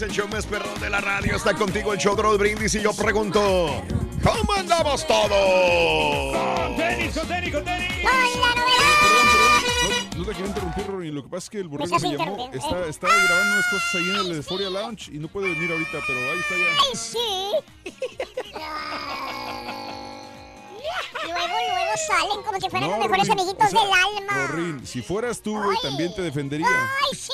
El 0.00 0.12
show 0.12 0.28
más 0.28 0.46
perrón 0.46 0.78
de 0.78 0.88
la 0.88 1.00
radio 1.00 1.34
está 1.34 1.54
contigo, 1.54 1.92
el 1.92 1.98
show 1.98 2.14
de 2.14 2.22
Raúl 2.22 2.38
Brindis. 2.38 2.72
Y 2.76 2.80
yo 2.82 2.92
pregunto: 2.92 3.82
¿Cómo 4.22 4.52
andamos 4.52 5.04
todos? 5.04 6.36
Con 6.36 6.76
tenis, 6.76 7.18
con 7.18 7.26
tenis, 7.26 7.52
con 7.52 7.64
tenis. 7.64 8.04
No, 10.12 10.18
no 10.18 10.24
te 10.24 10.32
quiero 10.32 10.46
interrumpir, 10.46 10.86
Rory. 10.86 11.10
Lo 11.10 11.24
que 11.24 11.28
pasa 11.28 11.46
es 11.46 11.50
que 11.50 11.58
el 11.58 11.68
borrego 11.68 11.98
me 11.98 12.16
llamó. 12.16 12.48
Está, 12.52 12.78
eh. 12.78 12.90
está 12.90 13.08
grabando 13.08 13.54
unas 13.54 13.66
cosas 13.66 13.94
ahí 13.96 14.08
en 14.08 14.16
el 14.16 14.36
Euphoria 14.36 14.70
Lounge 14.70 15.10
y 15.12 15.18
no 15.18 15.26
puede 15.26 15.50
venir 15.52 15.72
ahorita, 15.72 15.98
pero 16.06 16.18
ahí 16.20 16.38
está 16.38 16.54
ya. 16.54 16.64
¡Ay, 16.86 16.94
sí! 16.94 17.18
luego, 21.24 21.48
luego 21.48 21.92
salen 22.06 22.42
como 22.44 22.60
si 22.60 22.70
fueran 22.70 22.90
los 22.90 22.98
mejores 23.00 23.28
Rorín, 23.28 23.32
amiguitos 23.32 23.66
o 23.66 23.70
sea, 23.70 23.80
del 23.80 23.92
alma. 23.92 24.46
Rorín, 24.46 24.86
si 24.86 25.02
fueras 25.02 25.42
tú, 25.42 25.60
güey, 25.60 25.76
también 25.82 26.14
te 26.14 26.22
defendería. 26.22 26.68
¡Ay, 26.68 27.18
sí! 27.18 27.32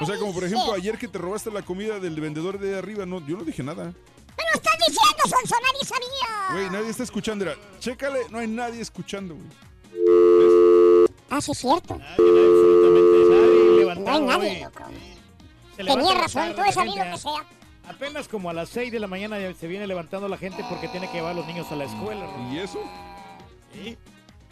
O 0.00 0.06
sea, 0.06 0.16
como 0.18 0.32
por 0.32 0.44
ejemplo, 0.44 0.72
ayer 0.74 0.96
que 0.96 1.08
te 1.08 1.18
robaste 1.18 1.50
la 1.50 1.62
comida 1.62 1.98
del 1.98 2.20
vendedor 2.20 2.58
de 2.58 2.78
arriba, 2.78 3.04
no, 3.04 3.24
yo 3.26 3.36
no 3.36 3.44
dije 3.44 3.62
nada. 3.62 3.84
¡Me 3.84 4.44
lo 4.44 4.54
estás 4.54 4.76
diciendo, 4.78 5.22
Sonso! 5.24 5.56
¡Nadie 5.60 5.84
sabía! 5.84 6.52
Güey, 6.52 6.70
nadie 6.70 6.90
está 6.90 7.02
escuchando. 7.02 7.44
Era, 7.44 7.56
chécale, 7.80 8.20
no 8.30 8.38
hay 8.38 8.46
nadie 8.46 8.80
escuchando, 8.80 9.34
güey. 9.34 9.48
Ah, 11.30 11.40
sí, 11.40 11.50
es 11.50 11.58
cierto. 11.58 11.94
Absolutamente 11.94 13.18
nadie 13.28 13.64
No 13.64 13.72
hay 13.72 13.78
levantado 13.78 14.20
nadie, 14.20 14.60
loco. 14.60 14.84
Se 15.70 15.76
Tenía 15.84 15.96
levanta 15.96 16.20
razón, 16.20 16.50
tú 16.54 16.60
la 16.60 16.66
has 16.68 16.74
sabido 16.74 16.94
gente, 16.94 17.10
que 17.10 17.18
sea. 17.18 17.44
Apenas 17.88 18.28
como 18.28 18.50
a 18.50 18.52
las 18.52 18.68
6 18.68 18.92
de 18.92 19.00
la 19.00 19.06
mañana 19.06 19.38
ya 19.40 19.52
se 19.54 19.66
viene 19.66 19.86
levantando 19.86 20.28
la 20.28 20.36
gente 20.36 20.64
porque 20.68 20.88
tiene 20.88 21.08
que 21.08 21.14
llevar 21.14 21.32
a 21.32 21.34
los 21.34 21.46
niños 21.46 21.66
a 21.72 21.76
la 21.76 21.84
escuela. 21.84 22.26
¿no? 22.26 22.54
¿Y 22.54 22.58
eso? 22.58 22.78
Sí. 23.72 23.96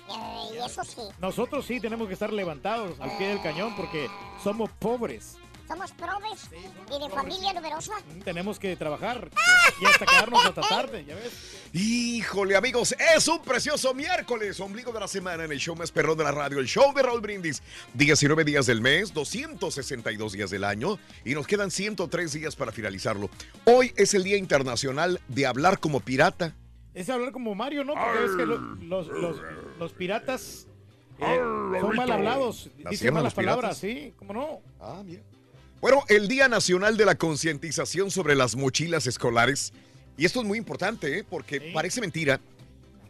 Eh, 0.08 0.54
y 0.54 0.64
eso 0.64 0.84
sí. 0.84 1.00
Nosotros 1.20 1.64
sí 1.66 1.80
tenemos 1.80 2.06
que 2.08 2.14
estar 2.14 2.32
levantados 2.32 2.98
al 3.00 3.16
pie 3.18 3.28
del 3.28 3.42
cañón 3.42 3.74
porque 3.76 4.08
somos 4.42 4.70
pobres. 4.78 5.36
Somos 5.66 5.90
probes 5.90 6.48
y 6.52 7.02
de 7.02 7.10
familia 7.10 7.52
numerosa. 7.52 7.94
Tenemos 8.24 8.56
que 8.56 8.76
trabajar 8.76 9.28
y 9.80 9.84
hasta 9.84 10.06
quedarnos 10.06 10.44
hasta 10.46 10.60
tarde, 10.60 11.04
ya 11.04 11.16
ves. 11.16 11.32
Híjole, 11.72 12.54
amigos, 12.54 12.94
es 13.16 13.26
un 13.26 13.42
precioso 13.42 13.92
miércoles, 13.92 14.60
ombligo 14.60 14.92
de 14.92 15.00
la 15.00 15.08
semana 15.08 15.42
en 15.42 15.50
el 15.50 15.58
show 15.58 15.74
más 15.74 15.90
perrón 15.90 16.16
de 16.18 16.22
la 16.22 16.30
radio, 16.30 16.60
el 16.60 16.68
show 16.68 16.94
de 16.94 17.02
Raúl 17.02 17.20
Brindis. 17.20 17.64
19 17.94 18.44
días 18.44 18.66
del 18.66 18.80
mes, 18.80 19.12
262 19.12 20.32
días 20.34 20.50
del 20.50 20.62
año 20.62 21.00
y 21.24 21.34
nos 21.34 21.48
quedan 21.48 21.72
103 21.72 22.32
días 22.32 22.54
para 22.54 22.70
finalizarlo. 22.70 23.28
Hoy 23.64 23.92
es 23.96 24.14
el 24.14 24.22
Día 24.22 24.36
Internacional 24.36 25.20
de 25.26 25.46
Hablar 25.46 25.80
como 25.80 25.98
Pirata. 25.98 26.54
Es 26.94 27.10
hablar 27.10 27.32
como 27.32 27.56
Mario, 27.56 27.82
¿no? 27.84 27.94
Porque 27.94 28.20
ves 28.20 28.36
que 28.36 28.46
lo- 28.46 28.56
los, 28.58 29.08
los, 29.08 29.36
los 29.78 29.92
piratas 29.92 30.66
eh, 31.19 31.38
son 31.81 31.97
mal 31.97 32.10
hablados, 32.10 32.70
¿Así 32.84 32.91
dicen 32.91 33.14
malas 33.14 33.34
palabras, 33.34 33.78
sí, 33.78 34.12
¿cómo 34.19 34.32
no? 34.32 34.60
Ah, 34.81 35.03
mira. 35.04 35.22
Bueno, 35.81 36.04
el 36.09 36.28
Día 36.28 36.48
Nacional 36.48 36.97
de 36.97 37.04
la 37.04 37.16
Concientización 37.16 38.10
sobre 38.10 38.34
las 38.34 38.56
Mochilas 38.56 39.06
Escolares. 39.06 39.72
Y 40.19 40.25
esto 40.25 40.41
es 40.41 40.47
muy 40.47 40.59
importante, 40.59 41.19
¿eh? 41.19 41.25
porque 41.28 41.60
parece 41.75 42.00
mentira, 42.00 42.41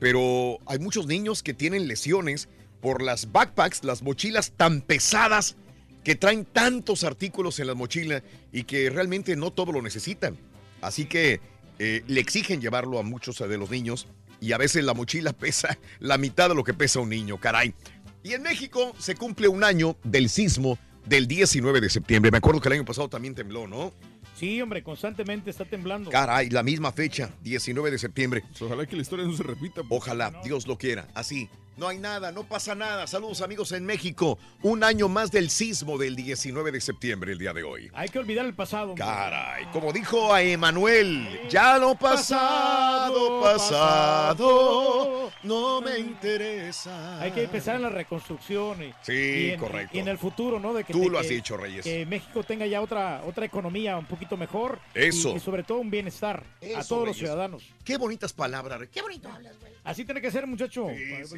pero 0.01 0.59
hay 0.67 0.79
muchos 0.81 1.07
niños 1.07 1.43
que 1.43 1.55
tienen 1.55 1.87
lesiones 1.87 2.49
por 2.81 3.03
las 3.03 3.31
backpacks, 3.31 3.85
las 3.85 4.03
mochilas 4.03 4.51
tan 4.51 4.81
pesadas 4.81 5.57
que 6.03 6.17
traen 6.17 6.45
tantos 6.45 7.05
artículos 7.05 7.59
en 7.61 7.69
la 7.69 7.75
mochila 7.75 8.23
y 8.53 8.65
que 8.65 8.91
realmente 8.91 9.37
no 9.37 9.53
todo 9.53 9.73
lo 9.73 9.83
necesitan. 9.83 10.37
Así 10.81 11.07
que 11.07 11.41
eh, 11.79 12.03
le 12.07 12.21
exigen 12.21 12.61
llevarlo 12.61 12.99
a 12.99 13.03
muchos 13.03 13.39
de 13.39 13.59
los 13.59 13.71
niños 13.71 14.07
y 14.41 14.53
a 14.53 14.59
veces 14.59 14.85
la 14.85 14.95
mochila 14.95 15.33
pesa 15.39 15.79
la 15.99 16.19
mitad 16.19 16.49
de 16.49 16.55
lo 16.55 16.65
que 16.65 16.75
pesa 16.75 17.01
un 17.01 17.09
niño, 17.09 17.39
caray. 17.39 17.75
Y 18.23 18.33
en 18.33 18.43
México 18.43 18.95
se 18.99 19.15
cumple 19.15 19.49
un 19.49 19.63
año 19.63 19.97
del 20.03 20.29
sismo 20.29 20.79
del 21.07 21.29
19 21.29 21.81
de 21.81 21.89
septiembre. 21.89 22.31
Me 22.31 22.39
acuerdo 22.39 22.61
que 22.61 22.69
el 22.69 22.75
año 22.75 22.85
pasado 22.85 23.09
también 23.09 23.35
tembló, 23.35 23.69
¿no? 23.69 23.93
Sí, 24.37 24.61
hombre, 24.61 24.83
constantemente 24.83 25.49
está 25.49 25.65
temblando. 25.65 26.11
Caray, 26.11 26.51
la 26.51 26.63
misma 26.63 26.93
fecha, 26.93 27.31
19 27.43 27.91
de 27.91 27.99
septiembre. 27.99 28.45
Ojalá 28.61 28.85
que 28.85 28.97
la 28.97 29.03
historia 29.03 29.25
no 29.25 29.35
se 29.35 29.43
repita. 29.43 29.83
Ojalá, 29.89 30.33
Dios 30.45 30.67
lo 30.67 30.77
quiera. 30.77 31.09
Así. 31.15 31.49
No 31.77 31.89
hay 31.89 31.99
nada, 31.99 32.33
no 32.33 32.45
pasa 32.45 32.75
nada. 32.75 33.07
Saludos 33.07 33.43
amigos 33.43 33.71
en 33.73 33.85
México. 33.85 34.39
Un 34.63 34.83
año 34.83 35.11
más 35.11 35.31
del 35.31 35.51
sismo 35.51 35.99
del 35.99 36.17
19 36.17 36.73
de 36.73 36.81
septiembre, 36.81 37.33
el 37.33 37.39
día 37.39 37.53
de 37.53 37.65
hoy. 37.65 37.91
Hay 37.93 38.09
que 38.09 38.19
olvidar 38.19 38.47
el 38.47 38.55
pasado. 38.55 38.93
hombre. 38.93 39.05
Caray, 39.05 39.67
como 39.73 39.93
dijo 39.93 40.33
a 40.33 40.41
Emanuel, 40.43 41.39
ya 41.51 41.77
lo 41.77 41.95
pasado, 41.95 43.43
pasado, 43.43 45.31
no 45.43 45.83
me 45.83 45.99
interesa. 45.99 47.21
Hay 47.21 47.33
que 47.33 47.43
empezar 47.45 47.77
en 47.77 47.83
la 47.83 47.91
reconstrucción. 47.91 48.83
Y, 48.83 48.95
Sí, 49.03 49.13
y 49.13 49.51
en, 49.51 49.61
correcto. 49.61 49.95
Y 49.99 50.01
en 50.01 50.09
el 50.09 50.17
futuro, 50.17 50.59
¿no? 50.59 50.73
De 50.73 50.83
que 50.83 50.95
Tú 50.95 51.03
te- 51.03 51.11
lo 51.11 51.19
has 51.19 51.27
que- 51.27 51.35
dicho, 51.35 51.59
Reyes. 51.59 51.85
Que 51.85 52.07
México 52.07 52.43
tenga 52.43 52.65
ya 52.67 52.81
otra, 52.81 53.23
otra 53.27 53.45
economía 53.45 53.99
un 53.99 54.07
poquito 54.07 54.39
mejor. 54.39 54.79
Eso. 54.95 55.37
Y, 55.37 55.41
sobre 55.41 55.63
todo 55.63 55.77
un 55.79 55.91
bienestar 55.91 56.43
a 56.75 56.83
todos 56.85 57.07
los 57.07 57.19
ciudadanos. 57.19 57.63
Qué 57.85 57.99
bonitas 57.99 58.33
palabras. 58.33 58.81
Qué 58.91 59.03
bonito 59.03 59.29
hablas, 59.31 59.59
güey. 59.61 59.73
Así 59.85 60.05
tiene 60.05 60.21
que 60.23 60.31
ser, 60.33 60.47
muchacho. 60.47 60.87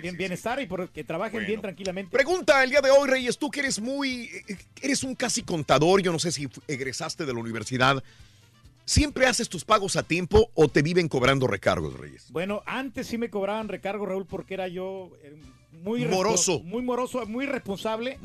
Bien- 0.01 0.17
bienestar 0.29 0.61
y 0.61 0.67
por- 0.67 0.89
que 0.91 1.05
trabajen 1.05 1.47
bien 1.47 1.61
tranquilamente. 1.61 2.13
Pregunta 2.13 2.63
el 2.63 2.71
día 2.71 2.81
de 2.81 2.91
hoy, 2.91 3.09
Reyes, 3.09 3.39
tú 3.39 3.51
que 3.51 3.61
eres 3.61 3.81
muy, 3.81 4.31
eres 4.83 5.03
un 5.03 5.15
casi 5.15 5.43
contador, 5.43 6.03
yo 6.03 6.13
no 6.13 6.19
sé 6.19 6.31
si 6.33 6.49
egresaste 6.67 7.25
de 7.25 7.33
la 7.33 7.41
universidad. 7.41 8.03
¿Siempre 8.85 9.27
haces 9.27 9.49
tus 9.49 9.65
pagos 9.65 9.97
a 9.97 10.03
tiempo 10.03 10.51
o 10.55 10.69
te 10.69 10.81
viven 10.83 11.09
cobrando 11.09 11.47
recargos, 11.47 11.95
Reyes? 11.99 12.31
Bueno, 12.31 12.63
antes 12.65 13.07
sí 13.07 13.19
me 13.19 13.29
cobraban 13.29 13.69
recargo, 13.69 14.07
Raúl, 14.07 14.25
porque 14.27 14.55
era 14.55 14.67
yo 14.69 15.11
eh, 15.23 15.37
muy 15.83 16.05
Moroso. 16.05 16.61
muy 16.61 16.83
moroso, 16.83 17.25
muy 17.27 17.47
responsable 17.47 18.19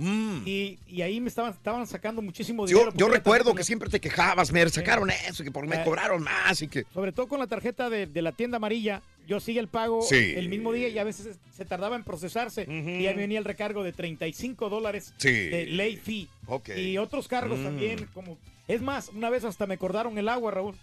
y, 0.46 0.78
y 0.88 1.02
ahí 1.02 1.20
me 1.22 1.30
estaban, 1.30 1.52
estaban 1.54 1.86
sacando 1.88 2.22
muchísimo 2.22 2.66
Yo, 2.68 2.78
dinero. 2.80 2.94
yo 2.96 3.06
era 3.08 3.16
recuerdo 3.16 3.54
que 3.56 3.64
siempre 3.64 3.90
te 3.90 4.00
quejabas, 4.00 4.52
me 4.52 4.68
sacaron 4.70 5.10
eso, 5.10 5.44
que 5.44 5.52
por 5.52 5.68
me 5.68 5.84
cobraron 5.84 6.24
más 6.24 6.62
y 6.62 6.68
que... 6.68 6.86
Sobre 6.94 7.12
todo 7.12 7.28
con 7.28 7.40
la 7.40 7.48
tarjeta 7.48 7.90
de, 7.90 8.08
de 8.08 8.22
la 8.22 8.32
tienda 8.32 8.58
amarilla, 8.58 9.02
yo 9.28 9.38
hacía 9.38 9.60
el 9.62 9.68
pago 9.68 10.02
Sí. 10.02 10.34
el 10.36 10.50
mismo 10.50 10.72
día 10.74 10.88
y 10.90 10.98
a 11.00 11.04
veces 11.04 11.38
se 11.56 11.66
tardaba 11.66 11.96
en 11.96 12.04
procesarse 12.04 12.66
y 12.70 13.06
ahí 13.08 13.16
venía 13.16 13.40
el 13.40 13.46
recargo 13.46 13.84
de 13.84 13.94
35 13.94 14.70
dólares 14.70 15.14
Sí. 15.18 15.32
de 15.32 15.66
late 15.68 15.98
fee. 15.98 16.28
Ok. 16.48 16.70
Y 16.78 16.98
otros 16.98 17.28
cargos 17.28 17.60
Mm. 17.60 17.64
también, 17.64 18.10
como... 18.14 18.38
Es 18.66 18.82
más, 18.82 19.10
una 19.10 19.30
vez 19.30 19.44
hasta 19.44 19.68
me 19.68 19.74
acordaron 19.74 20.18
el 20.18 20.30
agua, 20.30 20.50
Raúl. 20.52 20.76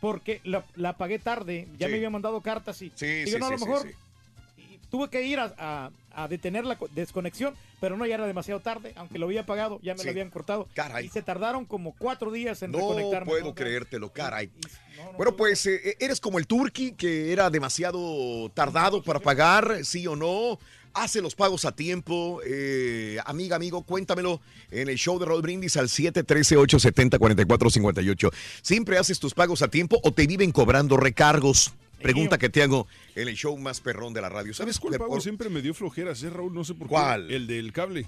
Porque 0.00 0.40
la, 0.42 0.64
la 0.74 0.96
pagué 0.96 1.18
tarde, 1.20 1.68
ya 1.78 1.86
Sí. 1.86 1.92
me 1.92 1.96
habían 1.98 2.12
mandado 2.12 2.40
cartas 2.40 2.82
y... 2.82 2.90
Sí, 2.96 3.06
digo, 3.06 3.30
sí, 3.30 3.38
no, 3.38 3.46
a 3.46 3.50
lo 3.50 3.58
sí, 3.58 3.64
sí, 3.64 3.70
mejor 3.70 3.86
sí. 3.88 3.94
y 3.94 4.09
tuve 4.90 5.08
que 5.08 5.22
ir 5.22 5.38
a, 5.38 5.54
a- 5.58 5.90
a 6.12 6.26
detener 6.28 6.66
la 6.66 6.76
co- 6.76 6.88
desconexión, 6.92 7.54
pero 7.80 7.96
no, 7.96 8.04
ya 8.04 8.16
era 8.16 8.26
demasiado 8.26 8.58
tarde, 8.60 8.92
aunque 8.96 9.18
lo 9.18 9.24
había 9.26 9.46
pagado, 9.46 9.78
ya 9.82 9.94
me 9.94 10.00
Sí. 10.00 10.04
lo 10.06 10.10
habían 10.10 10.28
cortado. 10.30 10.68
Caray. 10.74 11.06
Y 11.06 11.08
se 11.08 11.22
tardaron 11.22 11.64
como 11.64 11.94
cuatro 11.96 12.30
días 12.32 12.60
en 12.62 12.72
No 12.72 12.78
reconectarme. 12.78 13.30
puedo 13.30 13.44
¿no? 13.46 13.54
creértelo, 13.54 14.12
caray. 14.12 14.50
Bueno, 15.16 15.34
pues 15.36 15.64
eh, 15.66 15.96
eres 16.00 16.20
como 16.20 16.38
el 16.38 16.46
turqui 16.48 16.92
que 16.92 17.32
era 17.32 17.48
demasiado 17.48 18.50
tardado 18.54 19.02
para 19.02 19.20
pagar, 19.20 19.84
sí 19.84 20.06
o 20.06 20.16
no. 20.16 20.58
Hace 20.92 21.22
los 21.22 21.36
pagos 21.36 21.64
a 21.64 21.70
tiempo. 21.76 22.40
Eh, 22.44 23.16
amiga, 23.24 23.54
amigo, 23.54 23.84
cuéntamelo 23.84 24.40
en 24.72 24.88
el 24.88 24.96
show 24.96 25.20
de 25.20 25.26
Roll 25.26 25.40
Brindis 25.42 25.76
al 25.76 25.88
713-870-4458. 25.88 28.30
¿Siempre 28.62 28.98
haces 28.98 29.20
tus 29.20 29.34
pagos 29.34 29.62
a 29.62 29.68
tiempo 29.68 30.00
o 30.02 30.12
te 30.12 30.26
viven 30.26 30.52
cobrando 30.52 30.96
recargos? 30.96 31.72
Pregunta 32.02 32.38
que 32.38 32.48
te 32.48 32.62
hago 32.62 32.86
en 33.14 33.28
el 33.28 33.36
show 33.36 33.56
más 33.58 33.80
perrón 33.80 34.12
de 34.12 34.20
la 34.20 34.28
radio. 34.28 34.54
¿Sabes 34.54 34.76
¿Sabes 34.76 34.80
cuál 34.80 34.98
pago 34.98 35.12
por- 35.14 35.22
siempre 35.22 35.48
me 35.48 35.62
dio 35.62 35.74
flojeras, 35.74 36.22
eh, 36.22 36.30
Raúl? 36.30 36.54
No 36.54 36.64
sé 36.64 36.74
por 36.74 36.88
¿Cuál? 36.88 37.28
qué. 37.28 37.36
El 37.36 37.46
del 37.46 37.72
cable. 37.72 38.06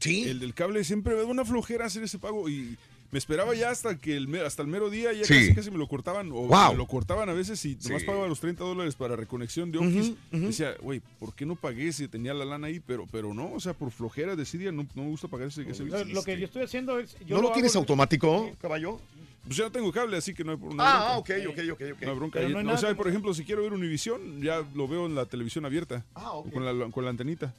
Sí. 0.00 0.24
El 0.24 0.40
del 0.40 0.54
cable 0.54 0.84
siempre 0.84 1.14
me 1.14 1.20
da 1.22 1.26
una 1.26 1.44
flojera 1.44 1.86
hacer 1.86 2.02
ese 2.02 2.18
pago 2.18 2.48
y 2.48 2.76
me 3.10 3.18
esperaba 3.18 3.54
ya 3.54 3.70
hasta 3.70 3.96
que 3.98 4.16
el, 4.16 4.34
hasta 4.44 4.60
el 4.62 4.68
mero 4.68 4.90
día 4.90 5.12
ya 5.12 5.24
Sí. 5.24 5.34
casi, 5.34 5.54
casi 5.54 5.70
me 5.70 5.78
lo 5.78 5.86
cortaban 5.86 6.30
o 6.32 6.46
Wow. 6.48 6.72
me 6.72 6.76
lo 6.78 6.86
cortaban 6.86 7.28
a 7.28 7.32
veces 7.32 7.64
y 7.64 7.76
nomás 7.84 8.02
Sí. 8.02 8.06
pagaba 8.06 8.26
los 8.26 8.40
30 8.40 8.64
dólares 8.64 8.96
para 8.96 9.14
reconexión 9.14 9.70
de 9.70 9.78
Office. 9.78 10.14
Decía, 10.32 10.74
güey, 10.82 11.00
¿por 11.20 11.32
qué 11.34 11.46
no 11.46 11.54
pagué 11.54 11.92
si 11.92 12.08
tenía 12.08 12.34
la 12.34 12.44
lana 12.44 12.66
ahí? 12.66 12.80
Pero, 12.80 13.06
pero 13.10 13.32
no, 13.32 13.52
o 13.52 13.60
sea, 13.60 13.72
por 13.72 13.92
flojera 13.92 14.34
decidía, 14.36 14.72
no, 14.72 14.84
no 14.94 15.02
me 15.04 15.08
gusta 15.10 15.28
pagar 15.28 15.46
ese, 15.48 15.62
ese 15.70 15.84
Lo, 15.84 16.04
lo 16.04 16.22
que 16.24 16.38
yo 16.38 16.44
estoy 16.44 16.64
haciendo 16.64 16.98
es... 16.98 17.16
Yo 17.24 17.36
¿No 17.36 17.42
lo 17.42 17.48
hago- 17.48 17.54
tienes 17.54 17.76
automático, 17.76 18.50
caballo? 18.60 19.00
Pues 19.44 19.56
ya 19.56 19.64
no 19.64 19.72
tengo 19.72 19.92
cable, 19.92 20.16
así 20.16 20.32
que 20.32 20.42
no 20.44 20.52
hay, 20.52 20.58
no 20.58 20.70
hay 20.70 20.76
Ah, 20.80 21.12
bronca. 21.14 21.34
ok, 21.34 21.48
ok, 21.50 21.58
ok, 21.72 21.82
ok. 21.94 22.02
No 22.02 22.10
hay 22.10 22.16
bronca. 22.16 22.38
Pero 22.40 22.62
no 22.62 22.70
hay 22.70 22.74
o 22.74 22.78
sea, 22.78 22.94
por 22.96 23.08
ejemplo, 23.08 23.34
si 23.34 23.44
quiero 23.44 23.62
ver 23.62 23.72
Univisión, 23.72 24.40
ya 24.42 24.64
lo 24.74 24.88
veo 24.88 25.06
en 25.06 25.14
la 25.14 25.26
televisión 25.26 25.64
abierta. 25.66 26.04
Ah, 26.14 26.32
ok. 26.32 26.52
Con 26.52 26.64
la, 26.64 26.90
con 26.90 27.04
la 27.04 27.10
antenita. 27.10 27.54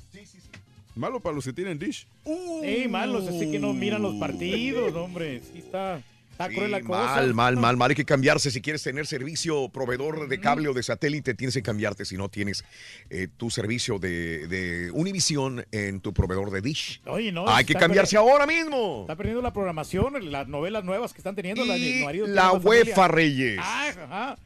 Malo 0.95 1.19
para 1.19 1.35
los 1.35 1.43
que 1.45 1.53
tienen 1.53 1.77
dish. 1.77 2.07
Sí, 2.25 2.87
malos, 2.89 3.27
así 3.27 3.51
que 3.51 3.59
no 3.59 3.73
miran 3.73 4.01
los 4.01 4.15
partidos, 4.15 4.93
hombre. 4.95 5.41
Sí, 5.51 5.59
está, 5.59 6.01
está 6.35 6.49
Sí, 6.49 6.55
cruel 6.55 6.71
la 6.71 6.81
cosa. 6.81 7.15
mal, 7.15 7.33
mal, 7.33 7.57
mal, 7.57 7.77
mal. 7.77 7.89
Hay 7.89 7.95
que 7.95 8.05
cambiarse. 8.05 8.51
Si 8.51 8.61
quieres 8.61 8.83
tener 8.83 9.07
servicio 9.07 9.69
proveedor 9.69 10.27
de 10.27 10.39
cable 10.39 10.67
o 10.67 10.73
de 10.73 10.83
satélite, 10.83 11.33
tienes 11.33 11.53
que 11.55 11.63
cambiarte 11.63 12.03
si 12.05 12.17
no 12.17 12.29
tienes 12.29 12.65
eh, 13.09 13.27
tu 13.37 13.49
servicio 13.49 13.99
de, 13.99 14.47
de 14.47 14.91
Univision 14.91 15.65
en 15.71 16.01
tu 16.01 16.13
proveedor 16.13 16.51
de 16.51 16.61
Dish. 16.61 17.01
Oye, 17.05 17.31
no, 17.31 17.47
Hay 17.47 17.63
que 17.65 17.73
cambiarse 17.73 18.17
ahora 18.17 18.45
mismo. 18.45 19.01
Está 19.01 19.15
perdiendo 19.15 19.41
la 19.41 19.53
programación, 19.53 20.31
las 20.31 20.47
novelas 20.47 20.83
nuevas 20.83 21.13
que 21.13 21.19
están 21.19 21.35
teniendo. 21.35 21.63
la, 21.65 21.77
Y 21.77 22.03
Marido 22.03 22.27
la 22.27 22.49
Familia. 22.51 22.69
UEFA, 22.69 23.07
Reyes. 23.07 23.59
Ah, 23.61 23.93
ajá. 24.03 24.37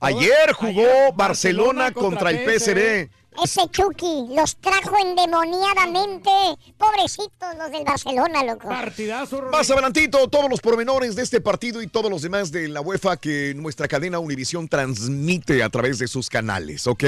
Ayer 0.00 0.52
jugó 0.52 0.70
ayer 0.82 1.12
Barcelona, 1.14 1.16
Barcelona 1.16 1.92
contra, 1.92 2.30
contra 2.30 2.30
el 2.30 2.60
PSV. 2.60 3.10
Ese 3.42 3.68
Chucky 3.70 4.26
los 4.34 4.56
trajo 4.56 4.96
endemoniadamente. 4.98 6.30
Pobrecitos 6.78 7.56
los 7.58 7.70
del 7.70 7.84
Barcelona, 7.84 8.44
loco. 8.44 8.68
Partidazo, 8.68 9.42
Más 9.50 9.70
adelantito, 9.70 10.26
todos 10.28 10.48
los 10.50 10.60
pormenores 10.60 11.14
de 11.16 11.22
este 11.22 11.40
partido 11.40 11.82
y 11.82 11.86
todos 11.86 12.10
los 12.10 12.22
demás 12.22 12.50
de 12.52 12.68
la 12.68 12.80
UEFA 12.80 13.16
que 13.16 13.52
nuestra 13.56 13.88
cadena 13.88 14.18
Univision 14.18 14.68
transmite 14.68 15.62
a 15.62 15.68
través 15.68 15.98
de 15.98 16.08
sus 16.08 16.28
canales, 16.28 16.86
¿ok? 16.86 17.04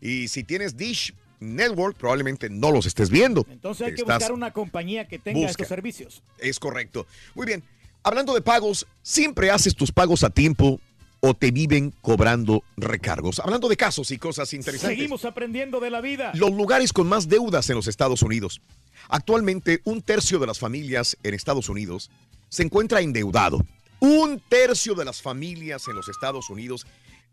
Y 0.00 0.28
si 0.28 0.44
tienes 0.44 0.76
Dish 0.76 1.14
Network, 1.40 1.96
probablemente 1.96 2.48
no 2.50 2.70
los 2.70 2.86
estés 2.86 3.10
viendo. 3.10 3.44
Entonces 3.50 3.86
hay 3.88 3.94
que 3.94 4.02
Estás- 4.02 4.18
buscar 4.18 4.32
una 4.32 4.52
compañía 4.52 5.06
que 5.08 5.18
tenga 5.18 5.38
Busca. 5.40 5.50
estos 5.62 5.68
servicios. 5.68 6.22
Es 6.38 6.58
correcto. 6.58 7.06
Muy 7.34 7.46
bien. 7.46 7.62
Hablando 8.02 8.34
de 8.34 8.40
pagos, 8.40 8.86
¿siempre 9.02 9.50
haces 9.50 9.74
tus 9.74 9.90
pagos 9.90 10.22
a 10.22 10.30
tiempo 10.30 10.80
o 11.20 11.34
te 11.34 11.50
viven 11.50 11.92
cobrando 12.00 12.62
recargos? 12.76 13.38
Hablando 13.40 13.68
de 13.68 13.76
casos 13.76 14.10
y 14.10 14.18
cosas 14.18 14.52
interesantes. 14.52 14.98
Seguimos 14.98 15.24
aprendiendo 15.24 15.80
de 15.80 15.90
la 15.90 16.00
vida. 16.00 16.32
Los 16.34 16.52
lugares 16.52 16.92
con 16.92 17.08
más 17.08 17.28
deudas 17.28 17.68
en 17.70 17.76
los 17.76 17.86
Estados 17.86 18.22
Unidos. 18.22 18.60
Actualmente, 19.08 19.80
un 19.84 20.02
tercio 20.02 20.38
de 20.38 20.46
las 20.46 20.58
familias 20.58 21.16
en 21.22 21.34
Estados 21.34 21.68
Unidos 21.68 22.10
se 22.48 22.62
encuentra 22.62 23.00
endeudado. 23.00 23.60
Un 24.00 24.42
tercio 24.48 24.94
de 24.94 25.04
las 25.04 25.22
familias 25.22 25.88
en 25.88 25.94
los 25.94 26.08
Estados 26.08 26.50
Unidos 26.50 26.86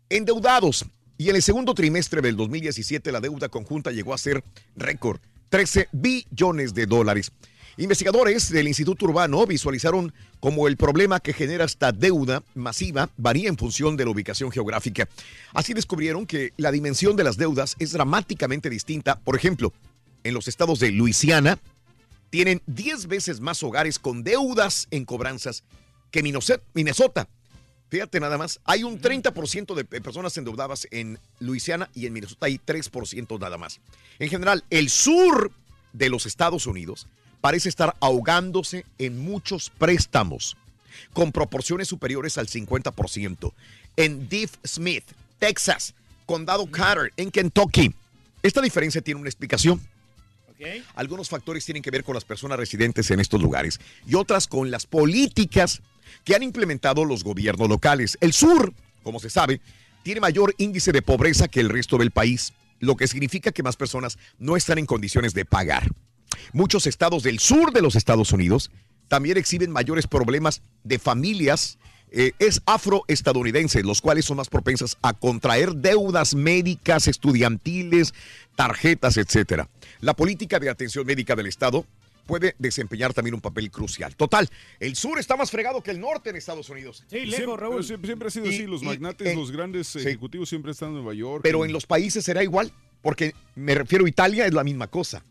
endeudados. 0.08 0.84
Y 1.16 1.30
en 1.30 1.36
el 1.36 1.42
segundo 1.42 1.74
trimestre 1.74 2.20
del 2.20 2.36
2017 2.36 3.12
la 3.12 3.20
deuda 3.20 3.48
conjunta 3.48 3.90
llegó 3.90 4.14
a 4.14 4.18
ser 4.18 4.42
récord, 4.76 5.20
13 5.50 5.88
billones 5.92 6.74
de 6.74 6.86
dólares. 6.86 7.30
Investigadores 7.76 8.50
del 8.50 8.68
Instituto 8.68 9.06
Urbano 9.06 9.46
visualizaron 9.46 10.12
como 10.38 10.68
el 10.68 10.76
problema 10.76 11.18
que 11.18 11.32
genera 11.32 11.64
esta 11.64 11.90
deuda 11.90 12.44
masiva 12.54 13.10
varía 13.16 13.48
en 13.48 13.56
función 13.56 13.96
de 13.96 14.04
la 14.04 14.12
ubicación 14.12 14.52
geográfica. 14.52 15.08
Así 15.52 15.74
descubrieron 15.74 16.24
que 16.24 16.52
la 16.56 16.70
dimensión 16.70 17.16
de 17.16 17.24
las 17.24 17.36
deudas 17.36 17.74
es 17.80 17.90
dramáticamente 17.90 18.70
distinta. 18.70 19.18
Por 19.18 19.34
ejemplo, 19.34 19.72
en 20.22 20.34
los 20.34 20.46
estados 20.46 20.78
de 20.78 20.92
Luisiana 20.92 21.58
tienen 22.30 22.62
10 22.66 23.08
veces 23.08 23.40
más 23.40 23.60
hogares 23.64 23.98
con 23.98 24.22
deudas 24.22 24.86
en 24.92 25.04
cobranzas 25.04 25.64
que 26.12 26.22
Minnesota. 26.22 27.28
Fíjate 27.88 28.20
nada 28.20 28.38
más, 28.38 28.60
hay 28.64 28.84
un 28.84 29.00
30% 29.00 29.74
de 29.74 29.84
personas 29.84 30.36
endeudadas 30.36 30.86
en 30.92 31.18
Luisiana 31.40 31.90
y 31.92 32.06
en 32.06 32.12
Minnesota 32.12 32.46
hay 32.46 32.58
3% 32.58 33.40
nada 33.40 33.58
más. 33.58 33.80
En 34.20 34.28
general, 34.28 34.64
el 34.70 34.90
sur 34.90 35.50
de 35.92 36.08
los 36.08 36.26
Estados 36.26 36.66
Unidos 36.66 37.08
parece 37.44 37.68
estar 37.68 37.94
ahogándose 38.00 38.86
en 38.96 39.18
muchos 39.18 39.68
préstamos 39.68 40.56
con 41.12 41.30
proporciones 41.30 41.88
superiores 41.88 42.38
al 42.38 42.46
50%. 42.46 43.52
En 43.98 44.30
Deep 44.30 44.48
Smith, 44.66 45.04
Texas, 45.38 45.92
Condado 46.24 46.64
Carter, 46.70 47.12
en 47.18 47.30
Kentucky. 47.30 47.92
Esta 48.42 48.62
diferencia 48.62 49.02
tiene 49.02 49.20
una 49.20 49.28
explicación. 49.28 49.78
Algunos 50.94 51.28
factores 51.28 51.66
tienen 51.66 51.82
que 51.82 51.90
ver 51.90 52.02
con 52.02 52.14
las 52.14 52.24
personas 52.24 52.58
residentes 52.58 53.10
en 53.10 53.20
estos 53.20 53.42
lugares 53.42 53.78
y 54.06 54.14
otras 54.14 54.48
con 54.48 54.70
las 54.70 54.86
políticas 54.86 55.82
que 56.24 56.34
han 56.34 56.42
implementado 56.42 57.04
los 57.04 57.24
gobiernos 57.24 57.68
locales. 57.68 58.16
El 58.22 58.32
sur, 58.32 58.72
como 59.02 59.20
se 59.20 59.28
sabe, 59.28 59.60
tiene 60.02 60.22
mayor 60.22 60.54
índice 60.56 60.92
de 60.92 61.02
pobreza 61.02 61.48
que 61.48 61.60
el 61.60 61.68
resto 61.68 61.98
del 61.98 62.10
país, 62.10 62.54
lo 62.80 62.96
que 62.96 63.06
significa 63.06 63.52
que 63.52 63.62
más 63.62 63.76
personas 63.76 64.16
no 64.38 64.56
están 64.56 64.78
en 64.78 64.86
condiciones 64.86 65.34
de 65.34 65.44
pagar. 65.44 65.90
Muchos 66.52 66.86
estados 66.86 67.22
del 67.22 67.38
sur 67.38 67.72
de 67.72 67.82
los 67.82 67.96
Estados 67.96 68.32
Unidos 68.32 68.70
también 69.08 69.36
exhiben 69.36 69.70
mayores 69.70 70.06
problemas 70.06 70.62
de 70.82 70.98
familias 70.98 71.78
eh, 72.16 72.32
es 72.38 72.62
afroestadounidenses, 72.66 73.84
los 73.84 74.00
cuales 74.00 74.24
son 74.24 74.36
más 74.36 74.48
propensas 74.48 74.96
a 75.02 75.14
contraer 75.14 75.74
deudas 75.74 76.34
médicas, 76.34 77.08
estudiantiles, 77.08 78.14
tarjetas, 78.54 79.16
etcétera. 79.16 79.68
La 80.00 80.14
política 80.14 80.60
de 80.60 80.70
atención 80.70 81.04
médica 81.06 81.34
del 81.34 81.46
Estado 81.46 81.84
puede 82.26 82.54
desempeñar 82.58 83.12
también 83.12 83.34
un 83.34 83.40
papel 83.40 83.70
crucial. 83.70 84.14
Total, 84.16 84.48
el 84.80 84.94
sur 84.96 85.18
está 85.18 85.36
más 85.36 85.50
fregado 85.50 85.82
que 85.82 85.90
el 85.90 86.00
norte 86.00 86.30
en 86.30 86.36
Estados 86.36 86.70
Unidos. 86.70 87.04
siempre, 87.08 87.36
siempre- 87.82 88.06
siempre 88.06 88.28
ha 88.28 88.30
sido 88.30 88.46
Y- 88.46 88.54
así. 88.54 88.66
Los 88.66 88.82
y- 88.82 88.86
magnates, 88.86 89.26
eh, 89.28 89.34
los 89.34 89.50
grandes 89.50 89.88
sí. 89.88 89.98
ejecutivos 89.98 90.48
siempre 90.48 90.72
están 90.72 90.90
en 90.90 90.94
Nueva 90.94 91.14
York. 91.14 91.40
Pero 91.42 91.64
en 91.64 91.72
los 91.72 91.84
países 91.84 92.24
será 92.24 92.42
igual, 92.42 92.72
porque 93.02 93.34
me 93.56 93.74
refiero 93.74 94.06
a 94.06 94.08
Italia, 94.08 94.46
es 94.46 94.54
la 94.54 94.64
misma 94.64 94.86
cosa. 94.86 95.22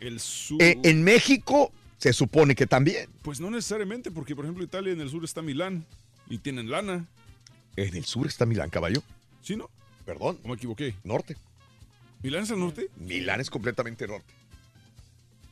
El 0.00 0.20
sur. 0.20 0.62
Eh, 0.62 0.78
en 0.82 1.02
México 1.02 1.72
se 1.98 2.12
supone 2.12 2.54
que 2.54 2.66
también. 2.66 3.08
Pues 3.22 3.40
no 3.40 3.50
necesariamente, 3.50 4.10
porque 4.10 4.36
por 4.36 4.44
ejemplo 4.44 4.64
Italia 4.64 4.92
en 4.92 5.00
el 5.00 5.10
sur 5.10 5.24
está 5.24 5.42
Milán 5.42 5.84
y 6.28 6.38
tienen 6.38 6.70
lana. 6.70 7.06
En 7.76 7.96
el 7.96 8.04
sur 8.04 8.26
está 8.26 8.46
Milán, 8.46 8.70
caballo. 8.70 9.02
¿Sí, 9.42 9.56
no? 9.56 9.70
Perdón. 10.04 10.38
¿O 10.44 10.48
me 10.48 10.54
equivoqué? 10.54 10.94
Norte. 11.02 11.36
¿Milán 12.22 12.44
es 12.44 12.50
al 12.50 12.60
norte? 12.60 12.88
Milán 12.96 13.40
es 13.40 13.50
completamente 13.50 14.06
norte. 14.06 14.32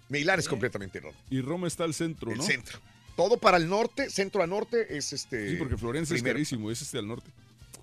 Milán 0.08 0.38
es 0.38 0.48
completamente 0.48 1.00
norte. 1.00 1.18
Y 1.30 1.40
Roma 1.40 1.66
está 1.66 1.84
al 1.84 1.94
centro, 1.94 2.30
El 2.30 2.38
¿no? 2.38 2.44
centro. 2.44 2.78
Todo 3.16 3.38
para 3.38 3.56
el 3.56 3.68
norte, 3.68 4.10
centro 4.10 4.42
a 4.42 4.46
norte 4.46 4.96
es 4.96 5.12
este. 5.12 5.50
Sí, 5.50 5.56
porque 5.56 5.76
Florencia 5.76 6.16
es 6.16 6.22
carísimo, 6.22 6.70
es 6.70 6.80
este 6.82 6.98
al 6.98 7.08
norte. 7.08 7.30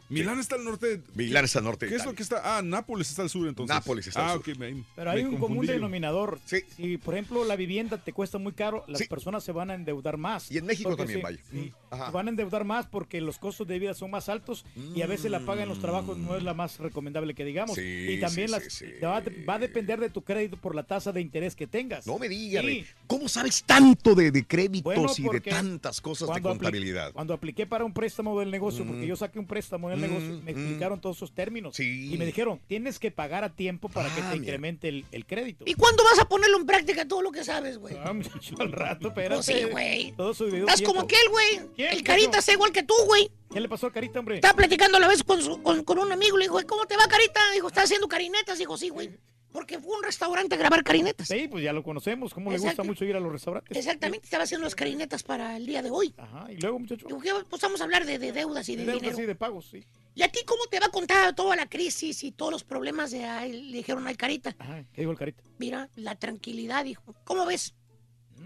Milán 0.10 0.40
está 0.40 0.56
al 0.56 0.64
norte. 0.66 0.98
de- 0.98 1.04
Milán 1.16 1.46
está 1.46 1.60
al 1.60 1.66
norte 1.66 1.86
de 1.86 1.92
¿Qué 1.92 1.98
es 1.98 2.06
lo 2.06 2.14
que 2.14 2.24
está? 2.24 2.58
Ah, 2.58 2.62
Nápoles 2.62 3.10
está 3.10 3.22
al 3.22 3.30
sur 3.30 3.48
entonces. 3.48 3.74
Nápoles 3.76 4.08
está 4.08 4.20
al 4.22 4.30
ah, 4.40 4.42
sur. 4.44 4.52
ok, 4.54 4.58
me- 4.60 4.84
Pero 4.96 5.12
hay 5.12 5.22
un 5.24 5.32
común 5.38 5.40
confundí 5.58 5.68
denominador. 5.74 6.40
Si, 6.46 6.98
por 6.98 7.14
ejemplo, 7.14 7.46
la 7.46 7.56
vivienda 7.56 7.98
te 7.98 8.12
cuesta 8.14 8.38
muy 8.38 8.54
caro, 8.54 8.84
las 8.88 9.08
personas 9.08 9.44
se 9.44 9.52
van 9.52 9.70
a 9.72 9.76
endeudar 9.76 10.18
más. 10.18 10.52
Y 10.52 10.58
en 10.58 10.66
México 10.66 10.90
Porque 10.90 11.04
también, 11.04 11.20
sí, 11.20 11.24
vaya. 11.24 11.40
sí, 11.52 11.74
Ajá. 11.92 12.08
se 12.08 12.12
van 12.12 12.28
a 12.28 12.30
endeudar 12.32 12.66
más 12.66 12.88
porque 12.88 13.22
los 13.22 13.38
costos 13.38 13.68
de 13.68 13.78
vida 13.80 13.94
son 13.94 14.12
más 14.12 14.30
altos 14.30 14.66
y 14.96 15.02
a 15.02 15.08
veces 15.08 15.30
la 15.32 15.40
paga 15.42 15.64
en 15.64 15.70
los 15.70 15.80
trabajos 15.80 16.18
no 16.18 16.36
es 16.36 16.44
la 16.44 16.54
más 16.54 16.80
recomendable 16.80 17.34
que 17.36 17.46
digamos. 17.46 17.76
Sí, 17.76 17.82
y 18.10 18.20
también 18.20 18.48
sí, 18.48 18.52
las, 18.54 18.64
sí, 18.64 18.86
sí. 18.86 18.86
Va, 19.04 19.18
a, 19.18 19.24
va 19.48 19.56
a 19.56 19.60
depender 19.60 20.00
de 20.00 20.10
tu 20.10 20.24
crédito 20.24 20.58
por 20.58 20.76
la 20.76 20.84
tasa 20.84 21.12
de 21.12 21.22
interés 21.22 21.56
que 21.56 21.68
tengas. 21.68 22.08
No 22.08 22.18
me 22.18 22.28
digas, 22.30 22.66
Sí. 22.66 22.86
¿Cómo 23.08 23.28
sabes 23.30 23.64
tanto 23.64 24.16
de, 24.16 24.32
de 24.32 24.46
créditos 24.46 24.84
Bueno, 24.96 25.12
y 25.18 25.22
de 25.22 25.28
porque 25.28 25.50
tantas 25.50 26.02
cosas 26.02 26.34
de 26.34 26.42
contabilidad? 26.42 27.12
cuando 27.14 27.34
apliqué 27.34 27.66
para 27.66 27.86
un 27.86 27.94
préstamo 27.94 28.40
del 28.40 28.52
negocio, 28.52 28.86
porque 28.86 29.06
Mm. 29.06 29.10
yo 29.10 29.16
saqué 29.16 29.40
un 29.40 29.46
préstamo 29.48 29.90
en 29.90 29.96
el 29.96 29.99
Mm, 30.00 30.02
negocio, 30.02 30.30
me 30.30 30.54
mm. 30.54 30.58
explicaron 30.58 31.02
todos 31.02 31.18
esos 31.18 31.34
términos. 31.34 31.76
Sí. 31.76 32.14
Y 32.14 32.18
me 32.18 32.26
dijeron, 32.26 32.60
tienes 32.68 32.98
que 33.00 33.12
pagar 33.12 33.44
a 33.44 33.50
tiempo 33.56 33.90
para 33.90 34.08
que 34.14 34.22
Ah, 34.22 34.30
te 34.32 34.36
mira. 34.40 34.44
incremente 34.44 34.90
el, 34.90 35.06
el 35.12 35.26
crédito. 35.26 35.66
¿Y 35.68 35.74
cuándo 35.76 36.04
vas 36.04 36.20
a 36.20 36.28
ponerlo 36.28 36.58
en 36.58 36.66
práctica 36.66 37.08
todo 37.08 37.22
lo 37.22 37.32
que 37.32 37.44
sabes, 37.44 37.78
güey? 37.78 37.96
Ah, 38.04 38.14
muchacho, 38.14 38.56
al 38.60 38.72
rato, 38.72 39.10
espérate. 39.10 39.36
Pues 39.36 39.46
sí, 39.46 39.64
güey. 39.72 40.12
Todo 40.14 40.34
su 40.34 40.46
debido 40.46 40.66
Estás 40.66 40.78
tiempo. 40.78 40.94
como 40.96 41.06
aquel, 41.06 41.30
güey. 41.30 41.70
¿Quién, 41.76 41.92
El 41.94 42.04
Carita 42.04 42.40
está 42.40 42.54
igual 42.54 42.72
que 42.72 42.84
tú, 42.84 42.94
güey. 43.06 43.30
¿Qué 43.52 43.60
le 43.60 43.68
pasó 43.70 43.88
al 43.88 43.92
Carita, 43.94 44.20
hombre? 44.20 44.36
Estaba 44.36 44.54
platicando 44.56 44.98
a 44.98 45.02
la 45.02 45.08
vez 45.08 45.24
con, 45.24 45.42
su- 45.42 45.62
con, 45.64 45.84
con 45.84 45.98
un 46.00 46.12
amigo. 46.12 46.38
Le 46.38 46.46
dijo, 46.46 46.60
¿cómo 46.68 46.86
te 46.86 46.96
va, 46.96 47.08
Carita? 47.08 47.40
Dijo, 47.54 47.68
¿estás 47.68 47.86
haciendo 47.86 48.08
carinetas? 48.08 48.58
Dijo, 48.60 48.78
sí, 48.78 48.90
güey. 48.90 49.10
Porque 49.52 49.80
fue 49.80 49.98
un 49.98 50.04
restaurante 50.04 50.54
a 50.56 50.58
grabar 50.60 50.84
carinetas. 50.84 51.28
Sí, 51.28 51.48
pues 51.50 51.64
ya 51.64 51.74
lo 51.74 51.82
conocemos. 51.84 52.34
¿Cómo 52.34 52.52
le 52.52 52.60
gusta 52.60 52.84
mucho 52.84 53.04
ir 53.06 53.16
a 53.16 53.20
los 53.20 53.32
restaurantes? 53.32 53.76
Exactamente, 53.76 54.26
estaba 54.26 54.44
haciendo 54.44 54.66
las 54.66 54.76
carinetas 54.76 55.24
para 55.24 55.58
el 55.58 55.66
día 55.66 55.82
de 55.82 55.90
hoy. 55.90 56.14
Ajá, 56.18 56.52
y 56.52 56.58
luego, 56.58 56.78
muchacho. 56.80 57.08
Dijo, 57.08 57.20
¿qué? 57.20 57.32
Pues 57.50 57.62
vamos 57.62 57.82
a 57.82 57.84
hablar 57.86 58.06
de, 58.06 58.20
de 58.20 58.32
deudas 58.32 58.70
y 58.70 58.76
de, 58.76 58.86
De 58.86 58.92
deudas 58.92 59.02
dinero. 59.02 59.24
y 59.24 59.26
de 59.26 59.36
pagos, 59.36 59.68
sí. 59.72 59.84
¿Y 60.14 60.22
a 60.22 60.28
ti 60.32 60.40
cómo 60.46 60.64
te 60.70 60.80
va 60.80 60.88
a 60.88 60.90
contar 60.92 61.34
toda 61.34 61.56
la 61.56 61.68
crisis 61.68 62.24
y 62.24 62.32
todos 62.32 62.52
los 62.52 62.64
problemas 62.64 63.10
de 63.12 63.24
ahí? 63.26 63.72
Le 63.72 63.78
dijeron 63.78 64.08
al 64.08 64.18
Carita. 64.18 64.56
Ajá, 64.60 64.84
¿qué 64.94 65.02
dijo 65.02 65.12
el 65.12 65.18
Carita? 65.18 65.42
Mira, 65.58 65.90
la 65.96 66.16
tranquilidad, 66.16 66.84
dijo. 66.84 67.16
¿Cómo 67.24 67.46
ves? 67.46 67.74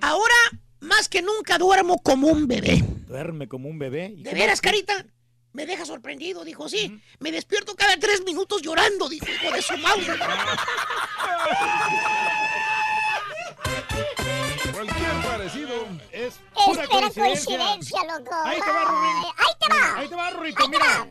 Ahora, 0.02 0.34
más 0.80 1.10
que 1.10 1.22
nunca, 1.22 1.58
duermo 1.58 1.98
como 2.02 2.28
un 2.28 2.48
bebé. 2.48 2.82
Duerme 3.08 3.48
como 3.48 3.68
un 3.70 3.78
bebé. 3.80 4.14
¿Y 4.18 4.24
¿De 4.24 4.34
veras? 4.34 4.62
Carita? 4.62 5.06
Me 5.54 5.66
deja 5.66 5.86
sorprendido, 5.86 6.44
dijo, 6.44 6.68
sí. 6.68 7.00
Me 7.20 7.32
despierto 7.32 7.76
cada 7.76 7.96
tres 7.98 8.24
minutos 8.24 8.62
llorando, 8.62 9.08
dijo, 9.08 9.28
hijo 9.28 9.52
de 9.52 9.62
su 9.62 9.78
mouse. 9.78 10.08
Cualquier 14.74 15.12
parecido. 15.24 15.88
Es 16.12 16.40
pura 16.54 16.86
coincidencia. 16.88 17.24
coincidencia, 17.24 18.04
loco. 18.04 18.36
Ahí 18.44 18.60
te 18.60 18.72
va, 18.72 18.84
Rubén. 18.86 19.16
Ay, 19.38 19.38
Ahí 19.38 19.54
te 19.60 19.68
va. 19.74 20.00
Ahí 20.00 20.08
te 20.10 20.16
va, 20.16 20.30
Rurito, 20.32 20.68
mira. 20.70 21.08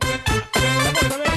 Vamos 0.83 1.03
a 1.03 1.17
ver. 1.17 1.31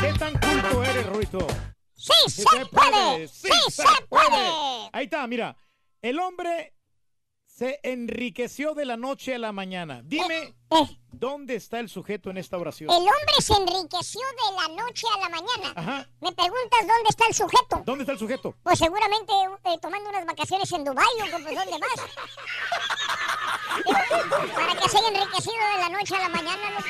¿Qué 0.00 0.12
tan 0.18 0.32
culto 0.38 0.84
eres, 0.84 1.06
Rurito? 1.06 1.46
Sí, 1.94 2.12
se 2.30 2.66
puede. 2.66 3.28
Sí, 3.28 3.50
se 3.70 3.84
puede. 4.08 4.50
Ahí 4.92 5.04
está, 5.04 5.26
mira. 5.26 5.56
El 6.02 6.18
hombre 6.18 6.74
se 7.58 7.80
enriqueció 7.82 8.72
de 8.74 8.84
la 8.84 8.96
noche 8.96 9.34
a 9.34 9.38
la 9.38 9.50
mañana. 9.50 10.00
Dime, 10.04 10.54
¿dónde 11.10 11.56
está 11.56 11.80
el 11.80 11.88
sujeto 11.88 12.30
en 12.30 12.36
esta 12.38 12.56
oración? 12.56 12.88
Eh, 12.88 12.92
El 12.92 13.00
hombre 13.00 13.34
se 13.40 13.52
enriqueció 13.52 14.20
de 14.20 14.52
la 14.56 14.68
noche 14.80 15.06
a 15.12 15.18
la 15.18 15.28
mañana. 15.28 15.72
Ajá. 15.74 16.08
Me 16.20 16.30
preguntas 16.30 16.78
dónde 16.82 17.08
está 17.08 17.26
el 17.26 17.34
sujeto. 17.34 17.82
¿Dónde 17.84 18.02
está 18.04 18.12
el 18.12 18.18
sujeto? 18.20 18.54
Pues 18.62 18.78
seguramente 18.78 19.32
eh, 19.64 19.76
tomando 19.82 20.08
unas 20.08 20.24
vacaciones 20.24 20.70
en 20.70 20.84
Dubái 20.84 21.04
o 21.20 21.30
pues, 21.42 21.54
¿dónde 21.56 21.78
más? 21.80 21.90
Para 24.54 24.74
que 24.80 24.88
se 24.88 24.98
haya 24.98 25.08
enriquecido 25.08 25.64
de 25.74 25.78
la 25.80 25.88
noche 25.88 26.14
a 26.14 26.18
la 26.20 26.28
mañana, 26.28 26.70
loco. 26.70 26.84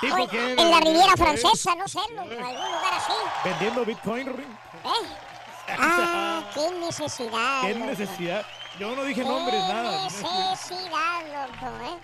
¿Tipo 0.00 0.22
O 0.22 0.28
qué? 0.28 0.52
en 0.52 0.70
la 0.70 0.78
Riviera 0.80 1.12
¿Eh? 1.14 1.16
Francesa, 1.16 1.74
no 1.74 1.88
sé, 1.88 1.98
loco, 2.10 2.30
algún 2.30 2.54
lugar 2.54 2.94
así. 2.94 3.12
Vendiendo 3.44 3.84
Bitcoin. 3.84 4.28
¿Eh? 4.28 5.31
Ah, 5.68 6.50
qué 6.54 6.70
necesidad. 6.80 7.62
¿Qué 7.62 7.74
loco. 7.74 7.86
necesidad? 7.86 8.46
Yo 8.78 8.96
no 8.96 9.04
dije 9.04 9.22
Qué 9.22 9.28
nombres, 9.28 9.60
nada. 9.60 10.04
necesidad, 10.04 10.56
loco, 11.46 11.66
¿eh? 11.84 11.98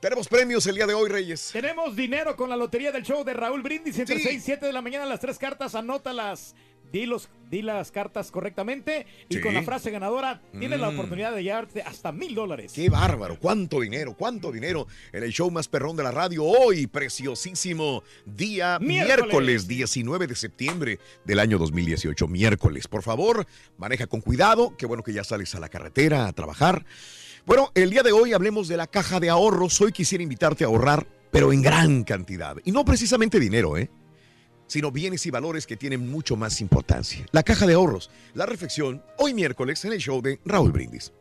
Tenemos 0.00 0.28
premios 0.28 0.66
el 0.66 0.74
día 0.76 0.86
de 0.86 0.94
hoy, 0.94 1.10
Reyes. 1.10 1.50
Tenemos 1.52 1.94
dinero 1.94 2.34
con 2.34 2.48
la 2.48 2.56
lotería 2.56 2.90
del 2.90 3.02
show 3.02 3.22
de 3.22 3.34
Raúl 3.34 3.62
Brindis 3.62 3.98
entre 3.98 4.16
Sí. 4.16 4.22
6 4.24 4.36
y 4.36 4.40
7 4.40 4.66
de 4.66 4.72
la 4.72 4.80
mañana. 4.80 5.04
Las 5.04 5.20
tres 5.20 5.38
cartas, 5.38 5.74
anótalas. 5.74 6.54
Di, 6.92 7.06
los, 7.06 7.28
di 7.50 7.62
las 7.62 7.90
cartas 7.92 8.30
correctamente 8.30 9.06
y 9.28 9.36
Sí. 9.36 9.40
con 9.40 9.54
la 9.54 9.62
frase 9.62 9.90
ganadora 9.90 10.42
tienes 10.58 10.80
la 10.80 10.90
Mm. 10.90 10.94
oportunidad 10.94 11.34
de 11.34 11.42
llevarte 11.44 11.82
hasta 11.82 12.10
mil 12.12 12.34
dólares. 12.34 12.72
Qué 12.74 12.88
bárbaro, 12.88 13.38
cuánto 13.38 13.80
dinero, 13.80 14.14
cuánto 14.16 14.50
dinero 14.50 14.86
en 15.12 15.22
el 15.22 15.30
show 15.32 15.50
más 15.50 15.68
perrón 15.68 15.96
de 15.96 16.02
la 16.02 16.10
radio 16.10 16.44
hoy, 16.44 16.86
preciosísimo 16.88 18.02
día 18.26 18.78
Miércoles. 18.80 19.18
miércoles, 19.24 19.68
19 19.68 20.26
de 20.26 20.34
septiembre 20.34 20.98
del 21.24 21.38
año 21.38 21.58
2018, 21.58 22.26
miércoles. 22.28 22.88
Por 22.88 23.02
favor, 23.02 23.46
maneja 23.78 24.06
con 24.06 24.20
cuidado, 24.20 24.76
qué 24.76 24.86
bueno 24.86 25.02
que 25.02 25.12
ya 25.12 25.22
sales 25.24 25.54
a 25.54 25.60
la 25.60 25.68
carretera 25.68 26.26
a 26.26 26.32
trabajar. 26.32 26.84
Bueno, 27.46 27.70
el 27.74 27.90
día 27.90 28.02
de 28.02 28.12
hoy 28.12 28.32
hablemos 28.32 28.68
de 28.68 28.76
la 28.76 28.86
caja 28.86 29.20
de 29.20 29.30
ahorros. 29.30 29.80
Hoy 29.80 29.92
quisiera 29.92 30.22
invitarte 30.22 30.64
a 30.64 30.66
ahorrar, 30.66 31.06
pero 31.30 31.52
en 31.52 31.62
gran 31.62 32.04
cantidad. 32.04 32.56
Y 32.64 32.72
no 32.72 32.84
precisamente 32.84 33.38
dinero, 33.40 33.76
¿eh? 33.78 33.90
Sino 34.70 34.92
bienes 34.92 35.26
y 35.26 35.32
valores 35.32 35.66
que 35.66 35.76
tienen 35.76 36.08
mucho 36.08 36.36
más 36.36 36.60
importancia. 36.60 37.26
La 37.32 37.42
caja 37.42 37.66
de 37.66 37.74
ahorros, 37.74 38.08
la 38.34 38.46
reflexión, 38.46 39.02
hoy 39.18 39.34
miércoles 39.34 39.84
en 39.84 39.92
el 39.92 39.98
show 39.98 40.22
de 40.22 40.38
Raúl 40.44 40.70
Brindis. 40.70 41.12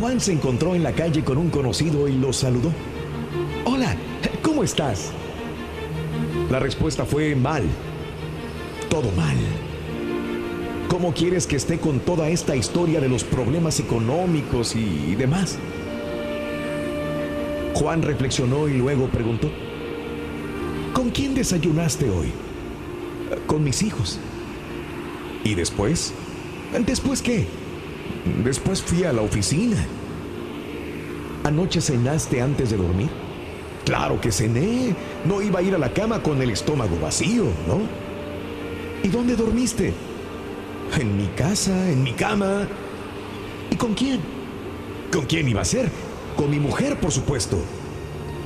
Juan 0.00 0.20
se 0.20 0.32
encontró 0.32 0.74
en 0.74 0.82
la 0.82 0.90
calle 0.90 1.22
con 1.22 1.38
un 1.38 1.48
conocido 1.48 2.08
y 2.08 2.18
lo 2.18 2.32
saludó. 2.32 2.72
Hola, 3.64 3.94
¿cómo 4.42 4.64
estás? 4.64 5.12
La 6.50 6.58
respuesta 6.58 7.04
fue 7.04 7.36
mal. 7.36 7.62
Todo 8.90 9.12
mal. 9.12 9.36
¿Cómo 10.88 11.14
quieres 11.14 11.46
que 11.46 11.54
esté 11.54 11.78
con 11.78 12.00
toda 12.00 12.28
esta 12.30 12.56
historia 12.56 13.00
de 13.00 13.08
los 13.08 13.22
problemas 13.22 13.78
económicos 13.78 14.74
y 14.74 15.14
demás? 15.14 15.56
Juan 17.74 18.02
reflexionó 18.02 18.66
y 18.66 18.76
luego 18.76 19.08
preguntó, 19.08 19.48
¿con 20.92 21.10
quién 21.10 21.34
desayunaste 21.34 22.08
hoy? 22.10 22.32
Con 23.46 23.64
mis 23.64 23.82
hijos. 23.82 24.18
¿Y 25.44 25.54
después? 25.54 26.12
¿Después 26.86 27.22
qué? 27.22 27.46
Después 28.44 28.82
fui 28.82 29.04
a 29.04 29.12
la 29.12 29.22
oficina. 29.22 29.76
¿Anoche 31.44 31.80
cenaste 31.80 32.40
antes 32.40 32.70
de 32.70 32.76
dormir? 32.76 33.10
Claro 33.84 34.20
que 34.20 34.30
cené. 34.30 34.94
No 35.24 35.42
iba 35.42 35.58
a 35.58 35.62
ir 35.62 35.74
a 35.74 35.78
la 35.78 35.92
cama 35.92 36.22
con 36.22 36.40
el 36.40 36.50
estómago 36.50 36.98
vacío, 37.00 37.44
¿no? 37.66 37.80
¿Y 39.02 39.08
dónde 39.08 39.34
dormiste? 39.34 39.92
En 40.98 41.16
mi 41.16 41.26
casa, 41.28 41.90
en 41.90 42.02
mi 42.02 42.12
cama. 42.12 42.68
¿Y 43.70 43.76
con 43.76 43.94
quién? 43.94 44.20
¿Con 45.12 45.26
quién 45.26 45.48
iba 45.48 45.62
a 45.62 45.64
ser? 45.64 45.90
Con 46.36 46.50
mi 46.50 46.60
mujer, 46.60 47.00
por 47.00 47.10
supuesto. 47.10 47.58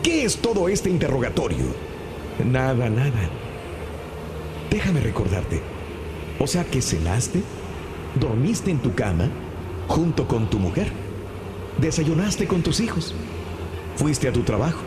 ¿Qué 0.03 0.25
es 0.25 0.39
todo 0.39 0.69
este 0.69 0.89
interrogatorio? 0.89 1.96
Nada, 2.45 2.89
nada. 2.91 3.31
Déjame 4.71 5.01
recordarte. 5.01 5.61
O 6.39 6.47
sea 6.47 6.65
que 6.65 6.83
cenaste, 6.83 7.43
dormiste 8.21 8.71
en 8.71 8.79
tu 8.79 8.95
cama, 8.95 9.31
junto 9.89 10.29
con 10.29 10.51
tu 10.51 10.59
mujer, 10.59 10.89
desayunaste 11.81 12.47
con 12.47 12.63
tus 12.63 12.81
hijos, 12.81 13.15
fuiste 13.97 14.29
a 14.29 14.33
tu 14.33 14.43
trabajo 14.43 14.81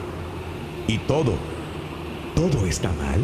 y 0.87 0.99
todo, 0.99 1.33
todo 2.35 2.65
está 2.67 2.89
mal. 2.93 3.19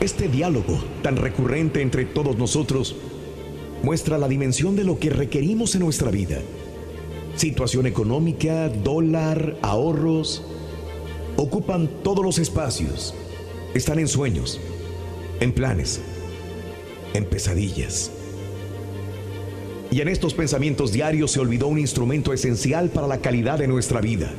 Este 0.00 0.28
diálogo 0.28 0.78
tan 1.02 1.16
recurrente 1.16 1.80
entre 1.80 2.04
todos 2.04 2.36
nosotros 2.36 2.94
muestra 3.82 4.18
la 4.18 4.28
dimensión 4.28 4.76
de 4.76 4.84
lo 4.84 4.98
que 4.98 5.10
requerimos 5.10 5.74
en 5.74 5.80
nuestra 5.80 6.10
vida. 6.10 6.38
Situación 7.36 7.86
económica, 7.86 8.68
dólar, 8.68 9.56
ahorros, 9.62 10.44
ocupan 11.36 11.88
todos 12.02 12.24
los 12.24 12.38
espacios. 12.38 13.14
Están 13.74 13.98
en 13.98 14.08
sueños, 14.08 14.60
en 15.40 15.52
planes, 15.52 16.00
en 17.12 17.24
pesadillas. 17.24 18.10
Y 19.90 20.00
en 20.00 20.08
estos 20.08 20.34
pensamientos 20.34 20.92
diarios 20.92 21.30
se 21.32 21.40
olvidó 21.40 21.68
un 21.68 21.78
instrumento 21.78 22.32
esencial 22.32 22.88
para 22.90 23.06
la 23.06 23.18
calidad 23.18 23.58
de 23.58 23.68
nuestra 23.68 24.00
vida, 24.00 24.32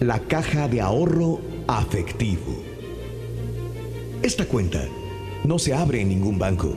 la 0.00 0.20
caja 0.20 0.68
de 0.68 0.80
ahorro 0.80 1.40
afectivo. 1.68 2.62
Esta 4.22 4.46
cuenta 4.46 4.88
no 5.44 5.58
se 5.58 5.74
abre 5.74 6.00
en 6.00 6.08
ningún 6.08 6.38
banco 6.38 6.76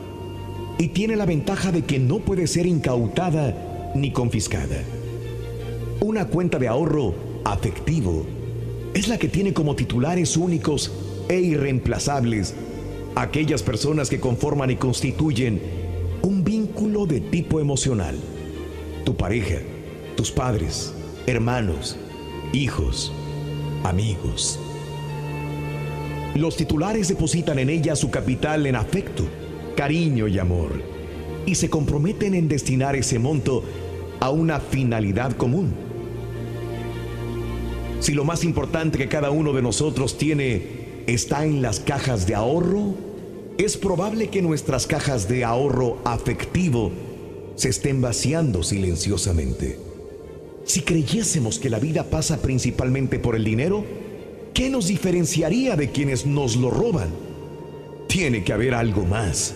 y 0.77 0.89
tiene 0.89 1.15
la 1.15 1.25
ventaja 1.25 1.71
de 1.71 1.83
que 1.83 1.99
no 1.99 2.19
puede 2.19 2.47
ser 2.47 2.65
incautada 2.65 3.91
ni 3.95 4.11
confiscada. 4.11 4.83
Una 6.01 6.27
cuenta 6.27 6.59
de 6.59 6.67
ahorro 6.67 7.13
afectivo 7.43 8.25
es 8.95 9.09
la 9.09 9.17
que 9.17 9.27
tiene 9.27 9.53
como 9.53 9.75
titulares 9.75 10.37
únicos 10.37 10.89
e 11.27 11.37
irreemplazables 11.37 12.55
aquellas 13.15 13.61
personas 13.61 14.09
que 14.09 14.21
conforman 14.21 14.71
y 14.71 14.77
constituyen 14.77 15.61
un 16.21 16.45
vínculo 16.45 17.05
de 17.05 17.19
tipo 17.19 17.59
emocional. 17.59 18.15
Tu 19.03 19.15
pareja, 19.15 19.57
tus 20.15 20.31
padres, 20.31 20.93
hermanos, 21.27 21.97
hijos, 22.53 23.11
amigos. 23.83 24.59
Los 26.33 26.55
titulares 26.55 27.09
depositan 27.09 27.59
en 27.59 27.69
ella 27.69 27.97
su 27.97 28.09
capital 28.09 28.65
en 28.65 28.77
afecto, 28.77 29.23
cariño 29.75 30.29
y 30.29 30.39
amor, 30.39 30.71
y 31.45 31.55
se 31.55 31.69
comprometen 31.69 32.33
en 32.33 32.47
destinar 32.47 32.95
ese 32.95 33.19
monto 33.19 33.61
a 34.21 34.29
una 34.29 34.61
finalidad 34.61 35.33
común. 35.33 35.84
Si 38.05 38.13
lo 38.13 38.23
más 38.23 38.43
importante 38.43 38.99
que 38.99 39.07
cada 39.07 39.31
uno 39.31 39.51
de 39.51 39.63
nosotros 39.63 40.19
tiene 40.19 40.61
está 41.07 41.43
en 41.43 41.63
las 41.63 41.79
cajas 41.79 42.27
de 42.27 42.35
ahorro, 42.35 42.93
es 43.57 43.77
probable 43.77 44.27
que 44.27 44.43
nuestras 44.43 44.85
cajas 44.85 45.27
de 45.27 45.43
ahorro 45.43 45.97
afectivo 46.05 46.91
se 47.55 47.69
estén 47.69 48.01
vaciando 48.01 48.61
silenciosamente. 48.61 49.79
Si 50.65 50.81
creyésemos 50.81 51.57
que 51.57 51.71
la 51.71 51.79
vida 51.79 52.03
pasa 52.11 52.43
principalmente 52.43 53.17
por 53.17 53.35
el 53.35 53.43
dinero, 53.43 53.83
¿qué 54.53 54.69
nos 54.69 54.85
diferenciaría 54.85 55.75
de 55.75 55.89
quienes 55.89 56.27
nos 56.27 56.57
lo 56.57 56.69
roban? 56.69 57.09
Tiene 58.07 58.43
que 58.43 58.53
haber 58.53 58.75
algo 58.75 59.03
más. 59.05 59.55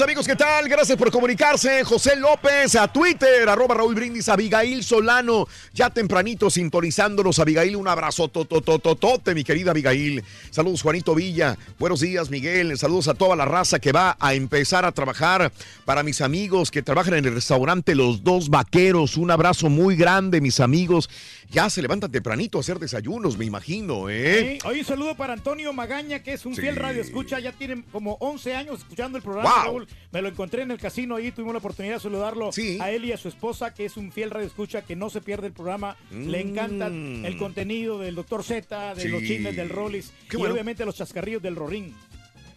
Amigos, 0.00 0.26
¿qué 0.26 0.36
tal? 0.36 0.70
Gracias 0.70 0.96
por 0.96 1.10
comunicarse. 1.10 1.84
José 1.84 2.16
López 2.16 2.74
a 2.76 2.90
Twitter, 2.90 3.46
arroba 3.46 3.74
Raúl 3.74 3.94
Brindis, 3.94 4.26
Abigail 4.30 4.82
Solano, 4.82 5.46
ya 5.74 5.90
tempranito 5.90 6.48
sintonizándonos. 6.48 7.38
Abigail, 7.38 7.76
un 7.76 7.86
abrazo 7.86 8.28
totototote, 8.28 9.34
mi 9.34 9.44
querida 9.44 9.72
Abigail. 9.72 10.24
Saludos, 10.50 10.80
Juanito 10.80 11.14
Villa. 11.14 11.58
Buenos 11.78 12.00
días, 12.00 12.30
Miguel. 12.30 12.78
Saludos 12.78 13.08
a 13.08 13.14
toda 13.14 13.36
la 13.36 13.44
raza 13.44 13.80
que 13.80 13.92
va 13.92 14.16
a 14.18 14.32
empezar 14.32 14.86
a 14.86 14.92
trabajar. 14.92 15.52
Para 15.84 16.02
mis 16.02 16.22
amigos 16.22 16.70
que 16.70 16.82
trabajan 16.82 17.14
en 17.14 17.26
el 17.26 17.34
restaurante 17.34 17.94
Los 17.94 18.24
Dos 18.24 18.48
Vaqueros, 18.48 19.18
un 19.18 19.30
abrazo 19.30 19.68
muy 19.68 19.94
grande, 19.94 20.40
mis 20.40 20.60
amigos. 20.60 21.10
Ya 21.52 21.68
se 21.68 21.82
levantan 21.82 22.10
tempranito 22.10 22.56
a 22.56 22.62
hacer 22.62 22.78
desayunos, 22.78 23.36
me 23.36 23.44
imagino, 23.44 24.08
¿eh? 24.08 24.58
Sí, 24.62 24.66
Hoy 24.66 24.78
un 24.78 24.84
saludo 24.86 25.14
para 25.14 25.34
Antonio 25.34 25.70
Magaña, 25.74 26.22
que 26.22 26.32
es 26.32 26.46
un 26.46 26.54
Sí. 26.54 26.62
fiel 26.62 26.76
radio 26.76 27.02
escucha, 27.02 27.40
ya 27.40 27.52
tiene 27.52 27.84
como 27.92 28.16
11 28.20 28.54
años 28.56 28.78
escuchando 28.78 29.18
el 29.18 29.22
programa. 29.22 29.50
¡Wow! 29.56 29.64
Raúl. 29.64 29.88
Me 30.12 30.22
lo 30.22 30.28
encontré 30.28 30.62
en 30.62 30.70
el 30.70 30.78
casino 30.78 31.16
ahí, 31.16 31.30
tuvimos 31.30 31.52
la 31.52 31.58
oportunidad 31.58 31.96
de 31.96 32.00
saludarlo 32.00 32.48
a 32.80 32.90
él 32.90 33.04
y 33.04 33.12
a 33.12 33.18
su 33.18 33.28
esposa, 33.28 33.74
que 33.74 33.84
es 33.84 33.98
un 33.98 34.12
fiel 34.12 34.30
radio 34.30 34.46
escucha, 34.46 34.80
que 34.80 34.96
no 34.96 35.10
se 35.10 35.20
pierde 35.20 35.48
el 35.48 35.52
programa. 35.52 35.94
Le 36.10 36.40
encanta 36.40 36.88
Mm. 36.88 37.26
el 37.26 37.36
contenido 37.36 37.98
del 37.98 38.14
Dr. 38.14 38.42
Z, 38.44 38.94
de 38.94 39.02
Sí. 39.02 39.08
los 39.08 39.20
chismes 39.22 39.54
del 39.54 39.68
Rollis 39.68 40.10
Qué 40.30 40.36
y 40.36 40.38
bueno. 40.38 40.54
obviamente 40.54 40.86
los 40.86 40.94
chascarrillos 40.96 41.42
del 41.42 41.56
Rorín. 41.56 41.94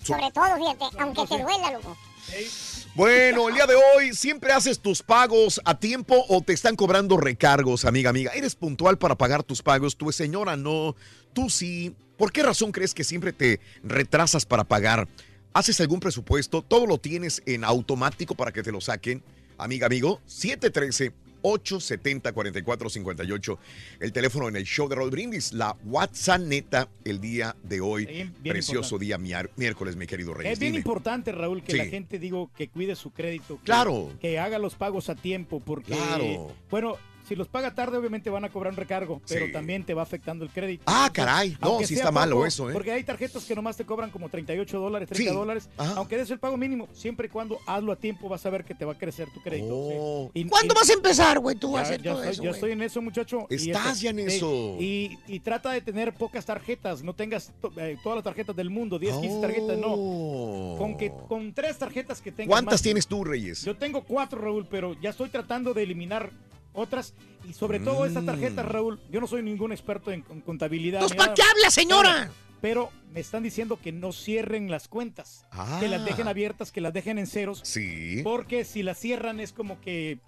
Sobre 0.04 0.32
todo, 0.32 0.46
fíjate, 0.56 0.98
aunque 1.00 1.26
te 1.28 1.42
duela, 1.44 1.72
loco. 1.72 1.98
Bueno, 2.96 3.50
el 3.50 3.56
día 3.56 3.68
de 3.68 3.76
hoy, 3.76 4.14
¿siempre 4.14 4.54
haces 4.54 4.80
tus 4.80 5.04
pagos 5.04 5.60
a 5.66 5.78
tiempo 5.78 6.26
o 6.30 6.42
te 6.42 6.54
están 6.54 6.76
cobrando 6.76 7.18
recargos, 7.18 7.84
amiga, 7.84 8.10
amiga? 8.10 8.32
¿Eres 8.34 8.56
puntual 8.56 8.98
para 8.98 9.16
pagar 9.16 9.44
tus 9.44 9.62
pagos? 9.62 9.98
Tu 9.98 10.12
señora 10.12 10.56
no, 10.56 10.96
tú 11.34 11.50
sí. 11.50 11.94
¿Por 12.18 12.32
qué 12.32 12.44
razón 12.44 12.72
crees 12.72 12.94
que 12.94 13.04
siempre 13.04 13.34
te 13.34 13.60
retrasas 13.84 14.46
para 14.46 14.64
pagar? 14.64 15.10
¿Haces 15.54 15.82
algún 15.82 16.00
presupuesto? 16.00 16.62
¿Todo 16.62 16.88
lo 16.88 16.98
tienes 16.98 17.44
en 17.46 17.66
automático 17.66 18.36
para 18.36 18.54
que 18.54 18.64
te 18.64 18.72
lo 18.72 18.80
saquen? 18.80 19.22
Amiga, 19.58 19.88
amigo, 19.88 20.22
713 20.26 21.25
870-4458. 21.46 23.58
El 24.00 24.12
teléfono 24.12 24.48
en 24.48 24.56
el 24.56 24.64
show 24.64 24.88
de 24.88 24.96
Roll 24.96 25.12
Brindis. 25.12 25.54
La 25.54 25.76
WhatsApp 25.86 26.42
neta 26.42 26.90
el 27.04 27.20
día 27.22 27.56
de 27.64 27.82
hoy. 27.82 28.06
bien 28.06 28.34
Precioso 28.44 28.96
importante. 28.96 29.06
día 29.06 29.18
miércoles, 29.56 29.96
mi 29.96 30.08
querido 30.08 30.34
Reyes. 30.34 30.54
Es 30.54 30.60
bien 30.60 30.76
importante, 30.76 31.32
Raúl, 31.32 31.62
que 31.64 31.72
Sí. 31.74 31.78
la 31.78 31.86
gente, 31.86 32.20
digo, 32.20 32.52
que 32.56 32.68
cuide 32.70 32.96
su 32.96 33.12
crédito. 33.12 33.58
que- 33.58 33.64
Claro. 33.66 34.12
Que 34.20 34.40
haga 34.40 34.58
los 34.60 34.76
pagos 34.76 35.10
a 35.10 35.16
tiempo, 35.16 35.60
porque. 35.60 35.94
Claro. 35.94 36.52
Bueno, 36.70 36.98
si 37.28 37.36
los 37.36 37.48
paga 37.48 37.74
tarde, 37.74 37.98
obviamente 37.98 38.30
van 38.30 38.46
a 38.46 38.50
cobrar 38.50 38.72
un 38.74 38.78
recargo, 38.78 39.22
pero 39.28 39.48
Sí. 39.48 39.52
también 39.52 39.84
te 39.84 39.94
va 39.94 40.04
afectando 40.04 40.46
el 40.46 40.52
crédito. 40.52 40.84
Ah, 40.88 41.10
caray. 41.12 41.58
No, 41.62 41.80
sí 41.80 41.88
sea 41.88 41.98
está 41.98 42.12
malo 42.12 42.46
eso, 42.46 42.70
¿eh? 42.70 42.74
Porque 42.74 42.92
hay 42.92 43.04
tarjetas 43.04 43.44
que 43.46 43.56
nomás 43.56 43.76
te 43.78 43.86
cobran 43.86 44.12
como 44.12 44.30
38 44.30 44.80
dólares, 44.80 45.10
30 45.10 45.32
Sí. 45.32 45.36
dólares. 45.38 45.70
Ajá. 45.78 45.94
Aunque 45.98 46.18
des 46.18 46.30
el 46.32 46.40
pago 46.40 46.58
mínimo, 46.58 46.88
siempre 46.94 47.28
y 47.28 47.30
cuando 47.30 47.60
hazlo 47.66 47.92
a 47.92 47.96
tiempo, 47.96 48.30
vas 48.30 48.46
a 48.46 48.50
ver 48.50 48.64
que 48.64 48.76
te 48.76 48.86
va 48.86 48.94
a 48.94 48.98
crecer 48.98 49.28
tu 49.34 49.42
crédito. 49.42 49.70
Oh. 49.72 50.32
Y- 50.34 50.46
¿Cuándo 50.46 50.74
y- 50.74 50.78
vas 50.78 50.90
a 50.90 50.94
empezar, 50.94 51.40
güey, 51.40 51.56
tú 51.56 51.76
a 51.76 51.82
Ya- 51.82 51.86
hacer 51.88 52.02
ya 52.02 52.12
todo 52.12 52.22
estoy, 52.24 52.34
eso, 52.34 52.44
ya 52.44 52.50
güey? 52.50 52.58
estoy 52.58 52.72
en 52.72 52.82
eso, 52.84 53.02
muchacho. 53.02 53.48
Estás 53.50 53.86
este, 53.94 54.04
ya 54.04 54.10
en 54.12 54.20
eso. 54.20 54.78
Y, 54.80 55.18
y 55.28 55.40
trata 55.40 55.72
de 55.72 55.82
tener 55.82 56.14
pocas 56.14 56.46
tarjetas. 56.46 57.04
No 57.04 57.14
tengas 57.14 57.52
to- 57.62 57.72
eh, 57.78 57.98
todas 58.04 58.18
las 58.18 58.24
tarjetas 58.24 58.56
del 58.56 58.70
mundo, 58.70 59.00
10, 59.00 59.16
15 59.18 59.42
tarjetas, 59.42 59.78
no. 59.78 60.76
Con 60.78 60.96
que 60.98 61.12
con 61.28 61.54
tres 61.54 61.78
tarjetas 61.78 62.22
que 62.22 62.32
tengas. 62.32 62.48
Oh. 62.50 62.52
¿Cuántas 62.52 62.74
más- 62.76 62.82
tienes 62.82 63.08
tú, 63.08 63.24
Reyes? 63.24 63.64
Yo 63.66 63.76
tengo 63.76 64.04
cuatro, 64.04 64.40
Raúl, 64.42 64.68
pero 64.70 64.94
ya 65.02 65.10
estoy 65.10 65.30
tratando 65.30 65.74
de 65.74 65.84
eliminar 65.84 66.32
otras. 66.76 67.14
Y 67.48 67.54
sobre 67.54 67.80
todo 67.80 68.06
estas 68.06 68.24
Mm. 68.24 68.28
tarjetas, 68.28 68.66
Raúl. 68.66 69.00
Yo 69.12 69.22
no 69.22 69.28
soy 69.28 69.42
ningún 69.44 69.72
experto 69.72 70.12
en, 70.12 70.24
en 70.30 70.42
contabilidad. 70.42 71.02
Ni 71.10 71.16
¿para 71.18 71.34
qué 71.34 71.42
habla, 71.42 71.70
señora? 71.72 72.32
Pero 72.62 72.90
me 73.12 73.20
están 73.20 73.44
diciendo 73.44 73.80
que 73.82 73.92
no 73.92 74.12
cierren 74.12 74.72
las 74.72 74.88
cuentas. 74.88 75.46
Que 75.80 75.88
las 75.88 76.04
dejen 76.06 76.28
abiertas, 76.28 76.72
que 76.72 76.82
las 76.82 76.94
dejen 76.94 77.20
en 77.20 77.28
ceros. 77.28 77.60
Ah. 77.62 77.66
Sí. 77.66 78.22
Porque 78.24 78.66
si 78.66 78.82
las 78.84 78.98
cierran 79.00 79.40
es 79.40 79.52
como 79.52 79.80
que. 79.82 80.20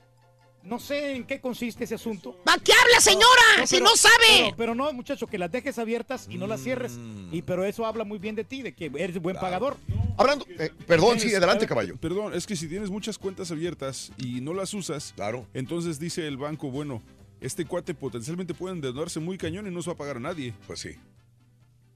No 0.67 0.79
sé 0.79 1.15
en 1.15 1.23
qué 1.23 1.39
consiste 1.39 1.85
ese 1.85 1.95
asunto. 1.95 2.35
¿Para 2.43 2.61
qué 2.61 2.73
habla, 2.73 2.99
señora? 2.99 3.65
Si 3.65 3.79
no 3.79 3.95
sabe. 3.95 4.15
Pero, 4.27 4.55
pero 4.57 4.75
no, 4.75 4.91
muchacho, 4.91 5.25
que 5.25 5.37
las 5.37 5.49
dejes 5.49 5.79
abiertas 5.79 6.27
y 6.29 6.37
no 6.37 6.45
las 6.45 6.61
cierres. 6.61 6.91
Mm. 6.91 7.33
Y 7.33 7.41
pero 7.41 7.63
eso 7.63 7.85
habla 7.85 8.03
muy 8.03 8.19
bien 8.19 8.35
de 8.35 8.43
ti, 8.43 8.61
de 8.61 8.75
que 8.75 8.91
eres 8.97 9.17
buen 9.21 9.37
pagador. 9.37 9.77
Hablando, 10.17 10.45
eh, 10.59 10.71
perdón, 10.85 11.21
sí, 11.21 11.33
adelante, 11.33 11.61
ver, 11.61 11.69
caballo. 11.69 11.95
Perdón, 11.97 12.33
es 12.33 12.45
que 12.45 12.57
si 12.57 12.67
tienes 12.67 12.89
muchas 12.89 13.17
cuentas 13.17 13.49
abiertas 13.49 14.11
y 14.17 14.41
no 14.41 14.53
las 14.53 14.73
usas, 14.73 15.13
claro. 15.15 15.47
entonces 15.53 15.99
dice 15.99 16.27
el 16.27 16.35
banco, 16.35 16.69
bueno, 16.69 17.01
este 17.39 17.63
cuate 17.63 17.93
potencialmente 17.93 18.53
puede 18.53 18.75
endeudarse 18.75 19.21
muy 19.21 19.37
cañón 19.37 19.67
y 19.67 19.71
no 19.71 19.81
se 19.81 19.89
va 19.89 19.93
a 19.93 19.97
pagar 19.97 20.17
a 20.17 20.19
nadie. 20.19 20.53
Pues 20.65 20.81
sí. 20.81 20.97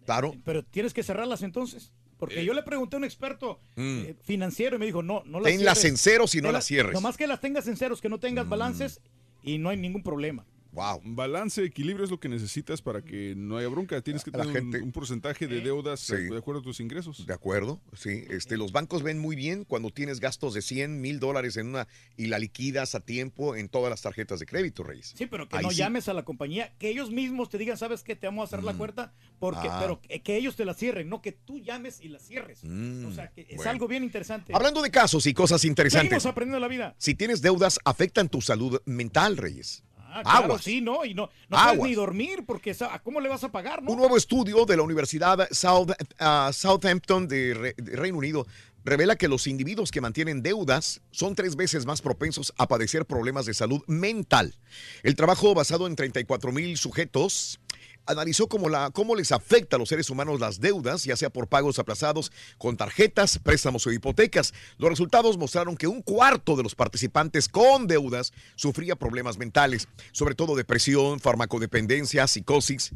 Claro. 0.06 0.34
Pero 0.46 0.64
tienes 0.64 0.94
que 0.94 1.04
cerrarlas 1.04 1.42
entonces. 1.42 1.92
Porque 2.22 2.46
yo 2.46 2.54
le 2.54 2.62
pregunté 2.62 2.96
a 2.96 3.00
un 3.00 3.04
experto 3.04 3.60
Mm. 3.76 4.00
eh, 4.06 4.16
financiero 4.22 4.76
y 4.76 4.80
me 4.80 4.86
dijo, 4.86 5.02
no, 5.02 5.24
no 5.26 5.40
las 5.40 5.52
Tenlas 5.52 5.80
cierres. 5.80 5.92
en 5.92 5.98
ceros 5.98 6.36
y 6.36 6.42
no 6.42 6.52
las 6.52 6.66
cierres. 6.66 6.92
Mm. 6.92 6.94
Nomás 6.94 7.18
que 7.18 7.26
las 7.26 7.42
tengas 7.42 7.68
en 7.68 7.76
ceros, 7.78 8.00
que 8.00 8.10
no 8.10 8.20
tengas 8.20 8.48
balances 8.48 9.02
y 9.42 9.58
no 9.58 9.70
hay 9.70 9.78
ningún 9.78 10.04
problema. 10.04 10.46
Wow. 10.72 11.02
Balance, 11.04 11.64
equilibrio 11.64 12.06
es 12.06 12.12
lo 12.12 12.20
que 12.20 12.30
necesitas 12.30 12.82
para 12.82 13.02
que 13.02 13.34
no 13.36 13.58
haya 13.58 13.68
bronca. 13.68 14.02
Tienes 14.02 14.24
que 14.24 14.32
La 14.32 14.40
tener 14.46 14.48
un- 14.64 14.72
gente- 14.72 14.82
un, 14.82 14.92
porcentaje 14.92 15.48
de 15.48 15.60
deudas 15.62 16.08
de 16.08 16.38
acuerdo 16.38 16.62
a 16.62 16.64
tus 16.64 16.80
ingresos. 16.80 17.26
De 17.26 17.34
acuerdo, 17.34 17.82
sí. 17.94 18.24
Este, 18.30 18.56
los 18.58 18.72
bancos 18.72 19.04
ven 19.04 19.20
muy 19.20 19.36
bien 19.36 19.66
cuando 19.66 19.90
tienes 19.90 20.20
gastos 20.20 20.54
de 20.54 20.62
100 20.62 21.02
mil 21.02 21.20
dólares 21.20 21.58
en 21.58 21.68
una 21.68 21.88
y 22.16 22.28
la 22.28 22.40
liquidas 22.40 22.96
a 22.96 23.02
tiempo 23.02 23.56
en 23.56 23.68
todas 23.70 23.90
las 23.90 24.02
tarjetas 24.02 24.40
de 24.40 24.46
crédito, 24.46 24.84
Reyes. 24.84 25.14
Sí, 25.18 25.26
pero 25.26 25.50
que 25.50 25.58
Ahí 25.58 25.64
no 25.64 25.72
sí. 25.72 25.78
llames 25.78 26.08
a 26.08 26.14
la 26.14 26.24
compañía, 26.24 26.74
que 26.80 26.90
ellos 26.90 27.12
mismos 27.12 27.50
te 27.50 27.58
digan, 27.58 27.78
sabes 27.78 28.02
que 28.04 28.16
te 28.16 28.28
vamos 28.28 28.46
a 28.46 28.50
cerrar 28.52 28.64
la 28.64 28.74
puerta, 28.74 29.14
porque, 29.40 29.68
Ah. 29.70 29.80
pero 29.82 30.00
que, 30.02 30.22
que 30.22 30.38
ellos 30.38 30.56
te 30.56 30.64
la 30.66 30.74
cierren, 30.74 31.10
no 31.10 31.22
que 31.22 31.34
tú 31.34 31.60
llames 31.60 32.00
y 32.02 32.08
la 32.08 32.20
cierres. 32.20 32.60
Mm, 32.64 33.06
o 33.08 33.12
sea, 33.12 33.30
que 33.32 33.42
es 33.42 33.58
bueno. 33.58 33.72
algo 33.72 33.88
bien 33.88 34.04
interesante. 34.04 34.54
Hablando 34.56 34.82
de 34.82 34.90
casos 34.92 35.26
y 35.28 35.34
cosas 35.34 35.66
interesantes. 35.66 36.10
Seguimos 36.10 36.26
aprendiendo 36.28 36.60
la 36.60 36.68
vida. 36.70 36.96
Si 36.98 37.14
tienes 37.14 37.42
deudas, 37.42 37.80
afectan 37.84 38.30
tu 38.30 38.42
salud 38.42 38.80
mental, 38.86 39.36
Reyes. 39.38 39.84
Ah, 40.14 40.24
claro, 40.24 40.46
Aguas. 40.46 40.64
sí, 40.64 40.82
no, 40.82 41.06
y 41.06 41.14
no, 41.14 41.30
no 41.50 41.58
Aguas. 41.58 41.78
puedes 41.78 41.90
ni 41.92 41.96
dormir, 41.96 42.44
porque 42.46 42.76
¿cómo 43.04 43.20
le 43.22 43.30
vas 43.30 43.44
a 43.44 43.50
pagar, 43.52 43.82
no? 43.82 43.92
Un 43.92 43.98
nuevo 43.98 44.18
estudio 44.18 44.66
de 44.66 44.76
la 44.78 44.84
Universidad 44.84 45.48
South- 45.52 45.96
ah, 46.20 46.52
Southampton 46.54 47.28
de, 47.28 47.54
Re- 47.54 47.76
de 47.78 47.96
Reino 47.96 48.18
Unido 48.18 48.46
revela 48.84 49.16
que 49.16 49.28
los 49.28 49.46
individuos 49.48 49.92
que 49.92 50.02
mantienen 50.02 50.42
deudas 50.42 51.02
son 51.12 51.36
tres 51.36 51.56
veces 51.56 51.86
más 51.86 52.02
propensos 52.02 52.52
a 52.58 52.68
padecer 52.68 53.06
problemas 53.06 53.46
de 53.46 53.54
salud 53.54 53.82
mental. 53.88 54.56
El 55.04 55.16
trabajo 55.16 55.54
basado 55.54 55.86
en 55.88 55.96
34 55.96 56.52
mil 56.52 56.76
sujetos 56.78 57.60
analizó 58.06 58.48
cómo, 58.48 58.70
la, 58.70 58.92
cómo 58.92 59.16
les 59.16 59.32
afecta 59.32 59.76
a 59.76 59.80
los 59.80 59.90
seres 59.90 60.10
humanos 60.10 60.40
las 60.40 60.60
deudas, 60.60 61.04
ya 61.04 61.16
sea 61.16 61.30
por 61.30 61.48
pagos 61.48 61.80
aplazados 61.80 62.32
con 62.58 62.78
tarjetas, 62.78 63.40
préstamos 63.40 63.86
o 63.88 63.92
hipotecas. 63.92 64.54
Los 64.78 64.90
resultados 64.90 65.38
mostraron 65.38 65.78
que 65.78 65.88
un 65.88 66.02
cuarto 66.02 66.56
de 66.56 66.64
los 66.64 66.76
participantes 66.76 67.48
con 67.48 67.88
deudas 67.88 68.34
sufría 68.56 68.96
problemas 68.96 69.38
mentales, 69.38 69.88
sobre 70.12 70.36
todo 70.36 70.56
depresión, 70.56 71.20
farmacodependencia, 71.20 72.28
psicosis. 72.28 72.94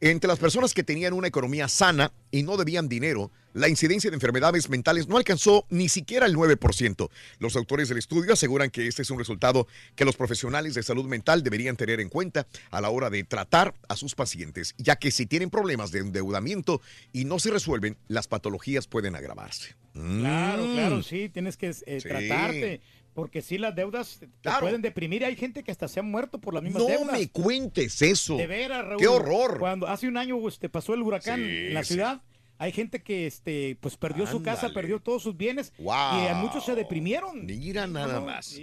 Entre 0.00 0.28
las 0.28 0.38
personas 0.38 0.74
que 0.74 0.82
tenían 0.82 1.14
una 1.14 1.28
economía 1.28 1.68
sana 1.68 2.12
y 2.30 2.42
no 2.42 2.56
debían 2.58 2.86
dinero, 2.88 3.30
la 3.54 3.68
incidencia 3.70 4.10
de 4.10 4.14
enfermedades 4.16 4.68
mentales 4.68 5.08
no 5.08 5.16
alcanzó 5.16 5.64
ni 5.70 5.88
siquiera 5.88 6.26
el 6.26 6.36
9%. 6.36 7.08
Los 7.38 7.56
autores 7.56 7.88
del 7.88 7.96
estudio 7.96 8.34
aseguran 8.34 8.68
que 8.68 8.86
este 8.86 9.00
es 9.00 9.10
un 9.10 9.18
resultado 9.18 9.66
que 9.94 10.04
los 10.04 10.14
profesionales 10.16 10.74
de 10.74 10.82
salud 10.82 11.06
mental 11.06 11.42
deberían 11.42 11.76
tener 11.76 12.00
en 12.00 12.10
cuenta 12.10 12.46
a 12.70 12.82
la 12.82 12.90
hora 12.90 13.08
de 13.08 13.24
tratar 13.24 13.74
a 13.88 13.96
sus 13.96 14.14
pacientes, 14.14 14.74
ya 14.76 14.96
que 14.96 15.10
si 15.10 15.24
tienen 15.24 15.48
problemas 15.48 15.90
de 15.92 16.00
endeudamiento 16.00 16.82
y 17.14 17.24
no 17.24 17.38
se 17.38 17.50
resuelven, 17.50 17.96
las 18.08 18.28
patologías 18.28 18.86
pueden 18.86 19.16
agravarse. 19.16 19.74
Claro, 19.94 20.66
Mm. 20.66 20.72
claro, 20.74 21.02
sí, 21.02 21.30
tienes 21.30 21.56
que 21.56 21.68
eh, 21.68 22.00
Sí. 22.02 22.08
tratarte. 22.08 22.82
Porque 23.16 23.40
si 23.42 23.56
las 23.58 23.74
deudas 23.74 24.18
te 24.20 24.28
Claro. 24.42 24.60
pueden 24.60 24.82
deprimir. 24.82 25.24
Hay 25.24 25.34
gente 25.34 25.64
que 25.64 25.72
hasta 25.72 25.88
se 25.88 25.98
ha 26.00 26.02
muerto 26.02 26.38
por 26.38 26.52
las 26.54 26.62
mismas 26.62 26.82
No 26.82 26.88
deudas. 26.88 27.18
me 27.18 27.28
cuentes 27.30 28.00
eso. 28.02 28.36
De 28.36 28.46
veras, 28.46 28.84
Raúl. 28.84 28.98
¡Qué 29.00 29.08
horror! 29.08 29.58
Cuando 29.58 29.88
hace 29.88 30.06
un 30.06 30.16
año 30.18 30.46
este, 30.46 30.68
pasó 30.68 30.92
el 30.94 31.00
huracán 31.02 31.40
Sí, 31.40 31.66
en 31.68 31.74
la 31.74 31.82
sí. 31.82 31.94
ciudad, 31.94 32.20
hay 32.58 32.72
gente 32.72 33.02
que 33.02 33.26
este, 33.26 33.76
pues 33.80 33.96
perdió 33.96 34.26
su 34.26 34.42
casa, 34.42 34.68
perdió 34.74 35.00
todos 35.00 35.22
sus 35.22 35.36
bienes 35.36 35.72
Wow. 35.78 36.22
y 36.24 36.26
a 36.28 36.34
muchos 36.34 36.64
se 36.64 36.74
deprimieron. 36.74 37.46
Mira 37.46 37.86
nada 37.86 38.20
más. 38.20 38.60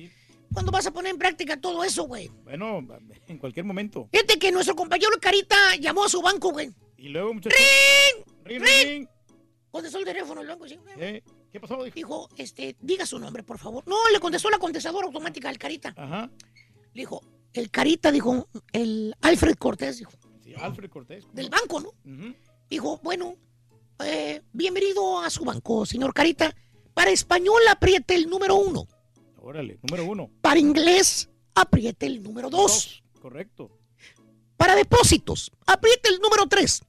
¿Cuándo 0.53 0.71
vas 0.71 0.85
a 0.85 0.91
poner 0.91 1.11
en 1.13 1.17
práctica 1.17 1.57
todo 1.59 1.83
eso, 1.83 2.03
güey? 2.03 2.29
Bueno, 2.43 2.85
en 3.27 3.39
cualquier 3.39 3.65
momento. 3.65 4.07
Fíjate 4.11 4.37
que 4.37 4.51
nuestro 4.51 4.75
compañero 4.75 5.09
Carita 5.19 5.55
llamó 5.79 6.05
a 6.05 6.09
su 6.09 6.21
banco, 6.21 6.51
güey. 6.51 6.69
Y 6.95 7.09
luego, 7.09 7.33
muchachos. 7.33 7.57
¡Ring! 8.45 8.61
¡Ring, 8.61 8.63
ring! 8.63 9.07
Contestó 9.71 9.97
el 9.97 10.05
teléfono 10.05 10.41
el 10.41 10.47
banco, 10.47 10.67
sí. 10.67 10.77
Eh, 10.99 11.23
¿Qué 11.53 11.59
pasó? 11.59 11.83
Dijo, 11.83 12.27
este, 12.35 12.75
diga 12.81 13.05
su 13.05 13.19
nombre, 13.19 13.43
por 13.43 13.59
favor. 13.59 13.83
No, 13.87 13.95
le 14.11 14.19
contestó 14.19 14.49
la 14.49 14.57
contestadora 14.57 15.05
automática 15.05 15.49
al 15.49 15.59
Carita. 15.59 15.93
Ajá. 15.95 16.27
Le 16.93 17.01
dijo, 17.03 17.21
el 17.53 17.69
Carita, 17.69 18.11
dijo, 18.11 18.49
el 18.71 19.15
Alfred 19.21 19.55
Cortés, 19.57 19.99
dijo, 19.99 20.11
Sí, 20.43 20.55
Alfred 20.59 20.89
Cortés. 20.89 21.25
del 21.31 21.51
banco, 21.51 21.79
¿no? 21.79 21.93
Dijo, 22.67 22.99
bueno, 23.03 23.35
eh, 24.03 24.41
bienvenido 24.51 25.19
a 25.19 25.29
su 25.29 25.45
banco, 25.45 25.85
señor 25.85 26.11
Carita. 26.11 26.55
Para 26.95 27.11
español 27.11 27.61
apriete 27.69 28.15
el 28.15 28.27
número 28.27 28.55
uno. 28.55 28.87
Órale, 29.37 29.77
número 29.83 30.05
uno. 30.05 30.31
Para 30.41 30.59
inglés 30.59 31.29
apriete 31.53 32.07
el 32.07 32.23
número 32.23 32.49
dos. 32.49 33.03
Correcto. 33.21 33.69
Para 34.57 34.73
depósitos, 34.75 35.51
apriete 35.67 36.09
el 36.09 36.19
número 36.19 36.47
tres. 36.47 36.81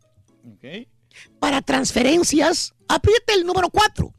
Ok. 0.55 0.88
Para 1.38 1.61
transferencias, 1.61 2.74
apriete 2.88 3.35
el 3.35 3.44
número 3.44 3.68
cuatro. 3.68 4.14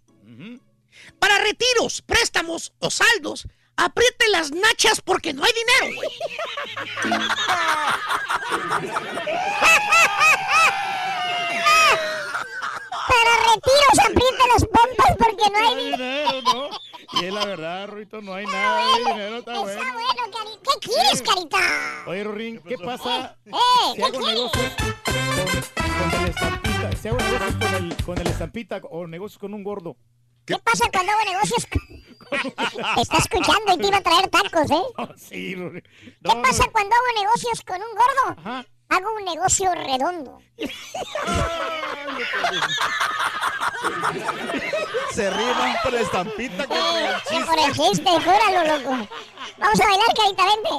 Para 1.20 1.40
retiros, 1.40 2.02
préstamos 2.02 2.74
o 2.80 2.90
saldos, 2.90 3.48
apriete 3.78 4.28
las 4.30 4.52
nachas 4.52 5.02
porque 5.02 5.34
no 5.34 5.44
hay 5.44 5.52
dinero, 5.54 5.96
güey. 5.98 6.10
Para 13.08 13.32
retiros 13.54 14.00
aprieta 14.00 14.44
las 14.54 14.66
pompas 14.66 15.18
porque 15.18 15.50
no 15.52 15.68
hay 15.68 15.86
dinero, 15.92 16.42
¿no? 16.42 16.70
Y 17.22 17.26
es 17.26 17.34
la 17.34 17.46
verdad, 17.46 17.88
Ruito, 17.88 18.22
no 18.22 18.34
hay 18.34 18.46
nada 18.48 18.86
de 18.88 18.98
dinero, 19.06 19.38
está. 19.38 19.54
Está 19.54 19.94
bueno, 19.94 20.32
Cari- 20.32 20.60
¿Qué 20.64 20.90
quieres, 20.90 21.22
Carita? 21.22 21.60
Oye, 22.08 22.24
Rorín, 22.24 22.62
¿qué 22.68 22.78
pasa 22.78 23.38
Eh, 23.46 23.52
si 23.92 23.96
¿qué 23.98 24.04
hago 24.04 24.20
quieres? 24.20 24.36
negocios 24.36 24.74
con, 24.76 26.12
con 26.12 26.22
el 26.22 26.30
estampita? 26.30 26.92
Si 27.02 27.08
hago 27.08 27.18
negocios 27.18 27.56
con 27.56 27.74
el, 27.76 28.04
con 28.06 28.18
el 28.20 28.28
estampita 28.28 28.82
o 28.90 29.08
negocios 29.08 29.38
con 29.40 29.54
un 29.54 29.64
gordo. 29.64 29.98
¿Qué 30.46 30.58
pasa 30.60 30.86
cuando 30.92 31.12
hago 31.12 31.32
negocios? 31.32 31.68
Te 32.96 33.02
está 33.02 33.18
escuchando 33.18 33.74
y 33.74 33.78
te 33.78 33.88
iba 33.88 33.98
a 33.98 34.02
traer 34.02 34.28
tacos, 34.30 34.70
¿eh? 34.72 34.84
Sí, 35.18 35.56
Rorín. 35.56 35.82
¿Qué 35.82 36.36
pasa 36.42 36.66
cuando 36.72 36.96
hago 36.96 37.22
negocios 37.24 37.62
con 37.62 37.78
un 37.78 37.92
gordo? 37.96 38.66
Hago 38.90 39.16
un 39.16 39.26
negocio 39.26 39.72
redondo. 39.74 40.40
Se 45.12 45.30
riman 45.30 45.76
por 45.84 45.94
la 45.94 46.02
estampita 46.02 46.68
con 46.68 46.78
el 46.78 47.16
Sí, 47.28 47.36
por 47.46 47.60
el 47.60 47.74
chiste, 47.74 48.10
júralo, 48.10 48.78
loco. 48.78 49.08
Vamos 49.58 49.80
a 49.80 49.86
bailar, 49.86 50.14
Carita, 50.16 50.46
vente. 50.46 50.70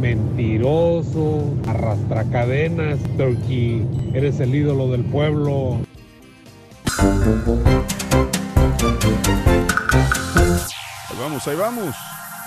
Mentiroso, 0.00 1.52
arrastracadenas, 1.66 3.00
Turkey. 3.16 3.84
Eres 4.14 4.38
el 4.38 4.54
ídolo 4.54 4.88
del 4.88 5.04
pueblo. 5.04 5.78
Ahí 11.10 11.16
vamos, 11.20 11.48
ahí 11.48 11.56
vamos. 11.56 11.96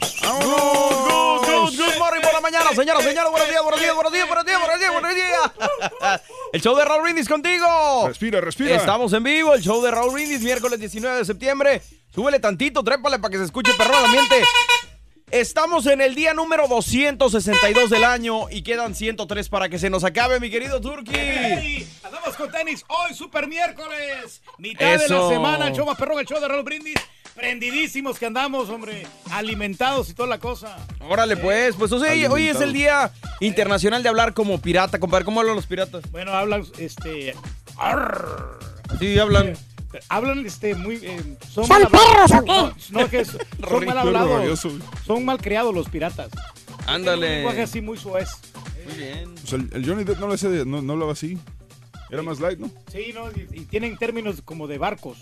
Good, 0.00 1.46
good, 1.46 1.76
good 1.76 1.98
morning 1.98 2.22
por 2.22 2.32
la 2.32 2.40
mañana, 2.40 2.70
señoras, 2.74 3.04
señores. 3.04 3.30
Buenos 3.30 3.48
días, 3.48 3.62
buenos 3.62 3.80
días, 3.80 3.94
buenos 3.94 4.12
días, 4.12 4.26
buenos 4.26 4.46
días, 4.46 4.58
buenos 4.58 4.80
días, 4.80 4.92
buenos 4.92 5.14
días. 5.14 6.20
El 6.52 6.62
show 6.62 6.74
de 6.76 6.84
Raúl 6.84 7.02
Brindis 7.02 7.28
contigo. 7.28 8.08
Respira, 8.08 8.40
respira. 8.40 8.76
Estamos 8.76 9.12
en 9.12 9.22
vivo, 9.22 9.54
el 9.54 9.62
show 9.62 9.80
de 9.82 9.90
Raúl 9.90 10.12
Brindis, 10.12 10.40
miércoles 10.40 10.80
19 10.80 11.18
de 11.18 11.24
septiembre. 11.24 11.82
Súbele 12.12 12.40
tantito, 12.40 12.82
trépale 12.82 13.18
para 13.18 13.30
que 13.30 13.38
se 13.38 13.44
escuche 13.44 13.72
perro 13.74 13.98
el 13.98 14.04
ambiente. 14.06 14.42
Estamos 15.30 15.86
en 15.86 16.00
el 16.00 16.16
día 16.16 16.34
número 16.34 16.66
262 16.66 17.88
del 17.88 18.02
año 18.02 18.50
y 18.50 18.62
quedan 18.62 18.96
103 18.96 19.48
para 19.48 19.68
que 19.68 19.78
se 19.78 19.88
nos 19.90 20.02
acabe, 20.02 20.40
mi 20.40 20.50
querido 20.50 20.80
Turki. 20.80 21.14
¡Ey! 21.14 21.88
Andamos 22.02 22.36
con 22.36 22.50
tenis 22.50 22.84
hoy, 22.88 23.14
super 23.14 23.46
miércoles. 23.46 24.42
Mitad 24.58 24.86
de 24.98 25.04
Eso. 25.04 25.28
la 25.28 25.34
semana, 25.34 25.68
el 25.68 25.74
show 25.74 25.86
más 25.86 25.96
perrón, 25.96 26.18
el 26.18 26.26
show 26.26 26.40
de 26.40 26.48
Raúl 26.48 26.64
Brindis. 26.64 26.96
Prendidísimos 27.40 28.18
que 28.18 28.26
andamos, 28.26 28.68
hombre. 28.68 29.06
Alimentados 29.30 30.10
y 30.10 30.14
toda 30.14 30.28
la 30.28 30.38
cosa. 30.38 30.76
Órale, 31.00 31.36
pues, 31.36 31.74
pues 31.76 31.90
o 31.92 31.98
sea, 31.98 32.12
hoy- 32.30 32.48
es 32.48 32.60
el 32.60 32.72
día 32.72 33.10
internacional 33.40 34.02
de 34.02 34.08
hablar 34.10 34.34
como 34.34 34.60
pirata, 34.60 34.98
compadre. 34.98 35.24
¿Cómo 35.24 35.40
hablan 35.40 35.56
los 35.56 35.66
piratas? 35.66 36.02
Bueno, 36.10 36.32
hablan, 36.32 36.64
este... 36.78 37.34
arr. 37.78 38.58
Sí, 38.98 39.18
hablan. 39.18 39.56
Hablan, 40.08 40.44
este, 40.46 40.74
muy... 40.74 40.96
eh, 41.02 41.20
son 41.50 41.66
¿Son 41.66 41.68
mal 41.68 41.88
perros 41.88 42.30
o 42.32 42.44
qué? 42.44 42.92
No, 42.92 43.00
no, 43.00 43.08
que 43.10 43.20
es- 43.20 43.36
son 43.68 43.84
mal 43.86 43.98
hablados. 43.98 44.60
Son 45.06 45.24
mal 45.24 45.38
criados 45.38 45.74
los 45.74 45.88
piratas. 45.88 46.28
Un 46.84 46.88
Ándale. 46.90 47.36
lenguaje 47.36 47.62
así 47.62 47.80
muy 47.80 47.96
suez. 47.98 48.28
Muy 48.86 48.94
bien. 48.96 49.34
Pues 49.34 49.52
el, 49.54 49.68
el 49.72 49.86
Johnny 49.88 50.04
Depp 50.04 50.18
no 50.20 50.26
lo 50.28 50.34
hacía, 50.34 50.48
de- 50.50 50.64
no, 50.66 50.82
no 50.82 50.92
hablaba 50.92 51.12
así. 51.12 51.38
Era 52.10 52.22
más 52.22 52.40
light, 52.40 52.58
¿no? 52.58 52.70
Sí, 52.92 53.12
¿no? 53.14 53.30
Y, 53.30 53.60
y 53.60 53.64
tienen 53.66 53.96
términos 53.96 54.42
como 54.44 54.66
de 54.66 54.78
barcos. 54.78 55.18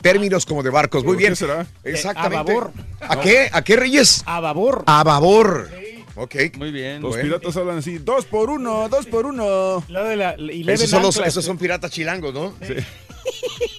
Términos 0.00 0.44
como 0.44 0.62
de 0.62 0.70
barcos, 0.70 1.04
muy 1.04 1.12
¿Por 1.12 1.18
bien. 1.18 1.32
qué 1.32 1.36
será? 1.36 1.66
Exactamente. 1.84 2.36
A 2.36 2.54
babor. 2.54 2.72
¿A 3.00 3.20
qué? 3.20 3.48
¿A 3.52 3.62
qué, 3.62 3.76
Reyes? 3.76 4.22
A 4.26 4.40
babor. 4.40 4.82
A 4.86 5.04
babor. 5.04 5.70
Ok. 6.16 6.34
Muy 6.58 6.72
bien. 6.72 7.00
Los 7.00 7.12
Bueno. 7.12 7.24
piratas 7.24 7.56
hablan 7.56 7.78
así, 7.78 7.98
dos 7.98 8.24
por 8.26 8.50
uno, 8.50 8.88
dos 8.88 9.06
por 9.06 9.24
uno. 9.26 9.82
Lo 9.88 10.04
de 10.04 10.16
la, 10.16 10.34
y 10.38 10.68
Esos 10.68 10.90
son, 10.90 11.02
los- 11.02 11.16
esos 11.18 11.44
son 11.44 11.56
piratas 11.58 11.90
chilangos, 11.90 12.34
¿no? 12.34 12.54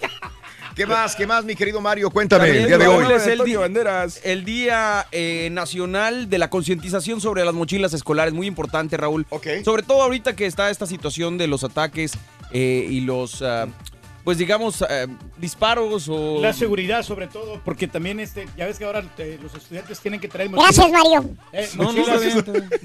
¿Qué 0.75 0.85
más? 0.87 1.15
¿Qué 1.15 1.27
más, 1.27 1.45
mi 1.45 1.55
querido 1.55 1.79
Mario? 1.81 2.09
Cuéntame 2.09 2.45
También, 2.45 2.63
el 2.63 2.67
día 2.69 2.77
de 2.79 2.87
hoy. 2.87 3.05
Es 3.13 3.27
el, 3.27 3.43
di- 3.43 3.55
Banderas. 3.55 4.19
el 4.23 4.43
Día 4.43 5.05
eh, 5.11 5.49
Nacional 5.51 6.29
de 6.29 6.37
la 6.39 6.49
Concientización 6.49 7.21
sobre 7.21 7.45
las 7.45 7.53
Mochilas 7.53 7.93
Escolares. 7.93 8.33
Muy 8.33 8.47
importante, 8.47 8.97
Raúl. 8.97 9.25
Ok. 9.29 9.47
Sobre 9.63 9.83
todo 9.83 10.01
ahorita 10.01 10.35
que 10.35 10.47
está 10.47 10.69
esta 10.71 10.87
situación 10.87 11.37
de 11.37 11.47
los 11.47 11.63
ataques 11.63 12.13
eh, 12.51 12.87
y 12.89 13.01
los, 13.01 13.41
ah, 13.43 13.67
pues 14.23 14.37
digamos, 14.37 14.81
ah, 14.81 15.05
disparos 15.37 16.07
o... 16.09 16.39
La 16.41 16.53
seguridad, 16.53 17.03
sobre 17.03 17.27
todo, 17.27 17.61
porque 17.65 17.87
también, 17.87 18.19
este, 18.19 18.47
ya 18.57 18.65
ves 18.65 18.77
que 18.77 18.85
ahora 18.85 19.03
eh, 19.17 19.37
los 19.41 19.53
estudiantes 19.55 19.99
tienen 19.99 20.19
que 20.19 20.27
traer 20.27 20.49
Gracias, 20.49 20.91
Mario. 20.91 21.29
Eh, 21.51 21.67
No, 21.77 21.91
no, 21.91 22.03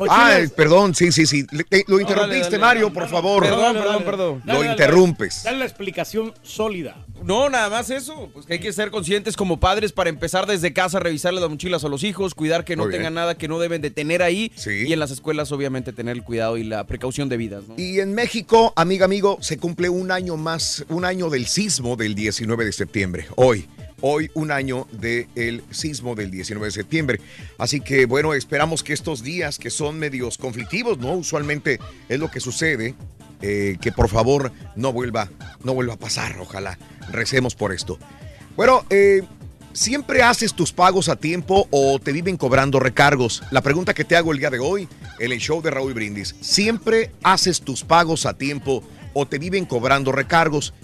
Ay, 0.08 0.48
perdón, 0.48 0.94
sí, 0.94 1.12
sí, 1.12 1.26
sí. 1.26 1.46
Le- 1.50 1.64
te- 1.64 1.84
lo 1.86 2.00
interrumpiste, 2.00 2.44
dale, 2.44 2.50
dale. 2.50 2.58
Mario, 2.58 2.92
por 2.92 3.08
favor. 3.08 3.42
Perdón, 3.42 3.76
perdón, 3.76 4.04
perdón. 4.04 4.42
dale, 4.44 4.58
Lo 4.58 4.64
dale, 4.64 4.70
interrumpes. 4.72 5.42
Dale 5.44 5.58
la 5.58 5.64
explicación 5.64 6.32
sólida. 6.42 6.96
No, 7.22 7.48
nada 7.48 7.68
más 7.68 7.90
eso. 7.90 8.30
Pues 8.32 8.46
que 8.46 8.54
hay 8.54 8.60
que 8.60 8.72
ser 8.72 8.90
conscientes 8.90 9.36
como 9.36 9.58
padres 9.60 9.92
para 9.92 10.08
empezar 10.10 10.46
desde 10.46 10.72
casa, 10.72 11.00
revisarle 11.00 11.40
las 11.40 11.50
mochilas 11.50 11.84
a 11.84 11.88
los 11.88 12.04
hijos, 12.04 12.34
cuidar 12.34 12.64
que 12.64 12.76
no 12.76 12.84
Muy 12.84 12.90
bien. 12.90 13.00
tengan 13.00 13.14
nada 13.14 13.36
que 13.36 13.48
no 13.48 13.58
deben 13.58 13.82
de 13.82 13.90
tener 13.90 14.22
ahí. 14.22 14.52
Sí. 14.56 14.84
Y 14.86 14.92
en 14.92 14.98
las 15.00 15.10
escuelas, 15.10 15.50
obviamente, 15.52 15.92
tener 15.92 16.16
el 16.16 16.22
cuidado 16.22 16.56
y 16.56 16.64
la 16.64 16.84
precaución 16.84 17.28
debidas, 17.28 17.64
¿no? 17.68 17.74
Y 17.76 18.00
en 18.00 18.14
México, 18.14 18.72
amiga, 18.76 19.04
amigo, 19.04 19.38
se 19.40 19.58
cumple 19.58 19.88
un 19.88 20.10
año 20.10 20.36
más, 20.36 20.84
un 20.88 21.04
año 21.04 21.27
del 21.30 21.46
sismo 21.46 21.96
del 21.96 22.14
19 22.14 22.64
de 22.64 22.72
septiembre. 22.72 23.26
Hoy, 23.36 23.68
hoy 24.00 24.30
un 24.34 24.50
año 24.50 24.86
del 24.92 25.62
sismo 25.70 26.14
del 26.14 26.30
19 26.30 26.66
de 26.66 26.72
septiembre. 26.72 27.20
Así 27.58 27.80
que, 27.80 28.06
bueno, 28.06 28.34
esperamos 28.34 28.82
que 28.82 28.92
estos 28.92 29.22
días 29.22 29.58
que 29.58 29.70
son 29.70 29.98
medios 29.98 30.38
conflictivos, 30.38 30.98
¿no? 30.98 31.12
Usualmente 31.12 31.80
es 32.08 32.18
lo 32.18 32.30
que 32.30 32.40
sucede, 32.40 32.94
eh, 33.42 33.76
que 33.80 33.92
por 33.92 34.08
favor 34.08 34.52
no 34.76 34.92
vuelva, 34.92 35.30
no 35.62 35.74
vuelva 35.74 35.94
a 35.94 35.98
pasar, 35.98 36.38
ojalá. 36.40 36.78
Recemos 37.10 37.54
por 37.54 37.72
esto. 37.72 37.98
Bueno, 38.56 38.84
eh, 38.90 39.22
¿Siempre 39.78 40.22
haces 40.22 40.54
tus 40.54 40.72
pagos 40.72 41.08
a 41.08 41.14
tiempo 41.14 41.68
o 41.70 42.00
te 42.00 42.10
viven 42.10 42.36
cobrando 42.36 42.80
recargos? 42.80 43.44
La 43.52 43.60
pregunta 43.60 43.94
que 43.94 44.04
te 44.04 44.16
hago 44.16 44.32
el 44.32 44.38
día 44.38 44.50
de 44.50 44.58
hoy 44.58 44.88
en 45.20 45.30
el 45.30 45.38
show 45.38 45.62
de 45.62 45.70
Raúl 45.70 45.94
Brindis. 45.94 46.34
¿Siempre 46.40 47.12
haces 47.22 47.60
tus 47.60 47.84
pagos 47.84 48.26
a 48.26 48.36
tiempo 48.36 48.82
o 49.12 49.26
te 49.26 49.38
viven 49.38 49.66
cobrando 49.66 50.10
recargos? 50.10 50.74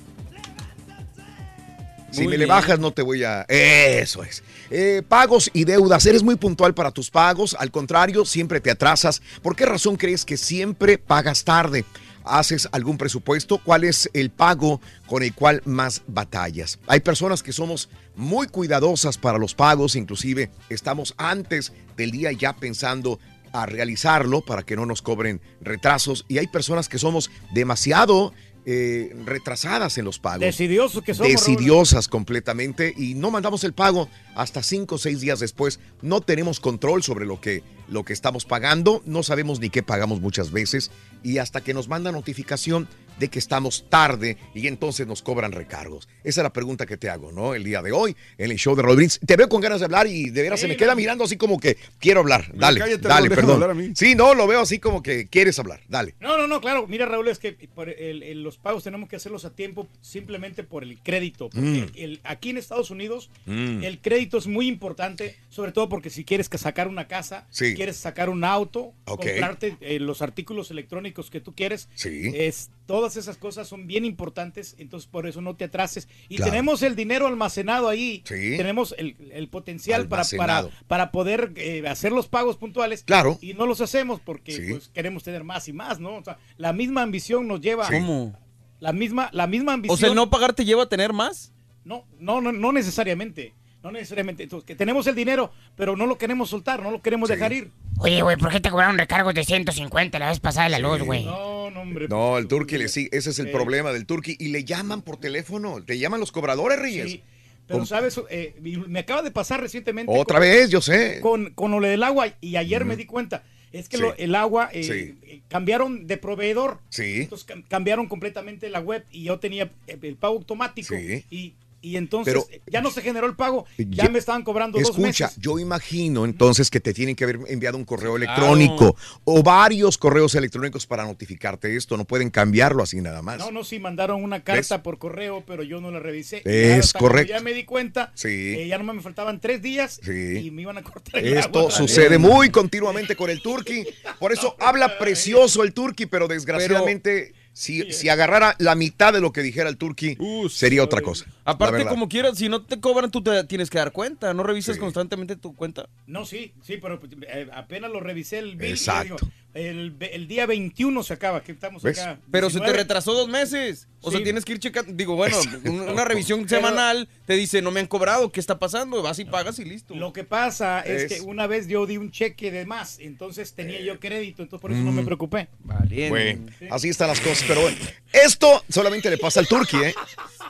Si 2.15 2.23
Muy 2.23 2.33
me 2.33 2.39
le 2.39 2.47
bajas 2.47 2.79
no 2.79 2.93
te 2.93 3.03
voy 3.03 3.25
a... 3.25 3.43
Eso 3.49 4.23
es. 4.23 4.45
Eh, 4.71 5.03
pagos 5.07 5.51
y 5.53 5.65
deudas. 5.65 6.07
¿Eres 6.07 6.23
muy 6.23 6.37
puntual 6.37 6.73
para 6.73 6.93
tus 6.93 7.11
pagos? 7.11 7.57
Al 7.59 7.73
contrario, 7.73 8.25
siempre 8.25 8.61
te 8.61 8.71
atrasas. 8.71 9.21
¿Por 9.43 9.57
qué 9.57 9.67
razón 9.67 9.97
crees 9.97 10.25
que 10.25 10.37
siempre 10.37 10.97
pagas 10.97 11.43
tarde? 11.43 11.85
¿Haces 12.23 12.69
algún 12.71 12.99
presupuesto? 12.99 13.59
¿Cuál 13.59 13.83
es 13.83 14.09
el 14.13 14.31
pago 14.31 14.81
con 15.07 15.25
el 15.25 15.35
cual 15.35 15.61
más 15.65 16.03
batallas? 16.07 16.79
Hay 16.87 17.01
personas 17.01 17.43
que 17.43 17.53
somos 17.53 17.89
muy 18.15 18.47
cuidadosas 18.47 19.19
para 19.19 19.37
los 19.37 19.55
pagos, 19.55 19.97
inclusive 19.97 20.51
estamos 20.69 21.15
antes 21.19 21.73
del 21.97 22.13
día 22.13 22.31
ya 22.31 22.55
pensando 22.55 23.19
a 23.53 23.67
realizarlo 23.67 24.41
para 24.41 24.63
que 24.63 24.77
no 24.77 24.87
nos 24.87 25.03
cobren 25.03 25.41
retrasos 25.61 26.25
y 26.29 26.39
hay 26.39 26.47
personas 26.47 26.89
que 26.89 26.99
somos 26.99 27.31
demasiado 27.53 28.33
eh, 28.67 29.15
retrasadas 29.25 29.99
en 29.99 30.05
los 30.05 30.19
pagos. 30.19 30.41
Decidiosos 30.41 31.03
que 31.03 31.15
somos. 31.15 31.33
Raúl. 31.33 31.37
Decidiosas 31.37 32.09
completamente 32.09 32.95
y 32.97 33.15
no 33.15 33.31
mandamos 33.31 33.63
el 33.65 33.73
pago 33.73 34.09
hasta 34.35 34.63
cinco 34.63 34.95
o 34.95 34.99
seis 34.99 35.21
días 35.21 35.39
después. 35.41 35.81
No 36.03 36.21
tenemos 36.21 36.61
control 36.61 37.03
sobre 37.03 37.27
lo 37.27 37.41
que, 37.41 37.63
lo 37.89 38.05
que 38.05 38.13
estamos 38.13 38.45
pagando, 38.45 39.03
no 39.05 39.23
sabemos 39.23 39.61
ni 39.61 39.71
qué 39.71 39.83
pagamos 39.83 40.21
muchas 40.21 40.51
veces 40.51 40.91
y 41.23 41.39
hasta 41.39 41.63
que 41.63 41.75
nos 41.75 41.89
manda 41.89 42.13
notificación 42.13 42.89
de 43.19 43.29
que 43.29 43.39
estamos 43.39 43.87
tarde 43.89 44.37
y 44.55 44.67
entonces 44.67 45.07
nos 45.07 45.23
cobran 45.23 45.53
recargos. 45.53 46.09
Esa 46.25 46.41
es 46.41 46.43
la 46.45 46.53
pregunta 46.53 46.87
que 46.87 46.97
te 46.97 47.09
hago, 47.11 47.33
¿no? 47.33 47.55
El 47.55 47.65
día 47.65 47.81
de 47.83 47.93
hoy 47.93 48.17
en 48.39 48.51
el 48.51 48.57
show 48.59 48.75
de 48.75 48.83
Rodríguez. 48.83 49.21
Te 49.25 49.37
veo 49.37 49.49
con 49.49 49.61
ganas 49.61 49.81
de 49.81 49.85
hablar 49.87 50.07
y 50.07 50.31
de 50.31 50.43
veras 50.43 50.61
se 50.61 50.69
me 50.69 50.77
queda 50.77 50.95
mirando 50.95 51.25
así 51.25 51.37
como 51.37 51.59
que 51.59 51.77
quiero 51.99 52.21
hablar. 52.21 52.47
Mira, 52.53 52.67
Dale, 52.67 52.81
cállate, 52.81 53.09
dale, 53.09 53.29
déjame 53.29 53.35
perdón. 53.37 53.55
hablar 53.55 53.71
a 53.71 53.75
mí. 53.75 53.93
Sí, 53.95 54.15
no, 54.15 54.35
lo 54.35 54.47
veo 54.47 54.61
así 54.61 54.79
como 54.79 55.03
que 55.03 55.27
quieres 55.29 55.59
hablar. 55.59 55.81
Dale. 55.89 56.15
No, 56.21 56.37
no, 56.37 56.47
no, 56.47 56.61
claro. 56.61 56.87
Mira, 56.87 57.07
Raúl, 57.07 57.29
es 57.29 57.39
que 57.39 57.53
por 57.75 57.89
el- 57.89 58.23
el- 58.23 58.43
los 58.43 58.59
pagos 58.59 58.85
tenemos 58.85 59.09
que 59.09 59.17
hacerlos 59.17 59.45
a 59.45 59.51
tiempo 59.51 59.87
simplemente 60.01 60.65
por 60.65 60.83
el 60.83 60.99
crédito. 61.01 61.51
Porque 61.51 61.61
Mm. 61.93 61.97
el- 61.97 62.21
aquí 62.25 62.51
en 62.51 62.59
Estados 62.59 62.91
Unidos 62.91 63.31
Mm. 63.47 63.83
el 63.85 63.99
crédito 64.01 64.39
es 64.39 64.47
muy 64.47 64.67
importante, 64.67 65.37
sobre 65.51 65.73
todo 65.73 65.89
porque 65.89 66.11
si 66.11 66.25
quieres 66.25 66.49
que 66.49 66.59
sacar 66.59 66.89
una 66.89 67.07
casa, 67.09 67.47
Sí. 67.51 67.75
quieres 67.75 67.97
sacar 67.97 68.29
un 68.31 68.45
auto, 68.45 68.93
Ok. 69.07 69.25
comprarte 69.27 69.77
eh, 69.81 69.99
los 70.01 70.23
artículos 70.23 70.71
electrónicos 70.71 71.31
que 71.31 71.41
tú 71.41 71.55
quieres, 71.55 71.89
Sí. 71.95 72.31
es, 72.35 72.71
todas 72.87 73.17
esas 73.17 73.37
cosas 73.39 73.67
son 73.69 73.87
bien 73.87 74.05
importantes, 74.05 74.75
entonces 74.79 75.09
por 75.09 75.27
eso 75.27 75.41
no 75.41 75.57
te 75.57 75.65
atrases. 75.65 76.09
Y 76.29 76.37
Claro. 76.37 76.51
tenemos 76.53 76.83
el 76.83 76.97
dinero 76.97 77.27
almacenado 77.27 77.89
ahí, 77.89 78.23
Sí. 78.27 78.57
tenemos 78.57 78.95
el, 78.99 79.17
el 79.33 79.49
potencial 79.49 80.07
para, 80.09 80.25
para, 80.37 80.69
para 80.87 81.11
poder 81.13 81.53
eh, 81.57 81.87
hacer 81.89 82.13
los 82.13 82.29
pagos 82.29 82.57
puntuales. 82.57 83.03
Claro. 83.05 83.39
Y 83.41 83.55
no 83.55 83.67
los 83.67 83.81
hacemos 83.81 84.21
porque 84.21 84.53
Sí. 84.53 84.63
pues, 84.71 84.89
queremos 84.89 85.23
tener 85.23 85.45
más 85.45 85.69
y 85.69 85.73
más, 85.73 85.99
¿no? 86.01 86.17
O 86.17 86.25
sea, 86.25 86.39
la 86.57 86.73
misma 86.73 87.03
ambición 87.03 87.49
nos 87.49 87.61
lleva. 87.61 87.89
¿Cómo? 87.89 88.37
La 88.81 88.93
misma, 88.93 89.31
la 89.33 89.47
misma 89.47 89.73
ambición. 89.73 89.95
O 89.95 89.99
sea, 89.99 90.09
el 90.11 90.15
no 90.15 90.29
pagar 90.29 90.53
te 90.53 90.65
lleva 90.65 90.83
a 90.83 90.89
tener 90.89 91.13
más. 91.13 91.53
No, 91.85 92.05
no, 92.19 92.41
no, 92.41 92.53
no 92.53 92.73
necesariamente. 92.73 93.55
No 93.85 93.93
necesariamente. 93.93 94.43
Entonces, 94.45 94.67
que 94.67 94.75
tenemos 94.75 95.07
el 95.07 95.15
dinero, 95.15 95.53
pero 95.77 95.95
no 95.95 96.07
lo 96.07 96.17
queremos 96.19 96.49
soltar, 96.51 96.83
no 96.83 96.91
lo 96.91 97.03
queremos 97.03 97.29
dejar 97.29 97.53
ir. 97.53 97.71
Oye, 97.99 98.23
güey, 98.23 98.37
¿por 98.39 98.51
qué 98.51 98.59
te 98.59 98.71
cobraron 98.71 98.97
recargos 98.99 99.35
de 99.35 99.45
150 99.45 100.19
la 100.19 100.31
vez 100.31 100.41
pasada 100.41 100.65
de 100.65 100.71
la 100.71 100.79
luz, 100.79 101.03
güey? 101.03 101.25
No, 101.27 101.71
no, 101.71 101.83
hombre. 101.83 102.09
No, 102.09 102.39
el 102.39 102.49
turqui 102.49 102.79
le 102.79 102.89
sí, 102.89 103.09
ese 103.13 103.29
es 103.31 103.39
el 103.39 103.49
Eh. 103.49 103.53
problema 103.53 103.93
del 103.93 104.07
turqui 104.07 104.37
y 104.41 104.49
le 104.49 104.65
llaman 104.65 105.03
por 105.03 105.19
teléfono, 105.19 105.83
te 105.85 105.99
llaman 105.99 106.19
los 106.19 106.33
cobradores, 106.33 106.79
Reyes. 106.79 107.11
Sí, 107.11 107.23
pero 107.67 107.81
¿Cómo? 107.81 107.87
sabes, 107.87 108.19
Eh, 108.31 108.55
me 108.89 109.01
acaba 109.01 109.21
de 109.23 109.31
pasar 109.31 109.61
recientemente. 109.61 110.11
Otra 110.17 110.39
con- 110.39 110.49
vez, 110.49 110.71
yo 110.71 110.81
sé. 110.81 111.21
Con, 111.21 111.51
con 111.51 111.71
lo 111.71 111.81
del 111.81 112.03
agua 112.03 112.29
y 112.41 112.57
ayer 112.57 112.85
me 112.87 112.97
di 112.97 113.05
cuenta. 113.05 113.45
Es 113.71 113.89
que 113.89 113.97
Sí. 113.99 114.03
lo- 114.03 114.15
el 114.17 114.35
agua 114.37 114.71
eh, 114.73 114.85
Sí. 115.29 115.41
cambiaron 115.49 116.07
de 116.07 116.17
proveedor. 116.17 116.79
Sí. 116.91 117.23
Entonces 117.23 117.47
cam- 117.47 117.65
cambiaron 117.69 118.07
completamente 118.09 118.69
la 118.71 118.81
web 118.81 119.05
y 119.11 119.25
yo 119.25 119.41
tenía 119.41 119.71
el 119.89 120.17
pago 120.17 120.37
automático. 120.37 120.95
Sí. 120.97 121.25
Y, 121.29 121.55
Y 121.85 121.99
entonces 121.99 122.33
Pero- 122.33 122.47
eh, 122.51 122.63
ya 122.67 122.81
no 122.81 122.91
se 122.91 123.03
generó 123.03 123.27
el 123.27 123.37
pago, 123.37 123.67
ya, 123.77 124.05
Ya- 124.05 124.09
me 124.09 124.19
estaban 124.19 124.43
cobrando 124.43 124.79
dos 124.79 124.89
Escucha, 124.89 125.27
meses. 125.27 125.39
yo 125.39 125.59
imagino 125.59 126.25
entonces 126.25 126.71
que 126.71 126.81
te 126.81 126.95
tienen 126.95 127.15
que 127.15 127.25
haber 127.25 127.41
enviado 127.49 127.77
un 127.77 127.85
correo 127.85 128.17
electrónico 128.17 128.97
o 129.25 129.43
varios 129.43 129.99
correos 129.99 130.35
electrónicos 130.35 130.87
para 130.87 131.05
notificarte 131.05 131.77
esto. 131.77 131.97
No 131.99 132.07
pueden 132.07 132.31
cambiarlo 132.31 132.83
así 132.83 133.03
nada 133.03 133.21
más. 133.21 133.39
No, 133.39 133.51
no, 133.51 133.65
sí, 133.65 133.79
mandaron 133.79 134.25
una 134.25 134.43
carta 134.43 134.83
por 134.83 134.97
correo, 134.97 135.45
pero 135.47 135.63
yo 135.63 135.81
no 135.83 135.91
la 135.91 135.99
revisé. 136.01 136.41
Es 136.45 136.93
correcto. 136.95 137.33
Ya 137.35 137.41
me 137.41 137.53
di 137.53 137.65
cuenta, 137.65 138.13
Sí. 138.15 138.29
eh, 138.29 138.67
ya 138.67 138.79
no 138.79 138.93
me 138.95 139.03
faltaban 139.03 139.41
tres 139.41 139.61
días 139.61 140.01
Sí. 140.03 140.39
y 140.47 140.51
me 140.51 140.63
iban 140.63 140.79
a 140.79 140.83
cortar 140.83 141.21
el 141.23 141.37
Esto 141.37 141.59
agua. 141.59 141.71
sucede 141.71 142.17
muy 142.17 142.49
continuamente 142.49 143.15
con 143.15 143.29
el 143.29 143.43
turqui. 143.43 143.85
Por 144.19 144.33
eso 144.33 144.57
habla 144.59 144.97
precioso 144.97 145.63
el 145.63 145.75
turqui, 145.75 146.07
pero 146.07 146.29
desgraciadamente, 146.29 147.35
si, 147.55 147.93
si 147.93 148.09
agarrara 148.09 148.57
la 148.59 148.75
mitad 148.75 149.13
de 149.13 149.21
lo 149.21 149.33
que 149.33 149.41
dijera 149.41 149.69
el 149.69 149.77
turqui, 149.77 150.19
sería 150.51 150.83
otra 150.83 151.01
cosa. 151.01 151.25
Aparte, 151.45 151.87
como 151.87 152.09
quieras, 152.09 152.37
si 152.37 152.49
no 152.49 152.63
te 152.63 152.81
cobran, 152.81 153.11
tú 153.11 153.23
te 153.23 153.45
tienes 153.45 153.71
que 153.71 153.79
dar 153.79 153.93
cuenta. 153.93 154.35
No 154.35 154.43
revisas 154.43 154.77
constantemente 154.77 155.37
tu 155.37 155.55
cuenta. 155.55 155.89
No, 156.07 156.27
sí, 156.27 156.53
sí, 156.63 156.79
pero 156.83 157.01
eh, 157.29 157.49
apenas 157.55 157.93
lo 157.93 158.01
revisé 158.01 158.39
el 158.41 158.57
bill. 158.57 158.71
y 158.71 158.73
Exacto. 158.73 159.17
digo, 159.21 159.33
el, 159.55 160.27
día 160.29 160.47
21 160.47 161.03
se 161.03 161.15
acaba, 161.15 161.43
que 161.43 161.53
estamos 161.53 161.83
¿Ves? 161.83 161.99
acá. 161.99 162.19
Pero 162.31 162.49
se 162.51 162.55
te 162.59 162.65
19. 162.65 162.79
retrasó 162.83 163.15
dos 163.15 163.29
meses. 163.29 163.87
O 164.01 164.11
sea, 164.11 164.19
Sí. 164.19 164.25
tienes 164.25 164.45
que 164.45 164.53
ir 164.53 164.59
checando. 164.59 164.93
Digo, 164.93 165.17
bueno, 165.17 165.37
una 165.65 166.05
revisión 166.05 166.45
Pero- 166.45 166.57
semanal 166.61 167.09
te 167.25 167.35
dice, 167.35 167.63
no 167.63 167.71
me 167.71 167.81
han 167.81 167.87
cobrado, 167.87 168.31
¿qué 168.33 168.41
está 168.41 168.59
pasando? 168.59 169.01
Vas 169.03 169.19
y 169.19 169.25
pagas 169.25 169.59
y 169.59 169.65
listo. 169.65 169.95
Lo 169.95 170.13
que 170.13 170.25
pasa 170.25 170.81
es, 170.81 171.05
Es- 171.05 171.13
que 171.13 171.21
una 171.23 171.47
vez 171.47 171.69
yo 171.69 171.87
di 171.87 171.97
un 171.97 172.11
cheque 172.11 172.51
de 172.51 172.67
más, 172.67 172.99
entonces 172.99 173.55
tenía 173.55 173.81
yo 173.81 173.99
crédito, 174.01 174.43
entonces 174.43 174.61
por 174.61 174.73
eso 174.73 174.83
no 174.83 174.93
me 174.93 175.03
Mm. 175.03 175.07
preocupé. 175.07 175.49
Bueno, 175.63 176.47
así 176.71 176.89
están 176.91 177.09
las 177.09 177.21
cosas, 177.21 177.45
pero 177.49 177.63
bueno, 177.63 177.77
esto 178.25 178.65
solamente 178.69 179.11
le 179.11 179.19
pasa 179.19 179.41
al 179.41 179.49
turqui, 179.49 179.77
¿eh? 179.79 179.95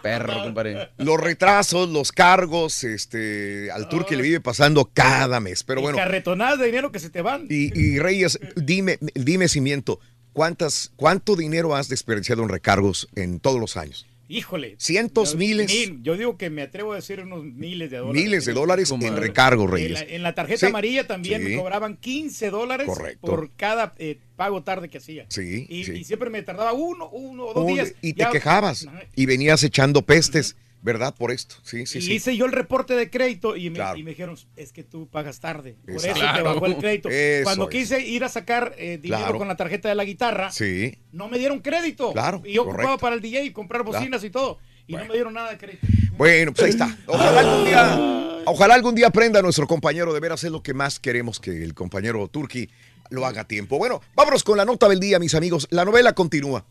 Perro, 0.02 0.42
compadre. 0.42 0.90
Los 0.98 1.18
retrasos, 1.18 1.88
los 1.88 2.12
cargos, 2.12 2.84
este, 2.84 3.70
al 3.70 3.88
turqui 3.88 4.16
le 4.16 4.22
vive 4.22 4.40
pasando 4.40 4.90
cada 4.92 5.40
mes, 5.40 5.64
pero 5.64 5.80
Y 5.80 5.84
bueno. 5.84 5.96
carretonadas 5.96 6.58
de 6.58 6.66
dinero 6.66 6.92
que 6.92 6.98
se 6.98 7.08
te 7.08 7.22
van. 7.22 7.46
Y, 7.48 7.72
y 7.78 7.98
Reyes, 7.98 8.38
dime, 8.56 8.98
dime 9.14 9.48
si 9.48 9.62
miento, 9.62 10.00
¿cuántas, 10.34 10.92
¿cuánto 10.96 11.36
dinero 11.36 11.74
has 11.74 11.88
desperdiciado 11.88 12.42
en 12.42 12.50
recargos 12.50 13.08
en 13.14 13.40
todos 13.40 13.58
los 13.58 13.78
años? 13.78 14.06
Híjole. 14.28 14.74
Cientos, 14.78 15.32
Yo- 15.32 15.38
miles. 15.38 15.70
mil, 15.70 16.02
yo 16.02 16.16
digo 16.16 16.36
que 16.38 16.48
me 16.50 16.62
atrevo 16.62 16.92
a 16.92 16.96
decir 16.96 17.20
unos 17.20 17.44
miles 17.44 17.90
de 17.90 17.98
dólares. 17.98 18.22
Miles 18.22 18.44
de 18.46 18.52
dólares 18.54 18.90
en 18.90 19.16
recargos, 19.16 19.66
En 19.66 19.72
Reyes. 19.72 19.90
la, 19.92 20.00
en 20.02 20.22
la 20.22 20.34
tarjeta 20.34 20.60
Sí, 20.60 20.66
amarilla 20.66 21.06
también 21.06 21.42
sí. 21.42 21.48
me 21.50 21.56
cobraban 21.58 21.96
15 21.96 22.50
dólares 22.50 22.86
Correcto. 22.86 23.26
por 23.26 23.50
cada 23.56 23.94
eh, 23.98 24.18
pago 24.36 24.62
tarde 24.62 24.88
que 24.88 24.98
hacía. 24.98 25.26
Sí, 25.28 25.66
Y, 25.68 25.84
sí. 25.84 25.92
y 25.92 26.04
siempre 26.04 26.30
me 26.30 26.42
tardaba 26.42 26.72
uno, 26.72 27.08
uno 27.10 27.44
o 27.46 27.54
dos 27.54 27.66
días. 27.66 27.92
y 28.00 28.14
te 28.14 28.20
Ya- 28.20 28.30
quejabas 28.30 28.86
y 29.14 29.26
venías 29.26 29.62
echando 29.62 30.02
pestes, 30.02 30.56
¿verdad? 30.84 31.14
Por 31.16 31.32
esto. 31.32 31.56
Sí, 31.62 31.86
sí, 31.86 31.98
y 31.98 32.02
sí. 32.02 32.12
hice 32.12 32.36
yo 32.36 32.44
el 32.44 32.52
reporte 32.52 32.94
de 32.94 33.08
crédito 33.10 33.56
y 33.56 33.70
me, 33.70 33.76
Claro. 33.76 33.98
y 33.98 34.02
me 34.02 34.10
dijeron, 34.10 34.36
es 34.54 34.70
que 34.70 34.84
tú 34.84 35.08
pagas 35.08 35.40
tarde. 35.40 35.76
Por 35.86 35.94
Exacto. 35.94 36.22
eso 36.22 36.34
te 36.36 36.42
bajó 36.42 36.66
el 36.66 36.76
crédito. 36.76 37.08
Eso 37.08 37.44
Cuando 37.44 37.64
es. 37.64 37.70
quise 37.70 38.00
ir 38.06 38.22
a 38.22 38.28
sacar 38.28 38.74
eh, 38.76 38.98
dinero 39.00 39.22
Claro. 39.22 39.38
con 39.38 39.48
la 39.48 39.56
tarjeta 39.56 39.88
de 39.88 39.94
la 39.94 40.04
guitarra, 40.04 40.52
Sí. 40.52 40.98
no 41.10 41.28
me 41.28 41.38
dieron 41.38 41.60
crédito. 41.60 42.12
Claro, 42.12 42.42
Y 42.44 42.52
yo 42.52 42.62
ocupaba 42.64 42.98
para 42.98 43.14
el 43.16 43.22
DJ 43.22 43.44
y 43.44 43.50
comprar 43.52 43.82
bocinas 43.82 44.22
y 44.22 44.30
todo. 44.30 44.58
Y 44.86 44.92
no 44.94 45.06
me 45.06 45.14
dieron 45.14 45.32
nada 45.32 45.50
de 45.52 45.56
crédito. 45.56 45.86
Bueno, 46.18 46.52
pues 46.52 46.64
ahí 46.64 46.70
está. 46.70 46.96
Ojalá 47.06 47.40
algún 47.40 47.64
día, 47.64 48.42
ojalá 48.44 48.74
algún 48.74 48.94
día 48.94 49.06
aprenda 49.06 49.40
nuestro 49.40 49.66
compañero 49.66 50.12
de 50.12 50.20
veras 50.20 50.44
es 50.44 50.52
lo 50.52 50.62
que 50.62 50.74
más 50.74 51.00
queremos 51.00 51.40
que 51.40 51.64
el 51.64 51.72
compañero 51.72 52.28
Turki 52.28 52.68
lo 53.08 53.24
haga 53.24 53.40
a 53.40 53.48
tiempo. 53.48 53.78
Bueno, 53.78 54.02
vámonos 54.14 54.44
con 54.44 54.58
la 54.58 54.66
nota 54.66 54.86
del 54.88 55.00
día, 55.00 55.18
mis 55.18 55.34
amigos. 55.34 55.66
La 55.70 55.86
novela 55.86 56.12
continúa. 56.12 56.66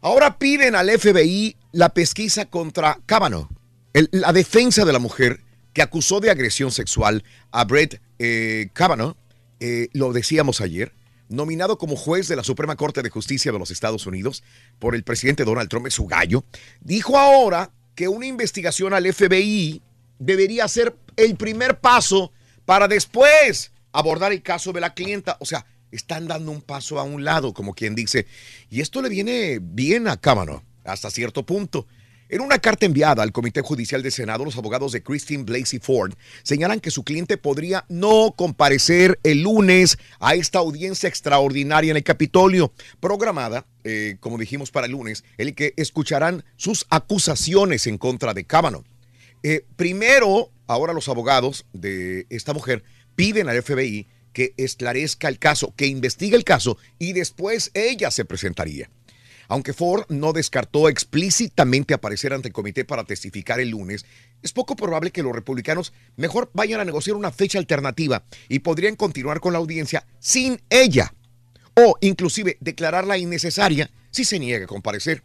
Ahora 0.00 0.38
piden 0.38 0.74
al 0.74 0.90
FBI 0.90 1.56
la 1.72 1.90
pesquisa 1.90 2.46
contra 2.46 2.98
Kavanaugh, 3.06 3.48
la 4.10 4.32
defensa 4.32 4.84
de 4.84 4.92
la 4.92 4.98
mujer 4.98 5.40
que 5.72 5.82
acusó 5.82 6.20
de 6.20 6.30
agresión 6.30 6.70
sexual 6.70 7.24
a 7.50 7.64
Brett 7.64 8.00
eh, 8.18 8.70
eh, 9.60 9.88
lo 9.92 10.12
decíamos 10.12 10.60
ayer, 10.60 10.92
nominado 11.28 11.78
como 11.78 11.96
juez 11.96 12.28
de 12.28 12.36
la 12.36 12.44
Suprema 12.44 12.76
Corte 12.76 13.02
de 13.02 13.10
Justicia 13.10 13.52
de 13.52 13.58
los 13.58 13.70
Estados 13.70 14.06
Unidos 14.06 14.42
por 14.78 14.94
el 14.94 15.02
presidente 15.02 15.44
Donald 15.44 15.68
Trump, 15.68 15.86
es 15.86 15.94
su 15.94 16.06
gallo, 16.06 16.44
dijo 16.80 17.18
ahora 17.18 17.72
que 17.94 18.08
una 18.08 18.26
investigación 18.26 18.92
al 18.94 19.12
FBI 19.12 19.82
debería 20.18 20.68
ser 20.68 20.96
el 21.16 21.36
primer 21.36 21.80
paso 21.80 22.32
para 22.64 22.88
después 22.88 23.72
abordar 23.92 24.32
el 24.32 24.42
caso 24.42 24.72
de 24.72 24.80
la 24.80 24.94
clienta. 24.94 25.36
O 25.40 25.46
sea, 25.46 25.64
están 25.96 26.28
dando 26.28 26.52
un 26.52 26.62
paso 26.62 26.98
a 26.98 27.02
un 27.02 27.24
lado, 27.24 27.52
como 27.52 27.74
quien 27.74 27.94
dice. 27.94 28.26
Y 28.70 28.80
esto 28.80 29.02
le 29.02 29.08
viene 29.08 29.58
bien 29.60 30.08
a 30.08 30.16
Kavanaugh, 30.16 30.62
hasta 30.84 31.10
cierto 31.10 31.44
punto. 31.44 31.86
En 32.28 32.40
una 32.40 32.58
carta 32.58 32.86
enviada 32.86 33.22
al 33.22 33.30
Comité 33.30 33.60
Judicial 33.60 34.02
del 34.02 34.10
Senado, 34.10 34.44
los 34.44 34.56
abogados 34.56 34.90
de 34.90 35.00
Christine 35.00 35.44
Blasey 35.44 35.78
Ford 35.78 36.14
señalan 36.42 36.80
que 36.80 36.90
su 36.90 37.04
cliente 37.04 37.36
podría 37.36 37.84
no 37.88 38.34
comparecer 38.36 39.20
el 39.22 39.42
lunes 39.42 39.96
a 40.18 40.34
esta 40.34 40.58
audiencia 40.58 41.08
extraordinaria 41.08 41.92
en 41.92 41.96
el 41.96 42.02
Capitolio, 42.02 42.72
programada, 42.98 43.64
eh, 43.84 44.16
como 44.18 44.38
dijimos, 44.38 44.72
para 44.72 44.86
el 44.86 44.92
lunes, 44.92 45.22
en 45.38 45.48
el 45.48 45.54
que 45.54 45.72
escucharán 45.76 46.44
sus 46.56 46.86
acusaciones 46.90 47.86
en 47.86 47.96
contra 47.96 48.34
de 48.34 48.42
Kavanaugh. 48.42 48.84
Eh, 49.44 49.64
primero, 49.76 50.50
ahora 50.66 50.92
los 50.92 51.08
abogados 51.08 51.64
de 51.72 52.26
esta 52.28 52.52
mujer 52.52 52.82
piden 53.14 53.48
al 53.48 53.62
FBI 53.62 54.08
que 54.36 54.52
esclarezca 54.58 55.28
el 55.28 55.38
caso, 55.38 55.72
que 55.76 55.86
investigue 55.86 56.36
el 56.36 56.44
caso 56.44 56.76
y 56.98 57.14
después 57.14 57.70
ella 57.72 58.10
se 58.10 58.26
presentaría. 58.26 58.90
Aunque 59.48 59.72
Ford 59.72 60.04
no 60.10 60.34
descartó 60.34 60.90
explícitamente 60.90 61.94
aparecer 61.94 62.34
ante 62.34 62.48
el 62.48 62.52
comité 62.52 62.84
para 62.84 63.04
testificar 63.04 63.60
el 63.60 63.70
lunes, 63.70 64.04
es 64.42 64.52
poco 64.52 64.76
probable 64.76 65.10
que 65.10 65.22
los 65.22 65.34
republicanos 65.34 65.94
mejor 66.16 66.50
vayan 66.52 66.80
a 66.80 66.84
negociar 66.84 67.16
una 67.16 67.32
fecha 67.32 67.58
alternativa 67.58 68.24
y 68.46 68.58
podrían 68.58 68.96
continuar 68.96 69.40
con 69.40 69.54
la 69.54 69.58
audiencia 69.58 70.06
sin 70.18 70.60
ella 70.68 71.14
o 71.72 71.96
inclusive 72.02 72.58
declararla 72.60 73.16
innecesaria 73.16 73.90
si 74.10 74.26
se 74.26 74.38
niega 74.38 74.66
a 74.66 74.68
comparecer. 74.68 75.22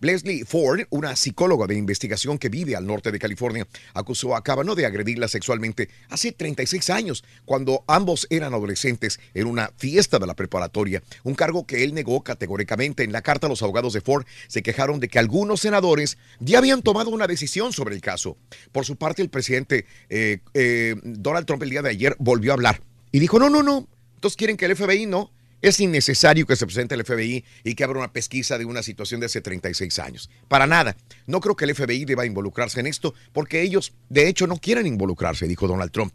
Leslie 0.00 0.44
Ford, 0.44 0.82
una 0.90 1.16
psicóloga 1.16 1.66
de 1.66 1.76
investigación 1.76 2.38
que 2.38 2.48
vive 2.48 2.76
al 2.76 2.86
norte 2.86 3.12
de 3.12 3.18
California, 3.18 3.66
acusó 3.94 4.36
a 4.36 4.42
Kavanaugh 4.42 4.76
de 4.76 4.86
agredirla 4.86 5.28
sexualmente 5.28 5.88
hace 6.10 6.32
36 6.32 6.90
años, 6.90 7.24
cuando 7.44 7.84
ambos 7.86 8.26
eran 8.30 8.54
adolescentes 8.54 9.20
en 9.34 9.46
una 9.46 9.70
fiesta 9.76 10.18
de 10.18 10.26
la 10.26 10.34
preparatoria, 10.34 11.02
un 11.22 11.34
cargo 11.34 11.66
que 11.66 11.84
él 11.84 11.94
negó 11.94 12.22
categóricamente. 12.22 13.04
En 13.04 13.12
la 13.12 13.22
carta, 13.22 13.48
los 13.48 13.62
abogados 13.62 13.92
de 13.92 14.00
Ford 14.00 14.26
se 14.48 14.62
quejaron 14.62 15.00
de 15.00 15.08
que 15.08 15.18
algunos 15.18 15.60
senadores 15.60 16.18
ya 16.40 16.58
habían 16.58 16.82
tomado 16.82 17.10
una 17.10 17.26
decisión 17.26 17.72
sobre 17.72 17.94
el 17.94 18.00
caso. 18.00 18.36
Por 18.72 18.84
su 18.84 18.96
parte, 18.96 19.22
el 19.22 19.30
presidente 19.30 19.86
eh, 20.08 20.38
eh, 20.54 20.96
Donald 21.02 21.46
Trump 21.46 21.62
el 21.62 21.70
día 21.70 21.82
de 21.82 21.90
ayer 21.90 22.16
volvió 22.18 22.52
a 22.52 22.54
hablar 22.54 22.80
y 23.12 23.20
dijo, 23.20 23.38
no, 23.38 23.48
no, 23.48 23.62
no, 23.62 23.88
entonces 24.24 24.36
quieren 24.36 24.56
que 24.56 24.64
el 24.64 24.74
FBI 24.74 25.06
no. 25.06 25.30
Es 25.64 25.80
innecesario 25.80 26.44
que 26.46 26.56
se 26.56 26.66
presente 26.66 26.94
el 26.94 27.04
FBI 27.06 27.42
y 27.64 27.74
que 27.74 27.84
abra 27.84 27.98
una 27.98 28.12
pesquisa 28.12 28.58
de 28.58 28.66
una 28.66 28.82
situación 28.82 29.20
de 29.20 29.26
hace 29.26 29.40
36 29.40 29.98
años. 29.98 30.28
Para 30.46 30.66
nada. 30.66 30.94
No 31.26 31.40
creo 31.40 31.56
que 31.56 31.64
el 31.64 31.74
FBI 31.74 32.04
deba 32.04 32.26
involucrarse 32.26 32.80
en 32.80 32.86
esto 32.86 33.14
porque 33.32 33.62
ellos, 33.62 33.94
de 34.10 34.28
hecho, 34.28 34.46
no 34.46 34.58
quieren 34.58 34.86
involucrarse, 34.86 35.48
dijo 35.48 35.66
Donald 35.66 35.90
Trump. 35.90 36.12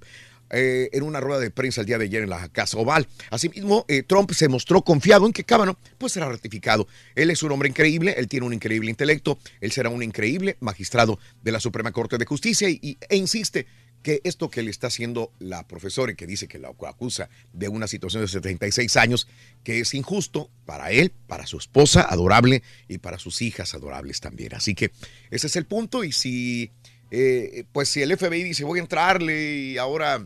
eh, 0.51 0.89
en 0.93 1.03
una 1.03 1.19
rueda 1.19 1.39
de 1.39 1.51
prensa 1.51 1.81
el 1.81 1.88
día 1.88 1.97
de 1.97 2.05
ayer 2.05 2.23
en 2.23 2.29
la 2.29 2.47
Casa 2.49 2.77
Oval. 2.77 3.07
Asimismo, 3.29 3.85
eh, 3.88 4.03
Trump 4.03 4.31
se 4.31 4.47
mostró 4.47 4.83
confiado 4.83 5.25
en 5.25 5.33
que 5.33 5.43
Kavanaugh 5.43 5.77
pues 5.97 6.13
será 6.13 6.27
ratificado. 6.29 6.88
Él 7.15 7.31
es 7.31 7.43
un 7.43 7.51
hombre 7.51 7.69
increíble, 7.69 8.13
él 8.17 8.27
tiene 8.27 8.45
un 8.45 8.53
increíble 8.53 8.89
intelecto, 8.89 9.39
él 9.62 9.71
será 9.71 9.89
un 9.89 10.03
increíble 10.03 10.57
magistrado 10.59 11.19
de 11.41 11.51
la 11.51 11.59
Suprema 11.59 11.91
Corte 11.91 12.17
de 12.17 12.25
Justicia 12.25 12.69
y, 12.69 12.97
e 13.09 13.15
insiste 13.15 13.67
que 14.01 14.21
esto 14.23 14.49
que 14.49 14.63
le 14.63 14.71
está 14.71 14.88
haciendo 14.88 15.31
la 15.39 15.67
profesora 15.67 16.12
y 16.12 16.15
que 16.15 16.25
dice 16.27 16.47
que 16.47 16.59
la 16.59 16.69
acusa 16.88 17.29
de 17.53 17.67
una 17.67 17.88
situación 17.88 18.23
de 18.23 18.27
76 18.27 18.95
años, 18.97 19.27
que 19.63 19.79
es 19.79 19.93
injusto 19.93 20.49
para 20.65 20.91
él, 20.91 21.12
para 21.27 21.45
su 21.45 21.57
esposa 21.57 22.01
adorable 22.09 22.63
y 22.88 22.99
para 22.99 23.19
sus 23.19 23.41
hijas 23.41 23.73
adorables 23.73 24.19
también. 24.21 24.53
Así 24.55 24.75
que 24.75 24.91
ese 25.31 25.47
es 25.47 25.55
el 25.55 25.65
punto 25.65 26.03
y 26.03 26.12
si, 26.12 26.71
eh, 27.12 27.65
pues 27.71 27.89
si 27.89 28.01
el 28.01 28.15
FBI 28.17 28.43
dice 28.43 28.63
voy 28.63 28.79
a 28.79 28.83
entrarle 28.83 29.55
y 29.57 29.77
ahora 29.77 30.25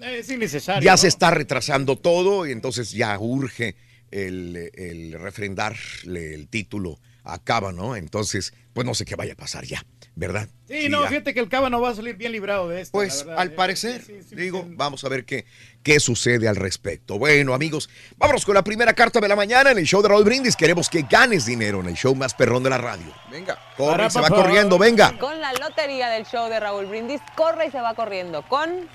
Es 0.00 0.28
innecesario. 0.30 0.84
ya 0.84 0.92
¿no? 0.92 0.98
se 0.98 1.08
está 1.08 1.30
retrasando 1.30 1.96
todo 1.96 2.46
y 2.46 2.52
entonces 2.52 2.90
ya 2.92 3.18
urge 3.18 3.76
el, 4.10 4.70
el 4.74 5.12
refrendarle 5.14 6.34
el 6.34 6.48
título 6.48 7.00
a 7.24 7.42
Kavanaugh, 7.42 7.96
entonces 7.96 8.52
pues 8.74 8.86
no 8.86 8.94
sé 8.94 9.04
qué 9.06 9.16
vaya 9.16 9.32
a 9.32 9.36
pasar 9.36 9.64
ya, 9.64 9.84
¿verdad? 10.16 10.48
Sí, 10.68 10.88
no, 10.88 11.02
ya. 11.02 11.08
fíjate 11.08 11.34
que 11.34 11.40
el 11.40 11.48
Cava 11.48 11.68
no 11.68 11.80
va 11.80 11.90
a 11.90 11.94
salir 11.94 12.16
bien 12.16 12.32
librado 12.32 12.68
de 12.68 12.80
esto. 12.80 12.92
Pues 12.92 13.24
verdad. 13.24 13.40
al 13.42 13.48
Eh, 13.48 13.50
parecer, 13.50 14.02
sí, 14.02 14.14
sí, 14.22 14.28
sí, 14.30 14.34
digo, 14.36 14.62
sí. 14.66 14.72
vamos 14.74 15.04
a 15.04 15.08
ver 15.08 15.24
qué, 15.24 15.44
qué 15.82 16.00
sucede 16.00 16.48
al 16.48 16.56
respecto. 16.56 17.18
Bueno, 17.18 17.52
amigos, 17.52 17.90
vámonos 18.16 18.44
con 18.46 18.54
la 18.54 18.64
primera 18.64 18.94
carta 18.94 19.20
de 19.20 19.28
la 19.28 19.36
mañana 19.36 19.72
en 19.72 19.78
el 19.78 19.84
show 19.84 20.00
de 20.02 20.08
Raúl 20.08 20.24
Brindis. 20.24 20.56
Queremos 20.56 20.88
que 20.88 21.02
ganes 21.02 21.44
dinero 21.46 21.80
en 21.80 21.86
el 21.88 21.94
show 21.94 22.14
más 22.14 22.32
perrón 22.32 22.62
de 22.62 22.70
la 22.70 22.78
radio. 22.78 23.06
Venga. 23.30 23.58
Corre, 23.76 24.08
se 24.08 24.20
va 24.20 24.28
corriendo, 24.30 24.78
venga. 24.78 25.18
Con 25.18 25.38
la 25.40 25.52
lotería 25.52 26.08
del 26.08 26.24
show 26.24 26.48
de 26.48 26.58
Raúl 26.60 26.86
Brindis, 26.86 27.20
corre 27.36 27.66
y 27.66 27.70
se 27.70 27.80
va 27.80 27.94
corriendo 27.94 28.42
con 28.48 28.88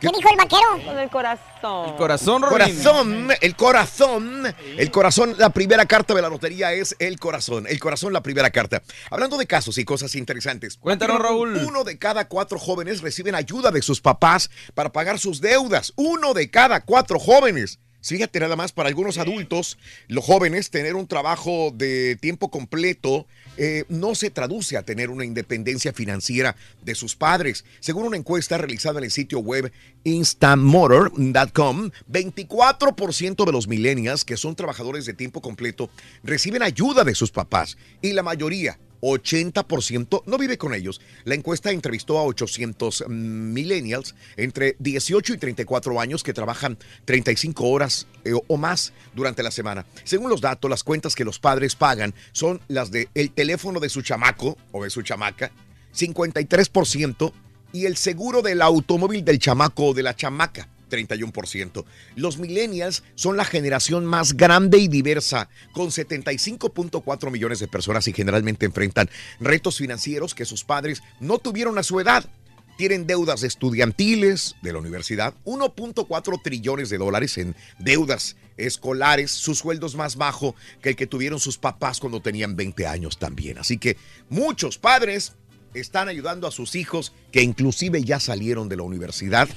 ¿Qué 0.00 0.08
dijo 0.14 0.30
el 0.30 0.36
vaquero? 0.36 0.84
Con 0.84 0.98
el 0.98 1.10
corazón. 1.10 1.96
Corazón, 1.96 2.42
Rorín. 2.42 2.58
Corazón, 2.58 3.28
el 3.40 3.56
corazón, 3.56 4.54
el 4.76 4.90
corazón, 4.92 5.34
la 5.38 5.50
primera 5.50 5.86
carta 5.86 6.14
de 6.14 6.22
la 6.22 6.28
lotería 6.28 6.72
es 6.72 6.94
el 7.00 7.18
corazón, 7.18 7.66
el 7.68 7.80
corazón, 7.80 8.12
la 8.12 8.22
primera 8.22 8.50
carta. 8.50 8.82
Hablando 9.10 9.36
de 9.36 9.46
casos 9.46 9.76
y 9.76 9.84
cosas 9.84 10.14
interesantes. 10.14 10.76
Cuéntanos, 10.76 11.18
Raúl. 11.18 11.56
Uno 11.66 11.82
de 11.82 11.98
cada 11.98 12.28
cuatro 12.28 12.60
jóvenes 12.60 13.00
reciben 13.00 13.34
ayuda 13.34 13.72
de 13.72 13.82
sus 13.82 14.00
papás 14.00 14.50
para 14.74 14.92
pagar 14.92 15.18
sus 15.18 15.40
deudas. 15.40 15.92
Uno 15.96 16.32
de 16.32 16.48
cada 16.48 16.80
cuatro 16.82 17.18
jóvenes. 17.18 17.80
Fíjate 18.00 18.40
nada 18.40 18.56
más, 18.56 18.72
para 18.72 18.88
algunos 18.88 19.18
adultos, 19.18 19.76
los 20.06 20.24
jóvenes, 20.24 20.70
tener 20.70 20.94
un 20.94 21.06
trabajo 21.06 21.72
de 21.74 22.16
tiempo 22.16 22.50
completo 22.50 23.26
eh, 23.56 23.84
no 23.88 24.14
se 24.14 24.30
traduce 24.30 24.76
a 24.76 24.84
tener 24.84 25.10
una 25.10 25.24
independencia 25.24 25.92
financiera 25.92 26.54
de 26.82 26.94
sus 26.94 27.16
padres. 27.16 27.64
Según 27.80 28.04
una 28.04 28.16
encuesta 28.16 28.56
realizada 28.56 28.98
en 28.98 29.04
el 29.04 29.10
sitio 29.10 29.40
web 29.40 29.72
instamotor.com, 30.04 31.90
24% 32.10 33.44
de 33.44 33.52
los 33.52 33.66
millennials 33.66 34.24
que 34.24 34.36
son 34.36 34.54
trabajadores 34.54 35.06
de 35.06 35.14
tiempo 35.14 35.42
completo 35.42 35.90
reciben 36.22 36.62
ayuda 36.62 37.02
de 37.02 37.16
sus 37.16 37.32
papás 37.32 37.76
y 38.00 38.12
la 38.12 38.22
mayoría, 38.22 38.78
80% 39.00 40.22
no 40.26 40.38
vive 40.38 40.58
con 40.58 40.74
ellos. 40.74 41.00
La 41.24 41.34
encuesta 41.34 41.70
entrevistó 41.70 42.18
a 42.18 42.24
800 42.24 43.04
millennials 43.08 44.14
entre 44.36 44.76
18 44.78 45.34
y 45.34 45.38
34 45.38 46.00
años 46.00 46.22
que 46.22 46.32
trabajan 46.32 46.78
35 47.04 47.68
horas 47.68 48.06
eh, 48.24 48.32
o 48.34 48.56
más 48.56 48.92
durante 49.14 49.42
la 49.42 49.50
semana. 49.50 49.86
Según 50.04 50.30
los 50.30 50.40
datos, 50.40 50.70
las 50.70 50.84
cuentas 50.84 51.14
que 51.14 51.24
los 51.24 51.38
padres 51.38 51.76
pagan 51.76 52.14
son 52.32 52.60
las 52.68 52.90
de 52.90 53.08
el 53.14 53.30
teléfono 53.30 53.80
de 53.80 53.88
su 53.88 54.02
chamaco 54.02 54.56
o 54.72 54.84
de 54.84 54.90
su 54.90 55.02
chamaca, 55.02 55.50
53%, 55.96 57.32
y 57.72 57.86
el 57.86 57.96
seguro 57.96 58.42
del 58.42 58.62
automóvil 58.62 59.24
del 59.24 59.38
chamaco 59.38 59.86
o 59.86 59.94
de 59.94 60.02
la 60.02 60.16
chamaca. 60.16 60.68
31%. 60.88 61.84
Los 62.16 62.38
millennials 62.38 63.02
son 63.14 63.36
la 63.36 63.44
generación 63.44 64.04
más 64.04 64.36
grande 64.36 64.78
y 64.78 64.88
diversa, 64.88 65.48
con 65.72 65.88
75.4 65.88 67.30
millones 67.30 67.58
de 67.58 67.68
personas 67.68 68.08
y 68.08 68.12
generalmente 68.12 68.66
enfrentan 68.66 69.10
retos 69.40 69.78
financieros 69.78 70.34
que 70.34 70.44
sus 70.44 70.64
padres 70.64 71.02
no 71.20 71.38
tuvieron 71.38 71.78
a 71.78 71.82
su 71.82 72.00
edad. 72.00 72.28
Tienen 72.76 73.08
deudas 73.08 73.42
estudiantiles 73.42 74.54
de 74.62 74.72
la 74.72 74.78
universidad, 74.78 75.34
1.4 75.44 76.42
trillones 76.42 76.90
de 76.90 76.98
dólares 76.98 77.36
en 77.36 77.56
deudas 77.80 78.36
escolares, 78.56 79.32
su 79.32 79.54
sueldo 79.54 79.86
es 79.86 79.96
más 79.96 80.16
bajo 80.16 80.54
que 80.80 80.90
el 80.90 80.96
que 80.96 81.06
tuvieron 81.06 81.40
sus 81.40 81.58
papás 81.58 81.98
cuando 81.98 82.20
tenían 82.20 82.54
20 82.54 82.86
años 82.86 83.18
también. 83.18 83.58
Así 83.58 83.78
que 83.78 83.96
muchos 84.28 84.78
padres 84.78 85.32
están 85.74 86.08
ayudando 86.08 86.46
a 86.46 86.50
sus 86.50 86.74
hijos 86.74 87.12
que 87.32 87.42
inclusive 87.42 88.02
ya 88.04 88.20
salieron 88.20 88.68
de 88.68 88.76
la 88.76 88.82
universidad 88.82 89.48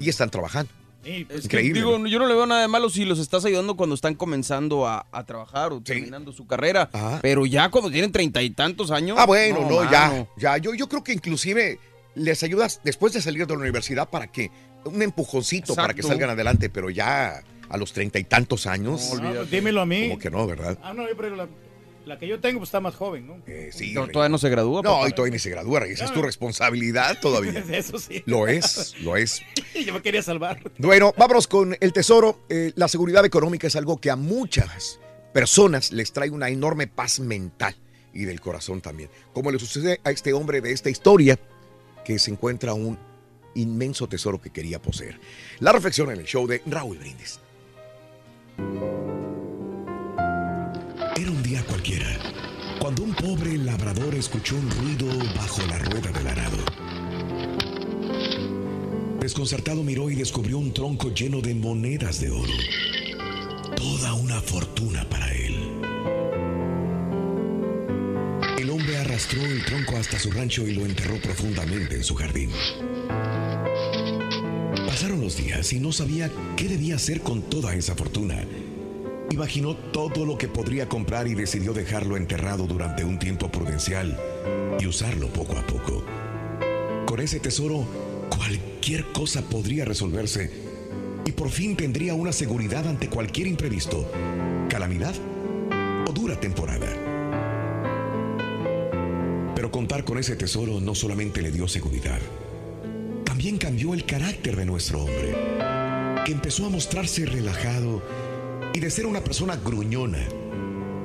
y 0.00 0.08
están 0.08 0.30
trabajando. 0.30 0.70
Es 1.04 1.26
que, 1.28 1.58
Increíble. 1.58 1.80
digo, 1.80 2.06
yo 2.06 2.18
no 2.18 2.26
le 2.26 2.34
veo 2.34 2.46
nada 2.46 2.62
de 2.62 2.68
malo 2.68 2.90
si 2.90 3.04
los 3.04 3.18
estás 3.18 3.44
ayudando 3.44 3.76
cuando 3.76 3.94
están 3.94 4.14
comenzando 4.14 4.86
a, 4.86 5.06
a 5.12 5.24
trabajar 5.24 5.72
o 5.72 5.80
terminando 5.80 6.32
su 6.32 6.46
carrera. 6.46 6.90
Pero 7.22 7.46
ya 7.46 7.70
cuando 7.70 7.90
tienen 7.90 8.12
treinta 8.12 8.42
y 8.42 8.50
tantos 8.50 8.90
años. 8.90 9.16
Ah, 9.18 9.26
bueno, 9.26 9.66
no, 9.68 9.90
ya, 9.90 10.26
ya. 10.36 10.58
Yo, 10.58 10.74
yo 10.74 10.88
creo 10.88 11.04
que 11.04 11.12
inclusive 11.12 11.78
les 12.14 12.42
ayudas 12.42 12.80
después 12.84 13.12
de 13.12 13.22
salir 13.22 13.46
de 13.46 13.54
la 13.54 13.60
universidad 13.60 14.10
para 14.10 14.26
que 14.26 14.50
un 14.84 15.00
empujoncito 15.02 15.74
para 15.74 15.94
que 15.94 16.02
salgan 16.02 16.30
adelante, 16.30 16.68
pero 16.68 16.90
ya 16.90 17.42
a 17.68 17.76
los 17.76 17.92
treinta 17.92 18.18
y 18.18 18.24
tantos 18.24 18.66
años. 18.66 19.12
No, 19.20 19.32
pues 19.32 19.50
dímelo 19.50 19.80
a 19.82 19.86
mí. 19.86 20.08
Como 20.08 20.18
que 20.18 20.30
no, 20.30 20.46
¿verdad? 20.46 20.78
Ah, 20.82 20.92
no, 20.94 21.04
pero 21.16 21.36
la, 21.36 21.48
la 22.08 22.18
que 22.18 22.26
yo 22.26 22.40
tengo 22.40 22.58
pues, 22.60 22.68
está 22.68 22.80
más 22.80 22.94
joven, 22.96 23.26
¿no? 23.26 23.42
sí, 23.70 23.92
No, 23.92 24.08
todavía 24.08 24.30
no 24.30 24.38
se 24.38 24.48
gradúa. 24.48 24.82
No, 24.82 24.96
papá. 24.96 25.08
y 25.08 25.12
todavía 25.12 25.32
ni 25.32 25.38
se 25.38 25.50
gradúa, 25.50 25.84
esa 25.84 26.06
es 26.06 26.12
tu 26.12 26.22
responsabilidad 26.22 27.20
todavía. 27.20 27.52
Eso 27.70 27.98
sí. 27.98 28.22
Lo 28.26 28.48
es, 28.48 28.94
lo 29.00 29.16
es. 29.16 29.42
yo 29.86 29.92
me 29.92 30.02
quería 30.02 30.22
salvar. 30.22 30.60
Bueno, 30.78 31.14
vámonos 31.16 31.46
con 31.46 31.76
el 31.78 31.92
tesoro. 31.92 32.40
Eh, 32.48 32.72
la 32.74 32.88
seguridad 32.88 33.24
económica 33.24 33.66
es 33.66 33.76
algo 33.76 34.00
que 34.00 34.10
a 34.10 34.16
muchas 34.16 34.98
personas 35.32 35.92
les 35.92 36.12
trae 36.12 36.30
una 36.30 36.48
enorme 36.48 36.86
paz 36.86 37.20
mental 37.20 37.76
y 38.14 38.24
del 38.24 38.40
corazón 38.40 38.80
también. 38.80 39.10
Como 39.32 39.50
le 39.50 39.58
sucede 39.58 40.00
a 40.02 40.10
este 40.10 40.32
hombre 40.32 40.60
de 40.60 40.72
esta 40.72 40.90
historia, 40.90 41.38
que 42.04 42.18
se 42.18 42.30
encuentra 42.30 42.72
un 42.72 42.98
inmenso 43.54 44.08
tesoro 44.08 44.40
que 44.40 44.50
quería 44.50 44.80
poseer. 44.80 45.20
La 45.60 45.72
reflexión 45.72 46.10
en 46.10 46.20
el 46.20 46.24
show 46.26 46.46
de 46.46 46.62
Raúl 46.66 46.98
Brindis. 46.98 47.38
Cualquiera, 51.48 52.06
cuando 52.78 53.02
un 53.02 53.14
pobre 53.14 53.56
labrador 53.56 54.14
escuchó 54.14 54.54
un 54.56 54.70
ruido 54.70 55.08
bajo 55.34 55.62
la 55.66 55.78
rueda 55.78 56.12
del 56.12 56.26
arado. 56.26 56.58
Desconcertado 59.18 59.82
miró 59.82 60.10
y 60.10 60.14
descubrió 60.14 60.58
un 60.58 60.74
tronco 60.74 61.08
lleno 61.08 61.40
de 61.40 61.54
monedas 61.54 62.20
de 62.20 62.30
oro. 62.30 62.52
Toda 63.76 64.12
una 64.12 64.42
fortuna 64.42 65.08
para 65.08 65.32
él. 65.32 65.54
El 68.58 68.68
hombre 68.68 68.98
arrastró 68.98 69.42
el 69.42 69.64
tronco 69.64 69.96
hasta 69.96 70.18
su 70.18 70.30
rancho 70.30 70.66
y 70.66 70.74
lo 70.74 70.84
enterró 70.84 71.18
profundamente 71.18 71.94
en 71.96 72.04
su 72.04 72.14
jardín. 72.14 72.50
Pasaron 74.86 75.22
los 75.22 75.38
días 75.38 75.72
y 75.72 75.80
no 75.80 75.92
sabía 75.92 76.30
qué 76.58 76.68
debía 76.68 76.96
hacer 76.96 77.22
con 77.22 77.40
toda 77.40 77.74
esa 77.74 77.94
fortuna. 77.94 78.44
Imaginó 79.30 79.76
todo 79.76 80.24
lo 80.24 80.38
que 80.38 80.48
podría 80.48 80.88
comprar 80.88 81.28
y 81.28 81.34
decidió 81.34 81.74
dejarlo 81.74 82.16
enterrado 82.16 82.66
durante 82.66 83.04
un 83.04 83.18
tiempo 83.18 83.50
prudencial 83.50 84.18
y 84.80 84.86
usarlo 84.86 85.28
poco 85.28 85.58
a 85.58 85.66
poco. 85.66 86.02
Con 87.04 87.20
ese 87.20 87.38
tesoro, 87.38 87.86
cualquier 88.34 89.04
cosa 89.12 89.42
podría 89.42 89.84
resolverse 89.84 90.50
y 91.26 91.32
por 91.32 91.50
fin 91.50 91.76
tendría 91.76 92.14
una 92.14 92.32
seguridad 92.32 92.88
ante 92.88 93.10
cualquier 93.10 93.48
imprevisto, 93.48 94.10
calamidad 94.70 95.14
o 96.08 96.12
dura 96.12 96.40
temporada. 96.40 96.88
Pero 99.54 99.70
contar 99.70 100.04
con 100.04 100.16
ese 100.16 100.36
tesoro 100.36 100.80
no 100.80 100.94
solamente 100.94 101.42
le 101.42 101.50
dio 101.50 101.68
seguridad, 101.68 102.20
también 103.24 103.58
cambió 103.58 103.92
el 103.92 104.06
carácter 104.06 104.56
de 104.56 104.64
nuestro 104.64 105.00
hombre, 105.00 105.36
que 106.24 106.32
empezó 106.32 106.64
a 106.64 106.70
mostrarse 106.70 107.26
relajado 107.26 108.02
y 108.74 108.80
de 108.80 108.90
ser 108.90 109.06
una 109.06 109.22
persona 109.22 109.56
gruñona, 109.56 110.26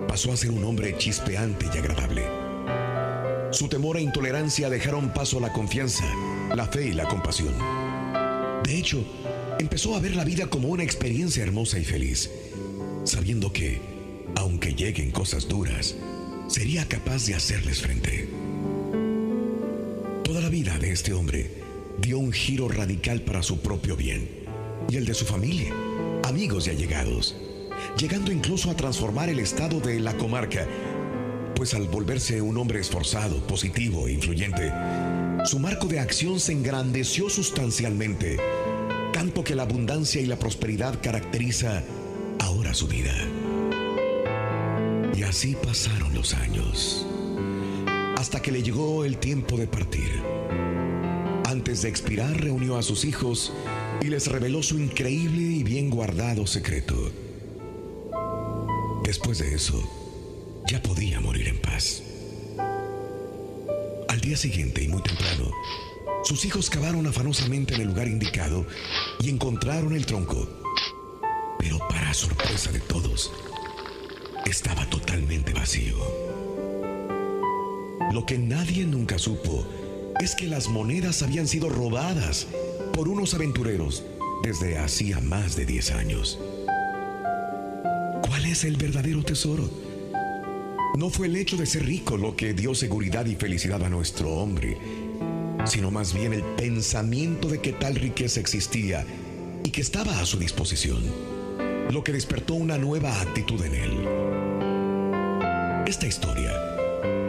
pasó 0.08 0.32
a 0.32 0.38
ser 0.38 0.52
un 0.52 0.64
hombre 0.64 0.98
chispeante 0.98 1.68
y 1.74 1.78
agradable. 1.78 2.24
Su 3.52 3.68
temor 3.68 3.98
e 3.98 4.02
intolerancia 4.02 4.70
dejaron 4.70 5.14
paso 5.14 5.38
a 5.38 5.42
la 5.42 5.54
confianza, 5.54 6.06
la 6.56 6.66
fe 6.66 6.88
y 6.88 6.94
la 6.94 7.08
compasión. 7.08 7.54
De 8.64 8.78
hecho, 8.78 9.04
empezó 9.60 9.96
a 9.96 10.00
ver 10.00 10.16
la 10.16 10.24
vida 10.24 10.48
como 10.48 10.70
una 10.70 10.84
experiencia 10.84 11.44
hermosa 11.44 11.80
y 11.80 11.84
feliz, 11.84 12.30
sabiendo 13.04 13.54
que, 13.54 13.80
aunque 14.36 14.74
lleguen 14.74 15.12
cosas 15.12 15.48
duras, 15.48 15.96
sería 16.48 16.88
capaz 16.88 17.26
de 17.26 17.36
hacerles 17.36 17.82
frente. 17.82 18.28
Toda 20.24 20.42
la 20.42 20.50
vida 20.50 20.78
de 20.80 20.92
este 20.92 21.14
hombre 21.14 21.50
dio 22.02 22.18
un 22.18 22.32
giro 22.32 22.68
radical 22.68 23.22
para 23.22 23.44
su 23.44 23.62
propio 23.62 23.96
bien 23.96 24.28
y 24.90 24.98
el 24.98 25.06
de 25.06 25.14
su 25.14 25.26
familia, 25.26 25.74
amigos 26.24 26.68
y 26.68 26.72
allegados, 26.72 27.36
llegando 27.98 28.32
incluso 28.32 28.72
a 28.72 28.76
transformar 28.76 29.30
el 29.30 29.40
estado 29.40 29.80
de 29.80 30.00
la 30.00 30.18
comarca, 30.18 30.68
pues 31.56 31.74
al 31.74 31.88
volverse 31.88 32.42
un 32.42 32.58
hombre 32.58 32.80
esforzado, 32.80 33.38
positivo 33.48 34.08
e 34.08 34.14
influyente, 34.14 34.72
su 35.46 35.60
marco 35.60 35.88
de 35.88 36.00
acción 36.00 36.40
se 36.40 36.52
engrandeció 36.52 37.30
sustancialmente, 37.30 38.38
tanto 39.12 39.44
que 39.44 39.56
la 39.56 39.64
abundancia 39.64 40.22
y 40.22 40.26
la 40.26 40.38
prosperidad 40.38 41.00
caracteriza 41.02 41.84
ahora 42.40 42.74
su 42.74 42.88
vida. 42.88 43.14
Y 45.16 45.24
así 45.24 45.56
pasaron 45.56 46.14
los 46.14 46.34
años, 46.34 47.06
hasta 48.18 48.42
que 48.42 48.52
le 48.52 48.64
llegó 48.64 49.06
el 49.06 49.18
tiempo 49.18 49.58
de 49.58 49.68
partir. 49.68 50.10
Antes 51.46 51.84
de 51.84 51.90
expirar, 51.90 52.42
reunió 52.42 52.78
a 52.78 52.84
sus 52.84 53.06
hijos 53.06 53.54
y 54.02 54.08
les 54.08 54.28
reveló 54.28 54.64
su 54.64 54.80
increíble 54.80 55.42
y 55.42 55.64
bien 55.64 55.90
guardado 55.90 56.48
secreto. 56.48 57.12
Después 59.04 59.40
de 59.40 59.54
eso, 59.54 59.84
ya 60.66 60.82
podía 60.82 61.20
morir 61.20 61.50
en 61.50 61.60
paz. 61.60 62.02
Al 64.08 64.22
día 64.22 64.38
siguiente 64.38 64.82
y 64.82 64.88
muy 64.88 65.02
temprano, 65.02 65.52
sus 66.24 66.46
hijos 66.46 66.70
cavaron 66.70 67.06
afanosamente 67.06 67.76
en 67.76 67.82
el 67.82 67.88
lugar 67.88 68.08
indicado 68.08 68.66
y 69.20 69.30
encontraron 69.30 69.94
el 69.94 70.06
tronco. 70.06 70.48
Pero 71.60 71.80
para 71.90 72.14
sorpresa 72.14 72.72
de 72.72 72.80
todos, 72.80 73.32
estaba 74.46 74.90
totalmente 74.90 75.54
vacío. 75.54 75.98
Lo 78.14 78.26
que 78.26 78.38
nadie 78.38 78.86
nunca 78.86 79.20
supo 79.20 79.66
es 80.22 80.34
que 80.34 80.48
las 80.48 80.70
monedas 80.70 81.24
habían 81.24 81.48
sido 81.48 81.68
robadas 81.68 82.48
por 82.94 83.10
unos 83.10 83.34
aventureros 83.34 84.04
desde 84.44 84.78
hacía 84.78 85.20
más 85.20 85.58
de 85.58 85.66
10 85.66 85.92
años. 85.92 86.40
¿Cuál 88.54 88.60
es 88.60 88.66
el 88.66 88.78
verdadero 88.78 89.24
tesoro? 89.24 89.68
No 90.96 91.10
fue 91.10 91.26
el 91.26 91.38
hecho 91.38 91.58
de 91.58 91.66
ser 91.66 91.88
rico 91.88 92.18
lo 92.18 92.36
que 92.36 92.54
dio 92.54 92.76
seguridad 92.76 93.26
y 93.26 93.34
felicidad 93.34 93.84
a 93.84 93.90
nuestro 93.90 94.30
hombre. 94.30 94.78
sino 95.66 95.90
más 95.90 96.14
bien 96.14 96.34
el 96.34 96.44
pensamiento 96.56 97.48
de 97.48 97.60
que 97.62 97.74
tal 97.74 97.96
riqueza 97.96 98.40
existía 98.40 99.08
y 99.64 99.72
que 99.72 99.82
estaba 99.82 100.20
a 100.20 100.26
su 100.28 100.38
disposición, 100.38 101.02
lo 101.90 102.04
que 102.04 102.12
despertó 102.12 102.54
una 102.54 102.78
nueva 102.78 103.20
actitud 103.22 103.60
en 103.66 103.74
él. 103.74 103.92
Esta 105.88 106.06
historia 106.06 106.52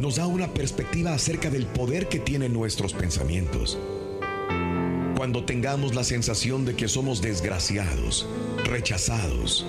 nos 0.03 0.17
da 0.17 0.27
una 0.27 0.53
perspectiva 0.53 1.15
acerca 1.15 1.49
del 1.49 1.65
poder 1.65 2.07
que 2.11 2.19
tienen 2.19 2.53
nuestros 2.53 2.93
pensamientos. 2.93 3.79
Cuando 5.17 5.47
tengamos 5.47 5.95
la 5.95 6.05
sensación 6.05 6.67
de 6.67 6.77
que 6.77 6.87
somos 6.87 7.23
desgraciados, 7.23 8.27
rechazados, 8.67 9.65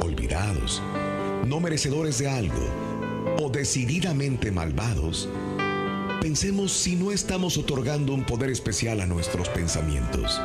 olvidados, 0.00 0.82
no 1.46 1.60
merecedores 1.60 2.18
de 2.18 2.28
algo 2.28 2.88
o 3.40 3.48
decididamente 3.50 4.50
malvados, 4.50 5.28
pensemos 6.20 6.72
si 6.72 6.96
no 6.96 7.12
estamos 7.12 7.56
otorgando 7.56 8.12
un 8.12 8.24
poder 8.24 8.50
especial 8.50 9.00
a 9.00 9.06
nuestros 9.06 9.48
pensamientos. 9.48 10.40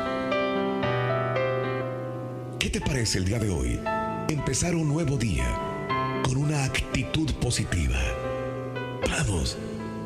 ¿Qué 2.60 2.70
te 2.70 2.80
parece 2.80 3.18
el 3.18 3.26
día 3.26 3.40
de 3.40 3.50
hoy? 3.50 3.80
Empezar 4.30 4.76
un 4.76 4.88
nuevo 4.88 5.18
día 5.18 5.46
con 6.24 6.38
una 6.38 6.64
actitud 6.64 7.32
positiva. 7.36 8.00
Vamos, 9.10 9.58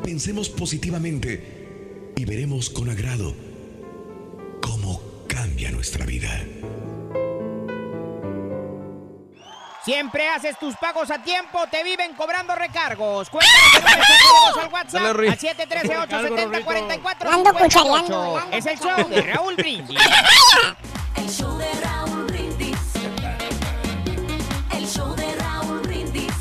pensemos 0.02 0.48
positivamente 0.48 2.12
y 2.16 2.24
veremos 2.24 2.68
con 2.70 2.90
agrado 2.90 3.34
cómo 4.60 5.00
cambia 5.28 5.70
nuestra 5.70 6.04
vida. 6.04 6.44
Siempre 9.88 10.28
haces 10.28 10.58
tus 10.58 10.76
pagos 10.76 11.10
a 11.10 11.16
tiempo, 11.22 11.66
te 11.70 11.82
viven 11.82 12.12
cobrando 12.12 12.54
recargos. 12.54 13.30
Cuéntanos 13.30 14.58
al 14.60 14.68
WhatsApp 14.70 15.02
Dale, 15.02 15.30
al 15.30 15.38
713-870-4458. 15.38 17.32
Ando 17.32 17.54
cuchareando, 17.54 18.42
Es 18.52 18.66
el 18.66 18.78
show 18.78 19.08
de 19.08 19.22
Raúl 19.22 19.56
Brindis. 19.56 19.98
El 21.16 21.30
show 21.30 21.56
de 21.56 21.72
Raúl 21.80 22.26
Brindis. 22.26 22.76
El 24.72 24.86
show 24.86 25.16
de 25.16 25.34
Raúl 25.36 25.80
Brindis. 25.80 26.34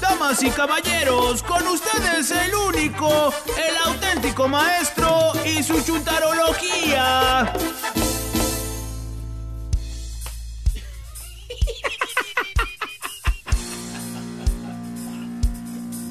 Damas 0.00 0.42
y 0.42 0.48
caballeros, 0.48 1.42
con 1.42 1.66
ustedes 1.68 2.30
el 2.30 2.54
único, 2.54 3.30
el 3.58 3.76
auténtico 3.84 4.48
maestro 4.48 5.32
y 5.44 5.62
su 5.62 5.84
chuntarología. 5.84 7.52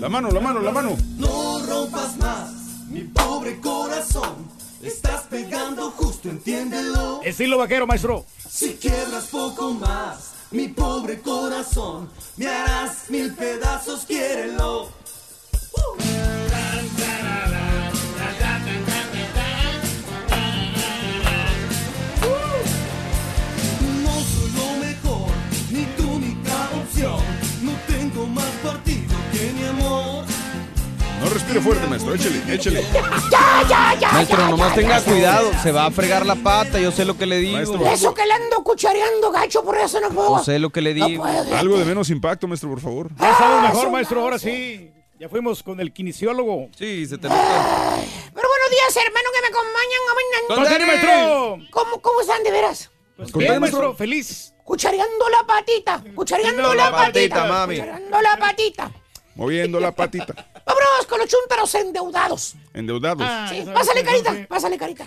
La 0.04 0.10
mano, 0.10 0.30
la 0.32 0.42
mano, 0.42 0.60
la 0.60 0.72
mano. 0.72 0.98
No 1.18 1.66
rompas 1.66 2.18
más, 2.18 2.52
mi 2.90 3.04
pobre 3.04 3.62
corazón. 3.62 4.36
Estás 4.82 5.22
pegando 5.30 5.92
justo, 5.92 6.28
entiéndelo. 6.28 7.22
Estilo 7.24 7.58
vaquero, 7.58 7.88
maestro. 7.88 8.26
Si 8.46 8.74
quiebras 8.74 9.28
poco 9.28 9.74
más, 9.76 10.34
mi 10.52 10.68
pobre 10.68 11.22
corazón, 11.22 12.10
me 12.36 12.48
harás 12.48 13.10
mil 13.10 13.34
pedazos, 13.34 14.04
quiérelo. 14.06 14.90
Respire 31.34 31.62
fuerte, 31.62 31.88
maestro. 31.88 32.14
Échele, 32.16 32.42
échele. 32.54 32.84
Ya, 33.32 33.64
ya, 33.68 33.96
ya. 34.00 34.12
Maestro, 34.12 34.38
ya, 34.38 34.50
nomás 34.50 34.70
ya, 34.70 34.76
tenga 34.76 35.00
ya. 35.00 35.06
cuidado, 35.06 35.52
se 35.62 35.72
va 35.72 35.86
a 35.88 35.92
fregar 35.92 36.26
la 36.26 36.36
pata, 36.36 36.80
yo 36.80 36.92
sé 36.92 37.06
lo 37.06 37.18
que 37.18 37.26
le 37.26 37.38
digo. 37.38 37.58
Eso 37.88 38.14
que 38.14 38.26
le 38.26 38.34
ando 38.34 38.64
cuchareando, 38.64 39.32
gacho, 39.32 39.64
por 39.64 39.78
eso 39.78 40.00
no 40.00 40.10
puedo. 40.10 40.38
Yo 40.38 40.44
sé 40.44 40.60
lo 40.60 40.70
que 40.70 40.82
le 40.82 40.94
No 40.94 41.06
digo. 41.08 41.24
puedo. 41.24 41.56
Algo 41.56 41.78
de 41.78 41.86
menos 41.86 42.10
impacto, 42.10 42.48
maestro, 42.48 42.70
por 42.70 42.80
favor. 42.82 43.10
Ya 43.20 43.32
estamos 43.32 43.60
Ah, 43.60 43.68
mejor, 43.70 43.92
maestro, 43.92 44.22
ahora 44.22 44.40
sí. 44.40 44.92
Ya 45.20 45.30
fuimos 45.30 45.64
con 45.64 45.80
el 45.80 45.94
kinesiólogo. 45.94 46.70
Sí, 46.78 47.06
se 47.06 47.18
te 47.18 47.28
Pero 47.30 47.36
buenos 47.36 48.70
días, 48.72 48.98
hermano, 48.98 49.30
que 49.34 49.42
me 49.42 49.48
acompañan. 49.48 50.88
Maestro. 50.88 51.68
¿Cómo, 51.72 52.02
¿Cómo 52.02 52.22
están 52.22 52.44
de 52.44 52.52
veras? 52.52 52.90
Pues 53.16 53.32
bien, 53.34 53.60
maestro, 53.60 53.80
maestro. 53.80 53.96
feliz. 53.96 54.54
Cuchareando 54.64 55.30
la 55.30 55.46
patita, 55.46 56.04
cuchareando 56.16 56.74
la, 56.74 56.86
la 56.86 56.92
patita, 56.92 57.36
patita, 57.36 57.46
mami. 57.46 57.76
cuchareando 57.76 58.22
la 58.22 58.38
patita. 58.38 58.92
Moviendo 59.36 59.80
la 59.80 59.92
patita. 59.92 60.34
Vámonos 60.66 61.06
con 61.08 61.20
los 61.20 61.28
chúntaros 61.28 61.74
endeudados. 61.76 62.56
Endeudados. 62.74 63.24
Ah, 63.26 63.48
Sí, 63.50 63.64
pásale 63.74 64.04
carita, 64.04 64.46
pásale 64.48 64.78
carita. 64.78 65.06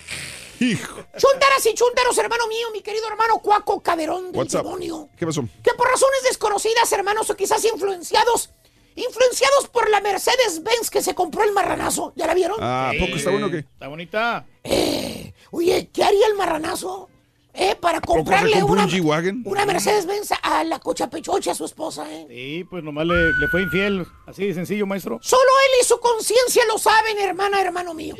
Hijo. 0.60 1.04
Chúntaras 1.18 1.64
y 1.66 1.74
chúntaros, 1.74 2.16
hermano 2.18 2.46
mío, 2.48 2.68
mi 2.72 2.80
querido 2.82 3.06
hermano 3.08 3.38
Cuaco 3.38 3.80
Caderón 3.82 4.32
del 4.32 4.38
What's 4.40 4.54
up? 4.54 4.62
demonio. 4.62 5.08
¿Qué 5.16 5.26
pasó? 5.26 5.42
Que 5.62 5.72
por 5.74 5.86
razones 5.88 6.22
desconocidas, 6.24 6.90
hermanos, 6.92 7.28
o 7.30 7.36
quizás 7.36 7.62
influenciados, 7.64 8.50
influenciados 8.94 9.68
por 9.68 9.90
la 9.90 10.00
Mercedes-Benz 10.00 10.88
que 10.90 11.02
se 11.02 11.14
compró 11.14 11.44
el 11.44 11.52
marranazo. 11.52 12.12
¿Ya 12.16 12.26
la 12.26 12.34
vieron? 12.34 12.56
Ah, 12.60 12.90
¿a 12.90 12.98
poco 12.98 13.16
está 13.16 13.30
bueno 13.30 13.46
o 13.46 13.50
qué? 13.50 13.58
Está 13.58 13.88
bonita. 13.88 14.46
Eh, 14.64 15.34
oye, 15.50 15.90
¿qué 15.92 16.02
haría 16.04 16.26
el 16.26 16.34
marranazo? 16.34 17.10
Eh, 17.58 17.74
para 17.74 18.02
¿Poco 18.02 18.12
se 18.12 18.18
comprarle 18.18 18.62
una, 18.62 18.84
un 18.84 19.42
una 19.46 19.64
Mercedes-Benz 19.64 20.30
a 20.42 20.62
la 20.64 20.78
cochapechocha, 20.78 21.52
a 21.52 21.54
su 21.54 21.64
esposa, 21.64 22.06
¿eh? 22.12 22.26
Sí, 22.28 22.64
pues 22.68 22.84
nomás 22.84 23.06
le, 23.06 23.32
le 23.32 23.48
fue 23.48 23.62
infiel. 23.62 24.06
Así 24.26 24.46
de 24.46 24.52
sencillo, 24.52 24.84
maestro. 24.86 25.18
Solo 25.22 25.40
él 25.42 25.80
y 25.80 25.84
su 25.84 25.98
conciencia 25.98 26.66
lo 26.66 26.76
saben, 26.76 27.18
hermana, 27.18 27.62
hermano 27.62 27.94
mío. 27.94 28.14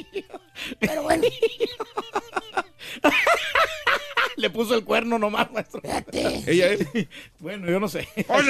Pero 0.81 1.03
bueno, 1.03 1.25
Le 4.37 4.51
puso 4.51 4.75
el 4.75 4.85
cuerno 4.85 5.19
nomás, 5.19 5.51
maestro. 5.51 5.81
fíjate. 5.81 6.43
Ella 6.47 6.73
es. 6.73 6.87
Bueno, 7.39 7.71
yo 7.71 7.79
no 7.81 7.89
sé. 7.89 8.07
Como 8.17 8.33
les 8.33 8.47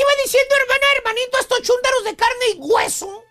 iba 0.00 0.10
diciendo, 0.22 0.54
hermana, 0.60 0.86
hermanito, 0.98 1.38
estos 1.40 1.62
chúntaros 1.62 2.04
de 2.04 2.14
carne 2.16 2.44
y 2.54 2.58
hueso, 2.58 3.22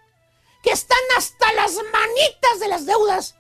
que 0.64 0.72
están 0.72 0.98
hasta 1.18 1.54
las 1.54 1.76
manitas 1.92 2.60
de 2.60 2.68
las 2.68 2.86
deudas, 2.88 3.36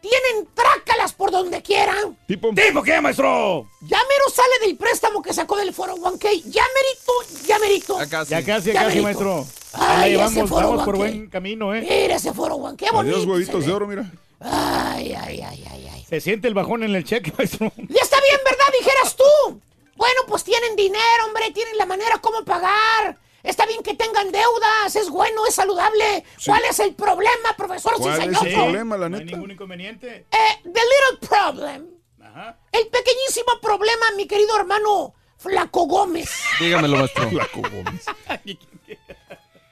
tienen 0.00 0.48
trácalas 0.54 1.12
por 1.12 1.30
donde 1.30 1.62
quieran. 1.62 2.16
Tipo. 2.26 2.52
¿Tipo 2.54 2.82
qué, 2.82 3.00
maestro? 3.00 3.68
Ya 3.82 3.98
mero 3.98 4.30
sale 4.34 4.66
del 4.66 4.76
préstamo 4.76 5.22
que 5.22 5.32
sacó 5.32 5.56
del 5.56 5.72
foro 5.72 5.96
1K. 5.96 6.42
Ya 6.44 6.64
merito, 6.74 7.46
ya 7.46 7.58
merito. 7.58 7.98
Ya 7.98 8.08
casi. 8.08 8.30
Ya 8.30 8.44
casi, 8.44 8.68
ya 8.68 8.74
Ya 8.74 8.84
casi, 8.86 9.00
maestro. 9.00 9.46
Ahí 9.72 10.02
Ay, 10.02 10.10
llevamos, 10.12 10.48
foro 10.48 10.68
vamos 10.68 10.84
por 10.84 10.96
buen 10.96 11.28
camino, 11.28 11.74
¿eh? 11.74 11.80
Mira 11.82 12.16
ese 12.16 12.32
foro 12.32 12.56
1 12.56 12.76
qué 12.76 12.90
bonito. 12.90 13.16
Adiós, 13.16 13.28
huevitos 13.28 13.66
de 13.66 13.72
oro, 13.72 13.86
mira. 13.86 14.10
Ay, 14.40 15.14
ay, 15.14 15.42
ay, 15.42 15.64
ay, 15.70 15.88
ay. 15.92 16.06
Se 16.08 16.20
siente 16.20 16.48
el 16.48 16.54
bajón 16.54 16.82
en 16.84 16.94
el 16.94 17.04
cheque, 17.04 17.32
maestro. 17.36 17.70
Ya 17.76 18.02
está 18.02 18.16
bien, 18.20 18.40
¿verdad? 18.44 18.64
Dijeras 18.78 19.16
tú. 19.16 19.60
Bueno, 19.96 20.20
pues 20.28 20.44
tienen 20.44 20.76
dinero, 20.76 21.26
hombre, 21.26 21.50
tienen 21.52 21.76
la 21.76 21.84
manera 21.86 22.18
cómo 22.18 22.44
pagar. 22.44 23.18
Está 23.42 23.66
bien 23.66 23.82
que 23.82 23.94
tengan 23.94 24.30
deudas, 24.32 24.96
es 24.96 25.08
bueno, 25.10 25.46
es 25.46 25.54
saludable. 25.54 26.24
¿Cuál 26.44 26.62
es 26.68 26.78
el 26.80 26.94
problema, 26.94 27.54
profesor 27.56 27.94
¿Cuál 27.98 28.20
es 28.34 28.42
el 28.42 28.54
problema, 28.54 28.96
la 28.96 29.08
No 29.08 29.16
hay 29.16 29.24
neta? 29.24 29.36
ningún 29.36 29.52
inconveniente. 29.52 30.26
Eh, 30.30 30.60
the 30.64 30.68
little 30.70 31.28
problem. 31.28 31.86
Ajá. 32.20 32.58
El 32.72 32.86
pequeñísimo 32.88 33.60
problema, 33.62 34.06
mi 34.16 34.26
querido 34.26 34.56
hermano 34.58 35.14
Flaco 35.38 35.86
Gómez. 35.86 36.30
Dígamelo, 36.58 36.96
maestro. 36.98 37.28
Flaco 37.30 37.60
Gómez. 37.62 38.04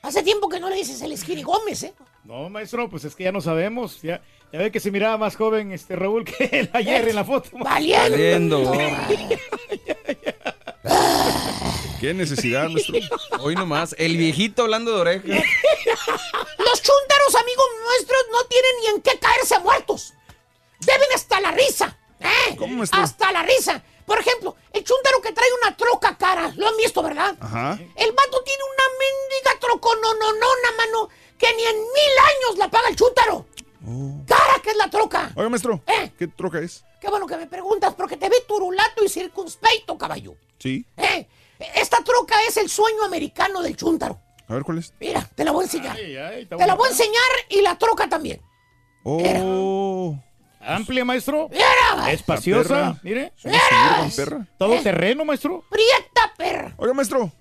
Hace 0.03 0.23
tiempo 0.23 0.49
que 0.49 0.61
no 0.61 0.71
le 0.71 0.77
dices 0.77 1.03
el 1.03 1.17
Skinny 1.19 1.43
Gómez, 1.43 1.83
¿eh? 1.83 1.95
No, 2.23 2.49
maestro, 2.49 2.89
pues 2.89 3.05
es 3.05 3.17
que 3.17 3.25
ya 3.25 3.33
no 3.33 3.41
sabemos. 3.41 4.01
Ya, 4.03 4.23
ya 4.53 4.59
ve 4.61 4.71
que 4.71 4.79
se 4.81 4.93
miraba 4.93 5.19
más 5.19 5.35
joven 5.37 5.73
este 5.73 5.97
Raúl 5.97 6.25
que 6.25 6.45
él 6.53 6.71
ayer 6.73 7.09
en 7.09 7.17
la 7.17 7.25
foto. 7.25 7.51
Valiendo. 7.53 8.63
Valiendo. 8.63 8.73
¿Qué 12.01 12.15
necesidad, 12.15 12.69
maestro? 12.71 12.97
Hoy 13.41 13.55
nomás, 13.55 13.95
el 13.99 14.17
viejito 14.17 14.63
hablando 14.63 14.95
de 14.95 15.01
orejas. 15.01 15.25
Los 16.59 16.83
chúntaros, 16.83 17.35
amigos 17.35 17.67
nuestros, 17.85 18.23
no 18.33 18.45
tienen 18.47 18.71
ni 18.81 18.87
en 18.89 19.03
qué 19.03 19.19
caerse 19.19 19.59
muertos. 19.61 20.15
Deben 20.81 21.09
hasta 21.15 21.41
la 21.41 21.53
risa. 21.53 21.99
¿eh? 22.21 22.57
¿Cómo, 22.59 22.77
maestro? 22.77 23.01
Hasta 23.01 23.33
la 23.33 23.43
risa. 23.43 23.83
Por 24.05 24.19
ejemplo, 24.21 24.55
el 24.73 24.85
chúntaro 24.85 25.21
que 25.21 25.33
trae 25.33 25.49
una 25.63 25.77
troca 25.77 26.17
cara, 26.17 26.53
lo 26.57 26.69
han 26.69 26.77
visto, 26.77 27.03
¿verdad? 27.03 27.37
Ajá. 27.41 27.73
El 27.97 28.13
vato 28.13 28.43
tiene 28.45 28.63
una 28.63 28.85
mendiga 29.01 29.61
troconononona, 29.61 30.73
mano, 30.77 31.09
que 31.39 31.53
ni 31.55 31.63
en 31.65 31.77
mil 31.77 32.19
años 32.19 32.59
la 32.59 32.71
paga 32.71 32.89
el 32.89 32.97
chúntaro. 32.97 33.47
Cara 34.27 34.61
que 34.63 34.71
es 34.71 34.77
la 34.77 34.91
troca. 34.91 35.33
Oiga, 35.35 35.49
maestro. 35.49 35.81
¿Eh? 35.87 36.13
¿Qué 36.19 36.27
troca 36.29 36.59
es? 36.61 36.85
Qué 37.01 37.09
bueno 37.09 37.27
que 37.27 37.37
me 37.37 37.47
preguntas, 37.47 37.95
porque 37.95 38.17
te 38.17 38.29
ve 38.29 38.37
turulato 38.47 39.05
y 39.05 39.09
circunspecto, 39.09 39.97
caballo. 39.97 40.35
Sí. 40.59 40.85
¿Eh? 40.97 41.27
Esta 41.75 42.03
troca 42.03 42.35
es 42.49 42.57
el 42.57 42.69
sueño 42.69 43.05
americano 43.05 43.63
del 43.63 43.77
chúntaro. 43.77 44.21
A 44.49 44.55
ver, 44.55 44.63
¿cuál 44.63 44.79
es? 44.79 44.95
Mira, 45.01 45.29
te 45.35 45.45
la 45.45 45.53
voy 45.53 45.63
a 45.63 45.65
enseñar. 45.65 45.97
Ay, 45.97 46.17
ay, 46.17 46.43
está 46.43 46.57
Te 46.57 46.67
la 46.67 46.75
voy 46.75 46.87
a 46.87 46.91
enseñar 46.91 47.31
y 47.49 47.63
la 47.63 47.77
troca 47.77 48.09
también. 48.09 48.41
Oh. 49.05 50.17
Amplia, 50.61 51.05
maestro. 51.05 51.49
Mira, 51.51 52.11
Espaciosa. 52.11 52.99
Mire. 53.03 53.33
Perra. 54.17 54.47
Todo 54.59 54.81
terreno, 54.83 55.25
maestro. 55.25 55.65
prieta 55.71 56.35
perra. 56.37 56.75
Oiga, 56.77 56.93
maestro. 56.93 57.33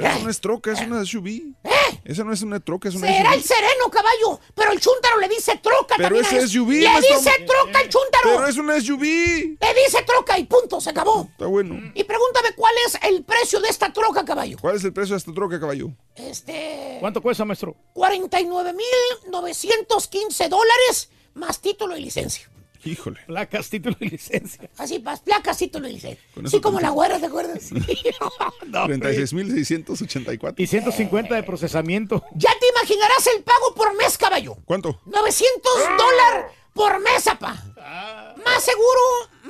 Eso 0.00 0.18
no 0.24 0.30
es 0.30 0.40
troca, 0.40 0.72
es 0.72 0.80
una 0.80 1.04
SUV. 1.04 1.26
¿Eh? 1.28 1.52
¿Eh? 1.64 2.00
Esa 2.04 2.24
no 2.24 2.32
es 2.32 2.40
una 2.42 2.58
troca, 2.60 2.88
es 2.88 2.94
una 2.94 3.06
Será 3.06 3.34
el 3.34 3.42
SUV. 3.42 3.54
sereno, 3.54 3.90
caballo. 3.90 4.40
Pero 4.54 4.72
el 4.72 4.80
chúntaro 4.80 5.18
le 5.20 5.28
dice 5.28 5.58
troca 5.62 5.94
Pero 5.96 6.08
también. 6.16 6.24
eso. 6.24 6.36
es 6.36 6.50
SUV, 6.52 6.70
Le 6.70 6.88
maestro. 6.88 7.16
dice 7.18 7.30
troca 7.46 7.80
el 7.80 7.88
chúntaro. 7.88 8.24
Pero 8.24 8.46
es 8.46 8.56
una 8.56 8.80
SUV. 8.80 9.02
Le 9.02 9.74
dice 9.84 10.02
troca 10.06 10.38
y 10.38 10.44
punto, 10.44 10.80
se 10.80 10.90
acabó. 10.90 11.28
Está 11.30 11.46
bueno. 11.46 11.90
Y 11.94 12.04
pregúntame 12.04 12.52
cuál 12.56 12.74
es 12.86 12.98
el 13.02 13.22
precio 13.24 13.60
de 13.60 13.68
esta 13.68 13.92
troca, 13.92 14.24
caballo. 14.24 14.56
¿Cuál 14.60 14.76
es 14.76 14.84
el 14.84 14.92
precio 14.92 15.14
de 15.14 15.18
esta 15.18 15.32
troca, 15.32 15.58
caballo? 15.60 15.90
Este. 16.14 16.96
¿Cuánto 17.00 17.20
cuesta, 17.22 17.44
maestro? 17.44 17.76
49,915 17.94 20.48
dólares 20.48 21.10
más 21.34 21.60
título 21.60 21.96
y 21.96 22.00
licencia. 22.02 22.48
Híjole. 22.84 23.20
Placas, 23.26 23.68
título 23.68 23.96
y 24.00 24.08
licencia. 24.08 24.70
Así, 24.78 24.98
más 25.00 25.20
placas, 25.20 25.58
título 25.58 25.88
y 25.88 25.92
licencia. 25.94 26.22
Así 26.44 26.60
como 26.60 26.80
la 26.80 26.90
güera, 26.90 27.18
¿te 27.18 27.26
acuerdas? 27.26 27.70
No, 28.66 28.86
36.684. 28.86 30.54
Y 30.58 30.66
150 30.66 31.34
de 31.34 31.42
procesamiento. 31.42 32.24
ya 32.34 32.50
te 32.58 32.66
imaginarás 32.68 33.26
el 33.36 33.42
pago 33.42 33.74
por 33.74 33.94
mes, 33.96 34.16
caballo. 34.16 34.56
¿Cuánto? 34.64 35.00
900 35.06 35.72
dólares 35.98 36.52
por 36.72 37.00
mes, 37.00 37.26
apa. 37.26 37.52
Más 38.44 38.62
seguro, 38.62 39.00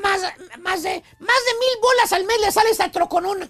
más, 0.03 0.22
más, 0.61 0.83
de, 0.83 1.03
más 1.18 1.45
de 1.45 1.55
mil 1.59 1.81
bolas 1.83 2.12
al 2.12 2.24
mes 2.24 2.41
le 2.41 2.51
sale 2.51 2.70
esta 2.70 2.91
troconona. 2.91 3.49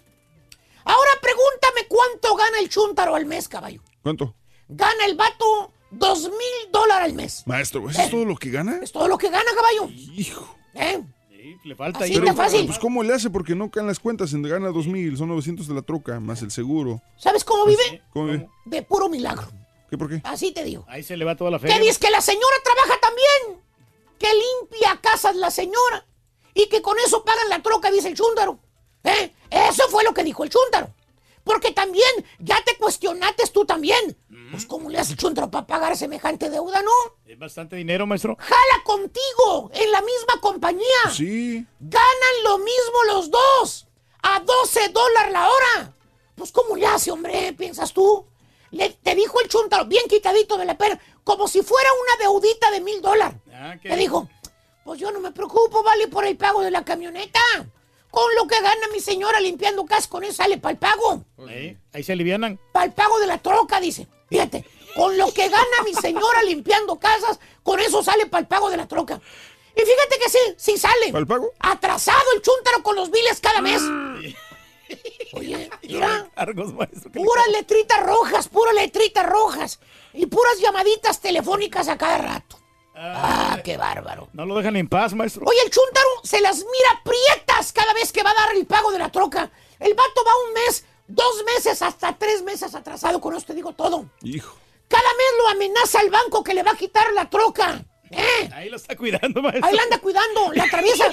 Ahora 0.85 1.11
pregúntame 1.23 1.87
cuánto 1.89 2.35
gana 2.37 2.59
el 2.59 2.69
chúntaro 2.69 3.15
al 3.15 3.27
mes, 3.27 3.49
caballo. 3.49 3.81
¿Cuánto? 4.03 4.35
Gana 4.69 5.05
el 5.07 5.15
vato 5.15 5.73
dos 5.91 6.23
mil 6.23 6.73
dólares 6.73 7.05
al 7.05 7.13
mes. 7.15 7.43
Maestro, 7.47 7.89
¿eso 7.89 8.01
es 8.01 8.11
todo 8.11 8.25
lo 8.25 8.37
que 8.37 8.51
gana? 8.51 8.79
Es 8.83 8.93
todo 8.93 9.09
lo 9.09 9.19
que 9.19 9.29
gana, 9.31 9.51
caballo. 9.55 9.93
Hijo. 9.93 10.57
¿Eh? 10.75 11.03
Le 11.65 11.75
falta 11.75 12.05
Así 12.05 12.19
de 12.19 12.33
fácil. 12.33 12.67
Pues, 12.67 12.79
¿cómo 12.79 13.03
le 13.03 13.15
hace? 13.15 13.31
Porque 13.31 13.55
no 13.55 13.71
caen 13.71 13.87
las 13.87 13.99
cuentas. 13.99 14.33
En 14.33 14.43
gana 14.43 14.71
2.000, 14.71 15.17
son 15.17 15.29
900 15.29 15.67
de 15.67 15.75
la 15.75 15.83
troca, 15.83 16.21
más 16.21 16.43
el 16.43 16.51
seguro. 16.51 17.03
¿Sabes 17.17 17.45
cómo 17.45 17.67
vive? 17.67 18.03
¿Cómo 18.13 18.27
ve? 18.27 18.49
De 18.67 18.83
puro 18.83 19.09
milagro. 19.09 19.49
¿Qué 19.89 19.99
por 19.99 20.09
qué? 20.09 20.21
Así 20.25 20.53
te 20.53 20.65
digo. 20.65 20.85
Ahí 20.89 21.03
se 21.03 21.17
le 21.17 21.25
va 21.25 21.37
toda 21.37 21.51
la 21.51 21.59
fe. 21.59 21.69
Que 21.69 21.81
dice 21.81 21.99
que 21.99 22.11
la 22.11 22.21
señora 22.21 22.57
trabaja 22.63 23.01
también. 23.01 23.63
Que 24.19 24.29
limpia 24.29 25.01
casas 25.01 25.35
la 25.37 25.51
señora. 25.51 26.07
Y 26.55 26.69
que 26.69 26.83
con 26.83 26.97
eso 27.05 27.25
pagan 27.25 27.49
la 27.49 27.61
troca, 27.63 27.91
dice 27.91 28.09
el 28.09 28.15
chúndaro. 28.15 28.59
¿Eh? 29.05 29.33
Eso 29.51 29.89
fue 29.89 30.05
lo 30.05 30.15
que 30.15 30.25
dijo 30.25 30.45
el 30.45 30.51
chúndaro. 30.51 30.95
Porque 31.51 31.73
también, 31.73 32.09
ya 32.39 32.63
te 32.65 32.77
cuestionaste 32.77 33.43
tú 33.53 33.65
también. 33.65 34.17
Pues, 34.53 34.67
¿cómo 34.67 34.89
le 34.89 35.01
hace 35.01 35.15
el 35.15 35.19
chúndaro 35.19 35.51
para 35.51 35.67
pagar 35.67 35.97
semejante 35.97 36.49
deuda, 36.49 36.81
no? 36.81 36.93
Es 37.27 37.37
bastante 37.37 37.75
dinero, 37.75 38.07
maestro. 38.07 38.37
Jala 38.39 38.85
contigo, 38.85 39.69
en 39.75 39.91
la 39.91 40.01
misma 40.01 40.41
compañía. 40.41 41.11
Sí. 41.13 41.67
Ganan 41.81 42.45
lo 42.45 42.59
mismo 42.59 43.05
los 43.09 43.33
dos. 43.33 43.89
A 44.23 44.39
12 44.39 44.91
dólares 44.91 45.33
la 45.33 45.49
hora. 45.49 45.93
Pues, 46.37 46.53
¿cómo 46.53 46.77
le 46.77 46.87
hace, 46.87 47.11
hombre? 47.11 47.53
¿Piensas 47.55 47.93
tú? 47.93 48.25
Le, 48.71 48.91
te 48.91 49.17
dijo 49.17 49.41
el 49.41 49.49
chúntaro, 49.49 49.87
bien 49.87 50.05
quitadito 50.09 50.57
de 50.57 50.67
la 50.67 50.79
pena, 50.79 51.01
como 51.25 51.49
si 51.49 51.63
fuera 51.63 51.89
una 51.93 52.25
deudita 52.25 52.71
de 52.71 52.81
mil 52.81 53.03
dólares. 53.03 53.41
Ah, 53.53 53.75
¿qué 53.83 53.89
Te 53.89 53.97
dijo, 53.97 54.29
pues 54.85 55.01
yo 55.01 55.11
no 55.11 55.19
me 55.19 55.33
preocupo, 55.33 55.83
vale, 55.83 56.07
por 56.07 56.25
el 56.25 56.37
pago 56.37 56.61
de 56.61 56.71
la 56.71 56.85
camioneta. 56.85 57.41
Con 58.11 58.35
lo 58.35 58.47
que 58.47 58.61
gana 58.61 58.89
mi 58.93 59.01
señora 59.01 59.41
limpiando 59.41 59.85
casas, 59.87 60.09
con 60.09 60.25
eso 60.25 60.35
sale 60.35 60.59
para 60.59 60.73
el 60.73 60.79
pago. 60.79 61.25
Ahí, 61.49 61.79
ahí 61.93 62.03
se 62.03 62.13
alivianan. 62.13 62.59
Para 62.73 62.87
el 62.87 62.93
pago 62.93 63.19
de 63.21 63.27
la 63.27 63.39
troca, 63.39 63.81
dice. 63.81 64.09
Fíjate, 64.29 64.65
con 64.95 65.17
lo 65.17 65.33
que 65.33 65.49
gana 65.49 65.83
mi 65.85 65.95
señora 65.95 66.43
limpiando 66.43 66.99
casas, 66.99 67.39
con 67.63 67.81
eso 67.81 68.03
sale 68.03 68.27
para 68.27 68.43
el 68.43 68.47
pago 68.47 68.71
de 68.71 68.77
la 68.77 68.87
troca. 68.89 69.21
Y 69.77 69.81
fíjate 69.81 70.19
que 70.19 70.29
sí, 70.29 70.39
sí 70.57 70.79
sale. 70.79 71.07
¿Para 71.09 71.21
el 71.21 71.27
pago? 71.27 71.53
Atrasado 71.59 72.25
el 72.35 72.43
chúntaro 72.43 72.83
con 72.83 72.97
los 72.97 73.11
biles 73.11 73.41
cada 73.41 73.61
mes. 73.61 73.83
Oye, 75.33 75.71
mira, 75.83 76.31
maestro. 76.75 77.13
puras 77.13 77.49
letritas 77.49 78.03
rojas, 78.05 78.49
puras 78.49 78.75
letritas 78.75 79.27
rojas. 79.27 79.81
Y 80.13 80.27
puras 80.27 80.59
llamaditas 80.61 81.21
telefónicas 81.21 81.89
a 81.89 81.97
cada 81.97 82.19
rato. 82.19 82.60
Ah, 83.03 83.59
qué 83.65 83.79
bárbaro. 83.79 84.29
No 84.35 84.45
lo 84.45 84.57
dejan 84.57 84.77
en 84.77 84.89
paz, 84.89 85.15
maestro. 85.15 85.45
Oye, 85.47 85.59
el 85.65 85.71
chúntaro 85.71 86.09
se 86.23 86.41
las 86.41 86.59
mira 86.59 87.03
prietas 87.03 87.73
cada 87.73 87.95
vez 87.95 88.13
que 88.13 88.23
va 88.23 88.31
a 88.31 88.35
dar 88.35 88.55
el 88.55 88.67
pago 88.67 88.93
de 88.93 88.99
la 88.99 89.11
troca. 89.11 89.51
El 89.79 89.95
vato 89.95 90.25
va 90.27 90.33
un 90.49 90.53
mes, 90.53 90.85
dos 91.07 91.43
meses, 91.47 91.81
hasta 91.81 92.19
tres 92.19 92.43
meses 92.43 92.75
atrasado. 92.75 93.21
Con 93.21 93.35
eso 93.35 93.47
te 93.47 93.55
digo 93.55 93.73
todo. 93.73 94.05
Hijo. 94.23 94.55
Cada 94.89 95.03
mes 95.03 95.33
lo 95.39 95.49
amenaza 95.49 96.01
el 96.03 96.11
banco 96.11 96.45
que 96.45 96.53
le 96.53 96.63
va 96.63 96.73
a 96.73 96.77
quitar 96.77 97.13
la 97.15 97.31
troca. 97.31 97.85
¿Eh? 98.11 98.51
Ahí 98.53 98.69
lo 98.69 98.77
está 98.77 98.97
cuidando, 98.97 99.41
maestro. 99.41 99.67
Ahí 99.67 99.75
la 99.75 99.83
anda 99.85 99.99
cuidando, 99.99 100.53
la 100.53 100.65
atraviesa 100.65 101.05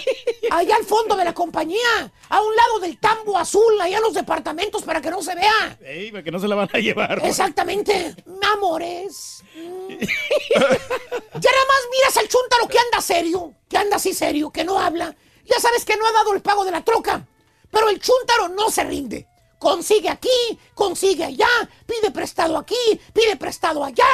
allá 0.51 0.75
al 0.75 0.83
fondo 0.83 1.15
de 1.15 1.25
la 1.25 1.33
compañía, 1.33 2.11
a 2.29 2.41
un 2.41 2.55
lado 2.55 2.79
del 2.79 2.97
tambo 2.97 3.37
azul, 3.37 3.79
allá 3.79 3.97
en 3.97 4.03
los 4.03 4.15
departamentos 4.15 4.81
para 4.81 4.99
que 4.99 5.11
no 5.11 5.21
se 5.21 5.35
vea. 5.35 5.77
Ey, 5.81 6.11
para 6.11 6.23
que 6.23 6.31
no 6.31 6.39
se 6.39 6.47
la 6.47 6.55
van 6.55 6.69
a 6.73 6.79
llevar. 6.79 7.21
Exactamente, 7.23 8.15
amores. 8.53 9.43
Mm. 9.55 9.89
ya 9.99 11.51
nada 11.51 11.65
más 11.67 11.87
miras 11.91 12.17
al 12.17 12.27
chúntaro 12.27 12.67
que 12.67 12.79
anda 12.79 12.99
serio, 12.99 13.53
que 13.69 13.77
anda 13.77 13.97
así 13.97 14.13
serio, 14.13 14.49
que 14.49 14.63
no 14.63 14.79
habla. 14.79 15.15
Ya 15.45 15.59
sabes 15.59 15.85
que 15.85 15.97
no 15.97 16.05
ha 16.05 16.11
dado 16.11 16.33
el 16.33 16.41
pago 16.41 16.65
de 16.65 16.71
la 16.71 16.83
troca, 16.83 17.27
pero 17.69 17.89
el 17.89 17.99
chúntaro 17.99 18.49
no 18.49 18.71
se 18.71 18.83
rinde. 18.83 19.27
Consigue 19.59 20.09
aquí, 20.09 20.59
consigue 20.73 21.23
allá, 21.23 21.47
pide 21.85 22.11
prestado 22.11 22.57
aquí, 22.57 22.75
pide 23.13 23.35
prestado 23.37 23.83
allá. 23.83 24.05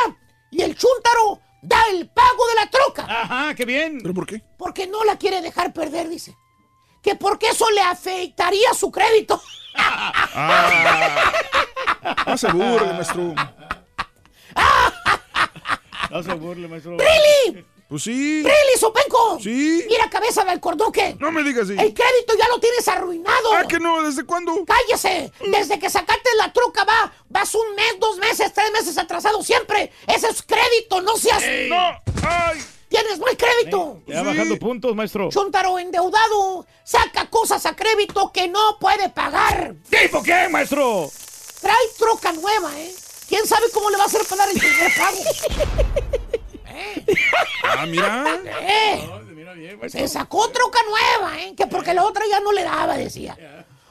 Y 0.52 0.62
el 0.62 0.76
chúntaro 0.76 1.42
da 1.64 1.78
el 1.92 2.08
pago 2.10 2.48
de 2.50 2.56
la 2.56 2.70
troca. 2.70 3.06
Ajá, 3.10 3.56
qué 3.56 3.66
bien. 3.66 4.00
¿Pero 4.02 4.14
por 4.14 4.28
qué? 4.28 4.44
Porque 4.58 4.86
no 4.86 5.04
la 5.04 5.18
quiere 5.18 5.42
dejar 5.42 5.74
perder, 5.74 6.10
dice. 6.10 6.38
Que 7.02 7.16
porque 7.16 7.48
eso 7.48 7.70
le 7.72 7.82
afectaría 7.82 8.74
su 8.74 8.92
crédito. 8.92 9.42
Ah. 9.76 11.32
No 12.28 12.38
se 12.38 12.52
burle, 12.52 12.94
maestro. 12.94 13.34
No 16.10 16.22
se 16.22 16.34
burle, 16.36 16.68
maestro. 16.68 16.96
¡Really! 16.98 17.66
Pues 17.94 18.06
sí. 18.06 18.42
¡Really, 18.42 18.80
Sopenco! 18.80 19.38
Sí. 19.40 19.86
Mira, 19.88 20.10
cabeza 20.10 20.44
del 20.44 20.60
cordoque. 20.60 21.16
No 21.20 21.32
me 21.32 21.44
digas 21.44 21.66
así. 21.66 21.74
El 21.74 21.94
crédito 21.94 22.34
ya 22.36 22.48
lo 22.48 22.60
tienes 22.60 22.88
arruinado. 22.88 23.54
Ah, 23.54 23.68
que 23.70 23.80
no, 23.80 24.02
¿desde 24.02 24.26
cuándo? 24.26 24.66
¡Cállese! 24.66 25.32
Desde 25.52 25.78
que 25.78 25.92
sacaste 25.92 26.28
la 26.40 26.52
truca 26.52 26.86
va, 26.86 27.14
vas 27.30 27.54
un 27.54 27.76
mes, 27.76 28.00
dos 28.00 28.18
meses, 28.18 28.52
tres 28.52 28.72
meses 28.72 28.98
atrasado 28.98 29.44
siempre. 29.44 29.92
Ese 30.08 30.28
es 30.28 30.42
crédito, 30.42 31.02
no 31.02 31.16
seas... 31.18 31.44
No. 31.70 32.02
Ay. 32.28 32.66
Tienes 32.90 33.20
mal 33.20 33.38
crédito. 33.38 34.02
Ya 34.08 34.24
bajando 34.24 34.58
puntos, 34.58 34.96
maestro. 34.96 35.30
Chuntaro 35.30 35.78
endeudado 35.78 36.66
saca 36.84 37.30
cosas 37.30 37.64
a 37.68 37.76
crédito 37.76 38.32
que 38.32 38.48
no 38.48 38.80
puede 38.80 39.10
pagar. 39.10 39.76
¿Tipo 39.88 40.24
qué, 40.24 40.50
maestro? 40.50 41.12
Trae 41.62 41.76
troca 42.00 42.34
nueva, 42.34 42.72
¿eh? 42.76 42.92
¿Quién 43.30 43.46
sabe 43.46 43.68
cómo 43.72 43.92
le 43.92 43.98
va 43.98 44.06
a 44.06 44.08
hacer 44.08 44.26
pagar 44.26 44.50
el 44.50 44.58
primer 44.58 44.92
pago? 44.98 46.23
Ah, 47.64 47.86
mira. 47.86 48.26
¿Eh? 48.62 49.10
Mira 49.34 49.54
bien, 49.54 49.80
Se 49.90 50.08
sacó 50.08 50.50
troca 50.50 50.80
nueva, 50.88 51.42
¿eh? 51.42 51.54
Que 51.56 51.68
porque 51.68 51.94
la 51.94 52.04
otra 52.06 52.24
ya 52.30 52.40
no 52.40 52.52
le 52.52 52.64
daba, 52.64 52.98
decía. 52.98 53.38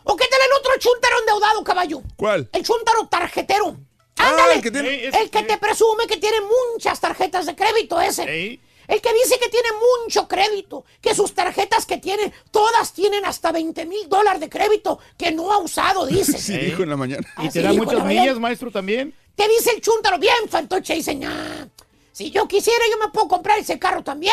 ¿O 0.05 0.17
qué 0.17 0.27
tal 0.29 0.41
el 0.47 0.53
otro 0.59 0.73
chuntaro 0.79 1.19
endeudado, 1.21 1.63
caballo? 1.65 2.03
¿Cuál? 2.17 2.49
El 2.53 2.65
chuntaro 2.65 3.07
tarjetero. 3.09 3.77
Ah, 4.19 4.31
Ándale. 4.31 4.55
el 4.55 4.63
que 4.63 4.71
tiene- 4.71 4.89
Ey, 4.89 5.07
ese- 5.07 5.21
El 5.23 5.31
que 5.31 5.43
te 5.45 5.57
presume 5.59 6.07
que 6.07 6.17
tiene 6.17 6.39
muchas 6.75 7.01
tarjetas 7.01 7.47
de 7.47 7.55
crédito 7.57 8.01
ese. 8.01 8.25
Ey. 8.25 8.61
El 8.89 9.01
que 9.01 9.13
dice 9.15 9.39
que 9.39 9.49
tiene 9.49 9.69
mucho 10.05 10.27
crédito, 10.29 10.85
que 11.01 11.15
sus 11.15 11.33
tarjetas 11.35 11.87
que 11.87 11.99
tiene, 11.99 12.33
todas 12.51 12.93
tienen 12.93 13.25
hasta 13.25 13.53
20 13.53 13.87
mil 13.87 14.09
dólares 14.09 14.41
de 14.41 14.49
crédito 14.51 14.99
que 15.17 15.31
no 15.31 15.53
ha 15.53 15.59
usado, 15.59 16.05
dice. 16.07 16.33
Sí, 16.39 16.57
dijo 16.59 16.83
en 16.83 16.91
la 16.91 16.97
mañana. 16.97 17.27
Y 17.39 17.47
Así 17.47 17.61
te 17.61 17.63
da 17.63 17.73
muchas 17.73 18.05
millas, 18.05 18.39
maestro, 18.39 18.71
también. 18.71 19.15
Te 19.37 19.49
dice 19.49 19.71
el 19.71 19.81
chúntaro, 19.81 20.19
bien, 20.19 20.35
fantoche, 20.49 20.95
dice, 20.95 21.15
"Nah, 21.15 21.67
si 22.13 22.31
yo 22.31 22.47
quisiera, 22.47 22.85
yo 22.91 23.05
me 23.05 23.11
puedo 23.11 23.29
comprar 23.29 23.59
ese 23.59 23.79
carro 23.79 24.05
también. 24.05 24.33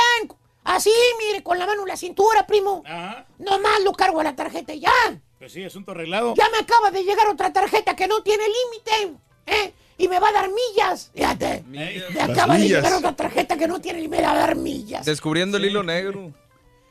Así, 0.63 0.91
mire, 1.17 1.41
con 1.41 1.57
la 1.57 1.65
mano 1.65 1.81
en 1.81 1.87
la 1.87 1.97
cintura, 1.97 2.45
primo. 2.45 2.83
Ajá. 2.85 3.25
Nomás 3.39 3.81
lo 3.83 3.93
cargo 3.93 4.19
a 4.19 4.23
la 4.23 4.35
tarjeta 4.35 4.73
y 4.73 4.81
ya. 4.81 4.91
Pues 5.39 5.53
sí, 5.53 5.63
asunto 5.63 5.91
arreglado. 5.91 6.35
Ya 6.35 6.49
me 6.49 6.57
acaba 6.59 6.91
de 6.91 7.03
llegar 7.03 7.27
otra 7.29 7.51
tarjeta 7.51 7.95
que 7.95 8.07
no 8.07 8.21
tiene 8.21 8.43
límite, 8.43 9.17
¿eh? 9.47 9.73
Y 9.97 10.07
me 10.07 10.19
va 10.19 10.29
a 10.29 10.33
dar 10.33 10.49
millas. 10.49 11.11
Fíjate. 11.13 11.63
Me 11.67 12.21
acaba 12.21 12.57
de 12.57 12.67
llegar 12.67 12.93
otra 12.93 13.15
tarjeta 13.15 13.57
que 13.57 13.67
no 13.67 13.79
tiene 13.81 14.01
y 14.01 14.07
me 14.07 14.21
va 14.21 14.31
a 14.31 14.35
dar 14.35 14.55
millas. 14.55 15.05
Descubriendo 15.05 15.57
el 15.57 15.65
hilo 15.65 15.83
negro. 15.83 16.33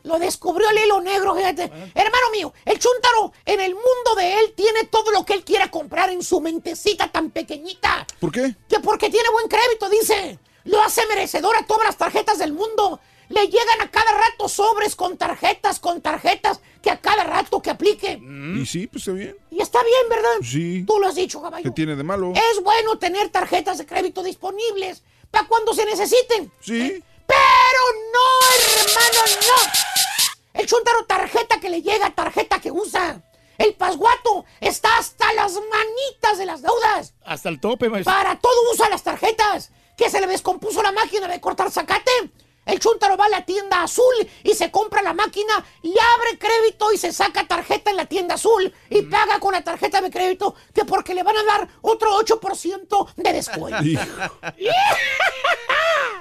Lo 0.05 0.19
descubrió 0.19 0.69
el 0.71 0.79
hilo 0.79 1.01
negro, 1.01 1.35
fíjate. 1.35 1.65
Hermano 1.95 2.31
mío, 2.33 2.53
el 2.65 2.79
chúntaro 2.79 3.33
en 3.45 3.61
el 3.61 3.75
mundo 3.75 4.15
de 4.17 4.41
él 4.41 4.55
tiene 4.55 4.85
todo 4.85 5.11
lo 5.11 5.25
que 5.25 5.35
él 5.35 5.45
quiera 5.45 5.71
comprar 5.71 6.11
en 6.11 6.23
su 6.23 6.41
mentecita 6.41 7.13
tan 7.13 7.31
pequeñita. 7.31 8.07
¿Por 8.19 8.33
qué? 8.33 8.55
Que 8.69 8.81
porque 8.81 9.11
tiene 9.11 9.29
buen 9.31 9.49
crédito, 9.49 9.89
dice. 9.91 10.39
Lo 10.69 10.83
hace 10.83 11.07
merecedor 11.07 11.57
a 11.57 11.65
todas 11.67 11.87
las 11.87 11.97
tarjetas 11.97 12.39
del 12.39 12.53
mundo. 12.53 13.01
Le 13.31 13.47
llegan 13.47 13.81
a 13.81 13.91
cada 13.91 14.13
rato 14.13 14.49
sobres 14.49 14.95
con 14.95 15.17
tarjetas, 15.17 15.81
con 15.81 16.03
tarjetas, 16.03 16.61
que 16.83 16.91
a 16.91 17.01
cada 17.01 17.25
rato 17.25 17.63
que 17.63 17.71
aplique. 17.71 18.21
Y 18.23 18.67
sí, 18.67 18.87
pues 18.87 19.03
está 19.03 19.13
bien. 19.13 19.37
Y 19.51 19.63
está 19.63 19.83
bien, 19.83 20.09
¿verdad? 20.11 20.37
Sí. 20.43 20.85
Tú 20.87 20.99
lo 20.99 21.09
has 21.09 21.15
dicho, 21.15 21.41
caballo. 21.41 21.63
¿Qué 21.65 21.71
tiene 21.71 21.97
de 21.97 22.03
malo? 22.03 22.33
Es 22.35 22.63
bueno 22.63 22.99
tener 22.99 23.31
tarjetas 23.31 23.79
de 23.79 23.87
crédito 23.87 24.23
disponibles 24.23 25.03
para 25.31 25.49
cuando 25.49 25.73
se 25.73 25.87
necesiten. 25.87 26.53
Sí. 26.61 27.03
Pero 27.27 27.83
no, 28.13 28.83
hermano, 28.83 29.41
no. 29.41 30.61
El 30.61 30.67
chuntaro 30.67 31.05
tarjeta 31.07 31.61
que 31.61 31.71
le 31.71 31.81
llega, 31.81 32.15
tarjeta 32.15 32.61
que 32.61 32.71
usa. 32.71 33.23
El 33.57 33.75
pasguato 33.75 34.45
está 34.61 34.99
hasta 34.99 35.33
las 35.33 35.53
manitas 35.55 36.39
de 36.39 36.47
las 36.47 36.61
deudas. 36.61 37.15
Hasta 37.25 37.49
el 37.49 37.59
tope, 37.59 37.89
maestro. 37.89 38.13
Para 38.13 38.39
todo 38.39 38.73
usa 38.73 38.89
las 38.89 39.03
tarjetas. 39.03 39.71
Que 39.99 40.09
se 40.09 40.21
le 40.21 40.29
descompuso 40.29 40.83
la 40.83 40.93
máquina 40.93 41.29
de 41.29 41.41
cortar 41.41 41.71
zacate. 41.71 42.11
El 42.69 42.79
chúntaro 42.79 43.17
va 43.17 43.25
a 43.25 43.31
la 43.31 43.45
tienda 43.45 43.83
azul 43.83 44.15
y 44.45 44.55
se 44.55 44.71
compra 44.71 45.03
la 45.03 45.15
máquina 45.15 45.65
y 45.83 45.91
abre 45.91 46.39
crédito 46.39 46.93
y 46.93 46.99
se 46.99 47.13
saca 47.13 47.49
tarjeta 47.49 47.91
en 47.91 47.97
la 47.97 48.07
tienda 48.07 48.35
azul 48.35 48.73
y 48.91 49.03
paga 49.03 49.41
con 49.41 49.53
la 49.53 49.65
tarjeta 49.65 50.03
de 50.03 50.11
crédito 50.11 50.55
que 50.75 50.85
porque 50.85 51.15
le 51.15 51.23
van 51.23 51.39
a 51.39 51.45
dar 51.45 51.69
otro 51.81 52.21
8% 52.21 53.15
de 53.17 53.33
descuento. 53.33 53.79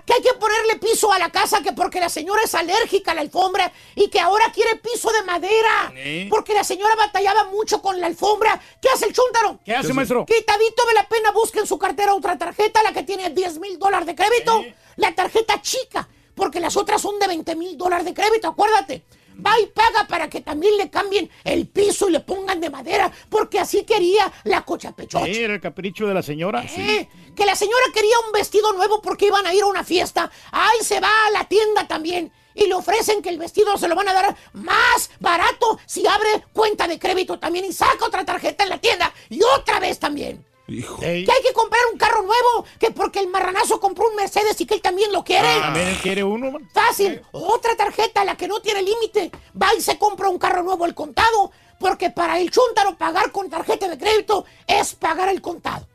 que 0.05 0.13
hay 0.13 0.21
que 0.21 0.33
ponerle 0.39 0.77
piso 0.77 1.11
a 1.11 1.19
la 1.19 1.29
casa 1.29 1.61
que 1.61 1.73
porque 1.73 1.99
la 1.99 2.07
señora 2.07 2.41
es 2.43 2.55
alérgica 2.55 3.11
a 3.11 3.15
la 3.15 3.21
alfombra 3.21 3.73
y 3.93 4.07
que 4.07 4.21
ahora 4.21 4.45
quiere 4.53 4.77
piso 4.77 5.11
de 5.11 5.23
madera. 5.23 5.91
¿Eh? 5.95 6.27
Porque 6.29 6.53
la 6.53 6.63
señora 6.63 6.95
batallaba 6.95 7.43
mucho 7.45 7.81
con 7.81 7.99
la 7.99 8.07
alfombra. 8.07 8.57
¿Qué 8.81 8.87
hace 8.89 9.07
el 9.07 9.13
chúntaro? 9.13 9.59
¿Qué 9.65 9.75
hace, 9.75 9.93
maestro? 9.93 10.25
Quitadito 10.25 10.85
de 10.85 10.93
la 10.93 11.09
pena, 11.09 11.31
busca 11.31 11.59
en 11.59 11.67
su 11.67 11.77
cartera 11.77 12.13
otra 12.13 12.37
tarjeta, 12.37 12.81
la 12.83 12.93
que 12.93 13.03
tiene 13.03 13.31
10 13.31 13.59
mil 13.59 13.77
dólares 13.77 14.07
de 14.07 14.15
crédito. 14.15 14.63
La 14.95 15.13
tarjeta 15.13 15.61
chica, 15.61 16.07
porque 16.38 16.61
las 16.61 16.77
otras 16.77 17.01
son 17.01 17.19
de 17.19 17.27
20 17.27 17.55
mil 17.55 17.77
dólares 17.77 18.05
de 18.05 18.13
crédito, 18.13 18.47
acuérdate. 18.47 19.03
Va 19.45 19.59
y 19.59 19.65
paga 19.67 20.07
para 20.07 20.29
que 20.29 20.41
también 20.41 20.77
le 20.77 20.89
cambien 20.89 21.29
el 21.43 21.67
piso 21.67 22.07
y 22.09 22.11
le 22.11 22.21
pongan 22.21 22.59
de 22.59 22.69
madera, 22.69 23.11
porque 23.29 23.59
así 23.59 23.83
quería 23.83 24.31
la 24.45 24.63
cocha 24.63 24.95
pechocha. 24.95 25.27
Era 25.27 25.55
el 25.55 25.61
capricho 25.61 26.07
de 26.07 26.13
la 26.13 26.23
señora. 26.23 26.63
Eh, 26.63 27.07
que 27.35 27.45
la 27.45 27.55
señora 27.55 27.85
quería 27.93 28.19
un 28.25 28.31
vestido 28.31 28.71
nuevo 28.73 29.01
porque 29.01 29.27
iban 29.27 29.45
a 29.45 29.53
ir 29.53 29.63
a 29.63 29.67
una 29.67 29.83
fiesta. 29.83 30.31
Ahí 30.51 30.79
se 30.81 30.99
va 30.99 31.09
a 31.27 31.31
la 31.31 31.43
tienda 31.43 31.88
también. 31.88 32.31
Y 32.55 32.65
le 32.65 32.73
ofrecen 32.73 33.21
que 33.21 33.29
el 33.29 33.38
vestido 33.38 33.77
se 33.77 33.88
lo 33.88 33.93
van 33.93 34.09
a 34.09 34.13
dar 34.13 34.35
más 34.53 35.11
barato 35.19 35.79
si 35.85 36.07
abre 36.07 36.45
cuenta 36.53 36.88
de 36.88 36.97
crédito 36.97 37.38
también 37.38 37.65
y 37.65 37.73
saca 37.73 38.05
otra 38.05 38.25
tarjeta 38.25 38.63
en 38.63 38.69
la 38.69 38.79
tienda. 38.79 39.13
Y 39.29 39.39
otra 39.43 39.79
vez 39.79 39.99
también. 39.99 40.43
Hijo. 40.68 40.99
Que 40.99 41.07
hay 41.07 41.24
que 41.26 41.53
comprar 41.53 41.82
un 41.91 41.97
carro 41.97 42.24
nuevo, 42.24 42.65
que 42.78 42.91
porque 42.91 43.20
el 43.20 43.28
marranazo 43.30 43.80
compró 43.80 44.09
un 44.09 44.15
Mercedes 44.15 44.59
y 44.59 44.65
que 44.65 44.74
él 44.74 44.82
también 44.82 45.13
lo 45.13 45.24
quiere. 45.24 45.47
También 45.59 45.88
él 45.88 45.97
quiere 45.97 46.24
uno, 46.24 46.51
man. 46.51 46.70
Fácil, 46.74 47.22
otra 47.32 47.76
tarjeta, 47.78 48.26
la 48.26 48.36
que 48.36 48.49
no 48.49 48.59
tiene 48.59 48.82
límite. 48.82 49.32
Va 49.59 49.74
y 49.74 49.82
se 49.82 49.97
compra 49.97 50.28
un 50.28 50.38
carro 50.38 50.63
nuevo 50.63 50.84
al 50.84 50.93
contado, 50.93 51.51
porque 51.80 52.09
para 52.09 52.39
el 52.39 52.51
chúntaro 52.51 52.97
pagar 52.97 53.32
con 53.32 53.49
tarjeta 53.49 53.88
de 53.88 53.97
crédito 53.97 54.45
es 54.68 54.93
pagar 54.95 55.30
el 55.30 55.41
contado. 55.41 55.88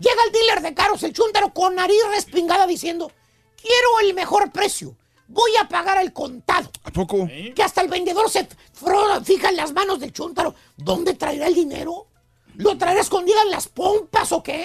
Llega 0.00 0.24
el 0.26 0.32
dealer 0.32 0.62
de 0.62 0.74
carros, 0.74 1.04
el 1.04 1.12
chúntaro, 1.12 1.54
con 1.54 1.76
nariz 1.76 2.02
respingada 2.10 2.66
diciendo, 2.66 3.12
quiero 3.56 4.00
el 4.00 4.14
mejor 4.14 4.50
precio, 4.50 4.96
voy 5.28 5.52
a 5.60 5.68
pagar 5.68 6.02
el 6.02 6.12
contado. 6.12 6.68
¿A 6.82 6.90
poco? 6.90 7.28
Que 7.54 7.62
hasta 7.62 7.82
el 7.82 7.88
vendedor 7.88 8.28
se 8.28 8.48
fija 9.22 9.50
en 9.50 9.56
las 9.56 9.72
manos 9.72 10.00
del 10.00 10.12
chúntaro. 10.12 10.56
¿Dónde 10.76 11.14
traerá 11.14 11.46
el 11.46 11.54
dinero? 11.54 12.08
¿Lo 12.56 12.76
traerá 12.76 13.00
escondida 13.00 13.42
en 13.42 13.50
las 13.50 13.68
pompas 13.68 14.32
o 14.32 14.42
qué? 14.42 14.64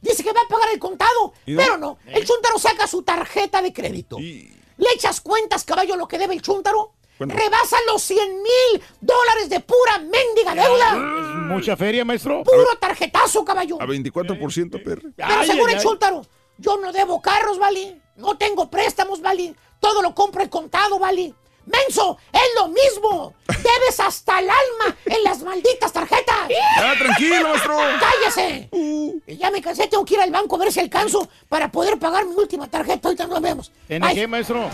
Dice 0.00 0.22
que 0.22 0.32
va 0.32 0.40
a 0.40 0.48
pagar 0.48 0.68
el 0.72 0.78
contado, 0.78 1.34
pero 1.44 1.76
no. 1.76 1.98
El 2.06 2.26
chúntaro 2.26 2.58
saca 2.58 2.86
su 2.86 3.02
tarjeta 3.02 3.60
de 3.62 3.72
crédito. 3.72 4.18
¿Le 4.18 4.88
echas 4.94 5.20
cuentas, 5.20 5.64
caballo, 5.64 5.96
lo 5.96 6.08
que 6.08 6.18
debe 6.18 6.34
el 6.34 6.42
chúntaro? 6.42 6.94
¿Cuánto? 7.18 7.36
Rebasa 7.36 7.76
los 7.86 8.00
100 8.00 8.32
mil 8.42 8.82
dólares 9.02 9.50
de 9.50 9.60
pura 9.60 9.98
mendiga 9.98 10.54
deuda. 10.54 10.94
Mucha 10.94 11.76
feria, 11.76 12.02
maestro. 12.02 12.42
Puro 12.44 12.78
tarjetazo, 12.80 13.44
caballo. 13.44 13.76
A 13.78 13.84
24%, 13.84 14.82
perro. 14.82 15.10
Pero 15.14 15.44
según 15.44 15.68
el 15.68 15.78
chúntaro, 15.80 16.22
yo 16.56 16.78
no 16.78 16.92
debo 16.92 17.20
carros, 17.20 17.58
¿vale? 17.58 18.00
No 18.16 18.38
tengo 18.38 18.70
préstamos, 18.70 19.20
¿vale? 19.20 19.54
Todo 19.80 20.00
lo 20.00 20.14
compro 20.14 20.42
en 20.42 20.48
contado, 20.48 20.98
¿vale? 20.98 21.34
¡Menso! 21.66 22.18
¡Es 22.32 22.40
lo 22.56 22.68
mismo! 22.68 23.34
¡Debes 23.46 24.00
hasta 24.00 24.38
el 24.38 24.48
alma 24.50 24.96
en 25.04 25.22
las 25.24 25.42
malditas 25.42 25.92
tarjetas! 25.92 26.48
Ya, 26.48 26.98
tranquilo, 26.98 27.48
maestro. 27.50 27.76
¡Cállese! 28.00 28.68
Y 28.72 29.36
Ya 29.36 29.50
me 29.50 29.60
cansé, 29.62 29.86
tengo 29.86 30.04
que 30.04 30.14
ir 30.14 30.20
al 30.20 30.30
banco 30.30 30.56
a 30.56 30.58
ver 30.60 30.72
si 30.72 30.80
alcanzo 30.80 31.28
para 31.48 31.70
poder 31.70 31.98
pagar 31.98 32.24
mi 32.26 32.34
última 32.34 32.68
tarjeta. 32.68 33.08
Ahorita 33.08 33.26
nos 33.26 33.40
vemos. 33.40 33.72
¿Tiene 33.86 34.06
Ay, 34.06 34.14
qué, 34.14 34.26
maestro? 34.26 34.68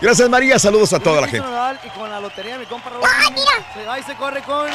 Gracias, 0.00 0.28
María. 0.28 0.58
Saludos 0.58 0.92
a 0.92 1.00
toda 1.00 1.20
la 1.20 1.28
gente. 1.28 1.46
Y 1.84 1.98
con 1.98 2.10
la 2.10 2.20
lotería 2.20 2.58
mi 2.58 2.66
compa 2.66 2.90
Raúl. 2.90 3.02
Se 3.74 3.84
va 3.84 3.98
y 3.98 4.02
se 4.02 4.14
corre 4.16 4.42
con 4.42 4.66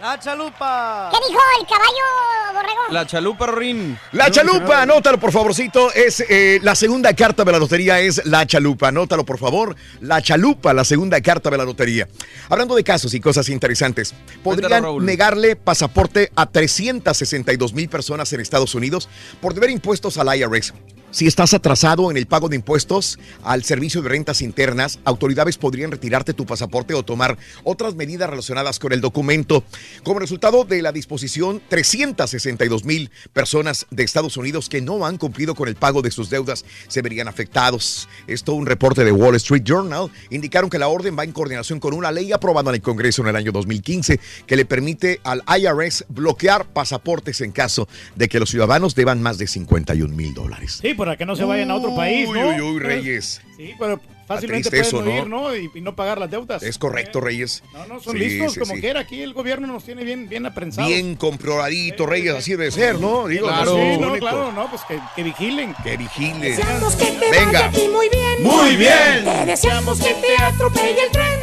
la 0.00 0.18
chalupa. 0.18 1.10
¿Qué 1.10 1.18
dijo 1.28 1.40
el 1.60 1.66
caballo, 1.66 2.54
borrego? 2.54 2.80
La 2.90 3.06
chalupa, 3.06 3.46
Rorín. 3.46 3.98
La 4.12 4.30
chalupa, 4.30 4.82
anótalo 4.82 5.18
por 5.18 5.32
favorcito, 5.32 5.92
es 5.92 6.24
eh, 6.28 6.60
la 6.62 6.74
segunda 6.74 7.14
carta 7.14 7.44
de 7.44 7.52
la 7.52 7.58
lotería 7.58 8.00
es 8.00 8.24
la 8.26 8.46
chalupa, 8.46 8.88
anótalo 8.88 9.24
por 9.24 9.38
favor, 9.38 9.76
la 10.00 10.22
chalupa, 10.22 10.72
la 10.72 10.84
segunda 10.84 11.20
carta 11.20 11.50
de 11.50 11.58
la 11.58 11.64
lotería. 11.64 12.08
Hablando 12.48 12.74
de 12.74 12.84
casos 12.84 13.14
y 13.14 13.20
cosas 13.20 13.48
interesantes, 13.48 14.14
podrían 14.42 14.82
Cuéntalo, 14.82 15.00
negarle 15.00 15.56
pasaporte 15.56 16.30
a 16.36 16.46
362 16.46 17.72
mil 17.72 17.88
personas 17.88 18.32
en 18.32 18.40
Estados 18.40 18.74
Unidos 18.74 19.08
por 19.40 19.54
deber 19.54 19.70
impuestos 19.70 20.18
al 20.18 20.36
IRS. 20.36 20.72
Si 21.10 21.26
estás 21.26 21.54
atrasado 21.54 22.10
en 22.10 22.18
el 22.18 22.26
pago 22.26 22.50
de 22.50 22.56
impuestos 22.56 23.18
al 23.42 23.64
Servicio 23.64 24.02
de 24.02 24.10
Rentas 24.10 24.42
Internas, 24.42 24.98
autoridades 25.04 25.56
podrían 25.56 25.90
retirarte 25.90 26.34
tu 26.34 26.44
pasaporte 26.44 26.92
o 26.92 27.02
tomar 27.02 27.38
otras 27.64 27.94
medidas 27.94 28.28
relacionadas 28.28 28.78
con 28.78 28.92
el 28.92 29.00
documento. 29.00 29.64
Como 30.04 30.18
resultado 30.18 30.64
de 30.64 30.82
la 30.82 30.92
disposición, 30.92 31.62
362 31.70 32.84
mil 32.84 33.10
personas 33.32 33.86
de 33.90 34.02
Estados 34.02 34.36
Unidos 34.36 34.68
que 34.68 34.82
no 34.82 35.06
han 35.06 35.16
cumplido 35.16 35.54
con 35.54 35.68
el 35.68 35.76
pago 35.76 36.02
de 36.02 36.10
sus 36.10 36.28
deudas 36.28 36.66
se 36.88 37.00
verían 37.00 37.26
afectados. 37.26 38.06
Esto 38.26 38.52
un 38.52 38.66
reporte 38.66 39.02
de 39.02 39.12
Wall 39.12 39.36
Street 39.36 39.62
Journal 39.64 40.10
indicaron 40.28 40.68
que 40.68 40.78
la 40.78 40.88
orden 40.88 41.18
va 41.18 41.24
en 41.24 41.32
coordinación 41.32 41.80
con 41.80 41.94
una 41.94 42.12
ley 42.12 42.32
aprobada 42.32 42.70
en 42.70 42.76
el 42.76 42.82
Congreso 42.82 43.22
en 43.22 43.28
el 43.28 43.36
año 43.36 43.50
2015 43.50 44.20
que 44.46 44.56
le 44.56 44.66
permite 44.66 45.20
al 45.24 45.42
IRS 45.58 46.04
bloquear 46.10 46.66
pasaportes 46.66 47.40
en 47.40 47.52
caso 47.52 47.88
de 48.14 48.28
que 48.28 48.40
los 48.40 48.50
ciudadanos 48.50 48.94
deban 48.94 49.22
más 49.22 49.38
de 49.38 49.46
51 49.46 50.14
mil 50.14 50.34
dólares. 50.34 50.80
Para 50.98 51.16
que 51.16 51.24
no 51.24 51.36
se 51.36 51.44
vayan 51.44 51.70
a 51.70 51.76
otro 51.76 51.94
país, 51.94 52.28
¿no? 52.28 52.48
Uy, 52.48 52.60
uy, 52.60 52.60
uy, 52.60 52.78
Reyes. 52.80 53.40
Sí, 53.56 53.72
pero 53.78 54.00
fácilmente 54.28 54.70
triste 54.70 54.92
pueden 54.92 55.08
eso, 55.12 55.22
huir, 55.22 55.28
¿no? 55.28 55.56
Y, 55.56 55.70
y 55.74 55.80
no 55.80 55.96
pagar 55.96 56.18
las 56.18 56.30
deudas. 56.30 56.62
Es 56.62 56.78
correcto, 56.78 57.20
Reyes. 57.20 57.62
No, 57.72 57.86
no, 57.86 58.00
son 58.00 58.12
Sí, 58.12 58.18
listos 58.20 58.52
sí, 58.54 58.60
como 58.60 58.74
sí. 58.74 58.80
quiera. 58.80 59.00
Aquí 59.00 59.20
el 59.22 59.32
gobierno 59.34 59.66
nos 59.66 59.84
tiene 59.84 60.04
bien, 60.04 60.28
bien 60.28 60.46
aprensados. 60.46 60.88
Bien 60.90 61.16
comprobadito, 61.16 62.06
Reyes, 62.06 62.34
así 62.34 62.52
debe 62.52 62.70
ser, 62.70 63.00
¿no? 63.00 63.26
Digo, 63.26 63.48
Claro. 63.48 63.76
no, 63.76 63.82
Sí, 63.94 63.98
no, 64.00 64.12
claro, 64.18 64.52
no, 64.52 64.70
pues 64.70 64.82
que, 64.86 65.00
que 65.16 65.22
vigilen. 65.24 65.74
Que 65.82 65.96
vigilen. 65.96 66.40
Deseamos 66.40 66.94
que 66.96 67.06
te 67.06 67.30
Venga. 67.30 67.44
vaya 67.46 67.66
a 67.66 67.70
ti 67.70 67.88
muy 67.92 68.08
bien. 68.08 68.42
Muy 68.42 68.76
bien. 68.76 69.24
Te 69.24 69.46
deseamos 69.46 69.98
que 70.00 70.14
te 70.14 70.42
atropelle 70.42 71.04
el 71.06 71.10
tren. 71.10 71.40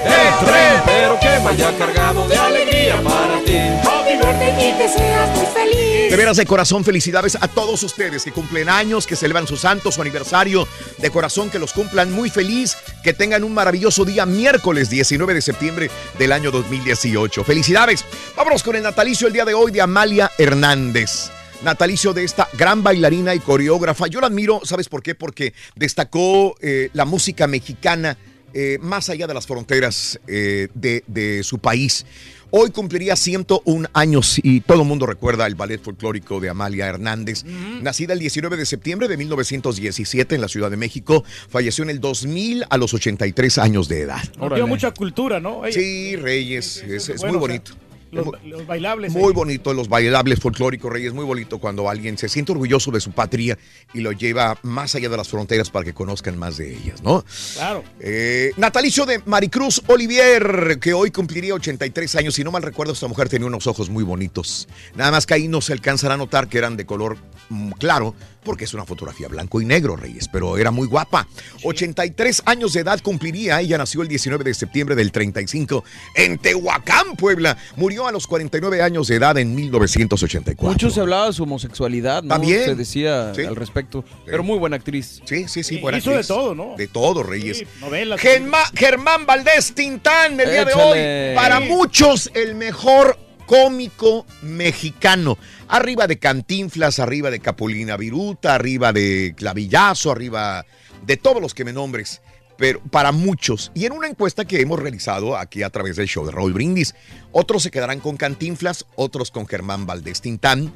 pero 0.85 1.19
que 1.19 1.27
vaya 1.43 1.77
cargado 1.77 2.27
de 2.27 2.35
alegría 2.37 3.01
para 3.01 3.39
ti. 3.43 3.57
Happy 3.57 4.15
birthday 4.17 4.69
y 4.69 4.77
que 4.77 4.89
seas 4.89 5.29
muy 5.37 5.45
feliz. 5.47 6.11
De 6.11 6.15
veras, 6.17 6.37
de 6.37 6.45
corazón, 6.45 6.83
felicidades 6.83 7.35
a 7.39 7.47
todos 7.47 7.81
ustedes 7.83 8.23
que 8.23 8.31
cumplen 8.31 8.69
años, 8.69 9.07
que 9.07 9.15
celebran 9.15 9.47
su 9.47 9.57
santo, 9.57 9.91
su 9.91 10.01
aniversario. 10.01 10.67
De 10.99 11.09
corazón, 11.09 11.49
que 11.49 11.59
los 11.59 11.73
cumplan 11.73 12.11
muy 12.11 12.29
feliz, 12.29 12.74
que 13.03 13.13
tengan 13.13 13.43
un 13.43 13.53
maravilloso 13.53 14.05
día 14.05 14.25
miércoles 14.25 14.89
19 14.89 15.33
de 15.33 15.41
septiembre 15.41 15.91
del 16.17 16.31
año 16.31 16.51
2018. 16.51 17.43
Felicidades. 17.43 18.03
Vámonos 18.35 18.63
con 18.63 18.75
el 18.75 18.83
natalicio 18.83 19.27
el 19.27 19.33
día 19.33 19.45
de 19.45 19.53
hoy 19.53 19.71
de 19.71 19.81
Amalia 19.81 20.31
Hernández. 20.37 21.29
Natalicio 21.63 22.13
de 22.13 22.23
esta 22.23 22.47
gran 22.53 22.83
bailarina 22.83 23.33
y 23.33 23.39
coreógrafa. 23.39 24.07
Yo 24.07 24.21
la 24.21 24.27
admiro, 24.27 24.61
¿sabes 24.63 24.89
por 24.89 25.01
qué? 25.01 25.15
Porque 25.15 25.53
destacó 25.75 26.55
eh, 26.61 26.89
la 26.93 27.05
música 27.05 27.47
mexicana 27.47 28.17
eh, 28.57 28.77
más 28.81 29.09
allá 29.09 29.27
de 29.27 29.33
las 29.33 29.47
fronteras 29.47 30.19
eh, 30.27 30.69
de, 30.73 31.03
de 31.07 31.43
su 31.43 31.59
país. 31.59 32.05
Hoy 32.51 32.69
cumpliría 32.69 33.15
101 33.15 33.89
años 33.93 34.39
y 34.41 34.61
todo 34.61 34.81
el 34.83 34.87
mundo 34.87 35.05
recuerda 35.05 35.45
el 35.47 35.55
ballet 35.55 35.81
folclórico 35.81 36.39
de 36.39 36.49
Amalia 36.49 36.87
Hernández. 36.87 37.43
Nacida 37.81 38.13
el 38.13 38.19
19 38.19 38.55
de 38.55 38.65
septiembre 38.65 39.07
de 39.07 39.17
1917 39.17 40.35
en 40.35 40.41
la 40.41 40.47
Ciudad 40.47 40.71
de 40.71 40.77
México, 40.77 41.23
falleció 41.49 41.83
en 41.83 41.89
el 41.89 41.99
2000 41.99 42.63
a 42.69 42.77
los 42.77 42.93
83 42.93 43.57
años 43.57 43.87
de 43.89 44.01
edad. 44.01 44.21
Dio 44.55 44.67
mucha 44.67 44.91
cultura, 44.91 45.39
¿no? 45.39 45.65
Ella- 45.65 45.79
Sí, 45.79 46.15
Reyes, 46.15 46.77
es, 46.87 47.09
es 47.09 47.19
bueno, 47.21 47.39
muy 47.39 47.45
o 47.45 47.47
sea, 47.47 47.59
bonito. 47.59 47.71
Los, 48.15 48.43
los 48.45 48.67
bailables. 48.67 49.13
Muy 49.13 49.29
ahí. 49.29 49.33
bonito, 49.33 49.73
los 49.73 49.89
bailables 49.89 50.39
folclóricos, 50.39 50.91
Reyes, 50.91 51.13
muy 51.13 51.25
bonito 51.25 51.59
cuando 51.59 51.89
alguien 51.89 52.17
se 52.17 52.29
siente 52.29 52.51
orgulloso 52.51 52.91
de 52.91 52.99
su 53.01 53.11
patria 53.11 53.57
y 53.93 54.01
lo 54.01 54.11
lleva 54.11 54.57
más 54.63 54.95
allá 54.95 55.09
de 55.09 55.17
las 55.17 55.27
fronteras 55.27 55.69
para 55.69 55.85
que 55.85 55.93
conozcan 55.93 56.37
más 56.37 56.57
de 56.57 56.75
ellas, 56.75 57.01
¿no? 57.03 57.23
Claro. 57.53 57.83
Eh, 57.99 58.51
natalicio 58.57 59.05
de 59.05 59.21
Maricruz 59.25 59.81
Olivier, 59.87 60.79
que 60.79 60.93
hoy 60.93 61.11
cumpliría 61.11 61.53
83 61.53 62.15
años. 62.15 62.35
Si 62.35 62.43
no 62.43 62.51
mal 62.51 62.63
recuerdo, 62.63 62.93
esta 62.93 63.07
mujer 63.07 63.29
tenía 63.29 63.47
unos 63.47 63.67
ojos 63.67 63.89
muy 63.89 64.03
bonitos. 64.03 64.67
Nada 64.95 65.11
más 65.11 65.25
que 65.25 65.33
ahí 65.33 65.47
no 65.47 65.61
se 65.61 65.73
alcanzará 65.73 66.15
a 66.15 66.17
notar 66.17 66.47
que 66.47 66.57
eran 66.57 66.77
de 66.77 66.85
color 66.85 67.17
mm, 67.49 67.71
claro, 67.71 68.15
porque 68.45 68.63
es 68.63 68.73
una 68.73 68.85
fotografía 68.85 69.27
blanco 69.27 69.59
y 69.59 69.65
negro, 69.65 69.97
Reyes, 69.97 70.29
pero 70.31 70.57
era 70.57 70.71
muy 70.71 70.87
guapa. 70.87 71.27
83 71.63 72.43
años 72.45 72.71
de 72.73 72.81
edad 72.81 73.01
cumpliría. 73.01 73.59
Ella 73.59 73.77
nació 73.77 74.01
el 74.03 74.07
19 74.07 74.43
de 74.45 74.53
septiembre 74.53 74.95
del 74.95 75.11
35 75.11 75.83
en 76.15 76.37
Tehuacán, 76.37 77.15
Puebla. 77.17 77.57
Murió 77.75 78.07
a 78.07 78.11
los 78.11 78.27
49 78.27 78.81
años 78.81 79.07
de 79.07 79.15
edad 79.15 79.37
en 79.37 79.53
1984. 79.55 80.71
Mucho 80.71 80.89
se 80.89 81.01
hablaba 81.01 81.27
de 81.27 81.33
su 81.33 81.43
homosexualidad, 81.43 82.23
¿no? 82.23 82.29
También. 82.29 82.63
Se 82.65 82.75
decía 82.75 83.33
Sí. 83.35 83.41
al 83.43 83.55
respecto. 83.55 84.05
Pero 84.25 84.43
muy 84.43 84.57
buena 84.57 84.75
actriz. 84.77 85.21
Sí, 85.25 85.47
sí, 85.47 85.63
sí. 85.63 85.75
Y 85.75 85.81
buena 85.81 85.97
hizo 85.97 86.11
de 86.11 86.17
actriz. 86.17 86.27
todo, 86.27 86.55
¿no? 86.55 86.75
De 86.77 86.87
todo, 86.87 87.23
Reyes. 87.23 87.63
Novelas. 87.81 88.21
Germán, 88.21 88.63
Germán 88.75 89.25
Valdés 89.25 89.73
Tintán, 89.73 90.39
el 90.39 90.49
día 90.51 90.65
de 90.65 90.73
hoy. 90.73 91.35
Para 91.35 91.59
muchos, 91.59 92.29
el 92.35 92.55
mejor 92.55 93.17
cómico 93.45 94.25
mexicano. 94.41 95.37
Arriba 95.67 96.05
de 96.07 96.19
Cantinflas, 96.19 96.99
arriba 96.99 97.31
de 97.31 97.39
Capulina 97.39 97.97
Viruta, 97.97 98.55
arriba 98.55 98.93
de 98.93 99.33
Clavillazo, 99.35 100.11
arriba 100.11 100.65
de 101.05 101.17
todos 101.17 101.41
los 101.41 101.53
que 101.53 101.65
me 101.65 101.73
nombres. 101.73 102.21
Pero 102.57 102.81
para 102.81 103.11
muchos, 103.11 103.71
y 103.73 103.85
en 103.85 103.91
una 103.91 104.07
encuesta 104.07 104.45
que 104.45 104.61
hemos 104.61 104.79
realizado 104.79 105.35
aquí 105.35 105.63
a 105.63 105.69
través 105.69 105.97
del 105.97 106.07
show 106.07 106.25
de 106.25 106.31
Raúl 106.31 106.53
Brindis, 106.53 106.95
otros 107.31 107.63
se 107.63 107.71
quedarán 107.71 107.99
con 107.99 108.15
Cantinflas, 108.15 108.85
otros 108.95 109.31
con 109.31 109.47
Germán 109.47 109.85
Valdés 109.85 110.21
Tintán, 110.21 110.73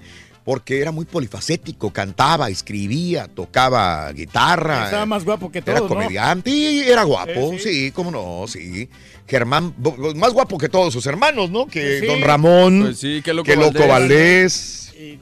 porque 0.50 0.82
era 0.82 0.92
muy 0.92 1.06
polifacético, 1.06 1.94
cantaba, 1.94 2.50
escribía, 2.50 3.28
tocaba 3.28 4.12
guitarra. 4.14 4.86
Estaba 4.86 5.06
más 5.06 5.24
guapo 5.24 5.52
que 5.52 5.60
Era 5.60 5.76
todos, 5.76 5.82
¿no? 5.92 5.96
comediante 5.96 6.50
y 6.50 6.80
era 6.80 7.04
guapo, 7.04 7.52
Sí, 7.52 7.60
sí, 7.60 7.86
sí. 7.86 7.92
cómo 7.92 8.10
no, 8.10 8.48
sí. 8.48 8.90
Germán, 9.28 9.76
más 10.16 10.34
guapo 10.34 10.58
que 10.58 10.68
todos 10.68 10.92
sus 10.92 11.06
hermanos, 11.06 11.52
¿no? 11.52 11.68
Que 11.68 12.00
Sí. 12.00 12.08
Don 12.08 12.22
Ramón, 12.22 12.82
Pues 12.82 12.98
sí, 12.98 13.22
que 13.24 13.32
Loco 13.32 13.46
que 13.46 13.58
Loco 13.58 13.88
Valdés. 13.88 14.90
Valdés. 14.96 15.20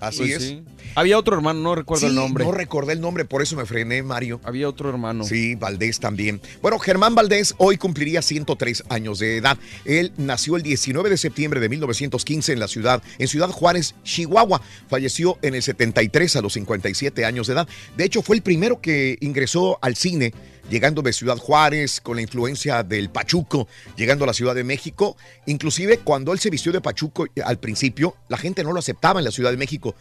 Así 0.00 0.18
Pues 0.18 0.42
es. 0.42 0.56
Había 0.96 1.18
otro 1.18 1.34
hermano, 1.34 1.60
no 1.60 1.74
recuerdo 1.74 2.06
el 2.06 2.14
nombre. 2.14 2.44
No 2.44 2.52
recordé 2.52 2.92
el 2.92 3.00
nombre, 3.00 3.24
por 3.24 3.42
eso 3.42 3.56
me 3.56 3.66
frené, 3.66 4.02
Mario. 4.02 4.40
Había 4.44 4.68
otro 4.68 4.88
hermano. 4.88 5.24
Sí, 5.24 5.56
Valdés 5.56 5.98
también. 5.98 6.40
Bueno, 6.62 6.78
Germán 6.78 7.14
Valdés 7.14 7.54
hoy 7.58 7.78
cumpliría 7.78 8.22
103 8.22 8.84
años 8.88 9.18
de 9.18 9.38
edad. 9.38 9.58
Él 9.84 10.12
nació 10.16 10.56
el 10.56 10.62
19 10.62 11.10
de 11.10 11.16
septiembre 11.16 11.58
de 11.60 11.68
1915 11.68 12.52
en 12.52 12.60
la 12.60 12.68
ciudad, 12.68 13.02
en 13.18 13.26
Ciudad 13.26 13.50
Juárez, 13.50 13.94
Chihuahua. 14.04 14.60
Falleció 14.88 15.38
en 15.42 15.54
el 15.54 15.62
73 15.62 16.36
a 16.36 16.42
los 16.42 16.52
57 16.52 17.24
años 17.24 17.48
de 17.48 17.54
edad. 17.54 17.68
De 17.96 18.04
hecho, 18.04 18.22
fue 18.22 18.36
el 18.36 18.42
primero 18.42 18.80
que 18.80 19.18
ingresó 19.20 19.78
al 19.82 19.96
cine, 19.96 20.32
llegando 20.70 21.02
de 21.02 21.12
Ciudad 21.12 21.36
Juárez 21.36 22.00
con 22.00 22.16
la 22.16 22.22
influencia 22.22 22.82
del 22.82 23.10
Pachuco, 23.10 23.68
llegando 23.96 24.24
a 24.24 24.26
la 24.28 24.32
Ciudad 24.32 24.54
de 24.54 24.64
México. 24.64 25.16
Inclusive 25.46 25.98
cuando 25.98 26.32
él 26.32 26.38
se 26.38 26.50
vistió 26.50 26.72
de 26.72 26.80
Pachuco 26.80 27.26
al 27.44 27.58
principio, 27.58 28.16
la 28.28 28.38
gente 28.38 28.62
no 28.62 28.72
lo 28.72 28.78
aceptaba 28.78 29.20
en 29.20 29.24
la 29.24 29.30
Ciudad 29.30 29.50
de 29.50 29.56
México. 29.56 29.94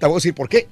Te 0.00 0.06
voy 0.06 0.14
a 0.14 0.16
decir 0.16 0.34
por 0.34 0.48
qué. 0.48 0.66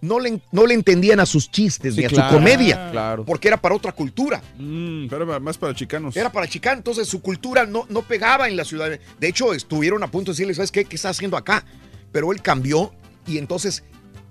No 0.00 0.18
le, 0.18 0.40
no 0.50 0.66
le 0.66 0.74
entendían 0.74 1.20
a 1.20 1.26
sus 1.26 1.50
chistes 1.50 1.94
Sí, 1.94 2.00
ni 2.00 2.06
a 2.06 2.08
claro, 2.08 2.30
su 2.30 2.34
comedia. 2.36 2.90
claro. 2.90 3.24
Porque 3.24 3.46
era 3.48 3.58
para 3.60 3.74
otra 3.74 3.92
cultura. 3.92 4.42
Mm, 4.58 5.06
pero 5.08 5.38
más 5.40 5.56
para 5.58 5.74
chicanos. 5.74 6.16
Era 6.16 6.32
para 6.32 6.48
chicano, 6.48 6.78
entonces 6.78 7.06
su 7.06 7.20
cultura 7.22 7.66
no, 7.66 7.86
no 7.90 8.02
pegaba 8.02 8.48
en 8.48 8.56
la 8.56 8.64
ciudad. 8.64 8.88
de- 8.90 9.00
De 9.20 9.28
hecho, 9.28 9.52
estuvieron 9.54 10.02
a 10.02 10.10
punto 10.10 10.30
de 10.30 10.34
decirle, 10.34 10.54
¿sabes 10.54 10.72
qué? 10.72 10.84
¿Qué 10.86 10.96
está 10.96 11.10
haciendo 11.10 11.36
acá? 11.36 11.64
Pero 12.10 12.32
él 12.32 12.40
cambió 12.42 12.94
y 13.26 13.38
entonces 13.38 13.84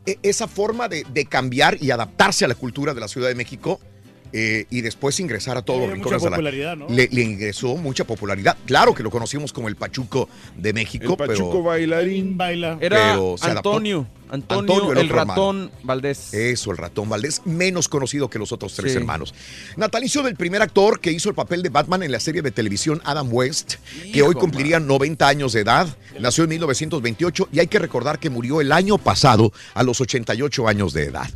e- 0.06 0.18
esa 0.24 0.48
forma 0.48 0.88
de, 0.90 1.06
de 1.14 1.26
cambiar 1.26 1.78
y 1.82 1.92
adaptarse 1.92 2.44
a 2.44 2.48
la 2.48 2.56
cultura 2.56 2.94
de 2.94 3.02
la 3.02 3.08
Ciudad 3.08 3.28
de 3.30 3.36
México 3.36 3.80
eh, 4.34 4.66
y 4.70 4.82
después 4.82 5.20
ingresar 5.20 5.58
a 5.58 5.62
todos 5.62 5.80
los 5.82 5.90
mucha 5.90 5.96
rincones 5.96 6.22
de 6.24 6.30
la- 6.30 6.36
popularidad, 6.38 6.76
¿no? 6.78 6.88
le, 6.90 7.08
le 7.12 7.22
ingresó 7.22 7.78
mucha 7.78 8.04
popularidad. 8.04 8.58
Claro 8.66 8.94
que 8.94 9.04
lo 9.04 9.10
conocimos 9.12 9.54
como 9.54 9.68
el 9.70 9.76
Pachuco 9.76 10.28
de 10.58 10.74
México, 10.74 11.12
El 11.12 11.28
Pachuco 11.28 11.50
pero... 11.52 11.64
bailarín. 11.64 12.36
Baila. 12.38 12.78
Era 12.82 13.12
Pero 13.14 13.36
se 13.38 13.46
adaptó. 13.46 13.70
Antonio. 13.72 14.08
Antonio, 14.30 14.92
el, 14.94 14.98
hermano. 15.10 15.26
ratón 15.34 15.72
Valdés. 15.84 16.34
Eso, 16.34 16.72
el 16.72 16.78
ratón 16.78 17.08
Valdés, 17.08 17.44
menos 17.46 17.88
conocido 17.88 18.32
que 18.32 18.40
los 18.40 18.52
otros 18.52 18.74
tres 18.74 18.92
Sí. 18.94 18.98
hermanos. 18.98 19.32
Natalicio 19.78 20.24
del 20.24 20.36
primer 20.36 20.64
actor 20.64 21.00
que 21.00 21.12
hizo 21.12 21.30
el 21.30 21.36
papel 21.36 21.62
de 21.62 21.70
Batman 21.70 22.02
en 22.02 22.12
la 22.12 22.20
serie 22.20 22.42
de 22.42 22.50
televisión 22.50 23.00
Adam 23.06 23.28
West, 23.32 23.76
que 24.12 24.24
hoy 24.24 24.34
cumpliría 24.34 24.80
90 24.80 25.28
años 25.28 25.54
de 25.54 25.60
edad. 25.62 25.88
Nació 26.20 26.46
en 26.46 26.50
1928 26.52 27.50
y 27.52 27.60
hay 27.60 27.68
que 27.68 27.78
recordar 27.78 28.18
que 28.18 28.32
murió 28.32 28.60
el 28.60 28.72
año 28.72 28.98
pasado 28.98 29.54
a 29.76 29.84
los 29.84 30.02
88 30.02 30.68
años 30.68 30.94
de 30.94 31.04
edad. 31.04 31.30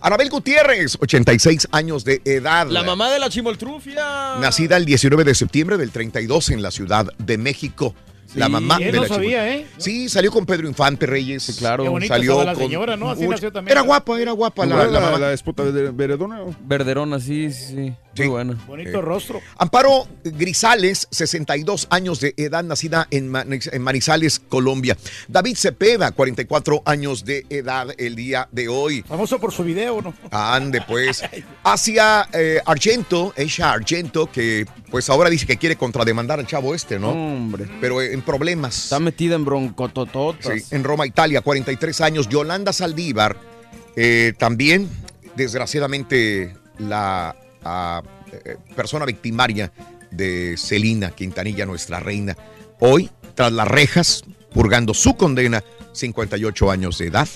Anabel 0.00 0.30
Gutiérrez, 0.30 0.96
86 1.00 1.68
años 1.72 2.04
de 2.04 2.22
edad. 2.24 2.68
La 2.68 2.82
mamá 2.82 3.10
de 3.10 3.18
la 3.18 3.28
chimoltrufia. 3.28 4.36
Nacida 4.40 4.76
el 4.76 4.84
19 4.84 5.24
de 5.24 5.34
septiembre 5.34 5.76
del 5.76 5.90
32 5.90 6.50
en 6.50 6.62
la 6.62 6.70
Ciudad 6.70 7.12
de 7.18 7.38
México. 7.38 7.94
La 8.34 8.46
Sí. 8.46 8.52
mamá 8.52 8.76
Él 8.80 8.84
de 8.92 8.92
no 8.92 9.02
la 9.02 9.08
sabía, 9.08 9.48
¿eh? 9.54 9.66
Sí, 9.78 10.08
salió 10.08 10.30
con 10.30 10.44
Pedro 10.46 10.68
Infante 10.68 11.06
Reyes. 11.06 11.56
claro. 11.58 11.82
Qué 11.84 11.88
bonita 11.88 12.14
Salió 12.14 12.44
la 12.44 12.54
con 12.54 12.62
señora, 12.64 12.96
¿no? 12.96 13.10
Así 13.10 13.26
nació 13.26 13.52
también. 13.52 13.72
Era 13.72 13.80
guapa, 13.82 14.20
era 14.20 14.32
guapa 14.32 14.66
la, 14.66 14.86
la 14.86 15.00
mamá. 15.00 15.18
la 15.18 15.32
esposa 15.32 15.64
de 15.64 15.90
Veredona. 15.90 16.40
Verderona, 16.64 17.20
sí, 17.20 17.50
sí, 17.52 17.64
sí. 17.74 17.94
Muy 18.18 18.26
buena. 18.28 18.54
Bonito 18.66 18.98
Eh, 18.98 19.00
rostro. 19.02 19.40
Amparo 19.58 20.08
Grisales, 20.24 21.06
62 21.12 21.86
años 21.90 22.18
de 22.18 22.34
edad, 22.36 22.64
nacida 22.64 23.06
en, 23.12 23.28
Manizales, 23.80 24.40
Colombia. 24.40 24.96
David 25.28 25.56
Cepeda, 25.56 26.10
44 26.10 26.82
años 26.84 27.24
de 27.24 27.46
edad 27.48 27.88
el 27.96 28.16
día 28.16 28.48
de 28.50 28.68
hoy. 28.68 29.02
Famoso 29.02 29.38
por 29.38 29.52
su 29.52 29.62
video, 29.62 30.02
¿no? 30.02 30.14
Ande 30.32 30.80
pues. 30.80 31.22
Hacia 31.62 32.28
eh, 32.32 32.60
Argento, 32.66 33.32
Aisha 33.36 33.72
Argento, 33.72 34.26
que 34.30 34.66
pues 34.90 35.08
ahora 35.10 35.30
dice 35.30 35.46
que 35.46 35.56
quiere 35.56 35.76
contrademandar 35.76 36.40
al 36.40 36.46
chavo 36.46 36.74
este, 36.74 36.98
¿no? 36.98 37.10
Hombre. 37.10 37.66
Pero 37.80 38.02
en 38.02 38.17
problemas. 38.22 38.84
Está 38.84 39.00
metida 39.00 39.34
en 39.34 39.44
broncotototas. 39.44 40.62
Sí, 40.62 40.74
en 40.74 40.84
Roma, 40.84 41.06
Italia, 41.06 41.40
43 41.40 42.00
años. 42.00 42.28
Yolanda 42.28 42.72
Saldívar, 42.72 43.36
eh, 43.96 44.32
también, 44.38 44.88
desgraciadamente, 45.36 46.54
la 46.78 47.36
ah, 47.64 48.02
eh, 48.32 48.56
persona 48.76 49.04
victimaria 49.04 49.72
de 50.10 50.56
Celina 50.56 51.10
Quintanilla, 51.10 51.66
nuestra 51.66 52.00
reina, 52.00 52.36
hoy, 52.80 53.10
tras 53.34 53.52
las 53.52 53.68
rejas, 53.68 54.24
purgando 54.52 54.94
su 54.94 55.16
condena, 55.16 55.62
58 55.92 56.70
años 56.70 56.98
de 56.98 57.06
edad. 57.06 57.28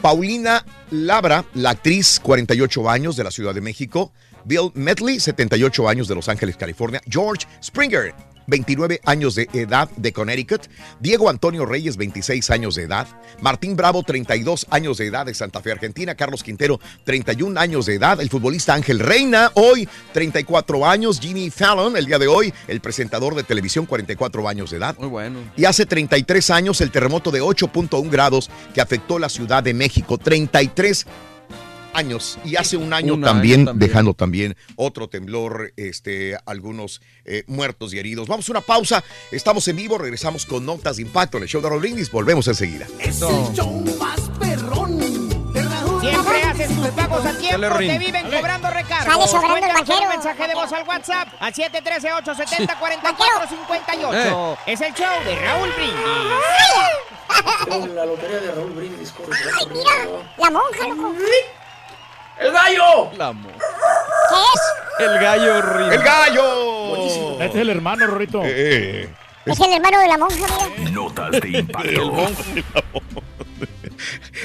Paulina 0.00 0.64
Labra, 0.90 1.44
la 1.54 1.70
actriz, 1.70 2.18
48 2.20 2.88
años 2.88 3.16
de 3.16 3.24
la 3.24 3.30
Ciudad 3.30 3.54
de 3.54 3.60
México. 3.60 4.12
Bill 4.44 4.70
Medley, 4.74 5.20
78 5.20 5.88
años 5.88 6.08
de 6.08 6.14
Los 6.14 6.28
Ángeles, 6.28 6.56
California. 6.56 7.00
George 7.08 7.46
Springer, 7.62 8.14
29 8.50 9.00
años 9.04 9.34
de 9.34 9.48
edad 9.54 9.88
de 9.96 10.12
Connecticut. 10.12 10.62
Diego 11.00 11.30
Antonio 11.30 11.64
Reyes, 11.64 11.96
26 11.96 12.50
años 12.50 12.74
de 12.74 12.82
edad. 12.82 13.06
Martín 13.40 13.76
Bravo, 13.76 14.02
32 14.02 14.66
años 14.70 14.98
de 14.98 15.06
edad 15.06 15.24
de 15.24 15.34
Santa 15.34 15.62
Fe, 15.62 15.72
Argentina. 15.72 16.14
Carlos 16.14 16.42
Quintero, 16.42 16.80
31 17.04 17.58
años 17.58 17.86
de 17.86 17.94
edad. 17.94 18.20
El 18.20 18.28
futbolista 18.28 18.74
Ángel 18.74 18.98
Reina, 18.98 19.50
hoy 19.54 19.88
34 20.12 20.86
años. 20.86 21.20
Jimmy 21.20 21.50
Fallon, 21.50 21.96
el 21.96 22.06
día 22.06 22.18
de 22.18 22.26
hoy, 22.26 22.52
el 22.68 22.80
presentador 22.80 23.34
de 23.34 23.44
televisión, 23.44 23.86
44 23.86 24.48
años 24.48 24.70
de 24.70 24.76
edad. 24.76 24.96
Muy 24.98 25.08
bueno. 25.08 25.38
Y 25.56 25.64
hace 25.64 25.86
33 25.86 26.50
años 26.50 26.80
el 26.80 26.90
terremoto 26.90 27.30
de 27.30 27.40
8.1 27.40 28.10
grados 28.10 28.50
que 28.74 28.80
afectó 28.80 29.18
la 29.18 29.28
Ciudad 29.28 29.62
de 29.62 29.72
México. 29.72 30.18
33 30.18 31.06
años. 31.94 32.38
Y 32.44 32.56
hace 32.56 32.76
un 32.76 32.92
año, 32.92 33.14
Un 33.14 33.22
también, 33.22 33.60
año 33.60 33.66
también. 33.66 33.88
dejando 33.88 34.14
también 34.14 34.56
otro 34.76 35.08
temblor, 35.08 35.72
este, 35.76 36.36
algunos 36.46 37.00
eh, 37.24 37.44
muertos 37.46 37.94
y 37.94 37.98
heridos. 37.98 38.28
Vamos 38.28 38.48
a 38.48 38.52
una 38.52 38.60
pausa. 38.60 39.02
Estamos 39.30 39.66
en 39.68 39.76
vivo. 39.76 39.98
Regresamos 39.98 40.46
con 40.46 40.66
notas 40.66 40.96
de 40.96 41.02
impacto 41.02 41.36
en 41.36 41.44
el 41.44 41.48
show 41.48 41.60
de 41.62 41.68
Raúl 41.68 41.80
Brindis. 41.80 42.10
Volvemos 42.10 42.48
enseguida. 42.48 42.86
Es 42.98 43.22
el 43.22 43.52
show 43.54 43.84
más 43.98 44.20
perrón 44.38 44.98
Siempre 46.00 46.42
haces 46.42 46.68
tus 46.74 46.88
pagos 46.88 47.24
a 47.26 47.36
tiempo, 47.36 47.76
te 47.76 47.98
viven 47.98 48.24
cobrando 48.30 48.68
Sale 48.68 48.82
recargos. 48.82 49.30
sobrando 49.30 49.56
el 49.56 49.60
Cuéntanos 49.62 49.90
con 49.90 50.02
un 50.02 50.08
mensaje 50.08 50.48
de 50.48 50.54
voz 50.54 50.72
al 50.72 50.88
WhatsApp 50.88 51.28
al 51.38 51.52
713-870-4458. 51.52 54.10
Eh. 54.12 54.56
Es 54.66 54.80
el 54.80 54.94
show 54.94 55.22
de 55.26 55.36
Raúl 55.36 55.68
Brindis. 55.76 56.00
La 57.94 58.06
lotería 58.06 58.40
de 58.40 58.50
Raúl 58.52 58.70
Brindis 58.72 59.12
corre. 59.12 59.36
Ay, 59.58 59.66
mira, 59.72 59.90
la 60.38 60.50
monja, 60.50 60.88
loco. 60.88 61.14
¡El 62.40 62.52
gallo! 62.52 63.10
La 63.16 63.32
mo- 63.32 63.48
¿Qué 63.50 64.34
es? 64.54 65.08
El 65.10 65.18
gallo 65.20 65.58
horrible. 65.58 65.94
¡El 65.94 66.02
gallo! 66.02 67.34
Este 67.40 67.44
es 67.58 67.62
el 67.62 67.70
hermano, 67.70 68.06
Rorrito. 68.06 68.40
Eh, 68.44 69.08
Es 69.46 69.60
el 69.60 69.72
hermano 69.72 69.98
de 70.00 70.08
la 70.08 70.18
monja, 70.18 70.36
mira. 70.78 70.90
Notas 70.90 71.30
de 71.32 71.48
impacto. 71.48 72.12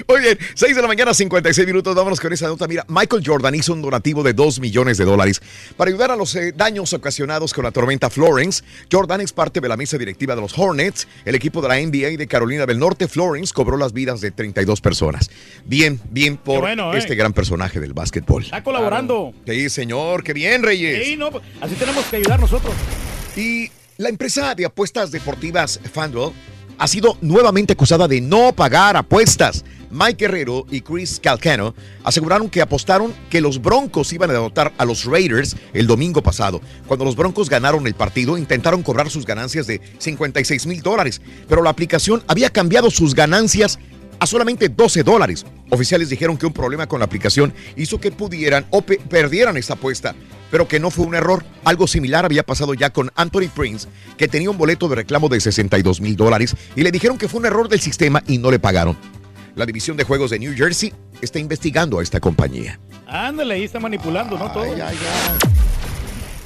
Muy 0.07 0.21
bien, 0.21 0.37
6 0.53 0.75
de 0.75 0.81
la 0.81 0.87
mañana, 0.87 1.13
56 1.13 1.67
minutos. 1.67 1.95
Vámonos 1.95 2.19
con 2.19 2.31
esa 2.33 2.47
nota. 2.47 2.67
Mira, 2.67 2.85
Michael 2.87 3.23
Jordan 3.25 3.55
hizo 3.55 3.73
un 3.73 3.81
donativo 3.81 4.23
de 4.23 4.33
2 4.33 4.59
millones 4.59 4.97
de 4.97 5.05
dólares 5.05 5.41
para 5.77 5.89
ayudar 5.89 6.11
a 6.11 6.15
los 6.15 6.35
eh, 6.35 6.53
daños 6.55 6.93
ocasionados 6.93 7.53
con 7.53 7.63
la 7.63 7.71
tormenta 7.71 8.09
Florence. 8.09 8.63
Jordan 8.91 9.21
es 9.21 9.33
parte 9.33 9.61
de 9.61 9.67
la 9.67 9.77
mesa 9.77 9.97
directiva 9.97 10.35
de 10.35 10.41
los 10.41 10.57
Hornets, 10.57 11.07
el 11.25 11.35
equipo 11.35 11.61
de 11.61 11.67
la 11.67 11.75
NBA 11.75 12.17
de 12.17 12.27
Carolina 12.27 12.65
del 12.65 12.79
Norte. 12.79 13.07
Florence 13.07 13.53
cobró 13.53 13.77
las 13.77 13.93
vidas 13.93 14.21
de 14.21 14.31
32 14.31 14.81
personas. 14.81 15.29
Bien, 15.65 15.99
bien 16.09 16.37
por 16.37 16.61
bueno, 16.61 16.93
¿eh? 16.93 16.97
este 16.97 17.15
gran 17.15 17.33
personaje 17.33 17.79
del 17.79 17.93
básquetbol. 17.93 18.43
Está 18.43 18.63
colaborando. 18.63 19.33
Sí, 19.45 19.69
señor, 19.69 20.23
qué 20.23 20.33
bien, 20.33 20.63
Reyes. 20.63 21.05
Sí, 21.05 21.17
no, 21.17 21.29
así 21.61 21.75
tenemos 21.75 22.05
que 22.05 22.17
ayudar 22.17 22.39
nosotros. 22.39 22.73
Y 23.35 23.69
la 23.97 24.09
empresa 24.09 24.55
de 24.55 24.65
apuestas 24.65 25.11
deportivas 25.11 25.79
FanDuel 25.91 26.33
ha 26.77 26.87
sido 26.87 27.17
nuevamente 27.21 27.73
acusada 27.73 28.07
de 28.07 28.21
no 28.21 28.53
pagar 28.53 28.97
apuestas 28.97 29.63
Mike 29.91 30.25
Guerrero 30.25 30.65
y 30.69 30.81
Chris 30.81 31.19
Calcano 31.23 31.73
aseguraron 32.03 32.49
que 32.49 32.61
apostaron 32.61 33.13
que 33.29 33.39
los 33.39 33.61
Broncos 33.61 34.11
iban 34.11 34.29
a 34.29 34.33
derrotar 34.33 34.73
a 34.77 34.83
los 34.83 35.05
Raiders 35.05 35.55
el 35.73 35.87
domingo 35.87 36.21
pasado. 36.21 36.59
Cuando 36.87 37.05
los 37.05 37.15
Broncos 37.15 37.49
ganaron 37.49 37.87
el 37.87 37.93
partido, 37.93 38.37
intentaron 38.37 38.83
cobrar 38.83 39.09
sus 39.09 39.25
ganancias 39.25 39.67
de 39.67 39.79
56 39.99 40.65
mil 40.65 40.81
dólares, 40.81 41.21
pero 41.47 41.61
la 41.63 41.69
aplicación 41.69 42.23
había 42.27 42.49
cambiado 42.49 42.91
sus 42.91 43.15
ganancias 43.15 43.79
a 44.19 44.25
solamente 44.25 44.67
12 44.67 45.03
dólares. 45.03 45.45
Oficiales 45.69 46.09
dijeron 46.09 46.37
que 46.37 46.45
un 46.45 46.53
problema 46.53 46.87
con 46.87 46.99
la 46.99 47.05
aplicación 47.05 47.53
hizo 47.77 47.99
que 47.99 48.11
pudieran 48.11 48.65
o 48.71 48.81
pe- 48.81 48.99
perdieran 49.09 49.55
esta 49.55 49.73
apuesta, 49.75 50.13
pero 50.55 50.69
que 50.69 50.79
no 50.79 50.89
fue 50.89 51.05
un 51.05 51.15
error. 51.15 51.43
Algo 51.65 51.85
similar 51.85 52.23
había 52.23 52.41
pasado 52.43 52.73
ya 52.73 52.91
con 52.91 53.11
Anthony 53.15 53.49
Prince, 53.53 53.89
que 54.15 54.29
tenía 54.29 54.49
un 54.49 54.57
boleto 54.57 54.87
de 54.87 54.95
reclamo 54.95 55.27
de 55.27 55.41
62 55.41 55.99
mil 55.99 56.15
dólares 56.15 56.55
y 56.77 56.83
le 56.83 56.93
dijeron 56.93 57.17
que 57.17 57.27
fue 57.27 57.41
un 57.41 57.45
error 57.45 57.67
del 57.67 57.81
sistema 57.81 58.23
y 58.25 58.37
no 58.37 58.49
le 58.51 58.57
pagaron. 58.57 58.95
La 59.57 59.65
división 59.65 59.97
de 59.97 60.05
juegos 60.05 60.31
de 60.31 60.39
New 60.39 60.55
Jersey 60.55 60.93
está 61.21 61.39
investigando 61.39 61.99
a 61.99 62.03
esta 62.03 62.21
compañía. 62.21 62.79
Ándale, 63.05 63.55
ahí 63.55 63.65
está 63.65 63.81
manipulando, 63.81 64.37
¿no? 64.37 64.49
Todo. 64.49 64.63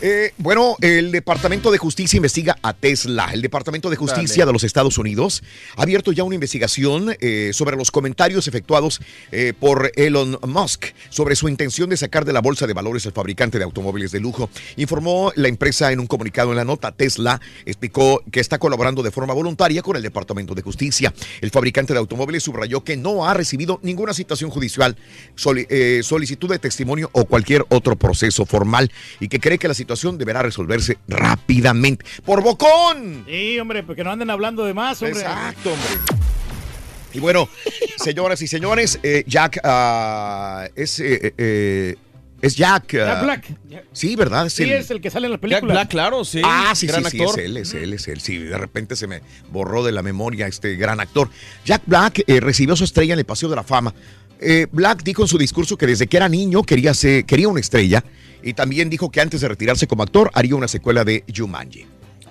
Eh, 0.02 0.32
bueno, 0.38 0.78
el 0.80 1.12
Departamento 1.12 1.72
de 1.72 1.78
Justicia 1.78 2.16
investiga 2.16 2.58
a 2.62 2.74
Tesla. 2.74 3.32
El 3.34 3.41
Departamento 3.41 3.89
de 3.89 3.97
Justicia 3.97 4.43
Dale. 4.43 4.50
de 4.50 4.54
los 4.54 4.64
Estados 4.64 4.97
Unidos 4.97 5.43
ha 5.76 5.82
abierto 5.82 6.14
ya 6.14 6.24
una 6.24 6.36
investigación 6.36 7.18
eh, 7.20 7.52
sobre 7.54 7.76
los 7.76 7.91
comentarios 7.91 8.47
efectuados 8.47 9.02
eh, 9.34 9.52
por 9.60 9.91
Elon 9.97 10.39
Musk 10.47 10.86
sobre 11.10 11.36
su 11.36 11.50
intención 11.50 11.89
de 11.89 11.97
sacar 11.97 12.24
de 12.24 12.32
la 12.32 12.39
bolsa 12.39 12.66
de 12.66 12.74
valores 12.74 13.06
al 13.08 13.12
fabricante 13.12 13.58
de 13.58 13.66
automóviles 13.66 14.14
de 14.14 14.22
lujo. 14.22 14.50
Informó 14.78 15.34
la 15.36 15.50
empresa 15.50 15.91
en 15.91 16.00
un 16.00 16.08
comunicado 16.08 16.52
en 16.52 16.56
la 16.56 16.64
nota. 16.64 16.93
Tesla 16.93 17.41
explicó 17.66 18.24
que 18.32 18.39
está 18.39 18.58
colaborando 18.58 19.04
de 19.04 19.12
forma 19.12 19.34
voluntaria 19.34 19.82
con 19.82 19.97
el 19.97 20.02
Departamento 20.02 20.56
de 20.56 20.62
Justicia. 20.62 21.14
El 21.41 21.52
fabricante 21.52 21.91
de 21.91 22.00
automóviles 22.00 22.43
subrayó 22.43 22.86
que 22.86 22.95
no 22.95 23.28
ha 23.28 23.34
recibido 23.34 23.82
ninguna 23.84 24.14
citación 24.14 24.50
judicial, 24.50 24.95
eh, 25.70 26.00
solicitud 26.04 26.50
de 26.50 26.60
testimonio 26.60 27.10
o 27.12 27.26
cualquier 27.26 27.66
otro 27.68 27.97
proceso 27.97 28.45
formal 28.45 28.89
y 29.20 29.28
que 29.28 29.41
cree 29.41 29.58
que 29.58 29.68
la 29.68 29.74
situación 29.74 29.89
deberá 30.18 30.42
resolverse 30.42 30.98
rápidamente. 31.08 32.06
¡Por 32.26 32.42
bocón! 32.42 33.26
Sí, 33.28 33.60
hombre, 33.60 33.84
porque 33.84 34.04
no 34.04 34.12
anden 34.12 34.30
hablando 34.30 34.66
de 34.66 34.74
más, 34.74 35.02
hombre. 35.02 35.20
Exacto, 35.20 35.72
hombre. 35.74 35.90
Y 37.14 37.20
bueno, 37.20 37.50
señoras 37.98 38.42
y 38.42 38.48
señores, 38.48 39.00
eh, 39.02 39.24
Jack 39.26 39.60
ah, 39.64 40.68
es, 40.76 41.00
eh, 41.00 41.34
eh, 41.38 41.96
es 42.40 42.56
Jack. 42.56 42.94
ah, 42.96 42.98
Jack 43.08 43.24
Black. 43.24 43.58
Sí, 43.92 44.16
¿verdad? 44.16 44.46
Es 44.46 44.54
Sí, 44.54 44.64
el- 44.64 44.72
es 44.74 44.92
el 44.92 45.02
que 45.02 45.10
sale 45.10 45.26
en 45.26 45.32
la 45.34 45.40
película. 45.40 45.88
claro, 45.88 46.24
sí. 46.24 46.42
Ah, 46.46 46.74
sí, 46.76 46.86
Gran 46.86 47.04
sí, 47.06 47.18
sí, 47.18 47.24
es 47.24 47.38
él, 47.38 47.58
es 47.58 47.74
él, 47.74 47.94
es 47.94 48.08
él. 48.08 48.22
Sí, 48.22 48.38
de 48.38 48.58
repente 48.58 48.96
se 48.96 49.08
me 49.08 49.22
borró 49.52 49.84
de 49.84 49.92
la 49.92 50.04
memoria 50.04 50.46
este 50.46 50.76
gran 50.76 51.00
actor. 51.00 51.30
Jack 51.66 51.82
Black 51.88 52.24
eh, 52.28 52.40
recibió 52.40 52.76
su 52.76 52.84
estrella 52.84 53.14
en 53.14 53.20
el 53.20 53.26
Paseo 53.26 53.50
de 53.50 53.56
la 53.56 53.64
Fama. 53.64 53.94
Eh, 54.40 54.68
Black 54.72 55.04
dijo 55.04 55.24
en 55.24 55.28
su 55.28 55.38
discurso 55.40 55.78
que 55.78 55.88
desde 55.88 56.06
que 56.08 56.16
era 56.16 56.30
niño 56.30 56.62
quería, 56.64 56.94
ser, 56.94 57.26
quería 57.26 57.50
una 57.50 57.60
estrella 57.60 58.04
y 58.44 58.54
también 58.54 58.90
dijo 58.90 59.10
que 59.12 59.22
antes 59.22 59.42
de 59.42 59.48
retirarse 59.48 59.88
como 59.88 60.04
actor 60.04 60.30
haría 60.34 60.56
una 60.56 60.68
secuela 60.68 61.04
de 61.04 61.24
Jumanji. 61.36 61.86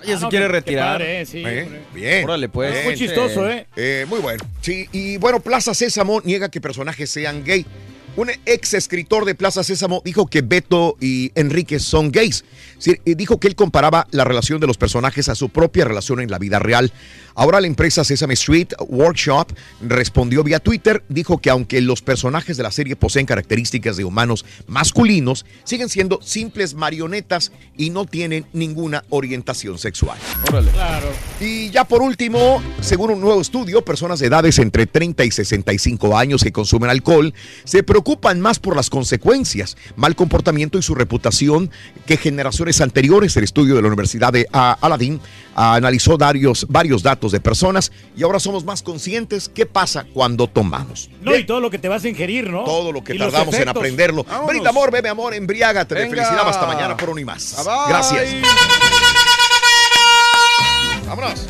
Ya 0.05 0.17
se 0.17 0.25
Ah, 0.25 0.29
quiere 0.29 0.45
qué 0.45 0.51
retirar. 0.51 0.93
padre, 0.99 1.21
eh, 1.21 1.25
sí, 1.25 1.43
Eh. 1.45 1.67
Bien. 1.93 2.23
Órale, 2.23 2.47
pues. 2.47 2.71
Bien. 2.71 2.85
Muy 2.85 2.95
chistoso, 2.95 3.49
¿eh? 3.49 3.67
Eh, 3.75 4.05
muy 4.07 4.19
bueno. 4.19 4.41
Sí, 4.61 4.87
y 4.93 5.17
bueno, 5.17 5.41
Plaza 5.41 5.73
Sésamo 5.73 6.21
niega 6.23 6.49
que 6.49 6.61
personajes 6.61 7.09
sean 7.09 7.43
gay. 7.43 7.65
Un 8.19 8.29
ex 8.45 8.73
escritor 8.73 9.23
de 9.23 9.33
Plaza 9.33 9.63
Sésamo 9.63 10.01
dijo 10.03 10.27
que 10.27 10.41
Beto 10.41 10.97
y 10.99 11.31
Enrique 11.35 11.79
son 11.79 12.11
gays. 12.11 12.43
Dijo 13.05 13.39
que 13.39 13.47
él 13.47 13.55
comparaba 13.55 14.07
la 14.11 14.25
relación 14.25 14.59
de 14.59 14.67
los 14.67 14.77
personajes 14.77 15.29
a 15.29 15.35
su 15.35 15.47
propia 15.47 15.85
relación 15.85 16.19
en 16.19 16.29
la 16.29 16.37
vida 16.37 16.59
real. 16.59 16.91
Ahora 17.33 17.61
la 17.61 17.67
empresa 17.67 18.03
Sesame 18.03 18.33
Street 18.33 18.73
Workshop 18.89 19.53
respondió 19.79 20.43
vía 20.43 20.59
Twitter, 20.59 21.01
dijo 21.07 21.37
que 21.37 21.49
aunque 21.49 21.79
los 21.79 22.01
personajes 22.01 22.57
de 22.57 22.63
la 22.63 22.71
serie 22.71 22.97
poseen 22.97 23.25
características 23.25 23.95
de 23.95 24.03
humanos 24.03 24.43
masculinos, 24.67 25.45
siguen 25.63 25.87
siendo 25.87 26.21
simples 26.21 26.73
marionetas 26.73 27.53
y 27.77 27.89
no 27.89 28.03
tienen 28.03 28.45
ninguna 28.51 29.05
orientación 29.11 29.77
sexual. 29.77 30.17
Órale. 30.49 30.71
Claro. 30.71 31.07
Y 31.39 31.69
ya 31.69 31.85
por 31.85 32.01
último, 32.01 32.61
según 32.81 33.11
un 33.11 33.21
nuevo 33.21 33.39
estudio, 33.39 33.85
personas 33.85 34.19
de 34.19 34.27
edades 34.27 34.59
entre 34.59 34.87
30 34.87 35.23
y 35.23 35.31
65 35.31 36.17
años 36.17 36.43
que 36.43 36.51
consumen 36.51 36.89
alcohol 36.89 37.33
se 37.63 37.81
preocupan 37.81 38.08
más 38.39 38.59
por 38.59 38.75
las 38.75 38.89
consecuencias, 38.89 39.77
mal 39.95 40.15
comportamiento 40.15 40.77
y 40.77 40.81
su 40.81 40.95
reputación 40.95 41.69
que 42.05 42.17
generaciones 42.17 42.81
anteriores. 42.81 43.35
El 43.37 43.43
estudio 43.43 43.75
de 43.75 43.81
la 43.81 43.87
Universidad 43.87 44.33
de 44.33 44.47
ah, 44.51 44.77
Aladdin 44.81 45.19
analizó 45.55 46.17
varios, 46.17 46.65
varios 46.69 47.03
datos 47.03 47.31
de 47.31 47.39
personas 47.39 47.91
y 48.15 48.23
ahora 48.23 48.39
somos 48.39 48.63
más 48.63 48.81
conscientes 48.81 49.49
qué 49.53 49.65
pasa 49.65 50.05
cuando 50.13 50.47
tomamos. 50.47 51.09
No, 51.21 51.35
y 51.35 51.45
todo 51.45 51.59
lo 51.59 51.69
que 51.69 51.77
te 51.77 51.87
vas 51.87 52.03
a 52.03 52.09
ingerir, 52.09 52.49
¿no? 52.49 52.63
Todo 52.63 52.91
lo 52.91 53.03
que 53.03 53.15
tardamos 53.15 53.53
en 53.55 53.67
aprenderlo. 53.69 54.23
Vámonos. 54.23 54.47
Brinda 54.47 54.69
amor, 54.69 54.91
bebe 54.91 55.09
amor, 55.09 55.33
embriágate 55.33 55.95
de 55.95 56.01
Venga. 56.01 56.15
felicidad. 56.15 56.47
Hasta 56.49 56.65
mañana 56.65 56.97
por 56.97 57.09
uno 57.09 57.19
y 57.19 57.25
más. 57.25 57.55
Bye, 57.57 57.65
bye. 57.65 57.89
Gracias. 57.89 58.35
Vámonos. 61.07 61.47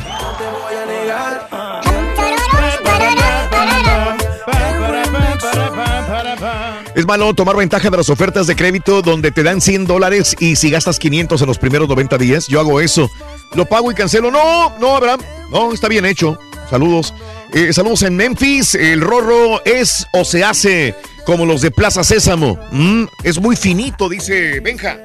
Es 6.95 7.05
malo 7.05 7.34
tomar 7.34 7.55
ventaja 7.55 7.89
de 7.89 7.97
las 7.97 8.09
ofertas 8.09 8.47
de 8.47 8.55
crédito 8.55 9.01
donde 9.01 9.32
te 9.32 9.43
dan 9.43 9.61
100 9.61 9.88
dólares 9.88 10.36
y 10.39 10.55
si 10.55 10.70
gastas 10.70 10.99
500 10.99 11.41
en 11.41 11.47
los 11.47 11.57
primeros 11.57 11.88
90 11.88 12.17
días, 12.17 12.47
yo 12.47 12.59
hago 12.59 12.82
eso. 12.82 13.09
Lo 13.55 13.65
pago 13.65 13.91
y 13.91 13.95
cancelo. 13.95 14.32
No, 14.32 14.78
no, 14.80 14.95
Abraham. 14.95 15.22
No, 15.51 15.74
está 15.74 15.88
bien 15.88 16.05
hecho. 16.05 16.38
Saludos. 16.70 17.13
Eh, 17.53 17.74
saludos 17.74 18.03
en 18.03 18.15
Memphis. 18.15 18.76
El 18.76 19.01
rorro 19.01 19.63
es 19.65 20.05
o 20.13 20.24
se 20.24 20.43
hace 20.43 20.95
como 21.26 21.45
los 21.45 21.61
de 21.61 21.72
Plaza 21.72 22.03
Sésamo. 22.03 22.59
Mm, 22.72 23.05
es 23.24 23.39
muy 23.39 23.55
finito, 23.55 24.09
dice 24.09 24.59
Benja. 24.59 24.97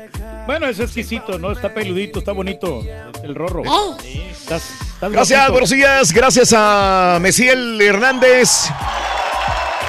Bueno, 0.47 0.69
es 0.69 0.79
exquisito, 0.79 1.39
¿no? 1.39 1.53
Está 1.53 1.73
peludito, 1.73 2.19
está 2.19 2.33
bonito. 2.33 2.83
El 3.23 3.35
rorro. 3.35 3.63
Sí, 4.03 4.23
estás, 4.31 4.63
estás 4.95 5.11
Gracias, 5.11 5.51
buenos 5.51 5.71
días. 5.71 6.13
Gracias 6.13 6.55
a 6.55 7.19
Mesiel 7.21 7.81
Hernández. 7.81 8.69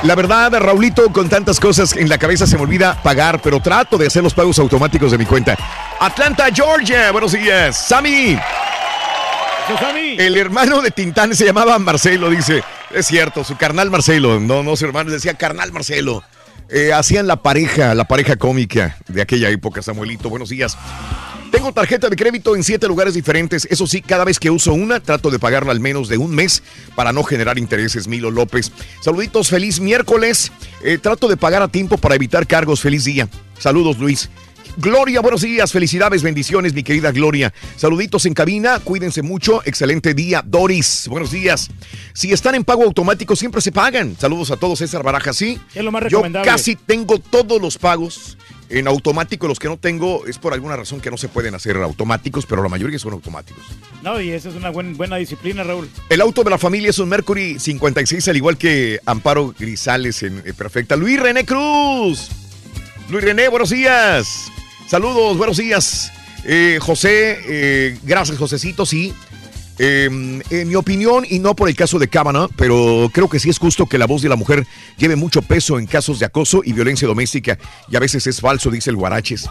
La 0.03 0.13
verdad, 0.15 0.51
Raulito, 0.59 1.11
con 1.11 1.29
tantas 1.29 1.59
cosas 1.59 1.95
en 1.95 2.09
la 2.09 2.17
cabeza 2.17 2.45
se 2.45 2.57
me 2.57 2.63
olvida 2.63 3.01
pagar, 3.01 3.41
pero 3.41 3.59
trato 3.59 3.97
de 3.97 4.07
hacer 4.07 4.21
los 4.21 4.33
pagos 4.33 4.59
automáticos 4.59 5.11
de 5.11 5.17
mi 5.17 5.25
cuenta. 5.25 5.57
Atlanta, 5.99 6.47
Georgia, 6.53 7.11
buenos 7.11 7.31
días. 7.31 7.87
Sammy. 7.87 8.37
El 10.17 10.37
hermano 10.37 10.81
de 10.81 10.91
Tintán 10.91 11.33
se 11.35 11.43
llamaba 11.43 11.79
Marcelo, 11.79 12.29
dice. 12.29 12.63
Es 12.91 13.07
cierto, 13.07 13.43
su 13.43 13.57
carnal 13.57 13.89
Marcelo. 13.89 14.39
No, 14.39 14.61
no, 14.61 14.75
su 14.75 14.85
hermano 14.85 15.09
decía 15.09 15.33
carnal 15.33 15.71
Marcelo. 15.71 16.23
Eh, 16.69 16.93
hacían 16.93 17.25
la 17.25 17.37
pareja, 17.37 17.95
la 17.95 18.05
pareja 18.05 18.35
cómica 18.35 18.97
de 19.07 19.21
aquella 19.23 19.49
época, 19.49 19.81
Samuelito. 19.81 20.29
Buenos 20.29 20.49
días. 20.49 20.77
Tengo 21.51 21.71
tarjeta 21.71 22.09
de 22.09 22.15
crédito 22.15 22.55
en 22.55 22.63
siete 22.63 22.87
lugares 22.87 23.13
diferentes. 23.13 23.67
Eso 23.69 23.87
sí, 23.87 24.01
cada 24.01 24.25
vez 24.25 24.39
que 24.39 24.49
uso 24.49 24.73
una, 24.73 24.99
trato 24.99 25.29
de 25.29 25.39
pagarla 25.39 25.71
al 25.71 25.79
menos 25.79 26.09
de 26.09 26.17
un 26.17 26.33
mes 26.33 26.63
para 26.95 27.13
no 27.13 27.23
generar 27.23 27.57
intereses. 27.57 28.07
Milo 28.07 28.31
López. 28.31 28.71
Saluditos, 29.01 29.49
feliz 29.49 29.79
miércoles. 29.79 30.51
Eh, 30.83 30.97
trato 30.97 31.27
de 31.27 31.37
pagar 31.37 31.61
a 31.61 31.67
tiempo 31.67 31.97
para 31.97 32.15
evitar 32.15 32.45
cargos. 32.47 32.81
Feliz 32.81 33.05
día. 33.05 33.29
Saludos, 33.57 33.97
Luis. 33.99 34.29
Gloria, 34.77 35.21
buenos 35.21 35.41
días, 35.41 35.71
felicidades, 35.71 36.21
bendiciones, 36.21 36.73
mi 36.73 36.83
querida 36.83 37.11
Gloria. 37.11 37.53
Saluditos 37.77 38.25
en 38.25 38.33
cabina, 38.33 38.79
cuídense 38.79 39.21
mucho, 39.21 39.61
excelente 39.63 40.13
día. 40.13 40.43
Doris, 40.45 41.07
buenos 41.07 41.31
días. 41.31 41.69
Si 42.13 42.33
están 42.33 42.55
en 42.55 42.65
pago 42.65 42.83
automático, 42.83 43.37
siempre 43.37 43.61
se 43.61 43.71
pagan. 43.71 44.17
Saludos 44.19 44.51
a 44.51 44.57
todos, 44.57 44.79
César 44.79 45.01
Baraja, 45.01 45.31
sí. 45.31 45.57
Es 45.73 45.83
lo 45.83 45.93
más 45.93 46.01
Yo 46.03 46.17
recomendable. 46.17 46.51
casi 46.51 46.75
tengo 46.75 47.19
todos 47.19 47.61
los 47.61 47.77
pagos 47.77 48.37
en 48.69 48.87
automático. 48.87 49.47
Los 49.47 49.59
que 49.59 49.67
no 49.67 49.77
tengo 49.77 50.25
es 50.25 50.37
por 50.37 50.53
alguna 50.53 50.75
razón 50.75 51.01
que 51.01 51.11
no 51.11 51.17
se 51.17 51.27
pueden 51.27 51.55
hacer 51.55 51.77
automáticos, 51.77 52.45
pero 52.45 52.63
la 52.63 52.69
mayoría 52.69 52.97
son 52.99 53.13
automáticos. 53.13 53.63
No, 54.03 54.19
y 54.21 54.31
esa 54.31 54.49
es 54.49 54.55
una 54.55 54.69
buen- 54.71 54.95
buena 54.97 55.17
disciplina, 55.17 55.63
Raúl. 55.63 55.89
El 56.09 56.21
auto 56.21 56.43
de 56.43 56.49
la 56.49 56.57
familia 56.57 56.89
es 56.89 56.99
un 56.99 57.09
Mercury 57.09 57.59
56, 57.59 58.27
al 58.27 58.35
igual 58.37 58.57
que 58.57 58.99
Amparo 59.05 59.53
Grisales 59.57 60.23
en 60.23 60.41
eh, 60.45 60.53
Perfecta. 60.53 60.95
Luis 60.95 61.19
René 61.19 61.45
Cruz. 61.45 62.29
Luis 63.09 63.23
René, 63.23 63.47
buenos 63.49 63.69
días. 63.69 64.47
Saludos, 64.87 65.37
buenos 65.37 65.57
días. 65.57 66.11
Eh, 66.47 66.77
José, 66.81 67.39
eh, 67.47 67.97
gracias, 68.03 68.37
Josecito, 68.37 68.85
sí. 68.85 69.13
Eh, 69.77 70.05
en 70.05 70.67
mi 70.67 70.75
opinión, 70.75 71.25
y 71.29 71.39
no 71.39 71.55
por 71.55 71.67
el 71.67 71.75
caso 71.75 71.99
de 71.99 72.07
Kavanaugh, 72.07 72.49
pero 72.55 73.09
creo 73.13 73.29
que 73.29 73.39
sí 73.39 73.49
es 73.49 73.59
justo 73.59 73.85
que 73.87 73.97
la 73.97 74.07
voz 74.07 74.21
de 74.21 74.29
la 74.29 74.35
mujer 74.35 74.65
lleve 74.97 75.15
mucho 75.15 75.41
peso 75.41 75.77
en 75.77 75.85
casos 75.85 76.19
de 76.19 76.25
acoso 76.25 76.61
y 76.63 76.71
violencia 76.71 77.07
doméstica, 77.07 77.57
y 77.89 77.95
a 77.95 77.99
veces 77.99 78.25
es 78.27 78.39
falso, 78.39 78.71
dice 78.71 78.89
el 78.89 78.95
Guaraches. 78.95 79.49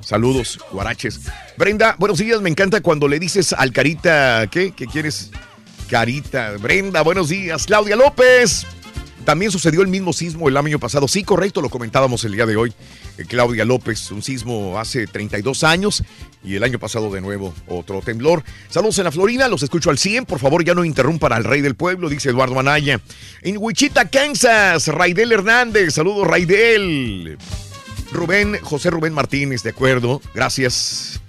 Saludos, 0.00 0.58
Guaraches. 0.72 1.20
Brenda, 1.58 1.96
buenos 1.98 2.18
días, 2.18 2.40
me 2.40 2.48
encanta 2.48 2.80
cuando 2.80 3.06
le 3.06 3.18
dices 3.18 3.52
al 3.52 3.72
Carita, 3.72 4.46
¿qué? 4.50 4.72
¿Qué 4.72 4.86
quieres? 4.86 5.30
Carita, 5.88 6.52
Brenda, 6.58 7.02
buenos 7.02 7.28
días. 7.28 7.66
Claudia 7.66 7.96
López. 7.96 8.66
También 9.26 9.50
sucedió 9.50 9.82
el 9.82 9.88
mismo 9.88 10.12
sismo 10.12 10.48
el 10.48 10.56
año 10.56 10.78
pasado. 10.78 11.08
Sí, 11.08 11.24
correcto, 11.24 11.60
lo 11.60 11.68
comentábamos 11.68 12.22
el 12.22 12.30
día 12.30 12.46
de 12.46 12.56
hoy. 12.56 12.72
Eh, 13.18 13.24
Claudia 13.26 13.64
López, 13.64 14.12
un 14.12 14.22
sismo 14.22 14.78
hace 14.78 15.08
32 15.08 15.64
años 15.64 16.04
y 16.44 16.54
el 16.54 16.62
año 16.62 16.78
pasado 16.78 17.10
de 17.10 17.20
nuevo 17.20 17.52
otro 17.66 18.00
temblor. 18.02 18.44
Saludos 18.70 18.98
en 18.98 19.04
la 19.04 19.10
Florida, 19.10 19.48
los 19.48 19.64
escucho 19.64 19.90
al 19.90 19.98
100. 19.98 20.26
Por 20.26 20.38
favor, 20.38 20.64
ya 20.64 20.76
no 20.76 20.84
interrumpan 20.84 21.32
al 21.32 21.42
rey 21.42 21.60
del 21.60 21.74
pueblo, 21.74 22.08
dice 22.08 22.30
Eduardo 22.30 22.60
Anaya. 22.60 23.00
En 23.42 23.56
Wichita, 23.58 24.08
Kansas, 24.08 24.86
Raidel 24.86 25.32
Hernández. 25.32 25.94
Saludos, 25.94 26.24
Raidel. 26.24 27.36
Rubén, 28.12 28.60
José 28.62 28.90
Rubén 28.90 29.12
Martínez, 29.12 29.64
de 29.64 29.70
acuerdo. 29.70 30.22
Gracias. 30.34 31.20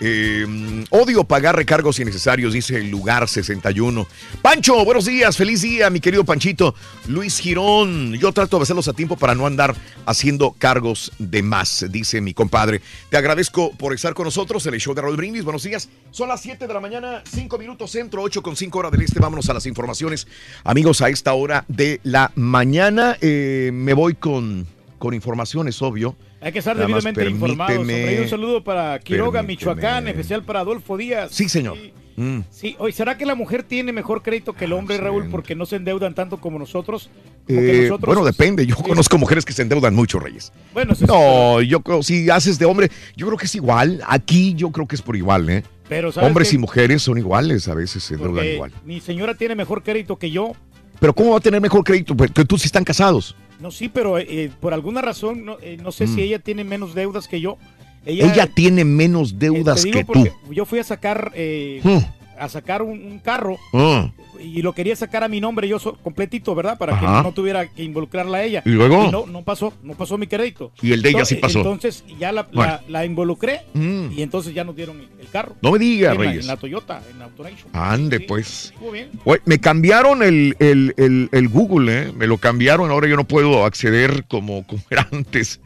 Eh, 0.00 0.84
odio 0.90 1.24
pagar 1.24 1.56
recargos 1.56 1.98
innecesarios, 1.98 2.52
dice 2.52 2.76
el 2.76 2.90
lugar 2.90 3.28
61. 3.28 4.06
Pancho, 4.42 4.84
buenos 4.84 5.06
días, 5.06 5.36
feliz 5.36 5.62
día, 5.62 5.88
mi 5.90 6.00
querido 6.00 6.24
Panchito. 6.24 6.74
Luis 7.08 7.38
Girón, 7.38 8.14
yo 8.14 8.32
trato 8.32 8.58
de 8.58 8.64
hacerlos 8.64 8.88
a 8.88 8.92
tiempo 8.92 9.16
para 9.16 9.34
no 9.34 9.46
andar 9.46 9.74
haciendo 10.04 10.52
cargos 10.52 11.12
de 11.18 11.42
más, 11.42 11.86
dice 11.90 12.20
mi 12.20 12.34
compadre. 12.34 12.82
Te 13.10 13.16
agradezco 13.16 13.72
por 13.72 13.94
estar 13.94 14.14
con 14.14 14.24
nosotros 14.24 14.66
el 14.66 14.78
show 14.80 14.94
de 14.94 15.02
Raúl 15.02 15.16
Brindis. 15.16 15.44
Buenos 15.44 15.62
días. 15.62 15.88
Son 16.10 16.28
las 16.28 16.42
7 16.42 16.66
de 16.66 16.74
la 16.74 16.80
mañana, 16.80 17.22
5 17.30 17.58
minutos 17.58 17.90
centro, 17.90 18.22
8 18.22 18.42
con 18.42 18.56
5 18.56 18.78
horas 18.78 18.92
del 18.92 19.02
este. 19.02 19.20
Vámonos 19.20 19.48
a 19.48 19.54
las 19.54 19.66
informaciones. 19.66 20.26
Amigos, 20.64 21.00
a 21.00 21.08
esta 21.08 21.32
hora 21.32 21.64
de 21.68 22.00
la 22.02 22.32
mañana 22.34 23.16
eh, 23.20 23.70
me 23.72 23.94
voy 23.94 24.14
con, 24.14 24.66
con 24.98 25.14
informaciones, 25.14 25.80
obvio. 25.80 26.16
Hay 26.40 26.52
que 26.52 26.58
estar 26.58 26.76
Nada 26.76 26.86
debidamente 26.86 27.28
informados. 27.28 27.86
un 27.86 28.28
saludo 28.28 28.62
para 28.62 28.98
Quiroga, 29.00 29.40
permíteme. 29.40 29.72
Michoacán, 29.74 30.08
especial 30.08 30.42
para 30.42 30.60
Adolfo 30.60 30.96
Díaz. 30.96 31.30
Sí, 31.32 31.48
señor. 31.48 31.76
Mm. 32.16 32.40
Sí, 32.50 32.76
oye, 32.78 32.92
¿será 32.92 33.18
que 33.18 33.26
la 33.26 33.34
mujer 33.34 33.62
tiene 33.62 33.92
mejor 33.92 34.22
crédito 34.22 34.54
que 34.54 34.64
el 34.64 34.72
hombre, 34.72 34.96
Raúl, 34.96 35.28
porque 35.30 35.54
no 35.54 35.66
se 35.66 35.76
endeudan 35.76 36.14
tanto 36.14 36.38
como 36.38 36.58
nosotros? 36.58 37.10
Eh, 37.46 37.82
nosotros- 37.88 38.06
bueno, 38.06 38.24
depende. 38.24 38.66
Yo 38.66 38.76
conozco 38.76 39.18
mujeres 39.18 39.44
que 39.44 39.52
se 39.52 39.62
endeudan 39.62 39.94
mucho, 39.94 40.18
Reyes. 40.18 40.52
Bueno, 40.72 40.92
eso 40.94 41.06
No, 41.06 41.60
yo 41.60 41.80
creo, 41.80 42.02
si 42.02 42.30
haces 42.30 42.58
de 42.58 42.64
hombre, 42.64 42.90
yo 43.16 43.26
creo 43.26 43.38
que 43.38 43.46
es 43.46 43.54
igual. 43.54 44.02
Aquí 44.06 44.54
yo 44.54 44.70
creo 44.72 44.86
que 44.86 44.96
es 44.96 45.02
por 45.02 45.14
igual, 45.16 45.48
¿eh? 45.50 45.62
Pero, 45.88 46.10
¿sabes 46.10 46.26
Hombres 46.26 46.52
y 46.52 46.58
mujeres 46.58 47.02
son 47.02 47.18
iguales, 47.18 47.68
a 47.68 47.74
veces 47.74 48.02
se 48.02 48.14
endeudan 48.14 48.36
porque 48.36 48.54
igual. 48.54 48.72
mi 48.84 49.00
señora 49.00 49.34
tiene 49.34 49.54
mejor 49.54 49.82
crédito 49.82 50.16
que 50.16 50.30
yo. 50.30 50.52
Pero 50.98 51.14
¿cómo 51.14 51.32
va 51.32 51.36
a 51.36 51.40
tener 51.40 51.60
mejor 51.60 51.84
crédito? 51.84 52.16
Porque 52.16 52.44
tú 52.46 52.56
sí 52.56 52.66
están 52.66 52.82
casados. 52.84 53.36
No, 53.60 53.70
sí, 53.70 53.88
pero 53.88 54.18
eh, 54.18 54.50
por 54.60 54.74
alguna 54.74 55.00
razón, 55.02 55.44
no, 55.44 55.56
eh, 55.62 55.78
no 55.82 55.92
sé 55.92 56.06
Mm. 56.06 56.14
si 56.14 56.22
ella 56.22 56.38
tiene 56.38 56.64
menos 56.64 56.94
deudas 56.94 57.26
que 57.28 57.40
yo. 57.40 57.56
Ella, 58.04 58.46
tiene 58.46 58.84
menos 58.84 59.32
eh, 59.32 59.36
deudas 59.38 59.82
te 59.82 59.90
digo 59.90 60.12
que 60.12 60.30
tú. 60.30 60.52
Yo 60.52 60.64
fui 60.64 60.78
a 60.78 60.84
sacar, 60.84 61.32
eh, 61.34 61.80
Mm. 61.82 61.98
A 62.38 62.48
sacar 62.48 62.82
un, 62.82 63.02
un 63.04 63.18
carro 63.18 63.56
Ah. 63.72 64.10
y 64.40 64.62
lo 64.62 64.72
quería 64.74 64.94
sacar 64.96 65.24
a 65.24 65.28
mi 65.28 65.40
nombre 65.40 65.66
yo 65.68 65.78
so- 65.78 65.96
completito, 66.02 66.54
¿verdad? 66.54 66.76
Para 66.78 66.94
Ajá. 66.94 67.18
que 67.18 67.22
no 67.28 67.32
tuviera 67.32 67.66
que 67.66 67.82
involucrarla 67.82 68.38
a 68.38 68.44
ella. 68.44 68.62
¿Y 68.64 68.70
luego? 68.70 69.10
no, 69.10 69.26
no 69.26 69.42
pasó, 69.42 69.72
no 69.82 69.94
pasó 69.94 70.18
mi 70.18 70.26
crédito. 70.26 70.72
Y 70.82 70.92
el 70.92 71.02
de 71.02 71.10
ella 71.10 71.24
sí 71.24 71.36
pasó. 71.36 71.58
Entonces 71.58 72.04
ya 72.18 72.32
la, 72.32 72.42
Bueno. 72.52 72.72
la- 72.72 72.82
la 72.88 73.04
involucré 73.06 73.62
Mm. 73.74 74.12
y 74.16 74.22
entonces 74.22 74.52
ya 74.54 74.64
nos 74.64 74.76
dieron 74.76 75.00
el, 75.00 75.08
el 75.20 75.28
carro. 75.28 75.56
No 75.62 75.72
me 75.72 75.78
diga, 75.78 76.12
en 76.12 76.18
la, 76.18 76.24
Reyes. 76.24 76.40
en 76.42 76.48
la 76.48 76.56
Toyota, 76.56 77.02
en 77.10 77.18
la 77.18 77.24
Autonation. 77.26 77.68
Ande, 77.72 78.20
pues. 78.20 78.72
Bien. 78.92 79.10
Oye, 79.24 79.40
me 79.44 79.58
cambiaron 79.58 80.22
el, 80.22 80.56
el- 80.58 80.94
el- 80.96 81.28
el 81.32 81.48
Google, 81.48 82.02
¿eh? 82.08 82.12
Me 82.16 82.26
lo 82.26 82.38
cambiaron, 82.38 82.90
ahora 82.90 83.08
yo 83.08 83.16
no 83.16 83.24
puedo 83.24 83.64
acceder 83.64 84.24
como, 84.28 84.66
como 84.66 84.82
era 84.90 85.08
antes. 85.12 85.60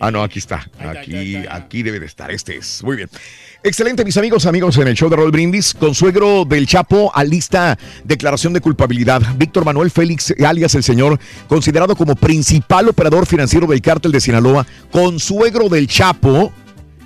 Ah, 0.00 0.10
no, 0.10 0.22
aquí 0.22 0.38
está. 0.38 0.68
Aquí, 0.78 1.36
aquí 1.50 1.82
debe 1.82 2.00
de 2.00 2.06
estar. 2.06 2.30
Este 2.30 2.56
es. 2.56 2.82
Muy 2.84 2.96
bien. 2.96 3.08
Excelente, 3.64 4.04
mis 4.04 4.16
amigos, 4.16 4.46
amigos 4.46 4.78
en 4.78 4.86
el 4.86 4.94
show 4.94 5.10
de 5.10 5.16
Roll 5.16 5.32
Brindis. 5.32 5.74
Consuegro 5.74 6.44
del 6.44 6.66
Chapo 6.66 7.10
alista 7.12 7.76
declaración 8.04 8.52
de 8.52 8.60
culpabilidad. 8.60 9.20
Víctor 9.36 9.64
Manuel 9.64 9.90
Félix, 9.90 10.32
alias 10.46 10.76
el 10.76 10.84
señor, 10.84 11.18
considerado 11.48 11.96
como 11.96 12.14
principal 12.14 12.88
operador 12.88 13.26
financiero 13.26 13.66
del 13.66 13.82
cártel 13.82 14.12
de 14.12 14.20
Sinaloa, 14.20 14.64
consuegro 14.92 15.68
del 15.68 15.88
Chapo. 15.88 16.52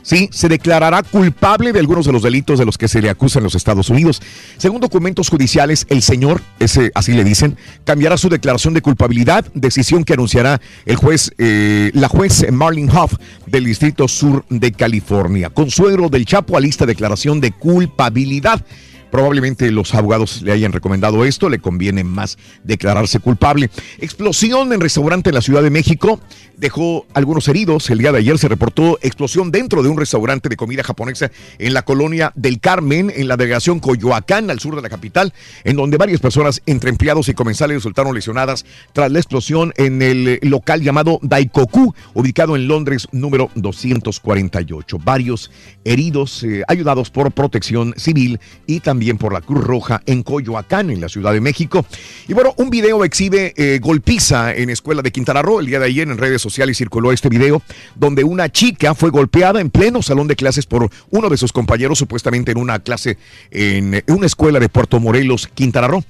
Sí, 0.03 0.29
se 0.33 0.49
declarará 0.49 1.03
culpable 1.03 1.73
de 1.73 1.79
algunos 1.79 2.07
de 2.07 2.13
los 2.13 2.23
delitos 2.23 2.59
de 2.59 2.65
los 2.65 2.77
que 2.77 2.89
se 2.89 3.01
le 3.01 3.09
acusa 3.09 3.39
en 3.39 3.45
los 3.45 3.55
Estados 3.55 3.89
Unidos. 3.89 4.21
Según 4.57 4.81
documentos 4.81 5.29
judiciales, 5.29 5.87
el 5.89 6.03
señor, 6.03 6.43
ese 6.59 6.91
así 6.95 7.13
le 7.13 7.25
dicen, 7.25 7.57
cambiará 7.85 8.17
su 8.17 8.29
declaración 8.29 8.75
de 8.75 8.83
culpabilidad, 8.83 9.45
decisión 9.55 10.05
que 10.05 10.15
anunciará 10.15 10.61
el 10.87 10.97
juez, 10.97 11.33
eh, 11.39 11.91
la 11.95 12.09
juez 12.09 12.51
Marlene 12.51 12.93
Hoff 12.93 13.15
del 13.47 13.65
Distrito 13.65 14.09
Sur 14.09 14.45
de 14.49 14.73
California. 14.73 15.51
Consuegro 15.51 16.09
del 16.09 16.27
Chapo 16.27 16.57
alista 16.57 16.85
declaración 16.85 17.41
de 17.41 17.53
culpabilidad. 17.53 18.65
Probablemente 19.13 19.71
los 19.71 19.95
abogados 19.95 20.41
le 20.41 20.53
hayan 20.53 20.73
recomendado 20.73 21.27
esto, 21.27 21.51
le 21.51 21.59
conviene 21.59 22.03
más 22.03 22.39
declararse 22.65 23.19
culpable. 23.19 23.69
Explosión 23.99 24.73
en 24.73 24.81
restaurante 24.81 25.29
en 25.29 25.35
la 25.35 25.43
Ciudad 25.43 25.63
de 25.63 25.69
México 25.69 26.19
dejó 26.57 27.05
algunos 27.13 27.47
heridos. 27.47 27.91
El 27.91 27.99
día 27.99 28.11
de 28.11 28.21
ayer 28.21 28.39
se 28.39 28.49
reportó 28.49 28.99
explosión 29.03 29.51
dentro 29.51 29.83
de 29.83 29.91
un 29.91 29.99
restaurante 29.99 30.49
de 30.49 30.57
comida 30.57 30.83
japonesa 30.83 31.31
en 31.59 31.75
la 31.75 31.83
colonia 31.83 32.33
del 32.37 32.59
Carmen, 32.59 33.13
en 33.15 33.29
la 33.29 33.37
delegación 33.37 33.81
Coyoacán, 33.81 34.51
al 34.51 34.61
sur 34.61 34.77
de 34.77 34.81
la 34.81 34.89
capital, 34.89 35.35
en 35.65 35.77
donde 35.77 35.99
varias 35.99 36.21
personas, 36.21 36.63
entre 36.65 36.89
empleados 36.89 37.29
y 37.29 37.35
comensales, 37.35 37.77
resultaron 37.77 38.15
lesionadas 38.15 38.65
tras 38.95 39.13
la 39.13 39.19
explosión 39.19 39.75
en 39.77 40.01
el 40.01 40.39
local 40.41 40.81
llamado 40.81 41.19
Daikoku, 41.21 41.95
ubicado 42.15 42.57
en 42.57 42.67
Londres, 42.67 43.09
número 43.13 43.51
248. 43.57 44.99
Varios 45.05 45.51
heridos, 45.85 46.45
eh, 46.45 46.63
ayudados 46.67 47.11
por 47.11 47.31
protección 47.33 47.93
civil 47.99 48.41
y 48.67 48.81
también 48.81 49.02
por 49.19 49.33
la 49.33 49.41
Cruz 49.41 49.65
Roja 49.65 50.03
en 50.07 50.23
Coyoacán, 50.23 50.91
en 50.91 51.01
la 51.01 51.09
Ciudad 51.09 51.33
de 51.33 51.41
México. 51.41 51.85
Y 52.29 52.35
bueno, 52.35 52.55
un 52.57 52.71
video 52.71 53.05
exhibe 53.05 53.53
eh, 53.57 53.79
golpiza 53.83 54.55
en 54.55 54.71
escuela 54.71 55.03
de 55.03 55.11
Quintana 55.11 55.43
Roo. 55.43 55.61
El 55.61 55.67
día 55.67 55.79
de 55.79 55.87
ayer 55.87 56.09
en 56.09 56.19
redes 56.19 56.41
sociales 56.41 56.79
circuló 56.79 57.13
este 57.13 57.29
video 57.29 57.63
donde 57.95 58.25
una 58.25 58.51
chica 58.51 58.95
fue 58.95 59.11
golpeada 59.11 59.61
en 59.61 59.71
pleno 59.71 60.03
salón 60.03 60.29
de 60.29 60.37
clases 60.37 60.67
por 60.67 60.89
uno 61.11 61.29
de 61.29 61.37
sus 61.37 61.53
compañeros, 61.53 61.99
supuestamente 61.99 62.53
en 62.53 62.59
una 62.59 62.79
clase 62.79 63.19
en 63.51 64.03
una 64.07 64.27
escuela 64.27 64.61
de 64.61 64.69
Puerto 64.69 65.01
Morelos, 65.01 65.49
Quintana 65.49 65.89
Roo. 65.89 66.05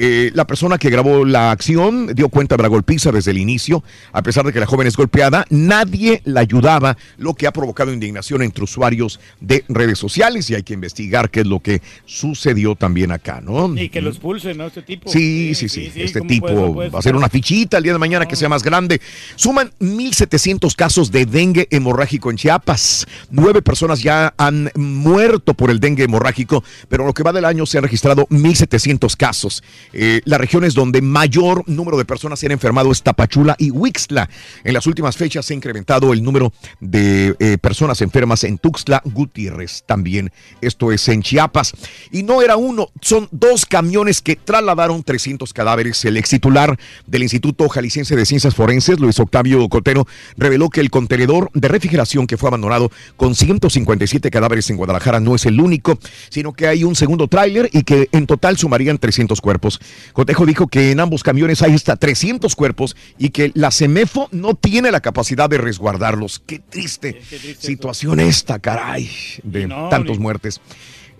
Eh, 0.00 0.30
la 0.32 0.46
persona 0.46 0.78
que 0.78 0.90
grabó 0.90 1.24
la 1.24 1.50
acción 1.50 2.14
dio 2.14 2.28
cuenta 2.28 2.56
de 2.56 2.62
la 2.62 2.68
golpiza 2.68 3.10
desde 3.10 3.32
el 3.32 3.38
inicio. 3.38 3.82
A 4.12 4.22
pesar 4.22 4.46
de 4.46 4.52
que 4.52 4.60
la 4.60 4.66
joven 4.66 4.86
es 4.86 4.96
golpeada, 4.96 5.44
nadie 5.50 6.22
la 6.24 6.40
ayudaba, 6.40 6.96
lo 7.16 7.34
que 7.34 7.48
ha 7.48 7.52
provocado 7.52 7.92
indignación 7.92 8.42
entre 8.42 8.62
usuarios 8.62 9.18
de 9.40 9.64
redes 9.68 9.98
sociales 9.98 10.48
y 10.50 10.54
hay 10.54 10.62
que 10.62 10.74
investigar 10.74 11.30
qué 11.30 11.40
es 11.40 11.46
lo 11.46 11.58
que 11.58 11.82
sucedió 12.06 12.76
también 12.76 13.10
acá, 13.10 13.40
¿no? 13.40 13.76
Y 13.76 13.88
que 13.88 14.00
lo 14.00 14.10
expulsen, 14.10 14.58
¿no? 14.58 14.66
Este 14.66 14.82
tipo. 14.82 15.10
Sí, 15.10 15.56
sí, 15.56 15.68
sí. 15.68 15.90
Este 15.96 16.20
¿cómo 16.20 16.28
tipo 16.28 16.74
va 16.76 16.84
a 16.84 16.86
hacer 16.98 17.02
ser? 17.02 17.16
una 17.16 17.28
fichita 17.28 17.78
el 17.78 17.82
día 17.82 17.92
de 17.92 17.98
mañana 17.98 18.26
que 18.26 18.36
sea 18.36 18.48
más 18.48 18.62
grande. 18.62 19.00
Suman 19.34 19.72
1.700 19.80 20.76
casos 20.76 21.10
de 21.10 21.26
dengue 21.26 21.66
hemorrágico 21.72 22.30
en 22.30 22.36
Chiapas. 22.36 23.06
Nueve 23.30 23.62
personas 23.62 24.00
ya 24.00 24.32
han 24.36 24.70
muerto 24.76 25.54
por 25.54 25.70
el 25.70 25.80
dengue 25.80 26.04
hemorrágico, 26.04 26.62
pero 26.88 27.02
en 27.02 27.08
lo 27.08 27.14
que 27.14 27.24
va 27.24 27.32
del 27.32 27.44
año 27.44 27.66
se 27.66 27.78
han 27.78 27.82
registrado 27.82 28.28
1.700 28.28 29.16
casos. 29.16 29.64
Eh, 29.92 30.20
las 30.24 30.40
regiones 30.40 30.74
donde 30.74 31.02
mayor 31.02 31.64
número 31.66 31.96
de 31.96 32.04
personas 32.04 32.38
se 32.38 32.46
han 32.46 32.52
enfermado 32.52 32.92
es 32.92 33.02
Tapachula 33.02 33.56
y 33.58 33.70
Huixtla. 33.70 34.28
En 34.64 34.74
las 34.74 34.86
últimas 34.86 35.16
fechas 35.16 35.46
se 35.46 35.54
ha 35.54 35.56
incrementado 35.56 36.12
el 36.12 36.22
número 36.22 36.52
de 36.80 37.34
eh, 37.38 37.58
personas 37.58 38.00
enfermas 38.02 38.44
en 38.44 38.58
Tuxtla 38.58 39.02
Gutiérrez 39.04 39.84
también. 39.86 40.32
Esto 40.60 40.92
es 40.92 41.08
en 41.08 41.22
Chiapas. 41.22 41.72
Y 42.10 42.22
no 42.22 42.42
era 42.42 42.56
uno, 42.56 42.88
son 43.00 43.28
dos 43.30 43.66
camiones 43.66 44.20
que 44.20 44.36
trasladaron 44.36 45.02
300 45.02 45.52
cadáveres. 45.52 46.04
El 46.04 46.16
ex 46.16 46.30
titular 46.30 46.78
del 47.06 47.22
Instituto 47.22 47.68
Jalisciense 47.68 48.16
de 48.16 48.26
Ciencias 48.26 48.54
Forenses, 48.54 49.00
Luis 49.00 49.18
Octavio 49.18 49.68
Cotero, 49.68 50.06
reveló 50.36 50.70
que 50.70 50.80
el 50.80 50.90
contenedor 50.90 51.50
de 51.54 51.68
refrigeración 51.68 52.26
que 52.26 52.36
fue 52.36 52.48
abandonado 52.48 52.90
con 53.16 53.34
157 53.34 54.30
cadáveres 54.30 54.70
en 54.70 54.76
Guadalajara 54.76 55.20
no 55.20 55.34
es 55.34 55.46
el 55.46 55.60
único, 55.60 55.98
sino 56.30 56.52
que 56.52 56.66
hay 56.66 56.84
un 56.84 56.94
segundo 56.94 57.28
tráiler 57.28 57.68
y 57.72 57.82
que 57.82 58.08
en 58.12 58.26
total 58.26 58.56
sumarían 58.56 58.98
300 58.98 59.40
cuerpos. 59.40 59.77
Cotejo 60.12 60.46
dijo 60.46 60.66
que 60.68 60.90
en 60.90 61.00
ambos 61.00 61.22
camiones 61.22 61.62
hay 61.62 61.74
hasta 61.74 61.96
300 61.96 62.54
cuerpos 62.56 62.96
y 63.18 63.30
que 63.30 63.52
la 63.54 63.70
CEMEFO 63.70 64.28
no 64.32 64.54
tiene 64.54 64.90
la 64.90 65.00
capacidad 65.00 65.48
de 65.48 65.58
resguardarlos. 65.58 66.42
Qué 66.46 66.58
triste 66.58 67.20
situación 67.58 68.20
esta, 68.20 68.58
caray, 68.58 69.10
de 69.42 69.66
no, 69.66 69.88
tantos 69.88 70.18
ni- 70.18 70.22
muertes 70.22 70.60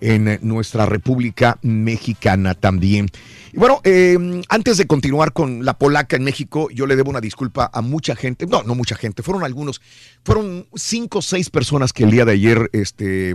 en 0.00 0.28
eh, 0.28 0.38
nuestra 0.42 0.86
República 0.86 1.58
Mexicana 1.62 2.54
también. 2.54 3.08
Y 3.52 3.56
bueno, 3.56 3.80
eh, 3.82 4.16
antes 4.48 4.76
de 4.76 4.86
continuar 4.86 5.32
con 5.32 5.64
la 5.64 5.76
polaca 5.78 6.16
en 6.16 6.22
México, 6.24 6.68
yo 6.70 6.86
le 6.86 6.94
debo 6.96 7.10
una 7.10 7.20
disculpa 7.20 7.70
a 7.72 7.80
mucha 7.80 8.14
gente, 8.14 8.46
no, 8.46 8.62
no 8.62 8.74
mucha 8.74 8.94
gente, 8.94 9.22
fueron 9.22 9.42
algunos, 9.42 9.80
fueron 10.24 10.66
cinco 10.74 11.18
o 11.18 11.22
seis 11.22 11.50
personas 11.50 11.92
que 11.92 12.04
el 12.04 12.10
día 12.10 12.24
de 12.24 12.32
ayer, 12.32 12.70
este... 12.72 13.34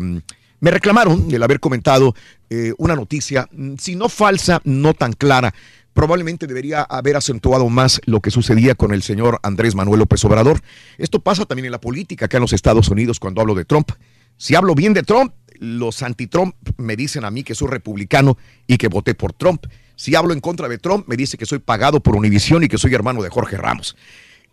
Me 0.64 0.72
reclamaron 0.72 1.28
el 1.30 1.43
haber 1.43 1.59
comentado 1.59 2.16
eh, 2.49 2.72
una 2.78 2.95
noticia, 2.95 3.49
mm, 3.51 3.74
si 3.78 3.97
no 3.97 4.07
falsa, 4.07 4.61
no 4.64 4.93
tan 4.93 5.11
clara. 5.11 5.53
Probablemente 5.91 6.47
debería 6.47 6.84
haber 6.84 7.18
acentuado 7.18 7.68
más 7.68 7.99
lo 8.05 8.22
que 8.22 8.32
sucedía 8.32 8.74
con 8.74 8.93
el 8.93 9.03
señor 9.03 9.41
Andrés 9.43 9.76
Manuel 9.76 9.99
López 9.99 10.24
Obrador. 10.24 10.61
Esto 10.97 11.20
pasa 11.20 11.45
también 11.45 11.66
en 11.66 11.74
la 11.74 11.82
política 11.82 12.28
acá 12.28 12.38
en 12.38 12.43
los 12.43 12.53
Estados 12.53 12.88
Unidos 12.88 13.20
cuando 13.20 13.41
hablo 13.41 13.55
de 13.55 13.66
Trump. 13.66 13.91
Si 14.38 14.55
hablo 14.55 14.74
bien 14.74 14.93
de 14.93 15.03
Trump, 15.03 15.34
los 15.59 16.01
anti-Trump 16.01 16.55
me 16.78 16.95
dicen 16.95 17.26
a 17.26 17.30
mí 17.30 17.43
que 17.43 17.55
soy 17.55 17.68
republicano 17.68 18.38
y 18.66 18.78
que 18.78 18.88
voté 18.88 19.16
por 19.16 19.34
Trump. 19.34 19.66
Si 19.97 20.16
hablo 20.16 20.32
en 20.32 20.39
contra 20.39 20.70
de 20.70 20.78
Trump, 20.78 21.09
me 21.09 21.18
dice 21.18 21.38
que 21.38 21.45
soy 21.45 21.59
pagado 21.59 22.01
por 22.01 22.16
Univisión 22.16 22.64
y 22.64 22.70
que 22.70 22.78
soy 22.78 22.93
hermano 22.93 23.22
de 23.22 23.30
Jorge 23.30 23.57
Ramos. 23.57 23.98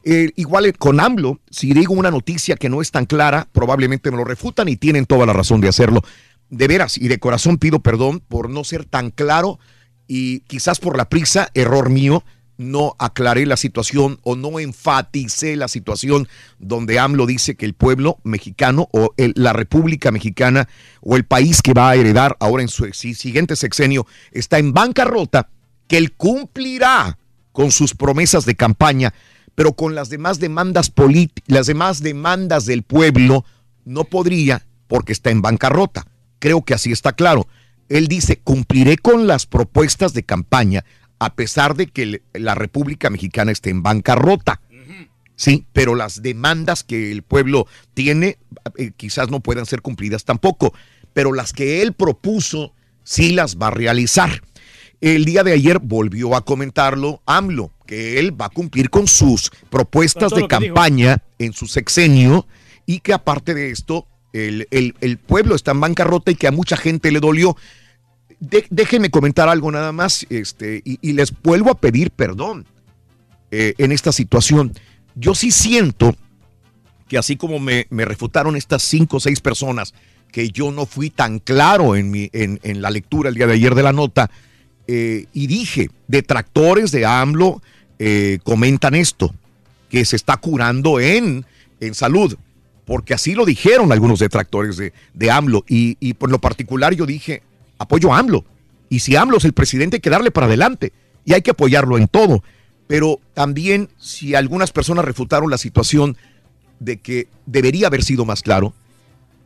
Eh, 0.05 0.31
igual 0.37 0.67
eh, 0.67 0.73
con 0.73 0.99
AMLO, 1.01 1.41
si 1.51 1.73
digo 1.75 1.93
una 1.95 2.11
noticia 2.11 2.57
que 2.57 2.69
no 2.69 2.81
es 2.81 2.91
tan 2.91 3.07
clara, 3.07 3.49
probablemente 3.53 4.11
me 4.11 4.17
lo 4.17 4.25
refutan 4.25 4.69
y 4.69 4.77
tienen 4.77 5.07
toda 5.07 5.27
la 5.27 5.33
razón 5.33 5.61
de 5.61 5.69
hacerlo. 5.69 6.03
De 6.49 6.67
veras, 6.67 6.99
y 6.99 7.09
de 7.09 7.19
corazón 7.19 7.59
pido 7.59 7.81
perdón 7.81 8.21
por 8.27 8.51
no 8.51 8.65
ser 8.65 8.85
tan 8.85 9.11
claro 9.11 9.59
y 10.09 10.41
quizás 10.41 10.81
por 10.81 10.97
la 10.97 11.09
prisa, 11.09 11.51
error 11.55 11.91
mío, 11.91 12.25
no 12.57 12.95
aclaré 12.99 13.47
la 13.47 13.57
situación 13.57 14.19
o 14.23 14.37
no 14.37 14.59
enfaticé 14.59 15.57
la 15.57 15.69
situación 15.69 16.29
donde 16.59 16.99
AMLO 16.99 17.25
dice 17.27 17.55
que 17.55 17.65
el 17.65 17.73
pueblo 17.75 18.19
mexicano 18.25 18.89
o 18.93 19.15
la 19.17 19.53
República 19.55 20.11
Mexicana 20.11 20.69
o 21.01 21.17
el 21.17 21.25
país 21.25 21.63
que 21.63 21.73
va 21.73 21.89
a 21.91 21.95
heredar 21.95 22.37
ahora 22.41 22.63
en 22.63 22.69
su 22.69 22.87
si- 22.93 23.15
siguiente 23.15 23.57
sexenio 23.57 24.07
está 24.33 24.59
en 24.59 24.73
bancarrota, 24.75 25.49
que 25.89 25.97
él 25.97 26.13
cumplirá 26.13 27.17
con 27.53 27.71
sus 27.71 27.95
promesas 27.95 28.45
de 28.45 28.57
campaña, 28.57 29.15
pero 29.61 29.75
con 29.75 29.95
las 29.95 30.09
demás 30.09 30.41
demandas 30.41 30.89
políticas, 30.89 31.45
las 31.47 31.67
demás 31.67 32.03
demandas 32.03 32.65
del 32.65 32.83
pueblo 32.83 33.45
no 33.85 34.05
podría 34.05 34.67
porque 34.89 35.13
está 35.13 35.29
en 35.29 35.43
bancarrota. 35.43 36.07
Creo 36.39 36.65
que 36.65 36.73
así 36.73 36.93
está 36.93 37.13
claro. 37.13 37.47
Él 37.91 38.09
dice, 38.09 38.39
cumpliré 38.39 38.97
con 38.97 39.27
las 39.27 39.45
propuestas 39.45 40.15
de 40.15 40.23
campaña 40.23 40.87
a 41.19 41.35
pesar 41.35 41.77
de 41.77 41.89
que 41.89 42.23
la 42.33 42.55
República 42.55 43.11
Mexicana 43.11 43.53
esté 43.53 43.69
en 43.69 43.83
bancarrota. 43.83 44.63
Sí, 45.37 45.67
pero 45.75 45.95
las 45.95 46.23
demandas 46.23 46.83
que 46.83 47.13
el 47.13 47.23
pueblo 47.23 47.67
tiene 47.93 48.39
eh, 48.79 48.93
quizás 48.97 49.29
no 49.29 49.41
puedan 49.41 49.67
ser 49.67 49.83
cumplidas 49.83 50.25
tampoco, 50.25 50.73
pero 51.13 51.35
las 51.35 51.53
que 51.53 51.83
él 51.83 51.93
propuso 51.93 52.73
sí 53.05 53.33
las 53.33 53.59
va 53.59 53.67
a 53.67 53.73
realizar. 53.73 54.41
El 55.03 55.27
día 55.27 55.45
de 55.45 55.53
ayer 55.53 55.81
volvió 55.81 56.35
a 56.35 56.47
comentarlo 56.47 57.23
AMLO, 57.27 57.73
que 57.91 58.21
él 58.21 58.41
va 58.41 58.47
a 58.47 58.51
cumplir 58.51 58.89
con 58.89 59.09
sus 59.09 59.51
propuestas 59.69 60.31
de 60.31 60.43
campaña 60.47 61.23
en 61.41 61.53
su 61.53 61.67
sexenio 61.67 62.47
y 62.87 63.01
que 63.01 63.13
aparte 63.13 63.53
de 63.53 63.73
esto, 63.73 64.07
el, 64.33 64.69
el- 64.71 64.95
el 65.01 65.19
pueblo 65.19 65.57
está 65.57 65.73
en 65.73 65.81
bancarrota 65.81 66.31
y 66.31 66.37
que 66.37 66.47
a 66.47 66.53
mucha 66.53 66.77
gente 66.77 67.11
le 67.11 67.19
dolió. 67.19 67.57
De- 68.39 68.65
déjenme 68.71 69.11
comentar 69.11 69.49
algo 69.49 69.73
nada 69.73 69.91
más 69.91 70.25
este, 70.31 70.83
y, 70.85 71.01
y 71.03 71.15
les 71.15 71.33
vuelvo 71.43 71.69
a 71.73 71.81
pedir 71.81 72.13
perdón 72.13 72.65
eh, 73.51 73.75
en 73.79 73.91
esta 73.91 74.13
situación. 74.13 74.73
Yo 75.17 75.35
sí 75.35 75.51
siento 75.51 76.15
que 77.09 77.19
así 77.19 77.35
como 77.37 77.59
me, 77.59 77.89
me 77.91 78.05
refutaron 78.05 78.55
estas 78.55 78.85
cinco 78.85 79.17
o 79.17 79.21
seis 79.21 79.41
personas, 79.41 79.95
que 80.31 80.51
yo 80.51 80.71
no 80.71 80.87
fui 80.87 81.11
tan 81.11 81.41
claro 81.41 81.97
en, 81.97 82.09
mi, 82.13 82.31
en, 82.33 82.61
en 82.63 82.83
la 82.83 82.91
lectura 82.91 83.31
el 83.31 83.35
día 83.35 83.49
de 83.49 83.55
ayer 83.55 83.75
de 83.75 83.83
la 83.83 83.93
nota, 83.93 84.31
eh, 84.87 85.27
y 85.33 85.49
dije, 85.49 85.91
detractores 86.07 86.93
de 86.93 87.05
AMLO 87.05 87.61
eh, 88.03 88.39
comentan 88.43 88.95
esto, 88.95 89.35
que 89.91 90.07
se 90.07 90.17
está 90.17 90.39
curando 90.39 91.01
en, 91.01 91.45
en 91.81 91.95
salud, 91.95 92.37
porque 92.87 93.13
así 93.13 93.35
lo 93.35 93.45
dijeron 93.45 93.93
algunos 93.93 94.21
detractores 94.21 94.79
de, 94.79 94.95
de 95.13 95.31
AMLO, 95.31 95.67
y, 95.69 95.99
y 96.01 96.15
por 96.15 96.31
lo 96.31 96.41
particular 96.41 96.95
yo 96.95 97.05
dije, 97.05 97.43
apoyo 97.79 98.15
a 98.15 98.19
AMLO, 98.19 98.47
y 98.89 99.01
si 99.01 99.17
AMLO 99.17 99.37
es 99.37 99.45
el 99.45 99.53
presidente 99.53 99.97
hay 99.97 100.01
que 100.01 100.09
darle 100.09 100.31
para 100.31 100.47
adelante, 100.47 100.95
y 101.27 101.35
hay 101.35 101.43
que 101.43 101.51
apoyarlo 101.51 101.99
en 101.99 102.09
todo, 102.09 102.43
pero 102.87 103.21
también 103.35 103.91
si 103.99 104.35
algunas 104.35 104.73
personas 104.73 105.05
refutaron 105.05 105.51
la 105.51 105.59
situación 105.59 106.17
de 106.79 106.97
que 106.97 107.29
debería 107.45 107.89
haber 107.89 108.03
sido 108.03 108.25
más 108.25 108.41
claro, 108.41 108.73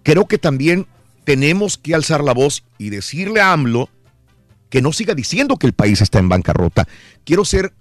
creo 0.04 0.28
que 0.28 0.38
también 0.38 0.86
tenemos 1.24 1.76
que 1.76 1.96
alzar 1.96 2.22
la 2.22 2.34
voz 2.34 2.62
y 2.78 2.90
decirle 2.90 3.40
a 3.40 3.52
AMLO 3.52 3.88
que 4.70 4.80
no 4.80 4.92
siga 4.92 5.14
diciendo 5.14 5.56
que 5.56 5.66
el 5.66 5.72
país 5.72 6.00
está 6.00 6.20
en 6.20 6.28
bancarrota. 6.28 6.86
Quiero 7.24 7.44
ser 7.44 7.72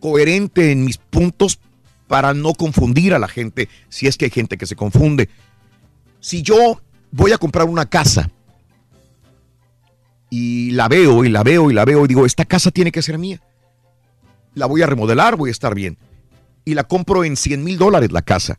coherente 0.00 0.72
en 0.72 0.84
mis 0.84 0.98
puntos 0.98 1.58
para 2.06 2.34
no 2.34 2.54
confundir 2.54 3.14
a 3.14 3.18
la 3.18 3.28
gente, 3.28 3.68
si 3.88 4.06
es 4.06 4.16
que 4.16 4.26
hay 4.26 4.30
gente 4.30 4.56
que 4.56 4.66
se 4.66 4.76
confunde. 4.76 5.28
Si 6.20 6.42
yo 6.42 6.80
voy 7.10 7.32
a 7.32 7.38
comprar 7.38 7.66
una 7.66 7.86
casa 7.86 8.30
y 10.30 10.70
la 10.72 10.88
veo 10.88 11.24
y 11.24 11.28
la 11.28 11.42
veo 11.42 11.70
y 11.70 11.74
la 11.74 11.84
veo 11.84 12.04
y 12.04 12.08
digo, 12.08 12.26
esta 12.26 12.44
casa 12.44 12.70
tiene 12.70 12.92
que 12.92 13.02
ser 13.02 13.18
mía. 13.18 13.40
La 14.54 14.66
voy 14.66 14.82
a 14.82 14.86
remodelar, 14.86 15.36
voy 15.36 15.50
a 15.50 15.52
estar 15.52 15.74
bien. 15.74 15.98
Y 16.64 16.74
la 16.74 16.84
compro 16.84 17.24
en 17.24 17.36
100 17.36 17.62
mil 17.62 17.78
dólares 17.78 18.12
la 18.12 18.22
casa. 18.22 18.58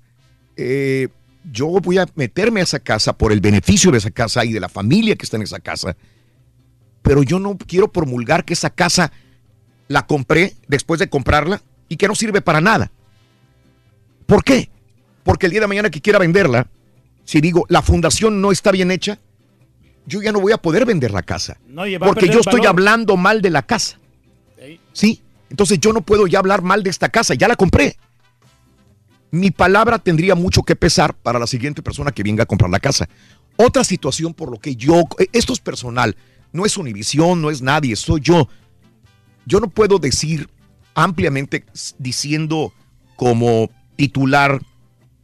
Eh, 0.55 1.09
yo 1.51 1.67
voy 1.67 1.97
a 1.97 2.07
meterme 2.15 2.59
a 2.59 2.63
esa 2.63 2.79
casa 2.79 3.17
por 3.17 3.31
el 3.31 3.41
beneficio 3.41 3.91
de 3.91 3.97
esa 3.97 4.11
casa 4.11 4.43
y 4.45 4.53
de 4.53 4.59
la 4.59 4.69
familia 4.69 5.15
que 5.15 5.23
está 5.23 5.37
en 5.37 5.43
esa 5.43 5.59
casa. 5.59 5.95
Pero 7.01 7.23
yo 7.23 7.39
no 7.39 7.57
quiero 7.57 7.91
promulgar 7.91 8.43
que 8.43 8.53
esa 8.53 8.69
casa 8.69 9.11
la 9.87 10.05
compré 10.05 10.55
después 10.67 10.99
de 10.99 11.09
comprarla 11.09 11.61
y 11.89 11.97
que 11.97 12.07
no 12.07 12.15
sirve 12.15 12.41
para 12.41 12.61
nada. 12.61 12.91
¿Por 14.25 14.43
qué? 14.43 14.69
Porque 15.23 15.45
el 15.45 15.51
día 15.51 15.61
de 15.61 15.67
mañana 15.67 15.89
que 15.89 16.01
quiera 16.01 16.19
venderla, 16.19 16.67
si 17.23 17.41
digo 17.41 17.65
la 17.69 17.81
fundación 17.81 18.41
no 18.41 18.51
está 18.51 18.71
bien 18.71 18.91
hecha, 18.91 19.19
yo 20.05 20.21
ya 20.21 20.31
no 20.31 20.39
voy 20.39 20.53
a 20.53 20.57
poder 20.57 20.85
vender 20.85 21.11
la 21.11 21.23
casa. 21.23 21.57
No, 21.67 21.83
porque 21.99 22.29
yo 22.29 22.39
estoy 22.39 22.65
hablando 22.65 23.17
mal 23.17 23.41
de 23.41 23.49
la 23.49 23.61
casa. 23.61 23.99
Sí. 24.57 24.79
¿Sí? 24.93 25.21
Entonces 25.49 25.79
yo 25.79 25.93
no 25.93 26.01
puedo 26.01 26.27
ya 26.27 26.39
hablar 26.39 26.61
mal 26.61 26.83
de 26.83 26.89
esta 26.89 27.09
casa, 27.09 27.33
ya 27.33 27.47
la 27.47 27.55
compré. 27.55 27.97
Mi 29.31 29.51
palabra 29.51 29.99
tendría 29.99 30.35
mucho 30.35 30.63
que 30.63 30.75
pesar 30.75 31.13
para 31.13 31.39
la 31.39 31.47
siguiente 31.47 31.81
persona 31.81 32.11
que 32.11 32.23
venga 32.23 32.43
a 32.43 32.45
comprar 32.45 32.71
la 32.71 32.79
casa. 32.79 33.07
Otra 33.57 33.83
situación 33.83 34.33
por 34.33 34.49
lo 34.51 34.59
que 34.59 34.75
yo, 34.75 35.03
esto 35.33 35.53
es 35.53 35.59
personal, 35.59 36.15
no 36.53 36.65
es 36.65 36.77
Univisión, 36.77 37.41
no 37.41 37.49
es 37.49 37.61
nadie, 37.61 37.95
soy 37.95 38.21
yo. 38.21 38.47
Yo 39.47 39.61
no 39.61 39.69
puedo 39.69 39.97
decir 39.97 40.49
ampliamente 40.93 41.63
diciendo 41.97 42.73
como 43.15 43.69
titular 43.95 44.61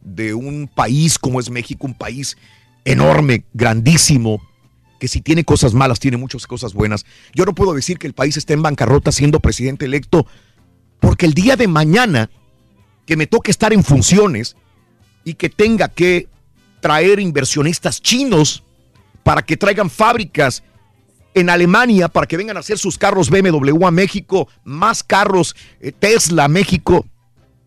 de 0.00 0.32
un 0.32 0.66
país 0.66 1.18
como 1.18 1.40
es 1.40 1.50
México, 1.50 1.86
un 1.86 1.92
país 1.92 2.38
enorme, 2.86 3.44
grandísimo, 3.52 4.40
que 4.98 5.08
si 5.08 5.20
tiene 5.20 5.44
cosas 5.44 5.74
malas, 5.74 6.00
tiene 6.00 6.16
muchas 6.16 6.46
cosas 6.46 6.72
buenas. 6.72 7.04
Yo 7.34 7.44
no 7.44 7.54
puedo 7.54 7.74
decir 7.74 7.98
que 7.98 8.06
el 8.06 8.14
país 8.14 8.38
está 8.38 8.54
en 8.54 8.62
bancarrota 8.62 9.12
siendo 9.12 9.40
presidente 9.40 9.84
electo, 9.84 10.26
porque 11.00 11.26
el 11.26 11.34
día 11.34 11.56
de 11.56 11.68
mañana 11.68 12.30
que 13.04 13.18
me 13.18 13.26
toque 13.26 13.50
estar 13.50 13.74
en 13.74 13.84
funciones 13.84 14.56
y 15.22 15.34
que 15.34 15.50
tenga 15.50 15.88
que 15.88 16.28
traer 16.80 17.20
inversionistas 17.20 18.00
chinos 18.00 18.64
para 19.22 19.42
que 19.42 19.58
traigan 19.58 19.90
fábricas 19.90 20.62
en 21.34 21.50
Alemania 21.50 22.08
para 22.08 22.26
que 22.26 22.36
vengan 22.36 22.56
a 22.56 22.60
hacer 22.60 22.78
sus 22.78 22.96
carros 22.96 23.28
BMW 23.28 23.84
a 23.86 23.90
México, 23.90 24.48
más 24.64 25.02
carros 25.02 25.54
eh, 25.80 25.92
Tesla 25.92 26.44
a 26.44 26.48
México, 26.48 27.04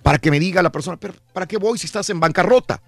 para 0.02 0.18
que 0.18 0.32
me 0.32 0.40
diga 0.40 0.64
la 0.64 0.72
persona, 0.72 0.98
"Pero, 0.98 1.14
¿para 1.34 1.48
qué 1.48 1.58
voy 1.58 1.78
si 1.78 1.86
estás 1.86 2.10
en 2.10 2.20
bancarrota? 2.20 2.82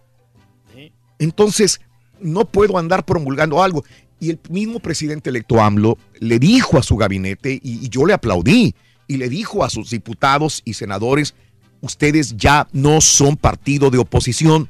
Entonces, 1.20 1.82
no 2.22 2.46
puedo 2.46 2.78
andar 2.78 3.06
promulgando 3.06 3.62
algo. 3.62 3.84
Y 4.22 4.30
el 4.30 4.40
mismo 4.50 4.80
presidente 4.80 5.30
electo 5.30 5.62
AMLO 5.62 5.98
le 6.20 6.40
dijo 6.40 6.78
a 6.78 6.84
su 6.84 6.96
gabinete, 6.96 7.60
y, 7.62 7.86
y 7.86 7.90
yo 7.90 8.06
le 8.06 8.14
aplaudí, 8.14 8.74
y 9.08 9.18
le 9.18 9.28
dijo 9.28 9.64
a 9.64 9.70
sus 9.70 9.90
diputados 9.90 10.62
y 10.66 10.74
senadores, 10.74 11.36
ustedes 11.82 12.38
ya 12.38 12.68
no 12.72 13.02
son 13.02 13.38
partido 13.38 13.90
de 13.90 13.98
oposición, 13.98 14.70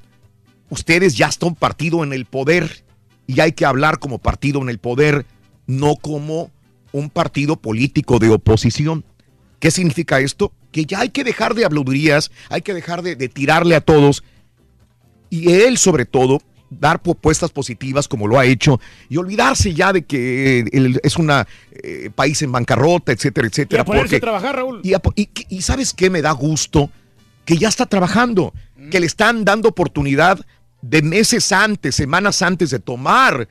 ustedes 0.69 1.15
ya 1.15 1.31
son 1.31 1.55
partido 1.55 2.03
en 2.03 2.13
el 2.13 2.25
poder, 2.25 2.83
y 3.27 3.39
hay 3.41 3.51
que 3.51 3.65
hablar 3.65 3.99
como 3.99 4.17
partido 4.17 4.61
en 4.61 4.69
el 4.69 4.79
poder, 4.79 5.25
no 5.69 5.95
como 5.95 6.49
un 6.91 7.11
partido 7.11 7.55
político 7.55 8.17
de 8.17 8.29
oposición. 8.31 9.05
¿Qué 9.59 9.69
significa 9.69 10.19
esto? 10.19 10.51
Que 10.71 10.85
ya 10.85 11.01
hay 11.01 11.09
que 11.09 11.23
dejar 11.23 11.53
de 11.53 11.63
habladurías, 11.65 12.31
hay 12.49 12.63
que 12.63 12.73
dejar 12.73 13.03
de, 13.03 13.15
de 13.15 13.29
tirarle 13.29 13.75
a 13.75 13.81
todos 13.81 14.23
y 15.29 15.51
él 15.51 15.77
sobre 15.77 16.05
todo 16.05 16.41
dar 16.71 17.01
propuestas 17.01 17.51
positivas 17.51 18.07
como 18.07 18.27
lo 18.27 18.39
ha 18.39 18.45
hecho 18.45 18.79
y 19.09 19.17
olvidarse 19.17 19.73
ya 19.75 19.93
de 19.93 20.03
que 20.05 20.59
él 20.71 20.99
es 21.03 21.17
un 21.17 21.31
país 22.15 22.41
en 22.41 22.51
bancarrota, 22.51 23.11
etcétera, 23.11 23.47
Y 23.47 23.49
etcétera. 23.49 23.81
a 23.83 23.85
ponerse 23.85 24.05
porque- 24.05 24.15
a 24.17 24.19
trabajar, 24.21 24.55
Raúl. 24.55 24.81
y, 24.83 24.93
a- 24.95 25.01
y- 25.15 25.29
y 25.49 25.61
sabes 25.61 25.93
qué 25.93 26.09
me 26.09 26.21
da 26.23 26.31
gusto 26.31 26.89
que 27.45 27.57
ya 27.57 27.67
está 27.69 27.85
trabajando, 27.85 28.53
que 28.91 28.99
le 28.99 29.05
están 29.05 29.45
dando 29.45 29.69
oportunidad 29.69 30.39
de 30.81 31.01
meses 31.03 31.51
antes, 31.51 31.93
semanas 31.95 32.41
antes 32.41 32.69
de 32.71 32.79
tomar 32.79 33.47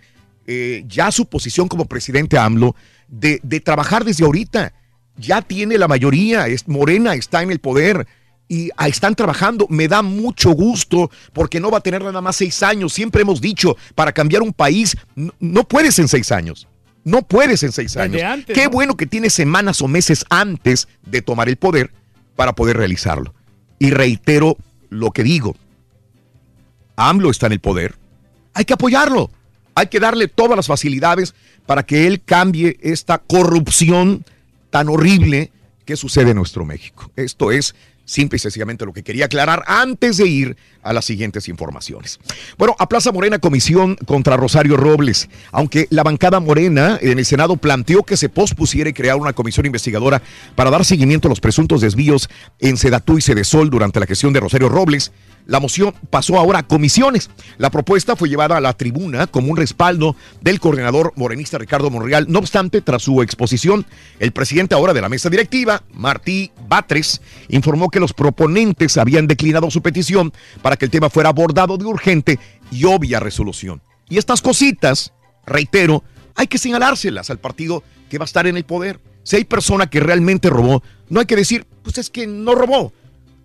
eh, 0.51 0.83
ya 0.89 1.12
su 1.12 1.27
posición 1.27 1.69
como 1.69 1.85
presidente 1.85 2.39
AMLO, 2.39 2.75
de, 3.07 3.39
de 3.43 3.61
trabajar 3.61 4.03
desde 4.03 4.25
ahorita. 4.25 4.73
Ya 5.19 5.43
tiene 5.43 5.77
la 5.77 5.89
mayoría, 5.89 6.47
es, 6.49 6.66
Morena 6.66 7.15
está 7.15 7.43
en 7.43 7.51
el 7.51 7.59
poder 7.59 8.07
y 8.49 8.70
ah, 8.79 8.89
están 8.89 9.15
trabajando. 9.15 9.66
Me 9.69 9.89
da 9.89 10.01
mucho 10.01 10.53
gusto 10.53 11.11
porque 11.35 11.61
no 11.61 11.70
va 11.70 11.79
a 11.79 11.83
tener 11.83 12.03
nada 12.03 12.23
más 12.23 12.37
seis 12.37 12.62
años. 12.62 12.95
Siempre 12.95 13.20
hemos 13.23 13.43
dicho, 13.43 13.77
para 13.95 14.12
cambiar 14.12 14.41
un 14.41 14.55
país, 14.55 14.97
no, 15.15 15.35
no 15.39 15.65
puedes 15.65 15.99
en 15.99 16.09
seis 16.09 16.33
años. 16.33 16.66
No 17.05 17.20
puedes 17.20 17.62
en 17.62 17.73
seis 17.73 17.99
años. 17.99 18.23
antes, 18.23 18.55
Qué 18.57 18.65
¿no? 18.65 18.70
bueno 18.70 18.97
que 18.97 19.05
tiene 19.05 19.29
semanas 19.29 19.83
o 19.83 19.89
meses 19.89 20.25
antes 20.31 20.89
de 21.05 21.20
tomar 21.20 21.51
el 21.51 21.59
poder 21.59 21.93
para 22.37 22.55
poder 22.55 22.79
realizarlo. 22.79 23.35
Y 23.79 23.91
reitero 23.91 24.57
lo 24.89 25.11
que 25.11 25.25
digo. 25.25 25.57
AMLO 26.97 27.31
está 27.31 27.47
en 27.47 27.53
el 27.53 27.61
poder. 27.61 27.97
Hay 28.55 28.65
que 28.65 28.73
apoyarlo. 28.73 29.31
Hay 29.79 29.87
que 29.87 30.01
darle 30.01 30.27
todas 30.27 30.57
las 30.57 30.67
facilidades 30.67 31.37
para 31.65 31.85
que 31.85 32.09
él 32.09 32.21
cambie 32.25 32.79
esta 32.83 33.19
corrupción 33.19 34.25
tan 34.71 34.89
horrible 34.89 35.53
que 35.85 35.97
sucede 35.97 36.31
en 36.31 36.37
nuestro 36.39 36.65
México. 36.65 37.13
Esto 37.15 37.53
es 37.53 37.77
simple 38.05 38.39
y 38.39 38.41
sencillamente 38.41 38.85
lo 38.85 38.93
que 38.93 39.05
quería 39.05 39.27
aclarar 39.27 39.63
antes 39.69 40.17
de 40.17 40.27
ir 40.27 40.57
a 40.83 40.93
las 40.93 41.05
siguientes 41.05 41.49
informaciones. 41.49 42.19
Bueno, 42.57 42.75
a 42.81 42.89
Plaza 42.89 43.13
Morena 43.13 43.39
comisión 43.39 43.95
contra 44.05 44.37
Rosario 44.37 44.77
Robles. 44.77 45.29
Aunque 45.53 45.87
la 45.91 46.03
bancada 46.03 46.41
morena 46.41 46.99
en 47.01 47.21
el 47.21 47.25
Senado 47.25 47.57
planteó 47.57 48.03
que 48.03 48.17
se 48.17 48.29
pospusiera 48.29 48.93
crear 48.93 49.17
una 49.17 49.33
comisión 49.33 49.65
investigadora 49.65 50.23
para 50.57 50.71
dar 50.71 50.85
seguimiento 50.85 51.29
a 51.29 51.31
los 51.31 51.41
presuntos 51.41 51.83
desvíos 51.83 52.29
en 52.59 52.79
Sedatú 52.79 53.17
y 53.17 53.21
Sedesol 53.21 53.71
durante 53.71 54.01
la 54.01 54.07
gestión 54.07 54.33
de 54.33 54.41
Rosario 54.41 54.69
Robles, 54.69 55.13
la 55.49 55.61
moción 55.61 55.95
pasó 56.11 56.39
ahora 56.39 56.61
a 56.61 56.62
comisiones. 56.69 57.31
La 57.57 57.70
propuesta 57.70 58.15
fue 58.16 58.29
llevada 58.29 58.59
a 58.59 58.61
la 58.61 58.75
tribuna 58.75 59.27
como 59.27 59.51
un 59.51 59.57
respaldo 59.57 60.15
del 60.43 60.61
coordinador 60.61 61.15
morenista 61.16 61.57
Ricardo 61.57 61.91
Monreal. 61.91 62.27
No 62.29 62.39
obstante, 62.39 62.83
tras 62.83 63.03
su 63.03 63.23
exposición, 63.23 63.87
el 64.20 64.33
presidente 64.33 64.75
ahora 64.75 64.93
de 64.93 65.01
la 65.01 65.09
mesa 65.09 65.31
directiva, 65.31 65.83
Martí 65.95 66.53
Batres, 66.69 67.23
informó 67.49 67.89
que 67.89 67.99
los 67.99 68.12
proponentes 68.12 68.99
habían 68.99 69.27
declinado 69.27 69.70
su 69.70 69.81
petición 69.81 70.35
para 70.61 70.77
que 70.77 70.85
el 70.85 70.91
tema 70.91 71.09
fuera 71.09 71.31
abordado 71.31 71.79
de 71.79 71.87
urgente 71.87 72.39
y 72.70 72.85
obvia 72.85 73.19
resolución. 73.19 73.81
Y 74.11 74.19
estas 74.19 74.43
cositas, 74.43 75.15
reitero, 75.47 76.05
hay 76.35 76.47
que 76.47 76.59
señalárselas 76.59 77.31
al 77.31 77.39
partido 77.39 77.83
que 78.11 78.19
va 78.19 78.25
a 78.25 78.27
estar 78.27 78.47
en 78.47 78.59
el 78.59 78.65
poder. 78.65 79.01
Si 79.23 79.37
hay 79.37 79.45
persona 79.45 79.89
que 79.89 80.01
realmente 80.01 80.51
robó, 80.51 80.83
no 81.09 81.20
hay 81.20 81.27
que 81.27 81.37
decir, 81.37 81.66
pues 81.83 81.97
es 81.97 82.11
que 82.11 82.27
no 82.27 82.55
robó. 82.55 82.93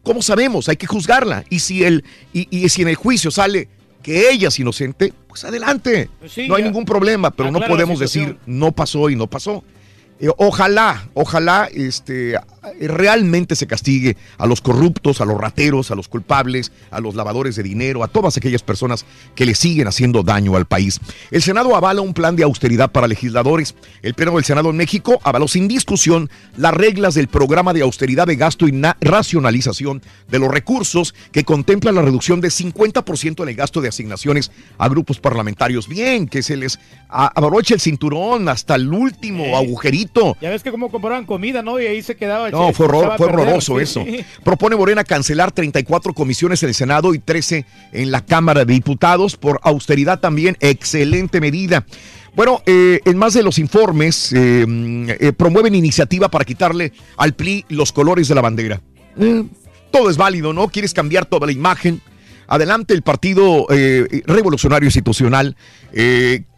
¿Cómo 0.04 0.22
sabemos? 0.22 0.70
Hay 0.70 0.76
que 0.78 0.88
juzgarla. 0.88 1.44
Y 1.50 1.60
si, 1.60 1.84
el, 1.84 2.04
y, 2.34 2.48
y 2.52 2.70
si 2.70 2.82
en 2.82 2.90
el 2.90 2.96
juicio 2.96 3.32
sale 3.32 3.70
que 4.04 4.30
ella 4.30 4.50
es 4.50 4.60
inocente, 4.60 5.14
pues 5.28 5.44
adelante. 5.46 6.10
sí, 6.28 6.48
no 6.48 6.56
hay 6.56 6.62
ya. 6.62 6.68
ningún 6.68 6.86
problema, 6.86 7.32
pero 7.32 7.50
no 7.50 7.60
podemos 7.62 7.98
decir 7.98 8.38
no 8.46 8.72
pasó 8.72 9.10
y 9.10 9.16
no 9.16 9.28
pasó. 9.28 9.64
Eh, 10.20 10.30
ojalá, 10.38 11.08
ojalá 11.14 11.70
este, 11.74 12.38
realmente 12.80 13.56
se 13.56 13.68
castigue 13.68 14.18
a 14.38 14.46
los 14.46 14.62
corruptos, 14.62 15.22
a 15.22 15.26
los 15.26 15.38
rateros, 15.40 15.92
a 15.92 15.96
los 15.96 16.08
culpables, 16.08 16.72
a 16.92 17.00
los 17.00 17.16
lavadores 17.16 17.56
de 17.56 17.64
dinero, 17.64 18.04
a 18.04 18.08
todas 18.08 18.38
aquellas 18.38 18.62
personas 18.64 19.06
que 19.36 19.46
le 19.46 19.56
siguen 19.56 19.88
haciendo 19.88 20.24
daño 20.24 20.56
al 20.56 20.66
país. 20.66 21.00
El 21.32 21.42
Senado 21.42 21.76
avala 21.76 22.02
un 22.02 22.14
plan 22.14 22.36
de 22.36 22.44
austeridad 22.44 22.92
para 22.92 23.08
legisladores. 23.08 23.76
El 24.02 24.14
Pleno 24.14 24.34
del 24.36 24.44
Senado 24.44 24.70
en 24.70 24.78
México 24.78 25.20
avaló 25.24 25.48
sin 25.48 25.68
discusión 25.68 26.30
las 26.58 26.74
reglas 26.74 27.14
del 27.16 27.28
programa 27.28 27.74
de 27.74 27.82
austeridad 27.82 28.28
de 28.28 28.36
gasto 28.36 28.68
y 28.68 28.72
na- 28.72 28.98
racionalización 29.02 30.02
de 30.30 30.40
los 30.40 30.50
recursos 30.52 31.14
que 31.32 31.44
contempla 31.44 31.92
la 31.92 32.02
reducción 32.02 32.42
de 32.42 32.50
50% 32.50 33.44
en 33.44 33.50
el 33.50 33.56
gasto 33.56 33.82
de 33.82 33.90
asignaciones 33.90 34.52
a 34.78 34.88
grupos 34.90 35.20
parlamentarios. 35.20 35.88
Bien, 35.88 36.28
que 36.28 36.44
se 36.44 36.56
les 36.58 36.80
abroche 37.10 37.74
el 37.76 37.80
cinturón 37.82 38.50
hasta 38.50 38.76
el 38.76 38.92
último 38.92 39.58
agujerito. 39.58 40.36
Ya 40.42 40.50
ves 40.50 40.64
que 40.64 40.72
cómo 40.72 40.90
compraban 40.90 41.26
comida, 41.26 41.62
¿no? 41.62 41.80
Y 41.80 41.86
ahí 41.88 42.02
se 42.02 42.16
quedaba. 42.16 42.50
No, 42.54 42.72
fue, 42.74 42.86
horror- 42.88 43.18
fue 43.18 43.28
horroroso 43.28 43.80
eso. 43.80 44.06
Propone 44.44 44.76
Morena 44.76 45.04
cancelar 45.04 45.52
34 45.52 46.14
comisiones 46.14 46.62
en 46.64 46.70
el 46.70 46.76
Senado 46.76 47.14
y 47.14 47.20
13 47.20 47.66
en 47.92 48.12
la 48.12 48.26
Cámara 48.26 48.64
de 48.66 48.74
Diputados 48.74 49.36
por 49.36 49.60
austeridad 49.64 50.20
también. 50.20 50.56
Excelente 50.60 51.42
medida. 51.42 51.86
Bueno, 52.36 52.62
eh, 52.66 53.00
en 53.06 53.18
más 53.18 53.34
de 53.36 53.44
los 53.44 53.60
informes, 53.60 54.34
eh, 54.34 54.66
eh, 55.20 55.34
promueven 55.34 55.76
iniciativa 55.76 56.30
para 56.30 56.46
quitarle 56.46 56.92
al 57.18 57.34
PLI 57.34 57.66
los 57.70 57.92
colores 57.92 58.28
de 58.28 58.36
la 58.36 58.42
bandera. 58.42 58.82
Todo 59.92 60.10
es 60.10 60.18
válido, 60.18 60.54
¿no? 60.54 60.68
Quieres 60.70 60.94
cambiar 60.94 61.26
toda 61.26 61.46
la 61.46 61.52
imagen. 61.52 62.02
Adelante, 62.48 62.94
el 62.94 63.04
Partido 63.04 63.68
Revolucionario 63.70 64.88
Institucional 64.88 65.56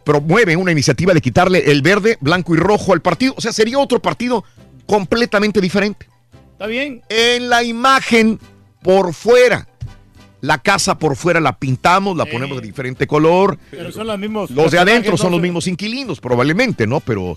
promueve 0.04 0.56
una 0.56 0.72
iniciativa 0.72 1.12
de 1.12 1.20
quitarle 1.20 1.70
el 1.70 1.82
verde, 1.82 2.16
blanco 2.20 2.54
y 2.54 2.58
rojo 2.58 2.92
al 2.92 3.02
partido. 3.02 3.34
O 3.36 3.40
sea, 3.40 3.52
sería 3.52 3.78
otro 3.78 4.00
partido 4.00 4.44
completamente 4.86 5.60
diferente. 5.60 6.06
Está 6.52 6.66
bien. 6.66 7.02
En 7.08 7.48
la 7.48 7.62
imagen 7.62 8.38
por 8.82 9.12
fuera. 9.12 9.68
La 10.40 10.58
casa 10.58 10.98
por 10.98 11.16
fuera 11.16 11.40
la 11.40 11.58
pintamos, 11.58 12.16
la 12.16 12.26
ponemos 12.26 12.60
de 12.60 12.66
diferente 12.66 13.06
color. 13.06 13.58
Pero 13.70 13.90
son 13.90 14.06
los 14.06 14.18
mismos. 14.18 14.50
Los 14.50 14.70
de 14.70 14.78
adentro 14.78 15.16
son 15.16 15.32
los 15.32 15.40
mismos 15.40 15.66
inquilinos, 15.66 16.20
probablemente, 16.20 16.86
¿no? 16.86 17.00
Pero 17.00 17.36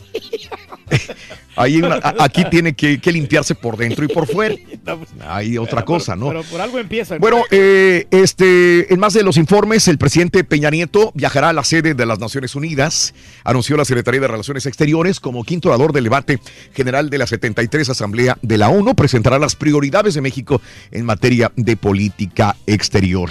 ahí 1.60 1.77
una- 1.81 1.95
a- 1.95 2.15
aquí 2.19 2.44
tiene 2.49 2.73
que, 2.73 2.99
que 2.99 3.11
limpiarse 3.11 3.56
por 3.56 3.77
dentro 3.77 4.03
y 4.06 4.07
por 4.07 4.26
fuera. 4.27 4.56
Hay 5.27 5.57
otra 5.57 5.84
cosa, 5.86 6.15
¿no? 6.15 6.27
Pero 6.30 6.44
por 6.44 6.61
algo 6.61 6.80
empieza. 6.80 7.18
Bueno, 7.18 7.44
eh, 7.52 8.07
este, 8.11 8.91
en 8.94 8.99
más 8.99 9.14
de 9.14 9.23
los 9.23 9.38
informes, 9.38 9.88
el 9.88 9.98
presidente 9.98 10.44
Peña 10.44 10.69
Nieto 10.69 11.11
viajará 11.15 11.49
a 11.49 11.53
la 11.53 11.64
sede 11.64 11.94
de 11.94 12.06
las 12.06 12.19
Naciones 12.19 12.56
Unidas, 12.56 13.14
anunció 13.44 13.77
la 13.77 13.86
Secretaría 13.86 14.22
de 14.22 14.27
Relaciones 14.27 14.65
Exteriores 14.65 15.19
como 15.19 15.44
quinto 15.44 15.69
orador 15.69 15.94
del 15.94 16.06
debate 16.06 16.40
general 16.73 17.10
de 17.10 17.18
la 17.18 17.27
73 17.27 17.90
Asamblea 17.90 18.38
de 18.41 18.57
la 18.57 18.69
ONU, 18.69 18.95
presentará 18.95 19.38
las 19.40 19.56
prioridades 19.56 20.14
de 20.15 20.22
México 20.22 20.61
en 20.91 21.06
materia 21.06 21.52
de 21.56 21.76
política 21.77 22.56
exterior. 22.65 23.30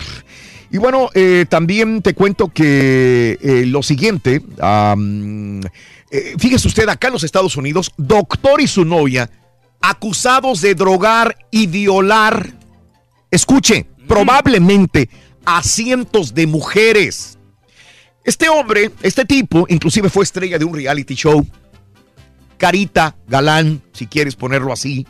Y 0.70 0.76
bueno, 0.76 1.08
eh, 1.14 1.46
también 1.48 2.02
te 2.02 2.12
cuento 2.12 2.48
que 2.48 3.38
eh, 3.40 3.64
lo 3.66 3.82
siguiente, 3.82 4.42
eh, 6.10 6.34
fíjese 6.38 6.68
usted, 6.68 6.88
acá 6.88 7.08
en 7.08 7.14
los 7.14 7.24
Estados 7.24 7.56
Unidos, 7.56 7.92
doctor 7.96 8.60
y 8.60 8.66
su 8.66 8.84
novia 8.84 9.30
acusados 9.80 10.60
de 10.60 10.74
drogar 10.74 11.36
y 11.50 11.66
violar, 11.66 12.52
escuche, 13.30 13.86
probablemente 14.06 15.08
a 15.44 15.62
cientos 15.62 16.34
de 16.34 16.46
mujeres. 16.46 17.38
Este 18.24 18.48
hombre, 18.48 18.90
este 19.02 19.24
tipo, 19.24 19.66
inclusive 19.68 20.10
fue 20.10 20.24
estrella 20.24 20.58
de 20.58 20.64
un 20.64 20.74
reality 20.74 21.14
show, 21.14 21.46
Carita 22.56 23.16
Galán, 23.26 23.82
si 23.92 24.06
quieres 24.06 24.34
ponerlo 24.34 24.72
así, 24.72 25.06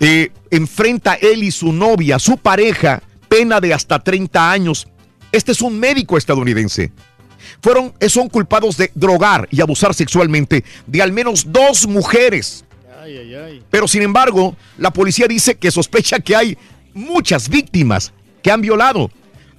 eh, 0.00 0.30
enfrenta 0.50 1.14
él 1.14 1.42
y 1.42 1.50
su 1.50 1.72
novia, 1.72 2.18
su 2.18 2.38
pareja, 2.38 3.02
pena 3.28 3.60
de 3.60 3.74
hasta 3.74 3.98
30 3.98 4.50
años. 4.50 4.86
Este 5.32 5.52
es 5.52 5.60
un 5.60 5.78
médico 5.78 6.16
estadounidense. 6.16 6.92
Fueron, 7.62 7.94
eh, 8.00 8.08
son 8.08 8.28
culpados 8.28 8.76
de 8.76 8.90
drogar 8.94 9.48
y 9.50 9.60
abusar 9.60 9.94
sexualmente 9.94 10.64
de 10.86 11.02
al 11.02 11.12
menos 11.12 11.52
dos 11.52 11.86
mujeres. 11.86 12.64
Ay, 13.02 13.16
ay, 13.16 13.34
ay. 13.34 13.62
Pero 13.70 13.88
sin 13.88 14.02
embargo, 14.02 14.56
la 14.76 14.92
policía 14.92 15.26
dice 15.26 15.56
que 15.56 15.70
sospecha 15.70 16.20
que 16.20 16.36
hay 16.36 16.58
muchas 16.94 17.48
víctimas 17.48 18.12
que 18.42 18.50
han 18.50 18.60
violado. 18.60 19.10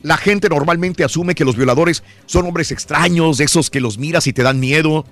La 0.01 0.17
gente 0.17 0.47
normalmente 0.49 1.03
asume 1.03 1.35
que 1.35 1.45
los 1.45 1.55
violadores 1.55 2.03
son 2.25 2.45
hombres 2.45 2.71
extraños, 2.71 3.37
de 3.37 3.45
esos 3.45 3.69
que 3.69 3.81
los 3.81 3.97
miras 3.97 4.27
y 4.27 4.33
te 4.33 4.43
dan 4.43 4.59
miedo, 4.59 5.05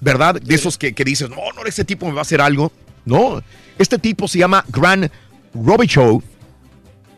¿verdad? 0.00 0.40
De 0.40 0.54
esos 0.54 0.76
que, 0.76 0.92
que 0.92 1.04
dices, 1.04 1.30
no, 1.30 1.36
no, 1.56 1.64
este 1.66 1.84
tipo 1.84 2.06
me 2.06 2.12
va 2.12 2.20
a 2.20 2.22
hacer 2.22 2.40
algo. 2.40 2.72
No, 3.04 3.42
este 3.78 3.98
tipo 3.98 4.28
se 4.28 4.38
llama 4.38 4.64
Grant 4.68 5.10
Robichaud, 5.54 6.22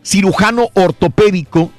cirujano 0.03 0.69
ortopédico, 0.73 1.69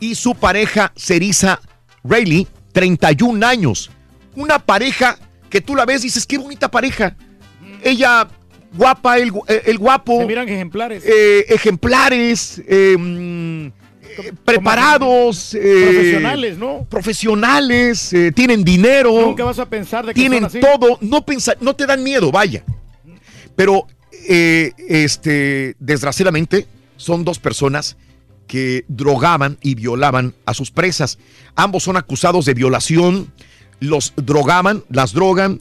y 0.00 0.14
su 0.14 0.34
pareja 0.34 0.92
Cerisa 0.96 1.60
Rayleigh, 2.04 2.46
31 2.72 3.44
años. 3.46 3.90
Una 4.36 4.58
pareja 4.58 5.18
que 5.50 5.60
tú 5.60 5.74
la 5.74 5.84
ves 5.84 6.02
y 6.02 6.04
dices, 6.08 6.26
qué 6.26 6.38
bonita 6.38 6.70
pareja. 6.70 7.16
Ella 7.82 8.28
guapa, 8.74 9.18
el, 9.18 9.32
eh, 9.48 9.62
el 9.66 9.78
guapo. 9.78 10.18
Se 10.20 10.26
miran 10.26 10.48
ejemplares. 10.48 11.04
eh, 11.06 11.46
ejemplares, 11.48 12.62
eh, 12.68 12.96
mm, 12.98 13.68
preparados. 14.44 15.54
eh, 15.54 15.82
Profesionales, 15.84 16.58
¿no? 16.58 16.86
Profesionales, 16.90 18.14
tienen 18.34 18.64
dinero. 18.64 19.12
Nunca 19.20 19.44
vas 19.44 19.58
a 19.58 19.66
pensar 19.68 20.04
de 20.06 20.12
que 20.14 20.20
tienen 20.20 20.40
son 20.40 20.46
así. 20.46 20.60
todo. 20.60 20.98
No, 21.00 21.24
pensa- 21.24 21.56
no 21.60 21.74
te 21.74 21.86
dan 21.86 22.02
miedo, 22.02 22.30
vaya. 22.30 22.64
Pero, 23.56 23.86
este, 24.88 25.74
desgraciadamente, 25.78 26.66
son 26.96 27.24
dos 27.24 27.38
personas 27.38 27.96
que 28.48 28.84
drogaban 28.88 29.58
y 29.62 29.76
violaban 29.76 30.34
a 30.46 30.54
sus 30.54 30.72
presas. 30.72 31.18
Ambos 31.54 31.84
son 31.84 31.96
acusados 31.96 32.44
de 32.46 32.54
violación, 32.54 33.30
los 33.78 34.12
drogaban, 34.16 34.82
las 34.90 35.12
drogan, 35.12 35.60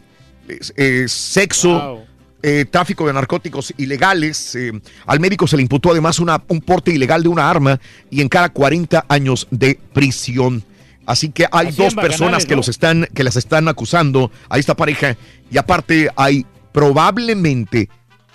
sexo, 1.08 2.04
eh, 2.42 2.66
tráfico 2.70 3.06
de 3.06 3.14
narcóticos 3.14 3.74
ilegales. 3.78 4.56
eh, 4.56 4.72
al 5.06 5.20
médico 5.20 5.46
se 5.48 5.58
le 5.58 5.64
imputó 5.64 5.92
además 5.92 6.20
una- 6.20 6.42
un 6.48 6.62
porte 6.62 6.92
ilegal 6.92 7.22
de 7.24 7.30
una 7.30 7.50
arma 7.50 7.80
y 8.10 8.22
en 8.22 8.30
cada 8.30 8.50
40 8.50 9.06
años 9.10 9.48
de 9.52 9.80
prisión. 9.94 10.64
Así 11.06 11.30
que 11.30 11.46
hay 11.52 11.68
dos 11.68 11.96
personas 11.96 12.20
bacanales, 12.20 12.46
que 12.46 12.52
¿no? 12.56 12.58
los 12.58 12.68
están, 12.70 13.08
que 13.14 13.24
las 13.24 13.36
están 13.38 13.68
acusando 13.68 14.32
a 14.50 14.58
esta 14.58 14.76
pareja 14.76 15.16
y 15.50 15.58
aparte 15.58 16.10
hay 16.16 16.46
probablemente 16.74 17.90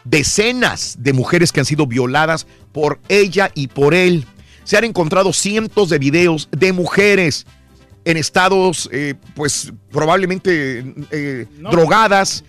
decenas 0.04 0.96
de 0.98 1.12
mujeres 1.12 1.52
que 1.52 1.60
han 1.60 1.66
sido 1.66 1.86
violadas 1.86 2.46
por 2.72 2.98
ella 3.08 3.50
y 3.54 3.68
por 3.68 3.94
él. 3.94 4.26
Se 4.64 4.76
han 4.76 4.84
encontrado 4.84 5.32
cientos 5.32 5.88
de 5.88 5.98
videos 5.98 6.48
de 6.52 6.72
mujeres 6.72 7.46
en 8.04 8.16
estados, 8.16 8.88
eh, 8.92 9.14
pues 9.34 9.72
probablemente 9.90 10.84
eh, 11.12 11.46
No, 11.58 11.70
drogadas, 11.70 12.44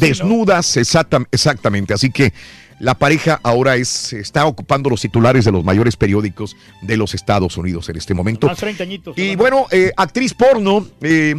desnudas, 0.00 0.76
exactam- 0.76 1.26
exactamente. 1.32 1.94
Así 1.94 2.10
que 2.10 2.32
la 2.78 2.94
pareja 2.94 3.40
ahora 3.42 3.76
es, 3.76 4.12
está 4.12 4.46
ocupando 4.46 4.88
los 4.90 5.00
titulares 5.00 5.44
de 5.46 5.50
los 5.52 5.64
mayores 5.64 5.96
periódicos 5.96 6.56
de 6.82 6.96
los 6.96 7.14
Estados 7.14 7.56
Unidos 7.56 7.88
en 7.88 7.96
este 7.96 8.12
momento. 8.14 8.46
Más 8.46 8.58
30 8.58 8.82
añitos. 8.84 9.18
Y 9.18 9.34
bueno, 9.34 9.66
eh, 9.70 9.92
actriz 9.96 10.34
porno, 10.34 10.86
eh, 11.00 11.34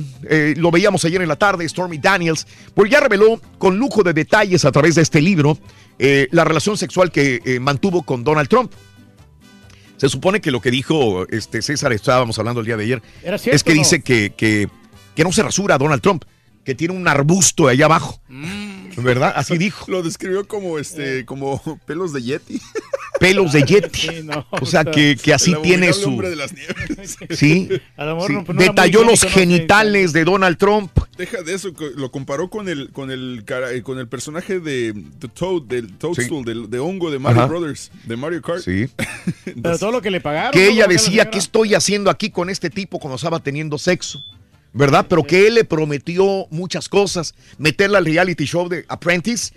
lo 0.57 0.71
veíamos 0.71 1.05
ayer 1.05 1.21
en 1.21 1.27
la 1.29 1.35
tarde, 1.37 1.67
Stormy 1.69 1.97
Daniels, 1.99 2.45
pues 2.73 2.89
ya 2.91 2.99
reveló 2.99 3.39
con 3.59 3.77
lujo 3.77 4.01
de 4.03 4.13
detalles 4.13 4.65
a 4.65 4.71
través 4.71 4.95
de 4.95 5.01
este 5.03 5.21
libro 5.21 5.57
la 6.31 6.43
relación 6.45 6.77
sexual 6.77 7.11
que 7.11 7.57
mantuvo 7.61 8.01
con 8.03 8.23
Donald 8.23 8.47
Trump. 8.49 8.71
Se 9.99 10.07
supone 10.07 10.39
que 10.39 10.49
lo 10.49 10.61
que 10.61 10.71
dijo 10.71 11.27
este 11.29 11.61
César, 11.61 11.91
estábamos 11.91 12.39
hablando 12.39 12.61
el 12.61 12.65
día 12.65 12.77
de 12.77 12.85
ayer, 12.85 13.01
¿Era 13.21 13.37
cierto 13.37 13.55
es 13.55 13.63
que 13.63 13.73
no? 13.73 13.79
dice 13.79 14.01
que, 14.01 14.31
que, 14.35 14.69
que 15.13 15.23
no 15.25 15.31
se 15.33 15.43
rasura 15.43 15.77
Donald 15.77 16.01
Trump, 16.01 16.23
que 16.63 16.73
tiene 16.73 16.93
un 16.93 17.05
arbusto 17.07 17.67
allá 17.67 17.85
abajo. 17.85 18.21
¿Verdad? 18.97 19.33
Así 19.35 19.57
dijo. 19.57 19.85
Lo 19.89 20.01
describió 20.03 20.47
como 20.47 20.79
este, 20.79 21.25
como 21.25 21.61
pelos 21.85 22.13
de 22.13 22.21
Yeti. 22.21 22.59
Pelos 23.19 23.51
de 23.51 23.63
Yeti. 23.63 23.99
Sí, 23.99 24.09
no, 24.23 24.47
o 24.49 24.65
sea, 24.65 24.85
que, 24.85 25.17
que 25.21 25.33
así 25.33 25.51
El 25.51 25.61
tiene 25.61 25.91
su... 25.91 26.07
hombre 26.07 26.29
de 26.29 26.37
las 26.37 26.53
nieves. 26.53 27.17
Sí. 27.37 27.67
A 27.97 28.05
lo 28.05 28.15
mejor 28.15 28.27
sí. 28.29 28.33
no- 28.33 28.53
muy 28.53 28.63
Detalló 28.63 29.03
los 29.03 29.15
higiénico, 29.25 29.25
no 29.25 29.33
sé. 29.33 29.39
genitales 29.57 30.13
de 30.13 30.23
Donald 30.23 30.57
Trump. 30.57 30.91
Deja 31.17 31.41
de 31.41 31.53
eso, 31.53 31.73
lo 31.97 32.11
comparó 32.11 32.49
con 32.49 32.69
el 32.69 32.91
con 32.93 33.11
el 33.11 33.43
cara- 33.45 33.73
eh, 33.73 33.83
con 33.83 33.99
el 33.99 34.07
personaje 34.07 34.61
de 34.61 34.93
The 35.19 35.27
Toad, 35.27 35.63
del 35.63 35.91
Toadstool, 35.97 36.45
del, 36.45 36.69
de 36.69 36.79
hongo 36.79 37.11
de 37.11 37.19
Mario 37.19 37.39
Ajá. 37.41 37.47
Brothers, 37.49 37.91
de 38.05 38.15
Mario 38.15 38.41
Kart. 38.41 38.61
Sí. 38.63 38.87
Pero 39.61 39.77
todo 39.77 39.91
lo 39.91 40.01
que 40.01 40.11
le 40.11 40.21
pagaron. 40.21 40.53
que 40.53 40.69
ella 40.69 40.87
decía, 40.87 41.29
¿qué 41.29 41.39
estoy 41.39 41.75
haciendo 41.75 42.09
aquí 42.09 42.29
con 42.29 42.49
este 42.49 42.69
tipo 42.69 42.99
cuando 42.99 43.17
estaba 43.17 43.41
teniendo 43.41 43.77
sexo? 43.77 44.23
¿Verdad? 44.71 45.07
Pero 45.09 45.23
que 45.23 45.47
él 45.47 45.55
le 45.55 45.63
prometió 45.63 46.47
muchas 46.51 46.89
cosas. 46.89 47.33
Meterla 47.57 47.97
al 47.97 48.05
reality 48.05 48.45
show 48.45 48.69
de 48.69 48.85
Apprentice, 48.87 49.53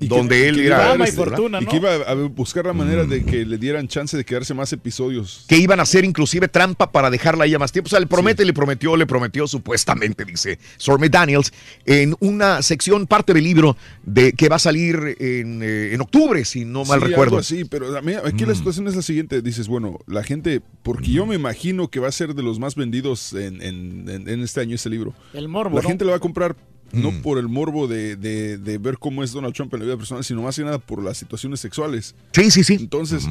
donde 0.00 0.48
él 0.48 0.56
que 0.56 0.66
era... 0.66 0.94
iba 0.94 1.04
a- 1.04 1.60
y 1.62 1.66
que 1.66 1.76
iba 1.76 1.94
a 1.94 2.14
buscar 2.14 2.66
la 2.66 2.72
manera 2.72 3.04
de 3.04 3.24
que 3.24 3.44
le 3.44 3.58
dieran 3.58 3.88
chance 3.88 4.16
de 4.16 4.24
quedarse 4.24 4.54
más 4.54 4.72
episodios. 4.72 5.44
que 5.48 5.56
iban 5.56 5.80
a 5.80 5.82
hacer 5.82 6.04
inclusive 6.04 6.48
trampa 6.48 6.90
para 6.92 7.10
dejarla 7.10 7.44
a 7.44 7.46
ella 7.46 7.58
más 7.58 7.72
tiempo. 7.72 7.88
O 7.88 7.90
sea, 7.90 8.00
le 8.00 8.06
promete, 8.06 8.44
le 8.44 8.52
prometió, 8.52 8.96
le 8.96 9.06
prometió 9.06 9.46
supuestamente, 9.46 10.24
dice 10.24 10.58
Stormy 10.80 11.08
Daniels, 11.08 11.52
en 11.86 12.14
una 12.20 12.62
sección, 12.62 13.06
parte 13.06 13.32
del 13.34 13.44
libro 13.44 13.76
de 14.04 14.32
que 14.32 14.48
va 14.48 14.56
a 14.56 14.60
salir 14.60 15.16
en, 15.18 15.62
eh, 15.62 15.94
en 15.94 16.00
octubre, 16.00 16.44
si 16.44 16.64
no 16.64 16.84
mal 16.84 17.00
Sí, 17.00 17.06
recuerdo. 17.06 17.38
así, 17.38 17.64
pero 17.64 17.96
a 17.96 18.02
mí- 18.02 18.14
aquí 18.24 18.44
la 18.44 18.54
situación 18.54 18.86
es 18.88 18.96
la 18.96 19.02
siguiente. 19.02 19.42
Dices, 19.42 19.68
bueno, 19.68 19.98
la 20.06 20.22
gente, 20.22 20.60
porque 20.82 21.10
yo 21.10 21.26
me 21.26 21.34
imagino 21.34 21.88
que 21.88 22.00
va 22.00 22.08
a 22.08 22.12
ser 22.12 22.34
de 22.34 22.42
los 22.42 22.58
más 22.58 22.74
vendidos 22.74 23.32
en, 23.32 23.62
en- 23.62 24.08
en- 24.08 24.28
en 24.28 24.40
este 24.42 24.60
año 24.60 24.74
este 24.74 24.90
libro. 24.90 25.14
El 25.32 25.48
morbo, 25.48 25.76
La 25.76 25.82
¿no? 25.82 25.88
gente 25.88 26.04
lo 26.04 26.10
va 26.12 26.16
a 26.16 26.20
comprar 26.20 26.56
no 26.92 27.10
Mm. 27.10 27.22
por 27.22 27.38
el 27.38 27.48
morbo 27.48 27.86
de, 27.86 28.16
de- 28.16 28.58
de 28.58 28.78
ver 28.78 28.98
cómo 28.98 29.22
es 29.22 29.32
Donald 29.32 29.54
Trump 29.54 29.72
en 29.74 29.80
la 29.80 29.86
vida 29.86 29.96
personal, 29.96 30.24
sino 30.24 30.42
más 30.42 30.56
que 30.56 30.64
nada 30.64 30.78
por 30.78 31.02
las 31.02 31.18
situaciones 31.18 31.60
sexuales. 31.60 32.14
Sí, 32.32 32.50
sí, 32.50 32.64
sí. 32.64 32.74
Entonces, 32.74 33.26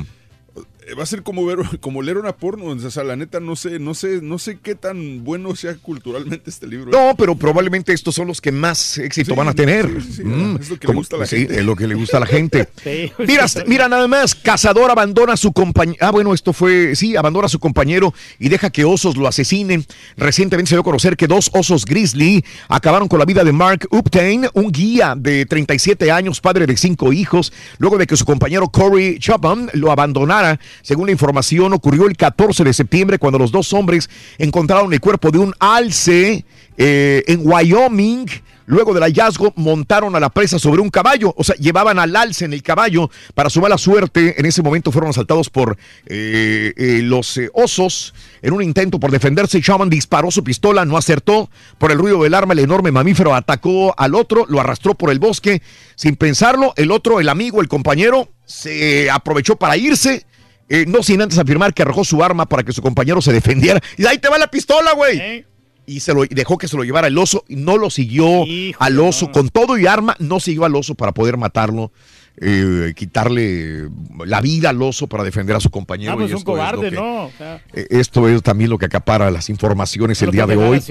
va 0.97 1.03
a 1.03 1.05
ser 1.05 1.23
como 1.23 1.45
ver, 1.45 1.59
como 1.81 2.01
leer 2.01 2.17
una 2.17 2.35
porno. 2.35 2.65
O 2.65 2.89
sea, 2.91 3.03
la 3.03 3.15
neta, 3.15 3.39
no 3.39 3.55
sé, 3.55 3.79
no 3.79 3.93
sé, 3.93 4.21
no 4.21 4.37
sé 4.39 4.59
qué 4.61 4.75
tan 4.75 5.23
bueno 5.23 5.55
sea 5.55 5.75
culturalmente 5.75 6.49
este 6.49 6.67
libro. 6.67 6.91
No, 6.91 7.15
pero 7.17 7.35
probablemente 7.35 7.93
estos 7.93 8.15
son 8.15 8.27
los 8.27 8.41
que 8.41 8.51
más 8.51 8.97
éxito 8.97 9.31
Sí, 9.31 9.37
van 9.37 9.47
a 9.47 9.53
tener. 9.53 9.89
sí, 10.01 10.13
sí, 10.17 10.23
Mm, 10.23 10.57
es 10.59 10.69
lo 10.69 10.77
que 10.79 10.87
le 10.87 10.93
gusta 10.93 11.15
a 11.15 11.19
la 11.19 11.25
sí, 11.25 11.37
gente. 11.37 11.59
es 11.59 11.65
lo 11.65 11.75
que 11.75 11.87
le 11.87 11.95
gusta 11.95 12.17
a 12.17 12.19
la 12.19 12.25
gente. 12.25 12.69
Mira, 13.27 13.45
mira 13.65 13.87
nada 13.89 14.07
más, 14.07 14.35
Cazador 14.35 14.91
abandona 14.91 15.33
a 15.33 15.37
su 15.37 15.51
compañero. 15.53 15.97
Ah, 16.01 16.11
bueno, 16.11 16.33
esto 16.33 16.53
fue, 16.53 16.95
sí, 16.95 17.15
abandona 17.15 17.45
a 17.47 17.49
su 17.49 17.59
compañero 17.59 18.13
y 18.39 18.49
deja 18.49 18.69
que 18.69 18.85
osos 18.85 19.17
lo 19.17 19.27
asesinen. 19.27 19.85
Recientemente 20.15 20.69
se 20.69 20.75
dio 20.75 20.81
a 20.81 20.83
conocer 20.83 21.17
que 21.17 21.27
dos 21.27 21.49
osos 21.53 21.85
grizzly 21.85 22.43
acabaron 22.69 23.07
con 23.07 23.19
la 23.19 23.25
vida 23.25 23.43
de 23.43 23.51
Mark 23.51 23.87
Uptain, 23.91 24.47
un 24.53 24.71
guía 24.71 25.15
de 25.17 25.45
37 25.45 26.11
años, 26.11 26.41
padre 26.41 26.65
de 26.65 26.77
cinco 26.77 27.11
hijos, 27.13 27.51
luego 27.77 27.97
de 27.97 28.07
que 28.07 28.15
su 28.17 28.25
compañero 28.25 28.69
Corey 28.69 29.19
Chapman 29.19 29.69
lo 29.73 29.91
abandonara. 29.91 30.59
Según 30.81 31.07
la 31.07 31.11
información, 31.11 31.73
ocurrió 31.73 32.07
el 32.07 32.15
14 32.15 32.63
de 32.63 32.73
septiembre 32.73 33.19
cuando 33.19 33.39
los 33.39 33.51
dos 33.51 33.73
hombres 33.73 34.09
encontraron 34.37 34.93
el 34.93 34.99
cuerpo 34.99 35.31
de 35.31 35.39
un 35.39 35.53
alce 35.59 36.45
eh, 36.77 37.23
en 37.27 37.41
Wyoming. 37.43 38.27
Luego 38.69 38.93
del 38.93 39.03
hallazgo, 39.03 39.53
montaron 39.55 40.13
a 40.17 40.19
la 40.19 40.29
presa 40.29 40.59
sobre 40.59 40.81
un 40.81 40.89
caballo, 40.89 41.33
o 41.37 41.43
sea, 41.45 41.55
llevaban 41.55 41.99
al 41.99 42.13
alce 42.13 42.43
en 42.43 42.51
el 42.51 42.61
caballo. 42.61 43.09
Para 43.33 43.49
su 43.49 43.61
mala 43.61 43.77
suerte, 43.77 44.37
en 44.37 44.45
ese 44.45 44.61
momento 44.61 44.91
fueron 44.91 45.09
asaltados 45.09 45.49
por 45.49 45.77
eh, 46.05 46.73
eh, 46.75 46.99
los 47.01 47.39
osos. 47.53 48.13
En 48.41 48.51
un 48.51 48.61
intento 48.61 48.99
por 48.99 49.09
defenderse, 49.09 49.61
Shaman 49.61 49.89
disparó 49.89 50.31
su 50.31 50.43
pistola, 50.43 50.83
no 50.83 50.97
acertó. 50.97 51.49
Por 51.77 51.93
el 51.93 51.97
ruido 51.97 52.21
del 52.21 52.33
arma, 52.33 52.51
el 52.51 52.59
enorme 52.59 52.91
mamífero 52.91 53.33
atacó 53.33 53.95
al 53.97 54.13
otro, 54.15 54.45
lo 54.49 54.59
arrastró 54.59 54.95
por 54.95 55.11
el 55.11 55.19
bosque. 55.19 55.61
Sin 55.95 56.17
pensarlo, 56.17 56.73
el 56.75 56.91
otro, 56.91 57.21
el 57.21 57.29
amigo, 57.29 57.61
el 57.61 57.69
compañero, 57.69 58.27
se 58.43 59.09
aprovechó 59.09 59.55
para 59.55 59.77
irse. 59.77 60.25
Eh, 60.69 60.85
no 60.87 61.03
sin 61.03 61.21
antes 61.21 61.37
afirmar 61.37 61.73
que 61.73 61.81
arrojó 61.81 62.03
su 62.03 62.23
arma 62.23 62.45
para 62.45 62.63
que 62.63 62.73
su 62.73 62.81
compañero 62.81 63.21
se 63.21 63.33
defendiera. 63.33 63.81
Y 63.97 64.05
ahí 64.05 64.17
te 64.17 64.29
va 64.29 64.37
la 64.37 64.47
pistola, 64.47 64.93
güey. 64.93 65.45
Y 65.85 66.01
se 66.01 66.13
lo 66.13 66.25
dejó 66.25 66.57
que 66.57 66.67
se 66.67 66.75
lo 66.75 66.83
llevara 66.83 67.07
el 67.07 67.17
oso 67.17 67.45
y 67.47 67.55
no 67.55 67.77
lo 67.77 67.89
siguió 67.89 68.43
al 68.79 68.99
oso. 68.99 69.31
con 69.31 69.49
todo 69.49 69.77
y 69.77 69.87
arma 69.87 70.15
no 70.19 70.39
siguió 70.39 70.65
al 70.65 70.75
oso 70.75 70.95
para 70.95 71.13
poder 71.13 71.37
matarlo 71.37 71.91
eh, 72.39 72.93
quitarle 72.95 73.89
la 74.25 74.41
vida 74.41 74.69
al 74.69 74.81
oso 74.81 75.07
para 75.07 75.23
defender 75.23 75.55
a 75.55 75.59
su 75.59 75.69
compañero 75.69 76.13
Ah, 76.13 76.15
pues 76.15 76.29
y 76.29 76.33
un 76.33 76.37
esto 76.39 76.51
es 76.51 76.57
lo 76.57 76.63
cobarde, 76.71 76.89
que- 76.91 76.95
¿no? 76.95 77.25
O 77.25 77.31
sea, 77.37 77.61
eh, 77.73 77.87
esto 77.89 78.29
es 78.29 78.41
también 78.43 78.69
lo 78.69 78.77
que 78.77 78.85
acapara 78.85 79.31
las 79.31 79.49
informaciones 79.49 80.21
el 80.21 80.31
día 80.31 80.45
de 80.45 80.55
hoy. 80.55 80.81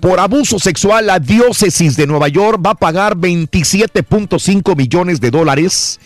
Por 0.00 0.20
abuso 0.20 0.58
sexual, 0.58 1.06
la 1.06 1.18
diócesis 1.18 1.96
de 1.96 2.06
Nueva 2.06 2.28
York 2.28 2.60
va 2.64 2.70
a 2.70 2.74
pagar 2.74 3.16
27.5 3.16 4.76
millones 4.76 5.20
de 5.20 5.30
dólares 5.30 5.98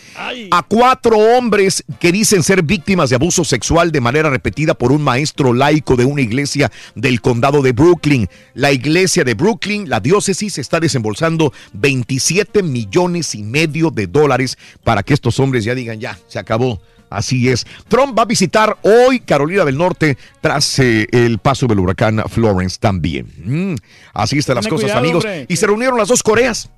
a 0.51 0.62
cuatro 0.62 1.16
hombres 1.19 1.85
que 1.99 2.12
dicen 2.12 2.43
ser 2.43 2.62
víctimas 2.62 3.11
de 3.11 3.16
abuso 3.16 3.45
sexual 3.45 3.91
de 3.93 4.01
manera 4.01 4.31
repetida 4.31 4.75
por 4.75 4.93
un 4.93 5.03
maestro 5.03 5.53
laico 5.53 5.97
de 5.97 6.05
una 6.05 6.21
iglesia 6.23 6.71
del 6.95 7.21
condado 7.21 7.62
de 7.62 7.73
Brooklyn. 7.73 8.29
La 8.55 8.71
iglesia 8.73 9.25
de 9.25 9.35
Brooklyn, 9.35 9.89
la 9.89 10.01
diócesis, 10.01 10.59
está 10.59 10.79
desembolsando 10.81 11.53
27 11.73 12.62
millones 12.62 13.35
y 13.35 13.43
medio 13.43 13.91
de 13.91 14.07
dólares 14.07 14.57
para 14.85 15.02
que 15.02 15.15
estos 15.15 15.40
hombres 15.40 15.65
ya 15.65 15.74
digan, 15.74 15.98
ya, 15.98 16.19
se 16.28 16.39
acabó. 16.39 16.81
Así 17.11 17.48
es. 17.48 17.66
Trump 17.89 18.19
va 18.19 18.23
a 18.23 18.27
visitar 18.27 18.77
hoy 18.82 19.20
Carolina 19.20 19.65
del 19.65 19.78
Norte 19.78 20.19
tras 20.40 20.78
eh, 20.81 21.06
el 21.12 21.39
paso 21.39 21.66
del 21.66 21.78
huracán 21.78 22.23
Florence 22.28 22.78
también. 22.81 23.27
Mm, 23.44 23.74
así 24.12 24.39
están 24.39 24.56
las 24.56 24.66
cosas, 24.66 24.85
cuidado, 24.85 25.01
amigos. 25.01 25.24
hombre. 25.24 25.47
Y 25.48 25.56
se 25.56 25.66
reunieron 25.66 25.97
las 25.97 26.09
dos 26.09 26.23
Coreas. 26.23 26.70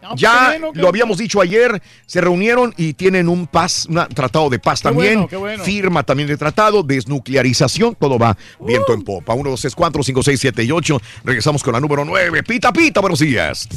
pues, 0.00 0.20
ya 0.20 0.52
qué 0.52 0.58
bueno, 0.58 0.72
qué 0.72 0.80
lo 0.80 0.88
habíamos 0.88 1.18
dicho 1.18 1.40
ayer, 1.42 1.82
se 2.06 2.20
reunieron 2.22 2.72
y 2.78 2.94
tienen 2.94 3.28
un 3.28 3.46
paz, 3.46 3.86
un 3.86 3.96
tratado 4.14 4.48
de 4.48 4.58
paz 4.58 4.80
Qué 4.80 4.88
también. 4.88 5.14
bueno, 5.14 5.28
qué 5.28 5.36
bueno. 5.36 5.64
Firma 5.64 6.02
también 6.04 6.28
de 6.28 6.38
tratado, 6.38 6.82
desnuclearización, 6.82 7.94
todo 7.94 8.18
va 8.18 8.36
viento 8.60 8.94
en 8.94 9.02
popa. 9.02 9.34
1, 9.34 9.50
2, 9.50 9.60
3, 9.60 9.74
4, 9.74 10.02
5, 10.02 10.22
6, 10.22 10.40
7 10.40 10.64
y 10.64 10.70
8. 10.70 11.02
Regresamos 11.24 11.62
con 11.62 11.74
la 11.74 11.80
número 11.80 12.04
9. 12.04 12.42
Pita, 12.44 12.72
pita, 12.72 13.00
buenos 13.00 13.18
días. 13.18 13.68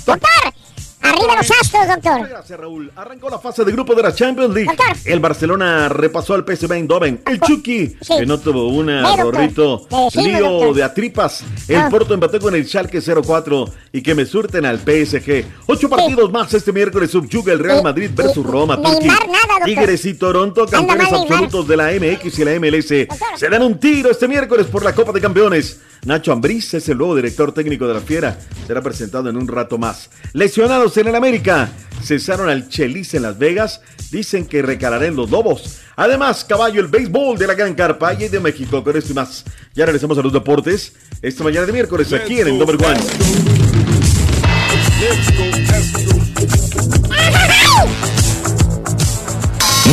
Arriba 1.10 1.36
los 1.38 1.52
astros, 1.52 1.88
doctor. 1.88 2.28
Gracias, 2.30 2.60
Raúl. 2.60 2.92
Arrancó 2.96 3.30
la 3.30 3.40
fase 3.40 3.64
de 3.64 3.72
grupo 3.72 3.94
de 3.96 4.04
la 4.04 4.14
Champions 4.14 4.54
League. 4.54 4.72
El 5.06 5.20
Barcelona 5.20 5.90
repasó 5.90 6.34
al 6.34 6.44
PSV 6.46 6.72
Eindhoven. 6.74 7.22
El 7.26 7.40
Chucky, 7.40 7.96
que 8.18 8.26
no 8.26 8.40
tuvo. 8.40 8.66
Eh, 8.90 10.10
sí, 10.12 10.22
Lío 10.24 10.50
doctor. 10.50 10.76
de 10.76 10.84
atripas. 10.84 11.44
El 11.68 11.76
Ah. 11.78 11.88
Porto 11.90 12.14
empató 12.14 12.40
con 12.40 12.56
el 12.56 12.66
Schalke 12.68 13.00
0-4 13.02 13.70
y 13.92 14.02
que 14.02 14.16
me 14.16 14.26
surten 14.26 14.66
al 14.66 14.80
PSG. 14.80 15.46
Ocho 15.68 15.90
partidos 15.90 16.32
más 16.32 16.54
este 16.54 16.72
miércoles 16.72 17.12
subyuga 17.12 17.54
el 17.54 17.60
Real 17.60 17.84
Madrid 17.84 18.10
versus 18.14 18.46
Roma. 18.46 18.82
Turquía. 18.82 19.14
Tigres 19.64 20.06
y 20.06 20.14
Toronto, 20.16 20.66
campeones 20.68 21.12
absolutos 21.12 21.68
de 21.68 21.78
la 21.78 21.92
MX 21.92 22.40
y 22.40 22.46
la 22.46 22.52
MLS. 22.60 23.08
Se 23.36 23.50
dan 23.50 23.62
un 23.64 23.80
tiro 23.80 24.12
este 24.12 24.28
miércoles 24.28 24.68
por 24.68 24.84
la 24.84 24.94
Copa 24.94 25.12
de 25.12 25.22
Campeones. 25.22 25.80
Nacho 26.06 26.32
Ambriz 26.32 26.74
es 26.76 26.88
el 26.88 27.00
nuevo 27.00 27.16
director 27.16 27.52
técnico 27.52 27.88
de 27.88 27.96
la 27.96 28.00
Fiera. 28.00 28.38
Será 28.68 28.82
presentado 28.82 29.28
en 29.28 29.38
un 29.38 29.48
rato 29.48 29.80
más. 29.80 30.12
Lesionados 30.34 30.96
en 30.98 31.08
el 31.08 31.16
América. 31.16 31.72
Cesaron 32.04 32.48
al 32.48 32.70
Chelis 32.70 33.16
en 33.16 33.24
Las 33.24 33.40
Vegas. 33.40 33.82
Dicen 34.12 34.46
que 34.46 34.62
recalará 34.62 35.08
en 35.08 35.16
los 35.16 35.32
Lobos. 35.32 35.80
Además, 35.96 36.46
caballo, 36.46 36.80
el 36.80 36.88
béisbol 36.88 37.40
de 37.40 37.48
la 37.48 37.56
Gran 37.56 37.74
Carpa 37.74 38.14
y 38.14 38.28
de 38.28 38.40
México. 38.40 38.84
Con 38.84 38.96
esto 38.96 39.14
y 39.14 39.16
más. 39.16 39.46
Ya 39.74 39.88
regresamos 39.88 40.16
a 40.20 40.22
los 40.22 40.32
deportes. 40.32 40.94
Esta 41.24 41.44
mañana 41.44 41.66
de 41.66 41.74
miércoles 41.74 42.14
aquí 42.14 42.40
en 42.40 42.50
el 42.50 42.60
Number 42.60 42.76
One. 42.76 43.00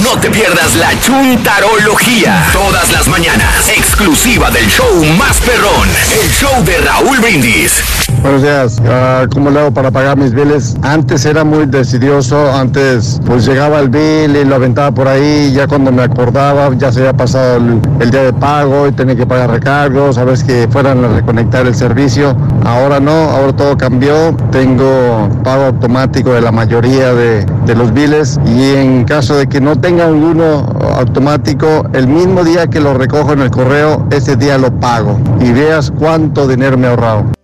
No 0.00 0.18
te 0.18 0.30
pierdas 0.30 0.74
la 0.74 0.98
chuntarología. 1.00 2.48
Todas 2.50 2.90
las 2.92 3.08
mañanas. 3.08 3.68
Exclusiva 3.68 4.50
del 4.50 4.66
show 4.66 5.04
más 5.18 5.38
perrón. 5.42 5.86
El 6.22 6.30
show 6.30 6.64
de 6.64 6.78
Raúl 6.78 7.20
Brindis. 7.20 7.82
Buenos 8.22 8.42
días. 8.42 8.80
Ah, 8.86 9.26
¿Cómo 9.32 9.50
le 9.50 9.58
hago 9.58 9.72
para 9.72 9.90
pagar 9.90 10.16
mis 10.16 10.32
biles? 10.32 10.76
Antes 10.82 11.26
era 11.26 11.42
muy 11.42 11.66
decidioso. 11.66 12.52
Antes, 12.52 13.20
pues 13.26 13.44
llegaba 13.44 13.80
el 13.80 13.88
bill 13.88 14.36
y 14.36 14.44
lo 14.44 14.54
aventaba 14.54 14.92
por 14.92 15.08
ahí. 15.08 15.52
Ya 15.52 15.66
cuando 15.66 15.90
me 15.90 16.04
acordaba, 16.04 16.72
ya 16.76 16.92
se 16.92 17.00
había 17.00 17.14
pasado 17.14 17.56
el, 17.56 18.10
día 18.12 18.22
de 18.22 18.32
pago 18.32 18.86
y 18.86 18.92
tenía 18.92 19.16
que 19.16 19.26
pagar 19.26 19.50
recargos. 19.50 20.18
A 20.18 20.24
veces 20.24 20.44
que 20.44 20.68
fueran 20.70 21.04
a 21.04 21.08
reconectar 21.08 21.66
el 21.66 21.74
servicio. 21.74 22.36
Ahora 22.64 23.00
no, 23.00 23.10
ahora 23.10 23.56
todo 23.56 23.76
cambió. 23.76 24.36
Tengo 24.52 25.28
pago 25.42 25.64
automático 25.64 26.32
de 26.32 26.42
la 26.42 26.52
mayoría 26.52 27.12
de, 27.14 27.44
los 27.74 27.92
biles. 27.92 28.38
Y 28.46 28.76
en 28.76 29.02
caso 29.02 29.34
de 29.34 29.48
que 29.48 29.60
no 29.60 29.74
tenga 29.74 30.06
uno 30.06 30.64
automático, 30.96 31.88
el 31.92 32.06
mismo 32.06 32.44
día 32.44 32.68
que 32.68 32.78
lo 32.78 32.94
recojo 32.94 33.32
en 33.32 33.40
el 33.40 33.50
correo, 33.50 34.06
ese 34.12 34.36
día 34.36 34.58
lo 34.58 34.70
pago. 34.78 35.18
Y 35.40 35.50
veas 35.50 35.90
cuánto 35.90 36.46
dinero 36.46 36.78
me 36.78 36.86
he 36.86 36.90
ahorrado. 36.90 37.41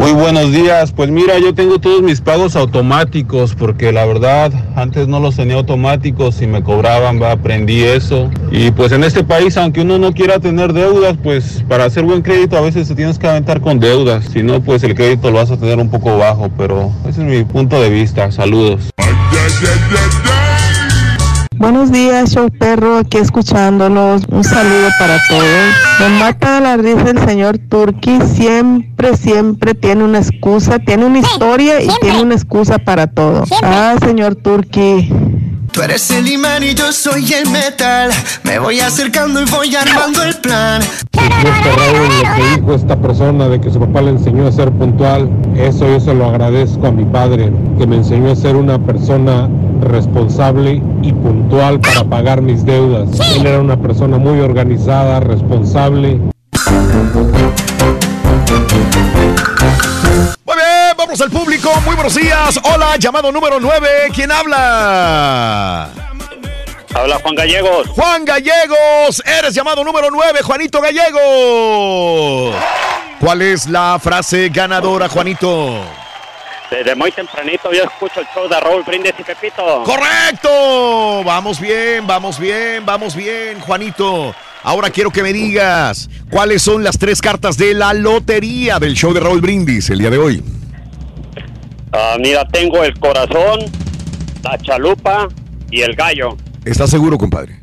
Muy 0.00 0.12
buenos 0.12 0.50
días. 0.50 0.92
Pues 0.92 1.10
mira, 1.10 1.38
yo 1.38 1.52
tengo 1.52 1.78
todos 1.78 2.00
mis 2.00 2.22
pagos 2.22 2.56
automáticos 2.56 3.54
porque 3.54 3.92
la 3.92 4.06
verdad 4.06 4.50
antes 4.74 5.08
no 5.08 5.20
los 5.20 5.36
tenía 5.36 5.56
automáticos 5.56 6.40
y 6.40 6.46
me 6.46 6.62
cobraban, 6.62 7.20
va, 7.20 7.32
aprendí 7.32 7.82
eso. 7.82 8.30
Y 8.50 8.70
pues 8.70 8.92
en 8.92 9.04
este 9.04 9.24
país, 9.24 9.58
aunque 9.58 9.82
uno 9.82 9.98
no 9.98 10.14
quiera 10.14 10.38
tener 10.38 10.72
deudas, 10.72 11.18
pues 11.22 11.62
para 11.68 11.84
hacer 11.84 12.04
buen 12.04 12.22
crédito 12.22 12.56
a 12.56 12.62
veces 12.62 12.88
te 12.88 12.94
tienes 12.94 13.18
que 13.18 13.28
aventar 13.28 13.60
con 13.60 13.78
deudas. 13.78 14.24
Si 14.32 14.42
no, 14.42 14.62
pues 14.62 14.82
el 14.84 14.94
crédito 14.94 15.30
lo 15.30 15.36
vas 15.36 15.50
a 15.50 15.58
tener 15.58 15.78
un 15.78 15.90
poco 15.90 16.16
bajo, 16.16 16.48
pero 16.56 16.90
ese 17.06 17.20
es 17.20 17.26
mi 17.26 17.44
punto 17.44 17.78
de 17.78 17.90
vista. 17.90 18.32
Saludos. 18.32 18.90
Buenos 21.60 21.92
días, 21.92 22.32
show 22.32 22.48
perro, 22.48 22.96
aquí 22.96 23.18
escuchándolos. 23.18 24.22
Un 24.30 24.42
saludo 24.42 24.88
para 24.98 25.18
todos. 25.28 25.44
Me 26.00 26.08
mata 26.18 26.58
la 26.58 26.78
risa 26.78 27.10
el 27.10 27.18
señor 27.18 27.58
Turki. 27.58 28.18
Siempre, 28.22 29.14
siempre 29.14 29.74
tiene 29.74 30.04
una 30.04 30.20
excusa, 30.20 30.78
tiene 30.78 31.04
una 31.04 31.18
historia 31.18 31.82
y 31.82 31.88
tiene 32.00 32.22
una 32.22 32.34
excusa 32.34 32.78
para 32.78 33.08
todo. 33.08 33.44
Ah, 33.62 33.94
señor 34.02 34.36
Turki. 34.36 35.12
Tú 35.72 35.82
eres 35.82 36.10
el 36.10 36.26
imán 36.28 36.62
y 36.62 36.74
yo 36.74 36.92
soy 36.92 37.32
el 37.32 37.48
metal. 37.50 38.10
Me 38.42 38.58
voy 38.58 38.80
acercando 38.80 39.40
y 39.40 39.44
voy 39.50 39.74
armando 39.76 40.22
el 40.22 40.34
plan. 40.36 40.82
Este 40.82 41.72
Raúl, 41.72 42.08
lo 42.22 42.34
que 42.34 42.60
dijo 42.60 42.74
esta 42.74 42.96
persona 42.96 43.48
de 43.48 43.60
que 43.60 43.70
su 43.70 43.78
papá 43.78 44.02
le 44.02 44.10
enseñó 44.10 44.46
a 44.46 44.52
ser 44.52 44.70
puntual, 44.72 45.30
eso 45.56 45.86
yo 45.86 46.00
se 46.00 46.12
lo 46.12 46.26
agradezco 46.28 46.88
a 46.88 46.90
mi 46.90 47.04
padre, 47.04 47.52
que 47.78 47.86
me 47.86 47.96
enseñó 47.96 48.32
a 48.32 48.36
ser 48.36 48.56
una 48.56 48.78
persona 48.78 49.48
responsable 49.80 50.82
y 51.02 51.12
puntual 51.12 51.80
para 51.80 52.04
pagar 52.04 52.42
mis 52.42 52.64
deudas. 52.64 53.08
Él 53.36 53.46
era 53.46 53.60
una 53.60 53.80
persona 53.80 54.18
muy 54.18 54.40
organizada, 54.40 55.20
responsable. 55.20 56.20
Muy 60.44 60.56
bien, 60.56 60.69
vamos 61.10 61.20
al 61.22 61.30
público. 61.30 61.72
Muy 61.84 61.96
buenos 61.96 62.14
días. 62.14 62.60
Hola, 62.62 62.96
llamado 62.96 63.32
número 63.32 63.58
9. 63.58 63.88
¿Quién 64.14 64.30
habla? 64.30 65.90
Habla 66.94 67.18
Juan 67.20 67.34
Gallegos. 67.34 67.88
Juan 67.88 68.24
Gallegos. 68.24 69.20
Eres 69.26 69.52
llamado 69.52 69.82
número 69.82 70.08
9, 70.12 70.40
Juanito 70.42 70.80
Gallegos. 70.80 72.54
¿Cuál 73.18 73.42
es 73.42 73.66
la 73.66 73.98
frase 74.00 74.50
ganadora, 74.50 75.08
Juanito? 75.08 75.80
Desde 76.70 76.94
muy 76.94 77.10
tempranito 77.10 77.72
yo 77.72 77.82
escucho 77.82 78.20
el 78.20 78.26
show 78.32 78.48
de 78.48 78.60
Raúl 78.60 78.84
Brindis 78.84 79.14
y 79.18 79.24
Pepito. 79.24 79.82
¡Correcto! 79.82 81.24
Vamos 81.24 81.58
bien, 81.58 82.06
vamos 82.06 82.38
bien, 82.38 82.86
vamos 82.86 83.16
bien, 83.16 83.58
Juanito. 83.58 84.32
Ahora 84.62 84.90
quiero 84.90 85.10
que 85.10 85.24
me 85.24 85.32
digas 85.32 86.08
cuáles 86.30 86.62
son 86.62 86.84
las 86.84 86.98
tres 86.98 87.20
cartas 87.20 87.56
de 87.56 87.74
la 87.74 87.94
lotería 87.94 88.78
del 88.78 88.94
show 88.94 89.12
de 89.12 89.18
Raúl 89.18 89.40
Brindis 89.40 89.90
el 89.90 89.98
día 89.98 90.10
de 90.10 90.18
hoy. 90.18 90.59
Ah, 91.92 92.16
mira, 92.20 92.46
tengo 92.46 92.82
el 92.84 92.98
corazón, 92.98 93.60
la 94.42 94.58
chalupa 94.58 95.28
y 95.70 95.80
el 95.82 95.94
gallo. 95.94 96.36
¿Estás 96.64 96.90
seguro, 96.90 97.18
compadre? 97.18 97.58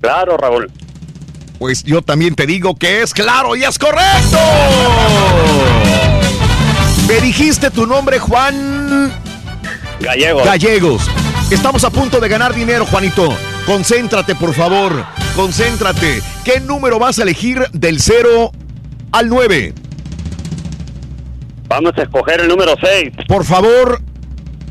Claro, 0.00 0.36
Raúl. 0.36 0.70
Pues 1.58 1.84
yo 1.84 2.00
también 2.00 2.34
te 2.34 2.46
digo 2.46 2.74
que 2.74 3.02
es 3.02 3.12
claro 3.12 3.54
y 3.54 3.64
es 3.64 3.78
correcto. 3.78 4.38
Me 7.06 7.20
dijiste 7.20 7.70
tu 7.70 7.86
nombre, 7.86 8.18
Juan 8.18 9.12
Gallegos. 10.00 10.44
Gallegos. 10.44 11.02
Estamos 11.50 11.84
a 11.84 11.90
punto 11.90 12.20
de 12.20 12.28
ganar 12.28 12.54
dinero, 12.54 12.86
Juanito. 12.86 13.36
Concéntrate, 13.66 14.34
por 14.34 14.54
favor. 14.54 15.04
Concéntrate. 15.36 16.22
¿Qué 16.44 16.60
número 16.60 16.98
vas 16.98 17.18
a 17.18 17.22
elegir 17.24 17.66
del 17.72 18.00
0 18.00 18.52
al 19.12 19.28
9? 19.28 19.74
Vamos 21.70 21.92
a 21.98 22.02
escoger 22.02 22.40
el 22.40 22.48
número 22.48 22.74
6. 22.82 23.10
Por 23.28 23.44
favor, 23.44 24.02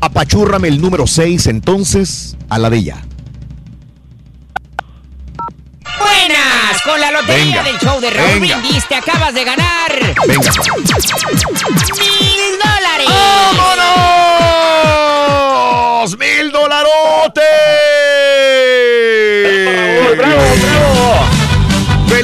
apachúrrame 0.02 0.68
el 0.68 0.82
número 0.82 1.06
6 1.06 1.46
entonces 1.46 2.36
a 2.50 2.58
la 2.58 2.68
de 2.68 2.76
ella. 2.76 2.98
Buenas, 5.98 6.82
con 6.84 7.00
la 7.00 7.10
lotería 7.10 7.62
Venga, 7.62 7.62
del 7.62 7.78
show 7.78 7.98
de 8.02 8.10
Raúl. 8.10 8.40
Brindis 8.40 8.86
te 8.86 8.96
acabas 8.96 9.32
de 9.32 9.44
ganar 9.44 9.92
Venga. 9.98 10.14
mil 10.26 10.42
dólares. 12.62 13.08
¡Vámonos! 16.06 16.18
¡Mil 16.18 16.52
dolarotes! 16.52 17.44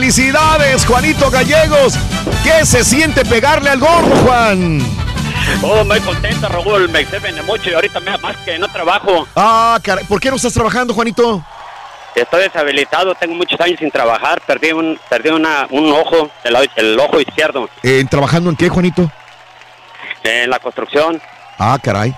¡Felicidades, 0.06 0.86
Juanito 0.86 1.28
Gallegos! 1.32 1.94
¿Qué 2.44 2.64
se 2.64 2.84
siente 2.84 3.24
pegarle 3.24 3.70
al 3.70 3.80
gordo, 3.80 4.14
Juan? 4.24 4.78
Oh, 5.64 5.82
muy 5.84 5.98
contento, 5.98 6.48
Raúl. 6.48 6.88
Me 6.90 7.04
de 7.04 7.42
mucho 7.42 7.70
y 7.70 7.74
ahorita 7.74 7.98
me 7.98 8.16
más 8.18 8.36
que 8.44 8.56
no 8.56 8.68
trabajo. 8.68 9.26
Ah, 9.34 9.76
caray. 9.82 10.04
¿Por 10.04 10.20
qué 10.20 10.30
no 10.30 10.36
estás 10.36 10.52
trabajando, 10.52 10.94
Juanito? 10.94 11.44
Estoy 12.14 12.42
deshabilitado, 12.42 13.16
tengo 13.16 13.34
muchos 13.34 13.60
años 13.60 13.80
sin 13.80 13.90
trabajar. 13.90 14.40
Perdí 14.46 14.70
un, 14.70 14.96
perdí 15.10 15.30
una, 15.30 15.66
un 15.70 15.90
ojo, 15.90 16.30
el, 16.44 16.56
el 16.76 17.00
ojo 17.00 17.20
izquierdo, 17.20 17.68
Eh, 17.82 18.04
¿Trabajando 18.08 18.48
en 18.50 18.54
qué, 18.54 18.68
Juanito? 18.68 19.10
en 20.22 20.48
la 20.50 20.60
construcción. 20.60 21.20
Ah, 21.58 21.80
caray. 21.82 22.14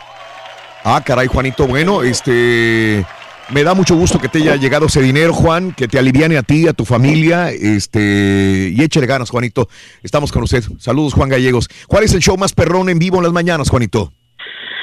Ah, 0.85 1.01
caray, 1.03 1.27
Juanito. 1.27 1.67
Bueno, 1.67 2.03
este. 2.03 3.07
Me 3.51 3.65
da 3.65 3.73
mucho 3.73 3.97
gusto 3.97 4.19
que 4.19 4.29
te 4.29 4.39
haya 4.39 4.57
llegado 4.57 4.87
ese 4.87 5.01
dinero, 5.01 5.33
Juan, 5.33 5.73
que 5.73 5.89
te 5.89 5.99
aliviane 5.99 6.37
a 6.37 6.43
ti, 6.43 6.69
a 6.69 6.75
tu 6.75 6.85
familia, 6.85 7.51
este, 7.51 8.73
y 8.75 8.83
échale 8.83 9.07
ganas, 9.07 9.31
Juanito. 9.31 9.69
Estamos 10.03 10.31
con 10.33 10.43
usted. 10.43 10.63
Saludos, 10.79 11.15
Juan 11.15 11.31
Gallegos. 11.31 11.69
¿Cuál 11.87 12.05
es 12.05 12.13
el 12.13 12.21
show 12.21 12.37
más 12.37 12.53
perrón 12.53 12.91
en 12.91 12.99
vivo 12.99 13.17
en 13.17 13.23
las 13.25 13.33
mañanas, 13.33 13.71
Juanito? 13.71 14.13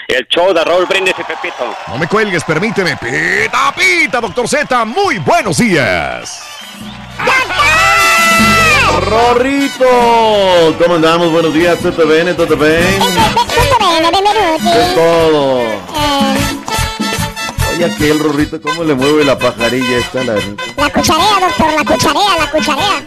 El 0.07 0.25
show 0.27 0.51
de 0.53 0.63
Raúl 0.63 0.85
Brindis 0.87 1.13
y 1.17 1.23
Pepito. 1.23 1.75
No 1.87 1.97
me 1.97 2.07
cuelgues, 2.07 2.43
permíteme. 2.43 2.97
Pita, 2.97 3.73
pita, 3.75 4.21
doctor 4.21 4.47
Z. 4.47 4.85
Muy 4.85 5.19
buenos 5.19 5.57
días. 5.57 6.41
Rorrito, 9.01 10.75
¿cómo 10.79 10.95
andamos? 10.95 11.31
Buenos 11.31 11.53
días, 11.53 11.77
¿todo 11.79 12.07
bien? 12.07 12.35
¿Todo 12.35 12.55
bien? 12.55 12.83
Es 14.73 14.95
todo. 14.95 16.34
Oye, 17.75 17.85
aquel 17.85 18.19
Rorrito, 18.19 18.61
¿cómo 18.61 18.85
le 18.85 18.93
mueve 18.93 19.25
la 19.25 19.37
pajarilla 19.37 19.97
esta? 19.97 20.23
La... 20.23 20.35
La 20.77 20.89
cucharea, 20.89 21.39
doctor, 21.41 21.73
la 21.73 21.83
cucharea, 21.83 22.37
la 22.39 22.51
cucharea. 22.51 23.03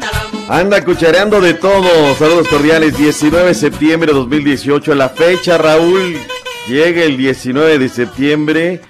Anda 0.48 0.84
cuchareando 0.84 1.40
de 1.40 1.54
todo. 1.54 2.14
Saludos 2.18 2.48
cordiales. 2.48 2.96
19 2.98 3.48
de 3.48 3.54
septiembre 3.54 4.12
de 4.12 4.18
2018. 4.18 4.94
La 4.94 5.08
fecha, 5.08 5.56
Raúl. 5.56 6.18
Llega 6.68 7.02
el 7.02 7.16
19 7.16 7.78
de 7.78 7.88
septiembre. 7.88 8.82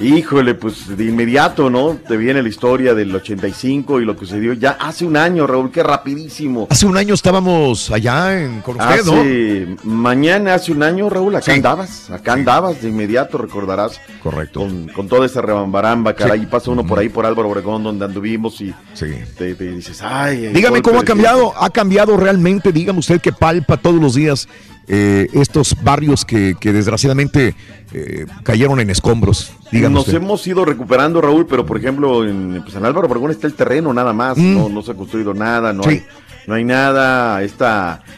Híjole, 0.00 0.54
pues 0.54 0.96
de 0.96 1.04
inmediato, 1.04 1.70
¿no? 1.70 1.96
Te 2.06 2.16
viene 2.16 2.42
la 2.42 2.48
historia 2.48 2.94
del 2.94 3.14
85 3.14 4.00
y 4.00 4.04
lo 4.04 4.14
que 4.16 4.26
sucedió 4.26 4.52
ya 4.52 4.72
hace 4.80 5.04
un 5.04 5.16
año, 5.16 5.46
Raúl. 5.46 5.70
Qué 5.70 5.82
rapidísimo. 5.82 6.66
Hace 6.70 6.86
un 6.86 6.96
año 6.96 7.14
estábamos 7.14 7.90
allá 7.90 8.40
en, 8.42 8.60
con 8.60 8.80
usted, 8.80 9.68
Mañana, 9.84 10.54
hace 10.54 10.72
un 10.72 10.82
año, 10.82 11.08
Raúl, 11.08 11.36
acá 11.36 11.52
andabas, 11.52 12.10
acá 12.10 12.32
andabas, 12.32 12.82
de 12.82 12.88
inmediato 12.88 13.38
recordarás. 13.38 14.00
Correcto. 14.22 14.60
Con, 14.60 14.88
con 14.88 15.08
toda 15.08 15.26
esa 15.26 15.40
rebambaramba, 15.40 16.14
caray, 16.14 16.42
y 16.42 16.46
pasa 16.46 16.70
uno 16.70 16.84
por 16.84 16.98
ahí 16.98 17.08
por 17.08 17.24
Álvaro 17.24 17.48
Obregón, 17.48 17.84
donde 17.84 18.04
anduvimos 18.04 18.60
y 18.60 18.74
te, 18.98 19.54
te 19.54 19.54
dices, 19.54 20.02
ay. 20.02 20.48
Dígame 20.48 20.82
cómo 20.82 21.00
ha 21.00 21.04
cambiado, 21.04 21.54
ha 21.56 21.70
cambiado 21.70 22.16
realmente, 22.16 22.72
dígame 22.72 22.98
usted 22.98 23.20
que 23.20 23.32
palpa 23.32 23.76
todos 23.76 24.00
los 24.00 24.14
días 24.14 24.48
eh, 24.88 25.28
estos 25.32 25.76
barrios 25.82 26.24
que, 26.24 26.56
que 26.60 26.72
desgraciadamente 26.72 27.54
eh, 27.92 28.26
cayeron 28.42 28.80
en 28.80 28.90
escombros. 28.90 29.52
Dígame 29.72 29.94
Nos 29.94 30.06
usted. 30.06 30.16
hemos 30.18 30.46
ido 30.46 30.64
recuperando, 30.64 31.20
Raúl, 31.20 31.46
pero 31.46 31.64
por 31.64 31.76
ejemplo, 31.78 32.26
en, 32.28 32.60
pues 32.62 32.74
en 32.76 32.84
Álvaro 32.84 33.06
Obregón 33.08 33.30
está 33.30 33.46
el 33.46 33.54
terreno 33.54 33.92
nada 33.92 34.12
más, 34.12 34.36
Mm. 34.38 34.54
no, 34.54 34.68
no 34.68 34.82
se 34.82 34.92
ha 34.92 34.94
construido 34.94 35.32
nada, 35.34 35.72
no 35.72 35.82
Sí. 35.84 35.88
hay 35.90 36.04
no 36.46 36.52
hay 36.56 36.64
nada, 36.64 37.42
este 37.42 37.64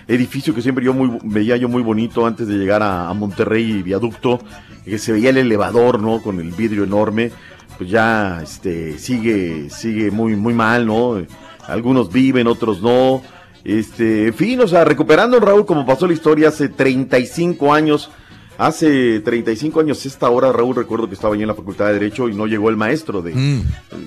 edificio 0.09 0.52
que 0.52 0.60
siempre 0.60 0.84
yo 0.84 0.93
muy, 0.93 1.16
veía 1.22 1.56
yo 1.56 1.68
muy 1.68 1.80
bonito 1.82 2.26
antes 2.26 2.48
de 2.48 2.55
llegar 2.55 2.82
a, 2.82 3.09
a 3.09 3.14
Monterrey 3.14 3.82
viaducto, 3.84 4.40
que 4.84 4.98
se 4.98 5.12
veía 5.12 5.30
el 5.30 5.36
elevador, 5.36 6.01
¿no? 6.01 6.20
Con 6.20 6.40
el 6.40 6.51
vidrio 6.51 6.82
enorme, 6.82 7.30
pues 7.78 7.88
ya 7.88 8.40
este 8.43 8.98
sigue 8.98 9.70
sigue 9.70 10.10
muy 10.10 10.34
muy 10.34 10.55
mal, 10.55 10.86
¿no? 10.86 11.22
algunos 11.68 12.12
viven, 12.12 12.48
otros 12.48 12.82
no. 12.82 13.22
Este, 13.66 14.28
en 14.28 14.34
fin, 14.34 14.60
o 14.60 14.68
sea, 14.68 14.84
recuperando 14.84 15.40
Raúl 15.40 15.66
como 15.66 15.84
pasó 15.84 16.06
la 16.06 16.12
historia 16.12 16.48
hace 16.48 16.68
35 16.68 17.74
años. 17.74 18.10
Hace 18.59 19.20
35 19.20 19.80
años 19.80 20.06
esta 20.06 20.30
hora, 20.30 20.51
Raúl, 20.51 20.76
recuerdo 20.76 21.09
que 21.09 21.14
estaba 21.14 21.34
yo 21.34 21.43
en 21.43 21.48
la 21.48 21.55
Facultad 21.55 21.88
de 21.88 21.94
Derecho 21.94 22.28
y 22.30 22.34
no 22.34 22.47
llegó 22.47 22.70
el 22.70 22.76
maestro 22.76 23.20
de, 23.20 23.34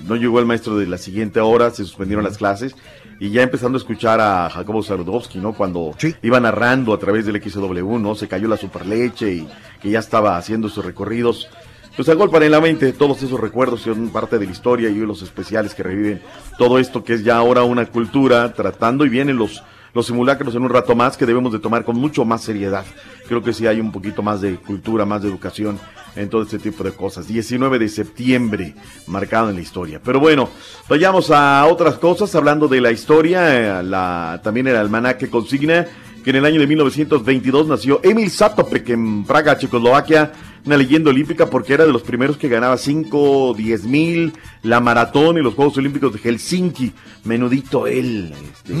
no 0.08 0.16
llegó 0.16 0.40
el 0.40 0.46
maestro 0.46 0.76
de 0.76 0.88
la 0.88 0.98
siguiente 0.98 1.38
hora, 1.38 1.70
se 1.70 1.84
suspendieron 1.84 2.24
las 2.24 2.36
clases 2.36 2.74
y 3.20 3.30
ya 3.30 3.42
empezando 3.42 3.76
a 3.76 3.80
escuchar 3.80 4.18
a 4.18 4.50
Jacobo 4.50 4.82
Saludowski, 4.82 5.38
¿no? 5.38 5.52
Cuando 5.52 5.94
iba 6.22 6.40
narrando 6.40 6.92
a 6.92 6.98
través 6.98 7.26
del 7.26 7.40
XW, 7.40 7.98
¿no? 7.98 8.16
Se 8.16 8.26
cayó 8.26 8.48
la 8.48 8.56
superleche 8.56 9.32
y 9.34 9.48
que 9.80 9.90
ya 9.90 10.00
estaba 10.00 10.36
haciendo 10.36 10.68
sus 10.68 10.84
recorridos. 10.84 11.48
Pues 11.96 12.08
agolpan 12.08 12.44
en 12.44 12.52
la 12.52 12.60
mente 12.60 12.92
todos 12.92 13.22
esos 13.22 13.38
recuerdos 13.38 13.82
son 13.82 14.10
parte 14.10 14.38
de 14.38 14.46
la 14.46 14.52
historia 14.52 14.88
y 14.88 14.94
los 14.94 15.22
especiales 15.22 15.74
que 15.74 15.82
reviven 15.82 16.22
todo 16.56 16.78
esto 16.78 17.04
que 17.04 17.14
es 17.14 17.24
ya 17.24 17.36
ahora 17.36 17.64
una 17.64 17.86
cultura, 17.86 18.52
tratando 18.54 19.04
y 19.04 19.08
vienen 19.08 19.36
los, 19.36 19.62
los 19.92 20.06
simulacros 20.06 20.54
en 20.54 20.62
un 20.62 20.70
rato 20.70 20.94
más 20.94 21.16
que 21.16 21.26
debemos 21.26 21.52
de 21.52 21.58
tomar 21.58 21.84
con 21.84 21.96
mucho 21.96 22.24
más 22.24 22.42
seriedad. 22.42 22.84
Creo 23.26 23.42
que 23.42 23.52
sí 23.52 23.66
hay 23.66 23.80
un 23.80 23.92
poquito 23.92 24.22
más 24.22 24.40
de 24.40 24.54
cultura, 24.56 25.04
más 25.04 25.22
de 25.22 25.28
educación 25.28 25.78
en 26.16 26.28
todo 26.28 26.42
este 26.42 26.58
tipo 26.58 26.84
de 26.84 26.92
cosas. 26.92 27.26
19 27.26 27.78
de 27.78 27.88
septiembre, 27.88 28.74
marcado 29.06 29.50
en 29.50 29.56
la 29.56 29.62
historia. 29.62 30.00
Pero 30.02 30.20
bueno, 30.20 30.48
vayamos 30.88 31.30
a 31.30 31.66
otras 31.66 31.96
cosas, 31.96 32.34
hablando 32.34 32.68
de 32.68 32.80
la 32.80 32.92
historia, 32.92 33.80
eh, 33.80 33.82
la, 33.82 34.40
también 34.42 34.68
el 34.68 34.76
almanaque 34.76 35.28
consigna 35.28 35.86
que 36.22 36.30
en 36.30 36.36
el 36.36 36.44
año 36.44 36.60
de 36.60 36.66
1922 36.66 37.66
nació 37.66 38.00
Emil 38.02 38.30
Satopek 38.30 38.90
en 38.90 39.24
Praga, 39.24 39.56
Checoslovaquia, 39.56 40.32
una 40.66 40.76
leyenda 40.76 41.10
olímpica 41.10 41.46
porque 41.46 41.74
era 41.74 41.86
de 41.86 41.92
los 41.92 42.02
primeros 42.02 42.36
que 42.36 42.48
ganaba 42.48 42.76
5, 42.76 43.54
10 43.56 43.84
mil, 43.84 44.32
la 44.62 44.80
maratón 44.80 45.38
y 45.38 45.42
los 45.42 45.54
Juegos 45.54 45.76
Olímpicos 45.78 46.12
de 46.12 46.18
Helsinki. 46.18 46.92
Menudito 47.24 47.86
él, 47.86 48.32
este, 48.52 48.74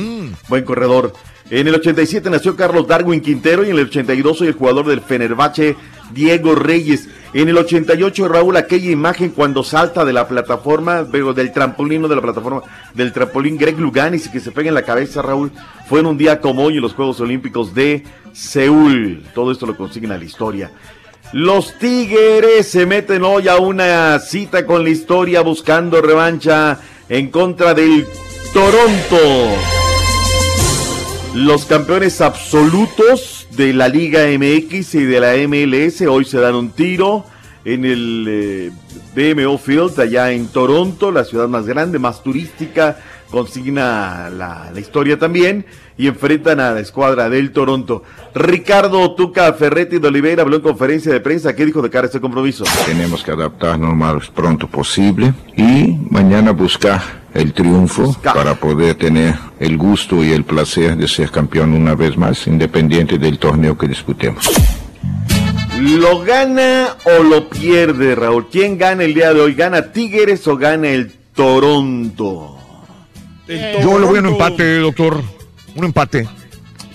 buen 0.48 0.64
corredor. 0.64 1.12
En 1.50 1.66
el 1.66 1.74
87 1.74 2.30
nació 2.30 2.54
Carlos 2.54 2.86
Darwin 2.86 3.20
Quintero 3.20 3.64
y 3.64 3.70
en 3.70 3.78
el 3.78 3.86
82 3.86 4.38
soy 4.38 4.48
el 4.48 4.54
jugador 4.54 4.86
del 4.86 5.00
Fenerbahce, 5.00 5.74
Diego 6.12 6.54
Reyes. 6.54 7.08
En 7.32 7.48
el 7.48 7.58
88, 7.58 8.28
Raúl, 8.28 8.56
aquella 8.56 8.90
imagen 8.90 9.30
cuando 9.30 9.64
salta 9.64 10.04
de 10.04 10.12
la 10.12 10.28
plataforma, 10.28 11.02
del 11.02 11.52
trampolín, 11.52 12.02
no 12.02 12.08
de 12.08 12.16
la 12.16 12.22
plataforma, 12.22 12.62
del 12.94 13.12
trampolín 13.12 13.56
Greg 13.56 13.78
Luganis 13.78 14.28
que 14.28 14.40
se 14.40 14.52
pega 14.52 14.68
en 14.68 14.74
la 14.74 14.84
cabeza, 14.84 15.22
Raúl, 15.22 15.50
fue 15.88 16.00
en 16.00 16.06
un 16.06 16.18
día 16.18 16.40
como 16.40 16.64
hoy 16.64 16.76
en 16.76 16.82
los 16.82 16.94
Juegos 16.94 17.20
Olímpicos 17.20 17.74
de 17.74 18.04
Seúl. 18.32 19.24
Todo 19.34 19.50
esto 19.50 19.66
lo 19.66 19.76
consiguen 19.76 20.12
a 20.12 20.18
la 20.18 20.24
historia. 20.24 20.70
Los 21.32 21.78
Tigres 21.78 22.66
se 22.66 22.86
meten 22.86 23.22
hoy 23.22 23.46
a 23.46 23.58
una 23.58 24.18
cita 24.18 24.66
con 24.66 24.82
la 24.82 24.90
historia 24.90 25.42
buscando 25.42 26.02
revancha 26.02 26.80
en 27.08 27.30
contra 27.30 27.72
del 27.72 28.04
Toronto. 28.52 29.16
Los 31.34 31.66
campeones 31.66 32.20
absolutos 32.20 33.46
de 33.52 33.72
la 33.72 33.86
Liga 33.86 34.22
MX 34.26 34.96
y 34.96 35.04
de 35.04 35.20
la 35.20 35.34
MLS 35.46 36.00
hoy 36.00 36.24
se 36.24 36.40
dan 36.40 36.56
un 36.56 36.70
tiro 36.70 37.24
en 37.64 37.84
el 37.84 38.26
eh, 38.28 38.72
BMO 39.14 39.56
Field 39.56 40.00
allá 40.00 40.32
en 40.32 40.48
Toronto, 40.48 41.12
la 41.12 41.24
ciudad 41.24 41.46
más 41.46 41.64
grande, 41.64 42.00
más 42.00 42.24
turística, 42.24 42.98
consigna 43.30 44.30
la, 44.30 44.70
la 44.72 44.80
historia 44.80 45.18
también 45.18 45.64
y 45.96 46.06
enfrentan 46.06 46.60
a 46.60 46.72
la 46.72 46.80
escuadra 46.80 47.28
del 47.28 47.52
Toronto. 47.52 48.02
Ricardo 48.34 49.14
Tuca 49.14 49.52
Ferretti 49.52 49.98
de 49.98 50.08
Oliveira 50.08 50.42
habló 50.42 50.56
en 50.56 50.62
conferencia 50.62 51.12
de 51.12 51.20
prensa. 51.20 51.54
¿Qué 51.54 51.66
dijo 51.66 51.82
de 51.82 51.90
cara 51.90 52.04
a 52.04 52.06
este 52.06 52.20
compromiso? 52.20 52.64
Tenemos 52.86 53.22
que 53.22 53.32
adaptarnos 53.32 53.90
lo 53.90 53.94
más 53.94 54.28
pronto 54.30 54.66
posible 54.66 55.34
y 55.56 55.96
mañana 56.10 56.52
buscar 56.52 57.20
el 57.34 57.52
triunfo 57.52 58.16
para 58.22 58.54
poder 58.54 58.94
tener 58.94 59.34
el 59.58 59.76
gusto 59.76 60.24
y 60.24 60.32
el 60.32 60.44
placer 60.44 60.96
de 60.96 61.06
ser 61.06 61.30
campeón 61.30 61.74
una 61.74 61.94
vez 61.94 62.16
más, 62.16 62.46
independiente 62.46 63.18
del 63.18 63.38
torneo 63.38 63.76
que 63.76 63.86
disputemos. 63.86 64.50
¿Lo 65.78 66.20
gana 66.20 66.96
o 67.04 67.22
lo 67.22 67.48
pierde, 67.48 68.14
Raúl? 68.14 68.48
¿Quién 68.50 68.76
gana 68.76 69.04
el 69.04 69.14
día 69.14 69.32
de 69.32 69.40
hoy? 69.40 69.54
¿Gana 69.54 69.92
Tigres 69.92 70.46
o 70.46 70.56
gana 70.56 70.88
el 70.88 71.12
Toronto? 71.34 72.59
Yo 73.82 73.98
le 73.98 74.06
voy 74.06 74.18
a 74.18 74.20
un 74.20 74.26
empate, 74.26 74.78
doctor. 74.78 75.20
Un 75.74 75.84
empate. 75.84 76.28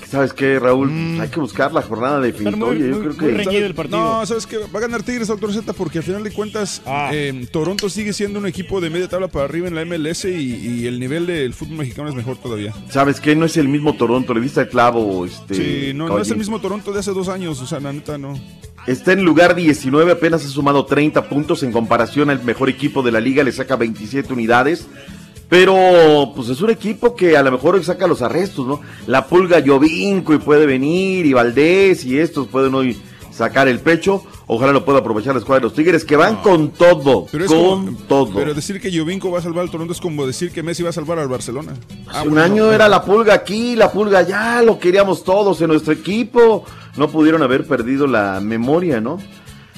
¿Sabes 0.09 0.33
qué, 0.33 0.59
Raúl? 0.59 1.19
Hay 1.19 1.27
que 1.29 1.39
buscar 1.39 1.73
la 1.73 1.81
jornada 1.81 2.21
definitoria. 2.21 2.87
Yo 2.87 2.99
creo 3.01 3.17
que. 3.17 3.87
No, 3.89 4.25
¿sabes 4.25 4.45
qué? 4.45 4.57
Va 4.73 4.79
a 4.79 4.81
ganar 4.81 5.03
Tigres, 5.03 5.27
doctor 5.27 5.51
Z, 5.51 5.73
porque 5.73 5.97
al 5.97 6.03
final 6.03 6.23
de 6.23 6.31
cuentas, 6.31 6.81
eh, 7.11 7.47
Toronto 7.51 7.89
sigue 7.89 8.13
siendo 8.13 8.39
un 8.39 8.45
equipo 8.45 8.79
de 8.79 8.89
media 8.89 9.09
tabla 9.09 9.27
para 9.27 9.45
arriba 9.45 9.67
en 9.67 9.75
la 9.75 9.83
MLS 9.83 10.25
y, 10.25 10.55
y 10.55 10.87
el 10.87 10.99
nivel 10.99 11.25
del 11.25 11.53
fútbol 11.53 11.79
mexicano 11.79 12.07
es 12.07 12.15
mejor 12.15 12.37
todavía. 12.37 12.73
¿Sabes 12.89 13.19
qué? 13.19 13.35
No 13.35 13.45
es 13.45 13.57
el 13.57 13.67
mismo 13.67 13.95
Toronto. 13.95 14.33
Le 14.33 14.39
viste 14.39 14.61
el 14.61 14.69
clavo. 14.69 15.25
Este, 15.25 15.55
Sí, 15.55 15.91
no, 15.93 16.07
no 16.07 16.19
es 16.19 16.29
el 16.29 16.37
mismo 16.37 16.61
Toronto 16.61 16.93
de 16.93 16.99
hace 16.99 17.11
dos 17.11 17.27
años, 17.27 17.59
o 17.59 17.65
sea, 17.65 17.79
la 17.79 17.91
neta 17.91 18.17
no. 18.17 18.39
Está 18.87 19.13
en 19.13 19.23
lugar 19.23 19.55
19, 19.55 20.11
apenas 20.11 20.45
ha 20.45 20.47
sumado 20.47 20.85
30 20.85 21.27
puntos 21.27 21.63
en 21.63 21.71
comparación 21.71 22.29
al 22.29 22.43
mejor 22.43 22.69
equipo 22.69 23.01
de 23.01 23.11
la 23.11 23.19
liga, 23.19 23.43
le 23.43 23.51
saca 23.51 23.75
27 23.75 24.31
unidades. 24.31 24.87
Pero, 25.49 26.31
pues 26.35 26.49
es 26.49 26.61
un 26.61 26.71
equipo 26.71 27.15
que 27.15 27.37
a 27.37 27.43
lo 27.43 27.51
mejor 27.51 27.83
saca 27.83 28.07
los 28.07 28.21
arrestos, 28.21 28.65
¿no? 28.67 28.81
La 29.07 29.27
pulga 29.27 29.63
Jovinco 29.65 30.33
y 30.33 30.39
puede 30.39 30.65
venir, 30.65 31.25
y 31.25 31.33
Valdés 31.33 32.03
y 32.05 32.17
estos 32.19 32.47
pueden 32.47 32.73
hoy 32.73 32.97
sacar 33.31 33.67
el 33.67 33.79
pecho. 33.79 34.23
Ojalá 34.47 34.71
lo 34.71 34.85
pueda 34.85 34.99
aprovechar 34.99 35.33
la 35.33 35.39
escuadra 35.39 35.59
de 35.61 35.63
los 35.65 35.73
Tigres, 35.73 36.05
que 36.05 36.15
van 36.15 36.37
con 36.37 36.69
todo, 36.69 37.25
Pero 37.31 37.45
con 37.47 37.57
como- 37.85 37.97
todo. 38.07 38.33
Pero 38.35 38.53
decir 38.53 38.79
que 38.79 38.95
Jovinko 38.95 39.31
va 39.31 39.39
a 39.39 39.41
salvar 39.41 39.63
al 39.63 39.71
Toronto 39.71 39.93
es 39.93 39.99
como 40.01 40.25
decir 40.27 40.51
que 40.51 40.61
Messi 40.63 40.83
va 40.83 40.89
a 40.89 40.93
salvar 40.93 41.17
al 41.19 41.27
Barcelona. 41.27 41.73
Ah, 42.07 42.21
un 42.23 42.29
bueno, 42.31 42.43
año 42.43 42.65
no. 42.67 42.71
era 42.71 42.87
la 42.87 43.03
pulga 43.03 43.33
aquí, 43.33 43.75
la 43.75 43.91
pulga 43.91 44.19
allá, 44.19 44.61
lo 44.61 44.77
queríamos 44.79 45.23
todos 45.23 45.61
en 45.61 45.67
nuestro 45.69 45.93
equipo. 45.93 46.63
No 46.95 47.09
pudieron 47.09 47.41
haber 47.43 47.65
perdido 47.67 48.07
la 48.07 48.39
memoria, 48.39 49.01
¿no? 49.01 49.17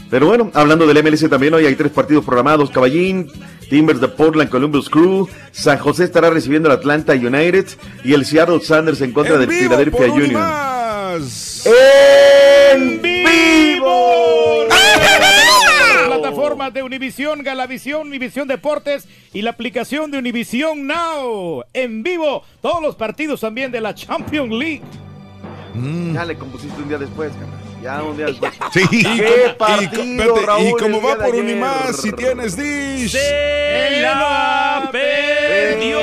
Pero 0.10 0.27
bueno, 0.27 0.52
hablando 0.53 0.85
del 0.85 0.98
MLS 1.03 1.27
también, 1.30 1.53
hoy 1.53 1.65
hay 1.65 1.76
tres 1.76 1.91
partidos 1.91 2.23
programados. 2.23 2.69
Caballín, 2.69 3.27
Timbers 3.69 3.99
de 3.99 4.07
Portland, 4.07 4.49
Columbus 4.49 4.89
Crew, 4.89 5.27
San 5.52 5.77
José 5.77 6.06
estará 6.06 6.30
recibiendo 6.30 6.69
al 6.69 6.77
Atlanta 6.77 7.14
United 7.14 7.68
y 8.03 8.14
el 8.14 8.26
Seattle 8.26 8.61
Sanders 8.61 9.02
en 9.02 9.11
contra 9.11 9.38
del 9.38 9.49
Philadelphia 9.49 10.07
Union. 10.07 10.34
más. 10.34 11.65
¡En 11.65 13.02
vivo! 13.02 14.65
Plataformas 16.07 16.73
de 16.73 16.84
Univisión, 16.84 17.44
Galavisión, 17.44 18.07
Univisión 18.07 18.48
Deportes 18.48 19.07
y 19.34 19.41
la 19.41 19.52
aplicación 19.52 20.11
de 20.11 20.18
Univisión 20.18 20.88
Now. 20.88 21.64
En 21.73 22.03
vivo, 22.03 22.44
todos 22.61 22.81
los 22.81 22.95
partidos 22.95 23.41
también 23.41 23.72
de 23.72 23.81
la 23.81 23.94
Champions 23.94 24.52
League. 24.52 24.84
Ya 26.14 26.26
le 26.26 26.35
compusiste 26.35 26.81
un 26.81 26.88
día 26.88 26.98
después, 26.98 27.31
carnal. 27.34 27.66
Ya 27.81 28.01
un 28.03 28.17
día 28.17 28.25
después. 28.27 28.53
Sí. 28.73 28.81
Y 28.91 29.03
¡Qué 29.03 29.07
co- 29.07 29.31
y 29.45 29.51
co- 29.51 29.57
partido, 29.57 30.03
espérate, 30.03 30.45
Raúl, 30.45 30.67
y 30.67 30.71
como 30.73 31.01
va 31.01 31.15
por 31.17 31.35
un 31.35 31.49
y 31.49 31.55
más, 31.55 31.97
si 32.01 32.11
tienes 32.11 32.55
Dish. 32.57 33.11
Se 33.11 34.01
la 34.01 34.89
perdió. 34.91 35.99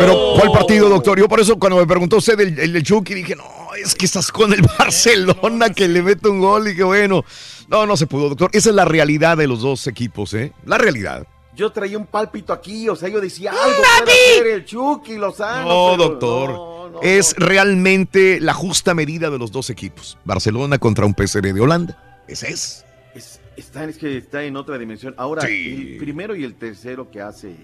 Pero, 0.00 0.34
¿cuál 0.36 0.52
partido, 0.52 0.88
doctor? 0.88 1.18
Yo 1.18 1.28
por 1.28 1.40
eso 1.40 1.58
cuando 1.58 1.78
me 1.78 1.86
preguntó 1.86 2.16
usted 2.16 2.38
el, 2.40 2.58
el, 2.58 2.72
del 2.72 2.82
Chucky 2.82 3.14
dije, 3.14 3.36
no, 3.36 3.44
es 3.82 3.94
que 3.94 4.04
estás 4.06 4.30
con 4.32 4.52
el 4.52 4.62
Barcelona 4.78 5.70
que 5.70 5.88
le 5.88 6.02
mete 6.02 6.28
un 6.28 6.40
gol 6.40 6.68
y 6.68 6.76
que 6.76 6.82
bueno. 6.84 7.24
No, 7.68 7.86
no 7.86 7.96
se 7.96 8.06
pudo, 8.06 8.28
doctor. 8.28 8.50
Esa 8.52 8.68
es 8.70 8.74
la 8.76 8.84
realidad 8.84 9.36
de 9.36 9.46
los 9.46 9.60
dos 9.62 9.86
equipos, 9.86 10.34
¿eh? 10.34 10.52
La 10.66 10.76
realidad. 10.76 11.26
Yo 11.54 11.70
traía 11.70 11.98
un 11.98 12.06
pálpito 12.06 12.52
aquí, 12.52 12.88
o 12.88 12.96
sea, 12.96 13.08
yo 13.10 13.20
decía 13.20 13.50
algo 13.52 13.82
puede 14.04 14.12
hacer 14.34 14.46
el 14.46 14.64
Chucky 14.64 15.16
Lozano. 15.16 15.68
No, 15.68 15.96
pero 15.96 16.08
doctor. 16.08 16.50
no, 16.50 16.71
es 17.02 17.34
realmente 17.38 18.40
la 18.40 18.52
justa 18.54 18.94
medida 18.94 19.30
de 19.30 19.38
los 19.38 19.52
dos 19.52 19.70
equipos. 19.70 20.18
Barcelona 20.24 20.78
contra 20.78 21.06
un 21.06 21.14
PSV 21.14 21.52
de 21.54 21.60
Holanda. 21.60 22.22
Ese 22.28 22.50
es. 22.50 22.84
Es, 23.14 23.40
está, 23.56 23.84
es 23.84 23.98
que 23.98 24.16
está 24.18 24.42
en 24.44 24.56
otra 24.56 24.78
dimensión. 24.78 25.14
Ahora, 25.16 25.46
el 25.48 25.96
primero 25.98 26.34
y 26.36 26.44
el 26.44 26.54
tercero 26.54 27.10
que 27.10 27.20
hace 27.20 27.54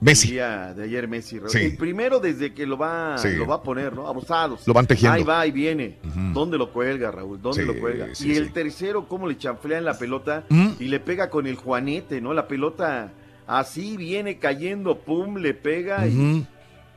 Messi. 0.00 0.28
el 0.28 0.32
día 0.34 0.74
de 0.74 0.84
ayer 0.84 1.06
Messi. 1.08 1.38
Sí. 1.48 1.58
El 1.58 1.76
primero 1.76 2.18
desde 2.20 2.52
que 2.54 2.66
lo 2.66 2.76
va, 2.78 3.16
Sí. 3.18 3.28
lo 3.36 3.46
va 3.46 3.56
a 3.56 3.62
poner, 3.62 3.92
¿no? 3.94 4.08
Abusados. 4.08 4.66
Lo 4.66 4.72
van 4.74 4.86
tejiendo. 4.86 5.14
Ahí 5.16 5.22
va 5.22 5.46
y 5.46 5.50
viene. 5.52 5.98
¿Dónde 6.32 6.56
lo 6.58 6.72
cuelga, 6.72 7.10
Raúl? 7.10 7.40
¿Dónde 7.40 7.62
Sí, 7.62 7.66
lo 7.66 7.78
cuelga? 7.78 8.08
sí, 8.14 8.28
y 8.32 8.36
el 8.36 8.46
sí. 8.46 8.52
tercero, 8.52 9.06
cómo 9.06 9.28
le 9.28 9.36
chanflean 9.36 9.84
la 9.84 9.96
pelota 9.98 10.44
Mm. 10.48 10.68
y 10.80 10.84
le 10.88 11.00
pega 11.00 11.28
con 11.30 11.46
el 11.46 11.56
juanete, 11.56 12.20
¿no? 12.20 12.32
La 12.34 12.48
pelota 12.48 13.12
así 13.46 13.96
viene 13.96 14.38
cayendo, 14.38 14.98
pum, 14.98 15.36
le 15.36 15.54
pega 15.54 16.06
y 16.06 16.46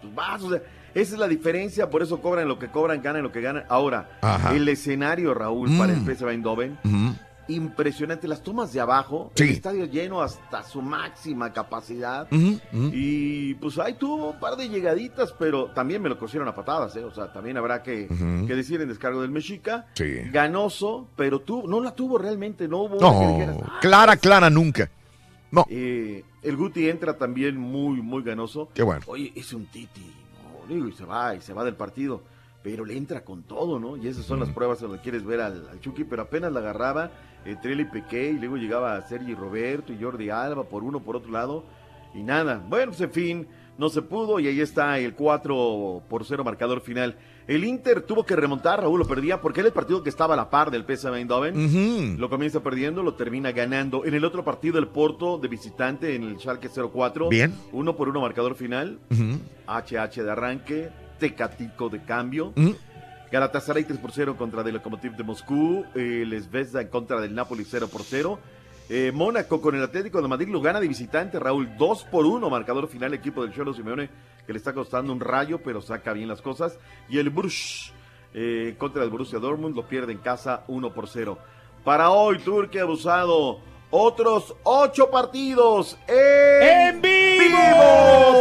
pues 0.02 0.16
vas, 0.16 0.42
o 0.44 0.50
sea, 0.52 0.62
esa 0.96 1.14
es 1.14 1.20
la 1.20 1.28
diferencia, 1.28 1.90
por 1.90 2.02
eso 2.04 2.22
cobran 2.22 2.48
lo 2.48 2.60
que 2.60 2.68
cobran, 2.68 3.02
ganan 3.02 3.24
lo 3.24 3.32
que 3.32 3.42
ganan. 3.42 3.64
Ahora, 3.70 4.18
Ajá. 4.22 4.54
el 4.56 4.68
escenario, 4.70 5.34
Raúl, 5.34 5.70
Mm. 5.70 5.78
para 5.78 5.94
el 5.94 6.00
PSV 6.06 6.30
Eindhoven, 6.32 6.78
impresionante. 7.48 8.28
Las 8.28 8.42
tomas 8.42 8.72
de 8.72 8.80
abajo, 8.80 9.32
Sí. 9.36 9.44
el 9.44 9.50
estadio 9.50 9.86
lleno 9.86 10.22
hasta 10.22 10.64
su 10.64 10.82
máxima 10.82 11.52
capacidad. 11.52 12.28
Y 12.32 13.54
pues 13.56 13.78
ahí 13.80 13.94
tuvo 13.96 14.32
un 14.32 14.40
par 14.40 14.56
de 14.56 14.70
llegaditas, 14.70 15.34
pero 15.38 15.66
también 15.72 16.02
me 16.02 16.08
lo 16.10 16.18
cosieron 16.18 16.48
a 16.48 16.56
patadas, 16.56 16.96
¿eh? 16.96 17.04
O 17.04 17.12
sea, 17.14 17.34
también 17.34 17.58
habrá 17.58 17.84
que, 17.84 18.08
que 18.48 18.56
decir 18.56 18.80
en 18.82 18.88
descargo 18.88 19.22
del 19.22 19.32
Mexica. 19.32 19.88
Sí. 19.94 20.06
Ganoso, 20.32 21.08
pero 21.18 21.42
tú, 21.42 21.68
no 21.68 21.82
la 21.82 21.94
tuvo 21.94 22.18
realmente, 22.18 22.68
no 22.68 22.84
hubo 22.84 22.98
que 22.98 23.04
No, 23.04 23.20
dijeras, 23.34 23.58
"Ah, 23.66 23.80
clara, 23.82 24.16
clara 24.18 24.50
nunca. 24.50 24.90
No. 25.52 25.66
eh, 25.70 26.24
el 26.42 26.56
Guti 26.58 26.90
entra 26.90 27.16
también 27.18 27.58
muy, 27.58 28.02
muy 28.02 28.24
ganoso. 28.24 28.70
Qué 28.74 28.82
bueno. 28.84 29.02
Oye, 29.06 29.32
es 29.36 29.54
un 29.54 29.66
Titi 29.68 30.12
digo, 30.68 30.88
y 30.88 30.92
se 30.92 31.06
va, 31.06 31.36
y 31.36 31.42
se 31.42 31.54
va 31.54 31.64
del 31.64 31.76
partido. 31.76 32.22
Pero 32.62 32.86
le 32.86 32.96
entra 32.96 33.26
con 33.26 33.44
todo, 33.44 33.80
¿no? 33.80 33.98
Y 33.98 34.08
esas 34.08 34.26
son 34.26 34.40
las 34.40 34.50
pruebas 34.50 34.80
donde 34.80 35.00
quieres 35.00 35.26
ver 35.26 35.42
al, 35.42 35.68
al 35.70 35.82
Chucky, 35.82 36.06
pero 36.06 36.22
apenas 36.22 36.52
la 36.54 36.62
agarraba 36.62 37.12
eh, 37.46 37.58
Trelli 37.62 37.86
Pequé 37.86 38.32
y 38.32 38.40
luego 38.40 38.56
llegaba 38.56 39.02
Sergi 39.02 39.36
Roberto 39.36 39.92
y 39.92 40.02
Jordi 40.02 40.30
Alba 40.30 40.64
por 40.64 40.84
uno, 40.84 41.02
por 41.02 41.18
otro 41.18 41.32
lado, 41.32 41.66
y 42.14 42.24
nada. 42.24 42.64
Bueno, 42.70 42.92
pues 42.92 43.02
en 43.02 43.12
fin, 43.12 43.48
no 43.78 43.90
se 43.90 44.02
pudo 44.02 44.40
y 44.40 44.48
ahí 44.48 44.62
está 44.62 44.98
el 44.98 45.14
4 45.14 46.04
por 46.08 46.26
0 46.26 46.44
marcador 46.44 46.82
final. 46.82 47.18
El 47.48 47.66
Inter 47.66 48.02
tuvo 48.02 48.26
que 48.26 48.36
remontar, 48.36 48.82
Raúl 48.82 49.00
lo 49.00 49.08
perdía 49.08 49.42
porque 49.42 49.60
era 49.60 49.68
el 49.68 49.74
partido 49.74 50.02
que 50.02 50.10
estaba 50.10 50.34
a 50.34 50.38
la 50.38 50.50
par 50.50 50.72
del 50.72 50.86
PSV 50.86 51.16
Eindhoven. 51.16 52.18
Lo 52.20 52.30
comienza 52.30 52.62
perdiendo, 52.64 53.04
lo 53.04 53.16
termina 53.16 53.52
ganando. 53.52 54.06
En 54.06 54.14
el 54.14 54.24
otro 54.24 54.44
partido, 54.44 54.80
el 54.80 54.88
Porto 54.88 55.38
de 55.38 55.48
visitante 55.48 56.16
en 56.16 56.24
el 56.24 56.40
Schalke 56.40 56.70
04. 56.70 57.30
Bien. 57.30 57.54
Uno 57.72 57.96
por 57.96 58.08
uno 58.08 58.22
marcador 58.22 58.56
final. 58.56 59.00
Ujú. 59.12 59.40
HH 59.68 60.24
de 60.24 60.32
arranque, 60.32 60.90
Tecatico 61.20 61.90
de 61.90 62.04
cambio. 62.04 62.54
Ujú. 62.56 62.76
Galatasaray 63.32 63.84
3 63.84 63.98
por 63.98 64.12
0 64.12 64.36
contra 64.38 64.62
el 64.62 64.74
Lokomotiv 64.74 65.16
de 65.16 65.24
Moscú. 65.24 65.84
Eh, 65.96 66.24
en 66.54 66.88
contra 66.88 67.20
del 67.20 67.34
Napoli 67.34 67.66
0 67.66 67.90
por 67.92 68.04
0. 68.04 68.40
Eh, 68.96 69.12
Mónaco 69.12 69.60
con 69.60 69.74
el 69.74 69.82
Atlético 69.82 70.22
de 70.22 70.28
Madrid 70.28 70.50
lo 70.50 70.62
gana 70.62 70.80
de 70.80 70.88
visitante, 70.88 71.40
Raúl, 71.40 71.78
2 71.80 72.04
por 72.12 72.28
1, 72.28 72.48
marcador 72.48 72.88
final, 72.88 73.12
equipo 73.16 73.42
del 73.42 73.52
Cholo 73.52 73.74
Simeone, 73.74 74.08
que 74.46 74.54
le 74.54 74.60
está 74.60 74.72
costando 74.72 75.12
un 75.12 75.20
rayo, 75.20 75.60
pero 75.64 75.82
saca 75.82 76.14
bien 76.14 76.28
las 76.28 76.44
cosas. 76.44 76.78
Y 77.10 77.18
el 77.18 77.32
Bruges 77.32 77.92
eh, 78.36 78.76
contra 78.78 79.02
el 79.02 79.10
Borussia 79.10 79.40
Dortmund 79.40 79.76
lo 79.76 79.88
pierde 79.88 80.12
en 80.12 80.20
casa 80.20 80.64
1 80.68 80.94
por 80.94 81.10
0. 81.10 81.40
Para 81.84 82.12
hoy, 82.12 82.38
Turquía 82.38 82.84
abusado. 82.84 83.62
Otros 83.90 84.56
ocho 84.62 85.10
partidos 85.10 85.98
en, 86.08 86.98
¡En 86.98 87.02
vivo! 87.02 87.58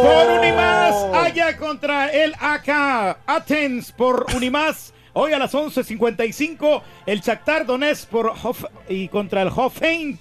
Por 0.03 0.39
Unimás, 0.39 0.93
Haya 1.15 1.57
contra 1.57 2.09
el 2.11 2.35
AK 2.39 3.17
Athens 3.25 3.91
por 3.91 4.27
Unimás. 4.35 4.93
Hoy 5.13 5.33
a 5.33 5.39
las 5.39 5.55
11.55, 5.55 6.83
el 7.07 7.21
Shakhtar 7.21 7.65
Donetsk 7.65 8.07
por 8.09 8.33
Hof 8.43 8.65
y 8.87 9.07
contra 9.07 9.41
el 9.41 9.47
Hoffenheim. 9.47 10.19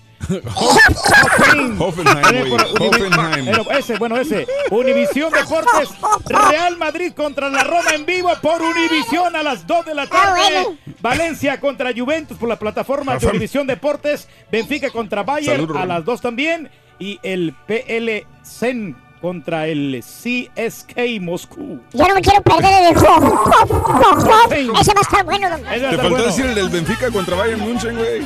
Hoffenheim. 0.55 1.81
Hoffenheim, 1.81 2.53
Hoffenheim. 2.81 3.49
Ese, 3.77 3.97
bueno, 3.99 4.17
ese. 4.17 4.47
Univisión 4.71 5.33
Deportes, 5.33 5.89
Real 6.27 6.77
Madrid 6.77 7.13
contra 7.13 7.49
la 7.51 7.65
Roma 7.65 7.91
en 7.95 8.07
vivo 8.07 8.31
por 8.41 8.63
Univisión 8.63 9.35
a 9.37 9.43
las 9.43 9.67
2 9.67 9.87
de 9.87 9.95
la 9.95 10.07
tarde. 10.07 10.77
Valencia 11.01 11.59
contra 11.61 11.91
Juventus 11.97 12.37
por 12.39 12.49
la 12.49 12.59
plataforma 12.59 13.17
de. 13.17 13.27
Univisión 13.27 13.67
Deportes. 13.67 14.29
Benfica 14.51 14.91
contra 14.91 15.23
Bayern 15.23 15.61
Salud, 15.67 15.77
a 15.77 15.87
las 15.87 16.05
2 16.05 16.21
también. 16.21 16.71
Y 16.99 17.19
el 17.23 17.55
PL 17.67 18.27
Zen 18.45 18.97
contra 19.21 19.67
el 19.67 20.03
CSK 20.05 21.21
Moscú. 21.21 21.81
Yo 21.93 22.07
no 22.09 22.15
me 22.15 22.21
quiero 22.21 22.43
perder 22.43 22.91
el 22.93 22.97
juego. 22.99 23.45
Ese 24.81 24.93
va 24.95 25.01
a 25.01 25.03
estar 25.03 25.25
bueno, 25.25 25.51
don. 25.51 25.63
Te 25.63 25.81
faltó 25.81 26.09
bueno. 26.11 26.25
decir 26.25 26.47
el 26.47 26.55
del 26.55 26.69
Benfica 26.69 27.11
contra 27.11 27.37
Bayern 27.37 27.61
München, 27.61 27.97
güey. 27.97 28.21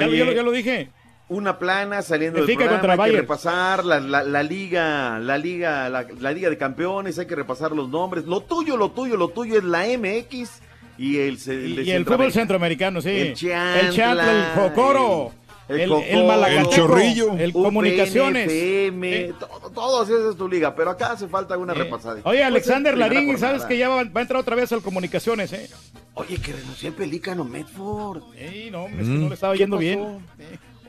Ya 0.00 0.06
lo- 0.06 0.14
ya 0.14 0.24
lo- 0.24 0.32
ya 0.32 0.42
lo 0.42 0.50
dije. 0.50 0.90
Una 1.28 1.58
plana 1.58 2.02
saliendo 2.02 2.38
del 2.38 2.46
programa, 2.56 2.80
contra 2.80 3.04
hay 3.04 3.10
que 3.10 3.16
repasar 3.22 3.84
la, 3.84 3.98
la- 3.98 4.22
la 4.22 4.42
liga, 4.44 5.18
la 5.18 5.36
liga, 5.36 5.88
la, 5.88 6.06
la 6.20 6.30
liga 6.32 6.48
de 6.48 6.56
campeones, 6.56 7.18
hay 7.18 7.26
que 7.26 7.34
repasar 7.34 7.72
los 7.72 7.88
nombres. 7.88 8.26
Lo 8.26 8.42
tuyo, 8.42 8.76
lo 8.76 8.92
tuyo, 8.92 9.16
lo 9.16 9.28
tuyo 9.30 9.58
es 9.58 9.64
la 9.64 9.84
MX 9.86 10.60
y 10.98 11.18
el, 11.18 11.36
el 11.48 11.84
Y 11.86 11.90
el 11.90 12.04
fútbol 12.04 12.32
centroamericano, 12.32 13.02
sí. 13.02 13.10
El 13.10 13.34
Chantla, 13.34 13.80
El 13.80 13.92
Chantla, 13.92 14.30
el 14.30 14.44
Jocoro. 14.70 15.32
el 15.68 15.80
El, 15.80 15.92
el 15.92 16.26
Malacateco, 16.28 16.70
el 16.70 16.76
Chorrillo, 16.76 17.32
el 17.36 17.52
Comunicaciones. 17.52 18.46
UPNFM, 18.46 19.32
todo, 19.40 19.70
todo 19.74 20.02
así, 20.02 20.12
es 20.30 20.36
tu 20.36 20.48
liga, 20.48 20.76
pero 20.76 20.90
acá 20.90 21.10
hace 21.10 21.26
falta 21.26 21.58
una 21.58 21.72
Eh, 21.72 21.76
repasada. 21.76 22.20
Oye, 22.22 22.44
Alexander 22.44 22.94
Pues 22.94 23.02
es 23.04 23.08
primera 23.08 23.26
Larín, 23.32 23.38
sabes 23.40 23.64
que 23.64 23.76
ya 23.76 23.88
va, 23.88 24.04
va 24.04 24.20
a 24.20 24.22
entrar 24.22 24.40
otra 24.40 24.54
vez 24.54 24.70
al 24.70 24.80
Comunicaciones, 24.80 25.52
¿eh? 25.52 25.68
Oye, 26.14 26.38
que 26.38 26.52
renunció 26.52 26.88
el 26.90 26.94
pelícano 26.94 27.42
Medford. 27.44 28.22
Ey, 28.38 28.70
no, 28.70 28.84
hombre, 28.84 29.02
es 29.02 29.08
que 29.08 29.14
no 29.16 29.28
le 29.28 29.34
estaba 29.34 29.56
yendo 29.56 29.76
bien. 29.76 30.24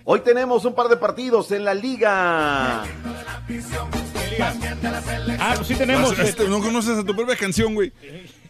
Hoy 0.10 0.22
tenemos 0.22 0.64
un 0.64 0.74
par 0.74 0.88
de 0.88 0.96
partidos 0.96 1.52
en 1.52 1.66
la 1.66 1.74
liga. 1.74 2.82
Ah, 5.38 5.54
pues 5.58 5.68
sí 5.68 5.76
tenemos. 5.76 6.18
Este, 6.18 6.48
no 6.48 6.62
conoces 6.62 6.98
a 6.98 7.04
tu 7.04 7.14
propia 7.14 7.36
canción, 7.36 7.74
güey. 7.76 7.92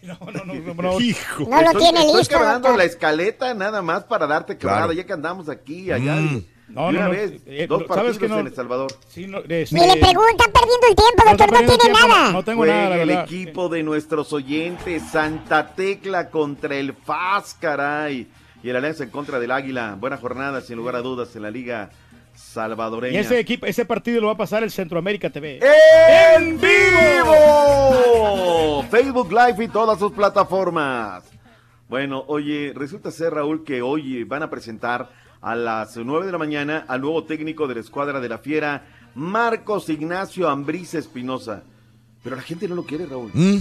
No, 0.04 0.18
no, 0.32 0.46
no, 0.46 0.54
no, 0.54 0.74
no. 0.74 1.02
Hijo. 1.02 1.44
No 1.50 1.60
lo 1.62 1.68
estoy, 1.68 1.82
tiene 1.82 2.00
estoy 2.00 2.18
listo, 2.20 2.34
quebrando 2.36 2.70
doctor. 2.70 2.78
la 2.78 2.84
escaleta 2.86 3.54
nada 3.54 3.82
más 3.82 4.06
para 4.06 4.26
darte 4.26 4.58
quebrada, 4.58 4.84
Claro. 4.86 4.94
ya 4.94 5.06
que 5.06 5.12
andamos 5.12 5.50
aquí, 5.50 5.92
allá. 5.92 6.16
Mm. 6.16 6.46
No, 6.70 6.82
no, 6.84 6.88
una 7.00 7.06
no, 7.06 7.10
vez, 7.10 7.42
eh, 7.46 7.66
dos 7.68 7.80
¿sabes 7.80 7.88
partidos 7.90 8.18
que 8.18 8.28
no? 8.30 8.40
en 8.40 8.48
El 8.48 8.56
Salvador. 8.56 8.88
Sí, 9.10 9.28
no, 9.28 9.40
este, 9.40 9.76
Y 9.76 9.80
le 9.86 9.98
preguntan 9.98 10.52
perdiendo 10.54 10.88
el 10.90 10.96
tiempo, 10.96 11.24
doctor, 11.26 11.48
estoy 11.48 11.48
no 11.52 11.58
tiene 11.58 11.78
tiempo, 11.78 12.08
nada. 12.08 12.32
No 12.32 12.44
tengo 12.46 12.66
nada, 12.66 12.90
la 12.96 13.02
el 13.02 13.10
equipo 13.10 13.68
de 13.68 13.84
nuestros 13.84 14.32
oyentes, 14.32 15.04
Santa 15.12 15.74
Tecla 15.76 16.30
contra 16.30 16.76
el 16.78 16.94
FAS, 16.94 17.58
caray. 17.60 18.28
Y 18.64 18.70
el 18.70 18.76
Alianza 18.76 19.04
en 19.04 19.10
contra 19.12 19.40
del 19.40 19.52
Águila. 19.52 19.96
Buena 20.00 20.18
jornada, 20.18 20.62
sin 20.62 20.78
lugar 20.78 20.96
a 20.96 21.02
dudas, 21.02 21.36
en 21.36 21.42
la 21.44 21.52
liga 21.52 21.90
salvadoreña. 22.36 23.16
Y 23.16 23.18
ese 23.18 23.40
equipo, 23.40 23.66
ese 23.66 23.86
partido 23.86 24.22
lo 24.22 24.28
va 24.28 24.34
a 24.34 24.38
pasar 24.38 24.64
el 24.64 24.72
Centroamérica 24.72 25.30
TV. 25.30 25.60
¡En 26.38 26.60
vivo! 27.58 28.84
Facebook 28.90 29.32
Live 29.32 29.64
y 29.64 29.68
todas 29.68 30.00
sus 30.00 30.12
plataformas. 30.12 31.24
Bueno, 31.90 32.24
oye, 32.28 32.74
resulta 32.76 33.12
ser, 33.12 33.34
Raúl, 33.34 33.64
que 33.64 33.82
hoy 33.82 34.24
van 34.24 34.44
a 34.44 34.50
presentar 34.50 35.10
a 35.42 35.56
las 35.56 35.96
9 35.96 36.26
de 36.26 36.32
la 36.32 36.38
mañana 36.38 36.86
al 36.88 37.02
nuevo 37.02 37.24
técnico 37.24 37.68
de 37.68 37.76
la 37.76 37.82
escuadra 37.82 38.20
de 38.20 38.28
la 38.30 38.40
Fiera, 38.40 38.86
Marcos 39.16 39.88
Ignacio 39.90 40.50
Ambriz 40.50 40.94
Espinosa. 40.96 41.64
Pero 42.24 42.36
la 42.36 42.42
gente 42.42 42.68
no 42.68 42.76
lo 42.76 42.84
quiere, 42.84 43.06
Raúl. 43.06 43.32
Mm. 43.34 43.58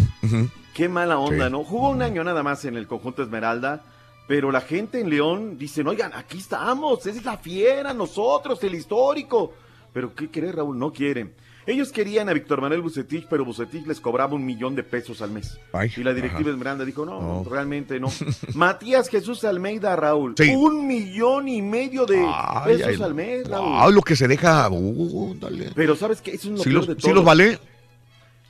Qué 0.74 0.88
mala 0.88 1.18
onda, 1.18 1.46
Sí. 1.46 1.52
¿no? 1.52 1.62
Jugó 1.64 1.90
un 1.90 2.02
año 2.02 2.24
nada 2.24 2.42
más 2.42 2.64
en 2.64 2.76
el 2.76 2.86
conjunto 2.86 3.22
Esmeralda, 3.22 3.82
pero 4.26 4.50
la 4.50 4.60
gente 4.60 5.00
en 5.00 5.10
León 5.10 5.56
dice, 5.58 5.82
oigan, 5.82 6.12
aquí 6.14 6.38
estamos, 6.38 7.06
esa 7.06 7.18
es 7.18 7.24
la 7.24 7.36
fiera, 7.38 7.92
nosotros, 7.94 8.62
el 8.64 8.74
histórico. 8.74 9.52
Pero 9.92 10.14
¿qué 10.14 10.28
querer, 10.30 10.56
Raúl? 10.56 10.78
No 10.78 10.92
quieren. 10.92 11.32
Ellos 11.68 11.90
querían 11.90 12.28
a 12.28 12.32
Víctor 12.32 12.60
Manuel 12.60 12.80
Bucetich, 12.80 13.26
pero 13.28 13.44
Bucetich 13.44 13.84
les 13.86 13.98
cobraba 14.00 14.34
un 14.34 14.44
millón 14.46 14.76
de 14.76 14.84
pesos 14.84 15.20
al 15.20 15.32
mes. 15.32 15.58
Ay, 15.72 15.90
y 15.96 16.04
la 16.04 16.14
directiva 16.14 16.42
ajá. 16.42 16.50
Esmeralda 16.50 16.84
dijo, 16.84 17.04
no, 17.04 17.20
No. 17.20 17.44
realmente 17.50 17.98
no. 17.98 18.06
Matías 18.54 19.08
Jesús 19.08 19.42
Almeida, 19.42 19.96
Raúl. 19.96 20.34
Sí. 20.36 20.54
Un 20.54 20.86
millón 20.86 21.48
y 21.48 21.62
medio 21.62 22.06
de 22.06 22.24
Ay, 22.24 22.76
pesos 22.76 23.00
ay, 23.00 23.02
al 23.02 23.14
mes, 23.14 23.48
Raúl. 23.48 23.68
wow, 23.68 23.90
lo 23.90 24.02
que 24.02 24.14
se 24.14 24.28
deja. 24.28 24.68
uh, 24.70 25.34
dale. 25.40 25.70
Pero 25.74 25.96
¿sabes 25.96 26.20
qué? 26.22 26.32
Eso 26.32 26.48
es 26.52 26.58
lo 26.58 26.58
¿Sí 26.58 26.64
peor 26.70 26.74
los, 26.76 26.86
de 26.86 26.94
todo. 26.96 27.14
los 27.14 27.24
vale? 27.24 27.58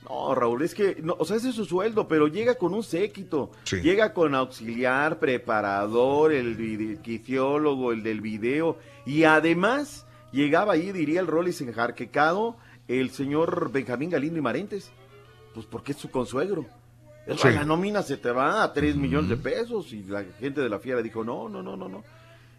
No, 0.09 0.33
Raúl, 0.35 0.61
es 0.61 0.73
que, 0.73 0.97
no, 1.03 1.15
o 1.19 1.25
sea, 1.25 1.37
ese 1.37 1.49
es 1.49 1.55
su 1.55 1.65
sueldo, 1.65 2.07
pero 2.07 2.27
llega 2.27 2.55
con 2.55 2.73
un 2.73 2.83
séquito. 2.83 3.51
Sí. 3.63 3.81
Llega 3.81 4.13
con 4.13 4.35
auxiliar, 4.35 5.19
preparador, 5.19 6.31
el 6.31 6.55
vide- 6.55 7.01
quiciólogo, 7.01 7.91
el 7.91 8.03
del 8.03 8.21
video. 8.21 8.77
Y 9.05 9.23
además, 9.25 10.05
llegaba 10.31 10.73
ahí, 10.73 10.91
diría 10.91 11.19
el 11.19 11.27
Rollis 11.27 11.59
enjarquecado, 11.61 12.55
el 12.87 13.09
señor 13.11 13.71
Benjamín 13.71 14.09
Galindo 14.09 14.39
y 14.39 14.41
Marentes. 14.41 14.91
Pues 15.53 15.65
porque 15.65 15.91
es 15.91 15.97
su 15.97 16.09
consuegro. 16.09 16.65
Sí. 17.37 17.49
La 17.49 17.65
nómina 17.65 18.03
se 18.03 18.15
te 18.15 18.31
va 18.31 18.63
a 18.63 18.71
3 18.71 18.95
millones 18.95 19.29
de 19.29 19.35
pesos. 19.37 19.91
Y 19.91 20.03
la 20.03 20.23
gente 20.39 20.61
de 20.61 20.69
la 20.69 20.79
fiera 20.79 21.01
dijo, 21.01 21.25
no, 21.25 21.49
no, 21.49 21.61
no, 21.61 21.75
no, 21.75 21.89
no. 21.89 22.03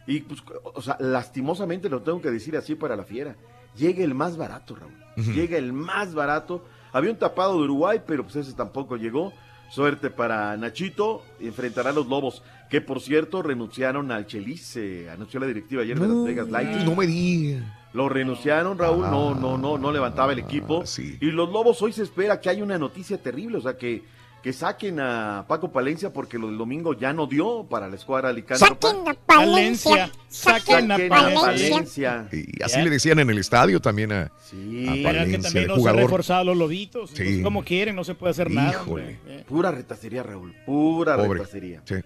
Y 0.07 0.21
pues, 0.21 0.43
o 0.75 0.83
sea, 0.83 0.97
lastimosamente 1.01 1.89
lo 1.89 2.03
tengo 2.03 2.21
que 2.21 2.31
decir 2.31 2.57
así 2.57 2.75
para 2.75 2.95
la 2.97 3.05
fiera. 3.05 3.37
Llega 3.77 4.03
el 4.05 4.15
más 4.15 4.37
barato, 4.37 4.75
Raúl. 4.77 4.93
Llega 5.35 5.57
el 5.57 5.73
más 5.73 6.15
barato. 6.15 6.65
Había 6.93 7.11
un 7.11 7.17
tapado 7.19 7.55
de 7.59 7.65
Uruguay, 7.65 8.01
pero 8.07 8.25
pues 8.25 8.37
ese 8.37 8.53
tampoco 8.55 8.97
llegó. 8.97 9.33
Suerte 9.71 10.09
para 10.11 10.57
Nachito. 10.57 11.23
Enfrentará 11.41 11.91
a 11.91 11.93
los 11.93 12.07
Lobos, 12.07 12.43
que 12.71 12.81
por 12.81 13.01
cierto 13.01 13.43
renunciaron 13.43 14.11
al 14.13 14.27
Chelis. 14.27 14.63
Se 14.63 15.11
anunció 15.11 15.39
la 15.41 15.47
directiva 15.47 15.83
ayer 15.83 15.99
de 15.99 16.09
Las 16.09 16.25
Vegas 16.25 16.49
Lights. 16.49 16.85
No 16.85 16.95
me 16.97 17.07
digas. 17.07 17.63
Lo 17.93 18.09
renunciaron, 18.09 18.79
Raúl, 18.79 19.03
no, 19.11 19.31
Ah. 19.31 19.39
no, 19.41 19.57
no, 19.59 19.79
no 19.79 19.93
levantaba 19.93 20.33
el 20.33 20.39
equipo. 20.39 20.85
sí. 20.87 21.17
Y 21.21 21.31
los 21.31 21.51
Lobos 21.51 21.81
hoy 21.83 21.93
se 21.93 22.03
espera 22.03 22.41
que 22.41 22.49
haya 22.51 22.63
una 22.63 22.79
noticia 22.79 23.17
terrible, 23.23 23.59
o 23.59 23.61
sea 23.63 23.77
que, 23.77 24.05
que 24.43 24.53
saquen 24.53 25.01
a 25.01 25.45
Paco 25.49 25.73
Palencia 25.73 26.13
porque 26.13 26.39
lo 26.39 26.47
del 26.47 26.57
domingo 26.59 26.95
ya 26.95 27.13
no 27.13 27.27
dio 27.27 27.65
para 27.69 27.89
la 27.89 27.97
escuadra 27.97 28.29
alicántropa. 28.29 28.89
Saquen 28.89 29.09
a 29.09 29.15
Palencia. 29.15 30.11
Saquen 30.29 30.91
a 30.93 30.97
Saquen 30.97 31.13
a 31.13 31.17
Palencia. 31.35 31.71
Palencia. 31.71 32.29
Y 32.33 32.63
así 32.63 32.81
le 32.83 32.91
decían 32.91 33.19
en 33.19 33.31
el 33.31 33.39
estadio 33.39 33.81
también 33.81 34.13
a, 34.13 34.31
Sí. 34.49 34.87
a 34.89 34.93
Pero 34.93 34.93
es 34.93 34.97
que 34.97 35.03
Palencia, 35.03 35.41
también 35.43 35.63
el 35.65 35.69
no 35.69 35.75
se 35.75 35.79
han 35.79 35.81
jugador. 35.81 36.01
reforzado 36.03 36.45
los 36.45 36.57
lobitos. 36.57 37.11
Sí. 37.11 37.17
Entonces, 37.23 37.43
como 37.45 37.65
quieren, 37.65 37.97
no 37.97 38.05
se 38.05 38.15
puede 38.15 38.31
hacer 38.31 38.51
nada. 38.51 38.71
Híjole. 38.71 39.19
Eh. 39.27 39.45
Pura 39.49 39.71
retacería, 39.73 40.23
Raúl, 40.23 40.55
pura 40.65 41.17
Pobre. 41.17 41.41
retacería. 41.41 41.83
Sí. 41.85 41.97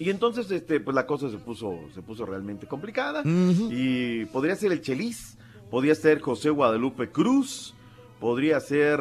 Y 0.00 0.10
entonces, 0.10 0.50
este, 0.50 0.80
pues 0.80 0.94
la 0.94 1.06
cosa 1.06 1.28
se 1.30 1.38
puso, 1.38 1.80
se 1.94 2.02
puso 2.02 2.24
realmente 2.24 2.66
complicada. 2.66 3.22
Y 3.24 4.24
podría 4.26 4.54
ser 4.56 4.72
el 4.72 4.80
Chelis, 4.80 5.36
podría 5.70 5.94
ser 5.94 6.20
José 6.20 6.50
Guadalupe 6.50 7.10
Cruz, 7.10 7.74
podría 8.20 8.60
ser. 8.60 9.00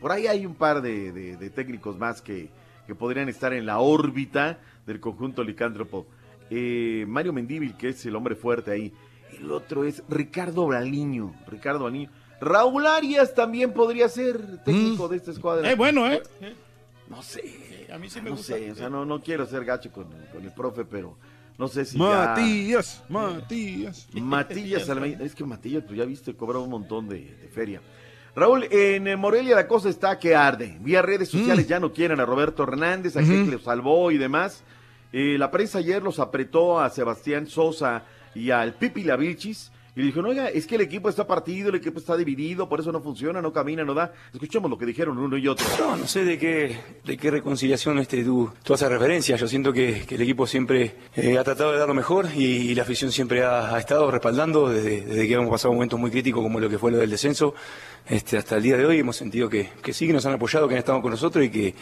Por 0.00 0.12
ahí 0.12 0.26
hay 0.26 0.46
un 0.46 0.54
par 0.54 0.82
de, 0.82 1.12
de- 1.12 1.36
de 1.36 1.50
técnicos 1.50 1.98
más 1.98 2.22
que, 2.22 2.50
que 2.86 2.94
podrían 2.94 3.28
estar 3.28 3.52
en 3.52 3.66
la 3.66 3.78
órbita 3.80 4.58
del 4.86 5.00
conjunto 5.00 5.42
licántropo. 5.44 6.06
Eh, 6.50 7.04
Mario 7.08 7.32
Mendívil, 7.32 7.76
que 7.76 7.90
es 7.90 8.04
el 8.06 8.16
hombre 8.16 8.34
fuerte 8.34 8.70
ahí. 8.70 8.92
El 9.38 9.50
otro 9.52 9.84
es 9.84 10.02
Ricardo 10.08 10.66
Braliño. 10.66 11.34
Ricardo 11.46 11.80
Braliño. 11.84 12.10
Raúl 12.40 12.86
Arias 12.86 13.34
también 13.34 13.72
podría 13.72 14.08
ser 14.08 14.62
técnico 14.64 15.08
de 15.08 15.16
esta 15.16 15.30
escuadra. 15.32 15.70
Eh, 15.70 15.74
bueno, 15.74 16.10
¿eh? 16.10 16.22
No 17.08 17.22
sé. 17.22 17.86
A 17.92 17.98
mí 17.98 18.08
sí 18.08 18.20
me 18.20 18.30
no 18.30 18.36
gusta. 18.36 18.54
sé, 18.54 18.70
o 18.70 18.74
sea, 18.74 18.88
no, 18.90 19.04
no 19.04 19.20
quiero 19.22 19.46
ser 19.46 19.64
gacho 19.64 19.90
con, 19.90 20.04
con 20.32 20.44
el 20.44 20.52
profe, 20.52 20.84
pero 20.84 21.16
no 21.58 21.66
sé 21.68 21.84
si 21.84 21.98
ya- 21.98 22.04
Matías, 22.36 23.02
Matías. 23.08 24.08
Matías 24.12 24.88
Almeida. 24.90 25.24
Es 25.24 25.34
que 25.34 25.44
Matías, 25.44 25.82
pues 25.84 25.98
ya 25.98 26.04
viste, 26.04 26.34
cobra 26.34 26.58
un 26.58 26.70
montón 26.70 27.08
de, 27.08 27.34
de 27.36 27.48
feria. 27.48 27.80
Raúl, 28.34 28.64
en 28.70 29.08
eh, 29.08 29.16
Morelia 29.16 29.56
la 29.56 29.66
cosa 29.66 29.88
está 29.88 30.18
que 30.18 30.34
arde. 30.34 30.76
Vía 30.80 31.02
redes 31.02 31.28
sociales 31.28 31.66
ya 31.66 31.80
no 31.80 31.92
quieren 31.92 32.20
a 32.20 32.24
Roberto 32.24 32.62
Hernández, 32.62 33.16
a 33.16 33.20
que 33.20 33.44
lo 33.46 33.58
salvó 33.58 34.10
y 34.10 34.18
demás. 34.18 34.62
Eh, 35.12 35.36
la 35.38 35.50
prensa 35.50 35.78
ayer 35.78 36.02
los 36.02 36.18
apretó 36.18 36.80
a 36.80 36.90
Sebastián 36.90 37.46
Sosa 37.46 38.04
y 38.34 38.50
al 38.50 38.74
Pipi 38.74 39.02
Lavilchis 39.02 39.72
y 39.98 40.02
le 40.02 40.06
dijeron, 40.06 40.30
oiga, 40.30 40.48
es 40.48 40.68
que 40.68 40.76
el 40.76 40.82
equipo 40.82 41.08
está 41.08 41.26
partido, 41.26 41.70
el 41.70 41.74
equipo 41.74 41.98
está 41.98 42.16
dividido, 42.16 42.68
por 42.68 42.78
eso 42.78 42.92
no 42.92 43.00
funciona, 43.00 43.42
no 43.42 43.52
camina, 43.52 43.82
no 43.82 43.94
da. 43.94 44.12
Escuchemos 44.32 44.70
lo 44.70 44.78
que 44.78 44.86
dijeron 44.86 45.18
uno 45.18 45.36
y 45.36 45.48
otro. 45.48 45.66
No, 45.76 45.96
no 45.96 46.06
sé 46.06 46.24
de 46.24 46.38
qué, 46.38 46.78
de 47.04 47.16
qué 47.16 47.32
reconciliación 47.32 47.98
este, 47.98 48.22
tú, 48.22 48.48
tú 48.62 48.74
haces 48.74 48.88
referencia. 48.88 49.34
Yo 49.34 49.48
siento 49.48 49.72
que, 49.72 50.04
el 50.08 50.22
equipo 50.22 50.46
siempre 50.46 50.94
eh, 51.16 51.36
ha 51.36 51.42
tratado 51.42 51.72
de 51.72 51.80
dar 51.80 51.88
lo 51.88 51.94
mejor 51.94 52.28
y, 52.32 52.76
la 52.76 52.82
afición 52.82 53.10
siempre 53.10 53.44
ha, 53.44 53.76
estado 53.76 54.08
respaldando 54.08 54.68
desde, 54.68 55.00
desde 55.00 55.26
que 55.26 55.34
hemos 55.34 55.50
pasado 55.50 55.74
momentos 55.74 55.98
muy 55.98 56.12
críticos 56.12 56.44
como 56.44 56.60
lo 56.60 56.70
que 56.70 56.78
fue 56.78 56.92
lo 56.92 56.98
del 56.98 57.10
descenso. 57.10 57.54
Este, 58.06 58.38
hasta 58.38 58.56
el 58.56 58.62
día 58.62 58.76
de 58.76 58.86
hoy 58.86 59.00
hemos 59.00 59.16
sentido 59.16 59.48
que, 59.48 59.68
que 59.82 59.92
sí, 59.92 60.06
que 60.06 60.12
nos 60.12 60.24
han 60.26 60.34
apoyado, 60.34 60.68
que 60.68 60.74
han 60.74 60.78
estado 60.78 61.02
con 61.02 61.10
nosotros 61.10 61.44
y 61.44 61.50
que, 61.50 61.74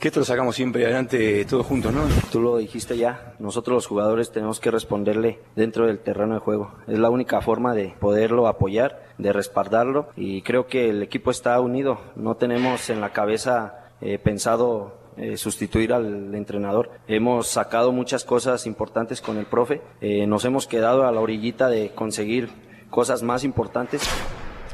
que 0.00 0.08
esto 0.08 0.20
lo 0.20 0.24
sacamos 0.24 0.56
siempre 0.56 0.84
adelante 0.84 1.44
todos 1.44 1.66
juntos, 1.66 1.92
¿no? 1.92 2.00
Tú 2.32 2.40
lo 2.40 2.56
dijiste 2.56 2.96
ya, 2.96 3.34
nosotros 3.38 3.74
los 3.74 3.86
jugadores 3.86 4.32
tenemos 4.32 4.58
que 4.58 4.70
responderle 4.70 5.40
dentro 5.54 5.86
del 5.86 5.98
terreno 5.98 6.34
de 6.34 6.40
juego. 6.40 6.72
Es 6.88 6.98
la 6.98 7.10
única 7.10 7.42
forma 7.42 7.74
de 7.74 7.94
poderlo 8.00 8.48
apoyar, 8.48 9.10
de 9.18 9.32
respaldarlo 9.34 10.08
y 10.16 10.40
creo 10.40 10.66
que 10.66 10.88
el 10.88 11.02
equipo 11.02 11.30
está 11.30 11.60
unido. 11.60 12.00
No 12.16 12.36
tenemos 12.36 12.88
en 12.88 13.02
la 13.02 13.10
cabeza 13.10 13.90
eh, 14.00 14.18
pensado 14.18 14.96
eh, 15.18 15.36
sustituir 15.36 15.92
al 15.92 16.34
entrenador. 16.34 16.90
Hemos 17.06 17.48
sacado 17.48 17.92
muchas 17.92 18.24
cosas 18.24 18.66
importantes 18.66 19.20
con 19.20 19.36
el 19.36 19.44
profe, 19.44 19.82
Eh, 20.00 20.26
nos 20.26 20.46
hemos 20.46 20.66
quedado 20.66 21.06
a 21.06 21.12
la 21.12 21.20
orillita 21.20 21.68
de 21.68 21.90
conseguir 21.90 22.48
cosas 22.88 23.22
más 23.22 23.44
importantes. 23.44 24.08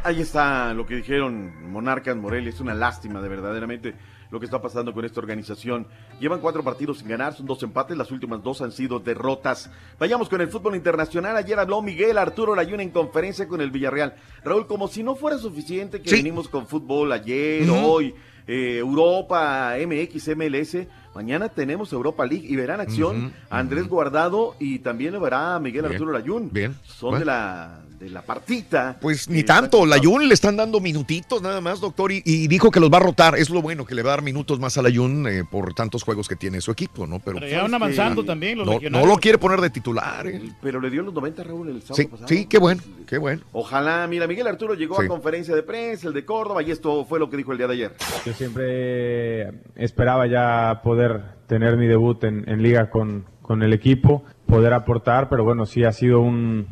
Ahí 0.05 0.21
está 0.21 0.73
lo 0.73 0.87
que 0.87 0.95
dijeron 0.95 1.69
Monarcas 1.73 2.17
Morelia. 2.17 2.51
Es 2.51 2.61
una 2.61 2.75
lástima 2.75 3.21
de 3.21 3.29
verdaderamente 3.29 3.95
lo 4.31 4.39
que 4.41 4.47
está 4.47 4.61
pasando 4.61 4.93
con 4.93 5.05
esta 5.05 5.21
organización. 5.21 5.87
Llevan 6.21 6.41
cuatro 6.41 6.63
partidos 6.63 6.99
sin 6.99 7.09
ganar, 7.09 7.35
son 7.35 7.47
dos 7.47 7.63
empates, 7.63 7.97
las 7.97 8.11
últimas 8.11 8.43
dos 8.43 8.61
han 8.63 8.73
sido 8.73 8.99
derrotas. 8.99 9.71
Vayamos 9.99 10.29
con 10.29 10.41
el 10.41 10.49
fútbol 10.49 10.77
internacional. 10.77 11.37
Ayer 11.37 11.59
habló 11.59 11.83
Miguel 11.83 12.19
Arturo 12.19 12.55
Layún 12.55 12.81
en 12.81 12.91
conferencia 12.91 13.47
con 13.49 13.61
el 13.61 13.71
Villarreal. 13.71 14.15
Raúl, 14.45 14.67
como 14.67 14.89
si 14.89 15.03
no 15.03 15.15
fuera 15.17 15.39
suficiente 15.39 16.01
que 16.01 16.11
Sí. 16.11 16.17
venimos 16.17 16.49
con 16.49 16.67
fútbol 16.67 17.13
ayer, 17.13 17.69
hoy, 17.71 18.15
eh, 18.47 18.79
Europa, 18.79 19.75
MX, 19.79 20.29
MLS. 20.37 20.87
Mañana 21.15 21.49
tenemos 21.49 21.93
Europa 21.93 22.27
League 22.27 22.47
y 22.47 22.57
verán 22.57 22.81
acción 22.81 23.33
Andrés 23.49 23.89
Guardado 23.89 24.55
y 24.61 24.81
también 24.81 25.15
lo 25.15 25.21
verá 25.21 25.59
Miguel 25.59 25.83
Bien, 25.83 25.93
Arturo 25.95 26.13
Layún. 26.13 26.51
bien, 26.53 26.75
Son 26.85 27.11
bueno. 27.11 27.21
de 27.21 27.25
la 27.25 27.81
de 27.99 28.11
la 28.11 28.23
partita. 28.23 28.99
Pues 29.01 29.29
ni 29.29 29.41
Eh, 29.41 29.45
tanto, 29.45 29.79
complicado. 29.79 29.87
Layun 30.11 30.29
le 30.29 30.35
están 30.35 30.57
dando 30.57 30.81
minutitos 30.81 31.41
nada 31.43 31.61
más, 31.61 31.81
doctor, 31.81 32.13
y, 32.13 32.23
y 32.25 32.47
dijo 32.49 32.71
que 32.71 32.79
los 32.81 32.91
va 32.91 32.99
a 32.99 33.01
rotar. 33.01 33.37
Es 33.37 33.49
lo 33.51 33.63
bueno, 33.63 33.85
que 33.87 33.95
le 33.95 34.03
va 34.03 34.11
a 34.11 34.17
dar 34.17 34.23
minutos 34.23 34.59
más 34.61 34.77
a 34.77 34.83
Layun 34.83 35.27
eh, 35.29 35.45
por 35.51 35.73
tantos 35.75 36.03
juegos 36.03 36.29
que 36.29 36.37
tiene 36.37 36.61
su 36.61 36.71
equipo, 36.71 37.07
¿no? 37.07 37.19
Pero, 37.21 37.39
Pero 37.39 37.49
ya 37.51 37.63
van 37.63 37.75
avanzando 37.75 38.25
también 38.25 38.59
los 38.59 38.67
no, 38.67 38.79
no 38.91 39.07
lo 39.07 39.17
quiere 39.17 39.39
poner 39.39 39.61
de 39.61 39.71
titular. 39.71 40.27
eh. 40.27 40.43
Pero 40.61 40.81
le 40.81 40.91
dio 40.91 41.03
los 41.03 41.15
90 41.15 41.43
Raúl 41.45 41.69
el 41.71 41.81
sábado 41.83 41.95
Sí, 41.97 42.05
pasado. 42.05 42.29
sí, 42.29 42.47
qué 42.47 42.59
bueno, 42.59 42.83
qué 43.07 43.19
bueno. 43.19 43.43
Ojalá, 43.53 44.07
mira, 44.07 44.27
Miguel 44.27 44.47
Arturo 44.47 44.75
llegó 44.75 44.99
Sí. 44.99 45.07
a 45.07 45.09
conferencia 45.09 45.55
de 45.55 45.63
prensa, 45.63 46.09
el 46.09 46.15
de 46.15 46.25
Córdoba, 46.25 46.63
y 46.63 46.71
esto 46.71 47.05
fue 47.07 47.19
lo 47.19 47.31
que 47.31 47.37
dijo 47.37 47.53
el 47.53 47.59
día 47.59 47.67
de 47.67 47.75
ayer. 47.75 47.93
Yo 48.25 48.33
siempre 48.35 49.51
esperaba 49.77 50.27
ya 50.27 50.81
poder 50.83 51.23
tener 51.47 51.77
mi 51.77 51.87
debut 51.87 52.23
en, 52.25 52.49
en 52.49 52.63
liga 52.63 52.91
con, 52.91 53.25
con 53.43 53.63
el 53.63 53.73
equipo, 53.73 54.25
poder 54.47 54.73
aportar, 54.73 55.29
pero 55.29 55.45
bueno, 55.45 55.67
sí 55.67 55.85
ha 55.85 55.93
sido 55.93 56.21
un, 56.21 56.67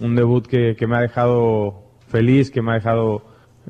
un 0.00 0.14
debut 0.14 0.46
que, 0.46 0.76
que 0.76 0.86
me 0.86 0.96
ha 0.96 1.00
dejado 1.00 1.82
feliz, 2.08 2.50
que 2.50 2.62
me 2.62 2.72
ha 2.72 2.74
dejado 2.74 3.22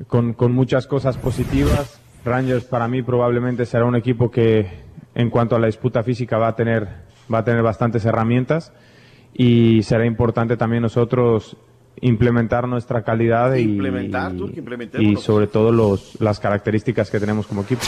con, 0.07 0.33
con 0.33 0.51
muchas 0.53 0.87
cosas 0.87 1.17
positivas. 1.17 2.01
Rangers 2.23 2.65
para 2.65 2.87
mí 2.87 3.01
probablemente 3.03 3.65
será 3.65 3.85
un 3.85 3.95
equipo 3.95 4.31
que 4.31 4.67
en 5.13 5.29
cuanto 5.29 5.55
a 5.55 5.59
la 5.59 5.67
disputa 5.67 6.03
física 6.03 6.37
va 6.37 6.49
a 6.49 6.55
tener, 6.55 6.87
va 7.33 7.39
a 7.39 7.43
tener 7.43 7.61
bastantes 7.61 8.05
herramientas 8.05 8.73
y 9.33 9.83
será 9.83 10.05
importante 10.05 10.57
también 10.57 10.81
nosotros 10.83 11.57
implementar 12.01 12.67
nuestra 12.67 13.03
calidad 13.03 13.55
y, 13.55 13.61
Implementar, 13.61 14.33
tú, 14.33 14.47
implementemos. 14.47 15.07
y 15.07 15.15
sobre 15.15 15.47
todo 15.47 15.71
los, 15.71 16.19
las 16.19 16.39
características 16.39 17.09
que 17.09 17.19
tenemos 17.19 17.47
como 17.47 17.61
equipo. 17.61 17.83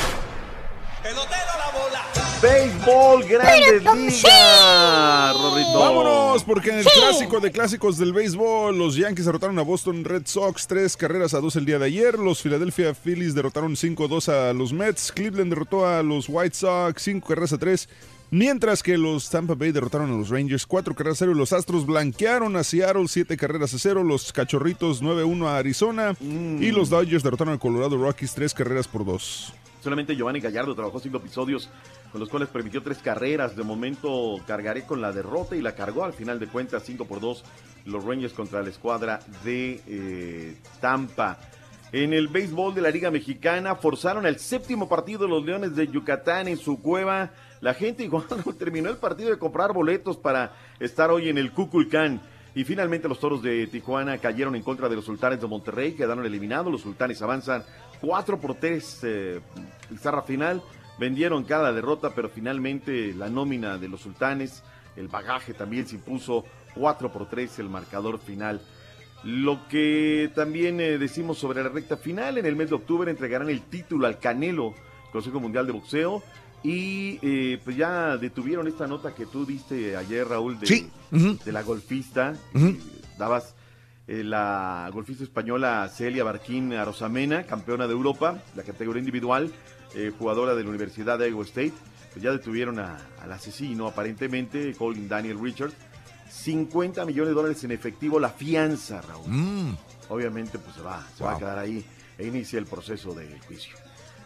Béisbol, 2.87 3.23
grandes 3.27 3.83
ligas, 3.83 5.33
Rorrito. 5.33 5.79
Vámonos, 5.79 6.43
porque 6.45 6.69
en 6.69 6.79
el 6.79 6.85
clásico 6.85 7.41
de 7.41 7.51
clásicos 7.51 7.97
del 7.97 8.13
béisbol, 8.13 8.77
los 8.77 8.95
Yankees 8.95 9.25
derrotaron 9.25 9.59
a 9.59 9.61
Boston 9.61 10.05
Red 10.05 10.23
Sox 10.25 10.67
tres 10.67 10.95
carreras 10.95 11.33
a 11.33 11.41
dos 11.41 11.57
el 11.57 11.65
día 11.65 11.79
de 11.79 11.85
ayer. 11.85 12.17
Los 12.17 12.41
Philadelphia 12.41 12.93
Phillies 12.93 13.35
derrotaron 13.35 13.75
5-2 13.75 14.29
a 14.29 14.53
los 14.53 14.71
Mets. 14.71 15.11
Cleveland 15.11 15.49
derrotó 15.49 15.85
a 15.85 16.01
los 16.01 16.27
White 16.29 16.55
Sox 16.55 17.01
cinco 17.03 17.27
carreras 17.27 17.51
a 17.51 17.57
tres. 17.57 17.89
Mientras 18.31 18.81
que 18.83 18.97
los 18.97 19.29
Tampa 19.29 19.55
Bay 19.55 19.71
derrotaron 19.71 20.09
a 20.11 20.17
los 20.17 20.29
Rangers 20.29 20.65
4 20.65 20.95
carreras 20.95 21.17
a 21.17 21.25
0 21.25 21.31
y 21.31 21.37
los 21.37 21.53
Astros 21.53 21.85
blanquearon 21.85 22.55
a 22.57 22.63
Seattle 22.63 23.07
7 23.07 23.37
carreras 23.37 23.73
a 23.73 23.79
0, 23.79 24.03
los 24.03 24.33
Cachorritos 24.33 25.01
9-1 25.01 25.47
a 25.47 25.57
Arizona 25.57 26.13
y 26.21 26.71
los 26.71 26.89
Dodgers 26.89 27.23
derrotaron 27.23 27.53
a 27.53 27.57
Colorado 27.57 27.97
Rockies 27.97 28.33
3 28.33 28.53
carreras 28.53 28.87
por 28.87 29.05
2. 29.05 29.53
Solamente 29.81 30.15
Giovanni 30.17 30.41
Gallardo 30.41 30.75
trabajó 30.75 30.99
cinco 30.99 31.17
episodios 31.17 31.69
con 32.11 32.19
los 32.19 32.29
cuales 32.29 32.49
permitió 32.49 32.81
tres 32.81 32.99
carreras. 32.99 33.55
De 33.55 33.63
momento 33.63 34.35
cargaré 34.45 34.85
con 34.85 35.01
la 35.01 35.11
derrota 35.11 35.55
y 35.55 35.61
la 35.61 35.75
cargó 35.75 36.03
al 36.03 36.13
final 36.13 36.39
de 36.39 36.47
cuentas 36.47 36.83
5 36.85 37.05
por 37.05 37.19
2 37.19 37.43
los 37.85 38.03
Rangers 38.03 38.33
contra 38.33 38.61
la 38.61 38.69
escuadra 38.69 39.19
de 39.43 39.81
eh, 39.87 40.55
Tampa. 40.79 41.39
En 41.91 42.13
el 42.13 42.27
béisbol 42.27 42.75
de 42.75 42.81
la 42.81 42.89
Liga 42.89 43.09
Mexicana 43.11 43.75
forzaron 43.75 44.25
el 44.25 44.39
séptimo 44.39 44.89
partido 44.89 45.21
de 45.21 45.29
los 45.29 45.45
Leones 45.45 45.75
de 45.75 45.87
Yucatán 45.87 46.49
en 46.49 46.57
su 46.57 46.81
cueva. 46.81 47.31
La 47.61 47.73
gente 47.73 48.03
igual 48.03 48.25
terminó 48.59 48.89
el 48.89 48.97
partido 48.97 49.29
de 49.29 49.37
comprar 49.37 49.71
boletos 49.73 50.17
para 50.17 50.51
estar 50.79 51.09
hoy 51.11 51.29
en 51.29 51.37
el 51.37 51.51
Cuculcán. 51.51 52.21
Y 52.55 52.63
finalmente 52.63 53.07
los 53.07 53.19
toros 53.19 53.41
de 53.41 53.67
Tijuana 53.67 54.17
cayeron 54.17 54.55
en 54.55 54.63
contra 54.63 54.89
de 54.89 54.95
los 54.95 55.05
sultanes 55.05 55.39
de 55.39 55.47
Monterrey, 55.47 55.93
quedaron 55.93 56.25
eliminados. 56.25 56.71
Los 56.71 56.81
sultanes 56.81 57.21
avanzan 57.21 57.63
4 58.01 58.39
por 58.39 58.55
3 58.55 58.99
eh, 59.03 59.39
pizarra 59.89 60.23
final. 60.23 60.61
Vendieron 60.99 61.43
cada 61.43 61.71
derrota, 61.73 62.11
pero 62.15 62.29
finalmente 62.29 63.13
la 63.13 63.29
nómina 63.29 63.77
de 63.77 63.87
los 63.87 64.01
sultanes, 64.01 64.63
el 64.95 65.07
bagaje 65.07 65.53
también 65.53 65.87
se 65.87 65.95
impuso 65.95 66.43
4 66.75 67.11
por 67.11 67.29
3 67.29 67.59
el 67.59 67.69
marcador 67.69 68.19
final. 68.19 68.61
Lo 69.23 69.67
que 69.67 70.31
también 70.35 70.79
eh, 70.79 70.97
decimos 70.97 71.37
sobre 71.37 71.61
la 71.63 71.69
recta 71.69 71.97
final, 71.97 72.37
en 72.37 72.45
el 72.45 72.55
mes 72.55 72.69
de 72.69 72.75
octubre 72.75 73.09
entregarán 73.11 73.49
el 73.49 73.61
título 73.61 74.07
al 74.07 74.19
Canelo, 74.19 74.73
Consejo 75.11 75.39
Mundial 75.39 75.65
de 75.67 75.73
Boxeo. 75.73 76.23
Y 76.63 77.19
eh, 77.21 77.59
pues 77.63 77.77
ya 77.77 78.17
detuvieron 78.17 78.67
esta 78.67 78.87
nota 78.87 79.13
que 79.13 79.27
tú 79.27 79.45
diste 79.45 79.95
ayer, 79.95 80.27
Raúl, 80.27 80.59
de, 80.59 80.65
Sí. 80.65 80.89
Ujú. 81.11 81.37
de 81.45 81.51
la 81.51 81.61
golfista. 81.61 82.33
Eh, 82.55 82.77
dabas 83.17 83.55
eh, 84.07 84.23
la 84.23 84.89
golfista 84.91 85.23
española 85.23 85.87
Celia 85.93 86.23
Barquín 86.23 86.73
Arosamena, 86.73 87.43
campeona 87.43 87.85
de 87.87 87.93
Europa, 87.93 88.41
la 88.55 88.63
categoría 88.63 88.99
individual, 88.99 89.51
eh, 89.95 90.11
jugadora 90.17 90.53
de 90.55 90.63
la 90.63 90.69
Universidad 90.69 91.17
de 91.19 91.29
Iowa 91.29 91.43
State. 91.43 91.73
Pues 92.13 92.23
ya 92.23 92.31
detuvieron 92.31 92.79
a- 92.79 92.97
al 93.21 93.31
asesino, 93.31 93.87
aparentemente, 93.87 94.73
Colin 94.75 95.07
Daniel 95.07 95.39
Richard. 95.41 95.71
50 96.29 97.05
millones 97.05 97.29
de 97.29 97.35
dólares 97.35 97.63
en 97.63 97.71
efectivo 97.71 98.19
la 98.19 98.29
fianza, 98.29 99.01
Raúl. 99.01 99.27
Mm. 99.27 99.77
Obviamente, 100.09 100.57
pues 100.59 100.75
se 100.75 100.81
va, 100.81 101.01
se 101.17 101.23
va 101.23 101.33
a 101.33 101.37
quedar 101.37 101.57
ahí 101.59 101.85
e 102.17 102.25
inicia 102.27 102.59
el 102.59 102.65
proceso 102.65 103.13
de 103.13 103.39
juicio. 103.47 103.75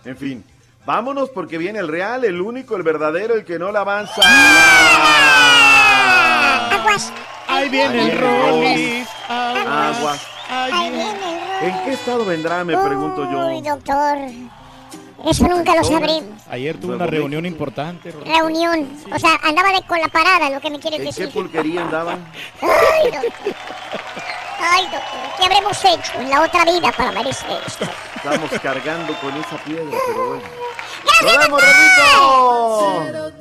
En 0.06 0.18
fin, 0.18 0.44
vámonos 0.86 1.30
porque 1.30 1.58
viene 1.58 1.80
el 1.80 1.88
real, 1.88 2.24
el 2.26 2.40
único, 2.42 2.76
el 2.76 2.84
verdadero, 2.84 3.36
el 3.36 3.44
que 3.46 3.60
no 3.60 3.72
la 3.72 3.82
avanza. 3.82 4.22
Aguas. 6.72 7.12
Ahí 7.48 7.70
viene 7.70 8.12
el 8.12 8.20
Rollis. 8.20 9.08
Aguas. 9.30 10.22
Ahí 10.50 10.90
viene. 10.92 11.12
el 11.62 11.70
¿En 11.70 11.84
qué 11.86 11.94
estado 11.94 12.26
vendrá, 12.26 12.64
me 12.64 12.76
pregunto 12.78 13.30
yo? 13.32 13.62
doctor. 13.62 14.18
Eso 15.26 15.48
nunca 15.48 15.76
lo 15.76 15.84
sabremos. 15.84 16.42
Ayer 16.50 16.80
tuve 16.80 16.96
una 16.96 17.06
reunión 17.06 17.46
importante. 17.46 18.12
Rollis. 18.12 18.28
Reunión. 18.28 18.90
O 19.14 19.20
sea, 19.20 19.40
andaba 19.44 19.72
de 19.72 19.82
con 19.84 20.00
la 20.00 20.08
parada, 20.08 20.50
lo 20.50 20.60
que 20.60 20.70
me 20.72 20.80
quieres 20.80 21.00
¿En 21.00 21.06
qué 21.06 21.12
decir. 21.12 21.32
pulquería 21.32 21.82
andaba? 21.84 22.18
Ay, 22.62 23.12
doctor. 23.12 23.56
Ay, 24.60 24.84
doctor. 24.86 25.02
¿Qué 25.38 25.46
habremos 25.46 25.86
hecho 25.86 26.20
en 26.20 26.30
la 26.30 26.42
otra 26.42 26.66
vida 26.66 26.92
para 26.92 27.12
merecer 27.12 27.50
esto? 27.66 27.86
Estamos 28.16 28.52
cargando 28.62 29.14
con 29.20 29.36
esa 29.38 29.58
piedra, 29.64 29.98
pero 30.08 30.28
bueno. 30.30 30.44
¡Nos 31.06 31.40
vemos, 31.40 31.62
Rorrito! 31.62 33.32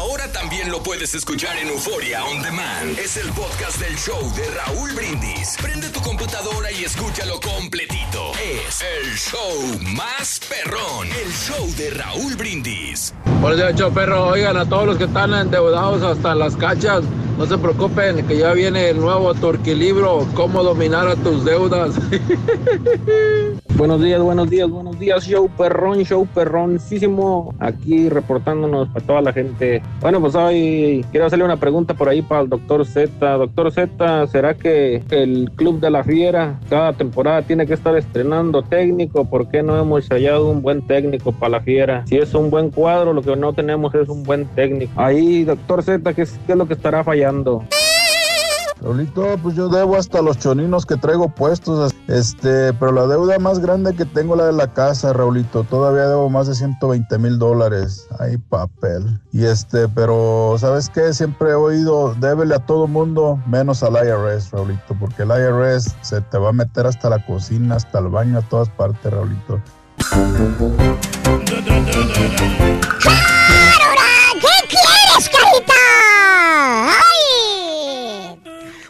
Ahora 0.00 0.32
también 0.32 0.72
lo 0.72 0.82
puedes 0.82 1.14
escuchar 1.14 1.58
en 1.58 1.68
Euforia 1.68 2.24
On 2.24 2.40
Demand. 2.42 2.98
Es 2.98 3.18
el 3.18 3.28
podcast 3.32 3.78
del 3.78 3.94
show 3.98 4.18
de 4.34 4.44
Raúl 4.48 4.92
Brindis. 4.94 5.58
Prende 5.60 5.90
tu 5.90 6.00
computadora 6.00 6.72
y 6.72 6.84
escúchalo 6.84 7.38
completito. 7.38 8.32
Es 8.42 8.80
el 8.80 9.14
show 9.14 9.78
más 9.94 10.40
perrón. 10.48 11.06
El 11.22 11.30
show 11.30 11.66
de 11.76 11.90
Raúl 11.90 12.34
Brindis. 12.34 13.12
Por 13.42 13.52
eso, 13.52 13.90
perro, 13.92 14.28
oigan 14.28 14.56
a 14.56 14.66
todos 14.66 14.86
los 14.86 14.96
que 14.96 15.04
están 15.04 15.34
endeudados 15.34 16.02
hasta 16.02 16.34
las 16.34 16.56
cachas, 16.56 17.04
no 17.36 17.44
se 17.44 17.58
preocupen, 17.58 18.26
que 18.26 18.38
ya 18.38 18.54
viene 18.54 18.88
el 18.88 19.00
nuevo 19.00 19.34
Turquilibro, 19.34 20.26
cómo 20.34 20.62
dominar 20.62 21.08
a 21.08 21.16
tus 21.16 21.44
deudas. 21.44 21.94
Buenos 23.80 24.02
días, 24.02 24.20
buenos 24.20 24.50
días, 24.50 24.68
buenos 24.68 24.98
días, 24.98 25.24
show 25.26 25.48
perrón, 25.56 26.04
show 26.04 26.26
perroncísimo, 26.26 27.54
aquí 27.60 28.10
reportándonos 28.10 28.90
para 28.90 29.06
toda 29.06 29.22
la 29.22 29.32
gente. 29.32 29.80
Bueno, 30.00 30.20
pues 30.20 30.34
hoy 30.34 31.04
quiero 31.10 31.26
hacerle 31.26 31.44
una 31.44 31.58
pregunta 31.58 31.94
por 31.94 32.08
ahí 32.08 32.22
para 32.22 32.42
el 32.42 32.48
doctor 32.48 32.86
Z. 32.86 33.36
Doctor 33.36 33.70
Z, 33.70 34.26
¿será 34.28 34.54
que 34.54 35.02
el 35.10 35.50
Club 35.56 35.78
de 35.80 35.90
la 35.90 36.02
Fiera 36.04 36.58
cada 36.70 36.94
temporada 36.94 37.42
tiene 37.42 37.66
que 37.66 37.74
estar 37.74 37.94
estrenando 37.96 38.62
técnico? 38.62 39.26
¿Por 39.26 39.48
qué 39.48 39.62
no 39.62 39.78
hemos 39.78 40.08
hallado 40.08 40.50
un 40.50 40.62
buen 40.62 40.86
técnico 40.86 41.32
para 41.32 41.50
la 41.50 41.60
Fiera? 41.60 42.06
Si 42.06 42.16
es 42.16 42.32
un 42.34 42.48
buen 42.48 42.70
cuadro, 42.70 43.12
lo 43.12 43.22
que 43.22 43.36
no 43.36 43.52
tenemos 43.52 43.94
es 43.94 44.08
un 44.08 44.22
buen 44.22 44.46
técnico. 44.46 44.92
Ahí, 44.96 45.44
doctor 45.44 45.82
Z, 45.82 46.14
¿qué 46.14 46.22
es, 46.22 46.38
qué 46.46 46.52
es 46.52 46.58
lo 46.58 46.66
que 46.66 46.74
estará 46.74 47.04
fallando? 47.04 47.64
Raulito, 48.82 49.36
pues 49.42 49.56
yo 49.56 49.68
debo 49.68 49.96
hasta 49.96 50.22
los 50.22 50.38
choninos 50.38 50.86
que 50.86 50.96
traigo 50.96 51.28
puestos, 51.28 51.94
este, 52.08 52.72
pero 52.74 52.92
la 52.92 53.06
deuda 53.06 53.38
más 53.38 53.58
grande 53.58 53.94
que 53.94 54.06
tengo 54.06 54.36
la 54.36 54.46
de 54.46 54.54
la 54.54 54.72
casa, 54.72 55.12
Raulito, 55.12 55.64
todavía 55.64 56.08
debo 56.08 56.30
más 56.30 56.46
de 56.46 56.54
120 56.54 57.18
mil 57.18 57.38
dólares, 57.38 58.06
hay 58.18 58.38
papel. 58.38 59.20
Y 59.32 59.44
este, 59.44 59.86
pero 59.88 60.56
¿sabes 60.58 60.88
qué? 60.88 61.12
Siempre 61.12 61.50
he 61.50 61.54
oído, 61.54 62.14
débele 62.14 62.54
a 62.54 62.64
todo 62.64 62.86
mundo, 62.86 63.38
menos 63.46 63.82
al 63.82 63.94
IRS, 63.94 64.50
Raulito, 64.50 64.96
porque 64.98 65.24
el 65.24 65.28
IRS 65.28 65.94
se 66.00 66.22
te 66.22 66.38
va 66.38 66.48
a 66.48 66.52
meter 66.52 66.86
hasta 66.86 67.10
la 67.10 67.24
cocina, 67.26 67.76
hasta 67.76 67.98
el 67.98 68.08
baño, 68.08 68.38
a 68.38 68.42
todas 68.42 68.70
partes, 68.70 69.12
Raulito. 69.12 69.60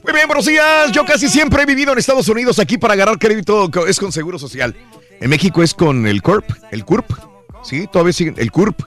Muy 0.03 0.13
bien, 0.15 0.27
buenos 0.27 0.47
días. 0.47 0.93
Yo 0.93 1.05
casi 1.05 1.29
siempre 1.29 1.63
he 1.63 1.67
vivido 1.67 1.93
en 1.93 1.99
Estados 1.99 2.29
Unidos 2.29 2.59
aquí 2.59 2.79
para 2.79 2.95
agarrar 2.95 3.19
crédito 3.19 3.71
es 3.87 3.99
con 3.99 4.13
Seguro 4.13 4.39
Social. 4.39 4.75
En 5.21 5.29
México 5.31 5.63
es 5.63 5.75
con 5.75 6.07
el 6.07 6.23
CURP, 6.23 6.45
el 6.71 6.85
CURP. 6.85 7.11
Sí, 7.63 7.87
todavía 7.93 8.13
siguen 8.13 8.35
el 8.39 8.51
CURP. 8.51 8.81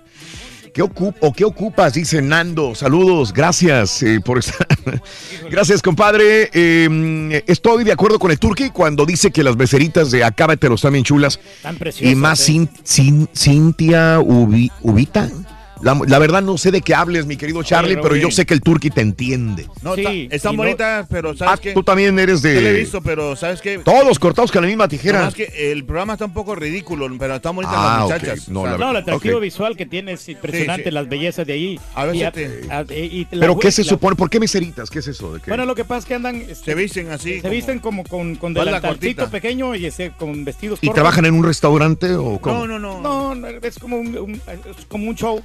¿Qué, 0.73 0.81
ocup 0.81 1.15
o 1.19 1.31
qué 1.31 1.45
ocupas? 1.45 1.93
Dice 1.93 2.19
Nando. 2.19 2.73
Saludos, 2.73 3.31
gracias 3.31 4.01
eh, 4.01 4.19
por 4.25 4.39
estar. 4.39 4.65
gracias, 5.51 5.83
compadre. 5.83 6.49
Eh, 6.51 7.43
estoy 7.45 7.83
de 7.83 7.91
acuerdo 7.91 8.17
con 8.17 8.31
el 8.31 8.39
Turqui 8.39 8.71
cuando 8.71 9.05
dice 9.05 9.29
que 9.29 9.43
las 9.43 9.55
beceritas 9.55 10.09
de 10.09 10.23
Acábate 10.23 10.67
los 10.69 10.79
están 10.79 10.93
bien 10.93 11.05
chulas. 11.05 11.39
Tan 11.61 11.77
preciosas. 11.77 12.11
Y 12.11 12.15
más 12.15 12.49
eh. 12.49 12.53
Cin- 12.53 12.69
Cin- 12.83 13.29
Cintia 13.37 14.19
Ubi- 14.19 14.71
Ubita. 14.81 15.29
La, 15.83 15.99
la 16.07 16.17
verdad 16.19 16.41
no 16.41 16.57
sé 16.57 16.71
de 16.71 16.81
qué 16.81 16.95
hables, 16.95 17.25
mi 17.25 17.35
querido 17.35 17.61
Charlie, 17.61 17.97
pero 18.01 18.15
yo 18.15 18.31
sé 18.31 18.45
que 18.45 18.53
el 18.53 18.61
Turqui 18.61 18.89
te 18.89 19.01
entiende. 19.01 19.67
No, 19.81 19.95
ta- 19.95 20.11
están 20.11 20.53
y 20.53 20.55
no- 20.57 20.63
bonitas, 20.63 21.07
pero 21.09 21.35
¿sabes 21.35 21.53
Ah, 21.55 21.61
qué? 21.61 21.73
tú 21.73 21.83
también 21.83 22.17
eres 22.17 22.41
de- 22.41 22.61
lo 22.61 22.67
he 22.69 22.73
visto, 22.73 23.01
pero 23.01 23.35
¿sabes 23.35 23.59
qué? 23.61 23.79
Todos 23.79 24.17
cortados 24.17 24.49
con 24.51 24.61
la 24.61 24.67
misma 24.69 24.87
tijera. 24.87 25.19
Nomás 25.19 25.35
que 25.35 25.71
el 25.71 25.83
programa 25.83 26.13
está 26.13 26.25
un 26.25 26.33
poco 26.33 26.55
ridículo, 26.55 27.09
pero 27.19 27.35
están 27.35 27.55
bonitas 27.55 27.75
Ah, 27.77 27.97
las 28.09 28.21
muchachas. 28.21 28.49
No, 28.49 28.61
O 28.61 28.63
sea, 28.63 28.71
la- 28.71 28.77
No, 28.77 28.91
el 28.91 28.97
atractivo 28.97 29.35
Ok. 29.37 29.41
visual 29.43 29.75
que 29.75 29.85
tiene 29.85 30.13
es 30.13 30.29
impresionante, 30.29 30.83
Sí, 30.83 30.89
sí. 30.89 30.93
las 30.93 31.09
bellezas 31.09 31.45
de 31.45 31.53
ahí. 31.53 31.79
A 31.95 32.05
veces 32.05 32.29
Y 32.29 32.31
te- 32.31 32.71
a- 32.71 32.81
y 32.93 33.27
la- 33.31 33.39
¿Pero 33.41 33.59
qué 33.59 33.71
se 33.71 33.83
supone? 33.83 34.15
¿Por 34.15 34.29
qué 34.29 34.39
meseritas? 34.39 34.89
¿Qué 34.89 34.99
es 34.99 35.07
eso? 35.07 35.33
¿De 35.33 35.41
qué? 35.41 35.51
Bueno, 35.51 35.65
lo 35.65 35.75
que 35.75 35.83
pasa 35.83 35.99
es 35.99 36.05
que 36.05 36.13
andan... 36.15 36.37
este, 36.37 36.63
Se 36.63 36.75
visten 36.75 37.11
así. 37.11 37.41
Se 37.41 37.49
visten 37.49 37.79
como 37.79 38.05
con, 38.05 38.35
con 38.35 38.53
delantalcito 38.53 39.29
pequeño 39.29 39.75
y 39.75 39.85
ese, 39.85 40.11
con 40.17 40.45
vestidos 40.45 40.79
¿Y 40.81 40.87
cortos. 40.87 40.95
trabajan 40.95 41.25
en 41.25 41.33
un 41.33 41.43
restaurante 41.43 42.13
o 42.15 42.39
cómo? 42.39 42.65
No, 42.67 42.79
no, 42.79 42.79
no. 42.79 43.01
No, 43.01 43.35
no, 43.35 43.47
es 43.49 43.79
como 43.79 43.97
un, 43.97 44.17
un- 44.17 44.35
es 44.79 44.85
como 44.87 45.09
un 45.09 45.15
show 45.15 45.43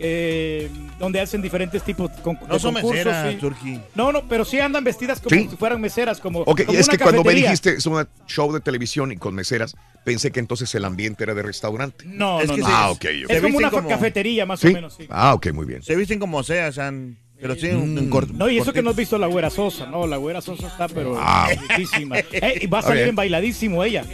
eh, 0.00 0.70
donde 0.98 1.20
hacen 1.20 1.42
diferentes 1.42 1.82
tipos 1.82 2.10
con, 2.22 2.38
No 2.48 2.54
de 2.54 2.58
son 2.60 2.74
concursos, 2.74 3.04
meseras, 3.06 3.36
sí. 3.62 3.80
No, 3.94 4.12
no, 4.12 4.26
pero 4.28 4.44
sí 4.44 4.58
andan 4.58 4.82
vestidas 4.82 5.20
como 5.20 5.36
Sí. 5.36 5.48
si 5.50 5.56
fueran 5.56 5.80
meseras, 5.80 6.20
como, 6.20 6.40
Ok, 6.40 6.64
como 6.64 6.78
es 6.78 6.88
una 6.88 6.96
que 6.96 7.02
cuando 7.02 7.22
me 7.24 7.34
dijiste 7.34 7.74
es 7.74 7.86
un 7.86 8.06
show 8.26 8.52
de 8.52 8.60
televisión 8.60 9.12
y 9.12 9.16
con 9.16 9.34
meseras, 9.34 9.76
pensé 10.04 10.30
que 10.32 10.40
entonces 10.40 10.74
el 10.74 10.84
ambiente 10.84 11.22
era 11.24 11.34
de 11.34 11.42
restaurante. 11.42 12.04
No, 12.06 12.40
Es 12.40 12.48
no, 12.48 12.54
que 12.54 12.60
no. 12.62 12.66
Ah. 12.68 12.92
Es 13.28 13.42
como 13.42 13.58
una 13.58 13.70
como- 13.70 13.88
cafetería, 13.88 14.46
más 14.46 14.60
¿Sí? 14.60 14.68
o 14.68 14.72
menos, 14.72 14.94
sí. 14.94 15.06
Ah, 15.10 15.34
ok, 15.34 15.52
muy 15.52 15.66
bien. 15.66 15.82
Se 15.82 15.94
visten 15.96 16.18
como 16.18 16.42
sea, 16.42 16.72
sean, 16.72 17.16
pero 17.40 17.56
tienen 17.56 17.78
un 17.98 18.10
corto. 18.10 18.32
No, 18.36 18.48
y 18.50 18.58
eso 18.58 18.72
que 18.72 18.82
no 18.82 18.90
has 18.90 18.96
visto 18.96 19.16
la 19.18 19.26
güera 19.26 19.48
Sosa, 19.50 19.86
no, 19.86 20.06
la 20.06 20.16
güera 20.18 20.40
Sosa 20.40 20.66
está 20.66 20.88
pero 20.88 21.16
Ah. 21.18 21.48
bellísima. 21.70 22.18
Eh, 22.18 22.58
y 22.62 22.66
va 22.66 22.80
a 22.80 22.82
salir 22.82 22.98
bien. 22.98 23.08
en 23.10 23.16
bailadísimo 23.16 23.82
ella. 23.84 24.04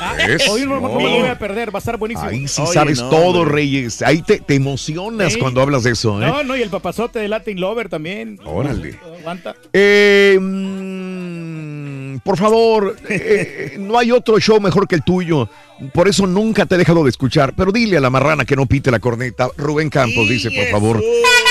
Ah. 0.00 0.16
Hoy 0.50 0.62
no, 0.66 0.80
no 0.80 0.88
me 0.88 1.02
No. 1.02 1.08
lo 1.10 1.18
voy 1.20 1.28
a 1.28 1.38
perder, 1.38 1.74
va 1.74 1.78
a 1.78 1.80
estar 1.80 1.96
buenísimo. 1.96 2.28
Ahí 2.28 2.46
sí 2.48 2.62
sabes 2.72 2.98
todo, 2.98 3.44
Reyes. 3.44 4.02
Ahí 4.02 4.22
te, 4.22 4.38
te 4.40 4.54
emocionas 4.54 5.32
Sí. 5.34 5.38
cuando 5.38 5.60
hablas 5.60 5.82
de 5.82 5.90
eso, 5.92 6.20
¿eh? 6.22 6.26
No, 6.26 6.42
no, 6.44 6.56
y 6.56 6.62
el 6.62 6.70
papazote 6.70 7.18
de 7.18 7.28
Latin 7.28 7.60
Lover 7.60 7.88
también. 7.88 8.38
Órale. 8.44 8.98
Aguanta. 9.20 9.54
Eh, 9.72 10.38
mm, 10.40 12.18
por 12.24 12.36
favor, 12.38 12.96
eh, 13.08 13.76
no 13.78 13.98
hay 13.98 14.10
otro 14.12 14.38
show 14.40 14.60
mejor 14.60 14.86
que 14.88 14.94
el 14.96 15.02
tuyo. 15.02 15.48
Por 15.92 16.08
eso 16.08 16.26
nunca 16.26 16.64
te 16.66 16.74
he 16.74 16.78
dejado 16.78 17.04
de 17.04 17.10
escuchar. 17.10 17.54
Pero 17.54 17.70
dile 17.72 17.98
a 17.98 18.00
la 18.00 18.10
marrana 18.10 18.44
que 18.44 18.56
no 18.56 18.66
pite 18.66 18.90
la 18.90 18.98
corneta. 18.98 19.48
Rubén 19.56 19.90
Campos 19.90 20.28
dice, 20.28 20.50
por 20.50 20.66
favor. 20.70 20.96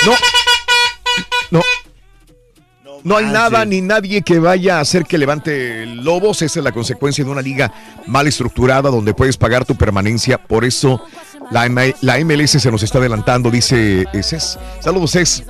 No. 0.04 0.12
No. 1.50 1.60
No 3.04 3.16
hay 3.18 3.26
nada 3.26 3.64
ni 3.64 3.80
nadie 3.82 4.22
que 4.22 4.38
vaya 4.40 4.78
a 4.78 4.80
hacer 4.80 5.04
que 5.04 5.16
levante 5.18 5.86
lobos. 5.86 6.42
Esa 6.42 6.58
es 6.60 6.64
la 6.64 6.72
consecuencia 6.72 7.24
de 7.24 7.30
una 7.30 7.42
liga 7.42 7.72
mal 8.06 8.26
estructurada 8.26 8.90
donde 8.90 9.14
puedes 9.14 9.36
pagar 9.36 9.64
tu 9.64 9.76
permanencia. 9.76 10.38
Por 10.38 10.64
eso 10.64 11.00
la, 11.52 11.66
M- 11.66 11.94
la 12.00 12.18
MLS 12.24 12.50
se 12.52 12.70
nos 12.70 12.82
está 12.82 12.98
adelantando, 12.98 13.50
dice 13.50 14.06
eh, 14.12 14.22
Cés. 14.24 14.58
Saludos, 14.80 15.12
Cés. 15.12 15.44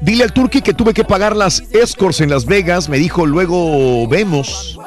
Dile 0.00 0.24
al 0.24 0.32
Turqui 0.32 0.60
que 0.60 0.74
tuve 0.74 0.92
que 0.92 1.04
pagar 1.04 1.36
las 1.36 1.60
escorts 1.72 2.20
en 2.20 2.30
Las 2.30 2.46
Vegas. 2.46 2.88
Me 2.88 2.98
dijo, 2.98 3.26
luego 3.26 4.08
vemos. 4.08 4.78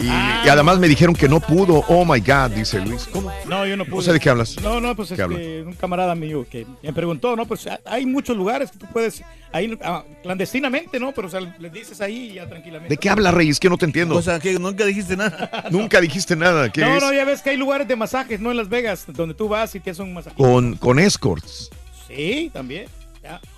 Y, 0.00 0.06
y 0.06 0.48
además 0.48 0.78
me 0.78 0.88
dijeron 0.88 1.14
que 1.14 1.28
no 1.28 1.40
pudo. 1.40 1.84
Oh 1.88 2.04
my 2.04 2.20
God, 2.20 2.50
dice 2.50 2.80
Luis. 2.80 3.08
¿Cómo? 3.12 3.32
No, 3.46 3.66
yo 3.66 3.76
no 3.76 3.84
pude. 3.84 3.96
No 3.96 4.02
sé 4.02 4.12
de 4.12 4.20
qué 4.20 4.30
hablas. 4.30 4.60
No, 4.62 4.80
no, 4.80 4.94
pues 4.94 5.10
es 5.10 5.16
¿Qué 5.16 5.22
habla? 5.22 5.38
que 5.38 5.62
un 5.66 5.74
camarada 5.74 6.14
mío 6.14 6.46
que 6.50 6.66
me 6.82 6.92
preguntó, 6.92 7.36
¿no? 7.36 7.46
Pues 7.46 7.66
ah, 7.66 7.80
hay 7.84 8.06
muchos 8.06 8.36
lugares 8.36 8.70
que 8.70 8.78
tú 8.78 8.86
puedes, 8.92 9.22
ahí 9.52 9.76
ah, 9.82 10.04
clandestinamente, 10.22 11.00
¿no? 11.00 11.12
Pero 11.12 11.28
o 11.28 11.30
sea, 11.30 11.40
le 11.40 11.70
dices 11.70 12.00
ahí 12.00 12.30
y 12.30 12.34
ya 12.34 12.48
tranquilamente. 12.48 12.94
¿De 12.94 12.98
qué 12.98 13.10
habla 13.10 13.30
Reyes? 13.30 13.58
Que 13.60 13.68
no 13.68 13.78
te 13.78 13.86
entiendo. 13.86 14.16
O 14.16 14.22
sea, 14.22 14.38
que 14.38 14.58
nunca 14.58 14.84
dijiste 14.84 15.16
nada. 15.16 15.64
Nunca 15.70 16.00
dijiste 16.00 16.36
nada. 16.36 16.70
¿Qué 16.70 16.80
no, 16.80 16.96
es? 16.96 17.02
no, 17.02 17.12
ya 17.12 17.24
ves 17.24 17.42
que 17.42 17.50
hay 17.50 17.56
lugares 17.56 17.86
de 17.88 17.96
masajes, 17.96 18.40
¿no? 18.40 18.50
En 18.50 18.56
Las 18.56 18.68
Vegas, 18.68 19.04
donde 19.08 19.34
tú 19.34 19.48
vas 19.48 19.74
y 19.74 19.80
te 19.80 19.90
hacen 19.90 20.06
un 20.06 20.14
masaje. 20.14 20.36
Con, 20.36 20.76
con 20.76 20.98
escorts. 20.98 21.70
Sí, 22.06 22.50
también. 22.52 22.86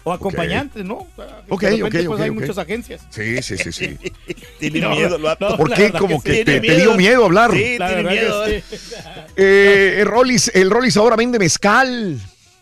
O 0.04 0.12
acompañantes, 0.12 0.84
¿no? 0.84 0.94
O 0.94 1.08
sea, 1.16 1.42
Ok, 1.48 1.62
de 1.62 1.70
repente, 1.70 1.86
ok, 2.00 2.06
pues 2.06 2.08
ok, 2.08 2.20
hay 2.20 2.30
muchas 2.30 2.58
agencias. 2.58 3.02
Sí, 3.10 3.42
sí, 3.42 3.56
sí, 3.58 3.72
sí. 3.72 3.98
Tiene 4.58 4.80
No, 4.80 4.90
miedo 4.90 5.16
el 5.16 5.22
vato. 5.22 5.50
no, 5.50 5.56
¿Por 5.56 5.72
qué? 5.74 5.92
Como 5.92 6.22
que 6.22 6.36
sí. 6.38 6.44
te, 6.44 6.60
te 6.60 6.76
dio 6.76 6.94
miedo 6.96 7.24
hablar. 7.24 7.52
Sí, 7.52 7.76
La 7.78 7.88
tiene 7.94 8.10
miedo. 8.10 8.46
sí. 8.46 8.62
Eh, 9.36 9.98
el 10.00 10.06
Rollis, 10.06 10.50
el 10.54 10.70
Rollis 10.70 10.96
ahora 10.96 11.16
vende 11.16 11.38
mezcal. 11.38 12.18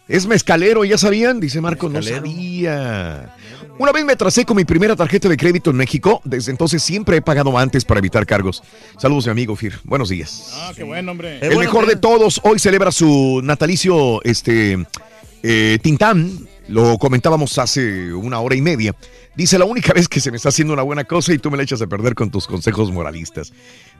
Es 0.06 0.26
mezcalero, 0.26 0.84
¿ya 0.84 0.96
sabían? 0.96 1.40
Dice 1.40 1.60
Marco, 1.60 1.88
no 1.88 2.02
sabía. 2.02 3.34
Una 3.78 3.92
vez 3.92 4.04
me 4.04 4.12
atrasé 4.14 4.44
con 4.44 4.56
mi 4.56 4.64
primera 4.64 4.96
tarjeta 4.96 5.28
de 5.28 5.36
crédito 5.36 5.70
en 5.70 5.76
México. 5.76 6.20
Desde 6.24 6.50
entonces 6.50 6.82
siempre 6.82 7.18
he 7.18 7.22
pagado 7.22 7.56
antes 7.58 7.84
para 7.84 7.98
evitar 7.98 8.26
cargos. 8.26 8.62
Saludos, 8.96 9.26
mi 9.26 9.32
amigo 9.32 9.54
Fir. 9.54 9.78
Buenos 9.84 10.08
días. 10.08 10.50
Ah, 10.54 10.72
qué 10.74 10.82
bueno, 10.82 11.12
hombre. 11.12 11.38
El 11.40 11.58
mejor 11.58 11.86
de 11.86 11.96
todos 11.96 12.40
hoy 12.42 12.58
celebra 12.58 12.90
su 12.90 13.40
natalicio, 13.44 14.22
este, 14.24 14.78
eh, 15.42 15.78
Tintán. 15.82 16.48
Lo 16.68 16.98
comentábamos 16.98 17.56
hace 17.58 18.12
una 18.12 18.40
hora 18.40 18.54
y 18.54 18.60
media. 18.60 18.94
Dice, 19.34 19.58
la 19.58 19.64
única 19.64 19.94
vez 19.94 20.06
que 20.06 20.20
se 20.20 20.30
me 20.30 20.36
está 20.36 20.50
haciendo 20.50 20.74
una 20.74 20.82
buena 20.82 21.04
cosa 21.04 21.32
y 21.32 21.38
tú 21.38 21.50
me 21.50 21.56
la 21.56 21.62
echas 21.62 21.80
a 21.80 21.86
perder 21.86 22.14
con 22.14 22.30
tus 22.30 22.46
consejos 22.46 22.92
moralistas. 22.92 23.52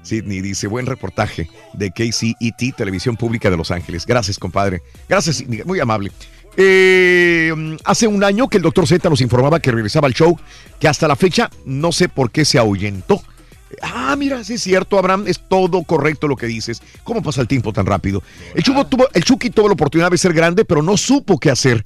Sidney 0.02 0.42
dice, 0.42 0.66
buen 0.66 0.84
reportaje 0.84 1.48
de 1.72 1.90
KCET, 1.90 2.76
Televisión 2.76 3.16
Pública 3.16 3.50
de 3.50 3.56
Los 3.56 3.70
Ángeles. 3.70 4.04
Gracias, 4.04 4.38
compadre. 4.38 4.82
Gracias, 5.08 5.36
Sidney, 5.36 5.62
muy 5.64 5.80
amable. 5.80 6.12
Eh, 6.58 7.54
hace 7.84 8.06
un 8.06 8.22
año 8.22 8.48
que 8.48 8.58
el 8.58 8.64
doctor 8.64 8.86
Z 8.86 9.08
nos 9.08 9.20
informaba 9.20 9.60
que 9.60 9.70
regresaba 9.70 10.06
al 10.06 10.14
show, 10.14 10.38
que 10.78 10.88
hasta 10.88 11.08
la 11.08 11.16
fecha 11.16 11.50
no 11.64 11.90
sé 11.90 12.08
por 12.08 12.30
qué 12.30 12.44
se 12.44 12.58
ahuyentó. 12.58 13.22
Ah, 13.82 14.16
mira, 14.16 14.42
sí 14.44 14.54
es 14.54 14.62
cierto, 14.62 14.98
Abraham, 14.98 15.24
es 15.26 15.40
todo 15.48 15.82
correcto 15.82 16.26
lo 16.26 16.36
que 16.36 16.46
dices. 16.46 16.82
¿Cómo 17.04 17.22
pasa 17.22 17.40
el 17.40 17.48
tiempo 17.48 17.72
tan 17.72 17.86
rápido? 17.86 18.22
El, 18.54 18.62
Chubo 18.62 18.86
tuvo, 18.86 19.06
el 19.12 19.24
Chucky 19.24 19.50
tuvo 19.50 19.68
la 19.68 19.74
oportunidad 19.74 20.10
de 20.10 20.18
ser 20.18 20.32
grande, 20.32 20.64
pero 20.64 20.82
no 20.82 20.96
supo 20.96 21.38
qué 21.38 21.50
hacer. 21.50 21.84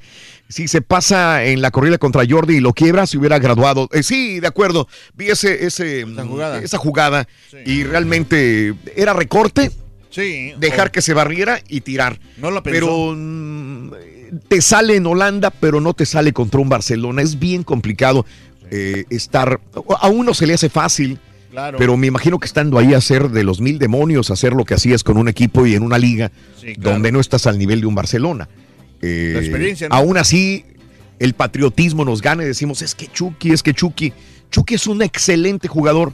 Si 0.48 0.68
se 0.68 0.82
pasa 0.82 1.44
en 1.44 1.62
la 1.62 1.70
corrida 1.70 1.96
contra 1.98 2.24
Jordi 2.28 2.56
y 2.56 2.60
lo 2.60 2.74
quiebra, 2.74 3.06
se 3.06 3.16
hubiera 3.16 3.38
graduado. 3.38 3.88
Eh, 3.92 4.02
sí, 4.02 4.38
de 4.40 4.46
acuerdo. 4.48 4.86
Vi 5.14 5.28
ese, 5.30 5.64
ese, 5.64 6.02
esa 6.02 6.24
jugada. 6.26 6.58
esa 6.58 6.76
jugada 6.78 7.28
y 7.64 7.84
realmente 7.84 8.74
era 8.96 9.14
recorte, 9.14 9.70
Sí. 10.10 10.52
dejar 10.58 10.90
que 10.90 11.00
se 11.00 11.14
barriera 11.14 11.60
y 11.68 11.80
tirar. 11.80 12.18
No 12.36 12.50
lo 12.50 12.62
pensó. 12.62 12.80
Pero 12.80 13.14
mm, 13.16 13.90
te 14.48 14.60
sale 14.60 14.96
en 14.96 15.06
Holanda, 15.06 15.50
pero 15.50 15.80
no 15.80 15.94
te 15.94 16.04
sale 16.04 16.34
contra 16.34 16.60
un 16.60 16.68
Barcelona. 16.68 17.22
Es 17.22 17.38
bien 17.38 17.62
complicado 17.62 18.26
eh, 18.70 19.04
estar. 19.08 19.58
A 20.00 20.08
uno 20.08 20.34
se 20.34 20.46
le 20.46 20.52
hace 20.54 20.68
fácil. 20.68 21.18
Claro. 21.50 21.76
Pero 21.78 21.96
me 21.98 22.06
imagino 22.06 22.38
que 22.38 22.46
estando 22.46 22.78
ahí 22.78 22.92
a 22.94 22.98
hacer 22.98 23.28
de 23.30 23.42
los 23.44 23.60
mil 23.60 23.78
demonios, 23.78 24.30
hacer 24.30 24.52
lo 24.54 24.64
que 24.66 24.72
hacías 24.74 25.02
con 25.04 25.16
un 25.18 25.28
equipo 25.28 25.66
y 25.66 25.74
en 25.74 25.82
una 25.82 25.98
liga 25.98 26.30
Sí, 26.58 26.74
claro. 26.74 26.92
donde 26.92 27.12
no 27.12 27.20
estás 27.20 27.46
al 27.46 27.58
nivel 27.58 27.80
de 27.82 27.86
un 27.86 27.94
Barcelona. 27.94 28.48
Eh, 29.02 29.32
La 29.34 29.40
experiencia, 29.40 29.88
¿no? 29.88 29.94
Aún 29.96 30.16
así, 30.16 30.64
el 31.18 31.34
patriotismo 31.34 32.04
nos 32.04 32.22
gana 32.22 32.42
y 32.42 32.46
decimos, 32.46 32.82
es 32.82 32.94
que 32.94 33.06
Chucky, 33.08 33.50
es 33.52 33.62
que 33.62 33.74
Chucky. 33.74 34.12
Chucky 34.50 34.74
es 34.74 34.86
un 34.86 35.02
excelente 35.02 35.66
jugador, 35.68 36.12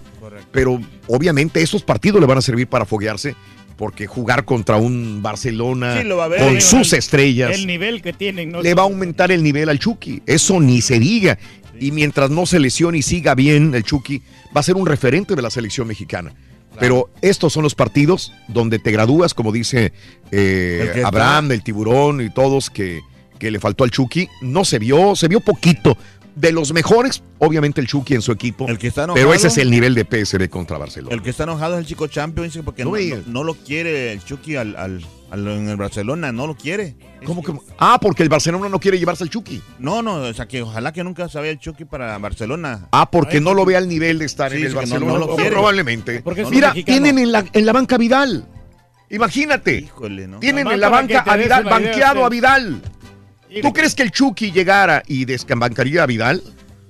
pero 0.53 0.81
obviamente 1.07 1.61
esos 1.63 1.83
partidos 1.83 2.21
le 2.21 2.27
van 2.27 2.39
a 2.39 2.43
servir 2.43 2.67
para 2.69 2.85
foguearse, 2.85 3.35
porque 3.77 4.07
jugar 4.07 4.45
contra 4.45 4.77
un 4.77 5.21
Barcelona 5.23 5.99
Sí, 6.01 6.05
lo 6.07 6.17
va 6.17 6.25
a 6.25 6.29
ver. 6.29 6.41
con 6.41 6.55
El- 6.57 6.63
sus 6.63 6.93
estrellas 6.93 7.53
El 7.55 7.67
nivel 7.67 8.01
que 8.03 8.13
tienen, 8.13 8.51
¿no? 8.51 8.63
le 8.63 8.75
va 8.75 8.83
a 8.83 8.85
aumentar 8.87 9.31
el 9.33 9.43
nivel 9.43 9.69
al 9.69 9.79
Chucky. 9.79 10.23
Eso 10.27 10.61
ni 10.61 10.81
se 10.81 10.99
diga. 10.99 11.39
Y 11.81 11.93
mientras 11.93 12.29
no 12.31 12.45
se 12.45 12.59
lesione 12.59 12.99
y 12.99 13.03
siga 13.03 13.35
bien 13.37 13.73
el 13.75 13.85
Chucky, 13.85 14.21
va 14.57 14.61
a 14.61 14.65
ser 14.65 14.75
un 14.77 14.87
referente 14.87 15.37
de 15.37 15.43
la 15.43 15.51
selección 15.51 15.87
mexicana. 15.87 16.33
Pero 16.79 17.11
estos 17.23 17.53
son 17.53 17.63
los 17.65 17.75
partidos 17.75 18.33
donde 18.49 18.79
te 18.79 18.91
gradúas, 18.93 19.35
como 19.35 19.51
dice 19.53 19.93
eh, 20.31 20.93
El 20.97 21.05
Abraham, 21.05 21.51
el 21.53 21.63
tiburón 21.63 22.21
y 22.21 22.31
todos 22.31 22.71
que, 22.71 23.01
que 23.39 23.51
le 23.51 23.59
faltó 23.61 23.85
al 23.85 23.91
Chucky. 23.91 24.29
No 24.43 24.65
se 24.65 24.79
vio, 24.79 25.17
se 25.17 25.29
vio 25.29 25.41
poquito. 25.41 25.97
De 26.37 26.53
los 26.53 26.73
mejores, 26.73 27.25
obviamente 27.39 27.81
el 27.81 27.89
Chucky 27.89 28.15
en 28.15 28.23
su 28.23 28.31
equipo. 28.31 28.69
El 28.69 28.79
que 28.79 28.87
está 28.87 29.03
pero 29.09 29.15
enojado- 29.33 29.35
ese 29.35 29.49
es 29.49 29.59
el 29.59 29.73
nivel 29.73 29.97
de 29.97 30.05
PSV 30.05 30.49
contra 30.49 30.79
Barcelona. 30.79 31.13
El 31.13 31.21
que 31.23 31.31
está 31.31 31.43
enojado 31.43 31.75
es 31.75 31.81
el 31.81 31.87
chico 31.87 32.07
Champions 32.07 32.57
porque 32.65 32.85
No 32.85 32.91
no, 32.91 32.97
digas. 32.97 33.27
no- 33.27 33.33
no 33.41 33.45
lo 33.45 33.55
quiere 33.55 34.13
el 34.13 34.23
Chucky 34.23 34.55
al- 34.55 34.77
en 35.33 35.69
el 35.69 35.77
Barcelona, 35.77 36.33
no 36.33 36.47
lo 36.47 36.57
quiere. 36.57 36.97
¿Cómo 37.25 37.43
que? 37.43 37.53
Ah, 37.79 37.99
porque 38.01 38.23
el 38.23 38.29
Barcelona 38.29 38.69
no 38.69 38.79
quiere 38.81 38.99
llevarse 38.99 39.25
al 39.25 39.31
Chucky. 39.31 39.61
No, 39.79 40.01
no, 40.03 40.15
o 40.17 40.33
sea 40.35 40.47
que 40.47 40.63
ojalá 40.63 40.93
que 40.93 41.05
nunca 41.05 41.29
se 41.29 41.39
vaya 41.39 41.51
el 41.51 41.59
Chucky 41.59 41.85
para 41.85 42.17
Barcelona. 42.19 42.89
Ah, 42.93 43.11
porque 43.11 43.41
no 43.41 43.55
lo 43.55 43.65
ve 43.65 43.77
al 43.77 43.89
nivel 43.89 44.19
de 44.19 44.25
estar 44.25 44.51
Sí, 44.51 44.59
en 44.59 44.63
el 44.65 44.69
que 44.69 44.75
no- 44.75 44.81
Barcelona. 44.81 45.13
no 45.13 45.19
lo 45.19 45.27
O 45.27 45.37
quiere. 45.37 45.51
Probablemente. 45.51 46.23
Mira, 46.51 46.69
mexicano. 46.69 46.85
tienen 46.85 47.19
en 47.19 47.33
la, 47.33 47.45
en 47.53 47.67
la 47.67 47.73
banca 47.73 47.97
a 47.97 47.99
Vidal. 47.99 48.47
Imagínate. 49.11 49.89
¿no? 50.29 50.39
Tienen 50.39 50.67
en 50.69 50.81
la 50.81 50.89
banca 50.89 51.21
a 51.21 51.37
Vidal, 51.37 51.65
banqueado 51.65 52.25
a 52.25 52.29
Vidal. 52.29 52.83
¿Tú 53.63 53.73
crees 53.73 53.95
que 53.95 54.03
el 54.03 54.11
Chucky 54.11 54.53
llegara 54.53 55.03
y 55.07 55.25
desbancaría 55.25 56.03
a 56.03 56.07
Vidal? 56.07 56.43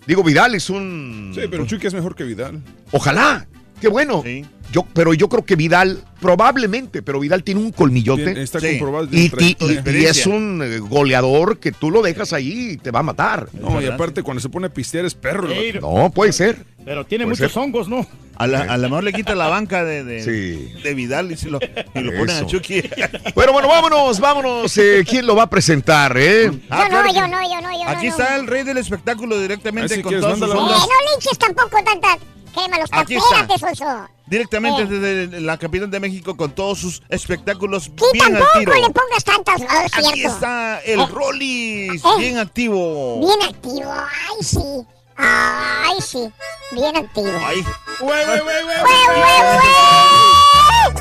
Digo, 0.07 0.23
Vidal 0.25 0.55
es 0.55 0.71
un. 0.71 1.33
Sí, 1.35 1.43
pero 1.51 1.67
Chucky 1.67 1.87
es 1.87 1.95
mejor 1.95 2.15
que 2.15 2.25
Vidal. 2.25 2.63
Ojalá. 2.93 3.47
Qué 3.81 3.89
bueno. 3.89 4.23
Yo, 4.71 4.85
pero 4.93 5.15
yo 5.15 5.31
creo 5.31 5.47
que 5.47 5.57
Vidal, 5.57 6.05
probablemente, 6.21 7.01
pero 7.03 7.19
Vidal 7.21 7.43
tiene 7.43 7.61
un 7.61 7.73
colmillote. 7.73 8.43
Está 8.43 8.61
Sí. 8.61 8.71
comprobado, 8.79 9.09
Y, 9.11 9.19
y- 9.21 9.25
y- 9.25 9.29
trayectoria. 9.31 10.01
y 10.01 10.05
es 10.05 10.27
un 10.27 10.61
eh, 10.63 10.79
goleador 10.79 11.59
que 11.59 11.73
tú 11.73 11.91
lo 11.91 12.03
dejas 12.03 12.35
ahí 12.35 12.73
y 12.73 12.77
te 12.77 12.91
va 12.91 13.01
a 13.01 13.03
matar. 13.03 13.49
No, 13.55 13.81
y 13.81 13.87
aparte 13.87 14.23
cuando 14.23 14.43
se 14.43 14.51
pone 14.51 14.67
a 14.67 14.71
pistear 14.71 15.07
es 15.07 15.15
perro. 15.15 15.49
No, 15.81 16.11
puede 16.11 16.33
ser. 16.35 16.67
Pero 16.85 17.05
tiene 17.07 17.25
Puede 17.25 17.37
muchos 17.37 17.53
ser. 17.53 17.63
hongos, 17.63 17.89
¿no? 17.89 18.07
A, 18.37 18.47
la- 18.47 18.61
a 18.63 18.77
lo 18.77 18.89
mejor 18.89 19.05
le 19.05 19.13
quita 19.15 19.35
la 19.35 19.49
banca 19.49 19.85
de, 19.85 20.05
de, 20.05 20.23
Sí. 20.23 20.73
de 20.83 20.95
Vidal 20.95 21.33
y, 21.33 21.37
se 21.37 21.49
lo, 21.51 21.59
y 21.95 22.01
lo 22.01 22.13
ponen 22.19 22.37
a. 22.45 22.47
Chucky. 22.47 22.83
Bueno, 23.35 23.53
bueno, 23.53 23.69
vámonos, 23.69 24.21
vámonos. 24.21 24.77
eh, 24.79 25.03
¿Quién 25.09 25.27
lo 25.27 25.35
va 25.35 25.45
a 25.45 25.51
presentar, 25.51 26.15
eh? 26.19 26.51
Ah, 26.69 26.85
Yo 26.85 26.89
claro 26.91 27.09
no, 27.09 27.15
yo 27.15 27.27
no, 27.29 27.43
yo 27.43 27.61
no, 27.67 27.73
yo 27.83 27.89
Aquí 27.89 28.07
no. 28.07 28.13
está 28.13 28.37
el 28.37 28.47
rey 28.47 28.65
del 28.65 28.77
espectáculo 28.79 29.41
directamente 29.41 29.95
Ah, 29.99 30.03
con 30.03 30.13
todas 30.21 30.39
sus 30.39 30.41
mándala. 30.49 30.55
Eh, 30.55 30.65
ondas. 30.65 30.79
no 30.81 30.87
le 30.87 31.17
eches 31.19 31.39
tampoco 31.39 31.77
tanta 31.85 32.19
crema 32.49 32.77
a 32.77 32.81
los 32.81 32.89
Aquí 32.93 33.17
está. 33.17 33.59
Sonso. 33.59 34.09
Directamente 34.27 34.83
Eh. 34.83 34.87
desde 34.87 35.41
la 35.41 35.57
capital 35.59 35.91
de 35.91 36.01
México 36.01 36.37
con 36.37 36.51
todos 36.53 36.79
sus 36.79 37.03
espectáculos 37.09 37.85
Sí, 37.85 37.91
bien 38.13 38.27
al 38.27 38.33
tampoco 38.43 38.59
tiro. 38.59 38.75
le 38.75 38.91
pongas 38.91 39.25
tantas, 39.25 39.61
no 39.61 39.67
es 39.81 39.95
Aquí 39.95 40.13
cierto. 40.13 40.35
está 40.35 40.81
el 40.81 41.01
Eh. 41.01 41.07
Rollis, 41.11 42.05
Eh. 42.05 42.09
bien 42.19 42.39
activo. 42.39 43.21
Bien 43.21 43.43
activo, 43.43 43.93
ay 43.93 44.43
sí. 44.45 44.87
Ay 45.21 45.97
sí, 46.01 46.31
bien 46.73 46.97
activo. 46.97 47.33
Ay. 47.45 47.65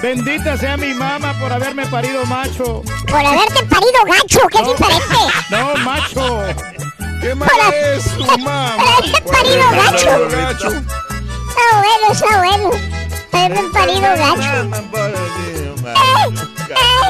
Bendita 0.02 0.57
sea 0.57 0.78
mi 0.78 0.94
mamá 0.94 1.34
por 1.40 1.52
haberme 1.52 1.86
parido 1.88 2.26
macho. 2.26 2.82
Por 3.07 3.26
haberte 3.26 3.64
parido 3.65 4.03
gacho, 4.06 4.48
que 4.48 4.57
es 4.60 4.68
diferente. 4.68 5.15
No, 5.49 5.76
macho. 5.84 6.44
¿Qué 7.22 7.34
más 7.36 7.49
es 7.74 8.06
tu 8.15 8.26
mamá? 8.26 8.76
Por 8.78 8.88
haberte 8.88 9.22
parido 9.22 9.72
gacho. 9.72 10.74
Está 10.78 11.07
bueno, 11.80 12.12
está 12.12 12.38
bueno. 12.40 12.70
Haberme 13.32 13.70
parido 13.72 14.02
gacho. 14.02 14.52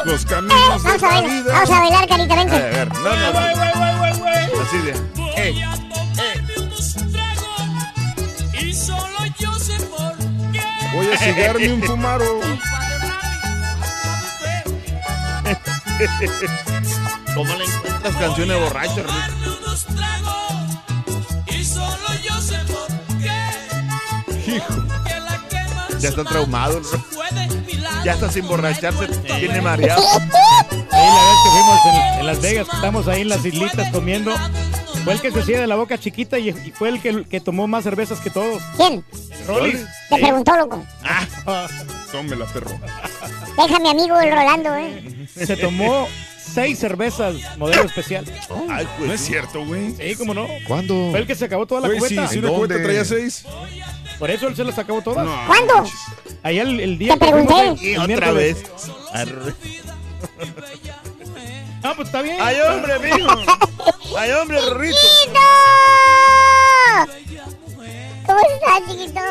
Los 0.05 0.23
Eh, 0.23 0.27
caminos 0.29 0.83
de 0.83 0.89
Vamos 0.89 1.03
a 1.03 1.07
la 1.07 1.11
bailar, 1.11 1.29
vida. 1.31 1.53
vamos 1.53 1.69
a 1.69 1.79
bailar, 1.79 2.07
carita, 2.07 2.33
A 2.33 2.37
vente. 2.37 2.59
ver, 2.59 2.93
no, 2.93 2.99
no, 3.15 3.33
no. 3.33 3.39
Así 4.61 4.77
de. 4.79 4.91
eh. 5.37 5.55
Qué. 8.53 8.67
Voy 10.93 11.07
a 11.11 11.17
cigarme 11.17 11.73
un 11.73 11.81
fumaro. 11.83 12.25
¿Cómo 17.35 17.53
le 17.55 17.65
encuentras 17.65 18.15
canciones 18.15 18.59
borrachas, 18.59 18.97
Rick? 19.05 19.36
Ya 25.99 26.09
está 26.09 26.23
traumado. 26.23 26.77
el 26.77 26.83
Rick. 26.83 27.01
fue 27.11 27.29
de 27.31 27.47
mi 27.61 27.73
lado. 27.73 28.05
Ya 28.05 28.13
está 28.13 28.31
sin 28.31 28.47
borracharse, 28.47 29.07
tiene 29.07 29.61
mareado. 29.61 30.01
Ahí 30.01 31.07
la 31.07 31.23
vez 31.23 31.37
que 31.43 31.49
fuimos 31.51 31.79
en, 31.85 32.19
en 32.19 32.25
Las 32.25 32.41
Vegas, 32.41 32.67
que 32.69 32.75
estamos 32.75 33.07
ahí 33.07 33.21
en 33.21 33.29
las 33.29 33.45
islitas 33.45 33.91
comiendo, 33.91 34.33
fue 35.03 35.13
el 35.13 35.21
que 35.21 35.31
se 35.31 35.39
hacía 35.39 35.59
de 35.61 35.67
la 35.67 35.75
boca 35.75 35.97
chiquita 35.97 36.37
y, 36.39 36.49
y 36.49 36.71
fue 36.71 36.89
el 36.89 37.01
que, 37.01 37.23
que 37.25 37.39
tomó 37.41 37.67
más 37.67 37.83
cervezas 37.83 38.19
que 38.19 38.29
todos. 38.29 38.61
¿Quién? 38.77 39.03
Rollis. 39.47 39.85
Te 40.09 40.17
preguntó, 40.17 40.55
loco. 40.57 40.83
Tómela, 42.11 42.45
perro. 42.45 42.71
Déjame, 43.57 43.89
amigo, 43.89 44.19
el 44.19 44.31
Rolando, 44.31 44.75
eh. 44.75 45.27
Se 45.35 45.55
tomó 45.57 46.07
seis 46.53 46.79
cervezas 46.79 47.35
modelo 47.57 47.83
especial. 47.83 48.25
Ay, 48.69 48.87
pues, 48.97 49.07
No 49.07 49.13
es 49.13 49.21
cierto, 49.21 49.65
güey. 49.65 49.91
Sí, 49.95 50.15
cómo 50.15 50.33
no. 50.33 50.47
¿Cuándo? 50.67 51.09
Fue 51.11 51.19
el 51.19 51.27
que 51.27 51.35
se 51.35 51.45
acabó 51.45 51.65
toda 51.65 51.81
la 51.81 51.87
Güey, 51.87 51.99
cubeta. 51.99 52.27
si 52.27 52.39
una 52.39 52.47
¿En 52.49 52.55
cubeta 52.55 52.73
dónde? 52.75 52.85
traía 52.87 53.05
seis. 53.05 53.43
Por 54.19 54.31
eso 54.31 54.47
él 54.47 54.55
se 54.55 54.63
las 54.63 54.77
acabó 54.79 55.01
todas. 55.01 55.27
¿Cuándo? 55.47 55.83
Allá 56.43 56.61
el, 56.63 56.79
el 56.79 56.97
día 56.97 57.13
Te 57.17 57.25
que 57.25 57.31
fuimos 57.31 57.53
pregunté. 57.53 57.93
el- 57.93 58.09
Y 58.09 58.13
otra 58.15 58.31
vez. 58.31 58.63
Arre. 59.13 59.53
No, 61.83 61.95
pues 61.95 62.07
está 62.07 62.21
bien. 62.21 62.37
¡Ay, 62.41 62.57
hombre, 62.61 62.99
mijo! 62.99 63.29
¡Ay, 64.17 64.31
hombre, 64.31 64.59
Rorrito! 64.69 64.97
¡Chiquito! 64.97 65.39
¿Cómo 68.25 68.39
estás, 68.39 68.89
chiquito? 68.89 69.21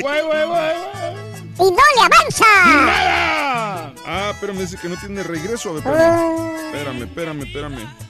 Güey, 0.00 0.22
güey, 0.22 0.46
güey, 0.46 0.76
¡Y 1.58 1.70
no 1.70 1.82
le 1.96 2.00
avanza! 2.04 2.44
¡Nada! 2.64 3.92
Ah, 4.06 4.32
pero 4.40 4.52
me 4.54 4.60
dice 4.60 4.76
que 4.76 4.88
no 4.88 4.96
tiene 4.96 5.22
regreso. 5.22 5.70
A 5.70 5.72
ver, 5.74 5.82
Ah. 5.86 6.54
espérame. 6.66 7.02
Espérame, 7.02 7.42
espérame, 7.42 7.78
espérame. 7.78 8.05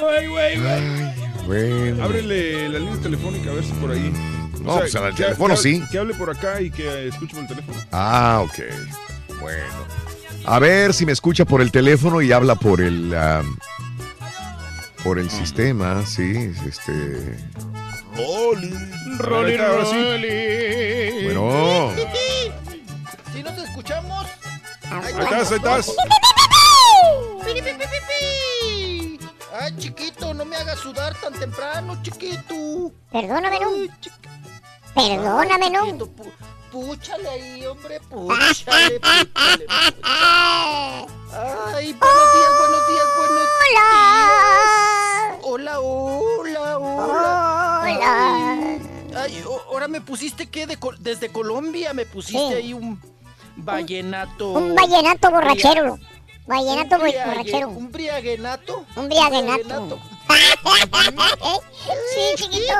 Güey, 0.00 0.26
güey, 0.28 0.58
güey. 0.60 1.14
Bueno. 1.46 2.04
Ábrele 2.04 2.68
la 2.68 2.78
línea 2.78 2.96
telefónica 3.02 3.50
a 3.50 3.54
ver 3.54 3.64
si 3.64 3.72
por 3.72 3.90
ahí. 3.90 4.12
No, 4.62 4.78
pues, 4.78 4.94
al 4.96 5.14
que- 5.14 5.24
teléfono 5.24 5.54
que- 5.54 5.60
sí. 5.60 5.82
Que 5.90 5.98
hable 5.98 6.14
por 6.14 6.30
acá 6.30 6.60
y 6.60 6.70
que 6.70 7.08
escuche 7.08 7.34
por 7.34 7.42
el 7.42 7.48
teléfono. 7.48 7.78
Ah, 7.92 8.40
ok. 8.44 8.58
Bueno. 9.40 9.64
A 10.46 10.58
ver 10.58 10.92
si 10.94 11.04
me 11.06 11.12
escucha 11.12 11.44
por 11.44 11.60
el 11.60 11.70
teléfono 11.70 12.20
y 12.22 12.32
habla 12.32 12.54
por 12.54 12.80
el. 12.80 13.14
am, 13.14 13.56
por 15.02 15.18
el 15.18 15.28
sistema, 15.30 16.04
sí. 16.06 16.50
Este. 16.66 17.36
Rolly. 18.16 18.72
Rolly. 19.18 19.56
Rolly. 19.56 21.24
Bueno. 21.24 21.92
Si 23.34 23.42
nos 23.42 23.58
escuchamos. 23.58 24.26
Ahí 24.90 25.12
estás, 25.18 25.50
ahí 25.50 25.56
estás. 25.56 25.92
Ay, 29.60 29.72
chiquito, 29.78 30.34
no 30.34 30.44
me 30.44 30.56
hagas 30.56 30.80
sudar 30.80 31.14
tan 31.20 31.32
temprano, 31.34 31.96
chiquito. 32.02 32.90
Perdóname, 33.12 33.60
no. 33.60 33.70
Perdóname, 34.94 35.70
no. 35.70 35.84
Chiquito, 35.86 36.06
pu- 36.08 36.32
Púchale 36.72 37.28
ahí, 37.28 37.64
hombre, 37.66 38.00
púchale, 38.00 38.98
púchale. 38.98 39.00
Ay, 41.72 41.92
buenos 41.92 42.34
días, 42.34 42.52
buenos 42.58 42.88
días, 42.88 43.06
buenos 43.16 43.48
días. 43.62 43.84
Hola, 45.42 45.80
hola, 45.80 46.78
hola. 46.78 47.84
Hola. 47.84 48.78
Ay, 49.16 49.44
ahora 49.68 49.86
me 49.86 50.00
pusiste 50.00 50.48
que 50.48 50.66
de 50.66 50.76
desde 50.98 51.28
Colombia 51.30 51.92
me 51.94 52.06
pusiste 52.06 52.48
Sí. 52.48 52.54
ahí 52.54 52.72
un 52.74 53.00
vallenato. 53.56 54.50
Un 54.50 54.74
vallenato 54.74 55.30
borrachero. 55.30 55.98
Vallenato 56.46 56.98
borrachero. 56.98 57.68
Un 57.70 57.90
briaguenato. 57.90 58.84
Un 58.96 59.08
briaguenato. 59.08 59.98
sí, 62.14 62.20
chiquito. 62.36 62.74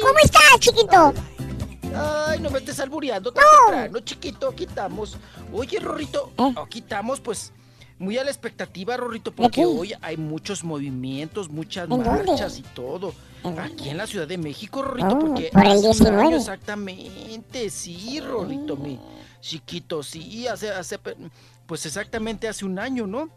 ¿Cómo 0.00 0.18
estás, 0.22 0.60
chiquito? 0.60 1.12
Ay, 1.94 2.40
no 2.40 2.50
me 2.50 2.58
estés 2.58 2.80
albureando 2.80 3.32
tan 3.32 3.44
temprano, 3.66 4.00
chiquito. 4.00 4.48
Aquí 4.48 4.64
estamos. 4.64 5.16
Oye, 5.52 5.78
Rorrito, 5.78 6.32
aquí 6.56 6.78
estamos, 6.78 7.20
pues, 7.20 7.52
muy 7.98 8.16
a 8.16 8.24
la 8.24 8.30
expectativa, 8.30 8.96
Rorrito, 8.96 9.32
porque 9.32 9.64
hoy 9.66 9.94
hay 10.00 10.16
muchos 10.16 10.64
movimientos, 10.64 11.50
muchas 11.50 11.88
marchas 11.88 12.58
y 12.58 12.62
todo. 12.62 13.12
Aquí 13.58 13.90
en 13.90 13.98
la 13.98 14.06
Ciudad 14.06 14.26
de 14.26 14.38
México, 14.38 14.82
Rorrito, 14.82 15.16
Oh, 15.16 15.18
porque 15.18 15.50
por 15.52 15.64
el 15.64 15.72
hace 15.72 15.86
un 15.86 15.92
19. 15.92 16.22
año 16.22 16.36
exactamente, 16.36 17.68
sí, 17.70 18.20
Rorrito, 18.20 18.76
mi 18.76 18.98
chiquito, 19.40 20.02
sí, 20.02 20.46
hace, 20.46 20.70
hace, 20.70 20.98
pues 21.72 21.86
exactamente 21.86 22.48
hace 22.48 22.66
un 22.66 22.78
año, 22.78 23.06
¿no? 23.06 23.30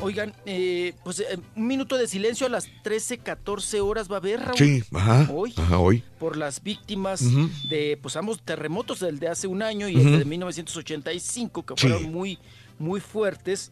Oigan, 0.00 0.32
eh, 0.46 0.94
pues 1.04 1.20
eh, 1.20 1.38
un 1.54 1.66
minuto 1.66 1.98
de 1.98 2.08
silencio 2.08 2.46
a 2.46 2.48
las 2.48 2.66
13, 2.82 3.18
14 3.18 3.82
horas 3.82 4.10
va 4.10 4.14
a 4.14 4.18
haber, 4.20 4.40
Raúl. 4.40 4.56
Sí, 4.56 4.82
ajá, 4.94 5.28
Hoy 5.30 5.52
ajá, 5.54 5.78
hoy. 5.78 6.02
por 6.18 6.38
las 6.38 6.62
víctimas 6.62 7.20
de 7.68 7.98
pues 8.00 8.16
ambos 8.16 8.40
terremotos 8.40 9.00
del 9.00 9.18
de 9.18 9.28
hace 9.28 9.48
un 9.48 9.62
año 9.62 9.86
y 9.86 9.96
Ujú. 9.98 10.08
el 10.08 10.18
de 10.20 10.24
1985 10.24 11.66
que 11.66 11.74
Sí. 11.76 11.88
fueron 11.88 12.10
muy 12.10 12.38
muy 12.78 13.00
fuertes 13.00 13.70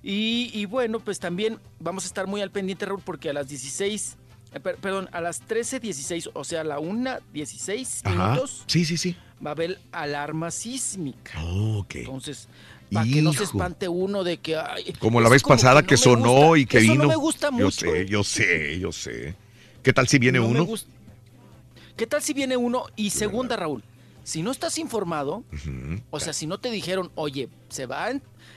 y, 0.00 0.48
y 0.54 0.66
bueno 0.66 1.00
pues 1.00 1.18
también 1.18 1.58
vamos 1.80 2.04
a 2.04 2.06
estar 2.06 2.28
muy 2.28 2.40
al 2.40 2.52
pendiente 2.52 2.86
Raúl 2.86 3.02
porque 3.04 3.30
a 3.30 3.32
las 3.32 3.48
16 3.48 4.16
eh, 4.52 4.60
per- 4.60 4.76
perdón 4.76 5.08
a 5.10 5.20
las 5.20 5.42
13:16 5.42 6.30
o 6.34 6.44
sea 6.44 6.60
a 6.60 6.64
la 6.64 6.78
1:16 6.78 8.02
Ajá. 8.04 8.28
minutos 8.34 8.62
Sí, 8.68 8.84
sí, 8.84 8.96
sí. 8.96 9.16
va 9.44 9.50
a 9.50 9.54
haber 9.54 9.80
alarma 9.90 10.50
sísmica 10.52 11.42
ok. 11.42 11.94
entonces 11.96 12.48
para 12.94 13.06
que 13.10 13.22
no 13.22 13.32
se 13.32 13.44
espante 13.44 13.88
uno 13.88 14.24
de 14.24 14.38
que 14.38 14.56
ay, 14.56 14.94
Como 14.98 15.20
la 15.20 15.28
vez 15.28 15.42
como 15.42 15.56
pasada 15.56 15.82
no 15.82 15.86
que, 15.86 15.96
sonó 15.96 16.32
gusta. 16.48 16.58
y 16.58 16.66
que 16.66 16.78
Eso 16.78 16.92
vino. 16.92 17.02
no 17.04 17.08
me 17.10 17.16
gusta 17.16 17.48
Yo 17.50 17.52
mucho 17.66 17.70
sé, 17.72 18.06
yo 18.06 18.24
sé, 18.24 18.78
yo 18.78 18.92
sé. 18.92 19.34
¿Qué 19.82 19.92
tal 19.92 20.08
si 20.08 20.18
viene 20.18 20.38
No 20.38 20.46
uno? 20.46 20.66
¿Qué 21.96 22.06
tal 22.06 22.22
si 22.22 22.32
viene 22.32 22.56
uno? 22.56 22.86
Y 22.96 23.10
segunda, 23.10 23.56
Raúl, 23.56 23.82
si 24.24 24.42
no 24.42 24.50
estás 24.50 24.78
informado, 24.78 25.44
Ujú. 25.52 26.00
o 26.10 26.18
sea, 26.20 26.32
si 26.32 26.46
no 26.46 26.58
te 26.58 26.70
dijeron, 26.70 27.10
oye, 27.14 27.48
se 27.68 27.86
va, 27.86 28.08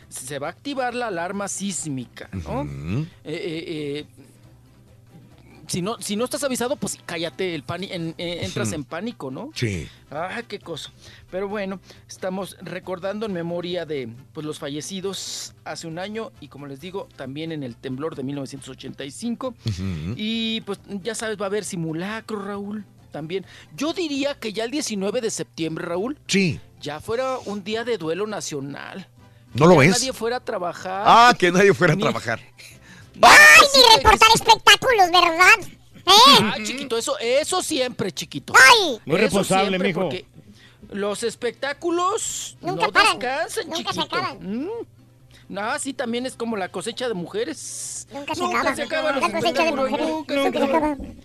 se 0.10 0.40
va 0.40 0.48
a 0.48 0.52
activar 0.52 0.96
la 0.96 1.08
alarma 1.08 1.48
sísmica, 1.48 2.30
¿no? 2.32 2.62
Ujú. 2.62 3.06
Eh, 3.24 3.34
eh, 3.34 3.66
eh, 3.68 4.06
si 5.68 5.82
no, 5.82 5.98
si 6.00 6.16
no 6.16 6.26
estás 6.26 6.44
avisado, 6.44 6.76
pues 6.76 6.98
cállate, 7.06 7.54
el 7.56 7.64
pani- 7.64 7.90
en- 7.92 8.16
eh, 8.18 8.40
entras 8.44 8.72
en 8.74 8.84
pánico, 8.84 9.30
¿no? 9.32 9.52
Sí. 9.54 9.88
Ah, 10.10 10.42
qué 10.48 10.60
cosa. 10.60 10.92
Pero 11.30 11.48
bueno, 11.48 11.80
estamos 12.08 12.58
recordando 12.62 13.26
en 13.26 13.34
memoria 13.34 13.86
de 13.86 14.10
pues, 14.34 14.46
los 14.46 14.60
fallecidos 14.60 15.54
hace 15.66 15.88
un 15.88 16.00
año 16.00 16.32
y 16.42 16.48
como 16.48 16.66
les 16.68 16.80
digo, 16.80 17.08
también 17.16 17.52
en 17.52 17.64
el 17.64 17.76
temblor 17.76 18.16
de 18.16 18.24
1985. 18.24 19.48
Ujú. 19.66 20.14
Y 20.16 20.62
pues 20.62 20.80
ya 21.04 21.14
sabes, 21.16 21.38
va 21.40 21.46
a 21.46 21.48
haber 21.48 21.66
simulacro, 21.66 22.40
Raúl. 22.44 22.86
También. 23.12 23.46
Yo 23.76 23.94
diría 23.94 24.36
que 24.36 24.54
ya 24.54 24.64
el 24.66 24.72
19 24.72 25.22
de 25.22 25.32
septiembre, 25.32 25.86
Raúl, 25.86 26.18
Sí. 26.28 26.60
ya 26.82 27.00
fuera 27.00 27.38
un 27.46 27.64
día 27.64 27.84
de 27.84 27.98
duelo 27.98 28.28
nacional. 28.28 29.08
¿No 29.54 29.66
lo 29.66 29.74
Ya 29.76 29.80
ves? 29.80 29.90
Nadie 30.02 30.14
fuera 30.14 30.36
a 30.38 30.40
trabajar. 30.42 31.04
Ah, 31.08 31.34
que 31.38 31.52
nadie 31.52 31.74
fuera 31.74 31.94
a 31.94 31.98
trabajar. 31.98 32.40
¡Ay, 33.22 33.68
ni 33.76 33.96
reportar 33.98 34.30
espectáculos, 34.34 35.12
verdad! 35.12 35.72
¿Eh? 36.06 36.40
Ah, 36.42 36.56
chiquito, 36.64 36.98
eso, 36.98 37.18
eso 37.20 37.62
siempre, 37.62 38.12
chiquito. 38.12 38.54
¡Ay! 38.56 39.00
Muy 39.06 39.18
responsable, 39.18 39.78
mijo. 39.80 40.02
porque 40.02 40.26
Los 40.92 41.24
espectáculos 41.24 42.58
Nunca 42.62 42.88
no 42.88 42.92
paran, 42.94 43.20
descansan, 43.20 43.68
nunca 43.70 43.92
se 43.94 44.00
chiquito. 44.00 44.16
acaban. 44.16 44.38
Mm. 44.64 44.70
No, 45.50 45.80
sí, 45.80 45.94
también 45.94 46.26
es 46.26 46.36
como 46.36 46.56
la 46.58 46.70
cosecha 46.70 47.08
de 47.08 47.14
mujeres. 47.14 48.08
Nunca 48.12 48.36
se 48.36 48.42
Nunca 48.42 48.60
acaba. 48.60 48.76
se 48.76 48.84
acaban 48.84 49.16
los 49.16 49.24
La 49.24 49.32
cosecha 49.32 49.64
de 49.64 49.70
espectáculos, 49.70 49.90
mujeres. 49.92 50.10
nunca 50.10 50.34
Nunca 50.36 50.60
se 50.60 50.66
se 50.66 50.72
acaban. 50.72 51.18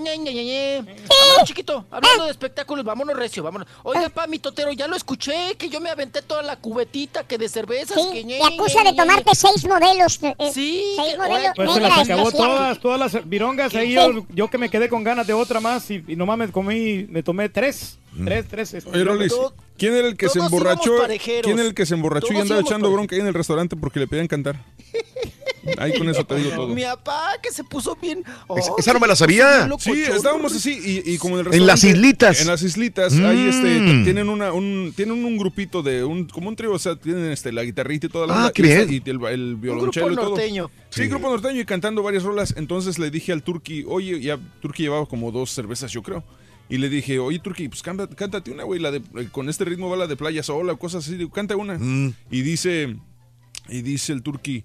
Ñe, 0.00 0.18
Ñe, 0.18 0.32
Ñe, 0.32 0.44
Ñe. 0.44 0.78
Vámonos, 0.82 1.44
chiquito, 1.44 1.84
hablando 1.90 2.24
de 2.24 2.30
espectáculos, 2.30 2.84
vámonos 2.84 3.16
recio, 3.16 3.42
vámonos. 3.42 3.66
Oiga, 3.82 4.08
pa, 4.08 4.26
mi 4.26 4.38
totero, 4.38 4.72
ya 4.72 4.86
lo 4.86 4.96
escuché, 4.96 5.56
que 5.56 5.68
yo 5.68 5.80
me 5.80 5.90
aventé 5.90 6.22
toda 6.22 6.42
la 6.42 6.56
cubetita 6.56 7.24
que 7.24 7.38
de 7.38 7.48
cervezas. 7.48 8.00
Sí, 8.00 8.08
que 8.12 8.24
ñe, 8.24 8.38
te 8.38 8.54
acusa 8.54 8.78
Ñe, 8.82 8.84
de 8.84 8.92
Ñe, 8.92 8.96
tomarte 8.96 9.34
seis 9.34 9.64
modelos. 9.66 10.18
eh, 10.22 10.34
Sí, 10.52 10.94
Seis 10.96 11.16
modelos 11.18 11.52
Pues 11.56 11.72
se 11.72 11.80
las 11.80 11.98
acabó 11.98 12.32
todas, 12.32 12.80
todas 12.80 13.00
las 13.14 13.28
virongas. 13.28 13.74
Ahí 13.74 13.92
yo, 13.92 14.26
yo 14.30 14.48
que 14.48 14.58
me 14.58 14.68
quedé 14.70 14.88
con 14.88 15.04
ganas 15.04 15.26
de 15.26 15.32
otra 15.32 15.60
más 15.60 15.90
y, 15.90 16.02
y 16.06 16.16
nomás 16.16 16.38
me 16.38 16.50
comí, 16.50 17.06
me 17.08 17.22
tomé 17.22 17.48
tres. 17.48 17.98
Tres, 18.24 18.46
tres. 18.48 18.74
este, 18.74 18.90
Oye, 18.90 19.04
Rolis, 19.04 19.32
virongas. 19.32 19.52
¿quién 19.76 19.94
era 19.94 20.08
el 20.08 20.16
que 20.16 20.28
se 20.30 20.38
emborrachó? 20.38 20.92
¿Quién 21.42 21.58
era 21.58 21.68
el 21.68 21.74
que 21.74 21.84
se 21.84 21.94
emborrachó 21.94 22.32
y 22.32 22.36
andaba 22.38 22.60
echando 22.60 22.90
bronca 22.90 23.14
ahí 23.14 23.20
en 23.20 23.26
el 23.28 23.34
restaurante 23.34 23.76
porque 23.76 24.00
le 24.00 24.06
pedían 24.06 24.26
cantar? 24.26 24.56
Ahí 25.78 25.98
con 25.98 26.08
eso 26.08 26.24
te 26.24 26.36
digo 26.36 26.50
todo. 26.54 26.68
Mi 26.68 26.84
papá 26.84 27.32
que 27.42 27.50
se 27.50 27.64
puso 27.64 27.96
bien. 27.96 28.24
Oh, 28.46 28.56
esa 28.78 28.92
no 28.92 29.00
me 29.00 29.06
la 29.08 29.15
se 29.16 29.24
puso 29.26 29.36
sabía. 29.38 29.78
Sí, 29.78 30.02
estábamos 30.12 30.54
así 30.54 31.02
y, 31.04 31.12
y 31.14 31.18
como 31.18 31.38
en 31.40 31.46
el 31.46 31.54
En 31.54 31.66
las 31.66 31.82
islitas. 31.84 32.40
En 32.40 32.46
las 32.46 32.62
islitas, 32.62 33.12
ahí 33.14 33.48
este, 33.48 33.80
Mm. 33.80 34.04
tienen 34.04 34.28
una, 34.28 34.52
un, 34.52 34.92
tienen 34.94 35.24
un 35.24 35.36
grupito 35.36 35.82
de, 35.82 36.04
un, 36.04 36.26
como 36.26 36.48
un 36.48 36.56
trío, 36.56 36.72
o 36.72 36.78
sea, 36.78 36.96
tienen 36.96 37.30
este, 37.32 37.50
la 37.52 37.62
guitarrita 37.64 38.06
y 38.06 38.08
toda 38.08 38.26
la 38.26 38.34
Ah, 38.34 38.38
onda, 38.38 38.52
qué 38.52 38.62
y, 38.62 38.64
bien. 38.66 39.02
y 39.06 39.10
el, 39.10 39.24
el 39.26 39.56
violonchelo 39.56 40.12
y 40.12 40.14
todo. 40.16 40.28
norteño. 40.30 40.70
Sí, 40.90 41.08
grupo 41.08 41.28
norteño 41.30 41.60
y 41.60 41.64
cantando 41.64 42.02
varias 42.02 42.22
rolas. 42.22 42.54
Entonces 42.56 42.98
le 42.98 43.10
dije 43.10 43.32
al 43.32 43.42
Turki, 43.42 43.84
oye, 43.88 44.20
ya 44.20 44.38
Turki 44.60 44.84
llevaba 44.84 45.06
como 45.06 45.32
dos 45.32 45.50
cervezas, 45.50 45.90
yo 45.92 46.02
creo. 46.02 46.22
Y 46.68 46.78
le 46.78 46.88
dije, 46.88 47.18
oye, 47.20 47.38
Turki, 47.38 47.68
pues 47.68 47.80
canta- 47.82 48.08
cántate 48.08 48.50
una, 48.50 48.64
güey, 48.64 48.80
la 48.80 48.90
de, 48.90 48.98
eh, 48.98 49.28
con 49.30 49.48
este 49.48 49.64
ritmo 49.64 49.88
va 49.88 49.96
la 49.96 50.06
de 50.08 50.16
playa 50.16 50.42
sola, 50.42 50.72
o 50.72 50.78
cosas 50.78 51.04
así, 51.06 51.16
digo, 51.16 51.30
canta 51.30 51.54
una. 51.56 51.78
Mm. 51.78 52.12
Y 52.30 52.42
dice, 52.42 52.96
y 53.68 53.82
dice 53.82 54.12
el 54.12 54.22
Turki, 54.22 54.64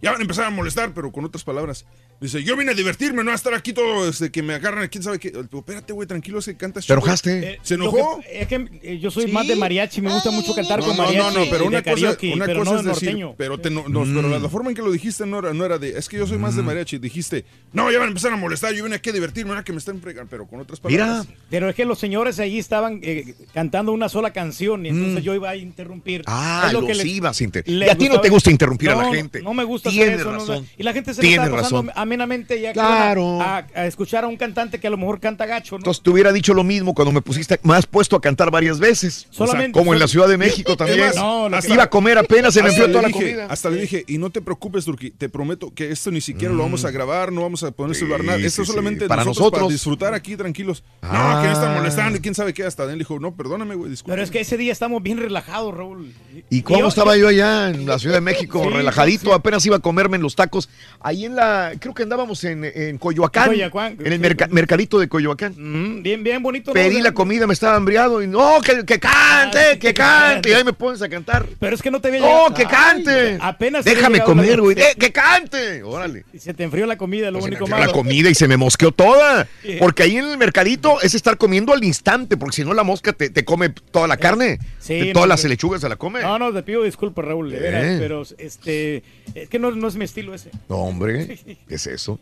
ya 0.00 0.12
van 0.12 0.20
a 0.20 0.22
empezar 0.22 0.44
a 0.46 0.50
molestar, 0.50 0.94
pero 0.94 1.12
con 1.12 1.24
otras 1.26 1.44
palabras. 1.44 1.84
Dice, 2.18 2.42
yo 2.42 2.56
vine 2.56 2.70
a 2.70 2.74
divertirme, 2.74 3.22
no 3.22 3.30
a 3.30 3.34
estar 3.34 3.52
aquí 3.52 3.74
todo, 3.74 4.08
este, 4.08 4.30
que 4.30 4.42
me 4.42 4.54
agarran, 4.54 4.88
quién 4.88 5.02
sabe 5.02 5.18
qué. 5.18 5.30
Digo, 5.30 5.58
espérate, 5.58 5.92
güey, 5.92 6.08
tranquilo, 6.08 6.38
es 6.38 6.46
que 6.46 6.56
cantas. 6.56 6.84
¿Te 6.84 6.86
chido". 6.86 6.98
enojaste? 6.98 7.38
Eh, 7.52 7.58
¿Se 7.62 7.74
enojó? 7.74 8.20
que- 8.20 8.40
es 8.40 8.48
que 8.48 8.68
eh, 8.82 8.98
yo 8.98 9.10
soy 9.10 9.24
Sí. 9.26 9.32
más 9.32 9.46
de 9.46 9.54
mariachi, 9.54 10.00
me 10.00 10.10
gusta 10.12 10.30
mucho 10.30 10.54
cantar 10.54 10.78
No, 10.80 10.86
con 10.86 10.96
no, 10.96 11.02
mariachi. 11.04 11.34
no, 11.34 11.44
no, 11.44 11.50
pero 11.50 11.66
una 11.66 11.82
de 11.82 11.90
cosa, 11.90 11.96
karaoke, 12.02 12.32
una 12.32 12.46
pero 12.46 12.58
cosa 12.60 12.70
no 12.72 12.78
es 12.78 12.84
de 12.84 12.90
decir, 12.90 13.08
norteño. 13.10 13.34
pero, 13.36 13.58
te 13.60 13.68
no, 13.70 13.86
no, 13.88 14.04
pero 14.04 14.28
la, 14.30 14.38
la 14.38 14.48
forma 14.48 14.70
en 14.70 14.76
que 14.76 14.82
lo 14.82 14.90
dijiste 14.90 15.26
no 15.26 15.40
era, 15.40 15.52
no 15.52 15.64
era 15.66 15.76
de, 15.78 15.98
es 15.98 16.08
que 16.08 16.16
yo 16.16 16.26
soy 16.26 16.38
más 16.38 16.56
de 16.56 16.62
mariachi, 16.62 16.96
dijiste, 16.98 17.44
no, 17.74 17.90
ya 17.92 17.98
van 17.98 18.06
a 18.06 18.10
empezar 18.12 18.32
a 18.32 18.36
molestar, 18.36 18.72
yo 18.72 18.84
vine 18.84 18.96
aquí 18.96 19.10
a 19.10 19.12
divertirme, 19.12 19.50
ahora 19.50 19.62
que 19.64 19.72
me 19.72 19.78
están 19.78 20.00
fregando, 20.00 20.30
pero 20.30 20.46
con 20.46 20.58
otras 20.60 20.80
palabras. 20.80 21.26
Pero 21.50 21.68
es 21.68 21.74
que 21.74 21.84
los 21.84 21.98
señores 21.98 22.38
allí 22.40 22.58
estaban 22.58 23.00
eh, 23.02 23.34
cantando 23.52 23.92
una 23.92 24.08
sola 24.08 24.32
canción 24.32 24.86
y 24.86 24.88
entonces 24.88 25.22
Mm. 25.22 25.26
yo 25.26 25.34
iba 25.34 25.50
a 25.50 25.56
interrumpir. 25.56 26.22
Ah, 26.26 26.64
Es 26.68 26.72
lo 26.72 26.80
los 26.80 26.88
que 26.88 26.94
les- 26.94 27.06
ibas 27.06 27.38
a 27.40 27.44
inter- 27.44 27.64
les 27.68 27.88
Y 27.88 27.90
a 27.90 27.94
ti 27.98 28.08
no 28.08 28.20
te 28.22 28.30
gusta 28.30 28.50
interrumpir 28.50 28.88
a 28.88 28.94
la 28.96 29.12
gente. 29.12 29.42
No 29.42 29.52
me 29.52 29.64
gusta 29.64 29.90
hacer 29.90 30.00
Tienes 30.02 30.20
eso, 30.20 30.32
no, 30.32 30.38
razón. 30.38 30.66
y 30.78 30.82
la 30.82 30.92
gente 30.94 31.12
se 31.12 31.20
Tienes 31.20 31.50
razón. 31.50 31.90
Amenamente 32.06 32.60
ya 32.60 32.72
Claro. 32.72 33.40
a, 33.40 33.66
escuchar 33.86 34.24
a 34.24 34.26
un 34.28 34.36
cantante 34.36 34.78
que 34.80 34.86
a 34.86 34.90
lo 34.90 34.96
mejor 34.96 35.20
canta 35.20 35.46
gacho, 35.46 35.74
¿no? 35.74 35.78
Entonces 35.80 36.02
te 36.02 36.10
hubiera 36.10 36.32
dicho 36.32 36.54
lo 36.54 36.64
mismo 36.64 36.94
cuando 36.94 37.12
me 37.12 37.20
pusiste, 37.22 37.60
me 37.62 37.74
has 37.74 37.86
puesto 37.86 38.16
a 38.16 38.20
cantar 38.20 38.50
varias 38.50 38.78
veces. 38.78 39.26
Solamente- 39.30 39.78
como 39.78 39.92
en 39.92 40.00
la 40.00 40.08
Ciudad 40.08 40.28
de 40.28 40.36
México 40.38 40.76
también. 40.76 41.10
No, 41.16 41.48
que- 41.60 41.72
Iba 41.72 41.82
a 41.84 41.90
comer 41.90 42.16
apenas, 42.18 42.54
se 42.54 42.62
me 42.62 42.68
enfrió 42.68 42.88
toda 42.88 43.02
la 43.02 43.08
dije- 43.08 43.20
comida. 43.20 43.46
Hasta 43.50 43.70
le 43.70 43.80
dije, 43.80 44.04
y 44.06 44.18
no 44.18 44.30
te 44.30 44.40
preocupes, 44.40 44.84
Turki, 44.84 45.10
te 45.10 45.28
prometo 45.28 45.72
que 45.74 45.90
esto 45.90 46.10
ni 46.10 46.20
siquiera 46.20 46.54
lo 46.54 46.62
vamos 46.62 46.84
a 46.84 46.90
grabar, 46.90 47.32
no 47.32 47.42
vamos 47.42 47.62
a 47.62 47.70
poner 47.72 47.94
celular, 47.96 48.22
nada. 48.24 48.38
Esto 48.38 48.46
Mm. 48.46 48.50
sí, 48.50 48.62
es 48.62 48.68
solamente 48.68 49.04
sí, 49.04 49.08
para 49.08 49.24
nosotros, 49.24 49.50
para 49.50 49.60
nosotros. 49.62 49.72
disfrutar 49.72 50.14
aquí 50.14 50.36
tranquilos. 50.36 50.84
Ah. 51.02 51.34
No, 51.36 51.42
que 51.42 51.48
no 51.48 51.52
están 51.54 51.74
molestando 51.74 52.18
y 52.18 52.20
quién 52.20 52.34
sabe 52.34 52.54
qué. 52.54 52.64
Hasta 52.64 52.84
él 52.90 52.98
dijo, 52.98 53.18
no, 53.18 53.34
perdóname, 53.34 53.74
güey, 53.74 53.90
disculpa. 53.90 54.12
Pero 54.14 54.22
es 54.22 54.30
que 54.30 54.40
ese 54.40 54.56
día 54.56 54.72
estamos 54.72 55.02
bien 55.02 55.18
relajados, 55.18 55.74
Raúl. 55.74 56.12
¿Y 56.50 56.62
cómo 56.62 56.80
yo- 56.80 56.88
estaba 56.88 57.16
yo 57.16 57.28
allá 57.28 57.70
en 57.70 57.86
la 57.86 57.98
Ciudad 57.98 58.14
de 58.16 58.20
México, 58.20 58.62
Sí, 58.64 58.70
relajadito? 58.70 59.26
sí. 59.30 59.32
Apenas 59.32 59.64
iba 59.66 59.76
a 59.76 59.80
comerme 59.80 60.16
en 60.16 60.22
los 60.22 60.36
tacos. 60.36 60.68
Ahí 61.00 61.24
en 61.24 61.34
la, 61.36 61.72
creo 61.78 61.94
que 61.96 62.04
andábamos 62.04 62.44
en, 62.44 62.64
en 62.64 62.98
Coyoacán. 62.98 63.48
Coyoacán, 63.48 63.96
En 64.04 64.12
el 64.12 64.20
merca- 64.20 64.46
mercadito 64.48 65.00
de 65.00 65.08
Coyoacán. 65.08 65.54
Mm, 65.56 66.02
bien, 66.02 66.22
bien 66.22 66.40
bonito. 66.42 66.70
¿no? 66.70 66.74
Pedí 66.74 67.00
la 67.02 67.10
comida, 67.12 67.46
me 67.48 67.54
estaba 67.54 67.74
hambriado 67.74 68.22
y 68.22 68.28
no, 68.28 68.60
que, 68.64 68.84
que 68.84 69.00
cante, 69.00 69.78
que 69.80 69.92
cante. 69.92 70.50
Y 70.50 70.52
ahí 70.52 70.62
me 70.62 70.72
pones 70.72 71.02
a 71.02 71.08
cantar. 71.08 71.46
Pero 71.58 71.74
es 71.74 71.82
que 71.82 71.90
no 71.90 72.00
te 72.00 72.08
había 72.08 72.20
No, 72.20 72.54
que 72.54 72.62
Ay, 72.62 72.68
cante. 72.68 73.38
apenas 73.40 73.84
Déjame 73.84 74.18
la- 74.18 74.24
comer, 74.24 74.60
güey. 74.60 74.76
de- 74.76 74.94
Que 74.96 75.10
cante. 75.10 75.82
Órale. 75.82 76.24
Y 76.32 76.38
se 76.38 76.54
te 76.54 76.62
enfrió 76.62 76.86
la 76.86 76.96
comida, 76.96 77.30
lo 77.32 77.38
único 77.40 77.66
La 77.66 77.78
malo. 77.78 77.92
comida 77.92 78.30
y 78.30 78.34
se 78.34 78.46
me 78.46 78.56
mosqueó 78.56 78.92
toda. 78.92 79.48
Porque 79.80 80.04
ahí 80.04 80.16
en 80.18 80.26
el 80.26 80.38
mercadito 80.38 81.00
es 81.00 81.14
estar 81.14 81.36
comiendo 81.38 81.72
al 81.72 81.82
instante, 81.82 82.36
porque 82.36 82.56
si 82.56 82.64
no 82.64 82.74
la 82.74 82.84
mosca 82.84 83.12
te, 83.12 83.30
te 83.30 83.44
come 83.44 83.70
toda 83.70 84.06
la 84.06 84.16
carne. 84.18 84.58
Sí, 84.78 85.06
no, 85.08 85.12
todas 85.14 85.28
las 85.28 85.42
lechugas 85.44 85.80
se 85.80 85.88
la 85.88 85.96
come. 85.96 86.20
No, 86.22 86.38
no, 86.38 86.52
te 86.52 86.62
pido 86.62 86.82
disculpas, 86.82 87.24
Raúl, 87.24 87.50
de 87.50 87.56
Eh. 87.56 87.60
veras, 87.60 87.96
pero 87.98 88.22
este, 88.38 89.02
es 89.34 89.48
que 89.48 89.58
no, 89.58 89.70
no 89.72 89.88
es 89.88 89.96
mi 89.96 90.04
estilo 90.04 90.34
ese. 90.34 90.50
No, 90.68 90.76
hombre, 90.76 91.38
¿qué 91.68 91.78
es 91.90 92.02
eso? 92.02 92.18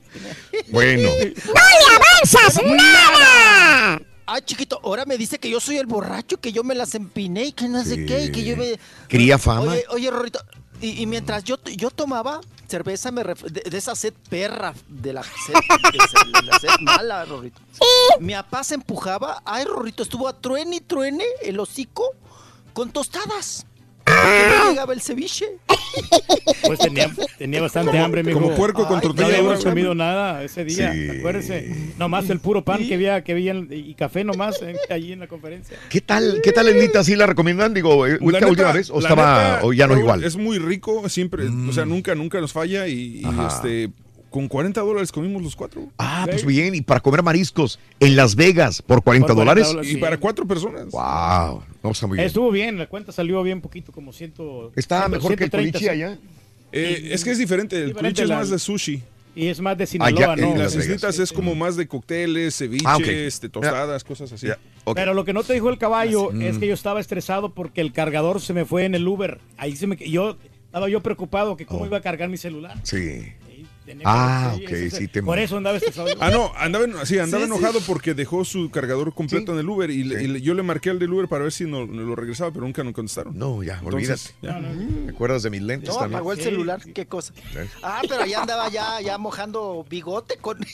Bueno, 0.69 1.09
¡No 1.19 1.55
le 1.55 1.97
avanzas 1.97 2.61
nada! 2.65 4.01
Ah, 4.27 4.41
chiquito, 4.41 4.81
ahora 4.83 5.05
me 5.05 5.19
dice 5.19 5.39
que 5.39 5.51
yo 5.51 5.61
soy 5.61 5.77
el 5.77 5.87
borracho, 5.87 6.41
que 6.41 6.51
yo 6.53 6.65
me 6.65 6.75
las 6.75 6.95
empiné 6.95 7.45
y 7.45 7.53
que 7.53 7.69
no 7.69 7.85
sé 7.85 8.07
qué, 8.07 8.25
y 8.25 8.33
que 8.33 8.43
yo 8.43 8.57
me... 8.57 8.79
Cría 9.09 9.39
fama. 9.39 9.73
Oye, 9.73 9.85
oye, 9.91 10.11
Rorrito, 10.11 10.41
y, 10.81 11.03
y 11.03 11.07
mientras 11.07 11.45
yo, 11.45 11.57
yo 11.77 11.91
tomaba 11.91 12.41
cerveza 12.67 13.11
me 13.13 13.23
ref- 13.23 13.45
de, 13.51 13.69
de 13.69 13.77
esa 13.79 13.95
sed 13.95 14.15
perra, 14.31 14.73
de 14.89 15.13
la 15.13 15.23
sed, 15.23 15.55
de 16.33 16.43
la 16.43 16.59
sed 16.59 16.71
mala, 16.81 17.25
Rorrito. 17.27 17.61
Mi 18.19 18.33
papá 18.33 18.65
se 18.65 18.75
empujaba, 18.77 19.43
ay, 19.45 19.65
Rorrito, 19.65 20.03
estuvo 20.03 20.27
a 20.27 20.41
truene 20.41 20.77
y 20.77 20.81
truene 20.81 21.25
el 21.43 21.61
hocico 21.61 22.15
con 22.73 22.91
tostadas. 22.91 23.67
No 24.15 24.71
llegaba 24.71 24.93
el 24.93 25.01
ceviche. 25.01 25.47
Pues 26.67 26.79
tenía, 26.79 27.11
tenía 27.39 27.61
bastante 27.61 27.99
hambre, 27.99 28.23
mijo. 28.23 28.41
como 28.41 28.55
puerco 28.57 28.87
con 28.87 29.01
tortilla 29.01 29.29
No 29.29 29.35
habíamos 29.37 29.65
comido 29.65 29.95
nada 29.95 30.43
ese 30.43 30.65
día, 30.65 30.93
Sí. 30.93 31.19
acuérdese. 31.19 31.75
Nomás 31.99 32.29
el 32.31 32.41
puro 32.41 32.65
pan 32.65 32.87
que 32.87 32.95
había, 32.95 33.23
que 33.23 33.33
había 33.33 33.53
en- 33.53 33.69
y 33.71 33.95
café 33.95 34.25
nomás 34.25 34.61
eh, 34.63 34.77
allí 34.91 35.13
en 35.13 35.21
la 35.21 35.27
conferencia. 35.29 35.77
¿Qué 35.89 36.01
tal, 36.01 36.41
qué 36.43 36.53
tal 36.53 36.69
Elita? 36.69 37.05
¿Sí 37.05 37.15
la 37.17 37.27
recomiendan? 37.27 37.75
Digo, 37.75 38.07
¿esta 38.07 38.25
La 38.25 38.31
neta- 38.41 38.49
última 38.49 38.73
vez? 38.73 38.91
¿O 38.91 39.01
la 39.01 39.09
estaba, 39.09 39.43
neta, 39.55 39.61
o 39.67 39.73
ya 39.73 39.87
no 39.87 39.93
Raúl, 39.95 40.03
igual? 40.05 40.21
Mm. 40.21 40.25
Es 40.25 40.37
muy 40.37 40.59
rico, 40.59 41.09
siempre, 41.09 41.47
o 41.49 41.73
sea, 41.73 41.85
nunca, 41.85 42.15
nunca 42.15 42.41
nos 42.41 42.53
falla 42.53 42.87
y, 42.89 43.21
y, 43.21 43.25
Ajá. 43.25 43.49
este, 43.49 43.91
con 44.35 44.49
40 44.49 44.81
dólares 44.81 45.13
comimos 45.13 45.41
los 45.45 45.55
cuatro. 45.55 45.87
Ah, 45.97 46.27
pues 46.29 46.45
bien, 46.45 46.75
y 46.75 46.81
para 46.81 46.99
comer 46.99 47.23
mariscos 47.23 47.79
en 48.01 48.17
Las 48.17 48.35
Vegas 48.35 48.83
por 48.83 49.01
40 49.01 49.29
Por 49.29 49.37
40 49.37 49.41
dólares. 49.53 49.69
dólares, 49.69 49.91
Y 49.93 49.95
sí. 49.95 50.01
para 50.01 50.17
cuatro 50.19 50.45
personas. 50.45 50.89
Wow, 50.91 51.63
no 51.85 51.91
está 51.93 52.09
muy 52.09 52.17
bien. 52.17 52.27
Estuvo 52.27 52.51
bien, 52.51 52.77
la 52.77 52.89
cuenta 52.89 53.13
salió 53.13 53.41
bien 53.45 53.61
poquito, 53.61 53.93
como 53.93 54.13
100. 54.13 54.35
Está 54.75 55.03
100, 55.03 55.13
mejor 55.13 55.37
que 55.37 55.45
el 55.45 55.51
130, 55.51 55.79
culichi 55.79 55.89
allá. 55.89 56.19
Eh, 56.73 57.11
es 57.13 57.23
que 57.23 57.31
es 57.31 57.39
diferente, 57.39 57.81
el 57.81 57.95
culichi 57.95 58.23
es 58.23 58.29
la- 58.29 58.39
más 58.39 58.51
de 58.51 58.59
sushi. 58.59 59.03
Y 59.37 59.47
es 59.47 59.61
más 59.61 59.79
de 59.79 59.85
Ah, 59.85 59.87
Sinaloa, 59.87 60.21
ya, 60.21 60.35
¿no? 60.37 60.49
en 60.51 60.57
Y 60.57 60.59
Las 60.59 60.75
islitas 60.75 61.17
es 61.21 61.33
como 61.33 61.55
más 61.55 61.77
de 61.77 61.87
cócteles, 61.87 62.57
ceviches, 62.59 62.87
Ah, 62.89 62.99
este, 63.01 63.49
tostadas, 63.49 64.03
cosas 64.03 64.33
así. 64.33 64.49
Pero 64.97 65.15
lo 65.15 65.25
que 65.25 65.33
no 65.33 65.45
te 65.45 65.53
dijo 65.53 65.71
el 65.71 65.79
caballo 65.79 66.31
Mm. 66.33 66.43
es 66.43 66.59
que 66.59 66.67
yo 66.67 66.75
estaba 66.75 66.99
estresado 66.99 67.55
porque 67.55 67.81
el 67.81 67.93
cargador 67.93 68.41
se 68.41 68.53
me 68.53 68.65
fue 68.65 68.85
en 68.85 68.97
el 68.97 69.07
Uber. 69.07 69.39
Ahí 69.59 69.77
se 69.77 69.87
me 69.87 69.97
yo 69.97 70.37
estaba 70.67 70.89
yo 70.89 71.01
preocupado 71.03 71.57
que 71.57 71.67
cómo 71.67 71.87
iba 71.87 71.99
a 71.99 72.01
cargar 72.01 72.29
mi 72.29 72.37
celular. 72.37 72.77
Sí. 72.83 73.23
Ah, 74.05 74.55
sí, 74.57 74.65
ok, 74.65 74.71
ese- 74.73 74.97
sí 74.99 75.09
te- 75.09 75.23
Por 75.23 75.39
eso 75.39 75.57
andaba 75.59 75.77
estresado. 75.77 76.09
yo. 76.09 76.15
Ah, 76.21 76.31
no, 76.31 76.53
andaba, 76.57 76.87
sí, 77.05 77.19
andaba 77.19 77.45
Sí, 77.45 77.51
sí. 77.51 77.57
enojado 77.57 77.81
porque 77.87 78.15
dejó 78.15 78.45
su 78.45 78.71
cargador 78.71 79.13
completo 79.15 79.53
en 79.53 79.59
el 79.59 79.69
Uber 79.69 79.91
y, 79.91 80.05
le- 80.05 80.23
y 80.23 80.27
le- 80.27 80.41
yo 80.41 80.55
le 80.55 80.63
marqué 80.63 80.91
al 80.91 80.99
del 80.99 81.13
Uber 81.13 81.29
para 81.29 81.43
ver 81.45 81.53
si 81.53 81.65
no, 81.65 81.87
no 81.87 82.03
lo 82.03 82.17
regresaba, 82.17 82.51
pero 82.51 82.65
nunca 82.65 82.83
nos 82.83 82.95
contestaron. 82.95 83.37
No, 83.39 83.63
ya, 83.63 83.79
Entonces, 83.83 84.35
olvídate. 84.41 84.63
ya. 84.63 85.05
¿Te 85.07 85.11
acuerdas 85.11 85.43
de 85.43 85.51
mis 85.51 85.63
lentes 85.63 85.89
No, 85.91 85.97
también? 85.97 86.15
apagó 86.17 86.33
el 86.33 86.41
celular, 86.41 86.81
qué 86.95 87.07
cosa. 87.07 87.35
¿Eh? 87.55 87.69
Ah, 87.83 88.01
pero 88.09 88.23
allá 88.23 88.41
andaba 88.41 88.69
ya, 88.71 89.01
ya 89.03 89.19
mojando 89.19 89.85
bigote 89.89 90.37
con, 90.39 90.59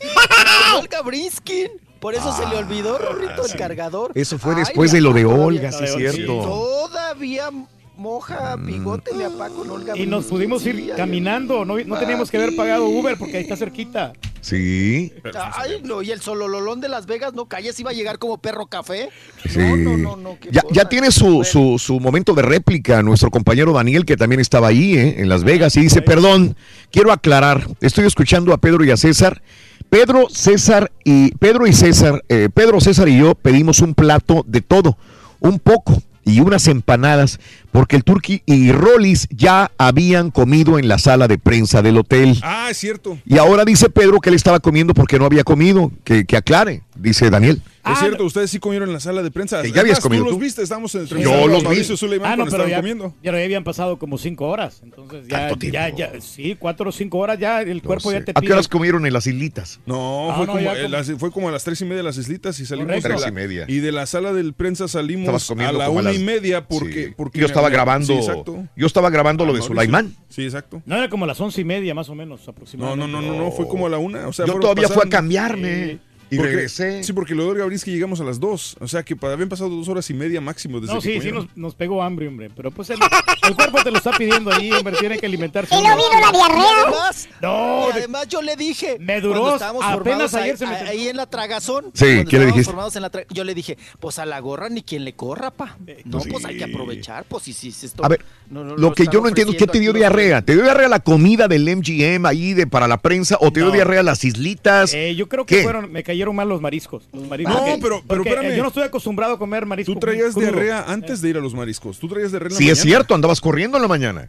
Olga 0.80 1.02
Brinskin. 1.02 1.68
Por 2.00 2.14
eso 2.14 2.32
se 2.36 2.46
le 2.46 2.56
olvidó, 2.56 2.98
Rorrito, 2.98 3.46
el 3.46 3.52
cargador. 3.58 4.12
Eso 4.14 4.38
fue 4.38 4.52
Ay, 4.54 4.60
después 4.60 4.92
de 4.92 5.00
lo 5.00 5.12
de 5.12 5.24
Olga, 5.24 5.72
sí 5.72 5.84
es 5.84 5.94
cierto. 5.94 6.42
Todavía 6.42 7.50
moja 7.96 8.56
bigote 8.56 9.14
mi 9.14 9.24
papá 9.24 9.48
con 9.48 9.70
Olga 9.70 9.96
Y 9.96 10.06
nos 10.06 10.26
pudimos 10.26 10.64
ir 10.66 10.92
caminando, 10.96 11.64
no, 11.64 11.78
no 11.78 11.98
teníamos 11.98 12.30
que 12.30 12.36
haber 12.36 12.54
pagado 12.54 12.88
Uber 12.88 13.16
porque 13.16 13.38
ahí 13.38 13.42
está 13.42 13.56
cerquita. 13.56 14.12
Sí. 14.40 15.12
Ay, 15.54 15.80
no, 15.82 16.02
y 16.02 16.12
el 16.12 16.20
solololón 16.20 16.80
de 16.80 16.88
Las 16.88 17.06
Vegas, 17.06 17.34
no 17.34 17.46
calles, 17.46 17.80
iba 17.80 17.90
a 17.90 17.94
llegar 17.94 18.18
como 18.18 18.38
perro 18.38 18.66
café. 18.66 19.08
Sí. 19.48 19.58
No, 19.58 19.96
no, 19.96 20.16
no, 20.16 20.38
qué 20.38 20.50
ya, 20.52 20.62
ya 20.70 20.88
tiene 20.88 21.10
su, 21.10 21.42
su, 21.42 21.78
su 21.78 21.98
momento 21.98 22.32
de 22.32 22.42
réplica 22.42 23.02
nuestro 23.02 23.30
compañero 23.30 23.72
Daniel, 23.72 24.04
que 24.04 24.16
también 24.16 24.40
estaba 24.40 24.68
ahí 24.68 24.96
¿eh? 24.96 25.16
en 25.18 25.28
Las 25.28 25.42
Vegas, 25.42 25.76
y 25.76 25.80
dice, 25.80 26.02
perdón, 26.02 26.56
quiero 26.92 27.10
aclarar, 27.10 27.66
estoy 27.80 28.06
escuchando 28.06 28.52
a 28.52 28.58
Pedro 28.58 28.84
y 28.84 28.90
a 28.90 28.96
César. 28.96 29.42
Pedro, 29.90 30.28
César 30.28 30.92
y 31.04 31.32
Pedro 31.36 31.66
y 31.66 31.72
César, 31.72 32.24
eh, 32.28 32.48
Pedro, 32.52 32.80
César 32.80 33.08
y 33.08 33.18
yo 33.18 33.34
pedimos 33.34 33.80
un 33.80 33.94
plato 33.94 34.44
de 34.46 34.60
todo, 34.60 34.98
un 35.40 35.58
poco 35.58 36.02
y 36.26 36.40
unas 36.40 36.66
empanadas, 36.66 37.38
porque 37.70 37.94
el 37.96 38.04
Turqui 38.04 38.42
y 38.46 38.72
Rollis 38.72 39.28
ya 39.30 39.70
habían 39.78 40.32
comido 40.32 40.78
en 40.78 40.88
la 40.88 40.98
sala 40.98 41.28
de 41.28 41.38
prensa 41.38 41.82
del 41.82 41.98
hotel. 41.98 42.38
Ah, 42.42 42.66
es 42.68 42.76
cierto. 42.76 43.16
Y 43.24 43.38
ahora 43.38 43.64
dice 43.64 43.88
Pedro 43.88 44.20
que 44.20 44.30
él 44.30 44.34
estaba 44.34 44.58
comiendo 44.58 44.92
porque 44.92 45.20
no 45.20 45.24
había 45.24 45.44
comido, 45.44 45.92
que, 46.02 46.26
que 46.26 46.36
aclare, 46.36 46.82
dice 46.98 47.30
Daniel. 47.30 47.62
Es 47.88 48.00
cierto, 48.00 48.24
ustedes 48.24 48.50
sí 48.50 48.58
comieron 48.58 48.88
en 48.88 48.94
la 48.94 48.98
sala 49.00 49.22
de 49.22 49.30
prensa. 49.30 49.62
Que 49.62 49.70
ya 49.70 49.80
habías 49.82 49.98
Además, 49.98 50.02
comido 50.02 50.24
tú 50.24 50.30
tú. 50.30 50.34
los 50.34 50.40
viste, 50.40 50.60
estábamos 50.62 50.92
en 50.96 51.02
el 51.02 51.06
Yo 51.06 51.14
entrevistando 51.16 51.44
a 51.44 51.62
los 51.62 51.62
vi. 52.10 52.18
Ah, 52.24 52.30
no, 52.30 52.36
pero 52.36 52.44
estaban 52.48 52.68
ya, 52.68 52.76
comiendo. 52.78 53.14
ya 53.22 53.30
habían 53.30 53.62
pasado 53.62 53.96
como 53.98 54.18
cinco 54.18 54.48
horas. 54.48 54.80
Entonces 54.82 55.28
ya, 55.28 55.48
Tanto 55.50 55.66
ya, 55.66 55.88
ya, 55.90 56.20
sí, 56.20 56.56
cuatro 56.58 56.88
o 56.88 56.92
cinco 56.92 57.18
horas 57.18 57.38
ya 57.38 57.62
el 57.62 57.80
cuerpo 57.82 58.10
ya 58.10 58.24
te 58.24 58.32
¿A 58.32 58.34
qué 58.34 58.40
pide. 58.40 58.54
horas 58.54 58.66
comieron 58.66 59.06
en 59.06 59.12
las 59.12 59.28
islitas? 59.28 59.78
No, 59.86 60.32
Ah, 60.32 60.36
fue, 60.36 60.46
no, 60.46 60.52
como, 60.54 60.64
ya 60.64 60.72
eh, 60.72 60.82
como- 60.82 60.88
las- 60.96 61.12
fue 61.12 61.30
como 61.30 61.48
a 61.48 61.52
las 61.52 61.62
tres 61.62 61.80
y 61.80 61.84
media 61.84 62.02
las 62.02 62.16
islitas 62.18 62.58
y 62.58 62.66
salimos 62.66 62.88
Correcto. 62.88 63.06
a 63.12 63.16
Tres 63.18 63.28
y 63.28 63.32
media. 63.32 63.64
Y 63.68 63.78
de 63.78 63.92
la 63.92 64.06
sala 64.06 64.32
del 64.32 64.52
prensa 64.52 64.88
salimos 64.88 65.50
a 65.50 65.54
la 65.72 65.84
a 65.84 65.90
una 65.90 66.02
las- 66.10 66.16
y 66.16 66.24
media 66.24 66.66
porque, 66.66 67.04
Sí. 67.06 67.14
porque 67.16 67.38
yo 67.38 67.46
estaba 67.46 67.68
grabando, 67.70 68.06
Sí, 68.08 68.14
exacto. 68.14 68.64
yo 68.74 68.86
estaba 68.88 69.10
grabando 69.10 69.46
lo 69.46 69.52
de. 69.52 69.62
Sulaimán. 69.62 70.12
Sí, 70.28 70.42
exacto. 70.42 70.82
No, 70.86 70.96
era 70.96 71.08
como 71.08 71.24
las 71.24 71.40
once 71.40 71.60
y 71.60 71.64
media 71.64 71.94
más 71.94 72.08
o 72.08 72.16
menos 72.16 72.40
No, 72.46 72.50
aproximadamente. 72.50 73.12
no, 73.12 73.22
no, 73.22 73.32
no, 73.32 73.38
no, 73.44 73.52
fue 73.52 73.68
como 73.68 73.86
a 73.86 73.90
la 73.90 73.98
una. 73.98 74.26
O 74.26 74.32
sea, 74.32 74.44
Yo 74.46 74.58
todavía 74.58 74.88
fui 74.88 75.02
a 75.06 75.08
cambiarme 75.08 75.98
y 76.30 76.36
Porque- 76.36 76.50
regresé. 76.52 77.04
Sí, 77.04 77.12
porque 77.12 77.34
lo 77.34 77.52
de 77.52 77.58
Gabriel 77.60 77.80
llegamos 77.82 78.20
a 78.20 78.24
las 78.24 78.40
dos. 78.40 78.76
O 78.80 78.88
sea, 78.88 79.02
que 79.04 79.16
habían 79.22 79.48
pasado 79.48 79.70
dos 79.70 79.88
horas 79.88 80.08
y 80.10 80.14
media 80.14 80.40
máximo 80.40 80.80
desde 80.80 80.94
No, 80.94 81.00
que 81.00 81.06
sí, 81.06 81.12
sí, 81.14 81.18
comieron. 81.18 81.46
nos, 81.46 81.56
nos 81.56 81.74
pegó 81.74 82.02
hambre, 82.02 82.28
hombre. 82.28 82.50
Pero 82.54 82.70
pues 82.70 82.90
el, 82.90 82.98
el 83.46 83.54
cuerpo 83.54 83.82
te 83.82 83.90
lo 83.90 83.98
está 83.98 84.10
pidiendo 84.12 84.52
ahí, 84.52 84.70
hombre. 84.72 84.96
Tiene 84.98 85.18
que 85.18 85.26
alimentarse. 85.26 85.74
¿Y 85.74 85.78
no 85.78 85.96
vino 85.96 86.20
la 86.20 86.28
Y 86.28 86.32
diarrea? 86.32 86.82
además, 86.86 87.28
No, 87.42 87.88
y 87.88 87.92
además 87.92 88.28
yo 88.28 88.42
le 88.42 88.56
dije. 88.56 88.96
Me 88.98 89.20
duró 89.20 89.56
apenas 89.82 90.34
ayer 90.34 90.52
ahí, 90.52 90.56
se 90.56 90.66
me 90.66 90.74
ahí 90.76 91.08
en 91.08 91.16
la 91.16 91.26
tragazón. 91.26 91.86
Sí, 91.94 92.04
cuando 92.04 92.06
¿qué 92.06 92.14
le 92.14 92.22
estábamos 92.24 92.46
dijiste? 92.54 92.64
formados 92.64 92.96
en 92.96 93.02
la 93.02 93.10
tra- 93.12 93.26
yo 93.30 93.44
le 93.44 93.54
dije, 93.54 93.78
pues 94.00 94.18
a 94.18 94.26
la 94.26 94.40
gorra 94.40 94.68
ni 94.68 94.82
quien 94.82 95.04
le 95.04 95.14
corra, 95.14 95.50
pa. 95.50 95.76
No, 96.04 96.18
pues 96.20 96.44
hay 96.44 96.56
que 96.56 96.64
aprovechar, 96.64 97.24
pues 97.28 97.44
sí, 97.44 97.52
sí, 97.52 97.70
sí, 97.72 97.86
esto- 97.86 98.04
A 98.04 98.08
ver, 98.08 98.24
no, 98.50 98.64
no, 98.64 98.76
lo 98.76 98.92
que 98.92 99.06
yo 99.06 99.20
no 99.20 99.28
entiendo, 99.28 99.52
¿qué 99.56 99.66
te 99.66 99.78
dio 99.80 99.92
diarrea? 99.92 100.42
¿Te 100.42 100.54
dio 100.54 100.62
diarrea 100.62 100.88
la 100.88 101.00
comida 101.00 101.46
del 101.48 101.68
MGM 101.68 102.26
ahí 102.26 102.54
de 102.54 102.66
para 102.66 102.88
la 102.88 102.98
prensa 102.98 103.36
o 103.40 103.50
te 103.52 103.60
dio 103.60 103.70
diarrea 103.70 104.02
las 104.02 104.24
islitas? 104.24 104.92
Eh, 104.94 105.14
yo 105.14 105.28
creo 105.28 105.46
que 105.46 105.62
fueron, 105.62 105.92
me 105.92 106.02
cayeron 106.16 106.34
mal 106.34 106.48
los 106.48 106.60
mariscos. 106.60 107.04
Los 107.12 107.28
mariscos 107.28 107.54
No, 107.54 107.64
que- 107.64 107.78
pero- 107.80 108.02
pero 108.06 108.22
porque, 108.22 108.28
espérame. 108.30 108.52
eh, 108.52 108.56
Yo 108.56 108.62
no 108.62 108.68
estoy 108.68 108.82
acostumbrado 108.84 109.34
a 109.34 109.38
comer 109.38 109.66
marisco. 109.66 109.92
Tú 109.92 110.00
traías 110.00 110.32
crudo. 110.32 110.46
diarrea 110.46 110.84
antes 110.88 111.20
de 111.20 111.28
ir 111.30 111.36
a 111.36 111.40
los 111.40 111.54
mariscos. 111.54 111.98
Tú 111.98 112.08
traías 112.08 112.30
diarrea 112.30 112.48
en 112.48 112.54
la 112.54 112.58
Sí, 112.58 112.64
es 112.70 112.78
mañana. 112.78 112.82
cierto, 112.96 113.14
andabas 113.14 113.40
corriendo 113.40 113.76
en 113.76 113.82
la 113.82 113.88
mañana. 113.88 114.28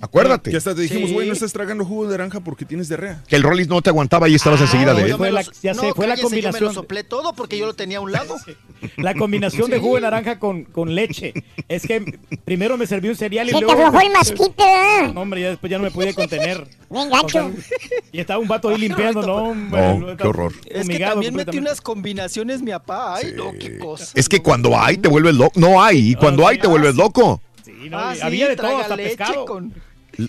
Acuérdate. 0.00 0.50
Y 0.50 0.56
hasta 0.56 0.74
te 0.74 0.80
dijimos, 0.82 1.08
Sí. 1.08 1.14
güey, 1.14 1.26
no 1.26 1.34
estás 1.34 1.52
tragando 1.52 1.84
jugo 1.84 2.04
de 2.06 2.16
naranja 2.16 2.40
porque 2.40 2.64
tienes 2.64 2.88
diarrea. 2.88 3.22
Que 3.28 3.36
el 3.36 3.42
Rollis 3.42 3.68
no 3.68 3.82
te 3.82 3.90
aguantaba 3.90 4.28
y 4.28 4.34
estabas 4.34 4.60
Ah, 4.60 4.64
enseguida 4.64 4.94
de 4.94 5.00
no, 5.00 5.04
él. 5.04 5.10
yo 5.10 5.18
Fue 5.18 5.30
la- 5.30 5.42
ya 5.42 5.74
sé, 5.74 5.92
fue 5.94 6.06
la 6.06 6.14
cállese, 6.14 6.16
Yo 6.16 6.16
me 6.16 6.20
combinación. 6.22 6.64
lo 6.64 6.72
soplé 6.72 7.04
todo 7.04 7.34
porque 7.34 7.58
yo 7.58 7.66
lo 7.66 7.74
tenía 7.74 7.98
a 7.98 8.00
un 8.00 8.10
lado. 8.12 8.36
La 8.96 9.14
combinación 9.14 9.70
de 9.70 9.78
jugo 9.78 9.96
de 9.96 10.00
naranja 10.00 10.38
con, 10.38 10.64
con 10.64 10.94
leche. 10.94 11.34
Es 11.68 11.82
que 11.86 12.18
primero 12.46 12.78
me 12.78 12.86
serví 12.86 13.10
un 13.10 13.16
cereal 13.16 13.46
y 13.48 13.50
Se 13.52 13.56
te 13.58 13.60
luego... 13.64 13.82
aflojó 13.86 14.00
el 14.06 14.10
masquite, 14.12 14.54
¿verdad? 14.64 15.12
No, 15.12 15.20
hombre, 15.20 15.42
ya 15.42 15.48
después 15.50 15.70
ya 15.70 15.76
no 15.76 15.84
me 15.84 15.90
podía 15.90 16.14
contener. 16.14 16.66
O 16.92 17.28
sea, 17.28 17.48
y 18.10 18.18
estaba 18.18 18.40
un 18.40 18.48
vato 18.48 18.68
ahí 18.70 18.78
limpiando, 18.78 19.22
¿no? 19.22 19.34
Hombre, 19.50 19.80
No, 19.80 19.92
estaba 20.10 20.16
qué 20.16 20.26
horror. 20.26 20.52
Es 20.66 20.88
que 20.88 20.98
también 20.98 21.34
metí 21.34 21.58
unas 21.58 21.80
combinaciones 21.80 22.62
mi 22.62 22.70
papá. 22.72 23.16
Ay, 23.16 23.32
no, 23.36 23.52
qué 23.52 23.78
cosa. 23.78 24.06
Es 24.14 24.28
que 24.28 24.40
cuando 24.42 24.76
hay 24.80 24.96
te 24.96 25.08
vuelves 25.08 25.34
loco. 25.34 25.52
No 25.60 25.80
hay, 25.82 26.10
y 26.12 26.14
cuando 26.16 26.48
hay 26.48 26.58
te 26.58 26.66
vuelves 26.66 26.96
loco. 26.96 27.40
Sí, 27.64 27.88
no, 27.90 27.98
Ah, 27.98 28.12
y 28.14 28.16
sí, 28.16 28.22
había 28.22 28.48
de 28.48 28.56
todo, 28.56 28.66
traga 28.68 28.82
hasta 28.82 28.96
leche 28.96 29.16
pescado. 29.16 29.44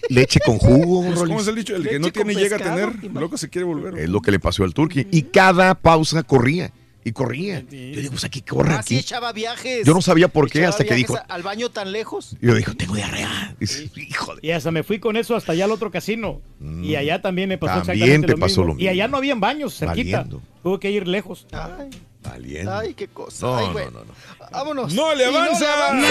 Leche 0.10 0.40
con 0.46 0.58
jugo, 0.58 1.04
Pues, 1.06 1.20
¿Cómo 1.20 1.42
es 1.42 1.48
el 1.48 1.56
dicho? 1.56 1.76
El 1.76 1.84
que 1.84 1.90
Leche 1.90 2.00
no 2.00 2.12
tiene 2.12 2.34
llega 2.36 2.56
a 2.58 2.60
tener, 2.60 2.94
loco 3.14 3.38
se 3.38 3.50
quiere 3.50 3.66
volver. 3.66 3.98
Es 3.98 4.10
lo 4.10 4.22
que 4.22 4.32
le 4.32 4.40
pasó 4.40 4.64
al 4.64 4.74
Turqui. 4.74 5.08
Y 5.12 5.24
cada 5.24 5.76
pausa 5.76 6.24
corría. 6.24 6.72
Y 7.04 7.14
corría. 7.14 7.62
Yo 7.62 7.66
digo, 7.70 8.12
pues 8.12 8.24
aquí 8.26 8.42
corre 8.44 8.76
Ah, 8.76 8.84
sí, 8.84 8.94
aquí. 8.94 8.98
echaba 9.04 9.34
viajes. 9.34 9.88
Yo 9.88 9.94
no 9.96 10.04
sabía 10.04 10.28
por 10.28 10.52
qué 10.52 10.60
Echaba 10.60 10.70
hasta 10.70 10.84
que 10.84 10.94
dijo. 10.94 11.18
Al 11.30 11.42
baño 11.42 11.72
tan 11.72 11.92
lejos. 11.92 12.38
Y 12.40 12.46
yo 12.46 12.54
dijo, 12.54 12.76
tengo 12.76 12.94
diarrea. 12.94 13.56
Dice, 13.60 13.90
Híjole. 13.96 14.40
Y 14.44 14.52
hasta 14.52 14.70
me 14.70 14.84
fui 14.84 15.00
con 15.00 15.18
eso 15.18 15.36
hasta 15.36 15.54
allá 15.54 15.66
al 15.66 15.72
otro 15.72 15.90
casino. 15.90 16.42
Y 16.84 16.94
allá 16.96 17.20
también 17.20 17.50
me 17.50 17.58
pasó 17.58 17.72
Mm. 17.82 17.86
También 17.88 18.04
exactamente 18.24 18.28
te 18.28 18.34
lo 18.34 18.40
pasó 18.40 18.52
mismo. 18.62 18.64
lo 18.66 18.74
mismo. 18.76 18.84
Y 18.86 18.88
allá 18.90 19.08
no 19.08 19.18
habían 19.18 19.40
baños 19.40 19.76
cerquita. 19.80 20.18
Valiendo. 20.20 20.42
Tuve 20.62 20.80
que 20.80 20.92
ir 20.92 21.08
lejos. 21.08 21.48
Ay, 21.52 21.90
Valiendo. 22.22 22.72
ay, 22.78 22.94
qué 22.94 23.08
cosa. 23.08 23.48
No, 23.48 23.58
Ay, 23.58 23.66
no, 23.66 23.74
bueno. 23.74 23.92
no, 23.92 24.06
no. 24.06 24.14
Vámonos. 24.52 24.94
¡No 24.94 25.16
le 25.16 25.26
avanza! 25.26 25.66
Ay, 25.90 26.04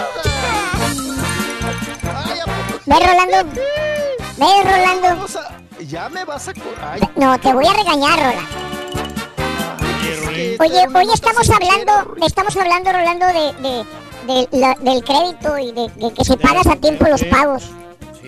¿a 0.00 0.06
poco? 0.14 2.07
Ve, 2.88 2.94
Rolando. 3.06 3.38
Ve, 4.38 4.46
Rolando. 4.64 5.26
A- 5.38 5.82
Ya 5.82 6.08
me 6.08 6.24
vas 6.24 6.48
a... 6.48 6.52
Ay, 6.90 7.00
No, 7.16 7.38
te 7.38 7.52
voy 7.52 7.66
a 7.66 7.72
regañar, 7.72 8.18
Rolando. 8.18 8.68
Oye, 10.60 10.86
hoy 10.94 11.06
estamos 11.14 11.48
hablando, 11.50 12.16
estamos 12.24 12.56
hablando, 12.56 12.92
Rolando, 12.92 13.26
de, 13.26 13.52
de- 13.62 13.84
de 14.26 14.58
la- 14.58 14.74
del 14.80 15.04
crédito 15.04 15.58
y 15.58 15.72
de, 15.72 15.88
de 15.96 16.12
que 16.14 16.24
si 16.24 16.36
pagas 16.36 16.66
a 16.66 16.76
tiempo 16.76 17.06
los 17.08 17.22
pagos. 17.24 17.70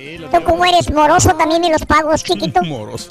Sí, 0.01 0.17
¿Tú 0.19 0.45
cómo 0.45 0.65
eres? 0.65 0.91
Moroso 0.91 1.37
también 1.37 1.63
en 1.65 1.73
los 1.73 1.85
pagos, 1.85 2.25
chiquito. 2.25 2.63
Moroso. 2.65 3.11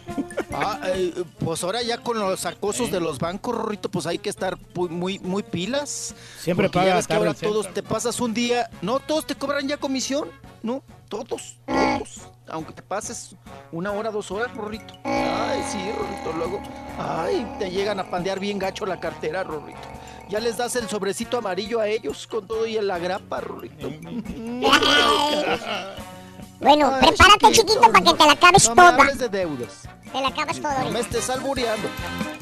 Ah, 0.52 0.80
eh, 0.86 1.24
pues 1.38 1.64
ahora 1.64 1.84
ya 1.84 2.00
con 2.00 2.18
los 2.18 2.46
acosos 2.46 2.90
de 2.90 3.00
los 3.00 3.20
bancos, 3.20 3.56
Rorrito, 3.56 3.90
pues 3.90 4.08
hay 4.08 4.18
que 4.18 4.30
estar 4.30 4.58
muy, 4.74 5.20
muy 5.20 5.44
pilas. 5.44 6.16
Siempre 6.40 6.68
Porque 6.68 6.80
paga 6.80 6.90
ya 6.90 6.96
ves 6.96 7.08
que 7.08 7.14
ahora 7.14 7.34
todos 7.36 7.72
te 7.74 7.84
pasas 7.84 8.20
un 8.20 8.34
día, 8.34 8.70
no, 8.82 9.00
todos 9.00 9.28
te 9.28 9.36
cobran 9.36 9.68
ya 9.68 9.78
comisión, 9.78 10.30
no, 10.64 10.82
todos, 11.08 11.58
todos. 11.68 12.22
Aunque 12.48 12.74
te 12.74 12.82
pases 12.82 13.36
una 13.72 13.92
hora, 13.92 14.10
dos 14.10 14.32
horas, 14.32 14.52
Rorrito. 14.56 14.96
Ay, 15.04 15.64
sí, 15.72 15.78
Rorrito, 15.92 16.34
luego, 16.36 16.60
ay, 16.98 17.56
te 17.60 17.70
llegan 17.70 18.00
a 18.00 18.10
pandear 18.10 18.40
bien 18.40 18.58
gacho 18.58 18.88
la 18.88 19.00
cartera, 19.00 19.44
Rorrito. 19.44 19.88
Ya 20.28 20.40
les 20.40 20.58
das 20.58 20.76
el 20.76 20.90
sobrecito 20.90 21.38
amarillo 21.38 21.80
a 21.80 21.88
ellos 21.88 22.26
con 22.26 22.48
todo 22.48 22.66
y 22.66 22.74
la 22.82 22.98
grapa, 22.98 23.42
Rorrito. 23.42 23.90
Bueno, 26.60 26.92
Ay, 26.94 27.08
prepárate, 27.08 27.46
chiquito, 27.52 27.74
chiquito, 27.74 27.82
para 27.92 28.04
que 28.04 28.14
te 28.14 28.26
la 28.26 28.32
acabes 28.34 28.70
No 28.70 28.76
me 28.76 28.82
toda. 28.82 28.96
hables 28.96 29.20
de 29.20 29.30
deudas. 29.30 29.88
Te 30.12 30.22
la 30.22 30.28
acabas 30.28 30.60
toda 30.60 30.84
No 30.84 30.92
me 30.92 31.00
estés 31.00 31.30
albureando. 31.30 31.88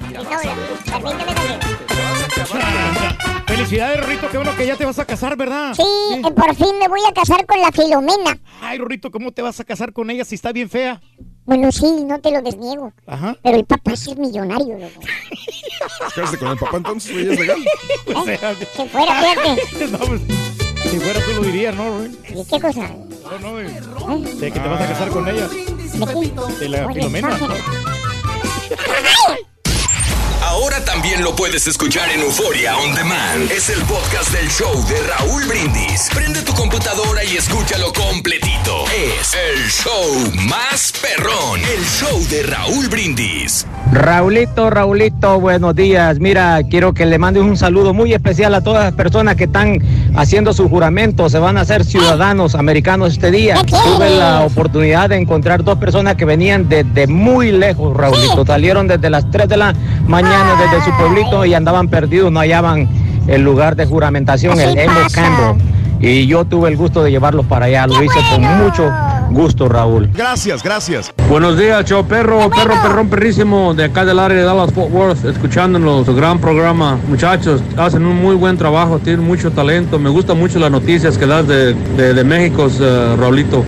Mira, 0.07 0.22
no, 0.22 0.30
permíteme 0.30 1.34
también. 1.34 1.60
Te 1.60 2.39
vas 2.41 2.52
a 2.53 3.38
Felicidades, 3.48 3.99
Rorrito, 4.02 4.30
qué 4.30 4.38
bueno 4.38 4.56
que 4.56 4.68
ya 4.68 4.76
te 4.76 4.85
vas 4.85 4.99
a 4.99 5.06
casar, 5.06 5.35
¿verdad? 5.38 5.73
Sí, 5.73 6.22
que 6.22 6.31
por 6.31 6.53
fin 6.56 6.77
me 6.80 6.88
voy 6.88 6.99
a 7.10 7.14
casar 7.14 7.45
con 7.45 7.60
la 7.61 7.72
Filomena. 7.72 8.38
Ay, 8.61 8.77
Rorrito, 8.77 9.10
¿cómo 9.10 9.31
te 9.31 9.41
vas 9.41 9.60
a 9.60 9.64
casar 9.64 9.94
con 9.94 10.10
ella 10.10 10.26
si 10.26 10.35
está 10.35 10.52
bien 10.52 10.69
fea? 10.69 11.02
Bueno, 11.45 11.72
sí, 11.72 12.03
no 12.03 12.19
te 12.19 12.31
lo 12.31 12.41
desniego. 12.41 12.91
Ajá. 13.06 13.38
Pero 13.41 13.57
el 13.57 13.65
papá 13.65 13.95
sí 13.95 14.11
es 14.11 14.18
millonario, 14.18 14.77
loco. 14.77 14.99
Cásate 16.14 16.38
con 16.38 16.49
el 16.49 16.57
papá 16.57 16.77
entonces, 16.77 17.11
güey, 17.14 17.30
es 17.31 17.39
legal. 17.39 17.64
Que 18.76 18.85
fuera, 18.89 19.22
fíjate. 19.22 19.88
No, 19.91 19.98
pues, 19.99 20.22
si 20.88 20.99
fuera 20.99 21.19
tú 21.22 21.34
lo 21.34 21.41
dirías, 21.41 21.76
¿no? 21.76 22.03
¿Y 22.05 22.45
qué 22.45 22.59
cosa? 22.59 22.89
No, 22.89 23.39
no, 23.39 23.51
güey. 23.51 24.35
De 24.35 24.51
que 24.51 24.59
te 24.59 24.68
vas 24.68 24.81
a 24.81 24.88
casar 24.88 25.09
con 25.09 25.27
ella. 25.27 25.47
De 26.59 26.69
la 26.69 26.91
Filomena. 26.93 27.38
Ahora 30.41 30.84
también 30.85 31.23
lo 31.23 31.35
puedes 31.35 31.68
escuchar 31.68 32.09
en 32.09 32.22
Euforia 32.22 32.77
On 32.77 32.95
Demand. 32.95 33.51
Es 33.51 33.69
el 33.69 33.81
podcast 33.84 34.31
del 34.31 34.49
show 34.49 34.73
de 34.88 35.01
Raúl 35.03 35.43
Brindis. 35.45 36.09
Prende 36.14 36.41
tu 36.41 36.53
computadora 36.53 37.23
y 37.23 37.38
escúchalo 37.38 37.91
completito. 37.93 38.85
Es 38.88 39.34
el 39.35 39.69
show 39.69 40.31
más 40.47 40.93
perrón. 41.01 41.59
El 41.61 41.85
show 41.85 42.26
de 42.30 42.43
Raúl 42.43 42.88
Brindis. 42.88 43.65
Raulito, 43.91 44.69
Raulito, 44.69 45.39
buenos 45.39 45.73
días. 45.73 46.19
Mira, 46.19 46.61
quiero 46.69 46.93
que 46.93 47.05
le 47.05 47.17
mandes 47.17 47.43
un 47.43 47.55
saludo 47.55 47.93
muy 47.93 48.13
especial 48.13 48.53
a 48.53 48.61
todas 48.61 48.83
las 48.83 48.93
personas 48.93 49.35
que 49.35 49.45
están 49.45 49.79
haciendo 50.15 50.53
su 50.53 50.67
juramento. 50.67 51.29
Se 51.29 51.39
van 51.39 51.57
a 51.57 51.61
hacer 51.61 51.85
ciudadanos 51.85 52.55
americanos 52.55 53.13
este 53.13 53.31
día. 53.31 53.55
Tuve 53.65 54.09
la 54.17 54.45
oportunidad 54.45 55.09
de 55.09 55.17
encontrar 55.17 55.63
dos 55.63 55.77
personas 55.77 56.15
que 56.15 56.25
venían 56.25 56.67
desde 56.67 57.07
muy 57.07 57.51
lejos, 57.51 57.95
Raulito. 57.95 58.45
Salieron 58.45 58.87
desde 58.87 59.09
las 59.09 59.29
3 59.31 59.47
de 59.47 59.57
la 59.57 59.73
mañana 60.05 60.55
desde 60.59 60.83
su 60.83 60.91
pueblito 60.97 61.45
y 61.45 61.53
andaban 61.53 61.87
perdidos, 61.87 62.31
no 62.31 62.39
hallaban 62.39 62.89
el 63.27 63.41
lugar 63.41 63.75
de 63.75 63.85
juramentación, 63.85 64.59
el 64.59 64.77
Emo 64.77 64.99
Campbell. 65.13 65.61
Y 65.99 66.27
yo 66.27 66.45
tuve 66.45 66.69
el 66.69 66.77
gusto 66.77 67.03
de 67.03 67.11
llevarlos 67.11 67.45
para 67.45 67.65
allá. 67.65 67.87
Lo 67.87 68.03
hice 68.03 68.19
con 68.29 68.41
mucho 68.41 68.91
gusto, 69.29 69.69
Raúl. 69.69 70.09
Gracias, 70.13 70.63
gracias. 70.63 71.13
Buenos 71.29 71.57
días, 71.57 71.85
show 71.85 72.05
perro, 72.05 72.49
perro, 72.49 72.81
perrón, 72.81 73.09
perrísimo, 73.09 73.73
de 73.73 73.85
acá 73.85 74.05
del 74.05 74.19
área 74.19 74.37
de 74.37 74.43
Dallas 74.43 74.71
Fort 74.73 74.91
Worth, 74.91 75.25
escuchándonos, 75.25 76.05
su 76.05 76.15
gran 76.15 76.39
programa. 76.39 76.97
Muchachos, 77.07 77.61
hacen 77.75 78.05
un 78.05 78.15
muy 78.15 78.35
buen 78.35 78.57
trabajo, 78.57 78.99
tienen 78.99 79.25
mucho 79.25 79.51
talento. 79.51 79.99
Me 79.99 80.09
gustan 80.09 80.39
mucho 80.39 80.59
las 80.59 80.71
noticias 80.71 81.17
que 81.17 81.25
das 81.25 81.47
de, 81.47 81.73
de, 81.73 82.13
de 82.13 82.23
México, 82.23 82.67
eh, 82.79 83.15
Raulito. 83.17 83.65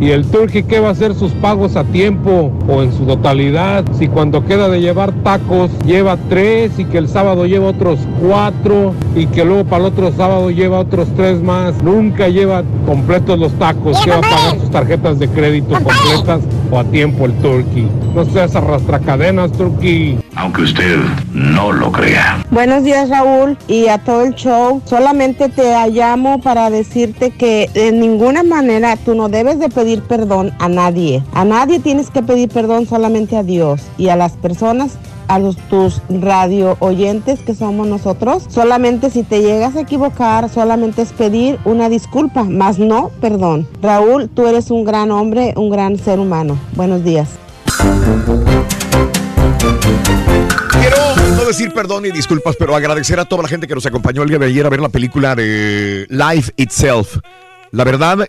¿Y 0.00 0.12
el 0.12 0.24
Turkey 0.24 0.62
qué 0.62 0.80
va 0.80 0.88
a 0.88 0.92
hacer 0.92 1.14
sus 1.14 1.32
pagos 1.32 1.76
a 1.76 1.84
tiempo 1.84 2.50
o 2.66 2.82
en 2.82 2.90
su 2.90 3.04
totalidad? 3.04 3.84
Si 3.98 4.08
cuando 4.08 4.46
queda 4.46 4.70
de 4.70 4.80
llevar 4.80 5.12
tacos 5.22 5.70
lleva 5.84 6.16
tres 6.30 6.78
y 6.78 6.86
que 6.86 6.96
el 6.96 7.06
sábado 7.06 7.44
lleva 7.44 7.66
otros 7.66 7.98
cuatro 8.18 8.94
y 9.14 9.26
que 9.26 9.44
luego 9.44 9.64
para 9.64 9.84
el 9.84 9.92
otro 9.92 10.10
sábado 10.12 10.50
lleva 10.50 10.78
otros 10.78 11.06
tres 11.16 11.42
más, 11.42 11.82
nunca 11.82 12.28
lleva 12.28 12.62
completos 12.86 13.38
los 13.38 13.52
tacos. 13.58 14.00
¿Qué 14.02 14.10
va 14.10 14.16
a 14.16 14.20
pagar 14.22 14.58
sus 14.58 14.70
tarjetas 14.70 15.18
de 15.18 15.28
crédito 15.28 15.74
completas 15.74 16.40
o 16.70 16.78
a 16.78 16.84
tiempo 16.84 17.26
el 17.26 17.34
Turkey? 17.34 17.86
No 18.14 18.24
seas 18.24 18.56
arrastracadenas, 18.56 19.52
Turkey. 19.52 20.19
Aunque 20.40 20.62
usted 20.62 20.96
no 21.34 21.70
lo 21.70 21.92
crea. 21.92 22.42
Buenos 22.50 22.82
días 22.82 23.10
Raúl 23.10 23.58
y 23.68 23.88
a 23.88 23.98
todo 23.98 24.22
el 24.22 24.34
show. 24.34 24.80
Solamente 24.86 25.50
te 25.50 25.74
llamo 25.90 26.40
para 26.40 26.70
decirte 26.70 27.30
que 27.30 27.68
de 27.74 27.92
ninguna 27.92 28.42
manera 28.42 28.96
tú 28.96 29.14
no 29.14 29.28
debes 29.28 29.58
de 29.58 29.68
pedir 29.68 30.00
perdón 30.00 30.52
a 30.58 30.70
nadie. 30.70 31.22
A 31.34 31.44
nadie 31.44 31.78
tienes 31.78 32.08
que 32.08 32.22
pedir 32.22 32.48
perdón, 32.48 32.86
solamente 32.86 33.36
a 33.36 33.42
Dios 33.42 33.82
y 33.98 34.08
a 34.08 34.16
las 34.16 34.32
personas 34.32 34.96
a 35.28 35.38
los 35.38 35.58
tus 35.68 36.00
radio 36.08 36.78
oyentes 36.80 37.40
que 37.40 37.54
somos 37.54 37.86
nosotros. 37.86 38.46
Solamente 38.48 39.10
si 39.10 39.22
te 39.22 39.42
llegas 39.42 39.76
a 39.76 39.82
equivocar, 39.82 40.48
solamente 40.48 41.02
es 41.02 41.12
pedir 41.12 41.58
una 41.66 41.90
disculpa, 41.90 42.44
más 42.44 42.78
no 42.78 43.10
perdón. 43.20 43.68
Raúl, 43.82 44.30
tú 44.30 44.46
eres 44.46 44.70
un 44.70 44.86
gran 44.86 45.10
hombre, 45.10 45.52
un 45.58 45.68
gran 45.68 45.98
ser 45.98 46.18
humano. 46.18 46.58
Buenos 46.76 47.04
días. 47.04 47.28
Quiero 50.72 51.16
no 51.36 51.44
decir 51.44 51.72
perdón 51.72 52.06
y 52.06 52.10
disculpas, 52.10 52.56
pero 52.56 52.74
agradecer 52.74 53.18
a 53.20 53.24
toda 53.24 53.42
la 53.42 53.48
gente 53.48 53.66
que 53.66 53.74
nos 53.74 53.86
acompañó 53.86 54.22
el 54.22 54.28
día 54.28 54.38
de 54.38 54.46
ayer 54.46 54.64
a 54.66 54.68
ver 54.68 54.80
la 54.80 54.88
película 54.88 55.34
de 55.34 56.06
Life 56.08 56.52
Itself. 56.56 57.18
La 57.72 57.84
verdad, 57.84 58.26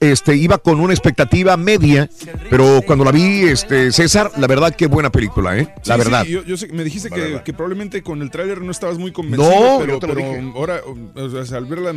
este, 0.00 0.36
iba 0.36 0.58
con 0.58 0.78
una 0.78 0.92
expectativa 0.92 1.56
media, 1.56 2.10
pero 2.50 2.82
cuando 2.86 3.02
la 3.02 3.12
vi, 3.12 3.44
este, 3.44 3.90
César, 3.90 4.30
la 4.36 4.46
verdad, 4.46 4.74
qué 4.76 4.88
buena 4.88 5.10
película, 5.10 5.56
¿eh? 5.56 5.72
La 5.86 5.94
Sí, 5.94 5.98
verdad. 6.02 6.24
sí, 6.26 6.32
yo, 6.32 6.42
yo 6.44 6.56
sé- 6.58 6.68
me 6.68 6.84
dijiste 6.84 7.08
que, 7.08 7.52
probablemente 7.54 8.02
con 8.02 8.20
el 8.20 8.30
tráiler 8.30 8.60
no 8.60 8.70
estabas 8.70 8.98
muy 8.98 9.10
convencido. 9.10 9.48
No, 9.50 9.78
pero, 9.80 9.92
yo 9.94 9.98
te 10.00 10.06
lo 10.08 10.14
pero 10.14 10.28
dije. 10.28 10.52
ahora, 10.54 10.80
o 11.14 11.44
sea, 11.46 11.56
al 11.56 11.64
verla, 11.64 11.94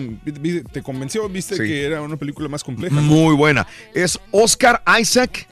te 0.71 0.81
convenció, 0.81 1.27
viste 1.27 1.57
Sí. 1.57 1.63
que 1.63 1.85
era 1.87 2.01
una 2.01 2.15
película 2.15 2.47
más 2.47 2.63
compleja. 2.63 2.95
¿no? 2.95 3.01
Muy 3.01 3.35
buena. 3.35 3.67
Es 3.93 4.17
Oscar 4.31 4.81
Isaac 4.97 5.45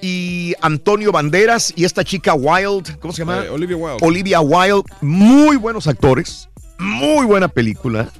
y 0.00 0.54
Antonio 0.60 1.12
Banderas 1.12 1.72
y 1.76 1.84
esta 1.84 2.04
chica 2.04 2.34
Wild, 2.34 2.98
¿cómo 2.98 3.12
se 3.12 3.20
llama? 3.20 3.44
Eh, 3.44 3.50
Olivia 3.50 3.76
Wilde. 3.76 3.98
Olivia 4.06 4.40
Wilde. 4.40 4.82
Muy 5.00 5.56
buenos 5.56 5.86
actores. 5.86 6.48
Muy 6.78 7.26
buena 7.26 7.48
película. 7.48 8.10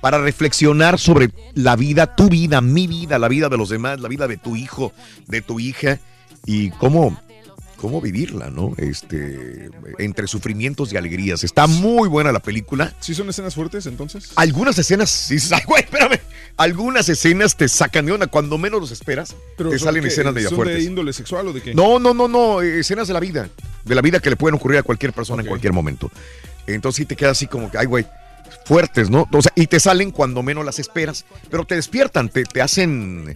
Para 0.00 0.18
reflexionar 0.18 0.98
sobre 0.98 1.30
la 1.54 1.74
vida, 1.74 2.14
tu 2.14 2.28
vida, 2.28 2.60
mi 2.60 2.86
vida, 2.86 3.18
la 3.18 3.28
vida 3.28 3.48
de 3.48 3.58
los 3.58 3.68
demás, 3.68 4.00
la 4.00 4.08
vida 4.08 4.28
de 4.28 4.36
tu 4.36 4.54
hijo, 4.54 4.92
de 5.26 5.42
tu 5.42 5.58
hija 5.58 5.98
y 6.46 6.70
cómo, 6.70 7.20
cómo 7.78 8.00
vivirla, 8.02 8.50
¿no? 8.50 8.74
Este, 8.76 9.70
entre 9.98 10.26
sufrimientos 10.26 10.92
y 10.92 10.96
alegrías. 10.96 11.44
Está 11.44 11.66
muy 11.66 12.08
buena 12.08 12.32
la 12.32 12.40
película. 12.40 12.92
¿Sí 13.00 13.14
son 13.14 13.28
escenas 13.30 13.54
fuertes 13.54 13.86
entonces? 13.86 14.32
Algunas 14.34 14.78
escenas, 14.78 15.08
sí, 15.08 15.36
ay, 15.52 15.62
güey, 15.66 15.84
espérame. 15.84 16.18
Algunas 16.56 17.08
escenas 17.08 17.56
te 17.56 17.68
sacan 17.68 18.04
de 18.04 18.12
onda 18.12 18.26
cuando 18.26 18.58
menos 18.58 18.80
los 18.80 18.90
esperas. 18.90 19.34
Pero 19.56 19.70
te 19.70 19.78
salen 19.78 20.02
que- 20.02 20.08
escenas 20.08 20.34
medio 20.34 20.48
¿Son 20.48 20.56
fuertes. 20.56 20.76
de 20.78 20.82
índole 20.82 21.12
sexual 21.12 21.46
o 21.48 21.52
de 21.52 21.62
qué? 21.62 21.74
No, 21.74 21.98
no, 21.98 22.12
no, 22.12 22.26
no, 22.28 22.60
eh, 22.60 22.80
escenas 22.80 23.06
de 23.08 23.14
la 23.14 23.20
vida, 23.20 23.48
de 23.84 23.94
la 23.94 24.02
vida 24.02 24.18
que 24.20 24.28
le 24.30 24.36
pueden 24.36 24.56
ocurrir 24.56 24.78
a 24.78 24.82
cualquier 24.82 25.12
persona 25.12 25.42
en 25.42 25.48
cualquier 25.48 25.72
momento. 25.72 26.10
Entonces 26.66 26.96
sí 26.96 27.06
te 27.06 27.14
queda 27.16 27.30
así 27.30 27.46
como 27.46 27.70
que, 27.70 27.78
ay, 27.78 27.86
güey, 27.86 28.04
fuertes, 28.64 29.08
¿no? 29.08 29.26
O 29.32 29.40
sea, 29.40 29.52
y 29.54 29.66
te 29.68 29.78
salen 29.80 30.10
cuando 30.10 30.42
menos 30.42 30.64
las 30.64 30.78
esperas, 30.80 31.24
pero 31.50 31.64
te 31.64 31.76
despiertan, 31.76 32.28
te, 32.28 32.42
te 32.44 32.60
hacen 32.60 33.34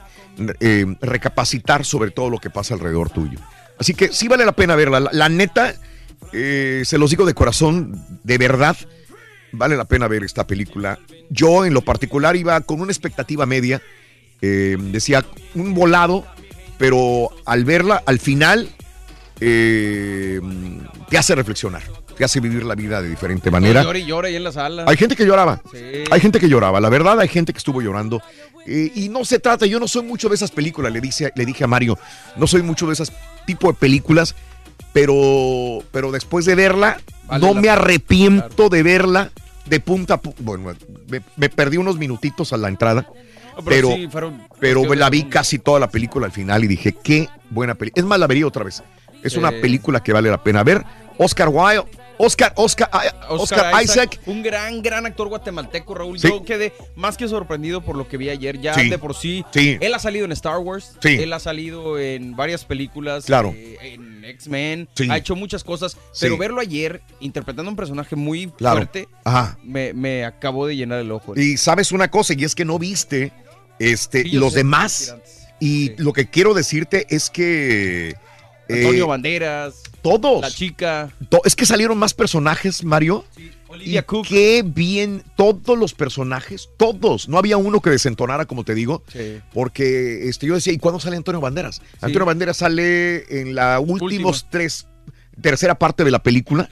eh, 0.61 0.87
recapacitar 1.01 1.85
sobre 1.87 2.11
todo 2.11 2.29
lo 2.29 2.39
que 2.39 2.51
pasa 2.51 2.75
alrededor 2.75 3.09
tuyo. 3.11 3.39
Así 3.79 3.95
que 3.95 4.13
sí 4.13 4.29
vale 4.29 4.45
la 4.45 4.53
pena 4.53 4.77
verla. 4.77 5.09
La, 5.13 5.29
neta, 5.29 5.75
eh, 6.33 6.83
se 6.85 6.99
los 6.99 7.11
digo 7.11 7.27
de 7.27 7.35
corazón, 7.35 8.05
de 8.23 8.39
verdad, 8.39 8.77
vale 9.53 9.77
la 9.77 9.85
pena 9.85 10.09
ver 10.09 10.25
esta 10.25 10.47
película. 10.47 10.99
Yo 11.31 11.65
en 11.65 11.75
lo 11.75 11.83
particular 11.83 12.37
iba 12.37 12.61
con 12.61 12.81
una 12.81 12.93
expectativa 12.93 13.47
media, 13.47 13.83
eh, 14.41 14.77
decía 14.79 15.25
un 15.55 15.75
volado, 15.75 16.27
pero 16.79 17.31
al 17.45 17.65
verla, 17.65 18.03
al 18.07 18.19
final, 18.19 18.69
eh, 19.41 20.41
te 21.09 21.19
hace 21.19 21.35
reflexionar, 21.35 21.83
te 22.23 22.27
hace 22.27 22.39
vivir 22.39 22.63
la 22.65 22.77
vida 22.77 23.03
de 23.03 23.09
diferente 23.09 23.51
manera. 23.51 23.83
Llora 23.83 23.99
y 23.99 24.05
llora 24.07 24.29
ahí 24.29 24.37
en 24.37 24.45
la 24.45 24.53
sala. 24.53 24.85
Hay 24.87 24.97
gente 24.97 25.17
que 25.17 25.27
lloraba. 25.27 25.61
Sí. 25.73 26.05
Hay 26.09 26.21
gente 26.21 26.39
que 26.39 26.49
lloraba. 26.49 26.81
La 26.81 26.89
verdad, 26.89 27.19
hay 27.19 27.27
gente 27.27 27.53
que 27.53 27.59
estuvo 27.59 27.83
llorando. 27.83 28.23
Eh, 28.65 28.93
y 28.95 29.09
no 29.09 29.25
se 29.25 29.41
trata, 29.41 29.67
yo 29.67 29.81
no 29.81 29.89
soy 29.89 30.05
mucho 30.05 30.29
de 30.29 30.37
esas 30.37 30.53
películas, 30.53 30.93
le, 30.93 31.01
dice, 31.01 31.33
le 31.35 31.45
dije 31.45 31.65
a 31.65 31.67
Mario, 31.67 31.99
no 32.37 32.47
soy 32.47 32.63
mucho 32.63 32.87
de 32.87 32.93
esas 32.93 33.13
tipo 33.45 33.73
de 33.73 33.75
películas, 33.75 34.37
pero, 34.93 35.83
pero 35.91 36.13
después 36.13 36.45
de 36.45 36.55
verla, 36.55 37.01
Vale 37.27 37.45
no 37.45 37.55
me 37.55 37.63
pena, 37.63 37.73
arrepiento 37.73 38.69
de 38.69 38.83
verla 38.85 39.33
de 39.67 39.81
punta 39.81 40.15
a 40.15 40.21
punta. 40.21 40.41
Bueno, 40.45 40.75
me, 41.09 41.23
me 41.37 41.49
perdí 41.49 41.77
unos 41.77 41.99
minutitos 41.99 42.53
a 42.53 42.57
la 42.57 42.69
entrada. 42.69 43.09
No, 43.57 43.65
Pero, 43.65 43.89
pero 43.89 43.97
sí, 43.97 44.07
fueron 44.09 44.43
pero 44.61 44.81
cuestiones 44.81 44.99
la 45.01 45.11
vi 45.11 45.25
casi 45.25 45.59
toda 45.59 45.81
la 45.81 45.91
película 45.91 46.27
al 46.27 46.33
final 46.33 46.63
y 46.63 46.69
dije, 46.69 46.95
qué 47.03 47.29
buena 47.51 47.75
película. 47.75 48.01
Es 48.01 48.07
más, 48.07 48.21
la 48.21 48.29
vería 48.29 48.47
otra 48.47 48.63
vez. 48.63 48.81
Es 49.25 49.33
Sí. 49.33 49.39
una 49.41 49.51
película 49.51 50.01
que 50.05 50.13
vale 50.13 50.31
la 50.31 50.41
pena 50.45 50.63
ver. 50.63 50.85
Oscar 51.19 51.49
Wilde, 51.49 51.85
Oscar, 52.25 52.53
Oscar, 52.57 52.89
Oscar, 53.29 53.83
Isaac. 53.83 54.21
Un 54.27 54.43
gran, 54.43 54.81
gran 54.81 55.07
actor 55.07 55.29
guatemalteco, 55.29 55.95
Raúl. 55.95 56.21
Sí. 56.21 56.29
Yo 56.29 56.45
quedé 56.45 56.73
más 56.95 57.17
que 57.17 57.27
sorprendido 57.27 57.81
por 57.81 57.97
lo 57.97 58.07
que 58.07 58.17
vi 58.17 58.29
ayer. 58.29 58.61
Ya 58.61 58.75
Sí. 58.75 58.89
de 58.89 58.99
por 58.99 59.15
sí. 59.17 59.45
Sí. 59.53 59.77
Él 59.81 59.93
ha 59.93 59.99
salido 59.99 60.25
en 60.25 60.33
Star 60.33 60.59
Wars. 60.59 60.93
Él 61.03 61.33
ha 61.33 61.41
salido 61.41 61.99
en 61.99 62.37
varias 62.37 62.65
películas. 62.65 63.25
Claro. 63.25 63.53
eh, 63.57 63.77
en 63.95 64.25
X-Men. 64.25 64.89
Ha 65.11 65.17
hecho 65.17 65.35
muchas 65.35 65.65
cosas. 65.65 65.97
Pero 66.21 66.37
verlo 66.39 66.61
ayer 66.61 67.03
interpretando 67.21 67.69
un 67.71 67.77
personaje 67.77 68.15
muy 68.15 68.51
Claro. 68.53 68.77
fuerte. 68.77 69.09
Ajá. 69.25 69.59
Me, 69.65 69.93
me 69.93 70.25
acabó 70.25 70.67
de 70.69 70.77
llenar 70.77 71.01
el 71.01 71.11
ojo. 71.11 71.35
Y 71.37 71.57
sabes 71.57 71.91
una 71.91 72.09
cosa, 72.11 72.35
y 72.37 72.45
es 72.45 72.55
que 72.55 72.65
no 72.65 72.79
viste 72.79 73.33
este, 73.81 74.25
los 74.29 74.55
demás. 74.55 75.17
Y 75.59 75.91
lo 76.01 76.13
que 76.13 76.29
quiero 76.29 76.55
decirte 76.55 77.07
es 77.11 77.31
que. 77.31 78.15
Eh, 78.75 78.81
Antonio 78.85 79.07
Banderas. 79.07 79.83
Todos. 80.03 80.41
La 80.41 80.51
chica. 80.51 81.11
to- 81.29 81.43
es 81.45 81.55
que 81.57 81.67
salieron 81.67 81.97
más 81.99 82.15
personajes, 82.15 82.83
Mario. 82.85 83.25
y 83.85 83.99
qué 84.29 84.63
bien, 84.67 85.23
todos 85.37 85.79
los 85.79 85.95
personajes, 85.95 86.69
todos. 86.77 87.29
No 87.29 87.39
había 87.39 87.57
uno 87.57 87.81
que 87.81 87.91
desentonara, 87.91 88.45
como 88.45 88.65
te 88.65 88.75
digo. 88.75 89.03
Sí. 89.13 89.41
Porque 89.55 90.29
este, 90.29 90.47
yo 90.47 90.55
decía, 90.55 90.73
¿y 90.73 90.79
cuándo 90.79 91.01
sale 91.01 91.17
Antonio 91.17 91.41
Banderas? 91.41 91.81
Antonio 92.01 92.27
Banderas 92.27 92.59
sale 92.59 93.41
en 93.41 93.55
la 93.55 93.81
últimos 93.81 94.47
tres, 94.51 94.87
tercera 95.41 95.77
parte 95.79 96.05
de 96.05 96.11
la 96.11 96.23
película, 96.23 96.69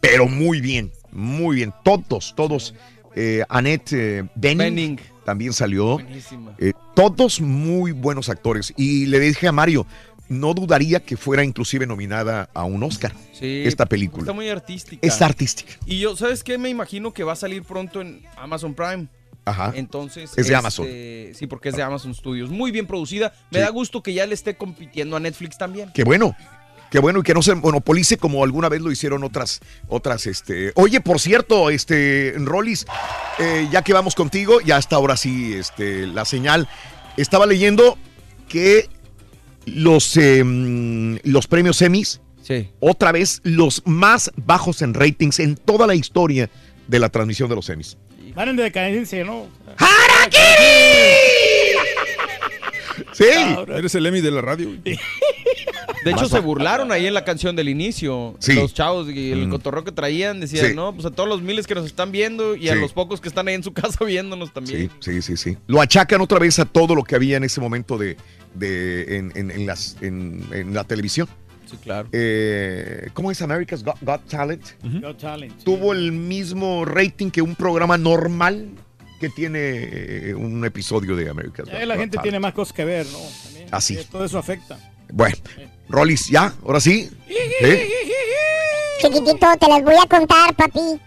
pero 0.00 0.26
muy 0.28 0.60
bien, 0.60 0.92
muy 1.10 1.56
bien. 1.56 1.72
Todos, 1.82 2.34
todos. 2.36 2.74
Eh, 3.16 3.44
Annette 3.48 3.92
eh, 3.92 4.24
Bening. 4.34 4.98
también 5.24 5.52
salió. 5.52 5.94
Buenísima. 5.94 6.54
Eh, 6.58 6.72
todos 6.94 7.40
muy 7.40 7.92
buenos 7.92 8.28
actores. 8.28 8.72
Y 8.76 9.06
le 9.06 9.18
dije 9.20 9.46
a 9.48 9.52
Mario, 9.52 9.86
no 10.28 10.54
dudaría 10.54 11.00
que 11.00 11.16
fuera 11.16 11.44
inclusive 11.44 11.86
nominada 11.86 12.48
a 12.54 12.64
un 12.64 12.82
Oscar 12.82 13.12
Sí, 13.32 13.62
esta 13.66 13.86
película. 13.86 14.22
Está 14.22 14.32
muy 14.32 14.48
artística. 14.48 15.06
Es 15.06 15.20
artística. 15.20 15.72
Y 15.86 15.98
yo, 16.00 16.16
¿sabes 16.16 16.42
qué? 16.44 16.56
Me 16.56 16.68
imagino 16.70 17.12
que 17.12 17.24
va 17.24 17.32
a 17.32 17.36
salir 17.36 17.62
pronto 17.62 18.00
en 18.00 18.22
Amazon 18.36 18.74
Prime. 18.74 19.08
Ajá. 19.44 19.72
Entonces. 19.74 20.30
Es 20.30 20.36
de 20.36 20.42
este, 20.42 20.54
Amazon. 20.54 20.86
Sí, 21.34 21.46
porque 21.46 21.68
es 21.68 21.76
de 21.76 21.82
Amazon 21.82 22.14
Studios. 22.14 22.50
Muy 22.50 22.70
bien 22.70 22.86
producida. 22.86 23.34
Me 23.50 23.58
Sí. 23.58 23.64
da 23.64 23.70
gusto 23.70 24.02
que 24.02 24.14
ya 24.14 24.24
le 24.26 24.34
esté 24.34 24.56
compitiendo 24.56 25.16
a 25.16 25.20
Netflix 25.20 25.58
también. 25.58 25.90
Qué 25.92 26.04
bueno. 26.04 26.34
Qué 26.90 27.00
bueno 27.00 27.18
y 27.18 27.22
que 27.24 27.34
no 27.34 27.42
se 27.42 27.54
monopolice 27.56 28.16
como 28.18 28.44
alguna 28.44 28.68
vez 28.68 28.80
lo 28.80 28.92
hicieron 28.92 29.24
otras, 29.24 29.60
otras, 29.88 30.26
este. 30.26 30.70
Oye, 30.76 31.00
por 31.00 31.18
cierto, 31.18 31.68
este, 31.70 32.34
Rollis, 32.36 32.86
eh, 33.40 33.68
ya 33.72 33.82
que 33.82 33.92
vamos 33.92 34.14
contigo, 34.14 34.60
ya 34.60 34.76
hasta 34.76 34.94
ahora 34.94 35.16
sí, 35.16 35.54
este, 35.54 36.06
la 36.06 36.24
señal. 36.24 36.68
Estaba 37.16 37.46
leyendo 37.46 37.98
que 38.48 38.88
los, 39.66 40.16
eh, 40.16 40.42
los 41.24 41.46
premios 41.46 41.80
Emmys, 41.82 42.20
otra 42.80 43.12
vez 43.12 43.40
los 43.44 43.82
más 43.86 44.30
bajos 44.36 44.82
en 44.82 44.94
ratings 44.94 45.40
en 45.40 45.56
toda 45.56 45.86
la 45.86 45.94
historia 45.94 46.50
de 46.86 46.98
la 46.98 47.08
transmisión 47.08 47.48
de 47.48 47.54
los 47.56 47.68
Emmys. 47.68 47.96
Van 48.34 48.48
en 48.48 48.56
decadencia, 48.56 49.24
¿no? 49.24 49.46
Sí. 53.12 53.24
Eres 53.68 53.94
el 53.94 54.06
Emmy 54.06 54.20
de 54.20 54.30
la 54.30 54.40
radio. 54.40 54.70
De 56.04 56.10
hecho, 56.10 56.26
se 56.28 56.38
burlaron 56.40 56.92
ahí 56.92 57.06
en 57.06 57.14
la 57.14 57.24
canción 57.24 57.56
del 57.56 57.68
inicio. 57.68 58.34
Sí. 58.38 58.54
Los 58.54 58.74
chavos 58.74 59.08
y 59.10 59.32
el 59.32 59.46
Mm. 59.46 59.50
cotorreo 59.50 59.84
que 59.84 59.92
traían 59.92 60.40
decían, 60.40 60.66
Sí. 60.68 60.74
no, 60.74 60.92
pues 60.92 61.06
a 61.06 61.10
todos 61.10 61.28
los 61.28 61.42
miles 61.42 61.66
que 61.66 61.74
nos 61.74 61.86
están 61.86 62.12
viendo 62.12 62.54
y 62.56 62.68
a 62.68 62.74
Sí. 62.74 62.80
los 62.80 62.92
pocos 62.92 63.20
que 63.20 63.28
están 63.28 63.48
ahí 63.48 63.54
en 63.54 63.62
su 63.62 63.72
casa 63.98 64.04
viéndonos 64.04 64.52
también. 64.52 64.90
Sí, 65.00 65.12
sí, 65.12 65.22
sí, 65.22 65.36
sí. 65.36 65.56
Lo 65.66 65.80
achacan 65.80 66.20
otra 66.20 66.38
vez 66.38 66.58
a 66.58 66.64
todo 66.64 66.94
lo 66.94 67.02
que 67.04 67.14
había 67.14 67.36
en 67.36 67.44
ese 67.44 67.60
momento 67.60 67.96
de, 67.98 68.16
de 68.54 69.16
en, 69.18 69.32
en- 69.34 69.50
en 69.50 69.66
las, 69.66 69.96
en, 70.00 70.44
en 70.52 70.74
la 70.74 70.84
televisión. 70.84 71.28
Sí, 71.70 71.76
claro. 71.82 72.08
Eh, 72.12 73.08
¿Cómo 73.14 73.30
es 73.30 73.40
America's 73.40 73.82
Got, 73.82 73.96
Got 74.02 74.28
Talent? 74.28 74.62
Got 75.00 75.18
Talent. 75.18 75.62
Tuvo 75.64 75.92
el 75.92 76.12
mismo 76.12 76.84
rating 76.84 77.30
que 77.30 77.40
un 77.40 77.54
programa 77.56 77.96
normal 77.96 78.68
que 79.18 79.30
tiene 79.30 79.58
eh, 79.62 80.34
un 80.34 80.62
episodio 80.66 81.16
de 81.16 81.30
America's 81.30 81.64
Got, 81.66 81.74
la 81.80 81.94
Got 81.94 81.96
gente 81.96 82.16
Talent. 82.16 82.22
tiene 82.22 82.40
más 82.40 82.52
cosas 82.52 82.74
que 82.74 82.84
ver, 82.84 83.06
¿no? 83.06 83.18
También. 83.44 83.68
Así. 83.70 83.96
Eh, 83.96 84.06
Todo 84.10 84.24
eso 84.26 84.38
afecta. 84.38 84.78
Bueno, 85.10 85.36
Rollis, 85.88 86.28
¿ya? 86.28 86.54
¿Ahora 86.64 86.80
sí? 86.80 87.10
¿Sí? 87.28 87.88
Chiquitito, 89.00 89.46
te 89.60 89.68
las 89.68 89.82
voy 89.82 89.94
a 90.02 90.06
contar, 90.08 90.54
papi. 90.54 91.00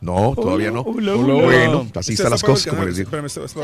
No, 0.00 0.32
todavía 0.36 0.70
no. 0.70 0.82
hola, 0.82 1.14
hola. 1.14 1.34
Bueno, 1.44 1.86
así 1.96 2.12
Este 2.12 2.22
están 2.22 2.30
las 2.30 2.40
está 2.42 2.46
apagado 2.46 2.54
cosas, 2.54 2.66
como 2.72 2.84
les 2.84 2.96
digo. 2.96 3.06
Espérame, 3.08 3.26
está- 3.26 3.44
está- 3.44 3.60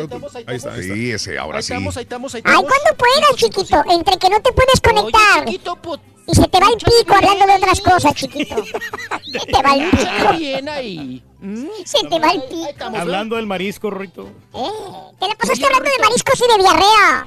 Ahí 0.51 0.57
está, 0.57 0.73
ahí 0.73 0.81
está. 0.81 0.83
Sí, 0.83 1.11
ese, 1.13 1.39
ahora 1.39 1.59
Ahí 1.59 1.63
sí. 1.63 1.73
estamos, 1.73 1.97
ahí 1.97 2.03
estamos, 2.03 2.35
ahí 2.35 2.43
Ay, 2.45 2.53
estamos. 2.55 2.73
cuando 2.73 2.99
puedas, 2.99 3.37
chiquito. 3.37 3.85
Entre 3.93 4.17
que 4.19 4.31
no 4.31 4.41
te 4.41 4.53
puedes 4.53 4.81
conectar. 4.81 5.45
chiquito, 5.45 5.77
pues, 5.77 6.01
Y 6.27 6.35
se 6.35 6.49
te 6.49 6.59
va 6.59 6.67
el 6.69 6.77
pico 6.77 7.15
hablando 7.15 7.47
de 7.47 7.53
otras 7.55 7.81
cosas, 7.81 8.15
chiquito. 8.15 8.57
Se 8.65 9.47
te 9.47 9.63
va 9.63 9.75
el 9.77 9.91
pico. 9.91 10.39
bien 10.39 10.69
ahí. 10.71 11.23
Mm, 11.39 11.67
Se 11.85 11.99
te 12.09 12.19
va 12.19 12.31
el 12.31 12.43
pico. 12.45 12.85
Hablando 12.97 13.37
del 13.37 13.47
marisco, 13.47 13.91
Rito. 13.91 14.23
Eh, 14.55 14.69
te 15.21 15.29
la 15.29 15.35
pasaste 15.37 15.65
hablando 15.67 15.85
de 15.91 15.99
mariscos 16.03 16.41
y 16.41 16.51
de 16.57 16.63
diarrea. 16.63 17.27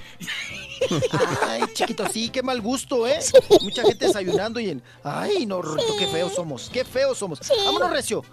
Ay, 1.47 1.61
chiquito, 1.73 2.05
sí, 2.11 2.29
qué 2.29 2.41
mal 2.43 2.61
gusto, 2.61 3.07
¿eh? 3.07 3.19
Mucha 3.61 3.83
gente 3.83 4.07
desayunando 4.07 4.59
y 4.59 4.69
en. 4.69 4.83
Ay, 5.03 5.45
no, 5.45 5.61
Rito, 5.61 5.95
qué 5.97 6.07
feos 6.07 6.33
somos, 6.33 6.69
qué 6.71 6.85
feos 6.85 7.17
somos. 7.17 7.39
Vámonos, 7.65 7.89
Recio. 7.91 8.23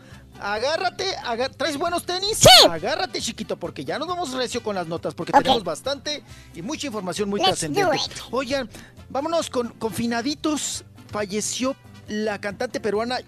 Agárrate, 0.41 1.15
aga- 1.25 1.49
¿traes 1.49 1.77
buenos 1.77 2.05
tenis? 2.05 2.39
Sí. 2.39 2.49
Agárrate, 2.69 3.21
chiquito, 3.21 3.57
porque 3.57 3.85
ya 3.85 3.99
nos 4.01 4.09
vamos 4.09 4.33
recio 4.33 4.63
con 4.65 4.75
las 4.75 4.89
notas, 4.89 5.15
porque 5.15 5.33
tenemos 5.33 5.63
bastante 5.63 6.25
y 6.55 6.63
mucha 6.63 6.89
información 6.89 7.29
muy 7.29 7.41
trascendente. 7.41 7.97
Oigan, 8.33 8.69
vámonos 9.09 9.49
con 9.49 9.69
confinaditos. 9.69 10.85
Falleció 11.11 11.77
la 12.09 12.41
cantante 12.41 12.81
peruana 12.81 13.21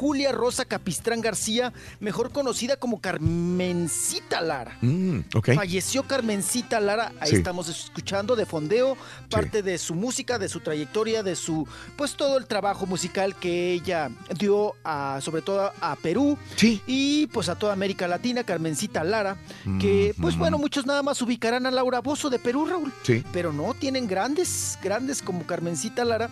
Julia 0.00 0.32
Rosa 0.32 0.64
Capistrán 0.64 1.20
García, 1.20 1.74
mejor 2.00 2.32
conocida 2.32 2.76
como 2.76 3.02
Carmencita 3.02 4.40
Lara. 4.40 4.78
Mm. 4.80 5.20
Falleció 5.54 6.04
Carmencita 6.04 6.80
Lara, 6.80 7.12
ahí 7.20 7.30
Sí. 7.32 7.36
estamos 7.36 7.68
escuchando 7.68 8.34
de 8.34 8.46
fondeo 8.46 8.96
parte 9.30 9.62
de 9.62 9.76
su 9.76 9.94
música, 9.94 10.38
de 10.38 10.48
su 10.48 10.60
trayectoria, 10.60 11.22
de 11.22 11.36
su, 11.36 11.68
pues 11.96 12.16
todo 12.16 12.38
el 12.38 12.46
trabajo 12.46 12.86
musical 12.86 13.36
que 13.38 13.72
ella 13.74 14.10
dio 14.38 14.74
a, 14.84 15.20
sobre 15.20 15.42
todo 15.42 15.70
a 15.82 15.96
Perú 15.96 16.38
Sí. 16.56 16.80
y 16.86 17.26
pues 17.26 17.50
a 17.50 17.56
toda 17.56 17.74
América 17.74 18.08
Latina, 18.08 18.42
Carmencita 18.44 19.04
Lara, 19.04 19.36
que 19.80 20.14
pues 20.18 20.34
bueno, 20.38 20.56
muchos 20.56 20.86
nada 20.86 21.02
más 21.02 21.20
ubicarán 21.20 21.66
a 21.66 21.70
Laura 21.70 22.00
Bozo 22.00 22.30
de 22.30 22.38
Perú, 22.38 22.64
Raúl, 22.64 22.90
Sí. 23.02 23.22
pero 23.34 23.52
no, 23.52 23.74
tienen 23.74 24.08
grandes, 24.08 24.78
grandes 24.82 25.20
como 25.20 25.46
Carmencita 25.46 26.06
Lara. 26.06 26.30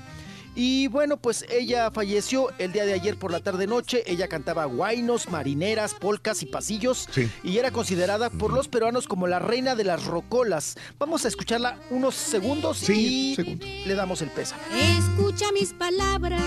Y 0.60 0.89
bueno, 0.89 1.18
pues 1.18 1.47
ella 1.51 1.89
falleció 1.93 2.48
el 2.59 2.72
día 2.72 2.85
de 2.85 2.93
ayer 2.93 3.16
por 3.16 3.30
la 3.30 3.39
tarde-noche. 3.39 4.02
Ella 4.06 4.26
cantaba 4.26 4.64
guainos, 4.64 5.28
marineras, 5.30 5.94
polcas 5.94 6.43
y 6.43 6.47
pasillos. 6.47 7.06
Sí. 7.12 7.30
Y 7.44 7.59
era 7.59 7.70
considerada 7.70 8.28
por 8.28 8.52
los 8.52 8.66
peruanos 8.66 9.06
como 9.06 9.28
la 9.28 9.39
reina 9.39 9.76
de 9.76 9.85
las 9.85 10.06
rocolas. 10.06 10.74
Vamos 10.98 11.24
a 11.24 11.28
escucharla 11.28 11.78
unos 11.90 12.16
segundos 12.16 12.78
Sí, 12.78 13.36
y 13.39 13.85
le 13.86 13.94
damos 13.94 14.20
el 14.20 14.30
pésame. 14.30 14.60
Escucha 14.98 15.52
mis 15.52 15.72
palabras 15.74 16.43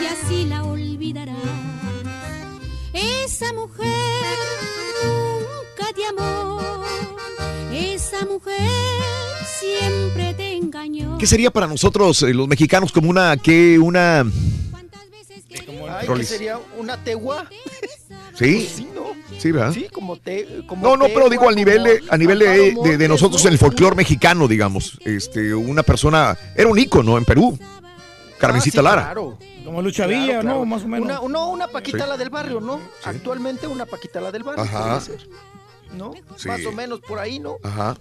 y 0.00 0.06
así 0.06 0.44
la 0.44 0.62
olvidarás. 0.62 1.36
Esa 2.92 3.52
mujer 3.52 3.88
nunca 5.02 5.92
te 5.92 6.06
amó. 6.06 6.85
Esa 8.12 8.24
mujer 8.26 8.60
siempre 9.60 10.34
te 10.34 10.56
engañó. 10.56 11.18
¿Qué 11.18 11.26
sería 11.26 11.50
para 11.50 11.66
nosotros, 11.66 12.22
eh, 12.22 12.32
los 12.34 12.46
mexicanos, 12.46 12.92
como 12.92 13.10
una, 13.10 13.36
que 13.36 13.78
una... 13.78 14.20
Ay, 14.20 16.06
¿qué 16.16 16.24
sería 16.24 16.58
una 16.78 17.02
tegua? 17.02 17.48
Sí, 18.34 18.68
Sí, 18.72 18.88
¿no? 18.94 19.06
sí, 19.38 19.50
¿verdad? 19.50 19.72
Sí, 19.72 19.88
como 19.92 20.16
te, 20.16 20.64
como 20.66 20.86
No, 20.86 20.96
no, 20.96 21.06
pero 21.06 21.28
digo 21.30 21.48
al 21.48 21.54
nivel 21.56 21.82
de, 21.84 22.02
a 22.10 22.16
nivel 22.18 22.38
de, 22.38 22.74
de- 22.82 22.98
de 22.98 23.08
nosotros 23.08 23.42
¿no? 23.42 23.48
en 23.48 23.52
el 23.54 23.58
folclore 23.58 23.96
mexicano, 23.96 24.46
digamos. 24.46 24.98
Este, 25.04 25.54
una 25.54 25.82
persona, 25.82 26.36
era 26.54 26.68
un 26.68 26.78
ícono 26.78 27.16
en 27.18 27.24
Perú. 27.24 27.58
Carmencita 28.38 28.80
Ah, 28.80 28.82
sí, 28.82 28.84
Lara. 28.84 29.02
Claro. 29.04 29.38
Como 29.64 29.80
Lucha 29.82 30.06
Villa, 30.06 30.26
Claro, 30.26 30.40
claro. 30.42 30.58
¿no? 30.60 30.66
Más 30.66 30.84
o 30.84 30.88
menos. 30.88 31.06
Una, 31.20 31.28
no, 31.28 31.48
una 31.48 31.66
Paquita 31.68 32.04
Sí. 32.04 32.10
la 32.10 32.16
del 32.18 32.28
barrio, 32.30 32.60
¿no? 32.60 32.78
Actualmente 33.04 33.66
una 33.66 33.86
Paquita 33.86 34.20
la 34.20 34.30
del 34.30 34.42
barrio. 34.42 34.62
Ajá. 34.62 35.00
Más 35.96 36.64
o 36.66 36.72
menos 36.72 37.00
por 37.00 37.18
ahí, 37.18 37.38
¿no? 37.38 37.56
Ajá. 37.62 37.96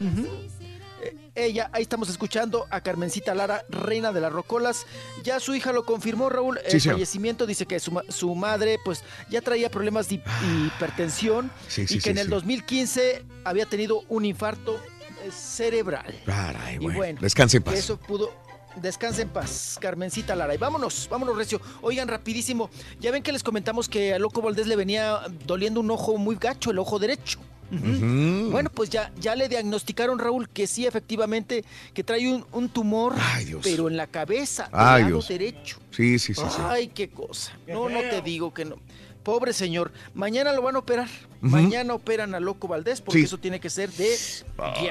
Eh, 1.01 1.15
Ella, 1.35 1.69
ahí 1.73 1.83
estamos 1.83 2.09
escuchando 2.09 2.65
a 2.69 2.81
Carmencita 2.81 3.35
Lara, 3.35 3.63
reina 3.69 4.11
de 4.13 4.21
las 4.21 4.31
rocolas. 4.31 4.85
Ya 5.23 5.39
su 5.39 5.53
hija 5.53 5.71
lo 5.73 5.85
confirmó, 5.85 6.29
Raúl. 6.29 6.59
El 6.65 6.79
Sí, 6.79 6.89
fallecimiento 6.89 7.45
dice 7.45 7.65
que 7.65 7.79
su, 7.79 8.01
su 8.09 8.33
madre, 8.35 8.77
pues, 8.85 9.03
ya 9.29 9.41
traía 9.41 9.69
problemas 9.69 10.07
de 10.09 10.15
hi- 10.15 10.21
hipertensión 10.67 11.51
Sí, 11.67 11.85
y 11.89 11.99
que 11.99 12.09
en 12.11 12.17
el 12.17 12.25
sí. 12.27 12.31
2015 12.31 13.25
había 13.43 13.65
tenido 13.65 14.03
un 14.09 14.23
infarto 14.25 14.75
eh, 15.23 15.31
cerebral. 15.31 16.15
Caray, 16.25 16.75
Y 16.75 16.77
bueno. 16.79 16.97
bueno, 16.97 17.19
Descanse 17.21 17.57
en 17.57 17.63
paz. 17.63 17.75
Eso 17.75 17.97
pudo. 17.97 18.31
Descanse 18.77 19.21
en 19.21 19.29
paz, 19.29 19.77
Carmencita 19.79 20.35
Lara. 20.35 20.53
Y 20.53 20.57
vámonos, 20.57 21.07
vámonos, 21.09 21.37
Recio. 21.37 21.61
Oigan, 21.81 22.07
rapidísimo. 22.09 22.69
Ya 22.99 23.09
ven 23.11 23.23
que 23.23 23.31
les 23.31 23.41
comentamos 23.43 23.87
que 23.87 24.13
a 24.13 24.19
Loco 24.19 24.41
Valdés 24.41 24.67
le 24.67 24.75
venía 24.75 25.21
doliendo 25.45 25.79
un 25.79 25.91
ojo 25.91 26.17
muy 26.17 26.35
gacho, 26.35 26.71
el 26.71 26.79
ojo 26.79 26.99
derecho. 26.99 27.39
Bueno, 27.71 28.69
pues 28.73 28.89
ya, 28.89 29.11
ya 29.19 29.35
le 29.35 29.49
diagnosticaron, 29.49 30.19
Raúl, 30.19 30.49
que 30.49 30.67
sí, 30.67 30.85
efectivamente, 30.85 31.63
que 31.93 32.03
trae 32.03 32.31
un, 32.31 32.45
un 32.51 32.69
tumor, 32.69 33.13
Ay, 33.19 33.45
Dios. 33.45 33.61
pero 33.63 33.87
en 33.89 33.97
la 33.97 34.07
cabeza, 34.07 34.63
del 34.65 34.71
Ay, 34.73 35.01
lado 35.03 35.15
Dios. 35.15 35.27
derecho. 35.27 35.77
Sí, 35.91 36.19
sí, 36.19 36.33
sí, 36.33 36.41
sí. 36.49 36.61
Ay, 36.63 36.87
qué 36.89 37.09
cosa. 37.09 37.57
No, 37.67 37.89
no 37.89 37.99
te 38.01 38.21
digo 38.21 38.53
que 38.53 38.65
no. 38.65 38.75
Pobre 39.23 39.53
señor. 39.53 39.91
Mañana 40.13 40.53
lo 40.53 40.61
van 40.61 40.75
a 40.75 40.79
operar. 40.79 41.07
Mañana 41.41 41.95
operan 41.95 42.35
a 42.35 42.39
Loco 42.39 42.67
Valdés 42.67 43.01
porque 43.01 43.19
Sí. 43.19 43.25
eso 43.25 43.39
tiene 43.39 43.59
que 43.59 43.71
ser 43.71 43.91
de. 43.91 44.15
Ay. 44.59 44.89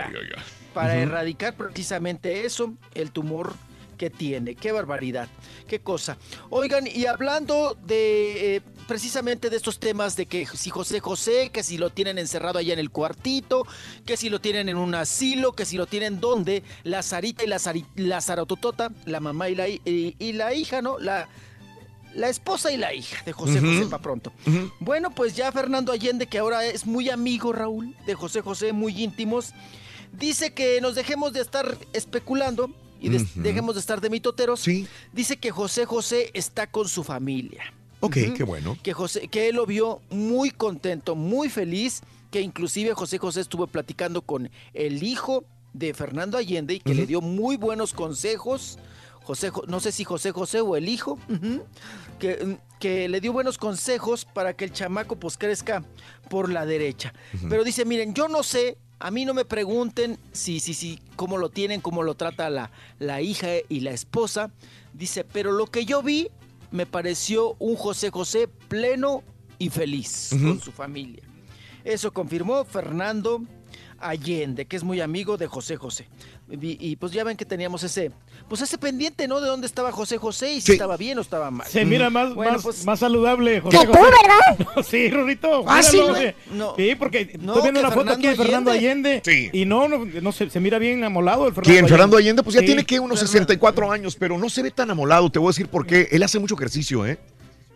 Para 0.72 0.96
erradicar 0.96 1.56
precisamente 1.56 2.44
eso, 2.44 2.74
el 2.94 3.12
tumor 3.12 3.54
que 3.96 4.10
tiene. 4.10 4.56
Qué 4.56 4.72
barbaridad. 4.72 5.28
Qué 5.68 5.78
cosa. 5.78 6.18
Oigan, 6.50 6.88
y 6.88 7.06
hablando 7.06 7.78
de 7.86 8.56
eh, 8.56 8.60
precisamente 8.84 9.50
de 9.50 9.56
estos 9.56 9.78
temas 9.78 10.16
de 10.16 10.26
que 10.26 10.46
si 10.46 10.70
José 10.70 11.00
José, 11.00 11.50
que 11.52 11.62
si 11.62 11.78
lo 11.78 11.90
tienen 11.90 12.18
encerrado 12.18 12.58
allá 12.58 12.72
en 12.72 12.78
el 12.78 12.90
cuartito, 12.90 13.66
que 14.06 14.16
si 14.16 14.28
lo 14.30 14.40
tienen 14.40 14.68
en 14.68 14.76
un 14.76 14.94
asilo, 14.94 15.52
que 15.52 15.64
si 15.64 15.76
lo 15.76 15.86
tienen 15.86 16.20
donde, 16.20 16.62
la 16.82 17.02
Sarita 17.02 17.44
y 17.44 17.46
la, 17.46 17.58
Sari- 17.58 17.86
la 17.96 18.20
Sarototota, 18.20 18.90
la 19.06 19.20
mamá 19.20 19.48
y 19.48 19.54
la, 19.54 19.68
y, 19.68 19.80
y 20.18 20.32
la 20.32 20.54
hija, 20.54 20.82
¿no? 20.82 20.98
La, 20.98 21.28
la 22.14 22.28
esposa 22.28 22.70
y 22.70 22.76
la 22.76 22.94
hija 22.94 23.22
de 23.24 23.32
José. 23.32 23.58
José 23.60 23.86
para 23.90 24.02
pronto. 24.02 24.32
Bueno, 24.80 25.10
pues 25.10 25.34
ya 25.34 25.50
Fernando 25.50 25.90
Allende, 25.92 26.26
que 26.28 26.38
ahora 26.38 26.64
es 26.64 26.86
muy 26.86 27.10
amigo, 27.10 27.52
Raúl, 27.52 27.96
de 28.06 28.14
José 28.14 28.40
José, 28.40 28.72
muy 28.72 29.02
íntimos, 29.02 29.50
dice 30.12 30.52
que 30.54 30.80
nos 30.80 30.94
dejemos 30.94 31.32
de 31.32 31.40
estar 31.40 31.76
especulando 31.92 32.70
y 33.00 33.08
de- 33.08 33.26
dejemos 33.42 33.74
de 33.74 33.80
estar 33.80 34.00
de 34.00 34.10
mitoteros. 34.10 34.60
Dice 35.12 35.38
que 35.38 35.50
José 35.50 35.86
José 35.86 36.30
está 36.34 36.68
con 36.68 36.88
su 36.88 37.02
familia. 37.02 37.72
Ok, 38.06 38.16
qué 38.36 38.44
bueno. 38.44 38.76
Que, 38.82 38.92
José, 38.92 39.28
que 39.28 39.48
él 39.48 39.56
lo 39.56 39.66
vio 39.66 40.00
muy 40.10 40.50
contento, 40.50 41.14
muy 41.14 41.48
feliz, 41.48 42.02
que 42.30 42.40
inclusive 42.40 42.94
José 42.94 43.18
José 43.18 43.40
estuvo 43.40 43.66
platicando 43.66 44.22
con 44.22 44.50
el 44.72 45.02
hijo 45.02 45.44
de 45.72 45.92
Fernando 45.94 46.38
Allende 46.38 46.74
y 46.74 46.80
que 46.80 46.94
le 46.94 47.06
dio 47.06 47.20
muy 47.20 47.56
buenos 47.56 47.92
consejos. 47.92 48.78
José, 49.24 49.50
Jo- 49.50 49.64
no 49.66 49.80
sé 49.80 49.90
si 49.92 50.04
José 50.04 50.32
José 50.32 50.60
o 50.60 50.76
el 50.76 50.88
hijo, 50.88 51.18
que, 52.18 52.44
mm, 52.44 52.54
que 52.78 53.08
le 53.08 53.20
dio 53.20 53.32
buenos 53.32 53.56
consejos 53.58 54.24
para 54.24 54.54
que 54.54 54.64
el 54.66 54.72
chamaco 54.72 55.16
pues 55.16 55.36
crezca 55.38 55.82
por 56.28 56.50
la 56.50 56.66
derecha. 56.66 57.12
Pero 57.48 57.64
dice, 57.64 57.84
miren, 57.84 58.14
yo 58.14 58.28
no 58.28 58.42
sé, 58.42 58.76
a 58.98 59.10
mí 59.10 59.24
no 59.24 59.32
me 59.34 59.44
pregunten 59.44 60.18
si, 60.32 60.60
si, 60.60 60.74
si, 60.74 60.98
cómo 61.16 61.38
lo 61.38 61.48
tienen, 61.48 61.80
cómo 61.80 62.02
lo 62.02 62.14
trata 62.14 62.50
la, 62.50 62.70
la 62.98 63.20
hija 63.22 63.48
y 63.68 63.80
la 63.80 63.92
esposa. 63.92 64.50
Dice, 64.92 65.24
pero 65.24 65.52
lo 65.52 65.66
que 65.66 65.84
yo 65.86 66.02
vi 66.02 66.28
me 66.74 66.86
pareció 66.86 67.54
un 67.60 67.76
José 67.76 68.10
José 68.10 68.48
pleno 68.48 69.22
y 69.58 69.70
feliz 69.70 70.30
con 70.30 70.60
su 70.60 70.72
familia. 70.72 71.22
Eso 71.84 72.12
confirmó 72.12 72.64
Fernando 72.64 73.42
Allende, 74.00 74.66
que 74.66 74.74
es 74.74 74.82
muy 74.82 75.00
amigo 75.00 75.36
de 75.36 75.46
José 75.46 75.76
José. 75.76 76.08
Y, 76.50 76.76
y, 76.90 76.96
pues 76.96 77.10
ya 77.12 77.24
ven 77.24 77.38
que 77.38 77.46
teníamos 77.46 77.82
ese, 77.84 78.10
pues 78.50 78.60
ese 78.60 78.76
pendiente, 78.76 79.26
¿no? 79.26 79.40
De 79.40 79.48
dónde 79.48 79.66
estaba 79.66 79.90
José 79.92 80.18
José 80.18 80.52
y 80.52 80.60
si 80.60 80.66
Sí. 80.66 80.72
estaba 80.72 80.98
bien 80.98 81.16
o 81.16 81.22
estaba 81.22 81.50
mal. 81.50 81.66
Se 81.66 81.86
mira 81.86 82.10
más, 82.10 82.34
Bueno, 82.34 82.52
más, 82.52 82.62
pues, 82.62 82.84
más 82.84 82.98
saludable, 83.00 83.62
José 83.62 83.78
Que 83.78 83.86
tú, 83.86 83.92
José. 83.94 84.10
¿verdad? 84.22 84.68
No, 84.76 84.82
sí, 84.82 85.08
Rorito. 85.10 85.64
Ah, 85.66 85.82
sí, 85.82 85.96
míralo, 85.96 86.34
¿no? 86.52 86.74
sí. 86.76 86.88
Sí, 86.90 86.94
porque 86.96 87.38
No, 87.40 87.52
estoy 87.54 87.62
viendo 87.62 87.80
una 87.80 87.90
foto 87.90 88.12
aquí 88.12 88.26
de 88.26 88.36
Fernando 88.36 88.70
Allende. 88.70 89.22
Y 89.54 89.64
no, 89.64 89.88
no, 89.88 90.04
no 90.04 90.32
se, 90.32 90.50
se 90.50 90.60
mira 90.60 90.78
bien 90.78 91.02
amolado 91.02 91.48
el 91.48 91.54
Fernando 91.54 91.72
¿Quién? 91.72 91.88
Fernando 91.88 92.16
Allende, 92.18 92.42
pues 92.42 92.54
ya 92.54 92.60
Sí. 92.60 92.66
tiene 92.66 92.84
que 92.84 93.00
unos 93.00 93.20
64 93.20 93.90
años, 93.90 94.14
pero 94.14 94.36
no 94.36 94.50
se 94.50 94.62
ve 94.62 94.70
tan 94.70 94.90
amolado. 94.90 95.30
Te 95.30 95.38
voy 95.38 95.48
a 95.48 95.50
decir 95.50 95.68
por 95.68 95.86
qué. 95.86 96.08
Él 96.12 96.22
hace 96.22 96.38
mucho 96.38 96.56
ejercicio, 96.56 97.06
¿eh? 97.06 97.18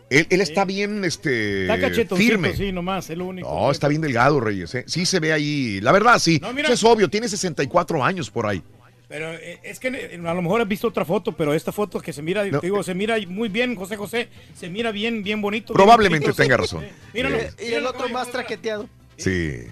Él, 0.09 0.25
él 0.29 0.41
está 0.41 0.65
bien 0.65 1.05
este, 1.05 1.71
Está 1.71 2.15
firme. 2.15 2.55
sí, 2.55 2.71
nomás, 2.71 3.09
es 3.09 3.17
lo 3.17 3.25
único. 3.27 3.47
No, 3.47 3.69
está 3.71 3.87
bien 3.87 4.01
delgado, 4.01 4.39
Reyes. 4.39 4.73
¿eh? 4.75 4.83
Sí 4.87 5.05
se 5.05 5.19
ve 5.19 5.33
ahí. 5.33 5.79
La 5.81 5.91
verdad, 5.91 6.17
sí. 6.19 6.39
No, 6.41 6.51
mira. 6.53 6.69
Es 6.69 6.83
obvio. 6.83 7.09
Tiene 7.09 7.27
64 7.29 8.03
años 8.03 8.29
por 8.31 8.47
ahí. 8.47 8.63
Pero 9.07 9.33
eh, 9.33 9.59
es 9.63 9.79
que 9.79 9.87
eh, 9.87 10.21
a 10.23 10.33
lo 10.33 10.41
mejor 10.41 10.61
has 10.61 10.67
visto 10.67 10.87
otra 10.87 11.03
foto, 11.03 11.31
pero 11.31 11.53
esta 11.53 11.71
foto 11.71 11.99
que 11.99 12.13
se 12.13 12.21
mira, 12.21 12.45
No. 12.45 12.59
te 12.59 12.67
digo, 12.67 12.83
se 12.83 12.93
mira 12.93 13.17
muy 13.27 13.49
bien, 13.49 13.75
José 13.75 13.97
José, 13.97 14.29
se 14.55 14.69
mira 14.69 14.91
bien, 14.91 15.23
bien 15.23 15.41
bonito. 15.41 15.73
bien 15.73 15.77
Probablemente 15.77 16.27
bonito. 16.27 16.41
tenga 16.43 16.57
razón. 16.57 16.85
Míralo. 17.13 17.37
Y 17.59 17.73
el 17.73 17.85
otro 17.85 18.07
más 18.09 18.29
traqueteado. 18.31 18.87
Sí. 19.17 19.63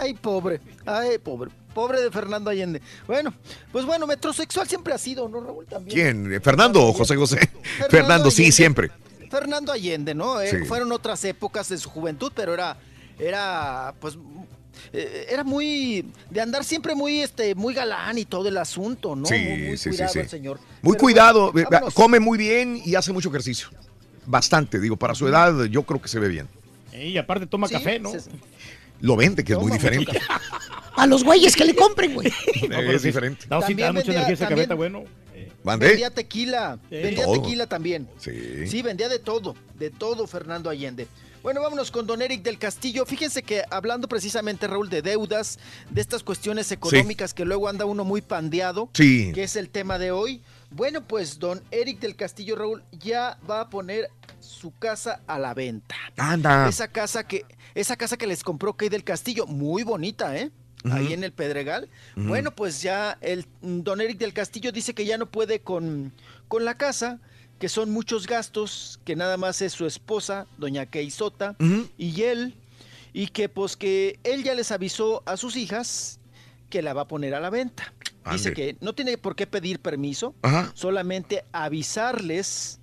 Ay, 0.00 0.14
pobre. 0.14 0.60
Ay, 0.86 1.18
pobre. 1.18 1.50
Pobre 1.74 2.02
de 2.02 2.10
Fernando 2.10 2.50
Allende. 2.50 2.82
Bueno, 3.06 3.32
pues 3.72 3.86
bueno, 3.86 4.06
metrosexual 4.06 4.68
siempre 4.68 4.92
ha 4.92 4.98
sido, 4.98 5.26
¿no, 5.28 5.40
Raúl? 5.40 5.64
También. 5.66 6.26
¿Quién? 6.28 6.42
¿Fernando 6.42 6.82
o 6.86 6.92
José 6.92 7.16
José? 7.16 7.38
Fernando, 7.90 8.30
sí, 8.30 8.42
Allende. 8.42 8.52
siempre. 8.56 8.90
Fernando 9.32 9.72
Allende, 9.72 10.14
¿no? 10.14 10.40
Eh, 10.40 10.50
Sí. 10.50 10.56
Fueron 10.66 10.92
otras 10.92 11.24
épocas 11.24 11.68
de 11.70 11.78
su 11.78 11.88
juventud, 11.88 12.30
pero 12.34 12.52
era, 12.52 12.76
era, 13.18 13.94
pues, 13.98 14.18
eh, 14.92 15.26
era 15.30 15.42
muy, 15.42 16.04
de 16.28 16.40
andar 16.40 16.64
siempre 16.64 16.94
muy, 16.94 17.20
este, 17.20 17.54
muy 17.54 17.72
galán 17.72 18.18
y 18.18 18.26
todo 18.26 18.48
el 18.48 18.58
asunto, 18.58 19.16
¿no? 19.16 19.26
Sí, 19.26 19.34
muy, 19.34 19.58
muy 19.68 19.76
sí, 19.78 19.84
sí, 19.84 19.88
cuidado 19.90 20.12
sí. 20.12 20.18
el 20.18 20.28
señor. 20.28 20.58
Muy 20.82 20.92
Pero 20.92 21.00
cuidado. 21.02 21.52
bueno, 21.52 21.68
eh, 21.70 21.90
come 21.94 22.20
muy 22.20 22.36
bien 22.36 22.80
y 22.84 22.94
hace 22.94 23.10
mucho 23.12 23.30
ejercicio. 23.30 23.68
Bastante, 24.26 24.78
digo, 24.78 24.96
para 24.96 25.14
su 25.14 25.26
edad 25.26 25.64
yo 25.64 25.82
creo 25.84 26.00
que 26.00 26.08
se 26.08 26.18
ve 26.20 26.28
bien. 26.28 26.48
Y 26.92 27.16
aparte 27.16 27.46
toma 27.46 27.68
Sí, 27.68 27.74
café, 27.74 27.98
¿no? 27.98 28.12
Lo 29.00 29.16
vende, 29.16 29.42
que 29.42 29.54
es 29.54 29.58
muy 29.58 29.72
diferente. 29.72 30.20
A 30.94 31.06
los 31.06 31.24
güeyes 31.24 31.56
que 31.56 31.64
le 31.64 31.74
compren, 31.74 32.14
güey. 32.14 32.30
es 32.70 33.02
diferente. 33.02 33.46
No, 33.48 33.62
sí, 33.62 33.74
da 33.74 33.92
mucha 33.92 34.12
energía 34.12 34.36
también 34.36 34.60
está 34.60 34.74
bueno. 34.74 35.04
¿Mandé? 35.64 35.88
Vendía 35.88 36.10
tequila, 36.10 36.78
vendía 36.90 37.24
Todo. 37.24 37.40
tequila 37.42 37.66
también. 37.66 38.08
Sí. 38.18 38.66
Sí, 38.66 38.82
vendía 38.82 39.08
de 39.08 39.18
todo, 39.18 39.54
de 39.78 39.90
todo 39.90 40.26
Fernando 40.26 40.68
Allende. 40.70 41.06
Bueno, 41.42 41.60
vámonos 41.60 41.90
con 41.90 42.06
don 42.06 42.22
Eric 42.22 42.42
del 42.42 42.56
Castillo. 42.58 43.04
Fíjense 43.04 43.42
que 43.42 43.62
hablando 43.68 44.06
precisamente, 44.06 44.68
Raúl, 44.68 44.88
de 44.88 45.02
deudas, 45.02 45.58
de 45.90 46.00
estas 46.00 46.22
cuestiones 46.22 46.70
económicas 46.70 47.34
que 47.34 47.44
luego 47.44 47.68
anda 47.68 47.84
uno 47.84 48.04
muy 48.04 48.20
pandeado, 48.22 48.88
Sí. 48.94 49.32
que 49.34 49.42
es 49.42 49.56
el 49.56 49.68
tema 49.68 49.98
de 49.98 50.12
hoy. 50.12 50.40
Bueno, 50.70 51.02
pues 51.06 51.40
don 51.40 51.60
Eric 51.72 51.98
del 51.98 52.14
Castillo, 52.14 52.54
Raúl, 52.54 52.84
ya 52.92 53.38
va 53.50 53.62
a 53.62 53.70
poner 53.70 54.08
su 54.38 54.72
casa 54.78 55.20
a 55.26 55.38
la 55.38 55.52
venta. 55.52 55.96
Anda. 56.16 56.68
Esa 56.68 56.86
casa 56.88 57.26
que, 57.26 57.44
esa 57.74 57.96
casa 57.96 58.16
que 58.16 58.28
les 58.28 58.44
compró 58.44 58.74
Kay 58.74 58.88
del 58.88 59.02
Castillo, 59.02 59.46
muy 59.46 59.82
bonita, 59.82 60.36
¿eh? 60.36 60.50
Ahí 60.90 61.12
en 61.12 61.22
el 61.24 61.32
Pedregal. 61.32 61.88
Bueno, 62.16 62.54
pues 62.54 62.82
ya 62.82 63.16
el 63.20 63.46
don 63.60 64.00
Eric 64.00 64.18
del 64.18 64.32
Castillo 64.32 64.72
dice 64.72 64.94
que 64.94 65.04
ya 65.04 65.16
no 65.18 65.30
puede 65.30 65.60
con, 65.60 66.12
con 66.48 66.64
la 66.64 66.76
casa, 66.76 67.20
que 67.58 67.68
son 67.68 67.90
muchos 67.92 68.26
gastos, 68.26 68.98
que 69.04 69.14
nada 69.14 69.36
más 69.36 69.62
es 69.62 69.72
su 69.72 69.86
esposa, 69.86 70.46
doña 70.58 70.86
Kay 70.86 71.10
Sota, 71.10 71.54
Ujú. 71.60 71.88
y 71.96 72.22
él, 72.22 72.54
y 73.12 73.28
que 73.28 73.48
pues 73.48 73.76
que 73.76 74.18
él 74.24 74.42
ya 74.42 74.54
les 74.54 74.72
avisó 74.72 75.22
a 75.26 75.36
sus 75.36 75.54
hijas 75.56 76.18
que 76.70 76.82
la 76.82 76.94
va 76.94 77.02
a 77.02 77.08
poner 77.08 77.34
a 77.34 77.40
la 77.40 77.50
venta. 77.50 77.92
Dice 78.32 78.48
Ande. 78.48 78.54
que 78.54 78.76
no 78.80 78.94
tiene 78.94 79.18
por 79.18 79.36
qué 79.36 79.46
pedir 79.46 79.80
permiso, 79.80 80.34
Ajá. 80.42 80.70
solamente 80.74 81.44
avisarles 81.52 82.78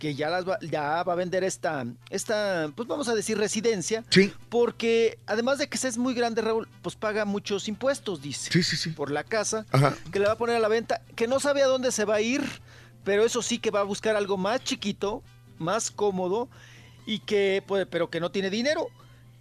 que 0.00 0.14
ya, 0.16 0.30
las 0.30 0.48
va, 0.48 0.58
ya 0.62 1.02
va 1.04 1.12
a 1.12 1.14
vender 1.16 1.44
esta, 1.44 1.84
esta, 2.08 2.72
pues 2.74 2.88
vamos 2.88 3.06
a 3.08 3.14
decir 3.14 3.36
residencia, 3.38 4.02
Sí. 4.10 4.32
porque 4.48 5.18
además 5.26 5.58
de 5.58 5.68
que 5.68 5.76
es 5.76 5.98
muy 5.98 6.14
grande, 6.14 6.40
Raúl, 6.42 6.66
pues 6.82 6.96
paga 6.96 7.24
muchos 7.26 7.68
impuestos, 7.68 8.20
dice, 8.22 8.50
Sí, 8.50 8.62
sí, 8.64 8.76
sí. 8.76 8.90
por 8.90 9.10
la 9.12 9.22
casa, 9.22 9.66
Ajá. 9.70 9.94
que 10.10 10.18
le 10.18 10.26
va 10.26 10.32
a 10.32 10.38
poner 10.38 10.56
a 10.56 10.60
la 10.60 10.68
venta, 10.68 11.02
que 11.14 11.28
no 11.28 11.38
sabe 11.38 11.62
a 11.62 11.66
dónde 11.66 11.92
se 11.92 12.04
va 12.06 12.16
a 12.16 12.20
ir, 12.22 12.42
pero 13.04 13.24
eso 13.24 13.42
sí 13.42 13.58
que 13.58 13.70
va 13.70 13.80
a 13.80 13.84
buscar 13.84 14.16
algo 14.16 14.36
más 14.38 14.64
chiquito, 14.64 15.22
más 15.58 15.90
cómodo, 15.90 16.48
y 17.06 17.18
que, 17.20 17.62
pues, 17.66 17.86
pero 17.90 18.08
que 18.10 18.20
no 18.20 18.30
tiene 18.30 18.48
dinero, 18.50 18.88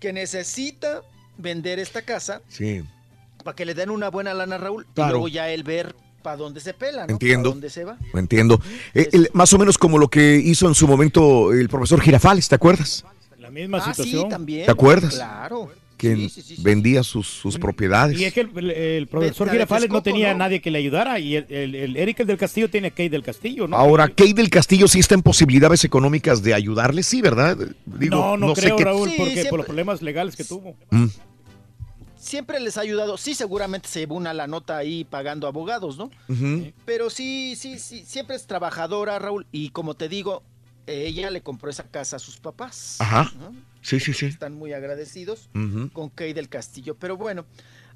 que 0.02 0.12
necesita 0.14 1.02
vender 1.38 1.80
esta 1.80 2.02
casa 2.02 2.42
Sí. 2.50 2.84
para 3.46 3.56
que 3.56 3.66
le 3.66 3.74
den 3.74 3.90
una 3.92 4.10
buena 4.10 4.34
lana, 4.34 4.58
Raúl, 4.58 4.86
Claro. 4.94 5.10
y 5.10 5.12
luego 5.14 5.28
ya 5.30 5.50
él 5.50 5.64
ver 5.64 5.96
para 6.22 6.38
dónde 6.38 6.60
se 6.60 6.74
pela, 6.74 7.06
¿no? 7.08 7.12
Entiendo. 7.14 7.50
¿Para 7.50 7.54
dónde 7.56 7.70
se 7.70 7.84
va? 7.84 7.98
Entiendo. 8.14 8.62
Eh, 8.94 9.10
el- 9.12 9.30
más 9.34 9.52
o 9.54 9.58
menos 9.58 9.78
como 9.78 9.98
lo 9.98 10.08
que 10.10 10.36
hizo 10.38 10.68
en 10.68 10.76
su 10.76 10.88
momento 10.88 11.52
el 11.54 11.70
profesor 11.70 12.02
Girafales, 12.02 12.48
¿te 12.50 12.56
acuerdas? 12.56 13.06
La 13.40 13.50
misma 13.50 13.80
Ah, 13.80 13.94
sí, 13.94 14.04
situación. 14.04 14.30
también. 14.30 14.66
¿Te 14.66 14.72
acuerdas? 14.72 15.16
Claro. 15.16 15.72
Que 15.98 16.30
vendía 16.60 17.04
sus, 17.04 17.28
sus 17.28 17.58
propiedades. 17.60 18.18
Y 18.18 18.24
es 18.24 18.34
que 18.34 18.40
el, 18.42 18.58
el- 18.58 18.72
el 18.72 19.08
profesor 19.08 19.50
Girafales 19.50 19.90
no 19.90 20.02
tenía 20.02 20.32
¿no? 20.32 20.40
nadie 20.40 20.62
que 20.62 20.72
le 20.72 20.78
ayudara 20.78 21.20
y 21.20 21.36
el, 21.36 21.46
el, 21.50 21.76
el 21.76 21.98
Eric 21.98 22.22
el 22.22 22.28
del 22.28 22.38
Castillo 22.38 22.70
tiene 22.70 22.88
a 22.88 22.92
Kate 22.92 23.10
del 23.10 23.22
Castillo, 23.24 23.68
¿no? 23.68 23.76
Ahora, 23.76 24.08
Kate 24.08 24.34
del 24.34 24.50
Castillo 24.50 24.88
sí 24.88 25.00
está 25.00 25.16
en 25.16 25.22
posibilidades 25.24 25.84
económicas 25.84 26.42
de 26.42 26.54
ayudarle, 26.54 27.04
sí, 27.04 27.22
¿verdad? 27.22 27.58
Digo, 27.86 28.16
no, 28.16 28.38
no, 28.38 28.54
creo, 28.54 28.78
Raúl, 28.78 29.10
Sí, 29.10 29.16
porque 29.18 29.32
siempre- 29.34 29.50
por 29.50 29.60
los 29.60 29.66
problemas 29.66 30.02
legales 30.02 30.38
que 30.38 30.46
tuvo. 30.46 30.74
Mm, 30.90 31.08
Siempre 32.30 32.60
les 32.60 32.78
ha 32.78 32.82
ayudado. 32.82 33.18
Sí, 33.18 33.34
seguramente 33.34 33.90
se 33.90 34.02
llevó 34.02 34.14
una 34.14 34.36
la 34.36 34.46
nota 34.46 34.78
ahí 34.78 35.04
pagando 35.04 35.48
abogados, 35.48 35.98
¿no? 35.98 36.12
ujú. 36.28 36.72
Pero 36.86 37.10
sí, 37.10 37.56
sí, 37.56 37.80
sí, 37.80 38.06
siempre 38.06 38.36
es 38.36 38.46
trabajadora, 38.46 39.18
Raúl. 39.18 39.48
Y 39.52 39.72
como 39.72 39.96
te 39.96 40.10
digo, 40.10 40.44
ella 40.86 41.32
le 41.32 41.42
compró 41.42 41.72
esa 41.72 41.86
casa 41.86 42.18
a 42.18 42.20
sus 42.20 42.38
papás. 42.38 42.98
Ajá. 43.00 43.32
¿no? 43.40 43.56
Sí, 43.82 44.00
sí, 44.00 44.14
sí. 44.14 44.28
Están 44.28 44.54
muy 44.54 44.74
agradecidos 44.74 45.50
con 45.92 46.10
Kay 46.10 46.34
del 46.34 46.50
Castillo. 46.50 46.96
Pero 47.00 47.18
bueno, 47.18 47.48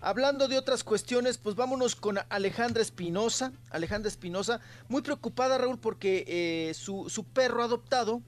hablando 0.01 0.47
de 0.47 0.57
otras 0.57 0.83
cuestiones, 0.83 1.37
pues 1.37 1.55
vámonos 1.55 1.95
con 1.95 2.17
Alejandra 2.29 2.81
Espinosa. 2.81 3.53
Alejandra 3.69 4.09
Espinosa, 4.09 4.61
muy 4.89 5.03
preocupada, 5.03 5.59
Raúl, 5.59 5.77
porque 5.77 6.25
eh, 6.27 6.73
su, 6.73 7.07
su 7.07 7.23
perro 7.23 7.63
adoptado 7.63 8.23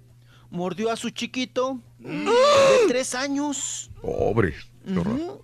mordió 0.51 0.91
a 0.91 0.97
su 0.97 1.09
chiquito 1.09 1.79
de 1.97 2.31
tres 2.87 3.15
años. 3.15 3.89
Pobre. 4.03 4.53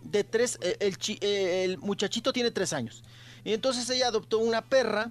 De 0.03 0.23
tres, 0.23 0.57
eh, 0.61 0.77
el, 0.79 0.97
chi- 0.97 1.17
eh, 1.21 1.63
el 1.65 1.77
muchachito 1.79 2.31
tiene 2.33 2.51
tres 2.51 2.73
años. 2.73 3.03
Y 3.43 3.53
entonces 3.53 3.89
ella 3.89 4.07
adoptó 4.07 4.37
una 4.39 4.61
perra, 4.61 5.09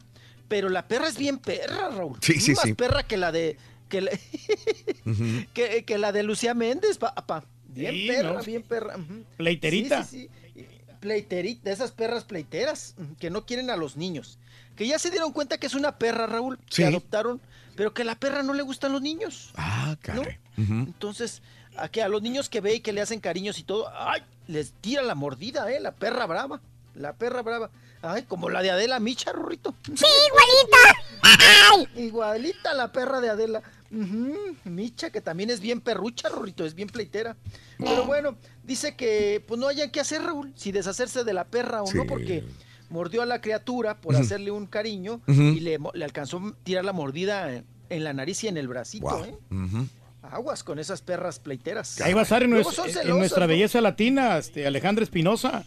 pero 0.48 0.68
la 0.68 0.86
perra 0.86 1.08
es 1.08 1.16
bien 1.18 1.38
perra, 1.38 1.88
Raúl. 1.90 2.18
Sí, 2.22 2.40
sí, 2.40 2.52
Más 2.52 2.62
sí. 2.62 2.74
perra 2.74 3.02
que 3.02 3.16
la 3.16 3.32
de 3.32 3.56
que, 3.88 4.00
la- 4.02 4.12
Ujú. 5.06 5.24
que, 5.52 5.84
que 5.84 5.98
la 5.98 6.12
de 6.12 6.22
Lucía 6.22 6.54
Méndez, 6.54 6.98
papá. 6.98 7.44
Bien 7.68 7.92
Sí, 7.94 8.06
perra, 8.08 8.32
¿no? 8.34 8.42
bien 8.42 8.62
perra. 8.62 8.96
Pleiterita. 9.36 10.04
Sí, 10.04 10.28
sí, 10.28 10.28
sí. 10.54 10.66
Pleiterita, 11.00 11.62
de 11.64 11.72
esas 11.72 11.92
perras 11.92 12.24
pleiteras 12.24 12.94
que 13.18 13.30
no 13.30 13.46
quieren 13.46 13.70
a 13.70 13.76
los 13.76 13.96
niños. 13.96 14.38
Que 14.76 14.86
ya 14.86 14.98
se 14.98 15.10
dieron 15.10 15.32
cuenta 15.32 15.58
que 15.58 15.66
es 15.66 15.74
una 15.74 15.98
perra, 15.98 16.26
Raúl, 16.26 16.58
Sí. 16.68 16.82
que 16.82 16.86
adoptaron, 16.86 17.40
pero 17.76 17.94
que 17.94 18.02
a 18.02 18.04
la 18.04 18.16
perra 18.18 18.42
no 18.42 18.54
le 18.54 18.62
gustan 18.62 18.92
los 18.92 19.00
niños. 19.02 19.50
Ah, 19.56 19.96
caray. 20.02 20.38
Entonces, 20.56 21.42
a 21.76 21.88
que 21.88 22.02
a 22.02 22.08
los 22.08 22.22
niños 22.22 22.48
que 22.48 22.60
ve 22.60 22.74
y 22.76 22.80
que 22.80 22.92
le 22.92 23.00
hacen 23.00 23.20
cariños 23.20 23.58
y 23.58 23.62
todo, 23.62 23.88
¡ay! 23.94 24.22
Les 24.46 24.72
tira 24.72 25.02
la 25.02 25.14
mordida, 25.14 25.70
¿eh? 25.72 25.80
La 25.80 25.92
perra 25.92 26.26
brava. 26.26 26.60
La 26.94 27.12
perra 27.14 27.42
brava. 27.42 27.70
Ay, 28.02 28.22
como 28.24 28.48
la 28.48 28.62
de 28.62 28.70
Adela 28.70 28.98
Micha, 28.98 29.32
Rorrito. 29.32 29.74
Sí, 29.84 30.06
igualita. 30.28 31.00
Ay. 31.22 32.04
Igualita 32.06 32.74
la 32.74 32.90
perra 32.92 33.20
de 33.20 33.30
Adela. 33.30 33.62
Ujú, 33.92 34.56
Micha, 34.64 35.10
que 35.10 35.20
también 35.20 35.50
es 35.50 35.60
bien 35.60 35.80
perrucha, 35.80 36.28
Rorrito, 36.28 36.64
es 36.64 36.74
bien 36.74 36.88
pleitera. 36.88 37.36
Pero 37.78 38.04
bueno, 38.06 38.36
dice 38.62 38.94
que 38.96 39.42
pues 39.46 39.58
no 39.60 39.68
hayan 39.68 39.90
que 39.90 40.00
hacer, 40.00 40.22
Raúl, 40.22 40.52
si 40.56 40.72
deshacerse 40.72 41.24
de 41.24 41.32
la 41.34 41.44
perra 41.44 41.82
o 41.82 41.92
no, 41.92 42.06
porque 42.06 42.44
mordió 42.88 43.22
a 43.22 43.26
la 43.26 43.40
criatura 43.40 44.00
por 44.00 44.16
hacerle 44.16 44.50
un 44.50 44.66
cariño 44.66 45.20
y 45.26 45.60
le, 45.60 45.78
alcanzó 46.02 46.38
a 46.38 46.54
tirar 46.62 46.84
la 46.84 46.92
mordida 46.92 47.52
en, 47.52 47.64
en 47.88 48.04
la 48.04 48.12
nariz 48.12 48.42
y 48.44 48.48
en 48.48 48.56
el 48.56 48.68
bracito, 48.68 49.06
Wow. 49.06 49.24
¿eh? 49.24 49.38
Aguas 50.22 50.62
con 50.62 50.78
esas 50.78 51.00
perras 51.02 51.38
pleiteras. 51.38 52.00
Ahí 52.02 52.12
va 52.12 52.20
a 52.20 52.22
estar 52.24 52.42
en, 52.42 52.50
nues- 52.52 53.04
nuestra 53.04 53.46
belleza 53.46 53.80
latina, 53.80 54.36
este, 54.38 54.66
Alejandra 54.66 55.02
Espinosa. 55.02 55.64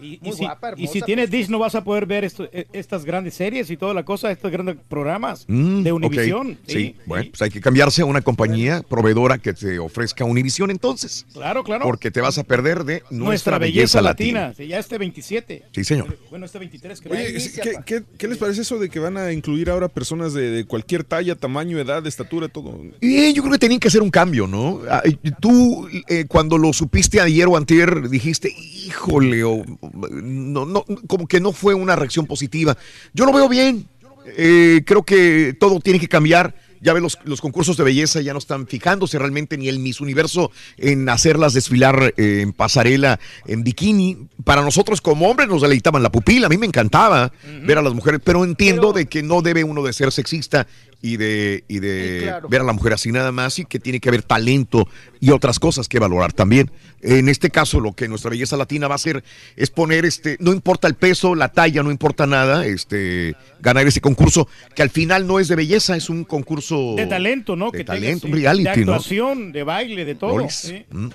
Y, 0.00 0.18
Muy 0.22 0.30
y 0.30 0.86
si, 0.86 0.98
y 0.98 1.02
tienes 1.02 1.28
pues. 1.28 1.40
Dish 1.40 1.48
no 1.48 1.58
vas 1.58 1.74
a 1.74 1.84
poder 1.84 2.06
ver 2.06 2.24
esto- 2.24 2.48
e- 2.52 2.66
estas 2.72 3.04
grandes 3.04 3.34
series 3.34 3.70
y 3.70 3.76
toda 3.76 3.94
la 3.94 4.04
cosa, 4.04 4.30
estos 4.30 4.50
grandes 4.50 4.76
programas 4.88 5.44
Mm, 5.48 5.82
de. 5.82 5.92
Univisión. 5.92 6.58
Sí, 6.66 6.94
bueno, 7.06 7.26
pues 7.30 7.42
hay 7.42 7.50
que 7.50 7.60
cambiarse 7.60 8.02
a 8.02 8.04
una 8.04 8.20
compañía 8.20 8.82
proveedora 8.88 9.38
que 9.38 9.52
te 9.52 9.78
ofrezca 9.78 10.24
Univisión 10.24 10.70
entonces. 10.70 11.26
Claro, 11.32 11.64
claro. 11.64 11.84
Porque 11.84 12.10
te 12.10 12.20
vas 12.20 12.38
a 12.38 12.44
perder 12.44 12.84
de 12.84 13.02
nuestra, 13.10 13.18
Nuestra 13.18 13.58
belleza, 13.58 14.00
latina. 14.02 14.52
Sí, 14.56 14.68
ya 14.68 14.78
este 14.78 14.98
27. 14.98 15.64
Sí, 15.72 15.84
señor. 15.84 16.16
Bueno, 16.30 16.46
este 16.46 16.58
23 16.58 17.00
creo. 17.00 17.12
Oye, 17.14 17.32
¿qué, 17.62 17.74
qué, 17.84 18.02
qué 18.16 18.28
les 18.28 18.38
parece 18.38 18.62
eso 18.62 18.78
de 18.78 18.88
que 18.88 18.98
van 19.00 19.16
a 19.16 19.32
incluir 19.32 19.70
ahora 19.70 19.88
personas 19.88 20.32
de, 20.34 20.50
de 20.50 20.64
cualquier 20.64 21.04
talla, 21.04 21.34
tamaño, 21.34 21.78
edad, 21.78 22.06
estatura, 22.06 22.48
todo? 22.48 22.80
Y 23.00 23.32
yo 23.32 23.42
creo 23.42 23.52
que 23.52 23.58
tenían 23.58 23.80
que 23.80 23.88
hacer 23.88 24.02
un 24.02 24.10
cambio, 24.10 24.46
¿no? 24.46 24.80
Ah, 24.90 25.02
Tú, 25.40 25.88
eh, 26.08 26.24
cuando 26.28 26.58
lo 26.58 26.72
supiste 26.72 27.20
ayer 27.20 27.46
o 27.48 27.56
antier, 27.56 28.08
dijiste, 28.08 28.52
híjole, 28.86 29.44
o, 29.44 29.64
no, 29.92 30.66
no, 30.66 30.84
como 31.06 31.26
que 31.26 31.40
no 31.40 31.52
fue 31.52 31.74
una 31.74 31.96
reacción 31.96 32.26
positiva. 32.26 32.76
Yo 33.12 33.26
lo 33.26 33.32
veo 33.32 33.48
bien. 33.48 33.88
Eh, 34.36 34.82
creo 34.84 35.02
que 35.04 35.56
todo 35.58 35.80
tiene 35.80 35.98
que 35.98 36.08
cambiar. 36.08 36.54
Ya 36.80 36.92
ves, 36.92 37.02
los, 37.02 37.18
los 37.24 37.40
concursos 37.40 37.76
de 37.76 37.84
belleza 37.84 38.20
ya 38.20 38.32
no 38.32 38.38
están 38.38 38.66
fijándose 38.66 39.18
realmente 39.18 39.56
ni 39.58 39.68
el 39.68 39.78
Miss 39.78 40.00
Universo 40.00 40.50
en 40.76 41.08
hacerlas 41.08 41.54
desfilar 41.54 42.14
eh, 42.16 42.40
en 42.42 42.52
pasarela, 42.52 43.18
en 43.46 43.64
bikini. 43.64 44.28
Para 44.44 44.62
nosotros 44.62 45.00
como 45.00 45.28
hombres 45.28 45.48
nos 45.48 45.62
deleitaban 45.62 46.02
la 46.02 46.10
pupila. 46.10 46.46
A 46.46 46.50
mí 46.50 46.58
me 46.58 46.66
encantaba 46.66 47.32
ver 47.64 47.78
a 47.78 47.82
las 47.82 47.94
mujeres, 47.94 48.20
pero 48.24 48.44
entiendo 48.44 48.92
de 48.92 49.06
que 49.06 49.22
no 49.22 49.42
debe 49.42 49.64
uno 49.64 49.82
de 49.82 49.92
ser 49.92 50.12
sexista 50.12 50.66
y 51.00 51.16
de, 51.16 51.64
y 51.68 51.78
de 51.78 52.18
Sí, 52.18 52.24
claro. 52.24 52.48
ver 52.48 52.60
a 52.60 52.64
la 52.64 52.72
mujer 52.72 52.92
así 52.92 53.12
nada 53.12 53.30
más 53.30 53.58
y 53.58 53.64
que 53.64 53.78
tiene 53.78 54.00
que 54.00 54.08
haber 54.08 54.22
talento 54.22 54.88
y 55.20 55.30
otras 55.30 55.58
cosas 55.60 55.88
que 55.88 55.98
valorar 55.98 56.32
también. 56.32 56.70
En 57.00 57.28
este 57.28 57.50
caso, 57.50 57.78
lo 57.78 57.92
que 57.92 58.08
nuestra 58.08 58.30
belleza 58.30 58.56
latina 58.56 58.88
va 58.88 58.94
a 58.94 58.96
hacer 58.96 59.22
es 59.54 59.70
poner, 59.70 60.04
este, 60.04 60.36
no 60.40 60.52
importa 60.52 60.88
el 60.88 60.94
peso, 60.94 61.36
la 61.36 61.52
talla, 61.52 61.84
no 61.84 61.92
importa 61.92 62.26
nada, 62.26 62.66
este, 62.66 63.36
ganar 63.60 63.86
ese 63.86 64.00
concurso, 64.00 64.48
que 64.74 64.82
al 64.82 64.90
final 64.90 65.26
no 65.28 65.38
es 65.38 65.46
de 65.46 65.54
belleza, 65.54 65.96
es 65.96 66.10
un 66.10 66.24
concurso 66.24 66.67
De 66.96 67.06
talento, 67.06 67.56
¿no? 67.56 67.70
de 67.70 67.78
que 67.78 67.84
tenga, 67.84 67.98
talento, 68.00 68.26
sí, 68.26 68.32
un 68.32 68.38
reality, 68.38 68.80
De 68.80 68.86
¿no? 68.86 68.92
actuación, 68.92 69.52
de 69.52 69.62
baile, 69.62 70.04
de 70.04 70.14
todo. 70.14 70.48
Sí. 70.50 70.84
Mm. 70.90 71.08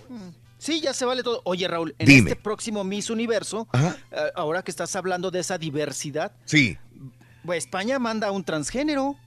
Sí, 0.57 0.79
ya 0.79 0.93
se 0.93 1.03
vale 1.05 1.23
todo. 1.23 1.41
Oye, 1.43 1.67
Raúl, 1.67 1.93
en 1.99 2.07
Dime. 2.07 2.29
este 2.31 2.41
próximo 2.41 2.83
Miss 2.85 3.09
Universo, 3.09 3.67
Ajá. 3.73 3.97
eh, 4.11 4.15
ahora 4.35 4.61
que 4.63 4.71
estás 4.71 4.95
hablando 4.95 5.29
de 5.29 5.39
esa 5.39 5.57
diversidad, 5.57 6.31
Sí. 6.45 6.77
pues 7.45 7.65
España 7.65 7.99
manda 7.99 8.27
a 8.27 8.31
un 8.31 8.43
transgénero. 8.45 9.17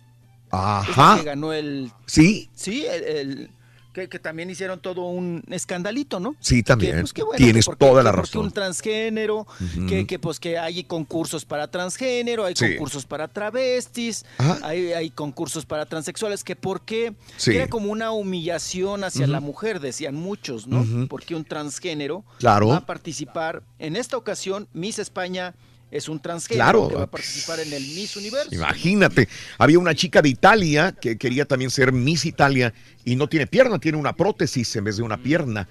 Ajá. 0.51 1.13
Este 1.13 1.25
que 1.25 1.31
ganó 1.31 1.53
el. 1.53 1.91
Sí. 2.07 2.49
Sí, 2.55 2.87
el. 2.87 3.05
el- 3.05 3.51
que, 3.97 4.11
que 4.11 4.19
también 4.19 4.51
hicieron 4.51 4.79
todo 4.79 5.07
un 5.07 5.43
escandalito, 5.49 6.21
¿no? 6.21 6.37
Sí, 6.39 6.63
también. 6.63 6.97
Que, 6.97 7.01
pues, 7.01 7.15
bueno, 7.15 7.37
Tienes 7.39 7.65
porque- 7.65 7.87
toda 7.87 8.03
la 8.03 8.11
que 8.11 8.17
porque 8.17 8.29
razón. 8.33 8.45
un 8.45 8.53
transgénero, 8.53 9.47
que, 9.89 10.07
que, 10.07 10.19
pues 10.19 10.39
que 10.39 10.59
hay 10.59 10.85
concursos 10.85 11.47
para 11.47 11.71
transgénero, 11.71 12.45
hay 12.45 12.55
Sí. 12.55 12.73
concursos 12.73 13.07
para 13.07 13.27
travestis, 13.29 14.27
hay, 14.63 14.93
hay 14.93 15.09
concursos 15.09 15.65
para 15.65 15.87
transexuales, 15.87 16.45
que 16.45 16.57
por 16.57 16.83
qué 16.83 17.15
Sí. 17.39 17.57
era 17.57 17.69
como 17.69 17.91
una 17.91 18.11
humillación 18.13 19.03
hacia 19.03 19.27
la 19.27 19.41
mujer, 19.41 19.81
decían 19.81 20.15
muchos, 20.15 20.67
¿no? 20.67 20.85
Porque 21.09 21.35
un 21.35 21.45
transgénero 21.47 22.23
Claro. 22.39 22.69
va 22.69 22.77
a 22.77 22.87
participar. 22.87 23.63
En 23.79 23.97
esta 23.97 24.19
ocasión, 24.19 24.69
Miss 24.75 24.99
España 24.99 25.55
es 25.91 26.09
un 26.09 26.21
transgénero 26.21 26.65
Claro. 26.65 26.89
que 26.89 26.95
va 26.97 27.03
a 27.05 27.11
participar 27.11 27.61
en 27.61 27.73
el 27.73 27.83
Miss 27.83 28.17
Universo. 28.17 28.49
Imagínate, 28.53 29.29
había 29.59 29.79
una 29.79 29.95
chica 29.95 30.21
de 30.23 30.29
Italia 30.29 30.93
que 31.01 31.17
quería 31.17 31.45
también 31.45 31.71
ser 31.71 31.93
Miss 31.93 32.25
Italia 32.27 32.75
y 33.05 33.17
no 33.17 33.29
tiene 33.29 33.47
pierna, 33.47 33.79
tiene 33.79 33.97
una 33.99 34.15
prótesis 34.17 34.75
en 34.77 34.85
vez 34.85 34.97
de 34.97 35.03
una 35.03 35.17
pierna. 35.23 35.69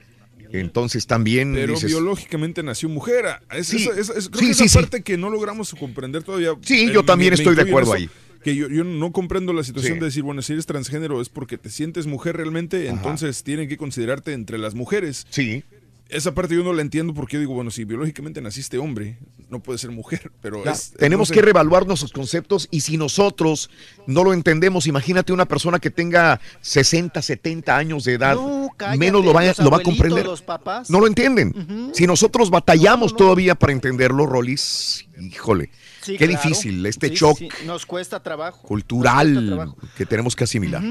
Entonces 0.52 1.06
también 1.08 1.54
Pero 1.54 1.74
dices, 1.74 1.90
biológicamente 1.90 2.64
nació 2.64 2.88
mujer. 2.88 3.26
Ah, 3.26 3.40
Es, 3.58 3.68
Sí. 3.68 3.78
esa- 3.98 4.14
es- 4.18 4.30
creo 4.30 4.42
Sí, 4.42 4.48
que 4.48 4.54
sí, 4.54 4.70
sí. 4.70 4.76
parte 4.78 5.02
que 5.04 5.18
no 5.18 5.30
logramos 5.30 5.74
comprender 5.78 6.24
todavía. 6.24 6.52
Sí, 6.62 6.86
eh, 6.90 6.92
yo 6.94 7.04
también 7.04 7.32
me- 7.32 7.38
me 7.38 7.44
estoy 7.44 7.56
de 7.56 7.70
acuerdo 7.70 7.94
eso, 7.96 8.04
ahí. 8.04 8.10
Que 8.44 8.56
yo, 8.56 8.70
yo 8.70 8.84
no 8.84 9.12
comprendo 9.12 9.54
la 9.54 9.64
situación 9.64 9.96
Sí. 9.96 10.00
de 10.00 10.06
decir, 10.06 10.22
bueno, 10.24 10.42
si 10.44 10.54
eres 10.54 10.68
transgénero 10.68 11.20
es 11.20 11.30
porque 11.30 11.58
te 11.58 11.70
sientes 11.72 12.06
mujer 12.06 12.38
realmente, 12.38 12.88
entonces 12.90 13.44
tienen 13.44 13.68
que 13.68 13.76
considerarte 13.76 14.34
entre 14.34 14.60
las 14.60 14.76
mujeres. 14.76 15.26
Sí. 15.30 15.64
Esa 16.08 16.36
parte 16.36 16.54
yo 16.56 16.64
no 16.64 16.72
la 16.72 16.84
entiendo 16.84 17.16
porque 17.16 17.34
yo 17.34 17.40
digo, 17.40 17.56
bueno, 17.56 17.72
si 17.72 17.84
biológicamente 17.84 18.40
naciste 18.40 18.78
hombre, 18.78 19.18
no 19.50 19.60
puedes 19.64 19.82
ser 19.82 19.90
mujer, 19.90 20.32
pero 20.40 20.64
Ya, 20.64 20.72
es- 20.72 20.92
tenemos 20.92 21.30
no 21.30 21.34
sé. 21.34 21.40
que 21.40 21.42
reevaluar 21.42 21.88
nuestros 21.88 22.12
conceptos 22.14 22.68
y 22.70 22.82
si 22.82 22.96
nosotros 22.98 23.72
no 24.06 24.24
lo 24.24 24.32
entendemos, 24.34 24.86
imagínate 24.86 25.34
una 25.34 25.46
persona 25.48 25.80
que 25.80 25.90
tenga 25.90 26.40
60, 26.62 27.24
70 27.24 27.76
años 27.76 28.04
de 28.04 28.14
edad, 28.14 28.36
No, 28.36 28.70
cállate, 28.78 29.00
menos 29.00 29.26
lo, 29.26 29.34
vaya- 29.34 29.50
los 29.58 29.60
lo 29.60 29.72
va 29.72 29.78
a 29.78 29.82
comprender. 29.82 30.26
los 30.26 30.44
papás. 30.44 30.92
No 30.92 31.00
lo 31.00 31.08
entienden. 31.08 31.90
Si 31.96 32.06
nosotros 32.06 32.52
batallamos 32.52 33.16
todavía 33.16 33.56
para 33.56 33.74
entenderlo, 33.74 34.28
Rolis, 34.28 35.08
híjole, 35.20 35.72
Sí, 36.02 36.18
qué 36.18 36.28
claro. 36.28 36.44
difícil 36.44 36.86
este 36.86 37.10
Sí, 37.10 37.16
shock 37.16 37.38
sí, 37.40 37.50
Nos 37.66 37.88
cuesta 37.88 38.22
trabajo. 38.22 38.62
cultural 38.62 39.48
trabajo. 39.48 39.78
que 39.98 40.06
tenemos 40.06 40.36
que 40.36 40.44
asimilar. 40.44 40.84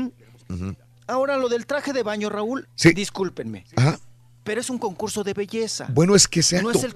Ahora, 1.06 1.36
lo 1.36 1.48
del 1.48 1.66
traje 1.66 1.92
de 1.92 2.02
baño, 2.02 2.30
Raúl, 2.30 2.66
Sí. 2.74 2.92
discúlpenme, 2.94 3.64
Ajá. 3.76 3.98
Pero 4.44 4.60
es 4.60 4.70
un 4.70 4.78
concurso 4.78 5.24
de 5.24 5.34
belleza. 5.34 5.86
Bueno, 5.90 6.14
es 6.14 6.28
que 6.28 6.40
no 6.62 6.70
exacto. 6.70 6.78
es 6.78 6.84
el 6.84 6.94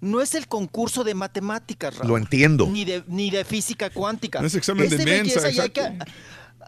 no 0.00 0.20
es 0.20 0.34
el 0.34 0.46
concurso 0.46 1.04
de 1.04 1.14
matemáticas, 1.14 1.96
Raúl. 1.96 2.08
Lo 2.08 2.18
entiendo. 2.18 2.66
Ni 2.66 2.84
de, 2.84 3.02
ni 3.06 3.30
de 3.30 3.44
física 3.44 3.88
cuántica. 3.90 4.40
No 4.40 4.46
es 4.46 4.54
examen 4.54 4.88
de 4.90 4.98
mensa, 4.98 5.40
belleza 5.40 5.50
y 5.50 5.58
hay 5.58 5.70
que, 5.70 5.98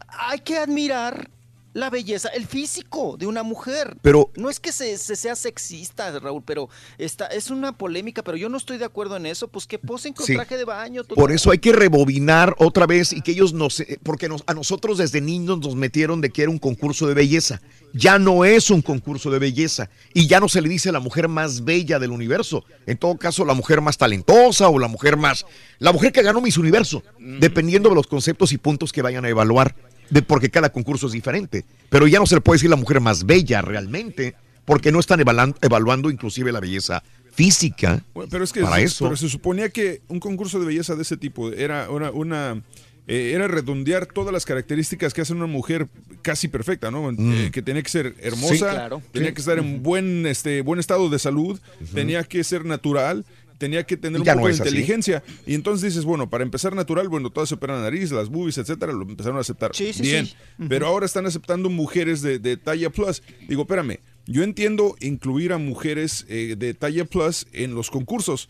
hay 0.09 0.41
que 0.41 0.59
admirar 0.59 1.31
la 1.79 1.91
belleza, 1.91 2.29
el 2.29 2.47
físico 2.47 3.17
de 3.19 3.27
una 3.27 3.43
mujer. 3.43 3.97
Pero- 4.03 4.31
no 4.37 4.51
es 4.51 4.59
que 4.61 4.73
se, 4.73 4.99
se 4.99 5.17
sea 5.17 5.37
sexista, 5.37 6.19
Raúl, 6.19 6.43
pero 6.45 6.69
está, 6.99 7.27
es 7.27 7.51
una 7.51 7.77
polémica, 7.79 8.23
pero 8.23 8.37
yo 8.37 8.49
no 8.49 8.57
estoy 8.57 8.79
de 8.79 8.85
acuerdo 8.85 9.17
en 9.17 9.27
eso, 9.27 9.49
pues 9.49 9.67
que 9.67 9.79
posen 9.79 10.13
con 10.13 10.27
Sí. 10.27 10.35
traje 10.35 10.57
de 10.57 10.65
baño. 10.65 11.05
todo. 11.05 11.15
Por 11.17 11.33
eso 11.33 11.51
hay 11.51 11.59
que 11.59 11.73
rebobinar 11.73 12.55
otra 12.59 12.87
vez 12.87 13.13
y 13.13 13.21
que 13.21 13.33
ellos 13.33 13.53
nos, 13.53 13.81
eh, 13.81 13.99
porque 14.03 14.29
nos- 14.29 14.43
a 14.47 14.55
nosotros 14.55 14.99
desde 14.99 15.21
niños 15.21 15.59
nos 15.61 15.75
metieron 15.77 16.21
de 16.21 16.31
que 16.31 16.43
era 16.43 16.51
un 16.51 16.59
concurso 16.59 17.07
de 17.07 17.15
belleza. 17.15 17.61
Ya 17.93 18.19
no 18.19 18.45
es 18.45 18.71
un 18.71 18.83
concurso 18.83 19.31
de 19.31 19.39
belleza 19.39 19.89
y 20.15 20.27
ya 20.27 20.41
no 20.41 20.49
se 20.49 20.61
le 20.61 20.69
dice 20.69 20.93
la 20.93 21.01
mujer 21.01 21.29
más 21.29 21.65
bella 21.65 21.99
del 21.99 22.11
universo. 22.11 22.65
En 22.87 22.97
todo 22.99 23.17
caso, 23.17 23.45
la 23.45 23.55
mujer 23.55 23.81
más 23.81 23.97
talentosa 23.99 24.69
o 24.69 24.79
la 24.79 24.89
mujer 24.89 25.17
más, 25.17 25.47
la 25.79 25.93
mujer 25.93 26.13
que 26.13 26.23
ganó 26.23 26.41
Miss 26.41 26.59
Universo, 26.59 27.03
dependiendo 27.19 27.89
de 27.89 27.95
los 27.95 28.07
conceptos 28.07 28.53
y 28.53 28.59
puntos 28.59 28.93
que 28.93 29.03
vayan 29.03 29.25
a 29.25 29.29
evaluar, 29.29 29.75
de, 30.11 30.23
porque 30.23 30.51
cada 30.51 30.71
concurso 30.71 31.07
es 31.07 31.13
diferente. 31.13 31.65
Pero 31.91 32.07
ya 32.07 32.19
no 32.19 32.27
se 32.27 32.35
le 32.35 32.41
puede 32.41 32.57
decir 32.57 32.71
la 32.71 32.77
mujer 32.77 33.01
más 33.01 33.25
bella 33.27 33.63
realmente, 33.63 34.35
porque 34.65 34.93
no 34.93 35.01
están 35.01 35.21
evaluando, 35.21 35.57
evaluando 35.63 36.11
inclusive 36.11 36.53
la 36.53 36.61
belleza 36.61 37.03
física. 37.33 38.03
Bueno, 38.15 38.29
pero 38.31 38.45
es 38.45 38.53
que 38.53 38.63
para 38.63 38.77
se, 38.77 38.83
eso. 38.85 39.05
pero 39.05 39.17
se 39.17 39.29
suponía 39.29 39.69
que 39.69 40.03
un 40.09 40.19
concurso 40.21 40.59
de 40.59 40.67
belleza 40.67 40.95
de 40.97 41.03
ese 41.03 41.17
tipo 41.17 41.53
era 41.53 41.89
una, 41.91 42.11
una 42.11 42.63
eh, 43.07 43.33
era 43.35 43.47
redondear 43.49 44.07
todas 44.07 44.33
las 44.33 44.45
características 44.45 45.15
que 45.15 45.21
hace 45.23 45.33
una 45.33 45.47
mujer 45.47 45.89
casi 46.21 46.49
perfecta, 46.49 46.91
¿no? 46.91 47.11
Eh, 47.11 47.51
que 47.53 47.63
tenía 47.63 47.83
que 47.83 47.89
ser 47.89 48.15
hermosa, 48.21 48.55
Sí, 48.55 48.59
claro. 48.61 49.01
tenía 49.13 49.29
Sí. 49.29 49.35
que 49.35 49.41
estar 49.41 49.59
en 49.59 49.83
buen 49.83 50.27
este 50.27 50.61
buen 50.63 50.79
estado 50.81 51.09
de 51.09 51.19
salud, 51.19 51.59
tenía 51.95 52.25
que 52.25 52.43
ser 52.45 52.65
natural. 52.67 53.25
Tenía 53.59 53.85
que 53.85 53.97
tener 53.97 54.19
Y 54.19 54.23
un 54.23 54.27
poco 54.27 54.39
no 54.41 54.47
de 54.47 54.53
así. 54.53 54.63
inteligencia. 54.63 55.23
Y 55.47 55.55
entonces 55.55 55.93
dices, 55.93 56.05
bueno, 56.05 56.31
para 56.31 56.45
empezar 56.45 56.75
natural, 56.75 57.09
bueno, 57.09 57.31
todas 57.31 57.49
se 57.49 57.57
operan 57.57 57.77
la 57.79 57.83
nariz, 57.83 58.11
las 58.13 58.29
boobies, 58.29 58.57
etcétera, 58.59 58.93
lo 58.93 59.03
empezaron 59.03 59.37
a 59.37 59.41
aceptar. 59.41 59.73
Sí, 59.75 59.93
sí, 59.93 60.03
Bien. 60.03 60.27
sí. 60.27 60.35
Pero 60.69 60.87
ahora 60.87 61.07
están 61.07 61.27
aceptando 61.27 61.69
mujeres 61.69 62.23
de, 62.23 62.39
de 62.39 62.57
talla 62.57 62.91
plus. 62.91 63.23
Digo, 63.49 63.63
espérame, 63.63 63.99
yo 64.27 64.43
entiendo 64.45 64.95
incluir 65.01 65.53
a 65.53 65.59
mujeres 65.59 66.25
eh, 66.29 66.55
de 66.57 66.73
talla 66.75 67.05
plus 67.05 67.47
en 67.53 67.75
los 67.75 67.91
concursos, 67.91 68.49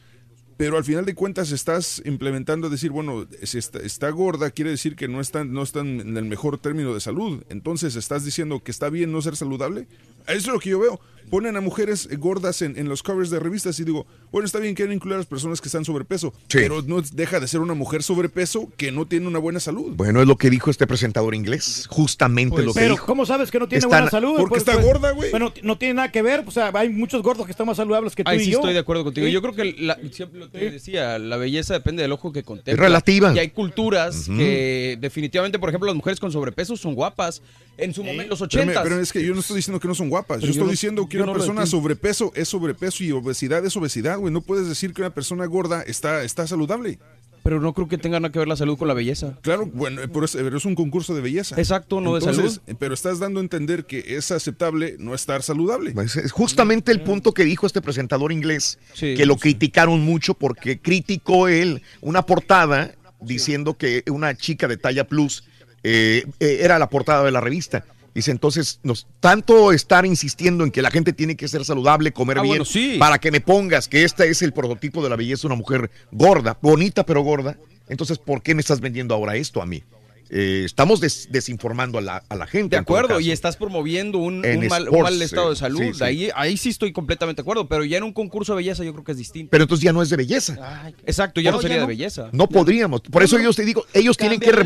pero 0.58 0.76
al 0.76 0.82
final 0.84 1.04
de 1.06 1.14
cuentas 1.14 1.52
estás 1.52 2.02
implementando 2.04 2.68
decir, 2.68 2.90
bueno, 2.90 3.28
si 3.44 3.58
está, 3.58 3.78
está 3.78 4.10
gorda, 4.10 4.50
quiere 4.50 4.72
decir 4.72 4.96
que 4.96 5.06
no 5.06 5.20
están, 5.20 5.52
no 5.52 5.62
están 5.62 6.00
en 6.00 6.16
el 6.16 6.24
mejor 6.24 6.58
término 6.58 6.92
de 6.92 7.00
salud. 7.00 7.44
Entonces, 7.48 7.94
¿estás 7.94 8.24
diciendo 8.24 8.60
que 8.62 8.72
está 8.72 8.90
bien 8.90 9.12
no 9.12 9.22
ser 9.22 9.36
saludable? 9.36 9.86
Eso 10.26 10.36
es 10.36 10.46
lo 10.48 10.58
que 10.58 10.70
yo 10.70 10.78
veo. 10.80 11.00
Ponen 11.30 11.58
a 11.58 11.60
mujeres 11.60 12.08
gordas 12.18 12.62
en, 12.62 12.78
en 12.78 12.88
los 12.88 13.02
covers 13.02 13.28
de 13.28 13.38
revistas 13.38 13.78
y 13.80 13.84
digo, 13.84 14.06
bueno, 14.32 14.46
está 14.46 14.58
bien 14.60 14.74
que 14.74 14.84
incluir 14.90 15.12
a 15.16 15.18
las 15.18 15.26
personas 15.26 15.60
que 15.60 15.68
están 15.68 15.84
sobrepeso, 15.84 16.32
pero 16.50 16.80
no 16.80 17.02
deja 17.02 17.38
de 17.38 17.46
ser 17.46 17.60
una 17.60 17.74
mujer 17.74 18.02
sobrepeso 18.02 18.72
que 18.78 18.92
no 18.92 19.04
tiene 19.06 19.26
una 19.26 19.38
buena 19.38 19.60
salud. 19.60 19.92
Bueno, 19.94 20.22
es 20.22 20.26
lo 20.26 20.38
que 20.38 20.48
dijo 20.48 20.70
este 20.70 20.86
presentador 20.86 21.34
inglés, 21.34 21.86
justamente 21.90 22.54
Pues, 22.54 22.64
lo 22.64 22.72
que 22.72 22.80
pero 22.80 22.94
dijo. 22.94 23.04
¿cómo 23.04 23.26
sabes 23.26 23.50
que 23.50 23.58
no 23.58 23.68
tiene 23.68 23.80
Están- 23.80 23.90
buena 23.90 24.10
salud? 24.10 24.36
porque 24.38 24.48
Pues, 24.48 24.62
está 24.62 24.72
pues, 24.72 24.86
gorda, 24.86 25.10
güey. 25.10 25.30
Bueno, 25.30 25.52
no 25.62 25.76
tiene 25.76 25.92
nada 25.94 26.10
que 26.10 26.22
ver. 26.22 26.44
O 26.46 26.50
sea, 26.50 26.70
hay 26.72 26.88
muchos 26.88 27.22
gordos 27.22 27.44
que 27.44 27.52
están 27.52 27.66
más 27.66 27.76
saludables 27.76 28.16
que 28.16 28.24
tú 28.24 28.30
Ahí 28.30 28.38
y 28.40 28.44
sí 28.46 28.50
yo. 28.52 28.60
estoy 28.60 28.72
de 28.72 28.78
acuerdo 28.78 29.04
contigo. 29.04 29.26
Sí. 29.26 29.32
Yo 29.34 29.42
creo 29.42 29.54
que 29.54 29.74
la- 29.80 29.98
siempre 30.10 30.40
lo 30.40 30.50
que 30.50 30.70
decía, 30.70 31.18
la 31.18 31.36
belleza 31.36 31.74
depende 31.74 32.00
del 32.00 32.12
ojo 32.12 32.32
que 32.32 32.42
contempla. 32.42 32.72
Es 32.72 32.78
relativa. 32.80 33.34
Y 33.34 33.38
hay 33.38 33.50
culturas 33.50 34.28
que 34.30 34.96
definitivamente, 34.98 35.58
por 35.58 35.68
ejemplo, 35.68 35.88
las 35.88 35.96
mujeres 35.96 36.18
con 36.18 36.32
sobrepeso 36.32 36.74
son 36.74 36.94
guapas. 36.94 37.42
En 37.76 37.94
su 37.94 38.02
momento, 38.02 38.30
los 38.30 38.40
Espérame, 38.42 38.70
80 38.70 38.82
pero 38.82 39.00
es 39.00 39.12
que 39.12 39.24
yo 39.24 39.32
no 39.34 39.38
estoy 39.40 39.54
diciendo 39.56 39.78
que 39.78 39.86
no 39.86 39.94
son 39.94 40.08
guapas. 40.08 40.17
Yo 40.28 40.36
yo 40.38 40.46
estoy 40.50 40.64
no- 40.64 40.70
diciendo 40.70 41.08
que 41.08 41.16
una 41.18 41.26
no 41.26 41.32
persona 41.32 41.66
sobrepeso 41.66 42.32
es 42.34 42.48
sobrepeso 42.48 43.04
y 43.04 43.12
obesidad 43.12 43.64
es 43.64 43.76
obesidad, 43.76 44.18
güey. 44.18 44.32
No 44.32 44.40
puedes 44.40 44.68
decir 44.68 44.92
que 44.92 45.02
una 45.02 45.10
persona 45.14 45.46
gorda 45.46 45.82
está, 45.82 46.22
está 46.24 46.46
saludable. 46.46 46.98
Pero 47.44 47.60
no 47.60 47.72
creo 47.72 47.88
que 47.88 47.96
tenga 47.96 48.20
nada 48.20 48.30
que 48.32 48.38
ver 48.40 48.48
la 48.48 48.56
salud 48.56 48.76
con 48.76 48.88
la 48.88 48.94
belleza. 48.94 49.38
Claro, 49.42 49.64
bueno, 49.72 50.02
pero 50.12 50.24
es, 50.26 50.32
pero 50.36 50.56
es 50.58 50.64
un 50.66 50.74
concurso 50.74 51.14
de 51.14 51.20
belleza. 51.22 51.54
Exacto, 51.56 52.00
no 52.00 52.12
de 52.14 52.18
Entonces, 52.18 52.60
salud. 52.64 52.76
Pero 52.78 52.92
estás 52.92 53.20
dando 53.20 53.40
a 53.40 53.42
entender 53.42 53.86
que 53.86 54.04
es 54.16 54.30
aceptable 54.32 54.96
no 54.98 55.14
estar 55.14 55.42
saludable. 55.42 55.92
Pues 55.92 56.16
es 56.16 56.32
justamente 56.32 56.92
el 56.92 57.00
punto 57.00 57.32
que 57.32 57.44
dijo 57.44 57.66
este 57.66 57.80
presentador 57.80 58.32
inglés, 58.32 58.78
Sí, 58.92 59.14
que 59.14 59.24
lo 59.24 59.34
sí. 59.34 59.40
criticaron 59.40 60.00
mucho 60.02 60.34
porque 60.34 60.78
criticó 60.80 61.48
él 61.48 61.80
una 62.02 62.22
portada 62.26 62.94
diciendo 63.20 63.74
que 63.78 64.02
una 64.10 64.36
chica 64.36 64.68
de 64.68 64.76
talla 64.76 65.06
plus 65.06 65.44
eh, 65.84 66.24
eh, 66.40 66.58
era 66.60 66.78
la 66.78 66.90
portada 66.90 67.24
de 67.24 67.30
la 67.30 67.40
revista. 67.40 67.84
Dice, 68.18 68.32
entonces, 68.32 68.80
nos, 68.82 69.06
tanto 69.20 69.70
estar 69.70 70.04
insistiendo 70.04 70.64
en 70.64 70.72
que 70.72 70.82
la 70.82 70.90
gente 70.90 71.12
tiene 71.12 71.36
que 71.36 71.46
ser 71.46 71.64
saludable, 71.64 72.10
comer 72.12 72.38
Ah, 72.38 72.42
bien, 72.42 72.50
bueno, 72.50 72.64
sí. 72.64 72.96
para 72.98 73.18
que 73.20 73.30
me 73.30 73.40
pongas 73.40 73.86
que 73.86 74.02
este 74.02 74.28
es 74.28 74.42
el 74.42 74.52
prototipo 74.52 75.04
de 75.04 75.08
la 75.08 75.14
belleza 75.14 75.46
una 75.46 75.54
mujer 75.54 75.88
gorda, 76.10 76.58
bonita 76.60 77.06
pero 77.06 77.22
gorda, 77.22 77.56
entonces, 77.88 78.18
¿por 78.18 78.42
qué 78.42 78.56
me 78.56 78.60
estás 78.60 78.80
vendiendo 78.80 79.14
ahora 79.14 79.36
esto 79.36 79.62
a 79.62 79.66
mí? 79.66 79.84
Eh, 80.30 80.64
estamos 80.66 81.00
des- 81.00 81.28
desinformando 81.30 81.96
a 81.96 82.02
la, 82.02 82.22
a 82.28 82.34
la 82.36 82.46
gente. 82.46 82.76
De 82.76 82.80
acuerdo, 82.80 83.18
y 83.18 83.30
estás 83.30 83.56
promoviendo 83.56 84.18
un, 84.18 84.40
mal, 84.42 84.58
un 84.58 84.64
sports, 84.64 85.02
mal 85.02 85.22
estado 85.22 85.48
de 85.50 85.56
salud. 85.56 85.80
sí, 85.80 85.94
sí. 85.94 86.04
Ahí, 86.04 86.28
ahí 86.34 86.56
sí 86.58 86.68
estoy 86.68 86.92
completamente 86.92 87.40
de 87.40 87.44
acuerdo, 87.44 87.66
pero 87.66 87.82
ya 87.82 87.96
en 87.96 88.02
un 88.02 88.12
concurso 88.12 88.52
de 88.52 88.56
belleza 88.56 88.84
yo 88.84 88.92
creo 88.92 89.04
que 89.04 89.12
es 89.12 89.18
distinto. 89.18 89.48
Pero 89.50 89.64
entonces 89.64 89.82
ya 89.84 89.92
no 89.94 90.02
es 90.02 90.10
de 90.10 90.16
belleza. 90.16 90.92
Exacto, 91.06 91.40
ya 91.40 91.50
no 91.50 91.56
No, 91.56 91.62
sería 91.62 91.76
ya 91.78 91.80
de 91.82 91.86
belleza. 91.86 92.28
No 92.32 92.46
podríamos. 92.46 93.00
Por 93.00 93.22
eso 93.22 93.38
yo 93.38 93.54
te 93.54 93.64
digo, 93.64 93.86
ellos 93.94 94.18
tienen 94.18 94.38
que 94.38 94.50
el 94.50 94.56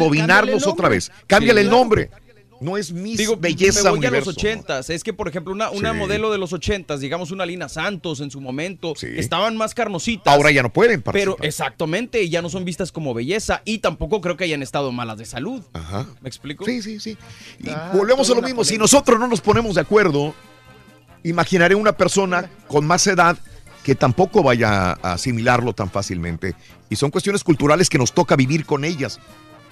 otra 0.73 0.89
nombre. 0.89 0.97
vez. 0.97 1.13
Cámbiale 1.29 1.61
Sí, 1.61 1.67
el 1.67 1.71
claro. 1.71 1.87
No 2.63 2.77
es 2.77 2.95
Digo, 2.95 3.37
Belleza 3.37 3.83
me 3.83 3.91
voy 3.91 3.99
Universo. 3.99 4.31
a 4.31 4.33
los 4.33 4.39
ochentas. 4.39 4.91
Es 4.91 5.03
que, 5.05 5.13
por 5.13 5.29
ejemplo, 5.29 5.53
una, 5.53 5.71
una 5.71 5.93
Sí. 5.93 5.99
modelo 5.99 6.31
de 6.31 6.39
los 6.39 6.53
ochentas, 6.53 7.01
digamos 7.01 7.31
una 7.31 7.45
Lina 7.45 7.69
Santos 7.69 8.21
en 8.21 8.31
su 8.31 8.41
momento, 8.41 8.95
estaban 9.03 9.57
más 9.57 9.75
carnositas. 9.75 10.33
Ahora 10.33 10.51
ya 10.51 10.63
no 10.63 10.73
pueden 10.73 11.03
Pero 11.03 11.37
exactamente, 11.43 12.29
ya 12.29 12.41
no 12.43 12.49
son 12.49 12.65
vistas 12.65 12.93
como 12.93 13.15
belleza 13.15 13.63
y 13.65 13.79
tampoco 13.79 14.21
creo 14.21 14.37
que 14.37 14.45
hayan 14.45 14.63
estado 14.63 14.93
malas 14.93 15.19
de 15.19 15.25
salud. 15.25 15.63
Ajá. 15.73 16.07
¿Me 16.21 16.29
explico? 16.29 16.65
Sí, 16.65 16.81
sí, 16.83 17.01
sí. 17.01 17.17
Y 17.63 17.69
Ah, 17.71 17.91
volvemos 17.95 18.31
a 18.31 18.35
lo 18.35 18.43
mismo. 18.43 18.65
Si 18.65 18.79
nosotros 18.79 19.19
no 19.19 19.27
nos 19.29 19.41
ponemos 19.41 19.75
de 19.75 19.81
acuerdo, 19.81 20.35
imaginaré 21.25 21.75
una 21.75 21.93
persona 21.97 22.51
con 22.69 22.87
más 22.87 23.07
edad 23.07 23.37
que 23.83 23.95
tampoco 23.95 24.43
vaya 24.43 24.93
a 25.03 25.13
asimilarlo 25.15 25.73
tan 25.73 25.91
fácilmente. 25.91 26.55
Y 26.89 26.97
son 26.97 27.11
cuestiones 27.11 27.43
culturales 27.43 27.89
que 27.89 27.99
nos 27.99 28.13
toca 28.13 28.37
vivir 28.37 28.65
con 28.65 28.85
ellas. 28.85 29.19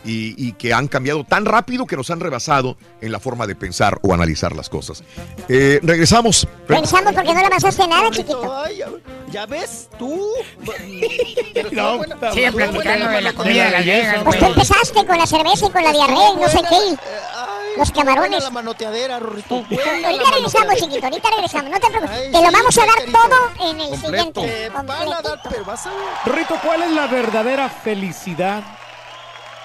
Y, 0.05 0.35
y 0.49 0.53
que 0.53 0.73
han 0.73 0.89
cambiado 0.89 1.25
tan 1.25 1.45
rápido 1.45 1.87
que 1.87 1.95
nos 1.95 2.11
han 2.11 2.21
rebasado 2.21 2.77
en 3.03 3.13
la 3.13 3.21
forma 3.21 3.47
de 3.47 3.55
pensar 3.55 3.99
o 4.03 4.15
analizar 4.15 4.57
las 4.57 4.71
cosas. 4.71 5.03
Eh, 5.49 5.79
regresamos. 5.83 6.49
Regresamos 6.67 7.13
porque 7.13 7.35
no 7.35 7.41
le 7.41 7.47
avanzaste 7.47 7.87
nada, 7.87 8.11
chiquito. 8.11 8.63
Ay, 8.65 8.79
ya, 8.79 8.89
ya 9.31 9.47
ves, 9.47 9.89
tú. 9.99 10.27
No, 11.73 12.01
sigue 12.33 12.53
platicando 12.53 13.09
de 13.09 13.21
la 13.21 13.33
comida 13.33 13.65
de 13.67 13.71
Las 13.71 13.87
Vegas, 13.87 14.25
Pues 14.25 14.39
tú 14.39 14.45
empezaste 14.47 15.07
con 15.07 15.19
la 15.19 15.27
cerveza 15.27 15.67
y 15.67 15.71
con 15.71 15.83
la 15.85 15.93
diarrea 15.93 16.31
y 16.33 16.37
no 16.37 16.49
sé 16.49 16.61
qué. 16.69 16.97
Los 17.77 17.91
camarones. 17.93 18.43
la 18.43 18.51
manoteadera, 18.51 19.19
Rorrito. 19.21 19.55
Ahorita 19.57 20.31
regresamos, 20.33 20.75
chiquito, 20.77 21.07
ahorita 21.07 21.29
regresamos. 21.37 21.71
No 21.71 21.79
te 21.81 21.89
preocupes. 21.89 22.33
Te 22.33 22.43
lo 22.43 22.53
vamos 22.53 22.79
a 22.79 22.87
dar 22.87 23.05
todo 23.13 23.71
en 23.71 23.81
el 23.81 24.01
siguiente. 24.01 24.41
Te 24.41 24.69
van 24.71 24.91
a 24.91 25.23
dar, 25.23 25.41
pero 25.49 25.65
vas 25.65 25.87
a 25.87 25.91
ver. 25.91 26.37
Rito, 26.37 26.59
¿cuál 26.65 26.83
es 26.83 26.91
la 26.91 27.07
verdadera 27.07 27.69
felicidad? 27.69 28.65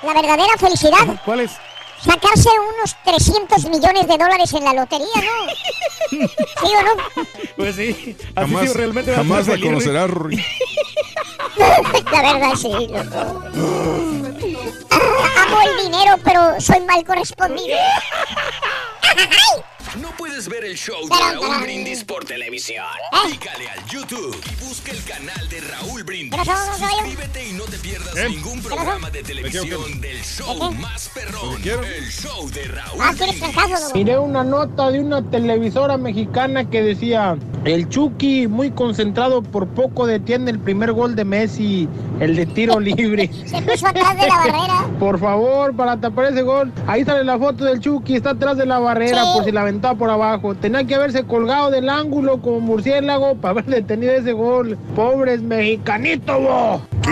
La 0.06 0.14
verdadera 0.14 0.58
felicidad. 0.60 1.22
¿Cuál 1.26 1.40
es? 1.42 1.52
Sacarse 2.04 2.50
unos 2.76 2.96
300 3.04 3.66
millones 3.66 4.08
de 4.08 4.18
dólares 4.18 4.54
en 4.54 4.64
la 4.64 4.74
lotería, 4.74 5.08
¿no? 5.16 6.18
¿Sí 6.28 6.68
o 6.68 6.84
no? 6.84 7.24
Pues 7.56 7.76
sí. 7.76 8.16
Así 8.36 8.52
Jamás, 8.52 8.70
sí 8.72 8.78
realmente 8.78 9.16
jamás 9.16 9.48
la 9.48 9.54
feliz, 9.54 9.66
conocerás, 9.66 10.10
Rory. 10.10 10.46
La 12.12 12.22
verdad, 12.22 12.54
sí, 12.56 12.70
loco. 12.70 13.44
Amo 14.92 15.62
el 15.64 15.84
dinero, 15.84 16.18
pero 16.24 16.60
soy 16.60 16.82
mal 16.82 17.04
correspondido. 17.04 17.78
Ver 20.50 20.64
el 20.66 20.76
show 20.78 21.08
de 21.10 21.16
Raúl. 21.16 21.62
Brindis 21.64 22.04
por 22.04 22.24
televisión. 22.24 22.86
Pícale 23.30 23.68
al 23.70 23.84
YouTube 23.88 24.36
y 24.46 24.66
busca 24.66 24.92
el 24.92 25.04
canal 25.04 25.50
de 25.50 25.60
Raúl 25.62 26.04
Brindis. 26.04 26.40
Suscríbete 26.40 27.50
y 27.50 27.54
no 27.54 27.64
te 27.64 27.78
pierdas 27.80 28.14
¿Qué? 28.14 28.30
ningún 28.30 28.62
¿Qué 28.62 28.68
programa 28.68 29.10
de 29.10 29.24
televisión 29.24 30.02
del 30.02 30.22
show 30.24 30.72
más 30.74 31.10
perrón. 31.14 31.56
El 31.64 32.12
show 32.12 32.48
de 32.52 32.64
Raúl 32.68 33.00
Ah. 33.02 33.14
Miré 33.96 34.18
una 34.20 34.44
nota 34.44 34.92
de 34.92 35.00
una 35.00 35.24
televisora 35.32 35.98
mexicana 35.98 36.70
que 36.70 36.82
decía, 36.84 37.38
el 37.64 37.90
Chucky 37.90 38.48
muy 38.48 38.70
concentrado 38.72 39.42
por 39.42 39.68
poco 39.68 40.06
detiene 40.06 40.52
el 40.52 40.60
primer 40.60 40.92
gol 40.94 41.16
de 41.16 41.26
Messi, 41.26 41.90
el 42.20 42.36
de 42.36 42.46
tiro 42.46 42.80
libre. 42.80 43.32
Se 43.46 43.62
puso 43.64 43.88
atrás 43.88 44.16
de 44.16 44.28
la 44.28 44.36
barrera. 44.38 44.86
Por 45.00 45.20
favor, 45.20 45.76
para 45.76 46.00
tapar 46.00 46.26
ese 46.32 46.42
gol. 46.42 46.72
Ahí 46.88 47.04
sale 47.04 47.24
la 47.24 47.38
foto 47.38 47.66
del 47.66 47.80
Chucky, 47.82 48.16
está 48.16 48.30
atrás 48.32 48.58
de 48.58 48.66
la 48.66 48.80
barrera 48.80 49.24
Sí. 49.26 49.30
por 49.34 49.44
si 49.46 49.52
la 49.52 49.62
aventaba 49.62 49.98
por 49.98 50.10
abajo. 50.36 50.56
Tenía 50.56 50.86
que 50.86 50.96
haberse 50.96 51.24
colgado 51.24 51.72
del 51.72 51.90
ángulo 51.90 52.42
como 52.42 52.60
murciélago 52.60 53.36
para 53.36 53.52
haber 53.52 53.66
detenido 53.66 54.14
ese 54.14 54.34
gol. 54.34 54.78
Pobres 54.96 55.42
mexicanitos, 55.42 56.42
bo. 56.42 56.82
¡Qué 57.02 57.12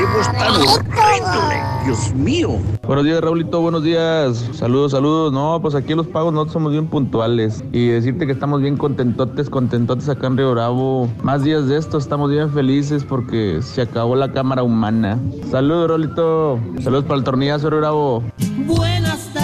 Dios 1.85 2.13
mío. 2.15 2.59
Buenos 2.87 3.05
días, 3.05 3.21
Raulito, 3.21 3.61
buenos 3.61 3.83
días. 3.83 4.49
Saludos, 4.53 4.93
saludos. 4.93 5.33
No, 5.33 5.59
pues 5.61 5.75
aquí 5.75 5.93
los 5.93 6.07
pagos 6.07 6.33
nosotros 6.33 6.53
somos 6.53 6.71
bien 6.71 6.87
puntuales. 6.87 7.63
Y 7.71 7.87
decirte 7.87 8.25
que 8.25 8.31
estamos 8.31 8.61
bien 8.61 8.77
contentotes, 8.77 9.49
contentotes 9.49 10.07
acá 10.09 10.27
en 10.27 10.37
Río 10.37 10.51
Bravo. 10.51 11.09
Más 11.21 11.43
días 11.43 11.67
de 11.67 11.77
esto, 11.77 11.97
estamos 11.97 12.31
bien 12.31 12.49
felices 12.51 13.03
porque 13.03 13.61
se 13.61 13.81
acabó 13.81 14.15
la 14.15 14.31
cámara 14.31 14.63
humana. 14.63 15.19
Saludos, 15.51 15.89
Raulito. 15.89 16.59
Saludos 16.81 17.03
para 17.03 17.17
el 17.17 17.23
tornillazo 17.23 17.69
Río 17.69 17.79
Bravo. 17.79 18.23
Buenas 18.65 19.27
tardes, 19.33 19.42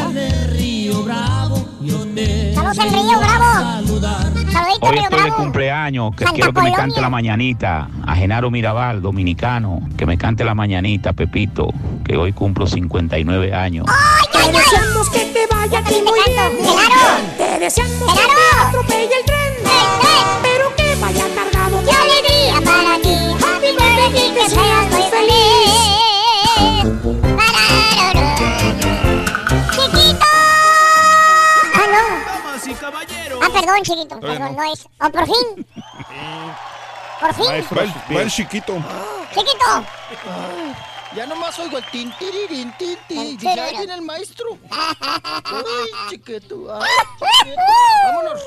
Saludos 2.76 2.94
en 2.94 3.08
Río 3.10 3.20
Bravo. 3.20 3.44
Saludito, 4.52 4.86
Hoy 4.86 4.92
Río 4.92 5.02
estoy 5.04 5.24
de 5.24 5.32
cumpleaños, 5.32 6.12
que 6.16 6.24
Santa 6.24 6.36
quiero 6.36 6.54
que 6.54 6.62
me 6.62 6.70
Colonia. 6.70 6.78
cante 6.78 7.02
la 7.02 7.10
mañanita 7.10 7.88
a 8.06 8.16
Genaro 8.16 8.52
Mirabal, 8.52 9.02
dominicano, 9.02 9.82
que 9.98 10.06
me 10.06 10.18
cante 10.20 10.44
la 10.44 10.54
mañanita, 10.54 11.14
Pepito, 11.14 11.70
que 12.06 12.16
hoy 12.16 12.32
cumplo 12.32 12.68
59 12.68 13.54
años. 13.56 13.88
Te 14.32 14.52
deseamos 14.52 15.10
que 15.10 15.20
te 15.26 15.48
vaya 15.48 15.80
a 15.80 15.84
ti 15.84 15.96
muy 16.06 16.20
bien. 16.28 16.52
Te 17.38 17.60
deseamos 17.60 18.14
que 18.14 18.20
te 18.22 18.68
atropelle 18.68 19.04
el 19.20 19.26
tren. 19.26 19.54
Pero 20.44 20.76
que 20.76 20.96
vaya 21.02 21.26
cargado 21.36 21.82
de 21.82 21.92
alegría 21.92 22.62
para 22.64 23.02
ti. 23.02 23.16
Happy 23.44 23.72
birthday 23.72 24.34
que 24.36 24.50
seas 24.50 24.92
muy 24.92 25.04
feliz. 25.10 26.09
Y 32.72 32.74
caballeros. 32.76 33.40
Ah, 33.44 33.50
perdón, 33.52 33.84
chiquito. 33.84 34.20
Perdón, 34.20 34.56
no. 34.56 34.64
no 34.64 34.74
es. 34.74 34.88
Oh, 35.02 35.10
por 35.10 35.26
fin. 35.26 35.68
Por 37.20 37.34
fin. 37.34 37.46
Va 37.46 37.82
el, 37.84 38.16
va 38.16 38.22
el 38.22 38.32
chiquito. 38.32 38.76
Chiquito. 39.34 39.86
Ay, 40.24 40.74
ya 41.14 41.26
nomás 41.26 41.60
oigo 41.60 41.78
el 41.78 41.86
tin, 41.92 42.12
tirirín, 42.18 42.72
tin, 42.78 42.98
tin. 43.10 43.38
Dije, 43.38 43.60
ahí 43.60 43.76
viene 43.78 43.96
el 43.96 44.02
maestro. 44.04 44.58
Ay, 44.72 45.66
chiquito. 46.10 46.74
ay, 46.74 46.90
chiquito. 47.44 47.62
Vámonos. 48.06 48.42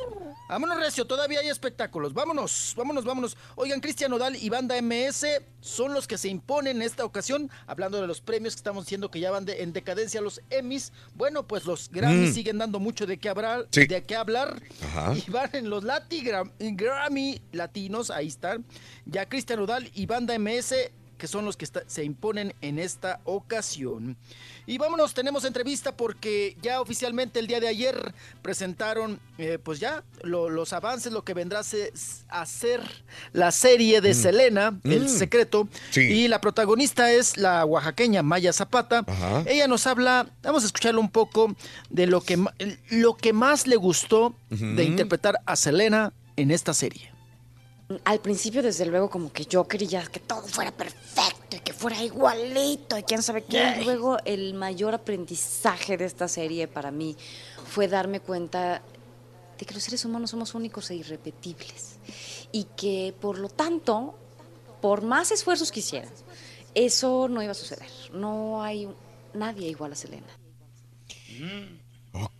Vámonos, 0.53 0.79
Recio, 0.79 1.07
todavía 1.07 1.41
hay 1.41 1.49
espectáculos. 1.49 2.13
Vámonos, 2.13 2.75
vámonos, 2.77 3.07
vámonos. 3.07 3.39
Oigan, 3.55 3.81
Cristian 3.81 4.11
Nodal 4.11 4.37
y 4.37 4.51
Banda 4.51 4.77
MS 4.83 5.25
son 5.63 5.95
los 5.95 6.07
que 6.07 6.19
se 6.19 6.29
imponen 6.29 6.77
en 6.77 6.83
esta 6.83 7.07
ocasión, 7.07 7.51
hablando 7.67 7.99
de 7.99 8.07
los 8.07 8.21
premios 8.21 8.53
que 8.55 8.59
estamos 8.59 8.85
diciendo 8.85 9.11
que 9.11 9.19
ya 9.19 9.31
van 9.31 9.47
de- 9.47 9.63
en 9.63 9.73
decadencia 9.73 10.21
los 10.21 10.43
Emmys. 10.51 10.93
Bueno, 11.15 11.47
pues 11.47 11.65
los 11.65 11.89
Grammys 11.91 12.33
Mm. 12.33 12.35
siguen 12.35 12.59
dando 12.59 12.81
mucho 12.81 13.07
de 13.07 13.17
qué 13.17 13.31
hablar, 13.31 13.67
Sí. 13.71 13.87
de 13.87 14.03
qué 14.05 14.15
hablar. 14.15 14.61
Ajá. 14.83 15.15
Y 15.17 15.31
van 15.31 15.49
en 15.55 15.71
los 15.71 15.85
Lati 15.85 16.21
Gram- 16.23 16.53
Grammy 16.59 17.41
latinos, 17.53 18.11
ahí 18.11 18.27
están. 18.29 18.67
Ya 19.07 19.27
Cristian 19.31 19.59
Nodal 19.59 19.91
y 19.95 20.05
Banda 20.05 20.35
MS 20.35 20.75
que 21.17 21.29
son 21.29 21.45
los 21.45 21.57
que 21.57 21.65
está- 21.65 21.85
se 21.87 22.03
imponen 22.03 22.53
en 22.63 22.81
esta 22.81 23.21
ocasión. 23.25 24.17
Y 24.67 24.79
vámonos, 24.79 25.13
tenemos 25.13 25.45
entrevista 25.45 25.97
porque 25.97 26.57
ya 26.63 26.81
oficialmente 26.81 27.41
el 27.41 27.47
día 27.49 27.59
de 27.61 27.69
ayer 27.69 28.15
presentaron, 28.43 29.19
eh, 29.39 29.59
pues 29.63 29.81
ya 29.81 30.05
lo- 30.23 30.49
los 30.51 30.73
avances, 30.73 31.13
lo 31.13 31.25
que 31.25 31.35
vendrá 31.35 31.61
a 31.61 31.65
se- 31.65 31.93
a 32.29 32.47
ser 32.47 32.81
la 33.33 33.51
serie 33.51 34.01
de 34.01 34.11
Mm. 34.13 34.15
Selena, 34.15 34.81
El 34.85 35.05
Mm. 35.05 35.09
Secreto. 35.09 35.69
Sí. 35.91 36.01
Y 36.03 36.29
la 36.29 36.41
protagonista 36.41 37.13
es 37.13 37.37
la 37.37 37.65
oaxaqueña 37.65 38.23
Maya 38.23 38.53
Zapata. 38.53 39.05
Ajá. 39.07 39.43
Ella 39.47 39.67
nos 39.69 39.87
habla, 39.87 40.29
vamos 40.43 40.63
a 40.63 40.67
escucharlo 40.67 41.01
un 41.01 41.11
poco 41.11 41.55
de 41.91 42.07
lo 42.07 42.21
que, 42.21 42.39
lo 42.91 43.17
que 43.17 43.33
más 43.33 43.67
le 43.67 43.77
gustó 43.77 44.35
de 44.51 44.85
interpretar 44.85 45.41
a 45.47 45.57
Selena 45.57 46.13
en 46.37 46.51
esta 46.51 46.73
serie. 46.75 47.12
Al 48.05 48.21
principio, 48.21 48.63
desde 48.63 48.87
luego, 48.87 49.11
como 49.11 49.33
que 49.33 49.45
yo 49.45 49.67
quería 49.67 50.03
que 50.05 50.21
todo 50.21 50.43
fuera 50.43 50.71
perfecto 50.71 51.57
y 51.57 51.61
que 51.61 51.73
fuera 51.73 52.03
igualito 52.03 52.97
y 52.99 53.03
quién 53.03 53.23
sabe 53.23 53.45
qué. 53.45 53.61
Ay. 53.61 53.85
Luego, 53.85 54.19
el 54.25 54.55
mayor 54.55 54.95
aprendizaje 54.95 55.97
de 55.97 56.05
esta 56.05 56.29
serie 56.29 56.69
para 56.69 56.91
mí 56.91 57.17
fue 57.67 57.89
darme 57.89 58.21
cuenta 58.21 58.83
de 59.59 59.67
que 59.67 59.75
los 59.75 59.83
seres 59.83 60.05
humanos 60.05 60.31
somos 60.31 60.55
únicos 60.55 60.91
e 60.91 60.97
irrepetibles 60.97 61.99
y 62.51 62.65
que, 62.77 63.15
por 63.21 63.39
lo 63.39 63.49
tanto, 63.49 64.15
por 64.81 65.03
más 65.03 65.31
esfuerzos 65.31 65.71
que 65.71 65.81
hicieran, 65.81 66.11
eso 66.75 67.29
no 67.29 67.43
iba 67.43 67.53
a 67.53 67.55
suceder. 67.55 67.89
No 68.13 68.63
hay 68.63 68.89
nadie 69.35 69.69
igual 69.69 69.93
a 69.93 69.97
Selena. 69.97 70.39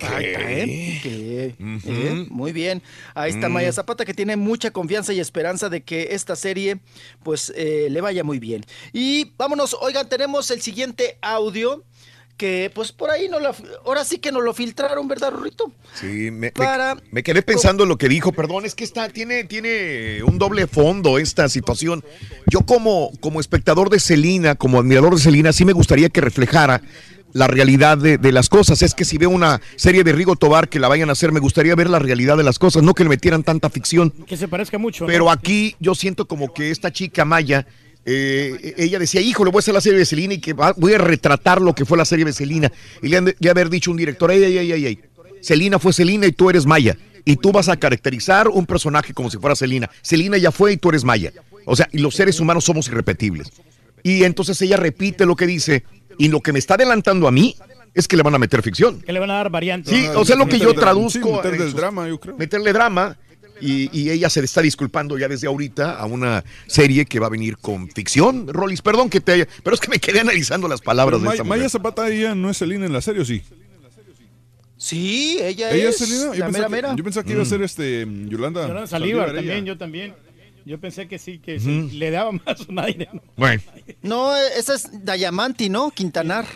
Ahí 0.01 0.25
está, 0.27 0.53
¿eh? 0.53 1.03
¿eh? 1.05 2.27
Muy 2.31 2.53
bien. 2.53 2.83
Ahí 3.15 3.31
está 3.31 3.49
Mm. 3.49 3.53
Maya 3.53 3.73
Zapata 3.73 4.05
que 4.05 4.15
tiene 4.15 4.37
mucha 4.37 4.71
confianza 4.71 5.13
y 5.13 5.21
esperanza 5.21 5.69
de 5.69 5.83
que 5.83 6.09
esta 6.13 6.37
serie 6.37 6.79
pues 7.23 7.53
eh, 7.57 7.89
le 7.91 8.01
vaya 8.01 8.23
muy 8.25 8.39
bien. 8.39 8.65
Y 8.93 9.33
vámonos, 9.39 9.77
oigan, 9.81 10.09
tenemos 10.09 10.51
el 10.51 10.61
siguiente 10.61 11.17
audio 11.23 11.85
que 12.37 12.71
pues 12.75 12.93
por 12.93 13.11
ahí 13.11 13.29
no 13.29 13.39
la, 13.39 13.55
ahora 13.85 14.05
sí 14.05 14.19
que 14.19 14.33
nos 14.33 14.43
lo 14.43 14.53
filtraron, 14.53 15.07
¿verdad, 15.07 15.31
Rorrito? 15.31 15.71
Sí, 15.95 16.07
me, 16.07 16.31
me- 16.31 16.51
Para- 16.51 16.97
me 17.11 17.23
quedé 17.23 17.43
pensando 17.43 17.85
en 17.85 17.89
lo 17.89 17.99
que 17.99 18.09
dijo, 18.09 18.33
perdón, 18.33 18.65
es 18.65 18.75
que 18.75 18.85
está, 18.85 19.09
tiene, 19.11 19.45
tiene 19.45 20.23
un 20.25 20.39
doble 20.39 20.67
fondo 20.67 21.19
esta 21.19 21.49
situación. 21.49 22.03
Yo 22.51 22.61
como, 22.63 23.13
como 23.21 23.39
espectador 23.39 23.91
de 23.91 24.01
Celina, 24.01 24.55
como 24.55 24.81
admirador 24.81 25.15
de 25.15 25.21
Celina, 25.21 25.53
sí 25.53 25.65
me 25.65 25.73
gustaría 25.73 26.09
que 26.09 26.21
reflejara 26.21 26.83
la 27.33 27.47
realidad 27.47 27.99
de, 27.99 28.19
de 28.19 28.33
las 28.33 28.49
cosas. 28.49 28.83
Es 28.83 28.95
que 28.95 29.05
si 29.05 29.19
veo 29.19 29.31
una 29.31 29.61
serie 29.77 30.05
de 30.05 30.13
Rigo 30.13 30.37
Tobar 30.37 30.69
que 30.69 30.79
la 30.79 30.89
vayan 30.89 31.09
a 31.09 31.13
hacer, 31.13 31.33
me 31.33 31.41
gustaría 31.41 31.75
ver 31.75 31.89
la 31.91 31.99
realidad 31.99 32.37
de 32.37 32.43
las 32.43 32.59
cosas, 32.59 32.83
no 32.83 32.95
que 32.95 33.03
le 33.05 33.09
metieran 33.11 33.43
tanta 33.43 33.71
ficción. 33.71 34.11
Que 34.11 34.37
se 34.37 34.49
parezca 34.49 34.79
mucho. 34.79 35.05
¿no? 35.05 35.09
Pero 35.09 35.31
aquí 35.31 35.75
yo 35.81 35.95
siento 35.95 36.27
como 36.27 36.53
que 36.53 36.71
esta 36.71 36.91
chica 36.93 37.25
Maya, 37.25 37.67
eh, 38.05 38.75
ella 38.77 38.99
decía, 38.99 39.21
hijo, 39.21 39.45
le 39.45 39.51
voy 39.51 39.59
a 39.59 39.61
hacer 39.61 39.75
la 39.75 39.81
serie 39.81 39.99
de 39.99 40.05
Celina 40.07 40.35
y 40.35 40.39
que 40.41 40.53
va- 40.53 40.75
voy 40.77 40.93
a 40.95 40.99
retratar 40.99 41.63
lo 41.63 41.75
que 41.75 41.85
fue 41.85 41.97
la 41.97 42.05
serie 42.05 42.25
de 42.25 42.33
Celina. 42.33 42.71
Y 43.03 43.09
le 43.09 43.17
han 43.17 43.25
de, 43.27 43.37
de 43.39 43.51
haber 43.51 43.71
dicho 43.71 43.91
un 43.91 43.97
director, 43.97 44.31
ey, 44.31 44.43
ey, 44.43 44.59
ey, 44.59 44.73
ey, 44.73 44.87
ey, 44.87 45.01
Celina 45.41 45.79
fue 45.79 45.93
Celina 45.93 46.27
y 46.27 46.33
tú 46.33 46.51
eres 46.51 46.67
Maya. 46.67 46.97
Y 47.25 47.37
tú 47.37 47.53
vas 47.53 47.69
a 47.69 47.77
caracterizar 47.77 48.49
un 48.49 48.67
personaje 48.67 49.15
como 49.15 49.31
si 49.31 49.39
fuera 49.39 49.55
Celina. 49.55 49.89
Celina 50.03 50.37
ya 50.39 50.51
fue 50.51 50.73
y 50.73 50.77
tú 50.77 50.89
eres 50.89 51.05
Maya. 51.05 51.33
O 51.65 51.77
sea, 51.77 51.89
y 51.93 51.99
los 51.99 52.15
seres 52.17 52.41
humanos 52.41 52.65
somos 52.65 52.89
irrepetibles. 52.89 53.53
Y 54.03 54.25
entonces 54.25 54.61
ella 54.63 54.77
repite 54.77 55.25
lo 55.25 55.37
que 55.37 55.47
dice 55.47 55.85
y 56.19 56.29
lo 56.29 56.41
que 56.41 56.53
me 56.53 56.59
está 56.59 56.75
adelantando 56.75 57.27
a 57.29 57.33
mí 57.33 57.57
es 57.95 58.09
que 58.09 58.17
le 58.17 58.23
van 58.23 58.35
a 58.35 58.39
meter 58.39 58.63
ficción. 58.63 59.01
Que 59.03 59.13
le 59.13 59.19
van 59.21 59.31
a 59.31 59.35
dar 59.35 59.51
variantes. 59.51 59.93
Sí, 59.95 60.07
o 60.15 60.25
sea, 60.25 60.37
lo 60.37 60.47
que 60.47 60.59
yo 60.59 60.75
traduzco. 60.75 61.29
Sí, 61.29 61.33
meterle 61.33 61.65
el 61.65 61.73
drama, 61.75 62.09
yo 62.09 62.19
creo. 62.19 62.37
Meterle 62.37 62.73
drama. 62.73 63.17
Y, 63.61 63.89
y 63.97 64.11
ella 64.11 64.29
se 64.29 64.41
le 64.41 64.47
está 64.47 64.61
disculpando 64.61 65.17
ya 65.19 65.29
desde 65.29 65.47
ahorita 65.47 65.97
a 65.97 66.05
una 66.07 66.43
serie 66.67 67.05
que 67.05 67.21
va 67.21 67.29
a 67.29 67.31
venir 67.31 67.59
con 67.59 67.89
ficción. 67.89 68.49
Rolis, 68.49 68.83
perdón 68.83 69.09
que 69.09 69.21
te 69.21 69.33
haya. 69.33 69.47
Pero 69.63 69.75
es 69.75 69.81
que 69.81 69.89
me 69.89 70.01
quedé 70.01 70.19
analizando 70.21 70.67
las 70.67 70.81
palabras 70.81 71.19
Pero 71.19 71.19
de 71.21 71.25
May- 71.27 71.35
esta 71.37 71.45
mujer. 71.45 71.59
Maya 71.61 71.69
Zapata, 71.69 72.09
ella 72.09 72.35
no 72.35 72.51
es 72.51 72.57
Selena 72.57 72.87
en 72.87 72.93
la 72.93 73.01
serie, 73.01 73.23
¿o 73.23 73.25
sí? 73.25 73.41
Sí, 74.77 75.39
ella, 75.41 75.71
¿Ella 75.71 75.91
es 75.91 76.01
es 76.01 76.09
Selena? 76.09 76.35
Yo 76.35 76.41
la 76.41 76.47
pensaba 76.47 76.51
mera 76.51 76.67
que- 76.69 76.71
mera. 76.89 76.97
Yo 76.97 77.05
pensaba 77.05 77.25
que 77.25 77.33
iba 77.35 77.43
a 77.43 77.47
ser 77.47 77.63
este 77.63 78.07
Yolanda. 78.29 78.67
Yolanda 78.67 78.87
Saldívar 78.89 79.29
ella. 79.29 79.37
también, 79.37 79.65
yo 79.65 79.79
también. 79.79 80.15
Yo 80.65 80.79
pensé 80.79 81.09
que 81.09 81.19
sí, 81.19 81.39
que 81.39 81.59
sí, 81.59 81.91
le 81.93 82.11
daba 82.11 82.33
más 82.33 82.61
un 82.69 82.79
aire. 82.79 83.09
¿no? 83.13 83.21
Bueno. 83.37 83.63
No, 84.03 84.37
esa 84.37 84.75
es 84.75 85.05
Dayamanti, 85.05 85.69
¿no? 85.69 85.91
Quintanar. 85.91 86.47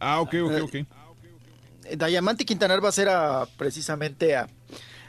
Ah, 0.00 0.20
ok, 0.20 0.34
ok, 0.44 0.52
ok. 0.62 0.74
Eh, 0.74 0.86
Dayamanti 1.96 2.44
Quintanar 2.44 2.84
va 2.84 2.88
a 2.88 2.92
ser 2.92 3.08
a, 3.08 3.46
precisamente 3.56 4.36
a, 4.36 4.48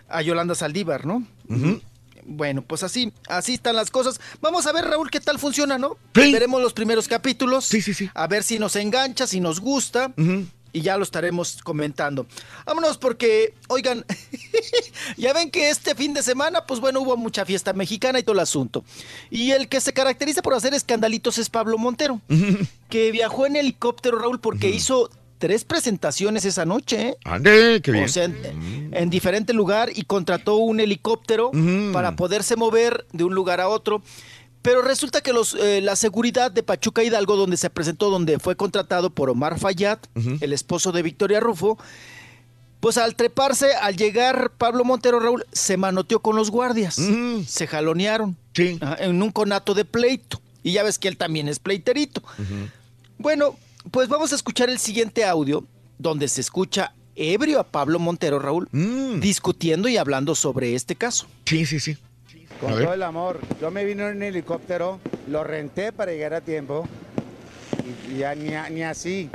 a 0.08 0.22
Yolanda 0.22 0.56
Saldívar, 0.56 1.06
¿no? 1.06 1.26
Bueno, 2.28 2.64
pues 2.64 2.84
así, 2.84 3.14
así 3.28 3.54
están 3.54 3.76
las 3.76 3.92
cosas. 3.92 4.20
Vamos 4.42 4.66
a 4.66 4.72
ver, 4.72 4.86
Raúl, 4.86 5.12
qué 5.12 5.20
tal 5.20 5.38
funciona, 5.38 5.78
¿no? 5.78 5.98
Veremos 6.14 6.62
los 6.62 6.74
primeros 6.74 7.08
capítulos. 7.08 7.66
Sí, 7.66 7.82
sí, 7.82 7.94
sí. 7.94 8.10
A 8.14 8.28
ver 8.28 8.44
si 8.44 8.58
nos 8.58 8.76
engancha, 8.76 9.28
si 9.28 9.40
nos 9.40 9.60
gusta. 9.60 10.12
Y 10.76 10.82
ya 10.82 10.98
lo 10.98 11.04
estaremos 11.04 11.60
comentando. 11.64 12.28
Vámonos 12.66 12.98
porque, 12.98 13.54
oigan, 13.70 14.04
ya 15.18 15.32
ven 15.32 15.50
que 15.50 15.70
este 15.70 15.96
fin 15.96 16.14
de 16.14 16.22
semana, 16.22 16.66
pues 16.66 16.82
bueno, 16.82 17.00
hubo 17.00 17.16
mucha 17.16 17.46
fiesta 17.46 17.72
mexicana 17.72 18.20
y 18.20 18.24
todo 18.24 18.34
el 18.34 18.42
asunto. 18.42 18.84
Y 19.30 19.52
el 19.52 19.70
que 19.70 19.80
se 19.80 19.94
caracteriza 19.94 20.42
por 20.42 20.54
hacer 20.54 20.74
escandalitos 20.74 21.38
es 21.38 21.50
Pablo 21.50 21.78
Montero, 21.78 22.20
que 22.90 23.12
viajó 23.12 23.46
en 23.46 23.56
helicóptero, 23.56 24.20
Raúl, 24.20 24.42
porque 24.42 24.70
hizo 24.70 25.10
tres 25.38 25.64
presentaciones 25.64 26.44
esa 26.44 26.66
noche, 26.66 27.10
¿eh? 27.10 27.18
Ande, 27.24 27.80
qué 27.82 27.92
bien. 27.92 28.04
O 28.04 28.08
sea, 28.10 28.26
en, 28.26 28.92
en 28.92 29.10
diferente 29.10 29.54
lugar 29.54 29.92
y 29.96 30.04
contrató 30.04 30.58
un 30.58 30.82
helicóptero 30.82 31.52
para 31.94 32.18
poderse 32.18 32.58
mover 32.58 33.06
de 33.14 33.24
un 33.24 33.34
lugar 33.34 33.62
a 33.62 33.70
otro. 33.70 34.02
Pero 34.66 34.82
resulta 34.82 35.22
que 35.22 35.32
los, 35.32 35.54
eh, 35.54 35.80
la 35.80 35.96
seguridad 35.96 36.50
de 36.50 36.64
Pachuca 36.64 37.04
Hidalgo, 37.04 37.36
donde 37.36 37.56
se 37.56 37.70
presentó, 37.70 38.10
donde 38.10 38.40
fue 38.40 38.56
contratado 38.56 39.12
por 39.12 39.30
Omar 39.30 39.60
Fayad, 39.60 40.00
el 40.42 40.54
esposo 40.54 40.92
de 40.92 41.04
Victoria 41.04 41.40
Rufo, 41.40 41.78
pues 42.80 42.98
al 42.98 43.16
treparse, 43.16 43.76
al 43.76 43.96
llegar 43.96 44.52
Pablo 44.58 44.84
Montero 44.84 45.20
Raúl, 45.20 45.46
se 45.52 45.78
manoteó 45.78 46.20
con 46.20 46.36
los 46.36 46.50
guardias. 46.50 47.00
Se 47.46 47.68
jalonearon. 47.68 48.36
Ajá, 48.82 48.96
En 49.04 49.22
un 49.22 49.32
conato 49.32 49.76
de 49.76 49.86
pleito. 49.86 50.42
Y 50.64 50.72
ya 50.72 50.82
ves 50.82 50.98
que 50.98 51.10
él 51.10 51.18
también 51.18 51.48
es 51.48 51.60
pleiterito. 51.60 52.24
Bueno, 53.20 53.56
pues 53.92 54.10
vamos 54.10 54.32
a 54.32 54.36
escuchar 54.36 54.72
el 54.72 54.80
siguiente 54.80 55.26
audio 55.26 55.64
donde 56.00 56.28
se 56.28 56.42
escucha 56.42 56.92
ebrio 57.16 57.60
a 57.60 57.66
Pablo 57.66 58.00
Montero, 58.00 58.40
Raúl, 58.40 58.68
discutiendo 59.22 59.88
y 59.90 59.98
hablando 59.98 60.34
sobre 60.34 60.74
este 60.74 60.96
caso. 60.96 61.28
Sí, 61.46 61.68
sí, 61.68 61.80
sí. 61.80 61.98
Con 62.62 62.72
todo 62.72 62.94
el 62.94 63.04
amor. 63.04 63.40
Yo 63.62 63.70
me 63.72 63.84
vine 63.86 64.08
en 64.10 64.24
helicóptero, 64.24 65.00
lo 65.30 65.44
renté 65.44 65.92
para 65.92 66.12
llegar 66.12 66.34
a 66.34 66.42
tiempo. 66.42 66.88
Y, 68.10 68.18
ya 68.20 68.34
ni, 68.36 68.52
ni 68.74 68.84
así. 68.84 69.30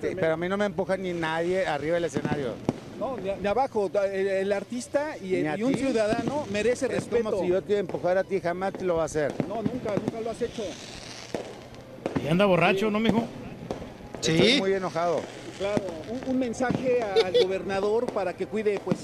Sí, 0.00 0.08
Pero 0.14 0.34
a 0.34 0.36
mí 0.36 0.48
no 0.48 0.56
me 0.56 0.64
empuja 0.64 0.96
ni 0.96 1.12
nadie 1.12 1.66
arriba 1.66 1.94
del 1.94 2.04
escenario. 2.04 2.54
No, 2.98 3.16
de 3.16 3.48
abajo, 3.48 3.90
el, 4.12 4.28
el 4.28 4.52
artista 4.52 5.16
y, 5.20 5.34
el- 5.36 5.42
Ni 5.42 5.48
a 5.48 5.56
y 5.58 5.62
un 5.64 5.74
ciudadano 5.74 6.46
merece 6.52 6.86
Es 6.86 6.92
respeto. 6.92 7.30
como 7.30 7.42
si 7.42 7.48
yo 7.48 7.60
te 7.62 7.78
empujara 7.78 8.20
a 8.20 8.24
ti, 8.24 8.40
jamás 8.40 8.72
te 8.74 8.84
lo 8.84 8.96
va 8.96 9.02
a 9.02 9.06
hacer. 9.06 9.32
No, 9.48 9.56
nunca, 9.56 9.92
nunca 9.96 10.20
lo 10.20 10.30
has 10.30 10.40
hecho. 10.40 10.62
Y 12.24 12.28
anda 12.28 12.44
borracho, 12.44 12.90
¿no, 12.90 13.00
mijo? 13.00 13.24
Estoy 14.20 14.60
muy 14.60 14.72
enojado. 14.72 15.20
Claro, 15.58 15.82
un, 16.10 16.30
un 16.30 16.38
mensaje 16.38 17.02
al 17.02 17.32
gobernador 17.42 18.06
para 18.12 18.34
que 18.34 18.46
cuide, 18.46 18.80
pues, 18.84 18.98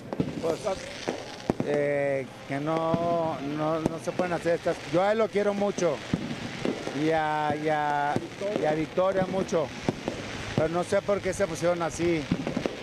Eh, 1.71 2.27
que 2.49 2.59
no, 2.61 3.37
no, 3.57 3.81
no 3.81 3.99
se 4.03 4.11
pueden 4.13 4.33
hacer 4.33 4.55
estas. 4.55 4.77
Yo 4.93 5.03
a 5.03 5.13
él 5.13 5.19
lo 5.19 5.29
quiero 5.29 5.53
mucho. 5.53 5.97
Y 7.05 7.11
a, 7.11 7.55
y 7.63 7.69
a- 7.69 8.15
Victoria 8.75 9.27
mucho. 9.31 9.67
Pero 10.57 10.69
no 10.71 10.83
sé 10.83 11.03
por 11.03 11.21
qué 11.21 11.33
se 11.33 11.47
pusieron 11.47 11.83
así. 11.83 12.23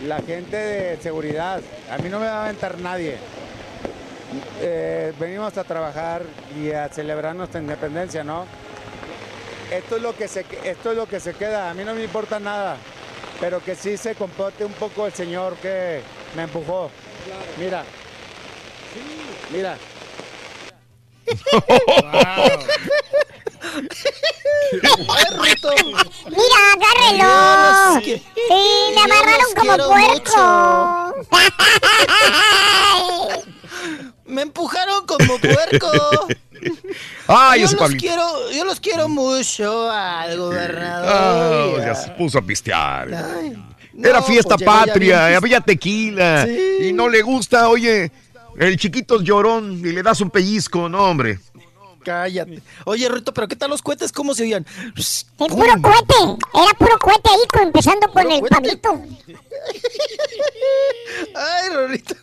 La 0.06 0.18
gente 0.22 0.56
de 0.56 0.98
seguridad, 0.98 1.62
a 1.90 1.98
mí 1.98 2.10
no 2.10 2.20
me 2.20 2.28
va 2.28 2.42
a 2.42 2.44
aventar 2.46 2.78
nadie. 2.80 3.18
Eh, 4.62 5.14
venimos 5.20 5.58
a 5.58 5.64
trabajar 5.64 6.22
y 6.56 6.72
a 6.72 6.88
celebrar 6.90 7.36
nuestra 7.36 7.60
independencia, 7.62 8.24
¿no? 8.24 8.46
Esto 9.72 9.96
es 9.96 10.02
lo 10.02 10.16
que 10.16 10.28
se, 10.28 10.46
esto 10.64 10.92
es 10.92 10.98
lo 10.98 11.08
que 11.08 11.20
se 11.20 11.34
queda. 11.34 11.72
A 11.72 11.74
mí 11.74 11.84
no 11.84 11.96
me 11.96 12.04
importa 12.04 12.40
nada. 12.40 12.78
Pero 13.42 13.62
que 13.64 13.76
sí 13.76 13.98
se 13.98 14.16
comporte 14.16 14.64
un 14.64 14.74
poco 14.74 15.08
el 15.08 15.14
señor 15.14 15.56
que 15.56 16.02
me 16.36 16.44
empujó. 16.44 16.90
Mira. 17.60 17.84
Mira. 19.52 19.78
Mira, 26.30 26.58
agárrelo. 26.74 28.02
Sí, 28.04 28.22
me 28.96 29.02
amarraron 29.02 29.54
como 29.56 29.78
puerco. 29.90 31.16
Me 34.26 34.42
empujaron 34.42 35.06
como 35.06 35.38
puerco. 35.40 35.92
Ay, 37.28 37.62
yo 37.62 37.68
los 37.68 37.76
Pablito. 37.76 38.02
quiero, 38.02 38.52
yo 38.52 38.66
los 38.66 38.80
quiero 38.80 39.08
mucho 39.08 39.90
al 39.92 40.32
Ah, 40.32 40.36
gobernador. 40.36 41.82
ya 41.86 41.94
se 41.96 42.10
puso 42.12 42.40
a 42.40 42.42
pistear. 42.42 43.08
no, 43.94 44.08
Era 44.10 44.24
fiesta 44.24 44.56
pues 44.58 44.66
patria, 44.66 45.36
había 45.38 45.62
tequila. 45.62 46.48
Y 46.50 46.92
no 46.92 47.08
le 47.08 47.22
gusta, 47.22 47.70
oye, 47.70 48.12
el 48.58 48.78
chiquito 48.78 49.18
es 49.18 49.24
llorón 49.24 49.80
y 49.80 49.92
le 49.92 50.04
das 50.04 50.22
un 50.22 50.30
pellizco, 50.30 50.88
no, 50.90 51.04
hombre. 51.06 51.40
Cállate. 52.04 52.62
Oye, 52.86 53.10
Rito, 53.10 53.34
pero 53.34 53.48
¿qué 53.48 53.56
tal 53.56 53.72
los 53.72 53.82
cohetes? 53.82 54.12
¿Cómo 54.12 54.36
se 54.36 54.44
oían? 54.44 54.64
Es 54.96 55.26
puro 55.38 55.56
cohete. 55.56 56.38
Era 56.54 56.74
puro 56.78 57.00
cohete 57.00 57.30
ahí, 57.32 57.48
con- 57.52 57.64
empezando 57.64 58.08
con 58.12 58.32
el 58.32 58.42
Pablito. 58.44 59.02
Ay, 61.36 61.70
Rorito. 61.74 62.16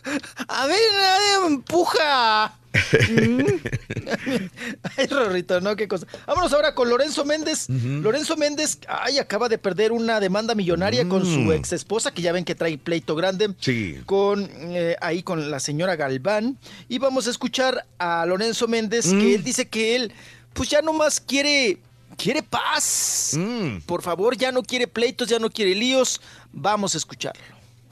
A 0.47 0.65
ver, 0.67 0.79
nadie 0.93 1.39
me 1.41 1.47
empuja. 1.55 2.53
Mm. 2.73 3.43
Ay, 4.97 5.05
Rorrito, 5.07 5.61
¿no? 5.61 5.75
Qué 5.75 5.87
cosa. 5.87 6.07
Vámonos 6.25 6.53
ahora 6.53 6.73
con 6.75 6.89
Lorenzo 6.89 7.25
Méndez. 7.25 7.67
Lorenzo 7.69 8.35
Méndez, 8.37 8.79
ay, 8.87 9.17
acaba 9.19 9.49
de 9.49 9.57
perder 9.57 9.91
una 9.91 10.19
demanda 10.19 10.55
millonaria 10.55 11.07
con 11.07 11.25
su 11.25 11.39
Mm. 11.39 11.51
ex 11.53 11.73
esposa, 11.73 12.11
que 12.11 12.21
ya 12.21 12.31
ven 12.31 12.45
que 12.45 12.55
trae 12.55 12.77
pleito 12.77 13.15
grande. 13.15 13.53
Sí. 13.59 13.99
Con 14.05 14.49
eh, 14.53 14.95
ahí 15.01 15.23
con 15.23 15.51
la 15.51 15.59
señora 15.59 15.95
Galván. 15.95 16.57
Y 16.89 16.97
vamos 16.99 17.27
a 17.27 17.29
escuchar 17.31 17.85
a 17.99 18.25
Lorenzo 18.25 18.67
Méndez, 18.67 19.07
Mm. 19.13 19.19
que 19.19 19.35
él 19.35 19.43
dice 19.43 19.67
que 19.67 19.95
él, 19.95 20.11
pues 20.53 20.69
ya 20.69 20.81
nomás 20.81 21.19
quiere. 21.19 21.79
Quiere 22.15 22.43
paz. 22.43 23.31
Mm. 23.35 23.79
Por 23.87 24.03
favor, 24.03 24.37
ya 24.37 24.51
no 24.51 24.61
quiere 24.61 24.87
pleitos, 24.87 25.27
ya 25.27 25.39
no 25.39 25.49
quiere 25.49 25.73
líos. 25.73 26.21
Vamos 26.51 26.93
a 26.93 26.99
escucharlo. 26.99 27.41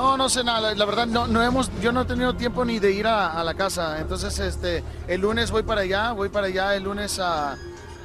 No, 0.01 0.17
no 0.17 0.29
sé 0.29 0.43
nada, 0.43 0.73
la, 0.73 0.85
verdad 0.85 1.05
no, 1.05 1.27
no 1.27 1.43
hemos, 1.43 1.69
yo 1.79 1.91
no 1.91 2.01
he 2.01 2.05
tenido 2.05 2.33
tiempo 2.33 2.65
ni 2.65 2.79
de 2.79 2.91
ir 2.91 3.05
a 3.05 3.43
la 3.43 3.53
casa, 3.53 3.99
entonces 3.99 4.39
este, 4.39 4.83
el 5.07 5.21
lunes 5.21 5.51
voy 5.51 5.61
para 5.61 5.81
allá, 5.81 6.11
voy 6.11 6.29
para 6.29 6.47
allá 6.47 6.75
el 6.75 6.85
lunes 6.85 7.19
a, 7.19 7.55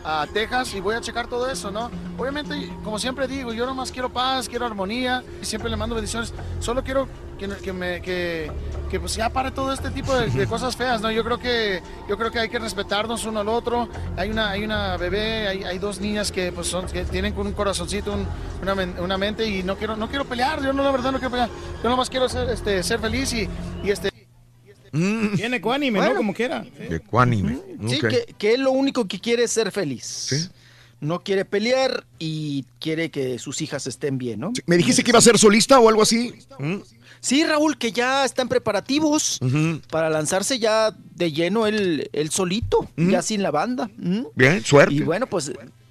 a 0.08 0.24
Texas 0.32 0.72
y 0.74 0.80
voy 0.80 0.94
a 0.94 1.00
checar 1.00 1.26
todo 1.26 1.50
eso, 1.50 1.70
¿no? 1.72 1.90
Obviamente, 2.16 2.70
como 2.84 2.96
siempre 2.98 3.26
digo, 3.26 3.52
yo 3.52 3.66
nomás 3.66 3.90
quiero 3.90 4.08
paz, 4.08 4.48
quiero 4.48 4.64
armonía 4.64 5.24
y 5.42 5.44
siempre 5.44 5.68
le 5.68 5.76
mando 5.76 5.96
bendiciones, 5.96 6.32
solo 6.60 6.84
quiero 6.84 7.08
que, 7.38 7.48
que 7.48 7.72
me, 7.72 8.00
que, 8.00 8.50
que 8.88 9.00
pues 9.00 9.16
ya 9.16 9.28
pare 9.30 9.50
todo 9.50 9.72
este 9.72 9.90
tipo 9.90 10.14
de, 10.14 10.30
de 10.30 10.46
cosas 10.46 10.76
feas, 10.76 11.00
¿no? 11.00 11.10
Yo 11.10 11.24
creo 11.24 11.38
que, 11.38 11.82
yo 12.08 12.16
creo 12.16 12.30
que 12.30 12.38
hay 12.38 12.48
que 12.48 12.60
respetarnos 12.60 13.24
uno 13.26 13.40
al 13.40 13.48
otro, 13.48 13.88
hay 14.16 14.30
una, 14.30 14.50
hay 14.50 14.64
una 14.64 14.96
bebé, 14.96 15.48
hay, 15.48 15.64
hay 15.64 15.78
dos 15.78 16.00
niñas 16.00 16.30
que 16.30 16.52
pues 16.52 16.68
son, 16.68 16.86
que 16.86 17.04
tienen 17.04 17.32
con 17.34 17.48
un 17.48 17.52
corazoncito, 17.52 18.12
un- 18.12 18.26
una, 18.62 18.74
una 19.02 19.18
mente 19.18 19.44
y 19.46 19.64
no 19.64 19.74
quiero, 19.76 19.96
no 19.96 20.08
quiero 20.08 20.24
pelear, 20.24 20.62
yo 20.62 20.72
no, 20.72 20.84
la 20.84 20.92
verdad 20.92 21.10
no 21.10 21.18
quiero 21.18 21.32
pelear, 21.32 21.50
yo 21.82 21.90
nomás 21.90 22.08
quiero 22.08 22.28
ser, 22.28 22.48
este, 22.48 22.80
ser 22.84 23.00
feliz 23.00 23.32
y, 23.32 23.48
y 23.82 23.90
este... 23.90 24.15
Tiene 24.92 25.56
ecuánime, 25.56 25.98
Bueno. 25.98 26.12
¿no? 26.12 26.16
Como 26.18 26.34
quiera. 26.34 26.64
Ecuánime. 26.78 27.58
Sí, 27.88 27.98
que, 28.00 28.34
que 28.38 28.54
él 28.54 28.62
lo 28.62 28.72
único 28.72 29.06
que 29.06 29.18
quiere 29.20 29.44
es 29.44 29.50
ser 29.52 29.70
feliz. 29.72 30.50
No 30.98 31.20
quiere 31.22 31.44
pelear 31.44 32.06
y 32.18 32.64
quiere 32.80 33.10
que 33.10 33.38
sus 33.38 33.60
hijas 33.60 33.86
estén 33.86 34.16
bien, 34.16 34.40
¿no? 34.40 34.52
¿Me 34.64 34.78
dijiste 34.78 35.04
que 35.04 35.10
iba 35.10 35.18
a 35.18 35.22
ser 35.22 35.38
solista 35.38 35.78
o 35.78 35.88
algo 35.90 36.00
así? 36.02 36.32
¿Mm? 36.58 36.76
Sí, 37.20 37.44
Raúl, 37.44 37.76
que 37.76 37.92
ya 37.92 38.24
están 38.24 38.48
preparativos 38.48 39.38
para 39.90 40.08
lanzarse 40.08 40.58
ya 40.58 40.94
de 41.14 41.32
lleno 41.32 41.66
él, 41.66 42.08
él 42.12 42.30
solito, 42.30 42.88
ya 42.96 43.20
sin 43.20 43.42
la 43.42 43.50
banda. 43.50 43.90
¿Mm? 43.98 44.22
Bien, 44.34 44.64
suerte. 44.64 44.94
Y 44.94 45.00
bueno, 45.00 45.26
pues 45.26 45.50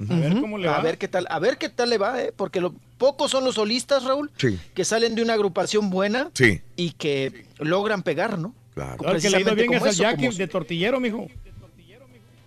A 0.10 0.16
ver 0.16 0.40
cómo 0.42 0.58
le 0.58 0.68
a 0.68 0.72
va. 0.72 0.82
ver 0.82 0.98
qué 0.98 1.08
tal, 1.08 1.28
a 1.30 1.38
ver 1.40 1.58
qué 1.60 1.70
tal 1.70 1.90
le 1.92 1.98
va, 2.00 2.22
¿eh? 2.24 2.34
porque 2.36 2.60
lo, 2.60 2.74
pocos 2.98 3.30
son 3.32 3.44
los 3.46 3.56
solistas, 3.56 4.04
Raúl, 4.06 4.32
Sí. 4.38 4.60
que 4.74 4.86
salen 4.86 5.14
de 5.14 5.22
una 5.22 5.34
agrupación 5.34 5.90
buena 5.92 6.32
Sí. 6.34 6.62
y 6.78 6.92
que 6.92 7.46
logran 7.60 8.02
pegar, 8.02 8.40
¿no? 8.40 8.56
Claro. 8.76 9.12
El 9.12 9.22
que 9.22 9.30
le 9.30 9.38
ha 9.38 9.40
ido 9.40 9.56
bien 9.56 9.72
es 9.74 9.80
como 9.80 9.86
al 9.86 9.92
eso, 9.92 10.04
Jackie 10.04 10.26
como- 10.28 10.38
de 10.38 10.48
tortillero, 10.48 11.00
mijo. 11.00 11.28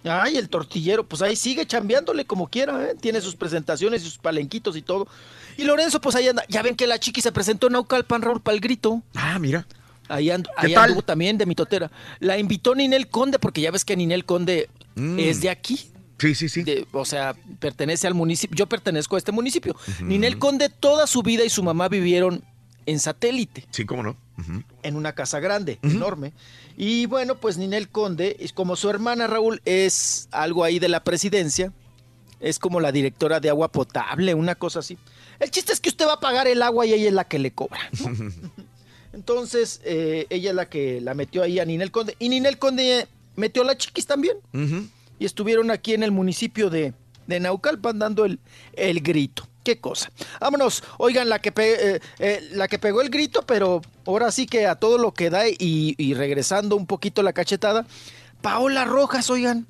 Ay, 0.05 0.37
el 0.37 0.49
tortillero, 0.49 1.05
pues 1.07 1.21
ahí 1.23 1.35
sigue 1.35 1.67
chambeándole 1.67 2.25
como 2.25 2.47
quiera, 2.49 2.85
¿eh? 2.91 2.95
Tiene 2.99 3.21
sus 3.21 3.35
presentaciones 3.35 4.03
y 4.03 4.05
sus 4.05 4.17
palenquitos 4.19 4.77
y 4.77 4.83
todo. 4.83 5.09
Y 5.57 5.65
Lorenzo, 5.65 6.01
pues 6.01 6.15
ahí 6.15 6.29
anda. 6.29 6.45
Ya 6.49 6.63
ven 6.63 6.77
que 6.77 6.87
la 6.87 6.99
chiqui 7.01 7.21
se 7.21 7.33
presentó 7.33 7.67
en 7.67 7.73
Naucalpan, 7.75 8.23
Raúl, 8.23 8.41
para 8.41 8.55
el 8.55 8.61
grito. 8.61 9.03
Ah, 9.15 9.39
mira. 9.41 9.67
Ahí, 10.09 10.31
ando, 10.31 10.49
¿Qué 10.61 10.69
ahí 10.69 10.75
anduvo 10.75 11.03
también 11.03 11.37
de 11.37 11.45
mitotera. 11.45 11.91
La 12.21 12.39
invitó 12.39 12.75
Ninel 12.75 13.09
Conde, 13.09 13.39
porque 13.39 13.61
ya 13.61 13.71
ves 13.71 13.85
que 13.85 13.97
Ninel 13.97 14.25
Conde 14.25 14.71
Mm. 14.95 15.19
es 15.19 15.41
de 15.43 15.51
aquí. 15.51 15.91
Sí, 16.19 16.35
sí, 16.35 16.49
sí. 16.49 16.63
De- 16.63 16.87
o 16.93 17.05
sea, 17.05 17.35
pertenece 17.59 18.07
al 18.07 18.15
municipio. 18.15 18.57
Yo 18.57 18.67
pertenezco 18.67 19.17
a 19.17 19.19
este 19.19 19.33
municipio. 19.33 19.77
Ninel 20.01 20.39
Conde 20.39 20.69
toda 20.71 21.07
su 21.07 21.23
vida 21.23 21.45
y 21.45 21.51
su 21.51 21.63
mamá 21.63 21.89
vivieron 21.89 22.43
en 22.89 22.99
satélite 23.01 23.67
Sí, 23.71 23.85
cómo 23.85 24.03
no. 24.03 24.17
En 24.83 24.97
una 24.97 25.15
casa 25.15 25.41
grande, 25.41 25.79
enorme. 25.83 26.33
Y 26.77 27.07
bueno, 27.07 27.35
pues 27.35 27.59
Ninel 27.59 27.89
Conde, 27.89 28.37
como 28.55 28.77
su 28.77 28.89
hermana 28.89 29.27
Raúl 29.27 29.61
es 29.65 30.29
algo 30.31 30.65
ahí 30.65 30.79
de 30.79 30.89
la 30.89 31.03
presidencia, 31.03 31.73
es 32.41 32.59
como 32.59 32.81
la 32.81 32.93
directora 32.93 33.41
de 33.41 33.51
agua 33.51 33.71
potable, 33.73 34.33
una 34.35 34.55
cosa 34.55 34.79
así. 34.79 34.97
El 35.41 35.51
chiste 35.51 35.73
es 35.73 35.81
que 35.81 35.89
usted 35.89 36.07
va 36.07 36.15
a 36.15 36.21
pagar 36.21 36.47
el 36.47 36.63
agua 36.63 36.87
y 36.87 36.95
ella 36.95 37.09
es 37.09 37.15
la 37.15 37.25
que 37.25 37.39
le 37.39 37.51
cobra. 37.51 37.81
¿no? 38.01 38.33
Entonces, 39.13 39.81
eh, 39.85 40.27
ella 40.31 40.51
es 40.51 40.57
la 40.57 40.69
que 40.69 41.01
la 41.01 41.15
metió 41.15 41.43
ahí 41.43 41.59
a 41.59 41.65
Ninel 41.65 41.91
Conde. 41.91 42.17
Y 42.21 42.29
Ninel 42.29 42.59
Conde 42.59 43.09
metió 43.35 43.63
a 43.63 43.65
la 43.67 43.77
chiquis 43.77 44.07
también. 44.07 44.37
Y 45.19 45.25
estuvieron 45.25 45.73
aquí 45.73 45.95
en 45.95 46.05
el 46.05 46.13
municipio 46.13 46.71
de, 46.71 46.95
de 47.27 47.41
Naucalpan 47.41 47.99
dando 47.99 48.25
el, 48.25 48.39
el 48.75 49.01
grito. 49.01 49.48
Qué 49.65 49.79
cosa. 49.81 50.11
Vámonos. 50.41 50.83
Oigan, 50.99 51.29
la 51.29 51.41
que, 51.41 51.53
pe- 51.53 51.97
eh, 51.97 52.01
eh, 52.19 52.49
la 52.53 52.69
que 52.69 52.79
pegó 52.79 53.01
el 53.03 53.11
grito, 53.11 53.43
pero 53.43 53.83
ahora 54.07 54.31
sí 54.33 54.47
que 54.47 54.67
a 54.67 54.77
todo 54.77 54.97
lo 54.99 55.13
que 55.13 55.29
da 55.31 55.47
y, 55.49 55.95
y 55.99 56.15
regresando 56.15 56.75
un 56.77 56.87
poquito 56.87 57.23
la 57.23 57.33
cachetada. 57.33 57.85
Paola 58.41 58.85
Rojas, 58.85 59.29
oigan. 59.31 59.67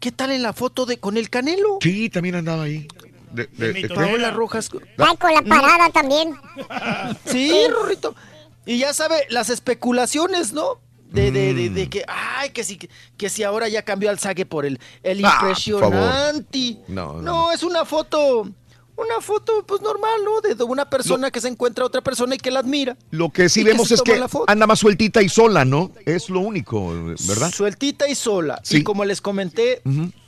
¿Qué 0.00 0.12
tal 0.12 0.30
en 0.32 0.42
la 0.42 0.52
foto 0.52 0.86
de 0.86 0.98
con 0.98 1.16
el 1.16 1.28
Canelo? 1.30 1.78
Sí, 1.80 2.08
también 2.10 2.34
andaba 2.36 2.64
ahí. 2.64 2.88
De- 3.32 3.46
de- 3.46 3.72
de- 3.72 3.88
Paola 3.88 4.30
Rojas. 4.30 4.70
Ay, 4.98 5.16
con 5.16 5.32
la 5.34 5.42
parada 5.42 5.90
también. 5.90 6.34
Sí, 7.26 7.52
Rorrito. 7.70 8.14
Y 8.66 8.78
ya 8.78 8.92
sabe, 8.94 9.16
las 9.30 9.50
especulaciones, 9.50 10.52
¿no? 10.52 10.80
De, 11.10 11.30
de, 11.30 11.52
de, 11.52 11.68
de 11.68 11.90
que, 11.90 12.04
ay, 12.08 12.50
que 12.50 12.64
si, 12.64 12.78
que 13.18 13.28
si 13.28 13.42
ahora 13.42 13.68
ya 13.68 13.82
cambió 13.82 14.08
al 14.08 14.18
saque 14.18 14.46
por 14.46 14.64
el, 14.64 14.78
el 15.02 15.22
Ah, 15.24 15.36
por 15.40 15.48
impresionante. 15.50 16.76
No, 16.88 17.14
no. 17.14 17.22
No, 17.22 17.52
es 17.52 17.62
una 17.62 17.84
foto, 17.84 18.48
una 18.96 19.20
foto 19.20 19.64
pues 19.66 19.80
normal, 19.80 20.20
¿no? 20.24 20.40
De, 20.40 20.62
una 20.64 20.88
persona 20.88 21.30
que 21.30 21.40
se 21.40 21.48
encuentra 21.48 21.84
a 21.84 21.86
otra 21.86 22.00
persona 22.00 22.34
y 22.34 22.38
que 22.38 22.50
la 22.50 22.60
admira. 22.60 22.96
Lo 23.10 23.30
que 23.30 23.48
sí 23.48 23.64
que 23.64 23.70
vemos 23.70 23.90
es 23.90 24.02
que 24.02 24.22
anda 24.46 24.66
más 24.66 24.78
sueltita 24.78 25.22
y 25.22 25.28
sola, 25.28 25.64
¿no? 25.64 25.92
Es 26.04 26.28
lo 26.28 26.40
único, 26.40 26.92
¿verdad? 27.26 27.50
Sueltita 27.52 28.08
y 28.08 28.14
sola. 28.14 28.60
Sí. 28.62 28.78
Y 28.78 28.82
como 28.82 29.04
les 29.04 29.20
comenté, 29.20 29.82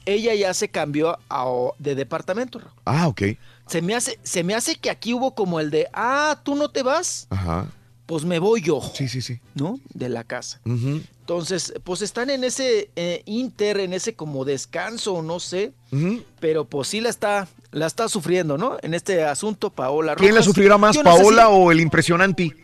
ella 0.06 0.34
ya 0.34 0.54
se 0.54 0.68
cambió 0.68 1.18
a, 1.28 1.46
de 1.78 1.94
departamento. 1.94 2.60
Ah, 2.84 3.08
ok. 3.08 3.22
Se 3.66 3.80
me, 3.80 3.94
hace, 3.94 4.18
se 4.22 4.44
me 4.44 4.54
hace 4.54 4.76
que 4.76 4.90
aquí 4.90 5.14
hubo 5.14 5.34
como 5.34 5.58
el 5.60 5.70
de, 5.70 5.88
ah, 5.94 6.40
tú 6.44 6.54
no 6.54 6.70
te 6.70 6.82
vas, 6.82 7.26
Ajá. 7.30 7.66
pues 8.04 8.24
me 8.24 8.38
voy 8.38 8.60
yo. 8.60 8.82
Sí, 8.94 9.08
sí, 9.08 9.22
sí. 9.22 9.40
¿No? 9.54 9.80
De 9.94 10.10
la 10.10 10.24
casa. 10.24 10.60
Ujú. 10.66 11.00
Entonces, 11.24 11.72
pues 11.84 12.02
están 12.02 12.28
en 12.28 12.44
ese 12.44 12.90
eh, 12.96 13.22
inter, 13.24 13.80
en 13.80 13.94
ese 13.94 14.14
como 14.14 14.44
descanso, 14.44 15.22
no 15.22 15.40
sé, 15.40 15.72
pero 16.38 16.66
pues 16.66 16.88
sí 16.88 17.00
la 17.00 17.08
está, 17.08 17.48
la 17.70 17.86
está 17.86 18.10
sufriendo, 18.10 18.58
¿no? 18.58 18.76
En 18.82 18.92
este 18.92 19.24
asunto, 19.24 19.70
Paola 19.70 20.16
¿Quién 20.16 20.34
la 20.34 20.40
Rojas. 20.40 20.44
sufrirá 20.44 20.76
más, 20.76 20.94
Yo 20.96 21.02
no 21.02 21.12
sé 21.16 21.22
Paola 21.22 21.44
si- 21.44 21.48
o 21.50 21.72
el 21.72 21.80
impresionante? 21.80 22.54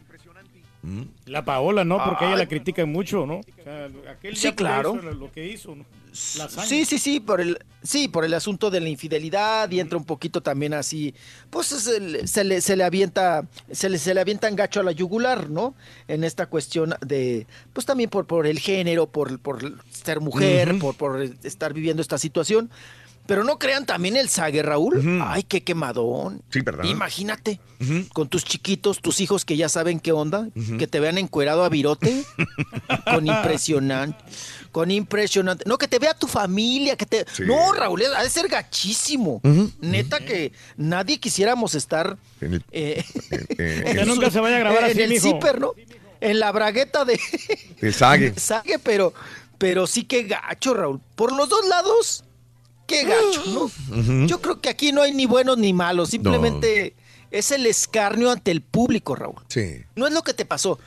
La 1.25 1.43
Paola, 1.43 1.85
¿no? 1.85 2.05
Porque 2.05 2.27
ella 2.27 2.37
la 2.37 2.47
critican 2.47 2.93
mucho, 2.93 3.25
¿no? 3.25 3.37
O 3.39 3.63
sea, 3.65 3.89
aquel 4.11 4.37
Sí, 4.37 4.53
claro. 4.53 4.95
lo 4.95 5.33
que 5.33 5.47
hizo, 5.47 5.75
¿no? 5.75 5.87
Sí, 6.13 6.85
sí, 6.85 6.99
sí, 6.99 7.21
por 7.21 7.41
el, 7.41 7.59
sí, 7.83 8.09
por 8.09 8.25
el 8.25 8.35
asunto 8.35 8.71
de 8.71 8.81
la 8.81 8.89
infidelidad 8.89 9.71
y 9.71 9.81
entra 9.81 9.99
un 9.99 10.05
poquito 10.05 10.43
también 10.43 10.75
así, 10.75 11.15
pues 11.51 11.69
se 11.69 12.01
le, 12.01 12.27
se 12.27 12.45
le, 12.45 12.61
se 12.61 12.77
le 12.77 12.85
avienta, 12.85 13.47
se 13.71 13.89
le, 13.89 13.99
se 13.99 14.15
le 14.15 14.21
avienta 14.21 14.51
gacho 14.51 14.81
a 14.81 14.83
la 14.83 14.93
yugular, 14.93 15.51
¿no? 15.51 15.75
En 16.09 16.25
esta 16.25 16.47
cuestión 16.47 16.95
de, 17.01 17.47
pues 17.73 17.87
también 17.87 18.11
por, 18.11 18.27
por 18.27 18.47
el 18.47 18.59
género, 18.59 19.07
por, 19.07 19.39
por 19.41 19.83
ser 19.91 20.21
mujer, 20.21 20.79
por, 20.79 20.97
por 20.97 21.23
estar 21.43 21.73
viviendo 21.73 22.03
esta 22.03 22.19
situación. 22.19 22.71
Pero 23.31 23.45
no 23.45 23.61
crean 23.61 23.87
también 23.87 24.17
el 24.17 24.29
sague, 24.29 24.61
Raúl. 24.61 25.21
Ay, 25.25 25.45
qué 25.45 25.63
quemadón. 25.63 26.43
Sí, 26.51 26.63
¿verdad? 26.63 26.83
Imagínate, 26.83 27.61
con 28.13 28.29
tus 28.29 28.45
chiquitos, 28.45 29.01
tus 29.01 29.21
hijos 29.21 29.45
que 29.45 29.57
ya 29.57 29.69
saben 29.69 30.01
qué 30.01 30.11
onda, 30.11 30.49
que 30.81 30.89
te 30.89 30.99
vean 30.99 31.17
encuerado 31.17 31.63
a 31.63 31.69
virote, 31.69 32.25
con 33.05 33.29
impresionante, 33.29 34.19
con 34.73 34.91
impresionante. 34.91 35.63
No, 35.65 35.79
que 35.79 35.87
te 35.87 36.01
vea 36.01 36.13
tu 36.13 36.27
familia, 36.27 36.97
que 36.97 37.07
te... 37.07 37.25
Sí. 37.33 37.45
No, 37.47 37.73
Raúl, 37.73 38.03
ha 38.17 38.25
de 38.25 38.31
ser 38.31 38.49
gachísimo. 38.49 39.41
Neta 39.81 40.19
que 40.19 40.51
nadie 40.77 41.21
quisiéramos 41.21 41.77
estar... 41.77 42.19
En 42.41 42.55
el- 42.55 42.65
eh, 42.73 43.05
Que 43.57 44.03
nunca 44.07 44.27
su- 44.27 44.33
se 44.33 44.41
vaya 44.41 44.57
a 44.57 44.59
grabar 44.59 44.83
en 44.87 44.91
así, 44.91 45.03
el 45.03 45.11
mijo. 45.11 45.23
zipper, 45.29 45.61
¿no? 45.61 45.75
En 46.21 46.41
la 46.41 46.51
bragueta 46.51 47.05
de... 47.05 47.21
de 47.81 47.93
sague. 47.93 48.35
Sague, 48.37 48.81
pero, 48.81 49.15
pero 49.57 49.87
sí 49.87 50.03
que 50.03 50.25
gacho, 50.25 50.75
Raúl. 50.75 51.01
Por 51.15 51.33
los 51.33 51.49
dos 51.49 51.65
lados, 51.69 52.25
qué 52.91 53.05
gacho, 53.05 53.45
¿no? 53.47 54.27
Yo 54.27 54.41
creo 54.41 54.61
que 54.61 54.69
aquí 54.69 54.93
no 54.93 55.03
hay 55.03 55.15
ni 55.15 55.27
buenos 55.27 55.57
ni 55.59 55.73
malos, 55.73 56.11
simplemente 56.11 56.95
es 57.31 57.51
el 57.53 57.65
escarnio 57.67 58.31
ante 58.31 58.51
el 58.51 58.61
público, 58.61 59.15
Raúl. 59.15 59.37
Sí. 59.49 59.83
No 59.95 60.07
es 60.07 60.13
lo 60.13 60.23
que 60.23 60.35
te 60.35 60.45
pasó. 60.45 60.79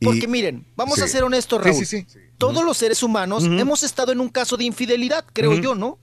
Y- 0.00 0.06
Porque 0.06 0.26
miren, 0.26 0.66
vamos 0.76 1.00
a 1.00 1.06
ser 1.08 1.22
honestos, 1.24 1.62
Raúl. 1.62 1.84
sí, 1.86 1.86
sí. 1.86 2.06
Todos 2.36 2.64
los 2.64 2.76
seres 2.76 3.02
humanos 3.02 3.44
hemos 3.44 3.82
estado 3.84 4.10
en 4.12 4.20
un 4.20 4.28
caso 4.28 4.56
de 4.56 4.64
infidelidad, 4.64 5.24
creo 5.32 5.54
yo, 5.54 5.74
¿no? 5.74 5.98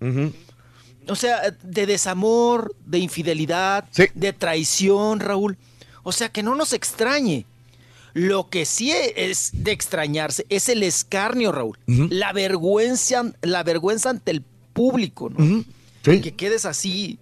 O 1.08 1.16
sea, 1.16 1.52
de 1.64 1.86
desamor, 1.86 2.74
de 2.86 3.00
infidelidad, 3.00 3.86
de 4.16 4.34
traición, 4.34 5.20
Raúl. 5.20 5.58
O 6.04 6.12
sea, 6.12 6.30
que 6.30 6.42
no 6.42 6.56
nos 6.56 6.74
extrañe. 6.74 7.46
Lo 8.14 8.50
que 8.50 8.66
sí 8.66 8.92
es 8.92 9.52
de 9.54 9.72
extrañarse 9.72 10.46
es 10.50 10.68
el 10.70 10.84
escarnio, 10.84 11.52
Raúl. 11.52 11.78
La 11.88 12.34
vergüenza, 12.34 13.24
la 13.42 13.64
vergüenza 13.64 14.10
ante 14.10 14.32
el 14.32 14.42
público, 14.74 15.30
¿no? 15.30 15.64
Sí. 16.04 16.22
Que 16.22 16.32
quedes 16.34 16.66
así, 16.66 17.20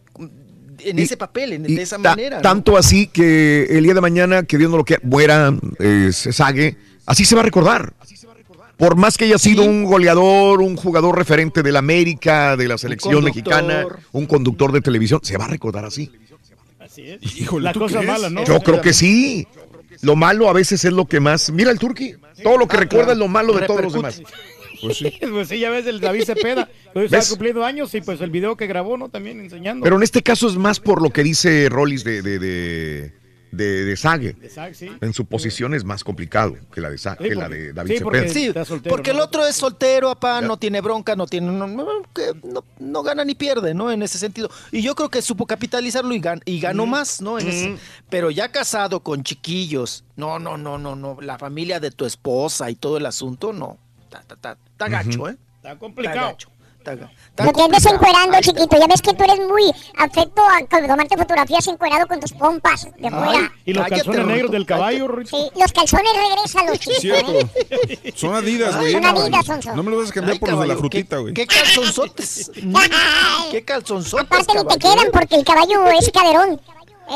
en 0.79 0.99
Y- 0.99 1.01
ese 1.01 1.17
papel, 1.17 1.53
en, 1.53 1.63
de 1.63 1.81
esa 1.81 1.97
ta- 1.97 2.11
manera. 2.11 2.37
¿no? 2.37 2.41
Tanto 2.41 2.77
así 2.77 3.07
que 3.07 3.65
el 3.69 3.83
día 3.83 3.93
de 3.93 4.01
mañana, 4.01 4.43
que 4.43 4.57
Dios 4.57 4.71
no 4.71 4.77
lo 4.77 4.85
quiera, 4.85 5.01
muera, 5.05 5.53
eh, 5.79 6.11
se 6.13 6.31
sague, 6.31 6.77
así 7.05 7.25
se 7.25 7.35
va 7.35 7.41
a 7.41 7.45
recordar. 7.45 7.93
Por 8.77 8.95
más 8.95 9.17
que 9.17 9.25
haya 9.25 9.37
sido 9.37 9.63
un 9.65 9.83
goleador, 9.83 10.61
un 10.61 10.77
jugador 10.77 11.17
referente 11.17 11.61
de 11.63 11.71
la 11.73 11.79
América, 11.79 12.55
de 12.55 12.65
la 12.69 12.77
selección 12.77 13.21
mexicana, 13.25 13.85
un 14.13 14.25
conductor 14.25 14.71
de 14.71 14.79
televisión, 14.79 15.19
se 15.21 15.37
va 15.37 15.43
a 15.45 15.49
recordar 15.49 15.83
así. 15.83 16.09
Así 16.79 17.01
es. 17.09 17.51
la 17.59 17.73
cosa 17.73 18.01
mala, 18.01 18.29
¿no? 18.29 18.45
Yo 18.45 18.61
creo 18.61 18.79
que 18.79 18.93
sí. 18.93 19.45
Lo 20.01 20.15
malo 20.15 20.49
a 20.49 20.53
veces 20.53 20.85
es 20.85 20.93
lo 20.93 21.05
que 21.05 21.19
más. 21.19 21.51
Mira 21.51 21.71
el 21.71 21.77
Turqui. 21.77 22.13
Todo 22.41 22.57
lo 22.57 22.69
que 22.69 22.77
Ah, 22.77 22.79
recuerda 22.79 23.07
claro. 23.07 23.11
es 23.11 23.17
lo 23.19 23.27
malo 23.27 23.53
de 23.53 23.67
todos 23.67 23.81
los 23.81 23.91
demás. 23.91 24.21
Pues 24.81 24.97
sí. 24.97 25.13
pues 25.31 25.47
sí, 25.49 25.59
ya 25.59 25.69
ves 25.69 25.85
el 25.87 25.99
David 25.99 26.23
Cepeda. 26.23 26.69
Hoy 26.95 27.05
está 27.05 27.21
cumpliendo 27.27 27.63
años 27.65 27.93
y 27.95 28.01
pues 28.01 28.21
el 28.21 28.29
video 28.31 28.55
que 28.55 28.67
grabó, 28.67 28.97
¿no? 28.97 29.09
También 29.09 29.39
enseñando. 29.39 29.83
Pero 29.83 29.95
en 29.97 30.03
este 30.03 30.21
caso 30.23 30.47
es 30.47 30.55
más 30.55 30.79
por 30.79 31.01
lo 31.01 31.09
que 31.11 31.23
dice 31.23 31.67
Rollis 31.69 32.03
de, 32.03 32.21
de, 32.21 32.39
de, 32.39 33.13
de, 33.51 33.85
de 33.85 33.97
Sague. 33.97 34.33
De 34.33 34.49
Sague, 34.49 34.73
sí. 34.75 34.89
En 35.01 35.13
su 35.13 35.25
posición 35.25 35.73
es 35.73 35.83
más 35.83 36.03
complicado 36.03 36.55
que 36.73 36.81
la 36.81 36.89
de, 36.89 36.97
que 37.17 37.35
la 37.35 37.49
de 37.49 37.73
David 37.73 37.97
Sí, 37.97 38.03
porque, 38.03 38.29
Cepeda. 38.29 38.65
sí, 38.65 38.73
porque 38.87 39.11
el 39.11 39.19
otro 39.19 39.45
es 39.45 39.55
soltero, 39.55 40.09
apá, 40.09 40.39
no 40.41 40.57
tiene 40.57 40.81
bronca, 40.81 41.15
no 41.15 41.25
tiene, 41.27 41.51
no, 41.51 41.67
no- 41.67 41.87
que 42.13 42.31
no- 42.43 42.63
no 42.79 43.03
gana 43.03 43.25
ni 43.25 43.33
pierde, 43.35 43.73
¿no? 43.73 43.91
En 43.91 44.01
ese 44.03 44.17
sentido. 44.19 44.49
Y 44.71 44.81
yo 44.81 44.95
creo 44.95 45.09
que 45.09 45.21
supo 45.21 45.45
capitalizarlo 45.47 46.13
y, 46.13 46.21
gan- 46.21 46.41
y 46.45 46.59
ganó 46.59 46.85
más, 46.85 47.21
¿no? 47.21 47.39
En 47.39 47.47
ese- 47.47 47.75
pero 48.09 48.29
ya 48.31 48.51
casado 48.51 48.99
con 49.01 49.23
chiquillos, 49.23 50.03
no, 50.15 50.37
no, 50.39 50.57
no, 50.57 50.77
no, 50.77 50.95
no, 50.95 51.17
la 51.21 51.37
familia 51.39 51.79
de 51.79 51.91
tu 51.91 52.05
esposa 52.05 52.69
y 52.69 52.75
todo 52.75 52.97
el 52.97 53.05
asunto, 53.07 53.51
no. 53.53 53.77
Está, 54.09 54.19
está, 54.21 54.33
está, 54.35 54.57
está 54.71 54.87
gacho, 54.87 55.29
¿eh? 55.29 55.37
Está 55.57 55.77
complicado. 55.77 56.35
Está, 56.79 56.93
ga- 56.95 57.09
está 57.11 57.43
No 57.43 57.51
te 57.51 57.61
andes 57.61 57.85
encuerando, 57.85 58.39
chiquito. 58.41 58.79
Ya 58.79 58.87
ves 58.87 59.01
que 59.01 59.13
tú 59.13 59.23
eres 59.25 59.37
muy 59.47 59.63
afecto 59.97 60.41
a 60.41 60.65
tomarte 60.87 61.17
fotografías 61.17 61.67
encuerado 61.67 62.07
con 62.07 62.19
tus 62.21 62.31
pompas 62.31 62.85
de 62.97 63.09
fuera. 63.11 63.51
Y 63.65 63.73
los 63.73 63.85
calzones 63.85 64.25
negros 64.25 64.51
del 64.51 64.65
caballo, 64.65 65.07
Rito. 65.09 65.37
Sí, 65.37 65.51
los 65.59 65.71
calzones 65.73 66.11
regresan 66.15 66.65
los 66.67 66.79
chicos. 66.79 66.97
Cierto. 67.01 67.31
¿eh? 67.33 68.13
Son 68.15 68.33
Adidas, 68.33 68.77
güey. 68.77 68.93
Son 68.93 69.05
Adidas, 69.05 69.45
Sonso. 69.45 69.75
No 69.75 69.83
me 69.83 69.91
los 69.91 69.99
vas 70.01 70.09
a 70.09 70.13
cambiar 70.13 70.33
Ay, 70.33 70.39
por 70.39 70.49
los 70.49 70.59
de 70.61 70.67
la 70.67 70.73
caballo, 70.73 70.79
frutita, 70.79 71.17
güey. 71.17 71.33
¿Qué 71.33 71.45
calzonzotes? 71.45 72.51
Mm, 72.63 72.75
¿Qué 73.51 73.63
calzonzotes? 73.65 74.25
Aparte 74.25 74.53
ni 74.53 74.59
te 74.63 74.79
caballo? 74.79 74.95
quedan 75.01 75.11
porque 75.11 75.35
el 75.35 75.43
caballo 75.45 75.85
es 75.99 76.09
caderón. 76.11 76.61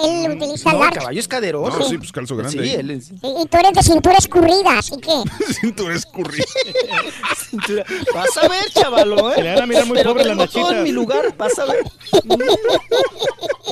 Él 0.03 0.31
utiliza 0.31 0.72
No, 0.73 0.80
caballo 0.91 1.19
es 1.19 1.27
caderón. 1.27 1.72
No, 1.77 1.85
sí, 1.85 1.97
pues 1.97 2.11
calzo 2.11 2.35
grande. 2.35 2.63
Sí, 2.63 2.73
él 2.73 2.91
es. 2.91 3.11
Y, 3.11 3.41
y 3.41 3.45
tú 3.45 3.57
eres 3.57 3.73
de 3.73 3.83
cintura 3.83 4.15
escurrida, 4.17 4.80
así 4.80 4.95
que. 4.97 5.53
Cintura 5.53 5.95
escurrida. 5.95 6.45
Cintura- 7.49 7.85
Vas 8.13 8.38
a 8.38 8.47
ver, 8.47 8.72
chavalo, 8.73 9.33
¿eh? 9.33 9.43
Le 9.43 9.53
van 9.53 9.63
a 9.63 9.65
mirar 9.67 9.85
muy 9.85 9.97
Pero 9.97 10.13
pobre 10.13 10.77
en 10.77 10.83
mi 10.83 10.91
lugar, 10.91 11.35
vas 11.38 11.57
a 11.59 11.65
ver. 11.65 11.83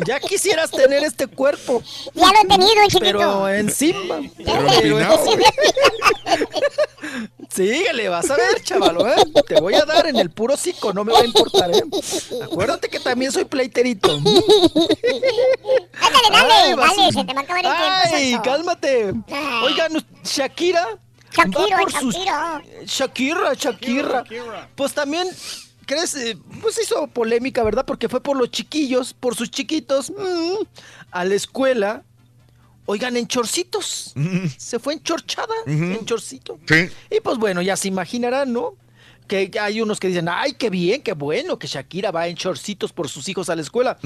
Ya 0.07 0.19
quisieras 0.19 0.71
tener 0.71 1.03
este 1.03 1.27
cuerpo. 1.27 1.83
Ya 2.15 2.27
lo 2.27 2.39
he 2.43 2.47
tenido, 2.47 2.71
chiquito. 2.87 3.01
Pero 3.01 3.49
encima. 3.49 4.19
Pero. 4.37 4.67
Síguele, 7.53 8.07
vas 8.09 8.29
a 8.29 8.35
ver, 8.37 8.61
chavalo, 8.63 9.07
¿eh? 9.07 9.15
Te 9.47 9.59
voy 9.59 9.73
a 9.73 9.83
dar 9.83 10.07
en 10.07 10.15
el 10.15 10.29
puro 10.29 10.55
cico, 10.55 10.93
no 10.93 11.03
me 11.03 11.11
va 11.11 11.19
a 11.19 11.25
importar, 11.25 11.69
¿eh? 11.71 11.83
Acuérdate 12.43 12.87
que 12.87 12.99
también 12.99 13.31
soy 13.31 13.43
pleiterito. 13.45 14.13
Ándale, 14.13 14.37
dale, 16.31 16.53
Ay, 16.53 16.73
vas- 16.75 16.95
dale, 16.95 17.11
se 17.11 17.23
te 17.25 17.33
va 17.33 17.41
a 17.41 17.43
acabar 17.43 17.65
el 17.65 17.71
Ay, 17.71 18.09
tiempo. 18.09 18.35
Sonso. 18.35 18.41
cálmate. 18.43 19.13
Ay. 19.31 19.63
Oigan, 19.65 20.05
Shakira. 20.23 20.87
Shakira, 21.33 21.77
sus- 21.99 22.15
Shakira. 22.15 22.61
Shakira, 22.85 23.53
Shakira. 23.53 24.23
Pues 24.75 24.93
también, 24.93 25.27
¿crees? 25.85 26.15
Eh, 26.15 26.37
Pues 26.61 26.79
hizo 26.81 27.07
polémica, 27.07 27.63
¿verdad? 27.63 27.85
Porque 27.85 28.07
fue 28.09 28.21
por 28.21 28.37
los 28.37 28.49
chiquillos, 28.51 29.13
por 29.13 29.35
sus 29.35 29.49
chiquitos, 29.51 30.09
mm, 30.11 30.55
a 31.11 31.25
la 31.25 31.35
escuela. 31.35 32.03
Oigan, 32.85 33.15
en 33.17 33.27
chorcitos. 33.27 34.13
Se 34.57 34.79
fue 34.79 34.93
enchorchada, 34.95 35.53
en 35.65 36.05
chorcito. 36.05 36.59
Sí. 36.67 36.89
Y 37.09 37.19
pues 37.21 37.37
bueno, 37.37 37.61
ya 37.61 37.75
se 37.77 37.87
imaginarán, 37.87 38.51
¿no? 38.53 38.73
Que 39.27 39.49
hay 39.61 39.79
unos 39.79 39.97
que 39.99 40.09
dicen, 40.09 40.27
ay, 40.27 40.53
qué 40.55 40.69
bien, 40.69 41.01
qué 41.03 41.13
bueno 41.13 41.57
que 41.57 41.65
Shakira 41.67 42.11
va 42.11 42.27
en 42.27 42.35
chorcitos 42.35 42.91
por 42.91 43.07
sus 43.07 43.29
hijos 43.29 43.49
a 43.49 43.55
la 43.55 43.61
escuela. 43.61 43.97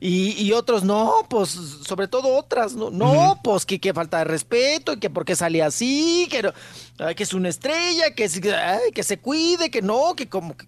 Y, 0.00 0.30
y 0.42 0.52
otros, 0.52 0.84
no, 0.84 1.12
pues, 1.28 1.50
sobre 1.50 2.08
todo 2.08 2.34
otras, 2.34 2.72
no, 2.74 2.88
no, 2.90 3.40
pues 3.44 3.66
que, 3.66 3.78
que 3.78 3.92
falta 3.92 4.18
de 4.18 4.24
respeto, 4.24 4.98
que 4.98 5.10
por 5.10 5.26
qué 5.26 5.36
sale 5.36 5.62
así, 5.62 6.28
que, 6.30 6.42
no- 6.44 6.52
ay, 6.98 7.14
que 7.14 7.24
es 7.24 7.34
una 7.34 7.50
estrella, 7.50 8.14
que, 8.14 8.24
es- 8.24 8.40
ay, 8.46 8.92
que 8.94 9.02
se 9.02 9.18
cuide, 9.18 9.70
que 9.70 9.82
no, 9.82 10.14
que 10.16 10.28
como, 10.30 10.56
que- 10.56 10.66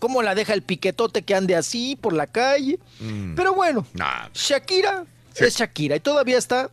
cómo 0.00 0.22
la 0.22 0.34
deja 0.34 0.52
el 0.52 0.62
piquetote 0.62 1.22
que 1.22 1.34
ande 1.36 1.54
así 1.54 1.94
por 1.94 2.14
la 2.14 2.26
calle. 2.26 2.80
Pero 3.36 3.54
bueno, 3.54 3.86
Shakira 4.34 5.04
es 5.36 5.56
Shakira 5.56 5.94
y 5.96 6.00
todavía 6.00 6.38
está 6.38 6.70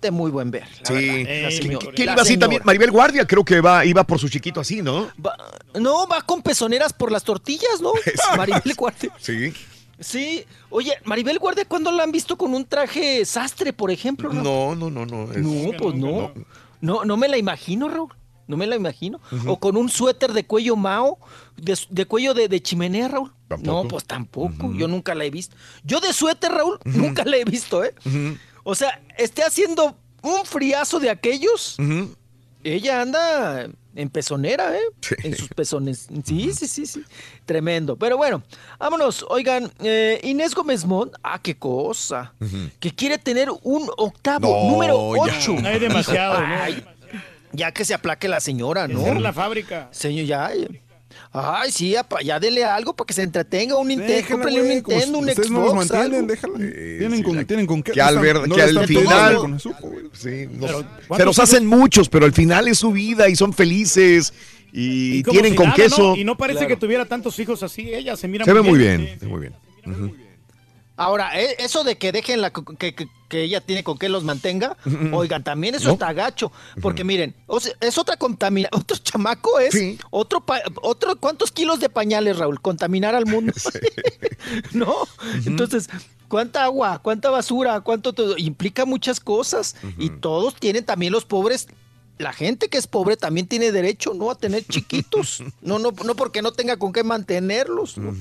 de 0.00 0.10
muy 0.10 0.30
buen 0.30 0.50
ver. 0.50 0.68
la 0.82 0.86
Sí. 0.86 1.24
señora. 1.56 1.86
¿Quién 1.94 2.06
La 2.06 2.12
iba 2.12 2.22
así 2.22 2.28
señora. 2.32 2.40
también? 2.40 2.62
Maribel 2.64 2.90
Guardia 2.90 3.26
creo 3.26 3.44
que 3.44 3.60
va, 3.60 3.84
iba 3.84 4.04
por 4.04 4.18
su 4.18 4.28
chiquito 4.28 4.60
así, 4.60 4.82
¿no? 4.82 5.08
Va- 5.24 5.36
no, 5.80 6.06
va 6.06 6.22
con 6.22 6.42
pezoneras 6.42 6.92
por 6.92 7.10
las 7.10 7.24
tortillas, 7.24 7.80
¿no? 7.80 7.92
Maribel 8.36 8.74
Guardia. 8.76 9.10
Sí. 9.18 9.52
Sí. 9.98 10.44
Oye, 10.68 10.92
Maribel 11.04 11.38
Guardia, 11.38 11.64
¿cuándo 11.64 11.90
la 11.90 12.02
han 12.02 12.12
visto 12.12 12.36
con 12.36 12.54
un 12.54 12.66
traje 12.66 13.24
sastre, 13.24 13.72
por 13.72 13.90
ejemplo? 13.90 14.28
Raúl? 14.28 14.42
No, 14.44 14.74
no, 14.74 14.90
no, 14.90 15.06
no. 15.06 15.32
es- 15.32 15.38
No, 15.38 15.70
pues 15.78 15.94
no. 15.94 16.32
No, 16.82 17.04
no 17.06 17.16
me 17.16 17.28
la 17.28 17.38
imagino, 17.38 17.88
Raúl. 17.88 18.12
No 18.46 18.56
me 18.56 18.66
la 18.68 18.76
imagino. 18.76 19.18
O 19.46 19.58
con 19.58 19.76
un 19.76 19.88
suéter 19.88 20.32
de 20.32 20.44
cuello 20.46 20.76
mao, 20.76 21.18
de, 21.56 21.76
de 21.90 22.06
cuello 22.06 22.32
de, 22.32 22.46
de 22.48 22.62
chimenea, 22.62 23.08
Raúl. 23.08 23.32
No, 23.62 23.88
pues 23.88 24.04
tampoco. 24.04 24.72
Yo 24.74 24.86
nunca 24.86 25.14
la 25.16 25.24
he 25.24 25.30
visto. 25.30 25.56
Yo 25.82 25.98
de 26.00 26.12
suéter, 26.12 26.52
Raúl, 26.52 26.78
nunca 26.84 27.24
la 27.24 27.38
he 27.38 27.44
visto, 27.44 27.82
¿eh? 27.82 27.92
O 28.68 28.74
sea, 28.74 29.00
esté 29.16 29.44
haciendo 29.44 29.96
un 30.22 30.44
friazo 30.44 30.98
de 30.98 31.08
aquellos. 31.08 31.76
Ella 32.64 33.00
anda 33.00 33.68
en 33.94 34.10
pezonera, 34.10 34.76
¿eh? 34.76 34.82
En 35.22 35.36
sus 35.36 35.48
pezones. 35.50 36.08
Sí, 36.24 36.52
sí, 36.52 36.66
sí, 36.66 36.84
sí. 36.84 37.04
Tremendo. 37.44 37.94
Pero 37.96 38.16
bueno, 38.16 38.42
vámonos. 38.80 39.24
Oigan, 39.28 39.70
eh, 39.84 40.18
Inés 40.24 40.52
Gómez 40.52 40.84
Mont, 40.84 41.14
ah, 41.22 41.40
qué 41.40 41.56
cosa. 41.56 42.34
Que 42.80 42.92
quiere 42.92 43.18
tener 43.18 43.50
un 43.62 43.88
octavo, 43.96 44.48
No, 44.48 44.70
número 44.72 45.14
ya. 45.14 45.32
8. 45.38 45.56
Hay 45.64 45.78
demasiado, 45.78 46.40
¿no? 46.40 46.56
Ya 47.52 47.70
que 47.70 47.84
se 47.84 47.94
aplaque 47.94 48.26
la 48.26 48.40
señora, 48.40 48.88
¿no? 48.88 49.06
Es 49.06 49.20
la 49.20 49.32
fábrica. 49.32 49.88
Señor, 49.92 50.26
ya. 50.26 50.50
Ay, 51.32 51.70
sí, 51.72 51.94
apa, 51.96 52.22
ya 52.22 52.40
dele 52.40 52.64
algo 52.64 52.94
para 52.96 53.06
que 53.06 53.12
se 53.14 53.22
entretenga. 53.22 53.76
Un 53.76 53.88
Nintendo, 53.88 54.12
Déjala, 54.14 54.30
cómprale 54.32 54.62
un 54.62 54.68
Nintendo, 54.68 55.18
un 55.18 55.28
ustedes 55.28 55.48
Xbox. 55.48 55.50
no 55.50 55.64
los 55.64 55.74
mantienen, 55.74 56.26
déjala. 56.26 56.54
tienen, 56.58 57.22
con, 57.22 57.44
tienen 57.46 57.66
con 57.66 57.82
qué. 57.82 57.92
Que 57.92 58.00
al, 58.02 58.14
no 58.14 58.20
ver- 58.22 58.48
no 58.48 58.54
que 58.56 58.72
la 58.72 58.80
al 58.80 58.86
final. 58.86 59.36
con 59.36 59.54
eso. 59.54 59.70
Sí, 60.12 60.46
nos- 60.52 60.66
Pero, 60.70 60.80
se 60.80 60.86
¿cuántos 61.08 61.26
los 61.26 61.38
hacen 61.38 61.66
muchos, 61.66 62.08
pero 62.08 62.24
al 62.24 62.32
final 62.32 62.68
es 62.68 62.78
su 62.78 62.92
vida 62.92 63.28
y 63.28 63.36
son 63.36 63.52
felices 63.52 64.32
y, 64.72 65.18
Y 65.18 65.22
tienen 65.22 65.52
si 65.52 65.56
con 65.56 65.66
nada, 65.66 65.76
queso. 65.76 66.02
¿no? 66.10 66.16
Y 66.16 66.24
no 66.24 66.36
parece 66.36 66.60
Claro. 66.60 66.74
que 66.74 66.80
tuviera 66.80 67.04
tantos 67.06 67.38
hijos 67.38 67.62
así. 67.62 67.92
Ella 67.92 68.16
se 68.16 68.28
mira 68.28 68.44
Se 68.44 68.52
ve 68.52 68.62
muy 68.62 68.78
bien. 68.78 69.02
bien, 69.04 69.18
Sí. 69.20 69.26
muy 69.26 69.40
bien. 69.40 69.54
Ahora, 70.96 71.38
eh, 71.40 71.56
eso 71.58 71.84
de 71.84 71.98
que 71.98 72.10
dejen 72.12 72.40
la, 72.40 72.50
que, 72.50 72.94
que- 72.94 73.08
que 73.28 73.42
ella 73.42 73.60
tiene 73.60 73.82
con 73.82 73.98
qué 73.98 74.08
los 74.08 74.22
mantenga, 74.22 74.76
oigan, 75.12 75.42
también 75.42 75.74
eso 75.74 75.88
¿No? 75.88 75.92
está 75.94 76.12
gacho. 76.12 76.52
Porque 76.80 77.02
miren, 77.02 77.34
o 77.48 77.58
sea, 77.58 77.74
es 77.80 77.98
otra 77.98 78.16
contamina, 78.16 78.68
otro 78.72 78.96
chamaco 78.96 79.58
es 79.58 79.74
otro, 80.10 80.46
pa- 80.46 80.62
otro, 80.80 81.16
¿cuántos 81.16 81.50
kilos 81.50 81.80
de 81.80 81.88
pañales, 81.88 82.38
Raúl? 82.38 82.60
Contaminar 82.60 83.14
al 83.16 83.26
mundo. 83.26 83.52
¿No? 84.72 84.94
Entonces, 85.44 85.88
¿cuánta 86.28 86.64
agua? 86.64 87.00
¿Cuánta 87.02 87.30
basura? 87.30 87.80
¿Cuánto 87.80 88.12
todo? 88.12 88.36
Implica 88.38 88.84
muchas 88.84 89.20
cosas. 89.20 89.74
Y 89.98 90.10
todos 90.10 90.54
tienen 90.54 90.84
también 90.84 91.12
los 91.12 91.24
pobres. 91.24 91.66
La 92.18 92.32
gente 92.32 92.68
que 92.68 92.78
es 92.78 92.86
pobre 92.86 93.16
también 93.18 93.46
tiene 93.46 93.72
derecho, 93.72 94.14
¿no? 94.14 94.30
A 94.30 94.38
tener 94.38 94.64
chiquitos. 94.64 95.42
No, 95.60 95.78
no, 95.78 95.92
no 96.04 96.14
porque 96.14 96.40
no 96.40 96.52
tenga 96.52 96.78
con 96.78 96.92
qué 96.92 97.04
mantenerlos. 97.04 97.98
¿no? 97.98 98.14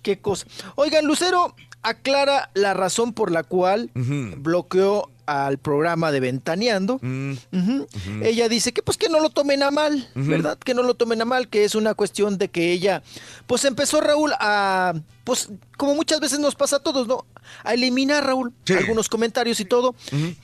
Qué 0.00 0.18
cosa. 0.18 0.46
Oigan, 0.76 1.04
Lucero 1.04 1.54
aclara 1.84 2.50
la 2.54 2.74
razón 2.74 3.12
por 3.12 3.30
la 3.30 3.44
cual 3.44 3.90
bloqueó 3.94 5.10
al 5.26 5.58
programa 5.58 6.12
de 6.12 6.20
Ventaneando. 6.20 6.96
Ujú. 6.96 7.86
Ella 8.22 8.48
dice 8.48 8.72
que 8.72 8.82
pues 8.82 8.98
que 8.98 9.08
no 9.08 9.20
lo 9.20 9.30
tomen 9.30 9.62
a 9.62 9.70
mal. 9.70 10.08
¿verdad? 10.14 10.58
Que 10.58 10.74
no 10.74 10.82
lo 10.82 10.94
tomen 10.94 11.22
a 11.22 11.24
mal, 11.24 11.48
que 11.48 11.64
es 11.64 11.74
una 11.74 11.94
cuestión 11.94 12.36
de 12.38 12.48
que 12.48 12.72
ella, 12.72 13.02
pues 13.46 13.64
empezó 13.64 14.00
Raúl 14.00 14.32
a, 14.38 14.94
pues 15.24 15.50
como 15.76 15.94
muchas 15.94 16.20
veces 16.20 16.38
nos 16.40 16.54
pasa 16.54 16.76
a 16.76 16.80
todos, 16.80 17.06
¿no? 17.06 17.24
A 17.62 17.74
eliminar, 17.74 18.24
Raúl, 18.26 18.52
algunos 18.78 19.08
comentarios 19.08 19.60
y 19.60 19.64
todo, 19.64 19.94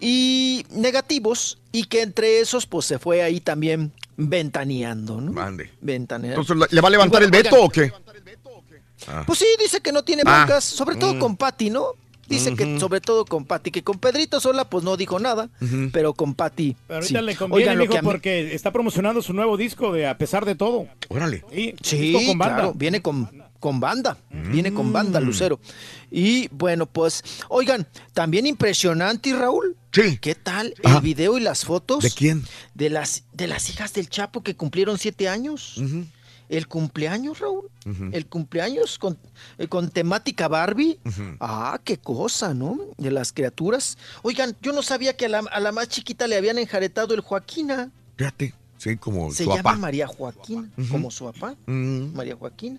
y 0.00 0.64
negativos, 0.70 1.58
y 1.72 1.84
que 1.84 2.02
entre 2.02 2.40
esos 2.40 2.66
pues 2.66 2.86
se 2.86 2.98
fue 2.98 3.22
ahí 3.22 3.40
también 3.40 3.92
ventaneando, 4.16 5.20
¿no? 5.20 5.32
Mande. 5.32 5.70
Ventaneando. 5.80 6.40
Entonces, 6.42 6.72
¿le 6.72 6.80
va 6.80 6.88
a 6.88 6.90
levantar 6.90 7.22
el 7.22 7.30
veto 7.30 7.56
oigan, 7.56 7.66
o 7.66 7.70
qué? 7.70 7.92
Ah. 9.08 9.24
pues 9.26 9.38
sí, 9.38 9.46
dice 9.58 9.80
que 9.80 9.92
no 9.92 10.02
tiene 10.04 10.22
Ah. 10.26 10.44
broncas, 10.44 10.64
sobre 10.64 10.96
todo 10.96 11.14
Mm. 11.14 11.18
con 11.18 11.36
Patty, 11.36 11.70
¿no? 11.70 11.86
Dice 12.28 12.54
que 12.54 12.78
sobre 12.78 13.00
todo 13.00 13.24
con 13.24 13.44
Patty, 13.44 13.72
que 13.72 13.82
con 13.82 13.98
Pedrito 13.98 14.38
sola 14.38 14.64
pues 14.70 14.84
no 14.84 14.96
dijo 14.96 15.18
nada, 15.18 15.50
pero 15.92 16.14
con 16.14 16.34
Patty 16.34 16.76
Pero 16.86 17.02
sí. 17.02 17.16
ahorita 17.16 17.22
le 17.22 17.34
conviene, 17.36 17.62
Oigan, 17.64 17.78
lo 17.78 17.82
mijo, 17.84 17.92
que 17.92 17.98
a 17.98 18.02
mí- 18.02 18.06
porque 18.06 18.54
está 18.54 18.70
promocionando 18.72 19.20
su 19.20 19.32
nuevo 19.32 19.56
disco 19.56 19.92
de 19.92 20.06
A 20.06 20.16
pesar 20.16 20.44
de 20.44 20.54
todo. 20.54 20.86
Órale. 21.08 21.44
Sí, 21.52 21.74
Sí, 21.82 21.96
disco 21.98 22.24
con 22.28 22.38
banda. 22.38 22.54
claro, 22.54 22.72
viene 22.76 23.02
con, 23.02 23.28
con 23.58 23.80
banda, 23.80 24.16
viene 24.30 24.72
con 24.72 24.92
banda 24.92 25.18
Lucero. 25.18 25.58
Y 26.08 26.46
bueno, 26.52 26.86
pues, 26.86 27.24
oigan, 27.48 27.88
también 28.14 28.46
impresionante, 28.46 29.32
Raúl. 29.34 29.76
Sí. 29.92 30.18
¿Qué 30.20 30.36
tal 30.36 30.72
el 30.84 31.00
video 31.00 31.36
y 31.36 31.40
las 31.40 31.64
fotos? 31.64 32.04
¿De 32.04 32.12
quién? 32.12 32.44
De 32.74 32.90
las, 32.90 33.24
de 33.32 33.48
las 33.48 33.68
hijas 33.70 33.92
del 33.92 34.08
Chapo 34.08 34.44
que 34.44 34.54
cumplieron 34.54 34.98
siete 34.98 35.28
años. 35.28 35.80
El 36.50 36.66
cumpleaños, 36.66 37.38
Raúl. 37.38 37.70
El 38.12 38.26
cumpleaños 38.26 38.98
con, 38.98 39.16
eh, 39.56 39.68
con 39.68 39.88
temática 39.88 40.48
Barbie. 40.48 40.98
Ah, 41.40 41.80
qué 41.84 41.96
cosa, 41.96 42.52
¿no? 42.54 42.78
De 42.98 43.10
las 43.12 43.32
criaturas. 43.32 43.96
Oigan, 44.22 44.56
yo 44.60 44.72
no 44.72 44.82
sabía 44.82 45.16
que 45.16 45.26
a 45.26 45.28
la, 45.28 45.38
a 45.38 45.60
la 45.60 45.70
más 45.72 45.88
chiquita 45.88 46.26
le 46.26 46.36
habían 46.36 46.58
enjaretado 46.58 47.14
el 47.14 47.20
Joaquina. 47.20 47.90
Fíjate, 48.16 48.52
sí, 48.78 48.96
como 48.96 49.30
Se 49.32 49.44
su 49.44 49.54
llama. 49.54 49.76
María 49.76 50.06
Joaquina, 50.08 50.68
Ujú. 50.76 50.88
como 50.88 51.10
su 51.12 51.24
papá. 51.32 51.54
María 51.66 52.34
Joaquina. 52.36 52.78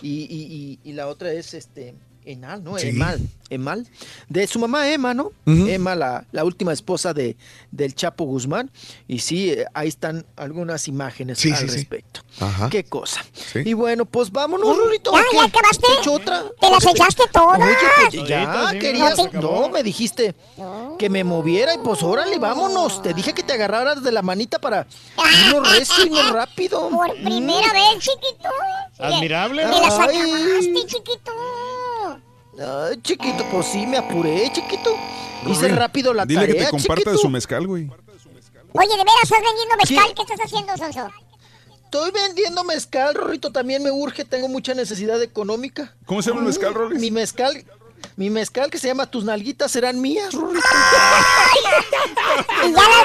Y, 0.00 0.08
y- 0.08 0.78
y- 0.84 0.90
y 0.90 0.92
la 0.92 1.08
otra 1.08 1.32
es 1.32 1.54
este 1.54 1.94
Enal, 2.24 2.62
¿no? 2.62 2.78
Sí. 2.78 2.88
Emal, 2.88 3.20
Emal. 3.48 3.86
De 4.28 4.46
su 4.46 4.58
mamá 4.58 4.90
Emma, 4.90 5.14
¿no? 5.14 5.32
Emma, 5.46 5.94
la, 5.94 6.24
la 6.32 6.44
última 6.44 6.72
esposa 6.74 7.14
de, 7.14 7.36
del 7.70 7.94
Chapo 7.94 8.24
Guzmán. 8.24 8.70
Y 9.06 9.20
sí, 9.20 9.50
eh, 9.50 9.64
ahí 9.72 9.88
están 9.88 10.26
algunas 10.36 10.88
imágenes 10.88 11.38
Sí, 11.38 11.50
al 11.50 11.56
sí, 11.58 11.68
sí. 11.68 11.74
respecto. 11.76 12.20
Ajá. 12.40 12.68
Qué 12.68 12.84
cosa. 12.84 13.24
Sí. 13.32 13.60
Y 13.64 13.72
bueno, 13.72 14.04
pues 14.04 14.30
vámonos, 14.30 14.76
Rorito. 14.76 15.10
¿Ya, 15.12 15.18
¿o 15.18 15.22
ya 15.22 15.30
qué? 15.30 15.46
acabaste? 15.58 15.86
¿Has 15.90 15.98
hecho 16.00 16.12
otra? 16.12 16.44
¿Te 16.60 16.70
las 16.70 16.84
Oye, 16.84 16.92
pues- 16.92 16.94
echaste 16.96 17.22
todas? 17.32 17.58
Oye, 17.60 17.74
pues 18.10 18.28
ya 18.28 18.70
querías. 18.78 19.32
No, 19.32 19.68
me 19.70 19.82
dijiste 19.82 20.34
que 20.98 21.08
me 21.08 21.24
moviera 21.24 21.74
y 21.74 21.78
pues 21.78 22.02
órale, 22.02 22.38
vámonos. 22.38 23.00
Te 23.02 23.14
dije 23.14 23.32
que 23.32 23.42
te 23.42 23.54
agarraras 23.54 24.02
de 24.02 24.12
la 24.12 24.20
manita 24.22 24.58
para 24.58 24.86
irnos 25.46 25.72
recio 25.78 26.06
y 26.06 26.10
no 26.10 26.30
rápido. 26.32 26.90
Por 26.90 27.14
primera 27.14 27.72
vez, 27.72 27.98
chiquito. 28.00 28.48
Admirable. 28.98 29.62
Te 29.64 29.70
las 29.70 29.94
acabaste, 29.94 30.74
chiquito. 30.86 31.32
Ay, 32.60 33.00
chiquito, 33.02 33.44
pues 33.50 33.66
sí, 33.66 33.86
me 33.86 33.96
apuré, 33.98 34.50
chiquito. 34.52 34.96
Hice 35.46 35.68
rápido 35.68 36.12
la 36.12 36.26
Dile 36.26 36.40
tarea, 36.40 36.54
que 36.54 36.64
te 36.64 36.70
comparta 36.70 36.94
chiquito. 36.94 37.10
de 37.12 37.18
su 37.18 37.28
mezcal, 37.28 37.66
güey. 37.66 37.84
Oye, 38.72 38.88
¿de 38.90 38.96
veras 38.96 39.22
estás 39.22 39.40
vendiendo 39.40 39.76
mezcal? 39.76 40.14
¿Qué 40.14 40.22
estás 40.22 40.40
haciendo, 40.44 40.76
Sonso? 40.76 41.08
Estoy 41.84 42.10
vendiendo 42.10 42.64
mezcal, 42.64 43.14
Rorrito, 43.14 43.50
también 43.50 43.82
me 43.82 43.90
urge, 43.90 44.24
tengo 44.24 44.48
mucha 44.48 44.74
necesidad 44.74 45.22
económica. 45.22 45.94
¿Cómo 46.04 46.20
se 46.20 46.30
llama 46.30 46.40
el 46.42 46.46
mezcal, 46.48 46.74
Rory? 46.74 46.98
Mi 46.98 47.10
mezcal, 47.10 47.64
mi 48.16 48.28
mezcal 48.28 48.70
que 48.70 48.76
se 48.78 48.88
llama 48.88 49.06
Tus 49.10 49.24
nalguitas 49.24 49.70
serán 49.70 49.98
mías, 50.00 50.34
Rorrito. 50.34 50.66
¿Y 52.66 52.72
ya 52.72 52.82
la, 52.82 53.04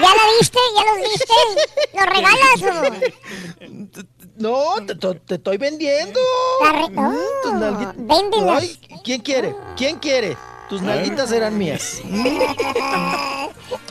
ya 0.00 0.14
la 0.14 0.22
viste? 0.38 0.58
¿Ya 0.76 0.84
los 0.84 0.96
viste? 1.10 1.34
¿Los 1.94 2.06
regalas 2.06 2.62
o...? 4.19 4.19
No, 4.40 4.74
te, 4.86 4.94
te- 4.96 5.14
te 5.20 5.34
estoy 5.36 5.56
vendiendo. 5.58 6.18
Tus 7.42 7.52
nalguitas. 7.52 7.94
véndelas. 7.96 8.62
Ay, 8.62 8.80
¿Quién 9.04 9.20
quiere? 9.20 9.54
¿Quién 9.76 9.98
quiere? 9.98 10.36
Tus 10.68 10.80
nalguitas 10.82 11.28
serán 11.30 11.56
mías. 11.58 12.00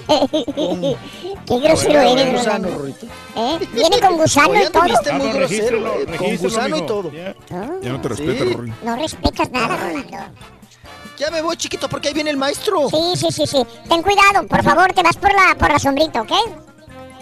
Qué 0.08 1.60
grosero 1.60 2.02
eres, 2.02 2.32
gusano, 2.34 2.68
Rolando. 2.68 2.70
Rorrito. 2.78 3.06
¿Eh? 3.36 3.60
Viene 3.74 4.00
con 4.00 4.18
gusano 4.18 4.50
Oye, 4.50 4.64
y 4.64 4.70
todo. 4.70 4.82
anduviste 4.84 5.12
muy 5.14 5.28
Ah, 5.28 5.30
no, 5.30 5.34
grosero, 5.40 5.96
eh, 6.02 6.18
con 6.18 6.38
gusano 6.38 6.78
y 6.78 6.82
todo. 6.86 7.12
Ya. 7.12 7.36
Ya 7.82 7.90
no 7.92 8.02
te 8.02 8.08
respeta, 8.10 8.44
Sí. 8.44 8.56
No 8.84 8.96
respetas 8.96 9.52
nada, 9.52 9.78
Rolando. 9.78 10.18
Ya 11.18 11.30
me 11.32 11.42
voy, 11.42 11.58
chiquito, 11.58 11.90
porque 11.90 12.08
ahí 12.08 12.14
viene 12.14 12.30
el 12.30 12.38
maestro. 12.38 12.90
Sí, 12.90 13.14
sí, 13.18 13.28
sí, 13.32 13.46
sí. 13.46 13.62
Ten 13.90 14.02
cuidado, 14.02 14.48
por 14.48 14.64
favor, 14.64 14.94
te 14.94 15.04
vas 15.04 15.18
por 15.18 15.32
la, 15.34 15.54
por 15.58 15.70
la 15.70 15.78
sombrita, 15.80 16.22
¿ok? 16.22 16.32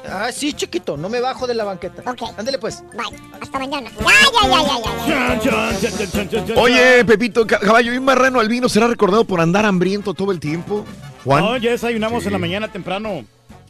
Ah, 0.10 0.32
sí, 0.32 0.54
chiquito, 0.54 0.96
no 0.98 1.10
me 1.10 1.20
bajo 1.20 1.48
de 1.48 1.54
la 1.54 1.64
banqueta. 1.64 2.02
Ok. 2.10 2.22
Ándale, 2.38 2.58
pues. 2.60 2.84
Bye. 2.94 3.18
Hasta 3.42 3.60
mañana. 3.60 3.90
Ya, 4.00 4.06
ya, 4.06 4.48
ya, 4.48 4.64
ya, 4.64 5.06
ya. 5.08 5.40
Chan, 5.40 5.42
chan, 5.42 5.82
chan, 5.82 5.98
chan, 5.98 6.12
chan, 6.12 6.30
chan, 6.30 6.48
chan. 6.48 6.58
Oye, 6.58 7.04
Pepito, 7.06 7.46
ca- 7.46 7.60
caballo, 7.60 7.94
¿y 7.94 7.98
un 7.98 8.06
marrano 8.06 8.40
albino 8.40 8.70
será 8.70 8.88
recordado 8.88 9.26
por 9.26 9.42
andar 9.42 9.66
hambriento 9.66 10.14
todo 10.14 10.32
el 10.32 10.40
tiempo? 10.40 10.86
Juan, 11.24 11.44
No, 11.44 11.58
ya 11.58 11.72
desayunamos 11.72 12.24
Sí. 12.24 12.28
en 12.28 12.34
la 12.34 12.40
mañana 12.40 12.72
temprano. 12.72 13.26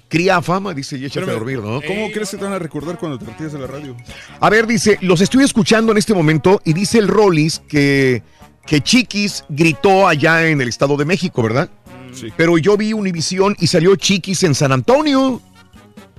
cría 0.10 0.42
fama, 0.42 0.74
dice, 0.74 0.98
y 0.98 1.04
échate 1.04 1.30
a 1.30 1.34
dormir, 1.34 1.60
¿no? 1.60 1.82
¿Cómo 1.82 2.10
crees 2.14 2.30
que 2.32 2.38
te 2.38 2.44
van 2.46 2.54
a 2.54 2.60
recordar 2.60 2.98
cuando 2.98 3.20
te 3.20 3.26
retiras 3.26 3.52
de 3.52 3.60
la 3.60 3.68
radio? 3.68 3.94
A 4.40 4.50
ver, 4.50 4.66
dice, 4.66 4.98
los 5.02 5.20
estoy 5.20 5.44
escuchando 5.44 5.92
en 5.92 5.98
este 5.98 6.14
momento 6.14 6.62
y 6.64 6.72
dice 6.72 6.98
el 6.98 7.10
Rollis 7.10 7.60
que, 7.68 8.24
que 8.66 8.80
Chiquis 8.80 9.44
gritó 9.50 10.08
allá 10.08 10.48
en 10.48 10.62
el 10.62 10.70
Estado 10.70 10.96
de 10.96 11.04
México, 11.04 11.44
¿verdad? 11.44 11.68
Sí. 12.14 12.32
Pero 12.38 12.58
yo 12.58 12.78
vi 12.78 12.94
Univisión 12.94 13.58
y 13.60 13.68
salió 13.68 13.98
Chiquis 13.98 14.44
en 14.44 14.56
San 14.56 14.72
Antonio. 14.72 15.42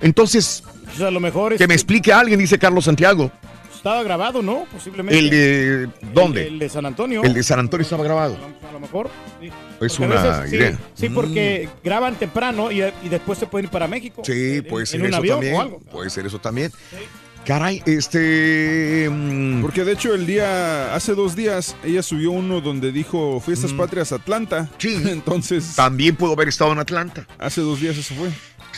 Entonces, 0.01 0.63
sea, 0.97 1.07
a 1.07 1.11
lo 1.11 1.19
mejor 1.19 1.55
que 1.57 1.67
me 1.67 1.73
este, 1.73 1.83
explique 1.83 2.13
alguien, 2.13 2.39
dice 2.39 2.57
Carlos 2.59 2.85
Santiago. 2.85 3.31
estaba 3.75 4.01
grabado, 4.03 4.41
¿no? 4.41 4.65
Posiblemente. 4.71 5.17
¿El 5.19 5.29
de 5.29 5.89
dónde? 6.13 6.47
El, 6.47 6.53
el 6.53 6.59
de 6.59 6.69
San 6.69 6.85
Antonio. 6.85 7.23
El 7.23 7.33
de 7.33 7.43
San 7.43 7.59
Antonio 7.59 7.83
estaba 7.83 8.03
grabado. 8.03 8.35
A 8.35 8.39
lo- 8.39 8.69
A 8.69 8.71
lo 8.73 8.79
mejor. 8.79 9.09
sí. 9.41 9.47
Es 9.47 9.53
Porque 9.95 10.03
a 10.03 10.07
una 10.07 10.23
veces, 10.23 10.49
sí, 10.49 10.55
idea. 10.57 10.71
Mm. 10.71 10.77
Sí, 10.93 11.09
porque 11.09 11.69
graban 11.83 12.15
temprano 12.15 12.69
y, 12.71 12.81
y 12.81 13.09
después 13.09 13.39
se 13.39 13.45
pueden 13.47 13.65
ir 13.65 13.71
para 13.71 13.87
México. 13.87 14.21
Sí, 14.25 14.57
En- 14.57 14.63
puede 14.65 14.83
en 14.83 14.87
ser 14.87 15.01
un 15.01 15.07
eso 15.07 15.15
avión 15.17 15.35
también. 15.37 15.55
o 15.55 15.61
algo. 15.61 15.79
Puede 15.91 16.09
ser 16.09 16.25
eso 16.25 16.39
también. 16.39 16.71
Caray, 17.45 17.81
este. 17.85 19.09
mm, 19.09 19.61
Porque 19.61 19.83
de 19.85 19.93
hecho 19.93 20.13
el 20.13 20.27
día, 20.27 20.93
hace 20.93 21.15
dos 21.15 21.35
días, 21.35 21.75
ella 21.83 22.03
subió 22.03 22.31
uno 22.31 22.61
donde 22.61 22.91
dijo 22.91 23.39
Fiestas 23.39 23.71
Patrias 23.73 24.11
Atlanta. 24.11 24.69
Sí. 24.77 25.01
Entonces, 25.07 25.75
También 25.75 26.15
pudo 26.15 26.33
haber 26.33 26.49
estado 26.49 26.71
en 26.73 26.79
Atlanta. 26.79 27.25
hace 27.39 27.61
dos 27.61 27.79
días 27.79 27.97
eso 27.97 28.13
fue. 28.15 28.29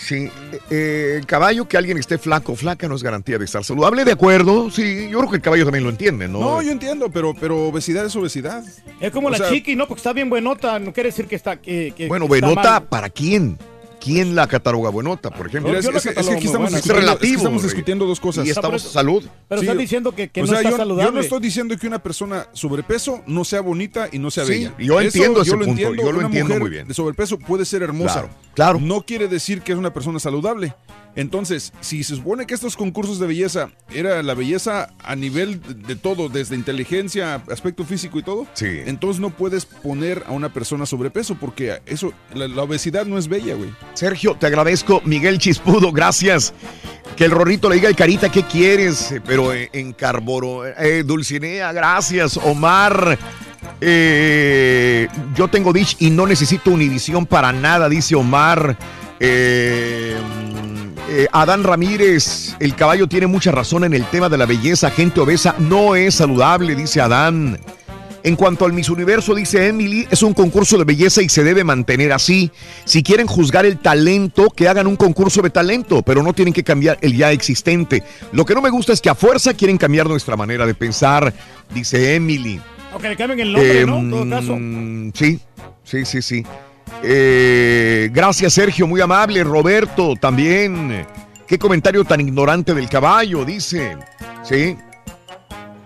Sí, 0.03 0.15
eh, 0.15 0.59
eh, 0.71 1.21
caballo, 1.27 1.67
que 1.67 1.77
alguien 1.77 1.97
esté 1.97 2.17
flaco 2.17 2.53
o 2.53 2.55
flaca 2.55 2.87
no 2.87 2.95
es 2.95 3.03
garantía 3.03 3.37
de 3.37 3.45
estar 3.45 3.63
saludable, 3.63 4.03
de 4.03 4.11
acuerdo. 4.13 4.71
Sí, 4.71 5.07
yo 5.09 5.19
creo 5.19 5.29
que 5.29 5.35
el 5.37 5.41
caballo 5.41 5.63
también 5.63 5.83
lo 5.83 5.89
entiende, 5.91 6.27
¿no? 6.27 6.39
No, 6.39 6.61
yo 6.61 6.71
entiendo, 6.71 7.09
pero, 7.11 7.33
pero 7.39 7.67
obesidad 7.67 8.05
es 8.05 8.15
obesidad. 8.15 8.63
Es 8.99 9.11
como 9.11 9.27
O 9.27 9.31
la 9.31 9.37
sea- 9.37 9.49
chiqui, 9.49 9.75
¿no? 9.75 9.87
Porque 9.87 9.99
está 9.99 10.13
bien 10.13 10.29
buenota. 10.29 10.79
No 10.79 10.91
quiere 10.91 11.09
decir 11.09 11.27
que 11.27 11.35
está. 11.35 11.57
Que, 11.61 11.93
que- 11.95 12.07
bueno, 12.07 12.27
que 12.27 12.35
está 12.35 12.47
buenota, 12.47 12.71
mal. 12.71 12.83
¿para 12.87 13.09
quién? 13.09 13.57
¿Quién 14.03 14.33
la 14.33 14.47
cataloga 14.47 14.89
buenota, 14.89 15.29
por 15.29 15.45
ejemplo? 15.45 15.69
Mira, 15.69 15.79
es, 15.79 15.87
que- 15.87 15.95
es 15.95 16.01
que 16.01 16.09
catalogo 16.09 16.35
aquí 16.37 16.47
estamos. 16.47 16.73
Es 16.73 16.87
relativo, 16.87 17.37
estamos 17.37 17.61
discutiendo 17.61 18.07
dos 18.07 18.19
cosas. 18.19 18.47
Y 18.47 18.49
estamos 18.49 18.81
salud. 18.81 19.23
Pero 19.47 19.61
Sí, 19.61 19.67
estás 19.67 19.77
diciendo 19.79 20.15
que, 20.15 20.29
que 20.29 20.41
o 20.41 20.45
no 20.45 20.49
sea, 20.49 20.57
está 20.57 20.71
yo, 20.71 20.77
saludable. 20.77 21.05
yo 21.05 21.11
no 21.11 21.21
estoy 21.21 21.39
diciendo 21.39 21.77
que 21.77 21.85
una 21.85 22.01
persona 22.01 22.47
sobrepeso 22.51 23.21
no 23.27 23.45
sea 23.45 23.61
bonita 23.61 24.09
y 24.11 24.17
no 24.17 24.31
sea 24.31 24.45
Sí, 24.45 24.53
bella. 24.53 24.73
yo 24.79 24.99
entiendo 24.99 25.43
ese 25.43 25.51
yo 25.51 25.57
lo 25.57 25.65
punto, 25.65 25.81
entiendo, 25.81 26.01
yo 26.03 26.11
lo 26.11 26.17
una 26.17 26.25
entiendo 26.25 26.47
mujer 26.47 26.61
muy 26.61 26.69
bien. 26.71 26.87
De 26.87 26.95
sobrepeso 26.95 27.37
puede 27.37 27.63
ser 27.63 27.83
hermosa. 27.83 28.21
Claro, 28.21 28.29
claro. 28.53 28.79
No 28.79 29.01
quiere 29.01 29.27
decir 29.27 29.61
que 29.61 29.71
es 29.71 29.77
una 29.77 29.93
persona 29.93 30.19
saludable. 30.19 30.73
Entonces, 31.13 31.73
si 31.81 32.03
se 32.05 32.15
supone 32.15 32.47
que 32.47 32.53
estos 32.53 32.77
concursos 32.77 33.19
de 33.19 33.27
belleza 33.27 33.69
era 33.93 34.23
la 34.23 34.33
belleza 34.33 34.93
a 35.03 35.13
nivel 35.17 35.59
de 35.85 35.97
todo, 35.97 36.29
desde 36.29 36.55
inteligencia, 36.55 37.35
aspecto 37.51 37.83
físico 37.83 38.17
y 38.17 38.23
todo, 38.23 38.47
Sí. 38.53 38.67
entonces 38.85 39.19
no 39.19 39.29
puedes 39.29 39.65
poner 39.65 40.23
a 40.27 40.31
una 40.31 40.53
persona 40.53 40.85
sobrepeso 40.85 41.35
porque 41.35 41.81
eso, 41.85 42.13
la, 42.33 42.47
la 42.47 42.63
obesidad 42.63 43.05
no 43.05 43.17
es 43.17 43.27
bella, 43.27 43.55
güey. 43.55 43.71
Sergio, 43.93 44.35
te 44.39 44.47
agradezco. 44.47 45.01
Miguel 45.03 45.37
Chispudo, 45.37 45.91
gracias. 45.91 46.53
Que 47.17 47.25
el 47.25 47.31
Rorrito 47.31 47.67
le 47.67 47.75
diga 47.75 47.89
al 47.89 47.95
Carita 47.97 48.31
qué 48.31 48.43
quieres, 48.43 49.11
eh, 49.11 49.21
pero 49.25 49.53
eh, 49.53 49.69
en 49.73 49.91
Carboro. 49.91 50.65
Eh, 50.65 51.03
Dulcinea, 51.03 51.73
gracias. 51.73 52.37
Omar, 52.37 53.19
eh, 53.79 55.07
yo 55.35 55.47
tengo 55.47 55.73
Dish 55.73 55.97
y 55.99 56.09
no 56.09 56.25
necesito 56.27 56.71
Univisión 56.71 57.25
para 57.25 57.51
nada, 57.51 57.89
dice 57.89 58.15
Omar. 58.15 58.77
Eh, 59.19 60.15
eh, 61.09 61.27
Adán 61.31 61.63
Ramírez, 61.63 62.55
el 62.59 62.75
caballo 62.75 63.07
tiene 63.07 63.27
mucha 63.27 63.51
razón 63.51 63.83
en 63.83 63.93
el 63.93 64.05
tema 64.05 64.29
de 64.29 64.37
la 64.37 64.45
belleza. 64.45 64.91
Gente 64.91 65.19
obesa 65.19 65.55
no 65.59 65.95
es 65.95 66.15
saludable, 66.15 66.75
dice 66.75 67.01
Adán. 67.01 67.59
En 68.23 68.35
cuanto 68.35 68.65
al 68.65 68.73
Miss 68.73 68.89
Universo, 68.89 69.33
dice 69.33 69.67
Emily, 69.67 70.07
es 70.11 70.21
un 70.21 70.33
concurso 70.33 70.77
de 70.77 70.83
belleza 70.83 71.23
y 71.23 71.29
se 71.29 71.43
debe 71.43 71.63
mantener 71.63 72.13
así. 72.13 72.51
Si 72.85 73.01
quieren 73.01 73.25
juzgar 73.25 73.65
el 73.65 73.79
talento, 73.79 74.49
que 74.51 74.67
hagan 74.67 74.85
un 74.85 74.95
concurso 74.95 75.41
de 75.41 75.49
talento, 75.49 76.03
pero 76.03 76.21
no 76.21 76.33
tienen 76.33 76.53
que 76.53 76.63
cambiar 76.63 76.99
el 77.01 77.17
ya 77.17 77.31
existente. 77.31 78.03
Lo 78.31 78.45
que 78.45 78.53
no 78.53 78.61
me 78.61 78.69
gusta 78.69 78.93
es 78.93 79.01
que 79.01 79.09
a 79.09 79.15
fuerza 79.15 79.55
quieren 79.55 79.77
cambiar 79.77 80.07
nuestra 80.07 80.37
manera 80.37 80.67
de 80.67 80.75
pensar, 80.75 81.33
dice 81.73 82.15
Emily. 82.15 82.61
Aunque 82.91 83.09
le 83.09 83.15
cambien 83.15 83.39
el 83.39 83.53
nombre, 83.53 83.85
¿no? 83.85 83.97
En 83.99 84.09
todo 84.11 84.29
caso. 84.29 84.53
Em, 84.53 85.11
Sí, 85.13 85.39
sí, 85.83 86.05
sí, 86.05 86.21
sí. 86.21 86.45
Eh, 87.03 88.09
gracias, 88.13 88.53
Sergio, 88.53 88.85
muy 88.87 89.01
amable. 89.01 89.43
Roberto, 89.43 90.15
también. 90.19 91.05
Qué 91.47 91.57
comentario 91.57 92.03
tan 92.05 92.21
ignorante 92.21 92.73
del 92.73 92.87
caballo, 92.89 93.43
dice. 93.45 93.97
Sí. 94.43 94.75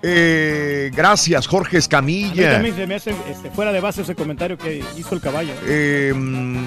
Eh, 0.07 0.91
gracias, 0.95 1.47
Jorge 1.47 1.77
Escamilla. 1.77 2.51
también 2.53 2.75
se 2.75 2.85
me 2.85 2.95
hace 2.95 3.15
este, 3.31 3.49
fuera 3.49 3.71
de 3.71 3.79
base 3.79 4.03
ese 4.03 4.13
comentario 4.13 4.55
que 4.57 4.83
hizo 4.95 5.15
el 5.15 5.21
caballo. 5.21 5.51
Eh, 5.65 6.13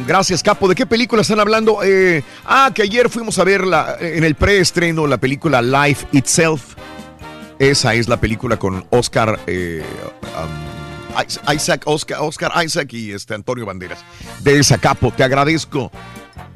gracias, 0.09 0.43
Capo. 0.43 0.67
¿De 0.69 0.75
qué 0.75 0.87
película 0.87 1.23
están 1.23 1.39
hablando? 1.39 1.79
Eh, 1.85 2.23
ah, 2.47 2.73
que 2.75 2.83
ayer 2.83 3.09
fuimos 3.09 3.39
a 3.39 3.45
ver 3.45 3.65
la- 3.65 3.97
en 4.01 4.25
el 4.25 4.35
preestreno 4.35 5.07
la 5.07 5.19
película 5.19 5.63
Life 5.63 6.07
Itself. 6.13 6.75
Esa 7.59 7.95
es 7.95 8.09
la 8.09 8.21
película 8.21 8.59
con 8.59 8.87
Oscar 8.91 9.41
eh, 9.47 9.85
um, 10.23 11.53
Isaac, 11.53 11.83
Oscar, 11.87 12.19
Oscar 12.21 12.53
Isaac 12.65 12.93
y 12.93 13.13
este 13.13 13.35
Antonio 13.35 13.67
Banderas. 13.67 14.05
De 14.41 14.63
Zacapo, 14.63 15.11
te 15.11 15.25
agradezco. 15.25 15.91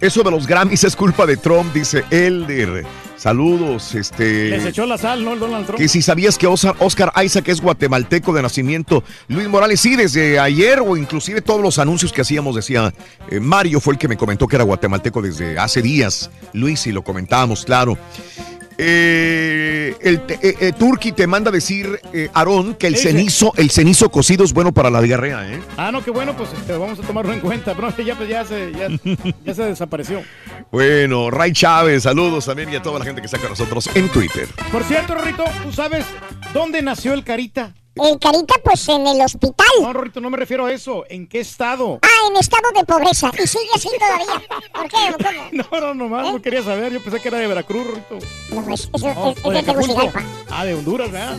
Eso 0.01 0.23
de 0.25 0.33
los 0.33 0.47
Grammys 0.49 0.83
es 0.83 0.97
culpa 0.97 1.27
de 1.27 1.37
Trump, 1.37 1.73
dice 1.73 2.05
Elder. 2.11 2.85
Saludos, 3.17 3.95
este. 3.95 4.51
Les 4.51 4.67
echó 4.67 4.85
la 4.85 4.99
sal, 4.99 5.25
¿no? 5.25 5.33
El 5.35 5.39
Donald 5.39 5.65
Trump. 5.65 5.79
Que 5.79 5.87
si 5.87 6.03
sabías 6.03 6.37
que 6.37 6.49
Oscar, 6.49 6.75
Oscar 6.81 7.13
Isaac 7.25 7.47
es 7.49 7.61
guatemalteco 7.61 8.33
de 8.33 8.43
nacimiento. 8.43 9.05
Luis 9.29 9.49
Morales, 9.49 9.81
sí, 9.81 9.95
desde 9.95 10.41
ayer 10.41 10.81
o 10.81 10.97
inclusive 10.97 11.41
todos 11.41 11.61
los 11.61 11.79
anuncios 11.79 12.13
que 12.13 12.23
hacíamos 12.23 12.57
decía, 12.57 12.93
eh, 13.31 13.39
Mario 13.39 13.81
fue 13.81 13.95
el 13.95 13.99
que 13.99 14.09
me 14.09 14.17
comentó 14.17 14.49
que 14.49 14.57
era 14.57 14.65
guatemalteco 14.65 15.23
desde 15.23 15.57
hace 15.57 15.83
días. 15.83 16.31
Luis, 16.53 16.85
y 16.89 16.93
lo 16.93 17.03
comentábamos, 17.03 17.65
claro. 17.65 17.97
Eh, 18.85 19.97
el 20.01 20.27
te- 20.27 20.39
eh, 20.43 20.57
eh, 20.61 20.73
Turki 20.77 21.13
te 21.13 21.27
manda 21.29 21.51
decir, 21.53 22.01
eh, 22.13 22.29
Aarón, 22.35 22.75
que 22.75 22.89
el 22.89 22.95
Ese. 22.95 23.11
cenizo, 23.11 23.53
el 23.57 23.71
cenizo 23.71 24.11
cocido 24.11 24.45
es 24.45 24.53
bueno 24.53 24.73
para 24.73 24.91
la 24.91 25.01
diarrea, 25.01 25.49
¿eh? 25.53 25.61
Ah, 25.77 25.93
no, 25.93 26.03
qué 26.05 26.11
bueno, 26.11 26.37
pues 26.37 26.51
este, 26.53 26.73
vamos 26.77 26.99
a 26.99 27.03
tomarlo 27.03 27.33
en 27.33 27.41
cuenta. 27.41 27.75
Pero 27.77 27.91
ya, 28.03 28.17
pues, 28.17 28.29
ya, 28.29 28.45
se, 28.45 28.73
ya, 28.73 28.89
ya 29.45 29.55
se 29.55 29.63
desapareció. 29.65 30.23
Bueno, 30.73 31.31
Ray 31.31 31.53
Chávez, 31.53 32.03
saludos 32.03 32.47
también 32.47 32.73
y 32.73 32.77
a 32.77 32.83
toda 32.83 32.99
la 32.99 33.05
gente 33.05 33.21
que 33.21 33.27
está 33.27 33.39
con 33.39 33.51
nosotros 33.51 33.89
en 33.95 34.09
Twitter. 34.09 34.49
Por 34.73 34.83
cierto, 34.85 35.15
Rorrito, 35.15 35.45
¿tú 35.63 35.73
sabes 35.73 36.05
dónde 36.53 36.83
nació 36.83 37.15
el 37.15 37.23
Carita? 37.25 37.75
El 37.95 38.19
Carita, 38.19 38.55
pues 38.65 38.89
en 38.89 39.07
el 39.07 39.21
hospital. 39.21 39.67
No, 39.83 39.93
Rorrito, 39.93 40.21
no 40.21 40.31
me 40.31 40.39
refiero 40.39 40.65
a 40.65 40.73
eso. 40.73 41.05
¿En 41.11 41.27
qué 41.29 41.41
estado? 41.41 41.99
Ah, 42.03 42.09
en 42.31 42.37
estado 42.39 42.71
de 42.75 42.85
pobreza. 42.85 43.31
Y 43.43 43.47
sigue 43.47 43.69
así 43.75 43.89
todavía. 43.99 44.43
¿Por 44.73 44.89
qué? 44.89 44.97
¿Cómo? 45.23 45.43
No, 45.71 45.81
no, 45.81 45.95
nomás 45.95 46.33
no 46.33 46.41
quería 46.41 46.63
saber. 46.63 46.91
Yo 46.93 47.03
pensé 47.03 47.21
que 47.21 47.29
era 47.29 47.39
de 47.39 47.47
Veracruz, 47.49 47.87
Rorrito. 47.87 48.19
No, 48.51 48.73
es, 48.75 48.89
es, 48.95 49.03
No, 49.03 49.31
es- 49.33 49.37
es 49.39 49.53
de. 49.53 49.63
Tegucigalpa. 49.63 50.23
Ah, 50.51 50.65
de 50.65 50.75
Honduras, 50.75 51.11
¿verdad? 51.11 51.39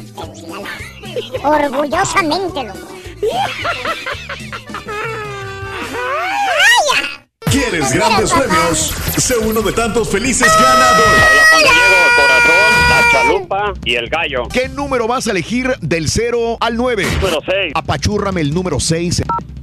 Orgullosamente, 1.44 2.64
loco. 2.64 2.80
¿Quieres 7.54 7.94
grandes 7.94 8.34
premios? 8.34 8.96
Sé 9.16 9.38
uno 9.38 9.62
de 9.62 9.72
tantos 9.74 10.10
felices 10.10 10.52
ganadores. 10.60 11.24
corazón, 12.16 12.90
la 12.90 13.12
chalupa 13.12 13.74
y 13.86 13.94
el 13.94 14.10
gallo. 14.10 14.48
¿Qué 14.52 14.68
número 14.70 15.08
vas 15.08 15.28
a 15.28 15.32
elegir 15.32 15.72
del 15.80 16.10
0 16.10 16.58
al 16.60 16.76
9? 16.76 17.06
Número 17.22 17.42
6. 17.46 17.74
Apachúrrame 17.76 18.42
el 18.42 18.56
número 18.56 18.80
6. 18.80 19.22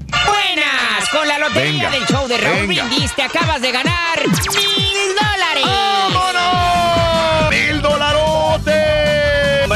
Buenas, 0.09 1.09
con 1.11 1.27
la 1.27 1.41
lotería 1.41 1.73
Venga, 1.73 1.91
del 1.91 2.07
show 2.07 2.29
de 2.29 2.39
Raúl 2.39 2.67
venga. 2.69 2.85
Brindis 2.85 3.13
te 3.17 3.23
acabas 3.25 3.61
de 3.61 3.73
ganar 3.73 4.21
mil 4.25 5.17
dólares. 5.17 5.65
¡Mil 5.65 6.15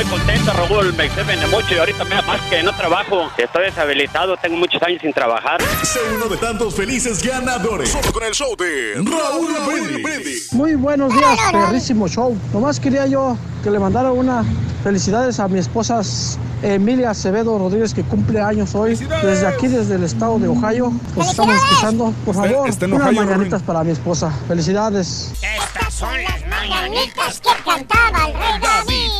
Muy 0.04 0.18
contento, 0.18 0.52
Raúl. 0.52 0.92
Me 0.94 1.06
exceden 1.06 1.50
mucho 1.50 1.74
y 1.74 1.78
ahorita 1.78 2.04
me 2.04 2.22
más 2.22 2.40
que 2.50 2.62
no 2.62 2.74
trabajo. 2.76 3.30
Estoy 3.38 3.64
deshabilitado, 3.64 4.36
tengo 4.36 4.56
muchos 4.56 4.82
años 4.82 5.00
sin 5.00 5.12
trabajar. 5.12 5.62
Sé 5.82 5.98
uno 6.14 6.26
de 6.26 6.36
tantos 6.36 6.74
felices 6.74 7.22
ganadores. 7.22 7.90
Solo 7.90 8.12
con 8.12 8.22
el 8.24 8.32
show 8.32 8.54
de 8.56 8.94
Raúl 8.96 10.02
Brindis. 10.02 10.52
Muy 10.52 10.74
buenos 10.74 11.12
días, 11.14 11.38
perrísimo 11.52 12.08
show. 12.08 12.36
Nomás 12.52 12.80
quería 12.80 13.06
yo 13.06 13.36
que 13.62 13.70
le 13.70 13.78
mandara 13.78 14.12
una 14.12 14.44
felicidades 14.82 15.40
a 15.40 15.48
mi 15.48 15.58
esposa 15.58 16.02
Emilia 16.62 17.10
Acevedo 17.10 17.58
Rodríguez 17.58 17.94
que 17.94 18.02
cumple 18.02 18.40
años 18.40 18.74
hoy. 18.74 18.96
Desde 18.96 19.46
aquí, 19.46 19.68
desde 19.68 19.94
el 19.94 20.04
estado 20.04 20.38
de 20.38 20.48
Ohio. 20.48 20.92
Los 21.16 21.30
estamos 21.30 21.56
escuchando. 21.56 22.12
Por 22.24 22.34
favor, 22.34 22.68
está 22.68 22.86
unas 22.86 23.12
mañanitas 23.12 23.62
para 23.62 23.84
mi 23.84 23.92
esposa. 23.92 24.30
Felicidades. 24.48 25.32
Estas 25.42 25.94
son 25.94 26.22
las 26.22 26.46
mañanitas 26.46 27.40
que 27.40 27.50
cantaba 27.64 28.28
el 28.28 28.34
rey 28.34 28.60
David. 28.60 29.13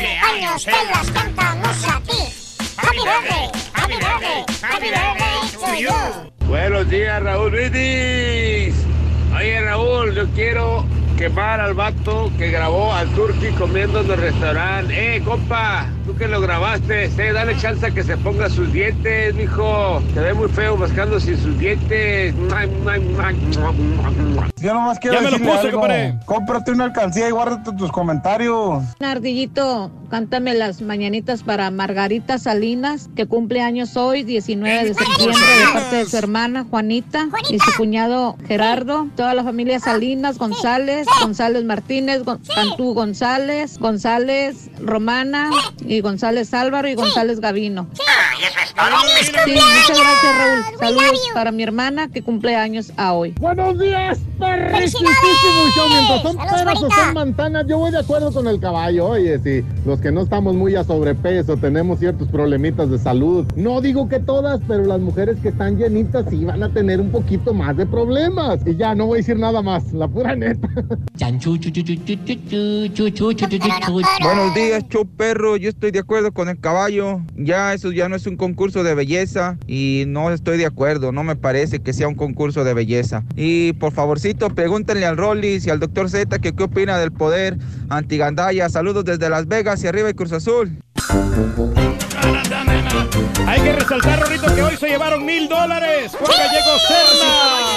Cumpleaños 0.00 0.64
te 0.64 0.70
las 0.70 1.10
cantamos 1.10 1.84
a 1.84 2.00
ti. 2.00 2.32
Happy 2.78 3.00
birthday, 3.04 3.50
happy 3.74 3.96
birthday, 3.96 4.44
happy 4.62 4.88
birthday. 4.88 5.40
To 5.60 5.74
you. 5.78 6.48
Buenos 6.48 6.88
días, 6.88 7.22
Raúl 7.22 7.50
Brindis. 7.50 8.74
Oye, 9.36 9.60
Raúl, 9.60 10.14
yo 10.14 10.26
quiero 10.34 10.84
quemar 11.20 11.60
al 11.60 11.74
vato 11.74 12.32
que 12.38 12.50
grabó 12.50 12.94
al 12.94 13.06
Turqui 13.10 13.48
comiendo 13.58 14.00
en 14.00 14.10
el 14.10 14.16
restaurante. 14.16 15.16
Eh, 15.16 15.20
compa, 15.22 15.86
tú 16.06 16.16
que 16.16 16.26
lo 16.26 16.40
grabaste, 16.40 17.04
eh, 17.04 17.32
dale 17.34 17.54
chance 17.58 17.84
a 17.84 17.90
que 17.90 18.02
se 18.02 18.16
ponga 18.16 18.48
sus 18.48 18.72
dientes, 18.72 19.34
mijo. 19.34 20.02
Se 20.14 20.20
ve 20.20 20.32
muy 20.32 20.48
feo 20.48 20.78
mascando 20.78 21.20
sin 21.20 21.36
sus 21.36 21.58
dientes. 21.58 22.34
Yo 24.56 24.74
nomás 24.74 24.98
quiero 24.98 25.16
Ya 25.16 25.22
me 25.22 25.30
lo 25.30 25.38
puse, 25.38 25.68
algo. 25.68 25.86
Cómprate 26.24 26.72
una 26.72 26.84
alcancía 26.84 27.28
y 27.28 27.32
guárdate 27.32 27.72
tus 27.72 27.92
comentarios. 27.92 28.82
Ardillito, 29.00 29.90
cántame 30.08 30.54
las 30.54 30.80
mañanitas 30.80 31.42
para 31.42 31.70
Margarita 31.70 32.38
Salinas, 32.38 33.10
que 33.14 33.26
cumple 33.26 33.60
años 33.60 33.96
hoy, 33.96 34.22
19 34.22 34.84
de 34.84 34.94
septiembre, 34.94 35.38
de 35.38 35.72
parte 35.72 35.96
de 35.96 36.04
su 36.06 36.16
hermana 36.16 36.64
Juanita, 36.68 37.28
y 37.50 37.58
su 37.58 37.76
cuñado 37.76 38.36
Gerardo, 38.46 39.06
toda 39.20 39.34
la 39.34 39.44
familia 39.44 39.78
Salinas, 39.78 40.38
González, 40.38 41.06
González 41.20 41.62
Martínez, 41.64 42.22
Gon- 42.24 42.40
Cantú 42.54 42.94
González, 42.94 43.76
González 43.78 44.70
Romana, 44.80 45.50
y 45.86 46.00
González 46.00 46.54
Álvaro 46.54 46.88
y 46.88 46.94
González 46.94 47.38
Gavino. 47.38 47.86
Sí, 47.94 48.02
muchas 49.52 49.98
gracias 49.98 50.38
Raúl. 50.38 50.78
Saludos 50.78 51.20
para 51.34 51.52
mi 51.52 51.62
hermana 51.62 52.08
que 52.08 52.22
cumple 52.22 52.56
años 52.56 52.92
a 52.96 53.12
hoy. 53.12 53.34
Buenos 53.38 53.78
días, 53.78 54.18
perrísimo 54.38 55.10
show. 55.74 55.88
Mientras 55.90 56.22
son 56.22 56.36
peras 56.38 56.82
o 56.82 56.90
son 56.90 57.12
manzanas, 57.14 57.66
yo 57.68 57.76
voy 57.76 57.90
de 57.90 57.98
acuerdo 57.98 58.32
con 58.32 58.46
el 58.46 58.58
caballo. 58.58 59.06
Oye, 59.08 59.38
si 59.40 59.62
los 59.84 60.00
que 60.00 60.10
no 60.10 60.22
estamos 60.22 60.54
muy 60.54 60.76
a 60.76 60.84
sobrepeso, 60.84 61.58
tenemos 61.58 61.98
ciertos 61.98 62.26
problemitas 62.28 62.90
de 62.90 62.98
salud. 62.98 63.44
No 63.54 63.82
digo 63.82 64.08
que 64.08 64.18
todas, 64.18 64.60
pero 64.66 64.84
las 64.86 64.98
mujeres 65.00 65.36
que 65.42 65.48
están 65.50 65.76
llenitas 65.76 66.24
sí 66.30 66.42
van 66.46 66.62
a 66.62 66.72
tener 66.72 67.00
un 67.02 67.10
poquito 67.10 67.52
más 67.52 67.76
de 67.76 67.84
problemas. 67.84 68.60
Y 68.64 68.76
ya, 68.76 68.94
no 68.94 69.09
voy 69.10 69.16
a 69.16 69.22
decir 69.22 69.38
nada 69.38 69.60
más, 69.60 69.92
la 69.92 70.06
pura 70.06 70.36
neta. 70.36 70.68
Buenos 74.22 74.54
días, 74.54 74.84
show 74.88 75.04
perro. 75.04 75.56
Yo 75.56 75.68
estoy 75.68 75.90
de 75.90 75.98
acuerdo 75.98 76.32
con 76.32 76.48
el 76.48 76.60
caballo. 76.60 77.20
Ya 77.34 77.74
eso 77.74 77.90
ya 77.90 78.08
no 78.08 78.14
es 78.14 78.28
un 78.28 78.36
concurso 78.36 78.84
de 78.84 78.94
belleza 78.94 79.58
y 79.66 80.04
no 80.06 80.30
estoy 80.30 80.58
de 80.58 80.66
acuerdo. 80.66 81.10
No 81.10 81.24
me 81.24 81.34
parece 81.34 81.80
que 81.80 81.92
sea 81.92 82.06
un 82.06 82.14
concurso 82.14 82.62
de 82.62 82.72
belleza. 82.72 83.24
Y 83.34 83.72
por 83.74 83.92
favorcito, 83.92 84.48
pregúntenle 84.50 85.06
al 85.06 85.16
Rollis 85.16 85.66
y 85.66 85.70
al 85.70 85.80
doctor 85.80 86.08
Z 86.08 86.38
que 86.38 86.52
qué 86.54 86.62
opina 86.62 86.96
del 86.96 87.10
poder 87.10 87.58
antigandaya. 87.88 88.68
Saludos 88.68 89.04
desde 89.04 89.28
Las 89.28 89.48
Vegas 89.48 89.82
y 89.82 89.88
arriba 89.88 90.08
y 90.10 90.14
Cruz 90.14 90.32
Azul. 90.32 90.78
Hay 93.44 93.60
que 93.60 93.72
resaltar, 93.72 94.20
Rorrito, 94.20 94.54
que 94.54 94.62
hoy 94.62 94.76
se 94.76 94.88
llevaron 94.88 95.26
mil 95.26 95.48
dólares. 95.48 96.12
Juan 96.12 96.30
Gallego 96.30 96.78
Serna. 96.86 97.70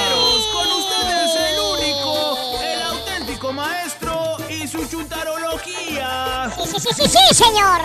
Maestro 3.53 4.37
y 4.49 4.67
su 4.67 4.85
chuntarología. 4.87 6.51
Sí, 6.57 6.63
sí, 6.65 6.79
sí, 6.79 6.89
sí, 6.93 7.07
sí, 7.07 7.35
señor. 7.35 7.81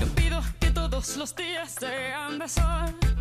Yo 0.00 0.06
pido 0.14 0.42
que 0.58 0.70
todos 0.70 1.16
los 1.16 1.34
días 1.36 1.74
sean 1.78 2.38
de 2.38 2.48
sol. 2.48 3.15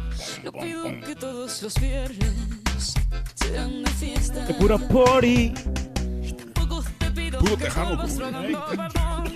Yo 0.45 0.51
pido 0.51 0.83
que 1.01 1.15
todos 1.15 1.59
los 1.64 1.74
viernes 1.82 2.93
sean 3.33 3.82
de 3.83 3.90
fiesta. 3.90 4.45
De 4.45 4.53
pura 4.53 4.77
party. 4.77 5.51
Te 6.99 7.09
pido 7.09 7.40
Puro 7.40 7.57
que 7.57 7.64
tejano, 7.64 7.98
todos 7.98 8.11
como 8.11 8.19
lo 8.19 8.27
hagan 8.27 8.48
dicen, 8.48 8.61
por 8.61 8.75
¿eh? 8.75 8.90
amor. 8.93 9.32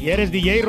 Y 0.00 0.08
eres 0.08 0.30
DJ, 0.30 0.62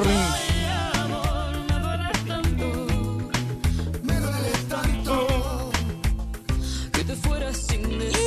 te 7.05 7.15
fueras 7.17 7.57
sin 7.57 7.99
decir. 7.99 8.17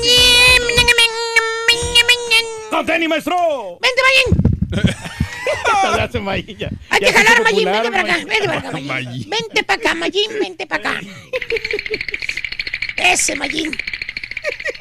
¡No 2.70 2.84
tenis, 2.84 3.08
maestro! 3.08 3.36
¡Vente, 3.80 4.02
Mayín! 4.06 5.06
Ya 5.96 6.20
Mayín, 6.20 6.58
ya. 6.58 6.70
Hay 6.90 7.00
Ya 7.00 7.06
que 7.08 7.12
jalar, 7.12 7.42
Mayín, 7.42 7.64
vente 7.64 7.90
para 7.90 8.00
acá, 8.00 8.12
Mayín. 8.12 8.28
vente 8.28 8.46
para 8.46 8.58
acá, 8.58 8.70
Mayín. 8.72 9.30
Vente 9.30 9.64
para 9.64 9.80
acá, 9.80 9.94
Mayín, 9.94 10.30
vente 10.40 10.66
para 10.66 10.90
acá. 10.90 11.00
Ese, 12.96 13.36
Mayín. 13.36 13.76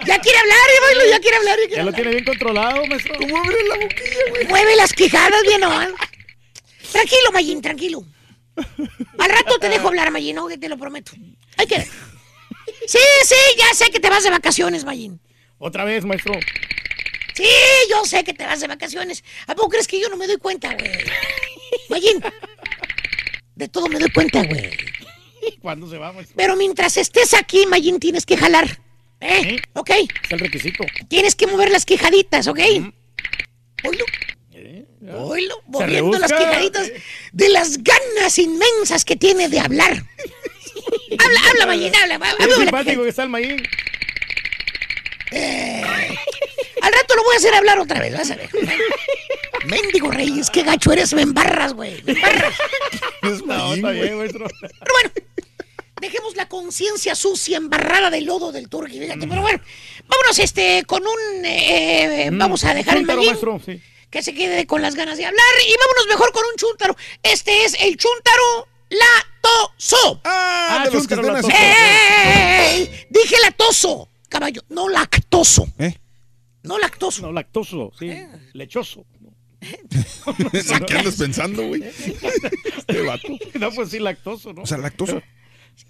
Ya 0.06 0.20
quiere 0.20 0.38
hablar, 0.38 0.58
Ivailo, 0.78 1.12
ya 1.12 1.20
quiere 1.20 1.38
hablar. 1.38 1.58
Ya 1.70 1.84
lo 1.84 1.94
tiene 1.94 2.12
bien 2.12 2.24
controlado, 2.26 2.86
maestro. 2.86 3.16
¿Cómo 3.18 3.38
abre 3.38 3.58
la 3.68 3.76
boquilla, 3.76 4.30
güey? 4.30 4.48
Mueve 4.48 4.76
las 4.76 4.94
quijadas 4.94 5.42
bien, 5.44 5.62
¿no? 5.62 5.70
Tranquilo, 6.92 7.32
Mayín, 7.34 7.62
tranquilo. 7.62 8.04
Al 9.18 9.30
rato 9.30 9.58
te 9.60 9.70
dejo 9.70 9.88
hablar, 9.88 10.12
Mayín, 10.12 10.36
¿no? 10.36 10.48
Que 10.48 10.58
te 10.58 10.70
lo 10.70 10.78
prometo. 10.78 11.12
Hay 11.58 11.68
que. 11.68 11.82
Sí, 12.88 13.00
sí, 13.24 13.36
ya 13.58 13.74
sé 13.74 13.90
que 13.90 14.00
te 14.00 14.10
vas 14.10 14.24
de 14.24 14.30
vacaciones, 14.30 14.86
Mayín. 14.86 15.20
Otra 15.58 15.84
vez, 15.84 16.06
maestro. 16.06 16.34
Sí, 17.36 17.48
yo 17.90 18.06
sé 18.06 18.24
que 18.24 18.34
te 18.34 18.46
vas 18.46 18.62
de 18.62 18.68
vacaciones. 18.68 19.24
¿A 19.48 19.56
poco 19.56 19.70
crees 19.70 19.88
que 19.88 20.00
yo 20.00 20.10
no 20.10 20.18
me 20.18 20.28
doy 20.28 20.38
cuenta, 20.38 20.74
güey? 20.74 20.92
Mayín, 21.90 22.24
de 23.56 23.68
todo 23.68 23.88
me 23.88 24.00
doy 24.00 24.10
cuenta, 24.12 24.44
güey. 24.44 24.72
¿Cuándo 25.62 25.90
se 25.90 25.98
va, 25.98 26.14
maestro? 26.14 26.36
Pero 26.38 26.56
mientras 26.56 26.98
estés 26.98 27.34
aquí, 27.34 27.66
Mayín, 27.66 28.00
tienes 28.00 28.26
que 28.26 28.38
jalar. 28.38 28.80
¿Eh? 29.20 29.58
¿Ok? 29.74 29.90
Es 29.90 30.32
el 30.32 30.40
requisito. 30.40 30.84
Tienes 31.08 31.36
que 31.36 31.48
mover 31.48 31.72
las 31.72 31.86
quejaditas, 31.86 32.48
¿ok? 32.48 32.60
Oílo. 33.84 34.06
Oílo, 35.14 35.62
moviendo 35.68 36.18
las 36.18 36.32
quejaditas 36.32 36.92
de 37.32 37.50
las 37.50 37.84
ganas 37.84 38.40
inmensas 38.40 39.06
que 39.06 39.16
tiene 39.16 39.50
de 39.50 39.60
hablar. 39.60 39.92
habla, 41.20 41.40
habla, 41.50 41.66
Mayín, 41.68 41.96
habla. 41.96 42.18
Qué 42.18 42.44
habla, 42.44 42.56
simpático 42.56 43.04
que 43.04 43.10
está 43.10 43.24
el 43.24 43.30
Mayín. 43.30 43.62
Eh, 45.32 45.84
al 46.86 46.94
rato 46.94 47.16
lo 47.16 47.24
voy 47.24 47.34
a 47.34 47.38
hacer 47.38 47.54
hablar 47.56 47.80
otra 47.80 48.00
vez, 48.00 48.16
vas 48.16 48.30
a 48.30 48.36
ver. 48.36 48.50
Mendigo 49.66 50.12
Reyes, 50.12 50.52
qué 50.52 50.62
gacho 50.62 50.92
eres, 50.92 51.14
me 51.14 51.24
embarras, 51.24 51.74
güey. 51.74 52.02
Me 52.04 52.14
embarras. 52.14 52.54
No, 53.46 53.74
está 53.74 53.90
bien, 53.90 54.18
maestro. 54.20 54.46
Dejemos 56.00 56.36
la 56.36 56.48
conciencia 56.48 57.16
sucia 57.16 57.58
embarrada 57.58 58.12
de 58.12 58.22
lodo 58.22 58.52
del 58.52 58.70
turqui, 58.70 59.00
fíjate. 59.00 59.28
Pero 59.28 59.42
bueno, 59.42 59.60
vámonos 60.08 60.38
este 60.38 60.84
con 60.86 61.02
un... 61.08 61.46
eh, 61.46 62.26
eh, 62.26 62.30
vamos 62.32 62.64
a 62.66 62.74
dejar 62.76 62.98
el 62.98 63.06
maestro, 63.06 63.60
sí. 63.66 63.82
que 64.12 64.22
se 64.22 64.36
quede 64.36 64.68
con 64.68 64.84
las 64.84 64.94
ganas 64.94 65.18
de 65.18 65.26
hablar 65.26 65.44
y 65.68 65.76
vámonos 65.80 66.08
mejor 66.08 66.32
con 66.34 66.44
un 66.46 66.56
chúntaro. 66.58 66.96
Este 67.24 67.66
es 67.66 67.76
el 67.80 67.98
chúntaro 67.98 68.68
latoso. 68.90 70.22
Ah, 70.24 70.84
de 70.86 70.92
los 70.92 71.08
que 71.08 71.16
están. 71.16 71.52
¡Ey! 71.52 73.08
Dije 73.10 73.38
latoso, 73.42 74.10
caballo, 74.30 74.64
no 74.70 74.90
lactoso. 74.90 75.68
¿Eh? 75.80 75.96
No 76.68 76.78
lactoso. 76.80 77.22
No, 77.22 77.32
lactoso, 77.32 77.92
sí. 77.98 78.10
Eh. 78.10 78.28
Lechoso. 78.54 79.06
¿Qué 80.88 80.94
andas 80.98 81.16
pensando, 81.16 81.68
güey? 81.68 81.82
Este 82.78 83.02
vato. 83.02 83.28
No, 83.60 83.72
pues 83.72 83.90
sí, 83.90 84.00
lactoso, 84.00 84.54
¿no? 84.54 84.62
O 84.64 84.66
sea, 84.66 84.78
lactoso. 84.78 85.22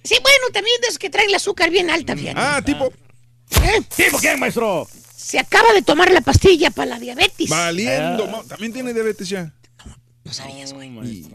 Sí, 0.04 0.16
bueno, 0.22 0.48
también 0.54 0.80
de 0.82 0.88
esos 0.88 1.00
que 1.00 1.10
traen 1.10 1.30
el 1.30 1.36
azúcar 1.36 1.70
bien 1.70 1.90
alta, 1.90 2.16
fíjate. 2.16 2.40
Ah, 2.40 2.62
tipo. 2.64 2.92
¿Eh? 3.64 3.82
¿Tipo 3.96 4.18
quién, 4.20 4.40
maestro? 4.40 4.88
Se 5.16 5.38
acaba 5.40 5.74
de 5.74 5.82
tomar 5.82 6.12
la 6.12 6.22
pastilla 6.22 6.70
para 6.72 6.92
la 6.92 7.00
diabetes. 7.00 7.50
Valiendo. 7.50 8.28
ma- 8.28 8.44
También 8.44 8.72
tiene 8.74 8.94
diabetes 8.94 9.28
ya. 9.30 9.54
No 10.24 10.34
sabías, 10.34 10.74
güey. 10.74 11.26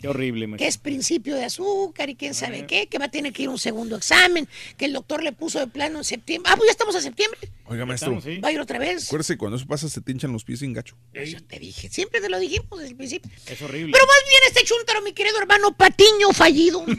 Qué 0.00 0.08
horrible, 0.08 0.46
maestro. 0.46 0.64
Que 0.64 0.68
es 0.68 0.76
principio 0.78 1.34
de 1.36 1.44
azúcar 1.44 2.10
y 2.10 2.16
quién 2.16 2.34
sabe 2.34 2.66
qué, 2.66 2.86
que 2.88 2.98
va 2.98 3.06
a 3.06 3.10
tener 3.10 3.32
que 3.32 3.42
ir 3.44 3.48
a 3.48 3.52
un 3.52 3.58
segundo 3.58 3.96
examen, 3.96 4.46
que 4.76 4.84
el 4.84 4.92
doctor 4.92 5.22
le 5.22 5.32
puso 5.32 5.58
de 5.58 5.66
plano 5.68 5.98
en 5.98 6.04
septiembre. 6.04 6.50
Ah, 6.52 6.56
pues 6.56 6.68
ya 6.68 6.72
estamos 6.72 6.94
a 6.96 7.00
septiembre. 7.00 7.40
Oiga, 7.68 7.84
maestro. 7.84 8.20
Va 8.42 8.48
a 8.48 8.52
ir 8.52 8.60
otra 8.60 8.78
vez. 8.78 9.06
Acuérdese, 9.06 9.34
que 9.34 9.38
cuando 9.38 9.56
eso 9.56 9.66
pasa 9.66 9.88
se 9.88 10.00
te 10.00 10.12
hinchan 10.12 10.32
los 10.32 10.44
pies 10.44 10.60
sin 10.60 10.72
gacho. 10.72 10.96
Yo 11.12 11.42
te 11.44 11.58
dije, 11.58 11.88
siempre 11.88 12.20
te 12.20 12.28
lo 12.28 12.38
dijimos 12.38 12.68
desde 12.78 12.90
el 12.90 12.96
principio. 12.96 13.30
Es 13.46 13.60
horrible. 13.62 13.92
Pero 13.92 14.06
más 14.06 14.16
bien 14.28 14.40
este 14.46 14.64
chúntaro, 14.64 15.02
mi 15.02 15.12
querido 15.12 15.38
hermano 15.38 15.76
Patiño 15.76 16.30
fallido. 16.32 16.84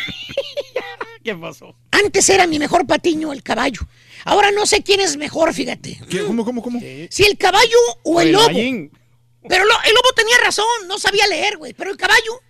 ¿Qué 1.22 1.34
pasó? 1.34 1.76
Antes 1.90 2.28
era 2.30 2.46
mi 2.46 2.58
mejor 2.58 2.86
Patiño, 2.86 3.32
el 3.32 3.42
caballo. 3.42 3.80
Ahora 4.24 4.50
no 4.50 4.66
sé 4.66 4.82
quién 4.82 5.00
es 5.00 5.16
mejor, 5.16 5.52
fíjate. 5.52 6.00
¿Qué? 6.08 6.24
¿Cómo, 6.24 6.44
cómo, 6.44 6.62
cómo? 6.62 6.80
Si 6.80 7.24
el 7.24 7.36
caballo 7.36 7.76
o 8.04 8.20
el 8.20 8.28
el 8.28 8.32
lobo. 8.34 8.46
Mayín. 8.46 8.90
Pero 9.48 9.64
lo- 9.64 9.82
el 9.86 9.94
lobo 9.94 10.12
tenía 10.14 10.36
razón, 10.38 10.66
no 10.86 10.98
sabía 10.98 11.26
leer, 11.26 11.56
güey. 11.56 11.72
Pero 11.74 11.90
el 11.90 11.96
caballo, 11.96 12.40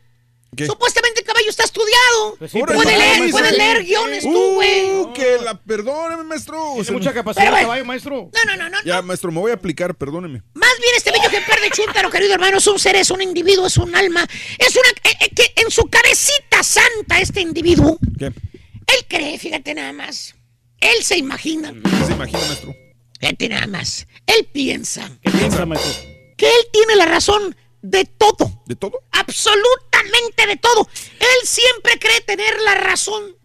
¿Qué? 0.56 0.66
supuestamente 0.66 1.20
el 1.20 1.26
caballo 1.26 1.48
está 1.48 1.64
estudiado. 1.64 2.36
Pues 2.38 2.50
sí, 2.50 2.60
puede 2.60 2.84
leer, 2.98 3.30
puede 3.30 3.52
leer 3.56 3.84
guiones 3.84 4.24
tú, 4.24 4.30
Uh, 4.30 4.54
güey. 4.54 5.12
que 5.14 5.38
la 5.44 5.54
perdóneme, 5.54 6.24
maestro. 6.24 6.72
Tiene 6.74 6.90
mucha 6.90 7.12
capacidad 7.12 7.44
Pero, 7.44 7.48
el 7.48 7.52
güey. 7.54 7.64
caballo, 7.64 7.84
maestro. 7.84 8.30
No, 8.34 8.44
no, 8.44 8.56
no, 8.56 8.68
no. 8.70 8.78
Ya, 8.84 9.00
maestro, 9.02 9.30
me 9.30 9.40
voy 9.40 9.50
a 9.52 9.54
aplicar, 9.54 9.94
perdóneme. 9.94 10.42
Más 10.54 10.70
bien 10.80 10.94
este 10.96 11.12
bello 11.12 11.24
ejemplar 11.28 11.60
de 11.60 11.70
chúntaro, 11.70 12.10
querido 12.10 12.34
hermano, 12.34 12.58
es 12.58 12.66
un 12.66 12.78
ser, 12.78 12.96
es 12.96 13.10
un 13.10 13.22
individuo, 13.22 13.66
es 13.66 13.76
un 13.76 13.94
alma. 13.94 14.26
Es 14.58 14.74
una... 14.76 14.88
eh, 15.10 15.16
eh, 15.20 15.30
que 15.34 15.52
en 15.62 15.70
su 15.70 15.84
cabecita 15.86 16.62
santa 16.62 17.20
este 17.20 17.40
individuo, 17.40 17.98
¿Qué? 18.18 18.26
él 18.26 19.06
cree, 19.08 19.38
fíjate 19.38 19.72
nada 19.74 19.92
más. 19.92 20.34
Él 20.80 21.02
se 21.04 21.16
imagina. 21.16 21.72
¿Qué 21.72 22.06
se 22.06 22.12
imagina, 22.12 22.38
maestro? 22.40 22.74
Fíjate 23.20 23.48
nada 23.50 23.66
más. 23.66 24.06
Él 24.26 24.48
piensa 24.52 25.10
¿Qué 25.22 25.30
piensa, 25.30 25.64
maestro? 25.66 25.92
que 26.36 26.46
él 26.46 26.66
tiene 26.72 26.96
la 26.96 27.04
razón 27.04 27.54
de 27.83 28.05
todo. 28.05 28.62
¿De 28.67 28.76
todo? 28.76 29.00
Absolutamente 29.12 30.47
de 30.47 30.57
todo. 30.57 30.89
Él 31.18 31.47
siempre 31.49 31.99
cree 31.99 32.20
tener 32.23 32.60
la 32.62 32.75
razón. 32.75 33.36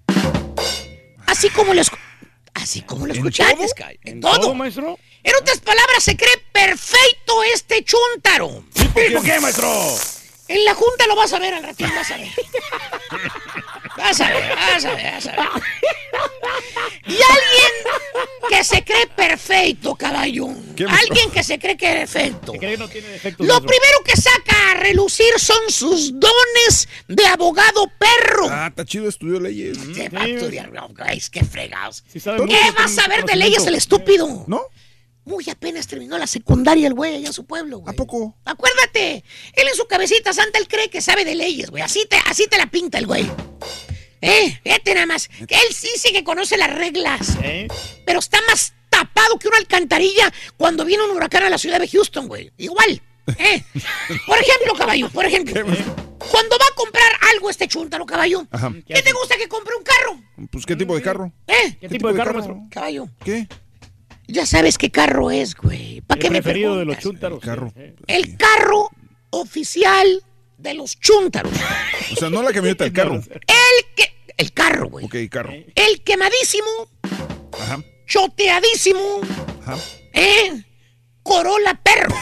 Así 1.27 1.49
como 1.49 1.73
lo, 1.73 1.81
así 2.53 2.81
como 2.81 3.07
lo 3.07 3.13
¿En 3.13 3.19
escuchaste, 3.19 3.55
todo? 3.55 3.67
En 4.03 4.21
¿Todo, 4.21 4.39
todo. 4.39 4.53
maestro? 4.53 4.99
En 5.23 5.35
otras 5.35 5.59
palabras, 5.59 6.03
se 6.03 6.15
cree 6.15 6.37
perfecto 6.51 7.43
este 7.53 7.83
chúntaro. 7.83 8.63
¿Tipo 8.73 9.21
qué, 9.23 9.39
maestro? 9.39 9.71
En 10.47 10.63
la 10.63 10.75
junta 10.75 11.07
lo 11.07 11.15
vas 11.15 11.33
a 11.33 11.39
ver 11.39 11.55
al 11.55 11.63
ratito, 11.63 11.89
vas 11.95 12.11
a 12.11 12.17
ver. 12.17 12.29
Vas 13.97 14.21
a 14.21 14.29
ver, 14.29 14.55
vas 14.55 14.85
a 14.85 14.95
ver, 14.95 15.13
vas 15.13 15.27
a 15.27 15.31
ver. 15.31 15.63
Y 17.07 17.13
alguien 17.13 17.71
que 18.49 18.63
se 18.63 18.83
cree 18.83 19.07
perfecto, 19.07 19.95
caballo. 19.95 20.47
Alguien 20.47 21.31
que 21.31 21.43
se 21.43 21.59
cree 21.59 21.77
que 21.77 22.03
es 22.03 22.11
perfecto. 22.11 22.53
¿Se 22.53 22.57
cree 22.57 22.71
que 22.71 22.77
no 22.77 22.87
tiene 22.89 23.07
defectos, 23.07 23.47
Lo 23.47 23.59
primero 23.59 23.99
que 24.03 24.15
saca 24.17 24.71
a 24.71 24.73
relucir 24.75 25.39
son 25.39 25.69
sus 25.69 26.19
dones 26.19 26.87
de 27.07 27.25
abogado 27.27 27.89
perro. 27.97 28.47
Ah, 28.49 28.67
está 28.69 28.85
chido, 28.85 29.07
estudió 29.07 29.39
leyes. 29.39 29.77
¿Qué 29.95 30.09
va 30.09 30.21
a 30.21 30.27
estudiar? 30.27 30.71
No, 30.71 30.89
guys, 30.89 31.29
qué 31.29 31.43
fregados. 31.43 32.03
¿Qué 32.11 32.71
va 32.77 32.85
a 32.85 32.87
saber 32.87 33.23
de 33.25 33.35
leyes 33.35 33.65
el 33.65 33.75
estúpido? 33.75 34.45
¿No? 34.47 34.61
Muy 35.25 35.49
apenas 35.49 35.87
terminó 35.87 36.17
la 36.17 36.27
secundaria 36.27 36.87
el 36.87 36.93
güey 36.93 37.15
allá 37.15 37.27
en 37.27 37.33
su 37.33 37.45
pueblo, 37.45 37.79
güey. 37.79 37.93
¿A 37.93 37.97
poco? 37.97 38.37
Acuérdate, 38.45 39.23
él 39.53 39.67
en 39.67 39.75
su 39.75 39.87
cabecita 39.87 40.33
santa, 40.33 40.59
él 40.59 40.67
cree 40.67 40.89
que 40.89 41.01
sabe 41.01 41.25
de 41.25 41.33
leyes, 41.33 41.71
güey. 41.71 41.81
Así 41.81 42.05
te, 42.07 42.17
así 42.27 42.47
te 42.47 42.57
la 42.57 42.67
pinta 42.67 42.99
el 42.99 43.07
güey. 43.07 43.29
Eh, 44.21 44.59
fíjate 44.63 44.93
nada 44.93 45.07
más. 45.07 45.27
Que 45.27 45.55
él 45.55 45.73
sí 45.73 45.89
sí 45.97 46.11
que 46.11 46.23
conoce 46.23 46.57
las 46.57 46.73
reglas. 46.73 47.37
¿Eh? 47.43 47.67
Pero 48.05 48.19
está 48.19 48.39
más 48.47 48.73
tapado 48.89 49.37
que 49.39 49.47
una 49.47 49.57
alcantarilla 49.57 50.31
cuando 50.57 50.85
viene 50.85 51.03
un 51.03 51.11
huracán 51.11 51.43
a 51.43 51.49
la 51.49 51.57
ciudad 51.57 51.79
de 51.79 51.87
Houston, 51.87 52.27
güey. 52.27 52.51
Igual. 52.57 53.01
¿eh? 53.37 53.63
Por 54.27 54.37
ejemplo, 54.37 54.73
caballo, 54.77 55.09
por 55.09 55.25
ejemplo. 55.25 55.53
Cuando 55.63 56.57
va 56.57 56.65
a 56.71 56.75
comprar 56.75 57.11
algo 57.33 57.49
este 57.49 57.67
chúntaro, 57.67 58.05
caballo. 58.05 58.47
Ajá. 58.51 58.71
¿Qué 58.85 59.01
te 59.01 59.11
gusta 59.11 59.37
que 59.37 59.47
compre 59.47 59.75
un 59.75 59.83
carro? 59.83 60.21
Pues, 60.51 60.65
¿qué 60.65 60.75
tipo 60.75 60.95
de 60.95 61.01
carro? 61.01 61.31
¿Eh? 61.47 61.77
¿Qué 61.79 61.89
tipo 61.89 62.07
de 62.07 62.15
carro, 62.15 62.33
maestro? 62.33 62.61
Caballo. 62.69 63.07
¿Qué? 63.23 63.47
Ya 64.27 64.45
sabes 64.45 64.77
qué 64.77 64.89
carro 64.91 65.31
es, 65.31 65.55
güey. 65.55 66.01
¿Para 66.01 66.19
El 66.19 66.23
qué 66.23 66.29
me 66.31 66.41
preferido 66.41 66.77
de 66.77 66.85
los 66.85 66.95
preguntas? 66.97 67.03
chúntaros. 67.29 67.39
carro. 67.43 67.71
sí, 67.75 67.81
sí. 67.97 68.03
El 68.07 68.37
carro 68.37 68.89
oficial 69.29 70.23
de 70.57 70.73
los 70.73 70.99
chúntaros. 70.99 71.51
O 72.11 72.15
sea, 72.15 72.29
no 72.29 72.41
la 72.41 72.51
camioneta, 72.53 72.85
el 72.85 72.93
carro. 72.93 73.15
El 73.15 73.85
que... 73.95 74.15
El 74.37 74.51
carro, 74.51 74.89
güey. 74.89 75.05
Ok, 75.05 75.15
carro. 75.29 75.53
El 75.53 76.01
quemadísimo, 76.03 76.67
Ajá, 77.57 77.81
choteadísimo, 78.05 79.21
ajá. 79.65 79.77
¿eh? 80.11 80.61
Corolla 81.23 81.73
perro. 81.81 82.13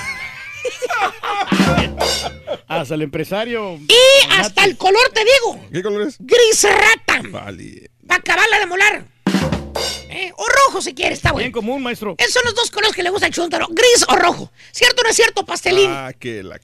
Hasta 2.68 2.96
el 2.96 3.02
empresario. 3.02 3.78
Y 3.88 4.32
hasta 4.32 4.64
el 4.66 4.78
color, 4.78 5.02
te 5.14 5.22
digo, 5.22 5.68
¿Qué 5.72 5.82
color 5.82 6.04
es? 6.08 6.18
gris 6.20 6.64
rata. 6.64 7.22
Vale. 7.30 7.90
Para 8.08 8.20
acabarla 8.20 8.60
de 8.60 8.66
molar. 8.68 9.06
¿Eh? 10.24 10.34
O 10.38 10.46
rojo 10.46 10.82
si 10.82 10.94
quieres, 10.94 11.18
está 11.20 11.32
Bien 11.32 11.52
bueno. 11.52 11.68
común, 11.68 11.84
maestro. 11.84 12.16
Esos 12.18 12.34
son 12.34 12.44
los 12.46 12.56
dos 12.56 12.72
colores 12.72 12.96
que 12.96 13.04
le 13.04 13.10
gusta 13.10 13.26
al 13.28 13.34
chúntaro, 13.34 13.68
gris 13.70 14.06
o 14.08 14.16
rojo. 14.16 14.52
¿Cierto 14.72 15.02
o 15.02 15.04
no 15.04 15.10
es 15.10 15.16
cierto, 15.16 15.46
pastelín? 15.46 15.90
Ah, 15.92 16.12
que 16.18 16.44
la... 16.44 16.60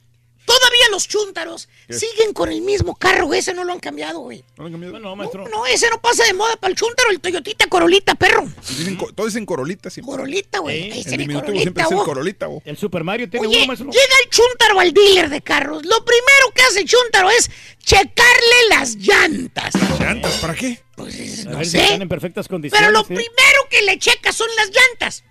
Todavía 0.50 0.88
los 0.90 1.06
chúntaros 1.08 1.68
¿Qué? 1.86 1.94
siguen 1.94 2.32
con 2.32 2.50
el 2.50 2.60
mismo 2.62 2.96
carro, 2.96 3.26
güey. 3.26 3.38
Ese 3.40 3.54
no 3.54 3.64
lo 3.64 3.72
han 3.72 3.80
cambiado, 3.80 4.20
güey. 4.20 4.44
¿No 4.56 4.64
le 4.64 4.66
han 4.68 4.72
cambiado? 4.72 4.98
No, 4.98 5.14
maestro. 5.16 5.46
No, 5.48 5.64
ese 5.66 5.88
no 5.90 6.00
pasa 6.00 6.24
de 6.24 6.32
moda 6.34 6.56
para 6.56 6.70
el 6.72 6.76
chúntaro, 6.76 7.10
el 7.10 7.20
Toyotita 7.20 7.66
Corolita, 7.68 8.14
perro. 8.14 8.48
Dicen 8.76 8.98
todos 8.98 9.26
dicen 9.32 9.46
corolita 9.46 9.90
siempre. 9.90 10.10
Corolita, 10.10 10.58
güey. 10.58 10.90
Ese 11.00 11.10
El 11.10 11.18
diminutivo 11.18 11.58
siempre 11.58 11.84
Corolita, 11.84 11.94
es 11.94 12.00
el 12.00 12.04
corolita, 12.04 12.48
oh. 12.48 12.62
El 12.64 12.76
Super 12.76 13.04
Mario 13.04 13.30
tiene 13.30 13.46
Oye, 13.46 13.58
uno, 13.58 13.66
maestro. 13.68 13.90
llega 13.90 14.14
el 14.24 14.30
chúntaro 14.30 14.80
al 14.80 14.92
dealer 14.92 15.28
de 15.30 15.40
carros. 15.42 15.84
Lo 15.84 16.04
primero 16.04 16.50
que 16.54 16.62
hace 16.62 16.80
el 16.80 16.86
chúntaro 16.88 17.30
es 17.30 17.50
checarle 17.78 18.68
las 18.70 18.96
llantas. 18.96 19.72
¿Llantas? 20.00 20.32
¿Para 20.38 20.54
qué? 20.54 20.80
Pues 20.96 21.46
A 21.46 21.50
no 21.50 21.58
ver 21.58 21.66
si 21.66 21.76
están 21.78 21.96
sé. 21.96 22.02
en 22.02 22.08
perfectas 22.08 22.48
condiciones. 22.48 22.86
Pero 22.86 22.92
lo 22.92 23.00
sí. 23.06 23.14
primero 23.14 23.60
que 23.70 23.82
le 23.82 23.98
checa 23.98 24.32
son 24.32 24.48
las 24.56 24.70
llantas. 24.70 25.24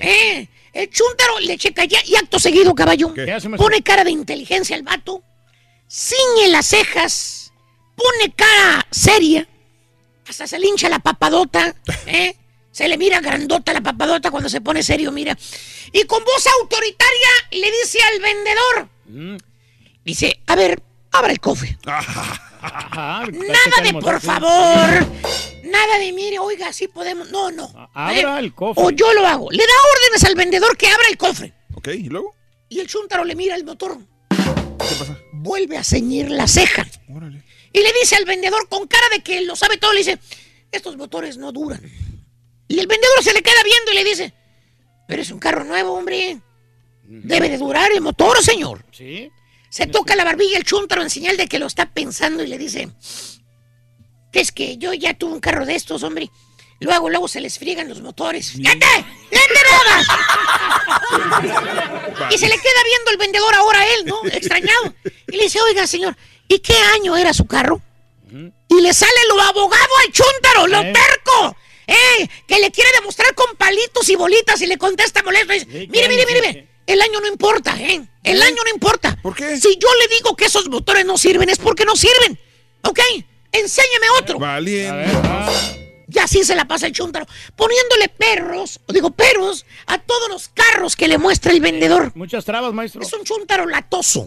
Eh, 0.00 0.48
el 0.78 0.90
chúntaro 0.90 1.40
le 1.40 1.58
checa 1.58 1.84
ya 1.84 1.98
y 2.06 2.14
acto 2.14 2.38
seguido, 2.38 2.72
caballo. 2.72 3.12
Pone 3.56 3.82
cara 3.82 4.04
de 4.04 4.12
inteligencia 4.12 4.76
al 4.76 4.84
vato. 4.84 5.24
Ciñe 5.90 6.48
las 6.48 6.66
cejas. 6.66 7.52
Pone 7.96 8.32
cara 8.32 8.86
seria. 8.88 9.48
Hasta 10.28 10.46
se 10.46 10.56
le 10.56 10.68
hincha 10.68 10.88
la 10.88 11.00
papadota. 11.00 11.74
¿eh? 12.06 12.36
Se 12.70 12.86
le 12.86 12.96
mira 12.96 13.20
grandota 13.20 13.72
la 13.72 13.80
papadota 13.80 14.30
cuando 14.30 14.48
se 14.48 14.60
pone 14.60 14.84
serio, 14.84 15.10
mira. 15.10 15.36
Y 15.92 16.04
con 16.04 16.22
voz 16.24 16.46
autoritaria 16.60 17.28
le 17.50 17.72
dice 17.72 17.98
al 18.00 18.20
vendedor. 18.20 18.88
Mm. 19.06 19.36
Dice, 20.04 20.40
a 20.46 20.54
ver, 20.54 20.80
abra 21.10 21.32
el 21.32 21.40
cofre. 21.40 21.76
Ajá, 22.60 23.26
Nada 23.32 23.82
de 23.82 23.92
por 23.94 24.20
favor. 24.20 25.06
Nada 25.64 25.98
de 25.98 26.12
mire, 26.12 26.38
oiga, 26.38 26.72
sí 26.72 26.88
podemos. 26.88 27.30
No, 27.30 27.50
no. 27.50 27.70
Abra 27.94 28.36
Eh, 28.36 28.40
el 28.40 28.54
cofre. 28.54 28.84
O 28.84 28.90
yo 28.90 29.12
lo 29.14 29.26
hago. 29.26 29.50
Le 29.50 29.62
da 29.62 29.72
órdenes 29.96 30.24
al 30.24 30.34
vendedor 30.34 30.76
que 30.76 30.86
abra 30.88 31.08
el 31.10 31.16
cofre. 31.16 31.54
Ok, 31.74 31.88
¿y 31.88 32.08
luego? 32.08 32.34
Y 32.68 32.80
el 32.80 32.86
chúntaro 32.86 33.24
le 33.24 33.34
mira 33.34 33.54
el 33.54 33.64
motor. 33.64 33.98
¿Qué 34.30 34.94
pasa? 34.98 35.18
Vuelve 35.32 35.76
a 35.76 35.84
ceñir 35.84 36.30
la 36.30 36.46
ceja. 36.48 36.86
Y 37.72 37.80
le 37.80 37.92
dice 38.00 38.16
al 38.16 38.24
vendedor 38.24 38.68
con 38.68 38.86
cara 38.86 39.06
de 39.12 39.22
que 39.22 39.42
lo 39.42 39.54
sabe 39.56 39.76
todo, 39.76 39.92
le 39.92 39.98
dice, 39.98 40.18
estos 40.72 40.96
motores 40.96 41.36
no 41.36 41.52
duran. 41.52 41.80
Y 42.66 42.78
el 42.78 42.86
vendedor 42.86 43.22
se 43.22 43.32
le 43.32 43.42
queda 43.42 43.62
viendo 43.64 43.92
y 43.92 43.94
le 43.94 44.04
dice, 44.04 44.34
pero 45.06 45.22
es 45.22 45.30
un 45.30 45.38
carro 45.38 45.64
nuevo, 45.64 45.92
hombre. 45.94 46.40
Debe 47.04 47.48
de 47.48 47.56
durar 47.58 47.90
el 47.92 48.00
motor, 48.02 48.42
señor. 48.42 48.84
Sí. 48.92 49.30
Se 49.70 49.86
toca 49.86 50.16
la 50.16 50.24
barbilla 50.24 50.58
el 50.58 50.64
chúntaro 50.64 51.02
en 51.02 51.10
señal 51.10 51.36
de 51.36 51.46
que 51.46 51.58
lo 51.58 51.66
está 51.66 51.90
pensando 51.90 52.42
y 52.42 52.46
le 52.46 52.58
dice, 52.58 52.88
es 54.32 54.52
que 54.52 54.78
yo 54.78 54.94
ya 54.94 55.14
tuve 55.14 55.34
un 55.34 55.40
carro 55.40 55.66
de 55.66 55.74
estos, 55.74 56.02
hombre. 56.02 56.30
Luego, 56.80 57.10
luego 57.10 57.26
se 57.26 57.40
les 57.40 57.58
friegan 57.58 57.88
los 57.88 58.00
motores. 58.00 58.52
¡Fíjate! 58.52 58.86
¡Fíjate 59.30 59.54
nada! 59.72 60.06
Y 62.30 62.38
se 62.38 62.48
le 62.48 62.54
queda 62.54 62.84
viendo 62.84 63.10
el 63.10 63.16
vendedor 63.16 63.54
ahora 63.54 63.80
a 63.80 63.86
él, 63.94 64.04
¿no? 64.06 64.24
Extrañado. 64.24 64.94
Y 65.26 65.36
le 65.36 65.44
dice, 65.44 65.60
oiga, 65.60 65.86
señor, 65.86 66.16
¿y 66.46 66.60
qué 66.60 66.76
año 66.94 67.16
era 67.16 67.32
su 67.32 67.46
carro? 67.46 67.82
Y 68.30 68.80
le 68.80 68.94
sale 68.94 69.12
lo 69.28 69.40
abogado 69.40 69.92
al 70.04 70.12
chúntaro, 70.12 70.66
lo 70.68 70.80
terco. 70.82 71.56
¡Eh! 71.86 72.28
Que 72.46 72.60
le 72.60 72.70
quiere 72.70 72.92
demostrar 72.92 73.34
con 73.34 73.56
palitos 73.56 74.08
y 74.08 74.16
bolitas 74.16 74.60
y 74.60 74.66
le 74.66 74.76
contesta 74.76 75.22
molesto. 75.22 75.54
y 75.54 75.58
dice, 75.60 75.88
mire, 75.88 76.08
mire, 76.08 76.26
mire, 76.26 76.40
mire. 76.46 76.68
El 76.88 77.02
año 77.02 77.20
no 77.20 77.28
importa, 77.28 77.76
¿eh? 77.78 78.00
El 78.24 78.40
año 78.40 78.56
no 78.64 78.70
importa. 78.70 79.14
¿Por 79.22 79.34
qué? 79.34 79.58
Si 79.58 79.76
yo 79.76 79.88
le 80.00 80.16
digo 80.16 80.34
que 80.34 80.46
esos 80.46 80.70
motores 80.70 81.04
no 81.04 81.18
sirven, 81.18 81.50
es 81.50 81.58
porque 81.58 81.84
no 81.84 81.94
sirven. 81.94 82.38
¿Ok? 82.82 82.98
Enséñeme 83.52 84.06
otro. 84.18 84.38
Valiente. 84.38 85.12
Y 86.10 86.18
así 86.18 86.42
se 86.44 86.56
la 86.56 86.66
pasa 86.66 86.86
el 86.86 86.92
chúntaro, 86.94 87.26
poniéndole 87.54 88.08
perros, 88.08 88.80
o 88.86 88.92
digo 88.94 89.10
perros, 89.10 89.66
a 89.84 89.98
todos 89.98 90.30
los 90.30 90.48
carros 90.48 90.96
que 90.96 91.08
le 91.08 91.18
muestra 91.18 91.52
el 91.52 91.60
vendedor. 91.60 92.10
Muchas 92.14 92.46
trabas, 92.46 92.72
maestro. 92.72 93.02
Es 93.02 93.12
un 93.12 93.22
chúntaro 93.22 93.66
latoso. 93.66 94.26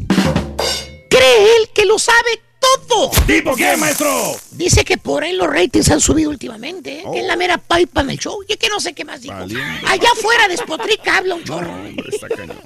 Cree 1.10 1.56
él 1.58 1.70
que 1.74 1.86
lo 1.86 1.98
sabe 1.98 2.44
todo. 2.88 3.12
¿Tipo 3.26 3.56
qué, 3.56 3.76
maestro? 3.78 4.36
Dice 4.52 4.84
que 4.84 4.98
por 4.98 5.24
ahí 5.24 5.34
los 5.34 5.48
ratings 5.48 5.90
han 5.92 6.02
subido 6.02 6.30
últimamente, 6.30 7.00
¿eh? 7.00 7.04
que 7.12 7.20
es 7.20 7.26
la 7.26 7.36
mera 7.36 7.58
pipa 7.58 8.02
en 8.02 8.10
el 8.12 8.18
show. 8.20 8.40
Y 8.48 8.56
que 8.58 8.70
no 8.70 8.80
sé 8.80 8.94
qué 8.94 9.06
más 9.06 9.22
dijo. 9.22 9.34
Allá 9.36 10.10
afuera 10.14 10.48
despotrica, 10.48 11.18
habla 11.18 11.36
un 11.36 11.44
chorro. 11.44 11.74
Está 12.12 12.28
cañón. 12.30 12.58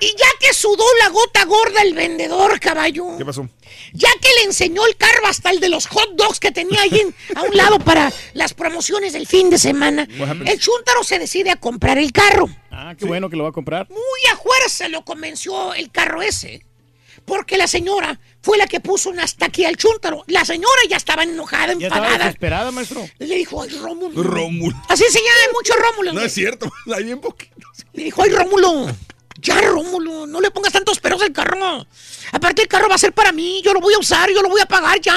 Y 0.00 0.08
ya 0.08 0.26
que 0.40 0.52
sudó 0.52 0.84
la 1.00 1.08
gota 1.08 1.44
gorda 1.44 1.80
el 1.82 1.94
vendedor, 1.94 2.58
caballo. 2.58 3.16
¿Qué 3.16 3.24
pasó? 3.24 3.48
Ya 3.92 4.08
que 4.20 4.28
le 4.38 4.42
enseñó 4.44 4.84
el 4.86 4.96
carro 4.96 5.26
hasta 5.28 5.50
el 5.50 5.60
de 5.60 5.68
los 5.68 5.86
hot 5.86 6.10
dogs 6.16 6.40
que 6.40 6.50
tenía 6.50 6.82
ahí 6.82 6.98
en- 7.00 7.14
a 7.36 7.42
un 7.42 7.56
lado 7.56 7.78
para 7.78 8.12
las 8.34 8.54
promociones 8.54 9.12
del 9.12 9.26
fin 9.26 9.50
de 9.50 9.58
semana, 9.58 10.06
el 10.46 10.58
chúntaro 10.58 11.04
se 11.04 11.18
decide 11.20 11.50
a 11.50 11.56
comprar 11.56 11.96
el 11.96 12.10
carro. 12.12 12.48
Ah, 12.72 12.94
qué 12.98 13.04
bueno 13.06 13.30
que 13.30 13.36
lo 13.36 13.44
va 13.44 13.50
a 13.50 13.52
comprar. 13.52 13.86
Muy 13.88 13.98
a 14.32 14.36
fuerza 14.36 14.88
lo 14.88 15.04
convenció 15.04 15.72
el 15.74 15.90
carro 15.92 16.22
ese. 16.22 16.66
Porque 17.24 17.56
la 17.56 17.66
señora 17.66 18.18
fue 18.42 18.58
la 18.58 18.66
que 18.66 18.80
puso 18.80 19.08
un 19.10 19.18
hasta 19.20 19.46
aquí 19.46 19.64
al 19.64 19.76
chúntaro. 19.76 20.24
La 20.26 20.44
señora 20.44 20.80
ya 20.88 20.96
estaba 20.96 21.22
enojada, 21.22 21.72
Ya 21.78 21.86
estaba 21.86 22.06
enfadada. 22.06 22.24
desesperada, 22.26 22.70
maestro. 22.70 23.08
Le 23.18 23.34
dijo, 23.36 23.62
ay, 23.62 23.70
Rómulo. 23.70 24.22
Rómulo. 24.22 24.76
Así 24.88 25.04
se 25.10 25.18
llama 25.18 25.52
mucho 25.54 25.72
Rómulo. 25.74 26.12
No 26.12 26.20
es 26.22 26.32
cierto, 26.34 26.70
hay 26.94 27.04
bien 27.04 27.20
poquito. 27.20 27.54
Le 27.94 28.04
dijo, 28.04 28.22
ay, 28.22 28.30
Rómulo, 28.30 28.86
ya, 29.40 29.60
Rómulo, 29.60 30.26
no 30.26 30.40
le 30.40 30.50
pongas 30.50 30.72
tantos 30.72 31.00
peros 31.00 31.22
al 31.22 31.32
carro. 31.32 31.86
Aparte, 32.32 32.62
el 32.62 32.68
carro 32.68 32.88
va 32.88 32.94
a 32.96 32.98
ser 32.98 33.12
para 33.12 33.32
mí, 33.32 33.62
yo 33.64 33.72
lo 33.72 33.80
voy 33.80 33.94
a 33.94 33.98
usar, 33.98 34.28
yo 34.30 34.42
lo 34.42 34.48
voy 34.48 34.60
a 34.60 34.66
pagar 34.66 35.00
ya. 35.00 35.16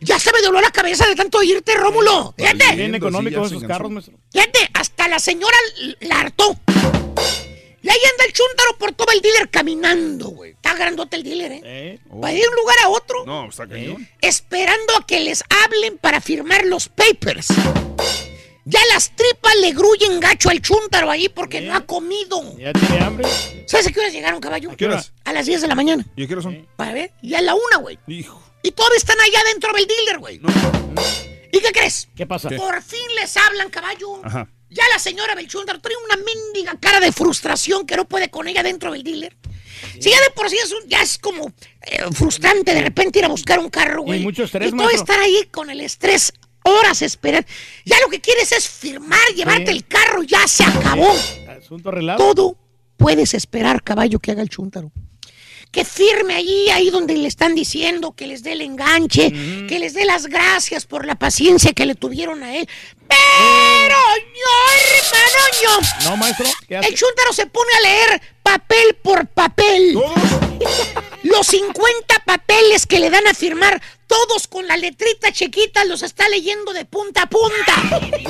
Ya 0.00 0.18
se 0.18 0.32
me 0.32 0.40
dobló 0.42 0.60
la 0.60 0.70
cabeza 0.70 1.06
de 1.06 1.14
tanto 1.14 1.42
irte, 1.42 1.74
Rómulo. 1.74 2.34
Fíjate. 2.36 2.76
Bien 2.76 2.94
económicos 2.94 3.50
esos 3.50 3.64
carros, 3.64 3.90
maestro. 3.90 4.14
Fíjate, 4.32 4.68
hasta 4.74 5.08
la 5.08 5.18
señora 5.18 5.56
la 6.00 6.20
hartó. 6.20 6.56
Y 7.84 7.88
ahí 7.90 7.98
anda 8.12 8.24
el 8.24 8.32
chúntaro 8.32 8.78
por 8.78 8.92
todo 8.92 9.12
el 9.12 9.20
dealer 9.20 9.50
caminando, 9.50 10.28
güey. 10.28 10.52
Está 10.52 10.72
grandote 10.72 11.16
el 11.16 11.22
dealer, 11.22 11.52
¿eh? 11.52 11.60
¿Eh? 11.62 11.98
Va 12.10 12.30
de 12.30 12.40
un 12.48 12.54
lugar 12.54 12.76
a 12.82 12.88
otro, 12.88 13.26
No, 13.26 13.50
está 13.50 13.66
cañón. 13.66 14.08
esperando 14.22 14.96
a 14.96 15.06
que 15.06 15.20
les 15.20 15.44
hablen 15.64 15.98
para 15.98 16.22
firmar 16.22 16.64
los 16.64 16.88
papers. 16.88 17.48
Ya 18.64 18.80
las 18.94 19.14
tripas 19.14 19.54
le 19.60 19.72
gruyen 19.72 20.18
gacho 20.18 20.48
al 20.48 20.62
chúntaro 20.62 21.10
ahí 21.10 21.28
porque 21.28 21.60
no 21.60 21.74
ha 21.74 21.82
comido. 21.82 22.56
¿Ya 22.56 22.72
tiene 22.72 23.04
hambre? 23.04 23.28
¿Sabes 23.66 23.86
a 23.88 23.92
qué 23.92 24.00
horas 24.00 24.14
llegaron, 24.14 24.40
caballo? 24.40 24.70
¿A 24.70 24.76
qué 24.76 24.86
horas? 24.86 25.12
A 25.26 25.34
las 25.34 25.44
10 25.44 25.60
de 25.60 25.68
la 25.68 25.74
mañana. 25.74 26.06
¿Y 26.16 26.24
a 26.24 26.26
qué 26.26 26.32
hora 26.32 26.42
son? 26.42 26.66
Para 26.76 26.94
ver, 26.94 27.12
y 27.20 27.34
a 27.34 27.42
la 27.42 27.54
una, 27.54 27.76
güey. 27.82 27.98
Hijo. 28.06 28.42
Y 28.62 28.70
todavía 28.70 28.96
están 28.96 29.20
allá 29.20 29.40
dentro 29.52 29.70
del 29.74 29.86
dealer, 29.86 30.18
güey. 30.20 30.40
¿Y 31.52 31.60
qué 31.60 31.70
crees? 31.70 32.08
¿Qué 32.16 32.24
pasa? 32.26 32.48
Por 32.48 32.82
fin 32.82 33.06
les 33.20 33.36
hablan, 33.36 33.68
caballo. 33.68 34.24
Ajá. 34.24 34.48
Ya 34.74 34.82
la 34.92 34.98
señora 34.98 35.34
Belchundar 35.36 35.80
trae 35.80 35.94
una 36.04 36.16
mendiga 36.16 36.78
cara 36.80 36.98
de 37.00 37.12
frustración 37.12 37.86
que 37.86 37.96
no 37.96 38.04
puede 38.06 38.28
con 38.28 38.48
ella 38.48 38.62
dentro 38.62 38.92
del 38.92 39.02
dealer. 39.04 39.36
Si 40.00 40.10
ya 40.10 40.20
de 40.20 40.30
por 40.34 40.50
sí 40.50 40.56
es 40.56 40.72
un- 40.72 40.88
ya 40.88 41.00
es 41.00 41.16
como 41.18 41.52
eh, 41.82 42.02
frustrante 42.12 42.74
de 42.74 42.82
repente 42.82 43.18
ir 43.20 43.24
a 43.24 43.28
buscar 43.28 43.58
un 43.60 43.70
carro, 43.70 44.02
güey. 44.02 44.20
mucho 44.20 44.42
estrés, 44.44 44.68
Y 44.68 44.70
todo 44.72 44.84
maestro. 44.84 45.02
estar 45.02 45.20
ahí 45.20 45.48
con 45.52 45.70
el 45.70 45.80
estrés, 45.80 46.32
horas 46.64 47.02
esperar. 47.02 47.46
Ya 47.84 47.98
lo 48.00 48.08
que 48.08 48.20
quieres 48.20 48.50
es 48.52 48.68
firmar, 48.68 49.20
llevarte 49.36 49.70
el 49.70 49.86
carro, 49.86 50.22
ya 50.22 50.46
se 50.48 50.64
acabó. 50.64 51.12
Asunto 51.58 51.90
arreglado. 51.90 52.18
Todo 52.18 52.56
puedes 52.96 53.34
esperar, 53.34 53.82
caballo, 53.82 54.18
que 54.18 54.32
haga 54.32 54.42
el 54.42 54.48
chúntaro. 54.48 54.90
Que 55.74 55.84
firme 55.84 56.36
allí, 56.36 56.70
ahí 56.70 56.90
donde 56.90 57.14
le 57.14 57.26
están 57.26 57.56
diciendo, 57.56 58.12
que 58.12 58.28
les 58.28 58.44
dé 58.44 58.52
el 58.52 58.60
enganche, 58.60 59.32
que 59.68 59.78
les 59.80 59.92
dé 59.92 60.04
las 60.04 60.26
gracias 60.28 60.86
por 60.86 61.04
la 61.04 61.16
paciencia 61.16 61.72
que 61.72 61.84
le 61.84 61.96
tuvieron 61.96 62.44
a 62.44 62.56
él. 62.56 62.68
Pero, 63.08 63.96
no, 63.96 64.52
hermano, 65.02 65.80
no. 66.04 66.10
No, 66.10 66.16
maestro. 66.16 66.46
¿Qué 66.68 66.76
hace? 66.76 66.88
El 66.88 66.94
chúntaro 66.94 67.32
se 67.32 67.46
pone 67.46 67.70
a 67.76 67.80
leer 67.80 68.22
papel 68.42 68.96
por 69.02 69.26
papel. 69.26 69.98
Los 71.24 71.46
50 71.48 72.22
papeles 72.24 72.86
que 72.86 73.00
le 73.00 73.10
dan 73.10 73.26
a 73.26 73.34
firmar, 73.34 73.82
todos 74.06 74.46
con 74.46 74.68
la 74.68 74.76
letrita 74.76 75.32
chiquita, 75.32 75.84
los 75.86 76.02
está 76.02 76.28
leyendo 76.28 76.72
de 76.72 76.84
punta 76.84 77.22
a 77.22 77.26
punta. 77.26 77.74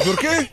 ¿Por 0.03 0.19
qué? 0.19 0.51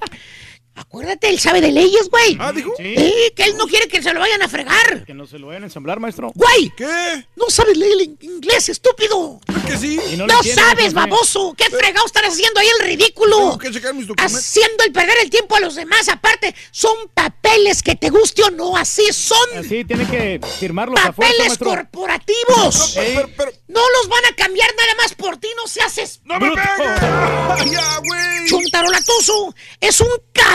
Acuérdate, 0.73 1.29
él 1.29 1.39
sabe 1.39 1.61
de 1.61 1.71
leyes, 1.71 2.09
güey. 2.09 2.37
Ah, 2.39 2.51
dijo. 2.51 2.73
Sí. 2.77 2.83
Eh, 2.97 3.33
que 3.35 3.43
él 3.43 3.57
no 3.57 3.67
quiere 3.67 3.87
que 3.87 4.01
se 4.01 4.13
lo 4.13 4.19
vayan 4.19 4.41
a 4.41 4.47
fregar. 4.47 5.03
Que 5.05 5.13
no 5.13 5.27
se 5.27 5.37
lo 5.37 5.47
vayan 5.47 5.63
a 5.63 5.65
ensamblar, 5.65 5.99
maestro. 5.99 6.31
Güey, 6.33 6.71
¿Qué? 6.75 7.25
no 7.35 7.49
sabes 7.49 7.77
leer 7.77 8.01
inglés, 8.21 8.69
estúpido. 8.69 9.39
¿Que 9.67 9.77
sí? 9.77 9.99
Y 10.13 10.17
no 10.17 10.27
sabes, 10.43 10.93
baboso. 10.93 11.53
¿Qué 11.57 11.65
fregado 11.69 12.05
están 12.05 12.25
haciendo 12.25 12.59
ahí 12.59 12.67
el 12.79 12.85
ridículo? 12.85 13.37
Tengo 13.37 13.57
que 13.57 13.71
checar 13.71 13.93
mis 13.93 14.07
documentos. 14.07 14.39
Haciendo 14.39 14.83
el 14.83 14.91
perder 14.91 15.17
el 15.21 15.29
tiempo 15.29 15.55
a 15.55 15.59
los 15.59 15.75
demás. 15.75 16.07
Aparte, 16.09 16.55
son 16.71 16.95
papeles 17.13 17.83
que 17.83 17.95
te 17.95 18.09
guste 18.09 18.43
o 18.43 18.51
no, 18.51 18.75
así 18.77 19.03
son. 19.11 19.37
Así 19.57 19.83
tiene 19.85 20.07
que 20.07 20.39
firmarlos 20.59 20.99
a 20.99 21.11
fuerza, 21.13 21.33
Papeles 21.37 21.57
corporativos. 21.57 22.97
Ey. 22.97 23.15
Pero, 23.15 23.29
pero, 23.37 23.51
No 23.67 23.81
los 23.97 24.07
van 24.07 24.25
a 24.25 24.35
cambiar 24.35 24.69
nada 24.77 24.95
más 24.95 25.13
por 25.15 25.37
ti, 25.37 25.47
no 25.55 25.67
se 25.67 25.81
haces. 25.81 26.21
¡No 26.23 26.39
me 26.39 26.49
pegues! 26.51 27.71
¡Ya, 27.71 27.97
güey! 27.99 28.47
Chuntarolatoso, 28.47 29.53
es 29.79 29.99
un 30.01 30.09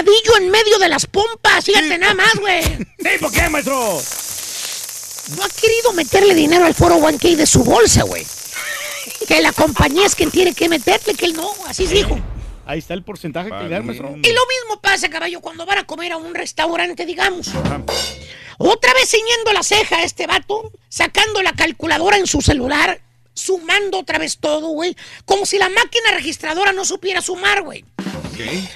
cadillo 0.06 0.36
en 0.38 0.50
medio 0.50 0.78
de 0.78 0.88
las 0.88 1.06
pompas. 1.06 1.64
Fíjate 1.64 1.98
nada 1.98 2.14
más, 2.14 2.34
güey. 2.36 2.62
Sí, 2.98 3.18
¿por 3.20 3.30
qué, 3.30 3.48
maestro? 3.48 3.74
No 5.36 5.44
ha 5.44 5.48
querido 5.48 5.92
meterle 5.92 6.34
dinero 6.34 6.64
al 6.64 6.74
foro 6.74 6.96
1K 6.96 7.36
de 7.36 7.46
su 7.46 7.62
bolsa, 7.62 8.04
güey. 8.04 8.26
Que 9.28 9.40
la 9.40 9.52
compañía 9.52 10.06
es 10.06 10.14
quien 10.14 10.30
tiene 10.30 10.54
que 10.54 10.68
meterle, 10.68 11.14
que 11.14 11.26
él 11.26 11.34
no, 11.34 11.50
así 11.66 11.86
dijo. 11.86 12.18
Ahí 12.64 12.78
está 12.78 12.94
el 12.94 13.02
porcentaje 13.02 13.50
que 13.50 13.62
le 13.64 13.68
da, 13.68 13.80
maestro. 13.80 14.08
Y 14.10 14.32
lo 14.32 14.42
mismo 14.46 14.80
pasa, 14.80 15.08
caballo, 15.08 15.40
cuando 15.40 15.66
van 15.66 15.78
a 15.78 15.84
comer 15.84 16.12
a 16.12 16.16
un 16.16 16.34
restaurante, 16.34 17.06
digamos. 17.06 17.48
Otra 18.58 18.94
vez 18.94 19.10
ciñendo 19.10 19.52
la 19.52 19.62
ceja 19.62 19.98
a 19.98 20.02
este 20.02 20.26
vato, 20.26 20.72
sacando 20.88 21.42
la 21.42 21.52
calculadora 21.52 22.18
en 22.18 22.26
su 22.26 22.40
celular, 22.40 23.00
sumando 23.34 24.00
otra 24.00 24.18
vez 24.18 24.38
todo, 24.38 24.68
güey. 24.68 24.96
Como 25.24 25.46
si 25.46 25.58
la 25.58 25.68
máquina 25.68 26.10
registradora 26.12 26.72
no 26.72 26.84
supiera 26.84 27.20
sumar, 27.20 27.62
güey. 27.62 27.84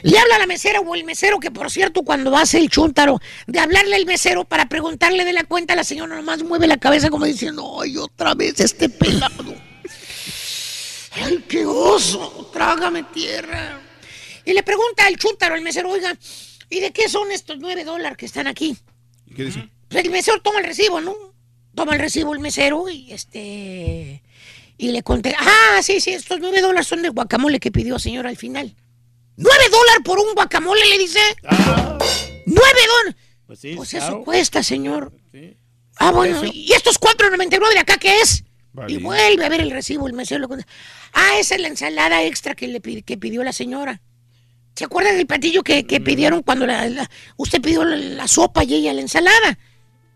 Le 0.03 0.19
habla 0.19 0.37
a 0.37 0.39
la 0.39 0.47
mesera 0.47 0.81
o 0.81 0.95
el 0.95 1.05
mesero, 1.05 1.39
que 1.39 1.51
por 1.51 1.71
cierto, 1.71 2.03
cuando 2.03 2.37
hace 2.37 2.59
el 2.59 2.69
chúntaro 2.69 3.21
de 3.47 3.59
hablarle 3.59 3.97
al 3.97 4.07
mesero 4.07 4.45
para 4.45 4.69
preguntarle 4.69 5.25
de 5.25 5.33
la 5.33 5.45
cuenta, 5.45 5.77
la 5.77 5.85
señora 5.85 6.17
nomás 6.17 6.43
mueve 6.43 6.67
la 6.67 6.79
cabeza 6.79 7.11
como 7.11 7.25
diciendo, 7.25 7.81
ay, 7.81 7.97
otra 7.97 8.35
vez 8.35 8.61
este 8.61 8.89
pelado. 8.89 9.55
Ay, 11.13 11.45
qué 11.49 11.67
oso, 11.67 12.51
trágame 12.53 13.03
tierra. 13.03 13.81
Y 14.45 14.53
le 14.53 14.63
pregunta 14.63 15.07
al 15.07 15.17
chúntaro, 15.17 15.55
al 15.55 15.63
mesero, 15.63 15.91
oiga, 15.91 16.17
¿y 16.69 16.81
de 16.81 16.93
qué 16.93 17.09
son 17.09 17.31
estos 17.31 17.59
nueve 17.59 17.85
dólares 17.85 18.17
que 18.17 18.27
están 18.27 18.47
aquí? 18.47 18.77
¿Y 19.27 19.35
qué 19.35 19.45
dice? 19.45 19.69
Pues 19.89 20.05
el 20.05 20.11
mesero 20.11 20.41
toma 20.41 20.61
el 20.61 20.67
recibo, 20.67 21.01
¿no? 21.01 21.15
Toma 21.75 21.95
el 21.95 22.01
recibo 22.01 22.33
el 22.33 22.41
mesero 22.41 22.89
y 22.89 23.13
este. 23.13 24.23
Y 24.79 24.93
le 24.93 25.03
conté, 25.03 25.35
ah, 25.39 25.81
sí, 25.83 26.01
sí, 26.01 26.11
estos 26.11 26.39
nueve 26.41 26.61
dólares 26.63 26.87
son 26.87 27.03
del 27.03 27.11
guacamole 27.11 27.61
que 27.61 27.71
pidió 27.71 27.99
señor 27.99 28.27
al 28.27 28.37
final. 28.37 28.75
¿Nueve 29.43 29.65
dólares 29.71 30.03
por 30.05 30.19
un 30.19 30.35
guacamole? 30.35 30.85
Le 30.87 30.99
dice. 30.99 31.21
Ah, 31.45 31.99
¡Nueve 32.47 32.81
dólares! 32.87 33.17
pues 33.47 33.59
sí, 33.59 33.75
Pues 33.75 33.91
claro. 33.91 34.07
eso 34.17 34.25
cuesta, 34.25 34.63
señor. 34.63 35.13
Sí. 35.33 35.57
Ah, 35.97 36.13
bueno. 36.13 36.41
¿y 36.53 36.73
estos 36.73 36.99
4.99 37.01 37.73
de 37.73 37.79
acá 37.81 37.97
qué 37.99 38.21
es? 38.21 38.45
Y 38.87 38.99
vuelve 38.99 39.45
a 39.45 39.49
ver 39.49 39.61
el 39.61 39.71
recibo, 39.71 40.07
el 40.07 40.13
mesero 40.13 40.41
lo 40.41 40.49
contesta. 40.49 40.71
Ah, 41.13 41.39
esa 41.39 41.57
es 41.57 41.61
la 41.61 41.69
ensalada 41.69 42.23
extra 42.23 42.55
que, 42.55 42.69
le 42.69 42.81
que 42.81 43.17
pidió 43.19 43.43
la 43.43 43.53
señora. 43.53 44.01
¿Se 44.77 44.85
acuerdan 44.85 45.17
del 45.17 45.27
platillo 45.27 45.63
que, 45.63 45.85
que 45.87 46.01
pidieron 46.01 46.43
cuando 46.43 46.67
la- 46.67 46.89
la- 46.89 47.11
usted 47.37 47.61
pidió 47.61 47.85
la, 47.85 47.97
la 47.97 48.29
sopa 48.29 48.63
y 48.65 48.75
ella 48.75 48.93
la 48.93 49.01
ensalada? 49.01 49.59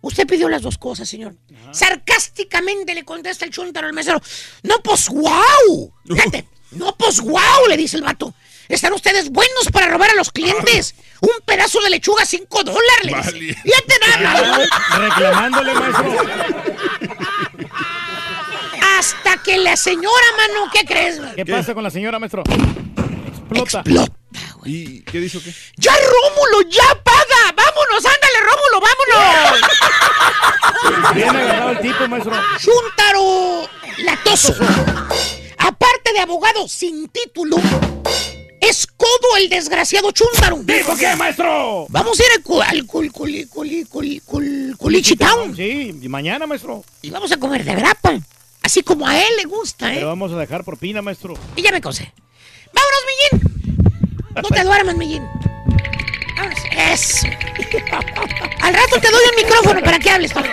Usted 0.01 0.27
pidió 0.27 0.49
las 0.49 0.63
dos 0.63 0.79
cosas, 0.79 1.09
señor. 1.09 1.35
Sarcásticamente 1.73 2.95
le 2.95 3.05
contesta 3.05 3.45
el 3.45 3.51
chuntaro 3.51 3.87
al 3.89 3.93
mesero. 3.95 4.21
No, 4.63 4.77
pues 4.83 5.09
guau. 5.09 5.93
No, 6.73 6.93
pues 6.97 7.21
guau, 7.21 7.67
le 7.69 7.77
dice 7.77 7.97
el 7.97 8.03
vato. 8.03 8.35
Están 8.69 8.93
ustedes 8.93 9.31
buenos 9.31 9.69
para 9.73 9.87
robar 9.89 10.11
a 10.11 10.15
los 10.15 10.31
clientes. 10.31 10.95
Un 11.21 11.31
pedazo 11.45 11.81
de 11.81 11.91
lechuga, 11.91 12.25
cinco 12.27 12.63
dólares. 12.65 13.33
le 13.33 13.41
dice. 13.41 13.61
Fíjate 13.63 13.95
nada. 14.21 14.59
Reclamándole, 14.99 15.75
maestro. 15.75 16.17
Hasta 18.99 19.37
que 19.43 19.57
la 19.59 19.77
señora, 19.77 20.27
mano, 20.37 20.71
¿qué 20.73 20.85
crees? 20.85 21.19
man? 21.19 21.33
¿Qué 21.35 21.45
pasa 21.47 21.75
con 21.75 21.83
la 21.83 21.91
señora, 21.91 22.19
maestro? 22.19 22.43
Explota. 23.29 23.83
¿Y 24.67 25.03
qué 25.03 25.21
dijo 25.21 25.41
qué? 25.45 25.53
¡Ya, 25.77 25.93
Rómulo, 25.93 26.63
ya 26.71 26.95
paga! 27.03 27.53
¡Vámonos, 27.55 28.03
ándale, 28.05 28.41
Rómulo, 28.41 28.81
vámonos! 28.81 29.61
Bien 31.15 31.37
agarrado 31.37 31.71
el 31.73 31.81
tipo, 31.81 32.09
maestro. 32.09 32.33
¡Chuntaro 32.59 33.69
latoso! 33.99 34.55
Aparte 35.59 36.13
de 36.13 36.21
abogado 36.21 36.67
sin 36.69 37.09
título, 37.09 37.57
es 38.69 38.87
codo 38.87 39.37
el 39.39 39.49
desgraciado 39.49 40.11
Chuntaro. 40.13 40.59
¿Dijo 40.63 40.97
qué, 40.97 41.15
maestro? 41.17 41.87
Vamos 41.89 42.19
a 42.21 42.25
ir 42.25 42.29
al, 42.37 42.43
cu- 42.43 42.61
al 42.63 42.87
cul, 42.87 43.11
culi, 43.13 43.47
culi, 43.47 43.85
culi, 43.85 44.21
cul- 44.21 44.77
Culichi 44.77 45.17
Town 45.17 45.55
Sí, 45.57 45.93
mañana, 46.09 46.47
maestro. 46.47 46.85
y 47.03 47.11
vamos 47.11 47.31
a 47.33 47.37
comer 47.37 47.65
de 47.65 47.75
grapa. 47.75 48.19
Así 48.63 48.83
como 48.83 49.07
a 49.07 49.19
él 49.19 49.29
le 49.37 49.45
gusta, 49.45 49.91
¿eh? 49.93 49.97
Pero 49.97 50.09
vamos 50.09 50.33
a 50.33 50.37
dejar 50.37 50.65
propina, 50.65 51.03
maestro. 51.03 51.35
Y 51.57 51.63
ya 51.63 51.71
me 51.73 51.81
cose. 51.81 52.13
¡Vámonos, 52.73 53.01
Millín! 53.33 54.35
No 54.37 54.43
te 54.49 54.65
duermas, 54.65 54.97
Millín. 54.97 55.23
Vámonos. 56.37 56.59
Eso. 56.93 57.27
Al 58.63 58.75
rato 58.75 59.01
te 59.01 59.11
doy 59.11 59.23
un 59.31 59.37
micrófono 59.45 59.81
para 59.83 59.99
que 59.99 60.11
hables, 60.11 60.33
Pablo. 60.33 60.51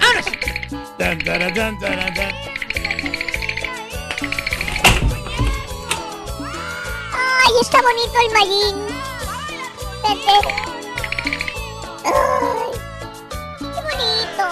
Vámonos. 0.00 0.24
Tan, 0.98 1.18
taran, 1.24 1.52
tan, 1.54 1.78
taran, 1.80 2.14
tan. 2.14 2.32
Ay, 7.46 7.52
está 7.60 7.78
bonito 7.82 8.12
el 8.26 8.32
Mayín. 8.32 8.76
Vete. 10.02 10.36
Ay, 12.04 12.70
qué 13.58 13.64
bonito. 13.66 14.44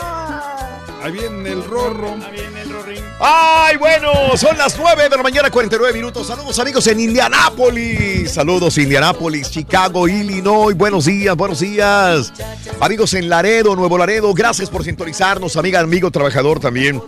Ahí 1.02 1.12
viene 1.12 1.50
el 1.52 1.64
rorro. 1.64 2.10
Ahí 2.22 2.32
viene 2.32 2.60
el 2.60 2.70
rorín. 2.70 3.02
Ay, 3.18 3.76
bueno, 3.78 4.36
son 4.36 4.58
las 4.58 4.76
9 4.78 5.08
de 5.08 5.16
la 5.16 5.22
mañana, 5.22 5.50
49 5.50 5.94
minutos. 5.94 6.26
Saludos 6.26 6.58
amigos 6.58 6.86
en 6.86 7.00
Indianápolis. 7.00 8.30
Saludos 8.30 8.76
Indianápolis, 8.76 9.50
Chicago, 9.50 10.06
Illinois. 10.06 10.76
Buenos 10.76 11.06
días, 11.06 11.34
buenos 11.34 11.60
días. 11.60 12.30
Amigos 12.78 13.14
en 13.14 13.30
Laredo, 13.30 13.74
Nuevo 13.74 13.96
Laredo, 13.96 14.34
gracias 14.34 14.68
por 14.68 14.84
sintonizarnos, 14.84 15.56
amiga, 15.56 15.80
amigo, 15.80 16.10
trabajador 16.10 16.60
también. 16.60 17.02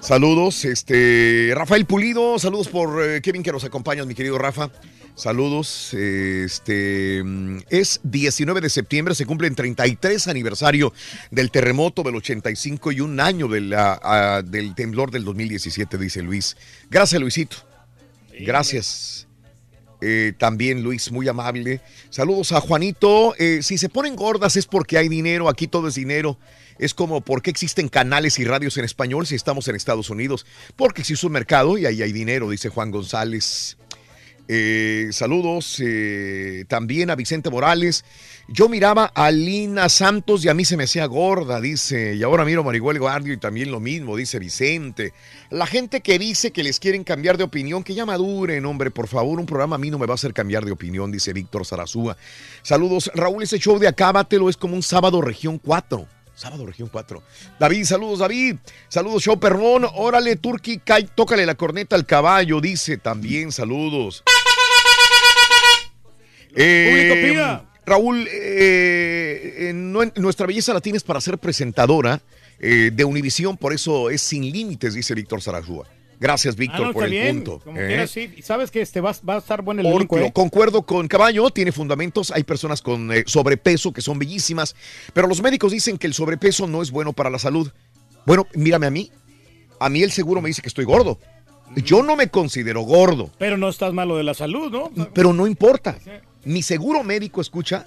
Saludos, 0.00 0.64
este 0.64 1.52
Rafael 1.54 1.84
Pulido, 1.84 2.38
saludos 2.38 2.68
por 2.68 3.04
eh, 3.04 3.20
Kevin 3.20 3.42
que 3.42 3.52
nos 3.52 3.64
acompaña, 3.64 4.04
mi 4.04 4.14
querido 4.14 4.38
Rafa. 4.38 4.70
Saludos, 5.18 5.94
este 5.94 7.24
es 7.70 8.00
19 8.04 8.60
de 8.60 8.70
septiembre, 8.70 9.16
se 9.16 9.26
cumple 9.26 9.48
el 9.48 9.56
33 9.56 10.28
aniversario 10.28 10.92
del 11.32 11.50
terremoto 11.50 12.04
del 12.04 12.14
85 12.14 12.92
y 12.92 13.00
un 13.00 13.18
año 13.18 13.48
de 13.48 13.62
la, 13.62 13.98
ah, 14.00 14.42
del 14.44 14.76
temblor 14.76 15.10
del 15.10 15.24
2017, 15.24 15.98
dice 15.98 16.22
Luis. 16.22 16.56
Gracias, 16.88 17.20
Luisito. 17.20 17.56
Gracias. 18.38 19.26
Eh, 20.00 20.34
también 20.38 20.84
Luis, 20.84 21.10
muy 21.10 21.26
amable. 21.26 21.80
Saludos 22.10 22.52
a 22.52 22.60
Juanito. 22.60 23.34
Eh, 23.38 23.58
si 23.62 23.76
se 23.76 23.88
ponen 23.88 24.14
gordas 24.14 24.54
es 24.54 24.66
porque 24.66 24.98
hay 24.98 25.08
dinero, 25.08 25.48
aquí 25.48 25.66
todo 25.66 25.88
es 25.88 25.96
dinero. 25.96 26.38
Es 26.78 26.94
como, 26.94 27.22
¿por 27.22 27.42
qué 27.42 27.50
existen 27.50 27.88
canales 27.88 28.38
y 28.38 28.44
radios 28.44 28.76
en 28.76 28.84
español 28.84 29.26
si 29.26 29.34
estamos 29.34 29.66
en 29.66 29.74
Estados 29.74 30.10
Unidos? 30.10 30.46
Porque 30.76 31.00
existe 31.00 31.26
un 31.26 31.32
mercado 31.32 31.76
y 31.76 31.86
ahí 31.86 32.02
hay 32.02 32.12
dinero, 32.12 32.48
dice 32.50 32.68
Juan 32.68 32.92
González. 32.92 33.77
Eh, 34.50 35.08
saludos 35.12 35.76
eh, 35.84 36.64
también 36.68 37.10
a 37.10 37.16
Vicente 37.16 37.50
Morales. 37.50 38.04
Yo 38.48 38.70
miraba 38.70 39.04
a 39.14 39.30
Lina 39.30 39.90
Santos 39.90 40.42
y 40.42 40.48
a 40.48 40.54
mí 40.54 40.64
se 40.64 40.78
me 40.78 40.84
hacía 40.84 41.04
gorda, 41.04 41.60
dice. 41.60 42.14
Y 42.14 42.22
ahora 42.22 42.46
miro 42.46 42.62
a 42.62 42.64
Mariguel 42.64 42.98
Guardio 42.98 43.34
y 43.34 43.36
también 43.36 43.70
lo 43.70 43.78
mismo, 43.78 44.16
dice 44.16 44.38
Vicente. 44.38 45.12
La 45.50 45.66
gente 45.66 46.00
que 46.00 46.18
dice 46.18 46.50
que 46.50 46.62
les 46.62 46.80
quieren 46.80 47.04
cambiar 47.04 47.36
de 47.36 47.44
opinión, 47.44 47.84
que 47.84 47.94
ya 47.94 48.06
maduren, 48.06 48.64
hombre, 48.64 48.90
por 48.90 49.06
favor. 49.06 49.38
Un 49.38 49.44
programa 49.44 49.76
a 49.76 49.78
mí 49.78 49.90
no 49.90 49.98
me 49.98 50.06
va 50.06 50.14
a 50.14 50.16
hacer 50.16 50.32
cambiar 50.32 50.64
de 50.64 50.72
opinión, 50.72 51.12
dice 51.12 51.34
Víctor 51.34 51.66
Zarazúa. 51.66 52.16
Saludos, 52.62 53.10
Raúl, 53.14 53.42
ese 53.42 53.58
show 53.58 53.78
de 53.78 53.86
Acábatelo 53.86 54.48
es 54.48 54.56
como 54.56 54.74
un 54.74 54.82
sábado 54.82 55.20
región 55.20 55.58
4. 55.58 56.06
Sábado 56.34 56.64
región 56.64 56.88
4. 56.90 57.22
David, 57.58 57.84
saludos, 57.84 58.20
David. 58.20 58.56
Saludos, 58.88 59.24
show 59.24 59.38
perrón. 59.38 59.84
Órale, 59.92 60.36
Turki, 60.36 60.78
Kai, 60.78 61.06
tócale 61.14 61.44
la 61.44 61.56
corneta 61.56 61.96
al 61.96 62.06
caballo, 62.06 62.62
dice 62.62 62.96
también. 62.96 63.52
Saludos. 63.52 64.22
Eh. 66.56 67.58
Raúl, 67.86 68.28
eh, 68.30 69.70
eh, 69.70 69.72
nuestra 69.72 70.46
belleza 70.46 70.74
la 70.74 70.80
tienes 70.80 71.02
para 71.02 71.20
ser 71.22 71.38
presentadora 71.38 72.20
eh, 72.58 72.90
de 72.92 73.04
Univisión, 73.04 73.56
por 73.56 73.72
eso 73.72 74.10
es 74.10 74.20
sin 74.20 74.42
límites, 74.50 74.92
dice 74.94 75.14
Víctor 75.14 75.40
Sarajúa. 75.40 75.86
Gracias, 76.20 76.54
Ah, 76.56 76.58
Víctor, 76.58 76.86
no, 76.88 76.92
por 76.92 77.04
el 77.04 77.10
bien. 77.12 77.36
punto. 77.36 77.60
Como 77.64 77.80
¿eh? 77.80 77.86
quieras, 77.86 78.10
sí. 78.10 78.30
Sabes 78.42 78.70
que 78.72 78.82
este 78.82 79.00
va, 79.00 79.14
va 79.26 79.36
a 79.36 79.38
estar 79.38 79.62
bueno 79.62 79.80
el 79.80 79.86
Por- 79.86 79.94
elenco, 80.02 80.18
¿eh? 80.18 80.32
Concuerdo 80.34 80.82
con 80.82 81.06
Caballo, 81.08 81.48
tiene 81.50 81.70
fundamentos. 81.72 82.30
Hay 82.32 82.42
personas 82.42 82.82
con 82.82 83.10
eh, 83.12 83.22
sobrepeso 83.26 83.92
que 83.92 84.00
son 84.02 84.18
bellísimas, 84.18 84.74
pero 85.14 85.28
los 85.28 85.40
médicos 85.40 85.70
dicen 85.72 85.96
que 85.96 86.08
el 86.08 86.14
sobrepeso 86.14 86.66
no 86.66 86.82
es 86.82 86.90
bueno 86.90 87.12
para 87.12 87.30
la 87.30 87.38
salud. 87.38 87.70
Bueno, 88.26 88.46
mírame 88.54 88.86
a 88.86 88.90
mí. 88.90 89.10
A 89.80 89.88
mí 89.88 90.02
el 90.02 90.10
seguro 90.10 90.42
me 90.42 90.48
dice 90.48 90.60
que 90.60 90.68
estoy 90.68 90.84
gordo. 90.84 91.20
Yo 91.76 92.02
no 92.02 92.16
me 92.16 92.28
considero 92.28 92.80
gordo, 92.80 93.30
Pero 93.38 93.56
no 93.56 93.68
estás 93.68 93.92
malo 93.92 94.16
de 94.16 94.24
la 94.24 94.34
salud, 94.34 94.72
¿no? 94.72 94.90
pero 95.14 95.32
no 95.32 95.46
importa. 95.46 95.96
Mi 96.48 96.62
seguro 96.62 97.04
médico, 97.04 97.42
escucha, 97.42 97.86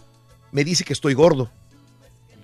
me 0.52 0.64
dice 0.64 0.84
que 0.84 0.94
estoy 0.94 1.16
gordo. 1.16 1.50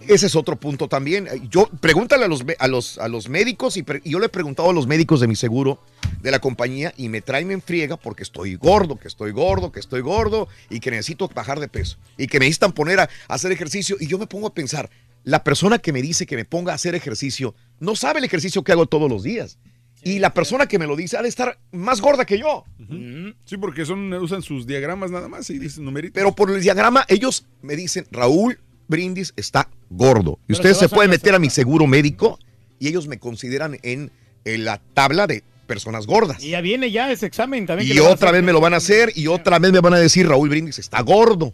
Ese 0.08 0.26
es 0.26 0.36
otro 0.36 0.56
punto 0.56 0.88
también. 0.88 1.28
Yo 1.48 1.70
pregúntale 1.80 2.26
a 2.26 2.28
los, 2.28 2.44
a 2.58 2.68
los, 2.68 2.98
a 2.98 3.08
los 3.08 3.30
médicos 3.30 3.78
y, 3.78 3.86
yo 4.04 4.18
le 4.18 4.26
he 4.26 4.30
preguntado 4.30 4.72
a 4.72 4.74
los 4.74 4.88
médicos 4.88 5.20
de 5.20 5.28
mi 5.28 5.36
seguro 5.36 5.80
de 6.24 6.32
la 6.32 6.40
compañía 6.40 6.92
y 6.98 7.08
me 7.10 7.22
traen 7.22 7.52
en 7.52 7.62
friega 7.62 7.98
porque 7.98 8.24
estoy 8.24 8.56
gordo, 8.56 8.96
que 8.96 9.08
estoy 9.08 9.30
gordo, 9.30 9.72
que 9.72 9.80
estoy 9.80 10.02
gordo 10.02 10.48
y 10.72 10.80
que 10.80 10.90
necesito 10.90 11.28
bajar 11.28 11.60
de 11.60 11.68
peso 11.68 11.98
y 12.18 12.26
que 12.26 12.40
me 12.40 12.46
necesitan 12.46 12.72
poner 12.72 13.00
a 13.00 13.10
hacer 13.28 13.52
ejercicio 13.52 13.96
y 14.00 14.08
yo 14.08 14.18
me 14.18 14.26
pongo 14.26 14.48
a 14.48 14.54
pensar, 14.56 14.90
la 15.24 15.44
persona 15.44 15.78
que 15.78 15.94
me 15.94 16.02
dice 16.02 16.26
que 16.26 16.36
me 16.36 16.46
ponga 16.46 16.72
a 16.72 16.76
hacer 16.76 16.96
ejercicio 16.96 17.54
no 17.80 17.96
sabe 17.96 18.18
el 18.18 18.26
ejercicio 18.26 18.64
que 18.64 18.72
hago 18.72 18.88
todos 18.88 19.08
los 19.08 19.22
días. 19.22 19.60
Y 20.08 20.20
la 20.20 20.34
persona 20.34 20.68
que 20.68 20.80
me 20.80 20.88
lo 20.88 20.96
dice 20.96 21.18
ha 21.18 21.22
de 21.22 21.28
estar 21.28 21.60
más 21.74 22.00
gorda 22.00 22.26
que 22.26 22.40
yo. 22.40 22.64
Sí, 23.44 23.58
porque 23.58 23.86
son, 23.86 24.14
usan 24.14 24.42
sus 24.42 24.66
diagramas 24.66 25.12
nada 25.12 25.28
más 25.28 25.50
y 25.50 25.60
dicen 25.60 25.84
numeritos. 25.84 26.14
Pero 26.14 26.34
por 26.34 26.50
el 26.50 26.62
diagrama, 26.62 27.04
ellos 27.10 27.46
me 27.62 27.76
dicen, 27.76 28.08
Raúl 28.10 28.58
Brindis 28.88 29.34
está 29.36 29.70
gordo. 29.90 30.40
Y 30.44 30.48
Pero 30.48 30.60
ustedes 30.60 30.78
se 30.78 30.88
pueden 30.88 31.12
meter 31.12 31.36
a 31.36 31.40
mi 31.40 31.50
seguro 31.50 31.88
médico 31.88 32.40
y 32.80 32.88
ellos 32.88 33.06
me 33.08 33.20
consideran 33.20 33.80
en, 33.84 34.10
en 34.46 34.64
la 34.64 34.78
tabla 34.94 35.28
de 35.28 35.44
personas 35.66 36.08
gordas. 36.08 36.42
Y 36.42 36.52
ya 36.52 36.62
viene 36.62 36.90
ya 36.90 37.12
ese 37.12 37.26
examen 37.26 37.66
también. 37.66 37.94
Y 37.94 38.00
otra 38.00 38.32
vez 38.32 38.44
me 38.44 38.54
lo 38.54 38.62
van 38.62 38.76
a 38.76 38.78
hacer 38.78 39.12
y 39.14 39.28
otra 39.28 39.60
vez 39.60 39.74
me 39.74 39.82
van 39.82 39.94
a 39.94 40.00
decir, 40.00 40.26
Raúl 40.26 40.48
Brindis 40.48 40.80
está 40.80 41.02
gordo. 41.02 41.54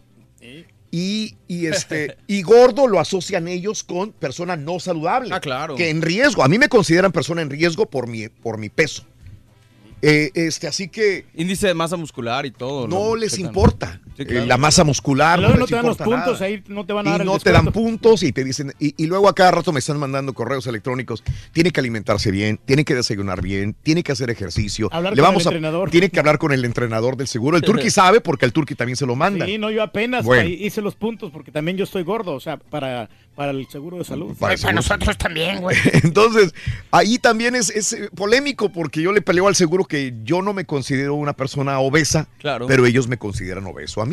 Y, 0.95 1.37
y, 1.47 1.65
este, 1.65 2.17
y 2.27 2.43
gordo 2.43 2.85
lo 2.85 2.99
asocian 2.99 3.47
ellos 3.47 3.83
con 3.83 4.11
persona 4.11 4.55
no 4.55 4.79
saludable. 4.79 5.33
Ah, 5.33 5.39
claro. 5.39 5.75
Que 5.75 5.89
en 5.89 6.03
riesgo. 6.03 6.43
A 6.43 6.47
mí 6.47 6.59
me 6.59 6.69
consideran 6.69 7.11
persona 7.11 7.41
en 7.41 7.49
riesgo 7.49 7.87
por 7.87 8.07
mi, 8.07 8.29
por 8.29 8.59
mi 8.59 8.69
peso. 8.69 9.03
Eh, 10.03 10.29
este, 10.35 10.67
así 10.67 10.89
que 10.89 11.25
Índice 11.33 11.65
de 11.65 11.73
masa 11.73 11.97
muscular 11.97 12.45
y 12.45 12.51
todo. 12.51 12.87
no 12.87 13.15
les 13.15 13.39
importa. 13.39 14.01
Sí, 14.15 14.21
Eh, 14.23 14.25
claro. 14.25 14.45
la 14.45 14.57
masa 14.57 14.83
muscular. 14.83 15.39
Luego 15.39 15.55
no 15.57 15.65
te 15.65 15.75
dan 15.75 15.85
los 15.85 15.97
puntos, 15.97 16.33
nada. 16.39 16.45
ahí 16.45 16.63
no 16.67 16.85
te 16.85 16.93
van 16.93 17.05
a 17.07 17.09
Y 17.09 17.11
dar 17.13 17.21
el 17.21 17.27
no 17.27 17.39
te 17.39 17.51
dan 17.51 17.65
puntos 17.67 18.21
y 18.23 18.31
te 18.31 18.43
dicen, 18.43 18.73
y, 18.79 18.93
y 18.97 19.07
luego 19.07 19.27
a 19.27 19.33
cada 19.35 19.51
rato 19.51 19.71
me 19.73 19.79
están 19.79 19.97
mandando 19.97 20.33
correos 20.33 20.67
electrónicos. 20.67 21.23
Tiene 21.51 21.71
que 21.71 21.79
alimentarse 21.79 22.29
bien, 22.31 22.59
tiene 22.65 22.85
que 22.85 22.93
desayunar 22.95 23.41
bien, 23.41 23.75
tiene 23.83 24.03
que 24.03 24.11
hacer 24.11 24.29
ejercicio. 24.29 24.89
Hablar 24.91 25.13
Le 25.15 25.21
con 25.21 25.29
vamos 25.29 25.41
el 25.43 25.47
a- 25.47 25.51
entrenador. 25.51 25.89
Tiene 25.89 26.09
que 26.09 26.19
hablar 26.19 26.37
con 26.37 26.51
el 26.51 26.63
entrenador 26.65 27.17
del 27.17 27.27
seguro. 27.27 27.57
El 27.57 27.63
Turqui 27.63 27.89
sabe 27.89 28.21
porque 28.21 28.45
el 28.45 28.53
Turqui 28.53 28.75
también 28.75 28.95
se 28.97 29.05
lo 29.05 29.15
manda. 29.15 29.45
Sí, 29.45 29.57
no, 29.57 29.71
yo 29.71 29.81
apenas 29.83 30.23
Bueno. 30.25 30.47
hice 30.49 30.81
los 30.81 30.95
puntos 30.95 31.31
porque 31.31 31.51
también 31.51 31.77
yo 31.77 31.83
estoy 31.85 32.03
gordo, 32.03 32.33
o 32.33 32.39
sea, 32.39 32.57
para, 32.57 33.09
para 33.35 33.51
el 33.51 33.67
seguro 33.67 33.97
de 33.97 34.03
salud. 34.05 34.35
Para 34.39 34.57
seguro. 34.57 34.75
nosotros 34.75 35.17
también, 35.17 35.59
güey. 35.61 35.75
Entonces, 36.03 36.53
ahí 36.91 37.17
también 37.17 37.55
es, 37.55 37.69
es, 37.71 37.93
eh, 37.93 38.09
polémico 38.15 38.69
porque 38.69 39.01
yo 39.01 39.11
le 39.11 39.21
peleo 39.21 39.47
al 39.47 39.55
seguro 39.55 39.85
que 39.85 40.13
yo 40.23 40.41
no 40.43 40.53
me 40.53 40.65
considero 40.65 41.15
una 41.15 41.33
persona 41.33 41.79
obesa, 41.79 42.27
Claro. 42.39 42.67
pero 42.67 42.85
ellos 42.85 43.07
me 43.07 43.17
consideran 43.17 43.65
obeso 43.65 44.01
a 44.01 44.05
mí. 44.05 44.12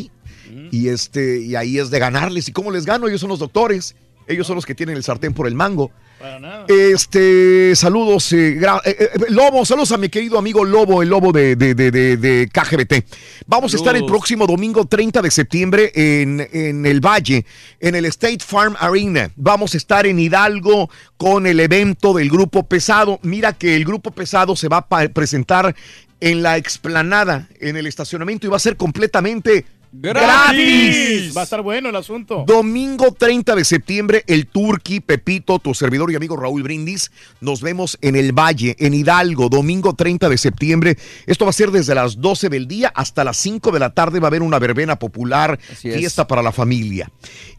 Y 0.71 0.89
este 0.89 1.41
y 1.41 1.55
ahí 1.57 1.79
es 1.79 1.91
de 1.91 1.99
ganarles. 1.99 2.49
¿Y 2.49 2.53
cómo 2.53 2.71
les 2.71 2.85
gano? 2.87 3.09
Ellos 3.09 3.21
son 3.21 3.31
los 3.31 3.39
doctores. 3.39 3.95
Ellos 4.27 4.47
son 4.47 4.55
los 4.57 4.65
que 4.67 4.75
tienen 4.77 4.97
el 4.97 5.03
sartén 5.03 5.35
por 5.35 5.47
el 5.49 5.55
mango. 5.55 5.91
Para 6.21 6.39
nada. 6.39 6.67
Este, 6.69 7.75
saludos, 7.75 8.33
eh, 8.35 8.59
eh, 8.61 8.81
eh, 8.85 9.09
Lobo, 9.31 9.65
saludos 9.65 9.91
a 9.91 9.97
mi 9.97 10.09
querido 10.11 10.39
amigo 10.39 10.65
Lobo, 10.67 11.03
el 11.03 11.09
Lobo 11.09 11.33
de, 11.33 11.57
de, 11.57 11.75
de, 11.75 11.91
de- 11.91 12.49
KGBT. 12.53 13.07
Vamos 13.47 13.73
a 13.73 13.77
estar 13.79 13.97
el 13.97 14.05
próximo 14.05 14.47
domingo 14.47 14.85
30 14.85 15.23
de 15.23 15.31
septiembre 15.31 15.91
en, 15.95 16.47
en 16.53 16.85
el 16.85 17.01
Valle, 17.01 17.47
en 17.81 17.95
el 17.95 18.05
State 18.05 18.41
Farm 18.47 18.77
Arena. 18.79 19.31
Vamos 19.35 19.73
a 19.75 19.79
estar 19.79 20.07
en 20.07 20.19
Hidalgo 20.21 20.91
con 21.17 21.47
el 21.47 21.59
evento 21.59 22.13
del 22.13 22.29
Grupo 22.29 22.65
Pesado. 22.69 23.19
Mira 23.23 23.55
que 23.55 23.75
el 23.75 23.85
Grupo 23.87 24.11
Pesado 24.11 24.55
se 24.55 24.69
va 24.69 24.87
a 24.91 25.09
presentar 25.09 25.75
en 26.21 26.43
la 26.43 26.59
explanada, 26.59 27.49
en 27.61 27.79
el 27.79 27.87
estacionamiento 27.87 28.47
y 28.47 28.51
va 28.51 28.59
a 28.59 28.61
ser 28.61 28.77
completamente 28.77 29.65
gratis. 29.93 31.37
Va 31.37 31.41
a 31.43 31.45
estar 31.45 31.63
bueno 31.63 31.89
el 31.89 31.97
asunto. 31.97 32.45
Domingo 32.47 33.13
30 33.13 33.55
de 33.57 33.65
septiembre, 33.65 34.25
el 34.27 34.47
Turqui, 34.47 35.01
Pepito, 35.01 35.59
tu 35.59 35.75
servidor 35.75 36.11
y 36.11 36.17
amigo 36.17 36.37
Raúl 36.37 36.63
Brindis. 36.63 37.11
Nos 37.41 37.61
vemos 37.61 37.99
en 38.01 38.17
el 38.17 38.33
Valle, 38.33 38.77
en 38.79 38.95
Hidalgo, 38.95 39.49
domingo 39.49 39.95
30 39.95 40.29
de 40.29 40.39
septiembre. 40.39 40.99
Esto 41.27 41.45
va 41.45 41.51
a 41.51 41.55
ser 41.55 41.71
desde 41.71 41.95
las 41.95 42.21
12 42.21 42.49
del 42.49 42.69
día 42.69 42.93
hasta 42.95 43.25
las 43.25 43.37
5 43.39 43.73
de 43.73 43.79
la 43.81 43.91
tarde. 43.91 44.21
Va 44.21 44.27
a 44.27 44.29
haber 44.29 44.43
una 44.43 44.59
verbena 44.59 44.99
popular, 44.99 45.59
es. 45.71 45.79
fiesta 45.79 46.27
para 46.27 46.43
la 46.43 46.53
familia. 46.53 47.11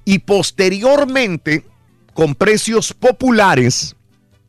Y 0.05 0.19
posteriormente, 0.19 1.65
con 2.13 2.35
precios 2.35 2.93
populares, 2.93 3.95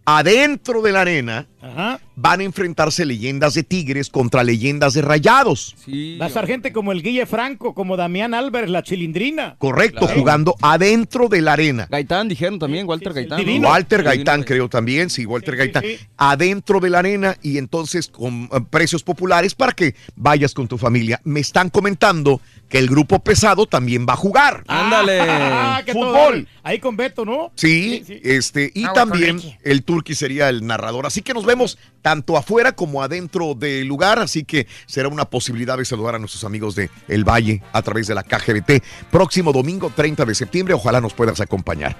adentro 0.05 0.83
de 0.83 0.93
la 0.93 1.03
arena, 1.03 1.47
Ajá. 1.61 2.01
van 2.17 2.41
a 2.41 2.45
enfrentarse 2.45 3.05
leyendas 3.07 3.55
de 3.55 3.63
Tigres 3.63 4.11
contra 4.11 4.43
leyendas 4.43 4.95
de 4.95 5.03
Rayados. 5.03 5.77
Va 6.21 6.25
a 6.25 6.29
estar 6.29 6.47
gente 6.47 6.73
como 6.73 6.93
el 6.93 7.03
Guille 7.03 7.25
Franco, 7.27 7.73
como 7.75 7.97
Damián 7.97 8.35
Álvarez, 8.35 8.69
la 8.71 8.83
chilindrina. 8.83 9.55
Correcto, 9.59 10.01
Claro. 10.01 10.15
jugando 10.19 10.55
adentro 10.61 11.29
de 11.29 11.41
la 11.41 11.53
arena. 11.53 11.87
Gaitán 11.91 12.29
dijeron 12.29 12.59
también, 12.59 12.87
Walter 12.89 13.13
Gaitán. 13.13 13.61
¿no? 13.61 13.69
Walter 13.69 14.03
Gaitán, 14.03 14.43
creo 14.43 14.69
también, 14.69 15.09
sí, 15.11 15.25
Walter 15.25 15.57
Gaitán, 15.57 15.85
adentro 16.17 16.81
de 16.81 16.91
la 16.91 16.99
arena 16.99 17.37
y 17.43 17.59
entonces 17.59 18.09
con 18.09 18.45
eh, 18.53 18.61
precios 18.71 19.03
populares 19.03 19.55
para 19.55 19.73
que 19.73 19.95
vayas 20.17 20.53
con 20.55 20.67
tu 20.67 20.79
familia. 20.79 21.21
Me 21.25 21.41
están 21.41 21.71
comentando 21.71 22.41
que 22.73 22.79
el 22.79 22.89
grupo 22.89 23.19
pesado 23.19 23.67
también 23.67 24.07
va 24.09 24.15
a 24.15 24.17
jugar. 24.17 24.65
Ah, 24.67 25.83
que 25.85 25.93
todo 25.93 26.07
Fútbol. 26.07 26.49
Ahí 26.63 26.79
con 26.79 26.97
Beto, 26.97 27.27
¿no? 27.27 27.53
Sí, 27.55 28.03
este, 28.25 28.71
y 28.73 28.85
también 28.95 29.43
el 29.63 29.85
Turqui 29.85 30.15
sería 30.15 30.49
el 30.49 30.67
narrador. 30.67 31.05
Así 31.05 31.21
que 31.21 31.35
nos 31.35 31.45
vemos 31.45 31.77
tanto 32.01 32.35
afuera 32.35 32.73
como 32.73 33.03
adentro 33.03 33.55
del 33.55 33.87
lugar. 33.87 34.21
Así 34.21 34.45
que 34.45 34.67
será 34.87 35.09
una 35.09 35.27
posibilidad 35.27 35.77
de 35.77 35.85
saludar 35.85 36.15
a 36.15 36.19
nuestros 36.19 36.45
amigos 36.45 36.75
de 36.75 36.89
El 37.09 37.29
Valle 37.29 37.63
a 37.75 37.83
través 37.83 38.07
de 38.07 38.15
la 38.15 38.23
KGBT. 38.23 38.83
Próximo 39.11 39.53
domingo 39.53 39.93
30 39.95 40.25
de 40.25 40.35
septiembre. 40.35 40.73
Ojalá 40.73 41.03
nos 41.03 41.13
puedas 41.13 41.43
acompañar. 41.43 41.95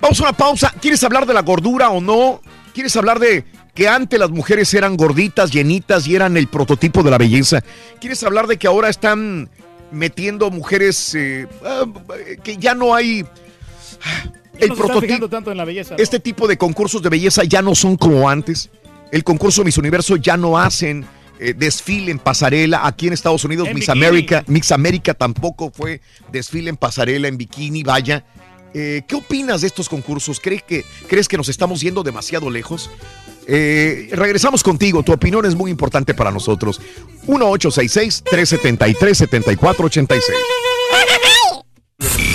Vamos 0.00 0.20
a 0.20 0.22
una 0.22 0.32
pausa. 0.34 0.72
¿Quieres 0.80 1.02
hablar 1.02 1.26
de 1.26 1.34
la 1.34 1.42
gordura 1.42 1.90
o 1.90 2.00
no? 2.00 2.40
¿Quieres 2.72 2.96
hablar 2.96 3.18
de 3.18 3.44
que 3.74 3.88
antes 3.88 4.20
las 4.20 4.30
mujeres 4.30 4.72
eran 4.72 4.96
gorditas, 4.96 5.50
llenitas 5.50 6.06
y 6.06 6.14
eran 6.14 6.36
el 6.36 6.46
prototipo 6.46 7.02
de 7.02 7.10
la 7.10 7.18
belleza? 7.18 7.64
¿Quieres 8.00 8.22
hablar 8.22 8.46
de 8.46 8.56
que 8.56 8.68
ahora 8.68 8.88
están 8.88 9.50
metiendo 9.92 10.50
mujeres 10.50 11.14
eh, 11.14 11.46
ah, 11.64 11.84
que 12.42 12.56
ya 12.56 12.74
no 12.74 12.94
hay 12.94 13.24
el 14.58 14.68
no 14.70 14.74
prototipo? 14.74 15.28
tanto 15.28 15.50
en 15.50 15.56
la 15.56 15.64
belleza. 15.64 15.94
¿no? 15.96 16.02
Este 16.02 16.20
tipo 16.20 16.48
de 16.48 16.56
concursos 16.56 17.02
de 17.02 17.08
belleza 17.08 17.44
ya 17.44 17.62
no 17.62 17.74
son 17.74 17.96
como 17.96 18.28
antes. 18.28 18.70
El 19.10 19.24
concurso 19.24 19.64
Miss 19.64 19.78
Universo 19.78 20.16
ya 20.16 20.36
no 20.36 20.58
hacen 20.58 21.04
eh, 21.38 21.54
desfile 21.54 22.10
en 22.10 22.18
pasarela. 22.18 22.86
Aquí 22.86 23.08
en 23.08 23.12
Estados 23.12 23.44
Unidos, 23.44 23.68
En 23.68 23.74
Miss 23.74 23.86
bikini. 23.86 24.06
América, 24.06 24.44
Miss 24.46 24.72
América 24.72 25.14
tampoco 25.14 25.70
fue 25.70 26.00
desfile 26.30 26.70
en 26.70 26.76
pasarela, 26.76 27.28
en 27.28 27.36
bikini, 27.36 27.82
vaya. 27.82 28.24
Eh, 28.74 29.02
¿Qué 29.06 29.16
opinas 29.16 29.60
de 29.60 29.66
estos 29.66 29.88
concursos? 29.88 30.40
¿Crees 30.40 30.62
que, 30.62 30.84
¿Crees 31.08 31.28
que 31.28 31.36
nos 31.36 31.48
estamos 31.48 31.80
yendo 31.80 32.02
demasiado 32.02 32.48
lejos? 32.48 32.90
Eh, 33.46 34.08
regresamos 34.12 34.62
contigo, 34.62 35.02
tu 35.02 35.12
opinión 35.12 35.44
es 35.46 35.54
muy 35.54 35.70
importante 35.70 36.12
para 36.14 36.30
nosotros. 36.30 36.80
1-866-373-7486. 37.26 40.20
Y 40.20 40.24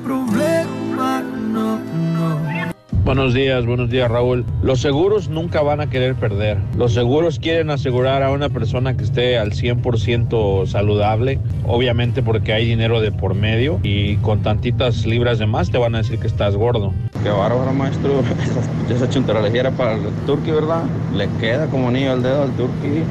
Buenos 3.03 3.33
días, 3.33 3.66
buenos 3.66 3.90
días 3.90 4.09
Raúl. 4.09 4.45
Los 4.61 4.80
seguros 4.80 5.27
nunca 5.27 5.61
van 5.61 5.82
a 5.82 5.90
querer 5.90 6.16
perder. 6.16 6.58
Los 6.77 6.93
seguros 6.93 7.40
quieren 7.40 7.69
asegurar 7.69 8.24
a 8.24 8.32
una 8.32 8.50
persona 8.50 8.95
que 8.95 9.03
esté 9.03 9.38
al 9.38 9.51
100% 9.51 10.66
saludable, 10.66 11.40
obviamente 11.67 12.24
porque 12.24 12.53
hay 12.53 12.66
dinero 12.66 13.01
de 13.01 13.11
por 13.11 13.33
medio 13.33 13.80
y 13.83 14.16
con 14.17 14.41
tantitas 14.43 15.06
libras 15.06 15.40
de 15.40 15.45
más 15.45 15.72
te 15.72 15.77
van 15.77 15.95
a 15.95 16.00
decir 16.00 16.19
que 16.19 16.27
estás 16.27 16.56
gordo. 16.56 16.93
Qué 17.24 17.30
bárbaro, 17.30 17.74
maestro. 17.74 18.22
Esa, 18.90 18.95
esa 18.95 19.09
chuntarología 19.09 19.61
era 19.61 19.72
para 19.72 19.95
el 19.95 20.03
turqui, 20.25 20.51
¿verdad? 20.51 20.83
Le 21.14 21.27
queda 21.40 21.67
como 21.67 21.90
anillo 21.90 22.14
al 22.14 22.24
dedo 22.24 22.43
al 22.43 22.51
turqui. 22.51 23.03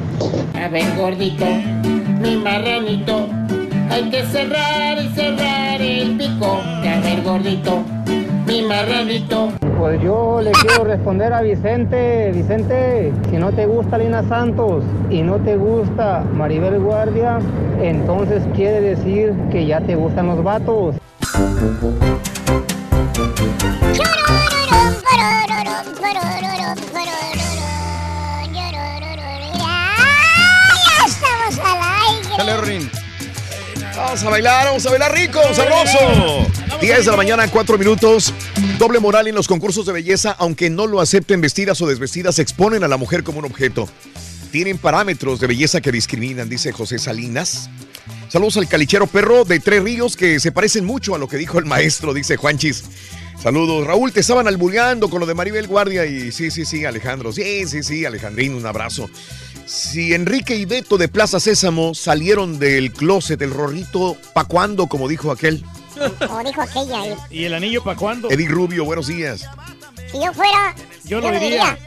A 0.55 0.67
ver, 0.67 0.85
gordito, 0.97 1.45
mi 2.21 2.37
marranito, 2.37 3.27
hay 3.91 4.09
que 4.09 4.25
cerrar 4.25 4.97
y 5.03 5.09
cerrar 5.09 5.81
el 5.81 6.17
pico. 6.17 6.61
A 6.63 6.99
ver, 7.01 7.21
gordito, 7.23 7.83
mi 8.45 8.61
marranito. 8.61 9.51
Pues 9.77 10.01
yo 10.01 10.39
le 10.41 10.51
quiero 10.51 10.85
responder 10.85 11.33
a 11.33 11.41
Vicente. 11.41 12.31
Vicente, 12.31 13.11
si 13.29 13.37
no 13.37 13.51
te 13.51 13.65
gusta 13.65 13.97
Lina 13.97 14.23
Santos 14.29 14.83
y 15.09 15.21
no 15.21 15.37
te 15.37 15.57
gusta 15.57 16.23
Maribel 16.33 16.79
Guardia, 16.79 17.39
entonces 17.81 18.43
quiere 18.55 18.79
decir 18.79 19.33
que 19.51 19.65
ya 19.65 19.81
te 19.81 19.95
gustan 19.95 20.27
los 20.27 20.43
vatos. 20.43 20.95
¡Ya 23.93 24.03
estamos 31.05 31.59
al 31.59 31.79
aire! 31.81 32.37
Dale, 32.37 32.57
Rorín. 32.57 33.00
Vamos 33.95 34.23
a 34.23 34.29
bailar, 34.29 34.65
vamos 34.67 34.85
a 34.85 34.89
bailar 34.89 35.13
rico, 35.13 35.39
sabroso. 35.53 36.47
10 36.79 37.05
de 37.05 37.11
la 37.11 37.17
mañana, 37.17 37.47
4 37.47 37.77
minutos. 37.77 38.33
Doble 38.77 38.99
moral 38.99 39.27
en 39.27 39.35
los 39.35 39.47
concursos 39.47 39.85
de 39.85 39.93
belleza, 39.93 40.35
aunque 40.39 40.69
no 40.69 40.87
lo 40.87 41.01
acepten 41.01 41.41
vestidas 41.41 41.81
o 41.81 41.87
desvestidas, 41.87 42.39
exponen 42.39 42.83
a 42.83 42.87
la 42.87 42.97
mujer 42.97 43.23
como 43.23 43.39
un 43.39 43.45
objeto. 43.45 43.87
Tienen 44.51 44.77
parámetros 44.77 45.39
de 45.39 45.47
belleza 45.47 45.81
que 45.81 45.91
discriminan, 45.91 46.49
dice 46.49 46.71
José 46.71 46.99
Salinas. 46.99 47.69
Saludos 48.29 48.57
al 48.57 48.67
calichero 48.67 49.07
perro 49.07 49.43
de 49.43 49.59
Tres 49.59 49.83
Ríos, 49.83 50.15
que 50.15 50.39
se 50.39 50.51
parecen 50.51 50.85
mucho 50.85 51.13
a 51.13 51.17
lo 51.17 51.27
que 51.27 51.37
dijo 51.37 51.59
el 51.59 51.65
maestro, 51.65 52.13
dice 52.13 52.37
Juanchis. 52.37 52.83
Saludos. 53.41 53.87
Raúl, 53.87 54.11
te 54.13 54.19
estaban 54.19 54.47
albulgando 54.47 55.09
con 55.09 55.19
lo 55.19 55.25
de 55.25 55.33
Maribel 55.33 55.67
Guardia 55.67 56.05
y 56.05 56.31
sí, 56.31 56.51
sí, 56.51 56.63
sí, 56.63 56.85
Alejandro. 56.85 57.33
Sí, 57.33 57.65
sí, 57.67 57.81
sí, 57.81 58.05
Alejandrín, 58.05 58.53
un 58.53 58.65
abrazo. 58.65 59.09
Si 59.65 60.13
Enrique 60.13 60.55
y 60.55 60.65
Beto 60.65 60.97
de 60.97 61.07
Plaza 61.07 61.39
Sésamo 61.39 61.93
salieron 61.95 62.59
del 62.59 62.91
closet, 62.91 63.41
el 63.41 63.51
rorrito, 63.51 64.17
¿pa' 64.33 64.45
cuándo? 64.45 64.87
Como 64.87 65.07
dijo 65.07 65.31
aquel. 65.31 65.63
Como 66.27 66.43
dijo 66.43 66.61
aquella. 66.61 67.05
eh, 67.07 67.15
¿Y 67.29 67.43
el 67.45 67.53
anillo 67.53 67.83
para 67.83 67.97
cuándo? 67.97 68.29
Eddie 68.29 68.47
Rubio, 68.47 68.85
buenos 68.85 69.07
días. 69.07 69.45
Si 70.11 70.17
yo 70.23 70.33
fuera, 70.33 70.75
Yo 71.05 71.21
no 71.21 71.31
diría. 71.31 71.77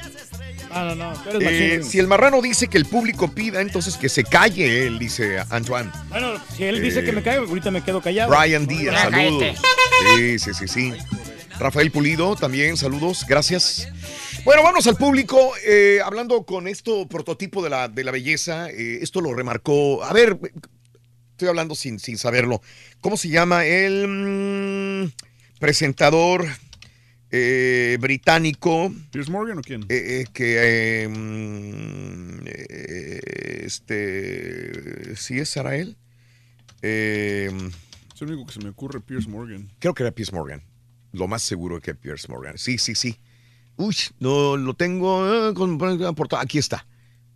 Ah, 0.76 0.92
no, 0.92 0.94
no, 0.96 1.12
Eh, 1.40 1.82
si 1.88 1.98
el 2.00 2.08
marrano 2.08 2.40
dice 2.42 2.66
que 2.68 2.78
el 2.78 2.86
público 2.86 3.28
pida, 3.28 3.60
entonces 3.60 3.96
que 3.96 4.08
se 4.08 4.24
calle 4.24 4.86
él, 4.86 4.98
dice 4.98 5.38
Antoine. 5.50 5.90
Bueno, 6.08 6.32
si 6.56 6.64
él 6.64 6.82
dice 6.82 7.00
Eh, 7.00 7.04
que 7.04 7.12
me 7.12 7.22
caigo, 7.22 7.44
ahorita 7.46 7.70
me 7.70 7.82
quedo 7.82 8.00
callado. 8.00 8.34
Brian 8.36 8.66
Díaz, 8.66 9.00
saludos. 9.02 9.42
cállate. 9.42 9.56
Sí, 10.16 10.38
sí, 10.38 10.54
sí, 10.54 10.68
sí. 10.68 10.92
Rafael 11.58 11.90
Pulido, 11.90 12.36
también, 12.36 12.76
saludos, 12.76 13.24
gracias. 13.28 13.88
Bueno, 14.44 14.62
vamos 14.62 14.86
al 14.86 14.96
público. 14.96 15.52
eh, 15.64 16.00
hablando 16.04 16.44
con 16.44 16.68
esto, 16.68 17.08
prototipo 17.08 17.62
de 17.62 17.70
la, 17.70 17.88
de 17.88 18.04
la 18.04 18.10
belleza, 18.10 18.68
eh, 18.70 18.98
esto 19.02 19.20
lo 19.20 19.32
remarcó. 19.34 20.02
A 20.04 20.12
ver, 20.12 20.38
estoy 21.30 21.48
hablando 21.48 21.74
sin, 21.74 21.98
sin 21.98 22.18
saberlo. 22.18 22.60
¿Cómo 23.00 23.16
se 23.16 23.28
llama? 23.28 23.64
El 23.64 24.06
mm, 25.06 25.12
presentador 25.60 26.44
eh, 27.30 27.96
británico. 28.00 28.92
¿Piers 29.12 29.30
Morgan 29.30 29.58
o 29.58 29.62
quién? 29.62 29.86
Que 29.86 31.08
mm, 31.08 32.46
este 33.64 35.16
sí 35.16 35.38
es 35.38 35.48
Sarael. 35.48 35.96
Es 36.82 37.50
el 38.20 38.28
único 38.28 38.46
que 38.46 38.52
se 38.52 38.60
me 38.60 38.68
ocurre, 38.68 39.00
Pierce 39.00 39.28
Morgan. 39.28 39.70
Creo 39.78 39.94
que 39.94 40.02
era 40.02 40.12
Pierce 40.12 40.32
Morgan. 40.34 40.62
Lo 41.14 41.28
más 41.28 41.42
seguro 41.42 41.80
que 41.80 41.94
Pierce 41.94 42.28
Morgan. 42.28 42.58
Sí, 42.58 42.76
sí, 42.76 42.94
sí. 42.96 43.16
Uy, 43.76 43.96
no 44.18 44.56
lo 44.56 44.74
tengo. 44.74 45.48
eh, 45.50 45.54
con-. 45.54 45.78
Aquí 46.38 46.58
está. 46.58 46.86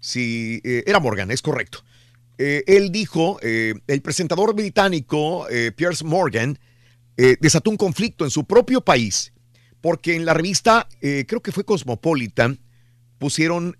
Sí, 0.01 0.61
eh, 0.65 0.83
era 0.87 0.99
Morgan, 0.99 1.31
es 1.31 1.43
correcto. 1.43 1.85
Eh, 2.39 2.65
él 2.67 2.91
dijo, 2.93 3.41
el 3.41 4.01
presentador 4.03 4.55
británico 4.55 5.49
Pierce 5.75 6.05
Morgan 6.05 6.57
desató 7.17 7.69
un 7.71 7.77
conflicto 7.77 8.25
en 8.25 8.31
su 8.31 8.45
propio 8.45 8.81
país 8.81 9.33
porque 9.81 10.15
en 10.15 10.25
la 10.25 10.35
revista, 10.35 10.89
creo 11.01 11.43
que 11.43 11.51
fue 11.51 11.65
Cosmopolitan, 11.65 12.61
pusieron 13.19 13.77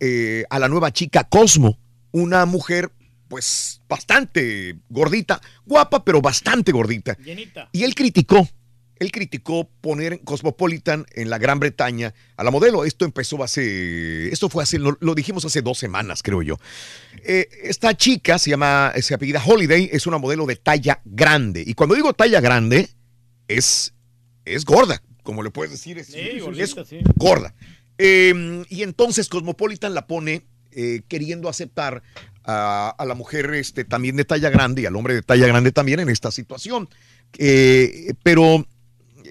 a 0.51 0.59
la 0.59 0.69
nueva 0.69 0.93
chica 0.93 1.23
Cosmo, 1.23 1.79
una 2.11 2.47
mujer 2.47 2.91
pues 3.29 3.81
bastante 3.89 4.77
gordita, 4.89 5.41
guapa, 5.65 6.05
pero 6.05 6.21
bastante 6.21 6.73
gordita. 6.73 7.17
Llenita. 7.19 7.69
Y 7.71 7.85
él 7.85 7.95
criticó, 7.95 8.49
él 9.01 9.13
criticó 9.13 9.69
poner 9.81 10.21
Cosmopolitan 10.25 11.07
en 11.15 11.31
la 11.31 11.39
Gran 11.39 11.61
Bretaña 11.61 12.15
a 12.37 12.45
la 12.45 12.51
modelo. 12.51 12.85
Esto 12.85 13.05
empezó 13.05 13.43
hace, 13.43 14.29
esto 14.33 14.49
fue 14.49 14.63
hace, 14.63 14.79
lo, 14.79 14.97
lo 15.01 15.15
dijimos 15.15 15.45
hace 15.45 15.63
dos 15.63 15.79
semanas, 15.79 16.23
creo 16.23 16.43
yo. 16.43 16.57
Eh, 17.25 17.49
esta 17.63 17.97
chica 17.97 18.39
se 18.39 18.51
llama, 18.51 18.93
se 19.01 19.15
apellida 19.15 19.43
Holiday, 19.45 19.89
es 19.93 20.07
una 20.07 20.19
modelo 20.19 20.47
de 20.47 20.57
talla 20.57 21.01
grande. 21.05 21.63
Y 21.67 21.75
cuando 21.75 21.95
digo 21.95 22.13
talla 22.13 22.41
grande, 22.41 22.89
es, 23.47 23.95
es 24.45 24.65
gorda, 24.65 25.03
como 25.23 25.43
le 25.43 25.51
puedes 25.51 25.73
decir, 25.73 25.99
es, 25.99 26.07
Sí, 26.09 26.19
es 26.59 26.75
sí. 26.89 27.01
gorda. 27.17 27.55
Eh, 27.99 28.65
y 28.69 28.83
entonces 28.83 29.29
Cosmopolitan 29.29 29.95
la 29.95 30.07
pone 30.07 30.47
eh, 30.71 31.03
queriendo 31.09 31.49
aceptar 31.49 32.03
a, 32.45 32.95
a 32.97 33.05
la 33.05 33.15
mujer 33.15 33.53
este, 33.55 33.85
también 33.85 34.17
de 34.17 34.25
talla 34.25 34.51
grande 34.51 34.83
y 34.83 34.87
al 34.87 34.97
hombre 34.97 35.15
de 35.15 35.23
talla 35.23 35.47
grande 35.47 35.73
también 35.73 36.01
en 36.01 36.09
esta 36.09 36.31
situación. 36.31 36.89
Eh, 37.37 38.15
pero 38.23 38.67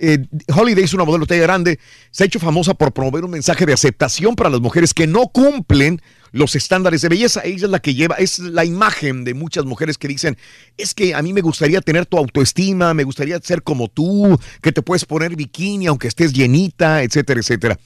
eh, 0.02 0.26
Holiday 0.54 0.84
es 0.84 0.94
una 0.94 1.04
modelo 1.06 1.26
de 1.26 1.30
talla 1.30 1.44
grande, 1.44 1.80
se 2.12 2.24
ha 2.24 2.26
hecho 2.28 2.40
famosa 2.40 2.74
por 2.74 2.92
promover 2.94 3.24
un 3.26 3.32
mensaje 3.32 3.66
de 3.66 3.74
aceptación 3.74 4.36
para 4.36 4.50
las 4.50 4.62
mujeres 4.62 4.94
que 4.94 5.08
no 5.08 5.28
cumplen 5.28 6.02
los 6.32 6.56
estándares 6.56 7.02
de 7.02 7.10
belleza. 7.10 7.42
Ella 7.44 7.66
es 7.66 7.72
la 7.72 7.80
que 7.80 7.94
lleva, 7.96 8.16
es 8.16 8.40
la 8.40 8.66
imagen 8.66 9.24
de 9.24 9.34
muchas 9.34 9.66
mujeres 9.66 9.98
que 9.98 10.08
dicen, 10.08 10.38
es 10.78 10.94
que 10.94 11.16
a 11.16 11.22
mí 11.22 11.34
me 11.34 11.42
gustaría 11.42 11.82
tener 11.82 12.06
tu 12.06 12.18
autoestima, 12.18 12.94
me 12.94 13.04
gustaría 13.04 13.40
ser 13.42 13.64
como 13.64 13.88
tú, 13.88 14.38
que 14.62 14.72
te 14.72 14.82
puedes 14.82 15.06
poner 15.06 15.36
bikini 15.36 15.88
aunque 15.88 16.08
estés 16.10 16.34
llenita, 16.34 17.02
etcétera, 17.04 17.40
etcétera. 17.40 17.80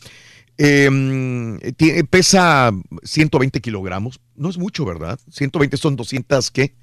Eh, 0.57 1.73
tiene- 1.77 2.03
pesa 2.03 2.71
120 3.03 3.61
kilogramos, 3.61 4.19
no 4.35 4.49
es 4.49 4.57
mucho, 4.57 4.85
¿verdad? 4.85 5.19
120 5.29 5.77
son 5.77 5.95
200, 5.95 6.51
¿qué? 6.51 6.73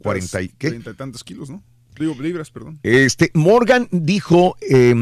40 0.00 0.42
y 0.42 0.48
qué? 0.48 0.68
30 0.70 0.90
y 0.90 0.94
tantos 0.94 1.24
kilos, 1.24 1.48
¿no? 1.50 1.62
Digo, 1.98 2.14
libras, 2.20 2.50
perdón. 2.50 2.80
Este, 2.82 3.30
Morgan 3.34 3.88
dijo, 3.90 4.56
eh, 4.60 4.94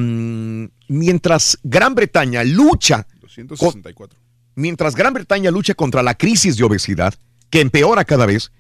mientras 0.89 1.59
Gran 1.63 1.95
Bretaña 1.95 2.45
lucha, 2.45 3.05
con- 3.05 3.21
264. 3.23 4.19
mientras 4.55 4.95
Gran 4.95 5.15
Bretaña 5.15 5.51
lucha 5.51 5.75
contra 5.75 6.03
la 6.03 6.15
crisis 6.15 6.57
de 6.57 6.65
obesidad, 6.65 7.15
que 7.51 7.61
empeora 7.61 8.05
cada 8.05 8.27
vez, 8.27 8.53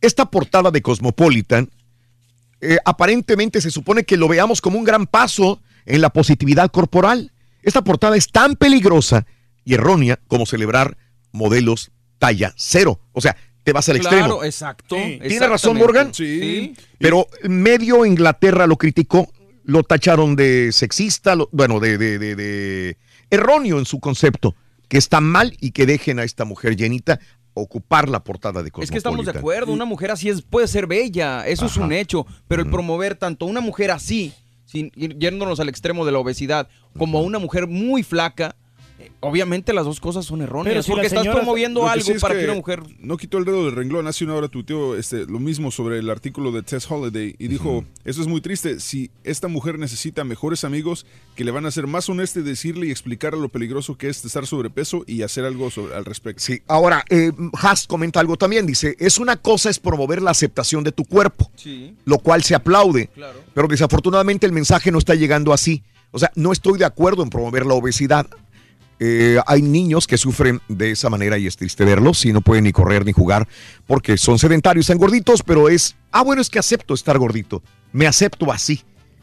esta 0.00 0.30
portada 0.30 0.70
de 0.70 0.82
Cosmopolitan 0.82 1.70
eh, 2.60 2.78
aparentemente 2.84 3.60
se 3.60 3.70
supone 3.70 4.04
que 4.04 4.16
lo 4.16 4.28
veamos 4.28 4.60
como 4.62 4.78
un 4.78 4.84
gran 4.84 5.06
paso 5.06 5.60
en 5.84 6.00
la 6.00 6.08
positividad 6.10 6.70
corporal. 6.70 7.32
Esta 7.62 7.82
portada 7.84 8.16
es 8.16 8.28
tan 8.30 8.56
peligrosa 8.56 9.26
y 9.64 9.74
errónea 9.74 10.18
como 10.28 10.46
celebrar 10.46 10.96
modelos 11.32 11.90
talla 12.18 12.54
cero. 12.56 13.00
O 13.12 13.20
sea, 13.20 13.36
te 13.64 13.72
vas 13.72 13.88
al 13.88 13.98
Claro, 13.98 14.16
extremo. 14.16 14.44
exacto. 14.44 14.96
¿Tiene 14.96 15.46
razón. 15.48 15.76
Morgan? 15.76 16.12
Sí. 16.14 16.74
Pero 16.98 17.26
medio 17.42 18.04
Inglaterra 18.06 18.66
lo 18.66 18.76
criticó, 18.76 19.26
lo 19.64 19.82
tacharon 19.82 20.36
de 20.36 20.70
sexista, 20.72 21.34
lo- 21.34 21.48
bueno, 21.50 21.80
de, 21.80 21.96
de- 21.98 22.18
de- 22.18 22.36
de 22.36 22.96
erróneo 23.30 23.78
en 23.78 23.86
su 23.86 23.98
concepto, 24.00 24.54
que 24.88 24.98
está 24.98 25.20
mal 25.20 25.56
y 25.60 25.70
que 25.72 25.86
dejen 25.86 26.18
a 26.18 26.24
esta 26.24 26.44
mujer 26.44 26.76
llenita 26.76 27.18
ocupar 27.54 28.08
la 28.08 28.22
portada 28.22 28.62
de 28.62 28.70
Es 28.80 28.90
que 28.90 28.98
estamos 28.98 29.18
de 29.20 29.32
Cosmopolitan. 29.32 29.36
acuerdo, 29.38 29.72
una 29.72 29.84
mujer 29.84 30.10
así 30.10 30.28
es, 30.28 30.42
puede 30.42 30.66
ser 30.68 30.86
bella, 30.86 31.46
eso 31.46 31.66
es 31.66 31.76
un 31.76 31.92
hecho, 31.92 32.26
pero 32.48 32.62
el 32.62 32.68
promover 32.70 33.14
tanto 33.14 33.46
a 33.46 33.48
una 33.48 33.60
mujer 33.60 33.90
así, 33.92 34.32
sin, 34.66 34.90
yéndonos 34.90 35.60
al 35.60 35.68
extremo 35.68 36.04
de 36.04 36.10
la 36.12 36.18
obesidad, 36.18 36.68
como 36.98 37.18
a 37.18 37.22
una 37.22 37.38
mujer 37.38 37.66
muy 37.68 38.02
flaca, 38.02 38.56
obviamente 39.20 39.72
las 39.72 39.84
dos 39.84 40.00
cosas 40.00 40.24
son 40.24 40.42
erróneas, 40.42 40.86
porque 40.86 41.06
estás 41.06 41.26
promoviendo 41.26 41.82
que 41.82 41.88
algo 41.88 42.04
sí 42.04 42.12
es 42.12 42.20
para 42.22 42.34
que, 42.34 42.40
que 42.40 42.46
una 42.46 42.54
mujer... 42.54 42.82
No 42.98 43.16
quitó 43.16 43.38
el 43.38 43.44
dedo 43.44 43.64
del 43.64 43.74
renglón. 43.74 44.06
Hace 44.06 44.24
una 44.24 44.34
hora 44.34 44.48
tuiteó 44.48 44.96
este, 44.96 45.26
lo 45.26 45.38
mismo 45.40 45.70
sobre 45.70 45.98
el 45.98 46.10
artículo 46.10 46.52
de 46.52 46.62
Tess 46.62 46.90
Holiday 46.90 47.34
y 47.38 47.48
dijo: 47.48 47.84
Eso 48.04 48.20
es 48.20 48.26
muy 48.26 48.40
triste. 48.40 48.80
Si 48.80 49.10
esta 49.24 49.48
mujer 49.48 49.78
necesita 49.78 50.24
mejores 50.24 50.64
amigos 50.64 51.06
que 51.36 51.44
le 51.44 51.50
van 51.50 51.66
a 51.66 51.70
ser 51.70 51.86
más 51.86 52.08
honestos 52.08 52.42
y 52.42 52.46
decirle 52.46 52.86
y 52.86 52.90
explicarle 52.90 53.40
lo 53.40 53.48
peligroso 53.48 53.96
que 53.96 54.08
es 54.08 54.24
estar 54.24 54.46
sobrepeso 54.46 55.04
y 55.06 55.22
hacer 55.22 55.44
algo 55.44 55.70
sobre- 55.70 55.94
al 55.94 56.04
respecto. 56.04 56.42
Sí, 56.42 56.60
ahora, 56.66 57.04
eh, 57.10 57.32
Haas 57.60 57.86
comenta 57.86 58.20
algo 58.20 58.36
también, 58.36 58.66
dice, 58.66 58.96
es 58.98 59.18
una 59.18 59.36
cosa 59.36 59.70
es 59.70 59.78
promover 59.78 60.22
la 60.22 60.30
aceptación 60.30 60.84
de 60.84 60.92
tu 60.92 61.04
cuerpo, 61.04 61.50
Sí. 61.56 61.94
lo 62.04 62.18
cual 62.18 62.42
se 62.42 62.54
aplaude, 62.54 63.08
Claro. 63.08 63.38
pero 63.54 63.68
desafortunadamente 63.68 64.46
el 64.46 64.52
mensaje 64.52 64.90
no 64.90 64.98
está 64.98 65.14
llegando 65.14 65.52
así. 65.52 65.82
O 66.10 66.18
sea, 66.18 66.30
no 66.36 66.52
estoy 66.52 66.78
de 66.78 66.84
acuerdo 66.84 67.22
en 67.24 67.30
promover 67.30 67.66
la 67.66 67.74
obesidad. 67.74 68.26
Eh, 69.00 69.38
hay 69.46 69.62
niños 69.62 70.06
que 70.06 70.16
sufren 70.16 70.60
de 70.68 70.92
esa 70.92 71.10
manera 71.10 71.36
y 71.36 71.46
es 71.46 71.56
triste 71.56 71.84
verlos 71.84 72.24
y 72.24 72.32
no 72.32 72.40
pueden 72.40 72.64
ni 72.64 72.72
correr 72.72 73.04
ni 73.04 73.12
jugar 73.12 73.48
porque 73.86 74.16
son 74.16 74.38
sedentarios, 74.38 74.84
están 74.84 74.98
gorditos, 74.98 75.42
pero 75.42 75.68
es, 75.68 75.96
ah, 76.12 76.22
bueno, 76.22 76.40
es 76.40 76.48
que 76.48 76.58
acepto 76.58 76.94
estar 76.94 77.18
gordito, 77.18 77.62
me 77.92 78.06
acepto 78.06 78.52
así. 78.52 78.82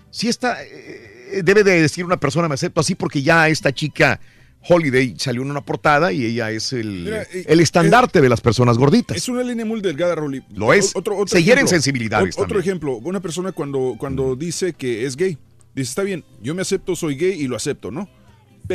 Si 0.09 0.27
esta, 0.27 0.61
eh, 0.61 1.41
debe 1.43 1.63
de 1.63 1.81
decir 1.81 2.03
una 2.03 2.17
persona, 2.17 2.49
me 2.49 2.55
acepto 2.55 2.81
así 2.81 2.95
porque 2.95 3.21
ya 3.21 3.47
esta 3.47 3.71
chica 3.71 4.19
Holiday 4.67 5.15
salió 5.17 5.41
en 5.41 5.51
una 5.51 5.61
portada 5.61 6.11
y 6.11 6.25
ella 6.25 6.51
es 6.51 6.73
el, 6.73 7.03
Mira, 7.03 7.23
eh, 7.23 7.45
el 7.47 7.59
estandarte 7.61 8.21
de 8.21 8.29
las 8.29 8.41
personas 8.41 8.77
gorditas. 8.77 9.17
Es 9.17 9.27
una 9.29 9.43
línea 9.43 9.65
muy 9.65 9.81
delgada, 9.81 10.15
Rolly. 10.15 10.43
Lo 10.53 10.73
es. 10.73 10.95
Otro, 10.95 11.15
otro 11.15 11.27
Se 11.27 11.43
hieren 11.43 11.67
sensibilidades 11.67 12.35
Otro 12.35 12.47
también. 12.47 12.61
ejemplo, 12.61 12.97
una 12.97 13.19
persona 13.21 13.51
cuando, 13.51 13.95
cuando 13.97 14.35
dice 14.35 14.73
que 14.73 15.05
es 15.05 15.15
gay, 15.15 15.37
dice, 15.73 15.89
está 15.89 16.03
bien, 16.03 16.23
yo 16.41 16.53
me 16.53 16.61
acepto, 16.61 16.95
soy 16.95 17.15
gay 17.15 17.41
y 17.41 17.47
lo 17.47 17.55
acepto, 17.55 17.89
¿no? 17.89 18.07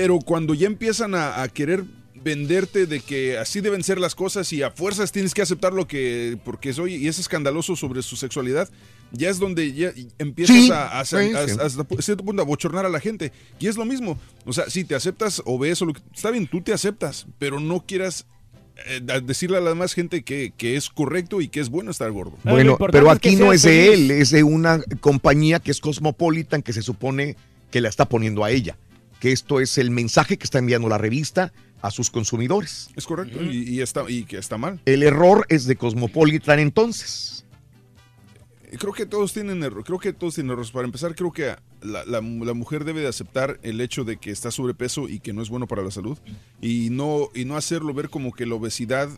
Pero 0.00 0.18
cuando 0.20 0.54
ya 0.54 0.66
empiezan 0.66 1.14
a, 1.14 1.42
a 1.42 1.48
querer 1.48 1.84
venderte 2.24 2.86
de 2.86 3.00
que 3.00 3.38
así 3.38 3.60
deben 3.60 3.84
ser 3.84 4.00
las 4.00 4.14
cosas 4.16 4.52
y 4.52 4.62
a 4.62 4.70
fuerzas 4.72 5.12
tienes 5.12 5.32
que 5.32 5.42
aceptar 5.42 5.72
lo 5.72 5.86
que 5.86 6.36
porque 6.44 6.72
soy 6.72 6.96
y 6.96 7.06
es 7.06 7.18
escandaloso 7.20 7.76
sobre 7.76 8.02
su 8.02 8.16
sexualidad, 8.16 8.68
ya 9.12 9.30
es 9.30 9.38
donde 9.38 9.72
ya 9.72 9.92
empiezas 10.18 10.56
Sí, 10.56 10.70
a, 10.72 10.98
a- 11.00 11.04
sí, 11.04 11.16
a- 11.16 12.02
cierto 12.02 12.24
punto 12.24 12.42
a 12.42 12.44
bochornar 12.44 12.84
a 12.84 12.88
la 12.88 12.98
gente. 12.98 13.30
Y 13.60 13.68
es 13.68 13.76
lo 13.76 13.84
mismo. 13.84 14.18
O 14.44 14.52
sea, 14.52 14.68
si 14.68 14.82
te 14.84 14.96
aceptas 14.96 15.40
o 15.44 15.56
ves 15.58 15.80
o 15.82 15.84
lo 15.86 15.92
que, 15.92 16.00
está 16.12 16.30
bien, 16.32 16.48
tú 16.48 16.60
te 16.62 16.72
aceptas, 16.72 17.26
pero 17.38 17.60
no 17.60 17.84
quieras 17.86 18.26
eh, 18.88 19.00
a- 19.08 19.20
decirle 19.20 19.58
a 19.58 19.60
la 19.60 19.70
demás 19.70 19.92
gente 19.94 20.24
que, 20.24 20.52
que 20.56 20.74
es 20.76 20.90
correcto 20.90 21.40
y 21.40 21.46
que 21.48 21.60
es 21.60 21.68
bueno 21.70 21.92
estar 21.92 22.10
gordo. 22.10 22.36
Bueno, 22.42 22.76
pero 22.90 23.08
aquí 23.12 23.36
no 23.36 23.52
es 23.52 23.62
de 23.62 23.94
él, 23.94 24.10
es 24.10 24.30
de 24.30 24.42
una 24.42 24.82
compañía 25.00 25.60
que 25.60 25.70
es 25.70 25.80
Cosmopolitan 25.80 26.62
que 26.62 26.72
se 26.72 26.82
supone 26.82 27.36
que 27.70 27.80
la 27.80 27.88
está 27.88 28.08
poniendo 28.08 28.42
a 28.42 28.50
ella. 28.50 28.76
Que 29.20 29.32
esto 29.32 29.60
es 29.60 29.78
el 29.78 29.90
mensaje 29.90 30.36
que 30.36 30.44
está 30.44 30.58
enviando 30.58 30.88
la 30.88 30.98
revista 30.98 31.52
a 31.82 31.90
sus 31.90 32.10
consumidores. 32.10 32.88
Es 32.96 33.06
correcto 33.06 33.42
y, 33.42 33.62
y 33.76 33.80
está, 33.80 34.04
y 34.08 34.24
que 34.24 34.38
está 34.38 34.58
mal. 34.58 34.80
El 34.84 35.02
error 35.02 35.46
es 35.48 35.66
de 35.66 35.76
Cosmopolitan 35.76 36.58
entonces. 36.58 37.44
Creo 38.78 38.92
que 38.92 39.06
todos 39.06 39.32
tienen 39.32 39.62
error, 39.62 39.84
creo 39.84 39.98
que 39.98 40.12
todos 40.12 40.34
tienen 40.34 40.50
errores. 40.50 40.70
Para 40.72 40.84
empezar, 40.86 41.14
creo 41.14 41.32
que 41.32 41.54
la, 41.82 42.04
la- 42.04 42.20
la 42.20 42.52
mujer 42.54 42.84
debe 42.84 43.00
de 43.00 43.08
aceptar 43.08 43.58
el 43.62 43.80
hecho 43.80 44.04
de 44.04 44.16
que 44.16 44.30
está 44.30 44.50
sobrepeso 44.50 45.08
y 45.08 45.20
que 45.20 45.32
no 45.32 45.40
es 45.40 45.48
bueno 45.48 45.66
para 45.68 45.82
la 45.82 45.90
salud 45.90 46.18
y 46.60 46.88
no, 46.90 47.28
y 47.34 47.44
no 47.44 47.56
hacerlo 47.56 47.94
ver 47.94 48.10
como 48.10 48.32
que 48.32 48.44
la 48.44 48.56
obesidad 48.56 49.08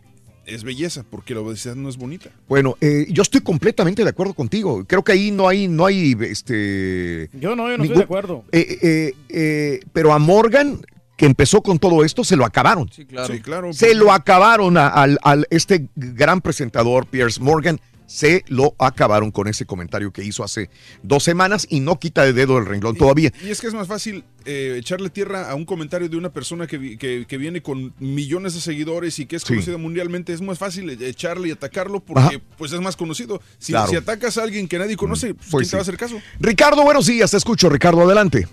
es 0.49 0.63
belleza, 0.63 1.03
porque 1.09 1.33
la 1.33 1.41
obesidad 1.41 1.75
no 1.75 1.89
es 1.89 1.97
bonita. 1.97 2.29
Bueno, 2.47 2.75
eh, 2.81 3.05
yo 3.09 3.21
estoy 3.21 3.41
completamente 3.41 4.03
de 4.03 4.09
acuerdo 4.09 4.33
contigo. 4.33 4.83
Creo 4.85 5.03
que 5.03 5.11
ahí 5.13 5.31
no 5.31 5.47
hay, 5.47 5.67
no 5.67 5.85
hay, 5.85 6.15
este. 6.21 7.29
Yo 7.33 7.55
no, 7.55 7.69
yo 7.69 7.77
no 7.77 7.83
estoy 7.83 7.97
de 7.97 8.03
acuerdo. 8.03 8.43
Eh, 8.51 8.77
eh, 8.81 9.13
eh, 9.29 9.79
pero 9.93 10.13
a 10.13 10.19
Morgan, 10.19 10.81
que 11.17 11.25
empezó 11.25 11.61
con 11.61 11.79
todo 11.79 12.03
esto, 12.03 12.23
se 12.23 12.35
lo 12.35 12.45
acabaron. 12.45 12.89
Sí, 12.91 13.05
claro. 13.05 13.33
Sí, 13.33 13.41
claro. 13.41 13.73
Se 13.73 13.93
lo 13.95 14.11
acabaron 14.11 14.77
a- 14.77 14.87
al, 14.87 15.19
al- 15.21 15.47
este 15.49 15.89
gran 15.95 16.41
presentador, 16.41 17.05
Pierce 17.07 17.41
Morgan. 17.41 17.79
Se 18.09 18.43
lo 18.47 18.73
acabaron 18.79 19.29
con 19.29 19.47
ese 19.47 19.67
comentario 19.67 20.11
que 20.11 20.23
hizo 20.23 20.43
hace 20.43 20.71
dos 21.03 21.23
semanas 21.23 21.67
y 21.69 21.79
no 21.79 21.99
quita 21.99 22.23
de 22.25 22.33
dedo 22.33 22.57
el 22.57 22.65
renglón 22.65 22.95
todavía. 22.95 23.31
Y 23.45 23.49
es 23.51 23.61
que 23.61 23.67
es 23.67 23.73
más 23.75 23.87
fácil 23.87 24.23
eh, 24.45 24.77
echarle 24.79 25.11
tierra 25.11 25.51
a 25.51 25.53
un 25.53 25.63
comentario 25.63 26.09
de 26.09 26.17
una 26.17 26.31
persona 26.33 26.65
que, 26.65 26.97
que- 26.97 27.25
que 27.27 27.37
viene 27.37 27.61
con 27.61 27.93
millones 27.99 28.55
de 28.55 28.61
seguidores 28.61 29.19
y 29.19 29.27
que 29.27 29.35
es 29.35 29.43
Sí. 29.43 29.49
conocida 29.49 29.77
mundialmente. 29.77 30.33
Es 30.33 30.41
más 30.41 30.57
fácil 30.57 30.89
echarle 30.89 31.49
y 31.49 31.51
atacarlo 31.51 31.99
porque 31.99 32.19
Ajá. 32.37 32.41
pues 32.57 32.71
es 32.73 32.81
más 32.81 32.95
conocido. 32.95 33.43
Si, 33.59 33.73
Claro. 33.73 33.89
si 33.91 33.95
atacas 33.97 34.39
a 34.39 34.43
alguien 34.43 34.67
que 34.67 34.79
nadie 34.79 34.97
conoce, 34.97 35.35
pues, 35.35 35.47
Pues 35.51 35.61
¿quién 35.67 35.69
te 35.69 35.75
va 35.77 35.81
a 35.81 35.83
hacer 35.83 35.97
caso? 35.97 36.19
Ricardo, 36.39 36.81
buenos 36.83 37.05
días, 37.05 37.29
te 37.29 37.37
escucho. 37.37 37.69
Ricardo, 37.69 38.01
adelante. 38.01 38.47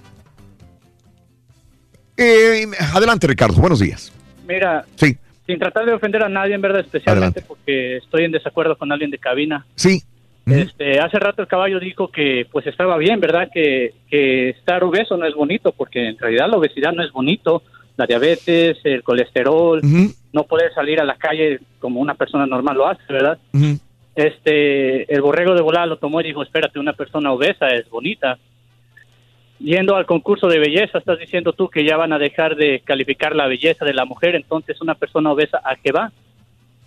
Eh, 2.17 2.67
adelante, 2.93 3.27
Ricardo, 3.27 3.55
buenos 3.61 3.81
días. 3.81 4.13
Mira, 4.47 4.85
Sí, 4.97 5.17
sin 5.47 5.59
tratar 5.59 5.87
de 5.87 5.93
ofender 5.93 6.23
a 6.23 6.29
nadie, 6.29 6.55
en 6.55 6.61
verdad, 6.61 6.81
especialmente 6.81 7.43
porque 7.43 7.99
estoy 7.99 8.25
en 8.25 8.33
desacuerdo 8.33 8.77
con 8.77 8.91
alguien 8.93 9.11
de 9.11 9.19
cabina. 9.19 9.67
sí. 9.75 10.03
Este, 10.47 11.01
hace 11.01 11.19
rato 11.19 11.43
el 11.43 11.49
caballo 11.49 11.81
dijo 11.81 12.07
que 12.07 12.47
pues 12.53 12.65
estaba 12.69 12.97
bien, 12.99 13.19
¿verdad? 13.19 13.49
Que, 13.53 13.95
que 14.09 14.51
estar 14.51 14.85
obeso 14.85 15.17
no 15.17 15.27
es 15.27 15.35
bonito, 15.35 15.73
porque 15.73 16.07
en 16.07 16.17
realidad 16.17 16.49
la 16.49 16.57
obesidad 16.57 16.93
no 16.93 17.03
es 17.03 17.11
bonito. 17.11 17.65
La 17.97 18.07
diabetes, 18.07 18.79
el 18.85 19.03
colesterol, 19.03 19.81
no 20.33 20.45
poder 20.45 20.73
salir 20.73 21.01
a 21.01 21.05
la 21.05 21.17
calle 21.17 21.59
como 21.81 21.99
una 21.99 22.15
persona 22.15 22.47
normal 22.47 22.77
lo 22.77 22.87
hace, 22.87 23.03
¿verdad? 23.09 23.39
Este, 24.15 25.13
el 25.13 25.21
borrego 25.21 25.55
de 25.55 25.63
volada 25.63 25.87
lo 25.87 25.99
tomó 25.99 26.21
y 26.21 26.25
dijo, 26.25 26.43
espérate, 26.43 26.79
una 26.79 26.93
persona 26.93 27.33
obesa 27.33 27.69
es 27.69 27.89
bonita. 27.91 28.39
Yendo 29.59 29.97
al 29.97 30.05
concurso 30.05 30.49
de 30.49 30.59
belleza, 30.59 30.99
estás 30.99 31.19
diciendo 31.19 31.53
tú 31.53 31.69
que 31.69 31.85
ya 31.85 31.97
van 31.97 32.13
a 32.13 32.19
dejar 32.19 32.57
de 32.57 32.83
calificar 32.85 33.35
la 33.35 33.47
belleza 33.47 33.85
de 33.85 33.95
la 33.95 34.05
mujer, 34.05 34.35
entonces 34.35 34.81
una 34.81 34.95
persona 34.95 35.33
obesa, 35.33 35.61
¿a 35.65 35.77
qué 35.77 35.93
va? 35.93 36.13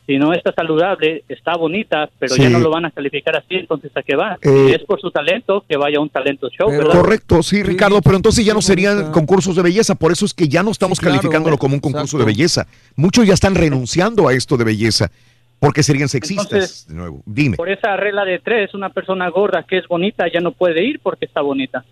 Si 0.05 0.17
no 0.17 0.33
está 0.33 0.51
saludable, 0.53 1.23
está 1.29 1.55
bonita, 1.55 2.09
pero 2.17 2.35
ya 2.35 2.49
no 2.49 2.59
lo 2.59 2.71
van 2.71 2.85
a 2.85 2.91
calificar 2.91 3.35
así, 3.35 3.55
entonces 3.55 3.91
¿a 3.95 4.01
qué 4.01 4.15
va? 4.15 4.37
Eh, 4.41 4.65
Si 4.67 4.73
es 4.73 4.83
por 4.83 4.99
su 4.99 5.11
talento, 5.11 5.63
que 5.67 5.77
vaya 5.77 5.99
a 5.99 6.01
un 6.01 6.09
talento 6.09 6.49
show, 6.49 6.69
¿verdad? 6.69 6.99
Correcto, 6.99 7.43
sí, 7.43 7.61
Ricardo, 7.61 8.01
pero 8.01 8.15
entonces 8.15 8.43
ya 8.43 8.55
no 8.55 8.61
serían 8.61 9.11
concursos 9.11 9.55
de 9.55 9.61
belleza, 9.61 9.93
por 9.93 10.11
eso 10.11 10.25
es 10.25 10.33
que 10.33 10.47
ya 10.47 10.63
no 10.63 10.71
estamos 10.71 10.99
claro, 10.99 11.15
calificándolo 11.15 11.57
como 11.57 11.75
un 11.75 11.79
concurso 11.79 12.17
exacto. 12.17 12.25
de 12.25 12.25
belleza. 12.25 12.67
Muchos 12.95 13.27
ya 13.27 13.35
están 13.35 13.53
renunciando 13.53 14.27
a 14.27 14.33
esto 14.33 14.57
de 14.57 14.63
belleza 14.63 15.11
porque 15.59 15.83
serían 15.83 16.09
sexistas. 16.09 16.51
Entonces, 16.51 16.87
de 16.87 16.95
nuevo, 16.95 17.21
dime. 17.25 17.57
Por 17.57 17.69
esa 17.69 17.95
regla 17.97 18.25
de 18.25 18.39
tres, 18.39 18.73
una 18.73 18.89
persona 18.89 19.29
gorda 19.29 19.63
que 19.63 19.77
es 19.77 19.87
bonita 19.87 20.25
ya 20.31 20.39
no 20.39 20.53
puede 20.53 20.83
ir 20.83 20.99
porque 21.01 21.25
está 21.25 21.41
bonita. 21.41 21.83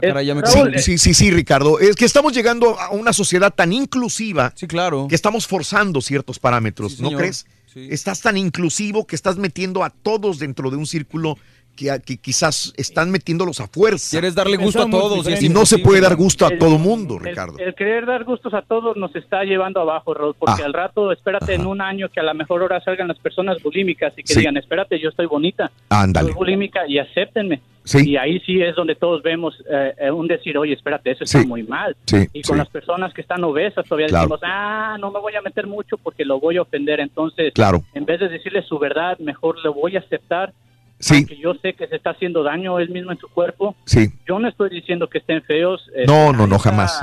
Caray, 0.00 0.26
ya 0.26 0.34
me 0.34 0.42
Sí, 0.46 0.60
sí, 0.78 0.98
sí, 0.98 1.14
sí, 1.14 1.30
Ricardo. 1.30 1.78
Es 1.78 1.96
que 1.96 2.04
estamos 2.04 2.32
llegando 2.32 2.78
a 2.78 2.90
una 2.90 3.12
sociedad 3.12 3.52
tan 3.54 3.72
inclusiva 3.72 4.52
sí, 4.54 4.66
claro. 4.66 5.06
que 5.08 5.14
estamos 5.14 5.46
forzando 5.46 6.00
ciertos 6.00 6.38
parámetros, 6.38 7.00
¿no 7.00 7.08
señor. 7.08 7.20
crees? 7.20 7.46
Estás 7.74 8.20
tan 8.20 8.36
inclusivo 8.36 9.04
que 9.06 9.16
estás 9.16 9.36
metiendo 9.36 9.82
a 9.82 9.90
todos 9.90 10.38
dentro 10.38 10.70
de 10.70 10.76
un 10.76 10.86
círculo 10.86 11.36
que, 11.74 12.18
quizás 12.18 12.72
están 12.76 13.10
metiéndolos 13.10 13.58
a 13.58 13.66
fuerza. 13.66 14.10
Quieres 14.12 14.36
darle 14.36 14.56
gusto 14.56 14.82
a 14.82 14.88
todos. 14.88 15.26
Y 15.42 15.48
no 15.48 15.66
se 15.66 15.78
puede 15.78 16.00
dar 16.00 16.14
gusto 16.14 16.46
a 16.46 16.56
todo 16.56 16.78
mundo, 16.78 17.18
Ricardo. 17.18 17.58
El 17.58 17.74
querer 17.74 18.06
dar 18.06 18.22
gustos 18.22 18.54
a 18.54 18.62
todos 18.62 18.96
nos 18.96 19.14
está 19.16 19.42
llevando 19.42 19.80
abajo, 19.80 20.14
Raúl, 20.14 20.36
porque 20.38 20.62
Ah. 20.62 20.66
al 20.66 20.72
rato, 20.72 21.10
espérate 21.10 21.54
en 21.54 21.66
un 21.66 21.80
año 21.80 22.08
que 22.10 22.20
a 22.20 22.22
la 22.22 22.32
mejor 22.32 22.62
hora 22.62 22.80
salgan 22.84 23.08
las 23.08 23.18
personas 23.18 23.60
bulímicas 23.60 24.12
y 24.16 24.22
que 24.22 24.34
Sí. 24.34 24.38
digan, 24.38 24.56
espérate, 24.56 25.00
yo 25.00 25.08
estoy 25.08 25.26
bonita, 25.26 25.72
Ándale. 25.88 26.28
soy 26.28 26.34
bulímica 26.36 26.82
y 26.86 26.98
acéptenme. 26.98 27.60
Sí. 27.84 28.10
Y 28.10 28.16
ahí 28.16 28.40
sí 28.40 28.62
es 28.62 28.74
donde 28.74 28.94
todos 28.94 29.22
vemos 29.22 29.54
eh, 29.70 29.92
eh, 29.98 30.10
un 30.10 30.26
decir, 30.26 30.56
oye, 30.56 30.72
espérate, 30.72 31.10
eso 31.10 31.24
está 31.24 31.40
Sí. 31.42 31.46
muy 31.46 31.62
mal. 31.64 31.94
Sí, 32.06 32.26
y 32.32 32.40
con 32.42 32.56
las 32.56 32.68
personas 32.70 33.12
que 33.12 33.20
están 33.20 33.44
obesas 33.44 33.84
todavía 33.86 34.06
Claro. 34.08 34.22
decimos, 34.24 34.40
ah, 34.42 34.96
no 34.98 35.10
me 35.10 35.20
voy 35.20 35.34
a 35.34 35.42
meter 35.42 35.66
mucho 35.66 35.98
porque 35.98 36.24
lo 36.24 36.40
voy 36.40 36.56
a 36.56 36.62
ofender. 36.62 36.98
Entonces, 37.00 37.52
Claro. 37.52 37.82
en 37.92 38.04
vez 38.06 38.20
de 38.20 38.28
decirle 38.30 38.62
su 38.62 38.78
verdad, 38.78 39.18
mejor 39.18 39.62
le 39.62 39.68
voy 39.68 39.96
a 39.96 40.00
aceptar. 40.00 40.52
Sí. 40.98 41.16
Aunque 41.16 41.36
yo 41.36 41.54
sé 41.54 41.74
que 41.74 41.86
se 41.86 41.96
está 41.96 42.10
haciendo 42.10 42.42
daño 42.42 42.78
él 42.78 42.88
mismo 42.88 43.12
en 43.12 43.18
su 43.18 43.28
cuerpo. 43.28 43.76
Sí. 43.84 44.06
Yo 44.26 44.38
no 44.38 44.48
estoy 44.48 44.70
diciendo 44.70 45.08
que 45.08 45.18
estén 45.18 45.42
feos. 45.42 45.90
eh, 45.94 46.04
No, 46.06 46.32
no, 46.32 46.46
no, 46.46 46.58
jamás. 46.58 46.98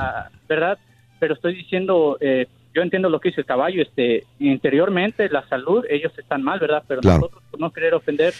¿Verdad? 0.50 0.80
Pero 1.19 1.35
estoy 1.35 1.53
diciendo, 1.53 2.18
eh, 2.22 2.48
yo 2.74 2.82
entiendo 2.82 3.10
lo 3.10 3.19
que 3.19 3.30
dice 3.30 3.42
el 3.42 3.45
caballo, 3.45 3.84
este, 3.84 4.24
interiormente 4.40 5.30
la 5.30 5.48
salud, 5.48 5.85
ellos 5.90 6.11
están 6.18 6.42
mal, 6.42 6.60
¿verdad? 6.60 6.84
Pero 6.88 7.01
Claro. 7.01 7.18
nosotros 7.19 7.43
por 7.51 7.60
no 7.60 7.72
querer 7.72 7.93
ofender, 7.93 8.34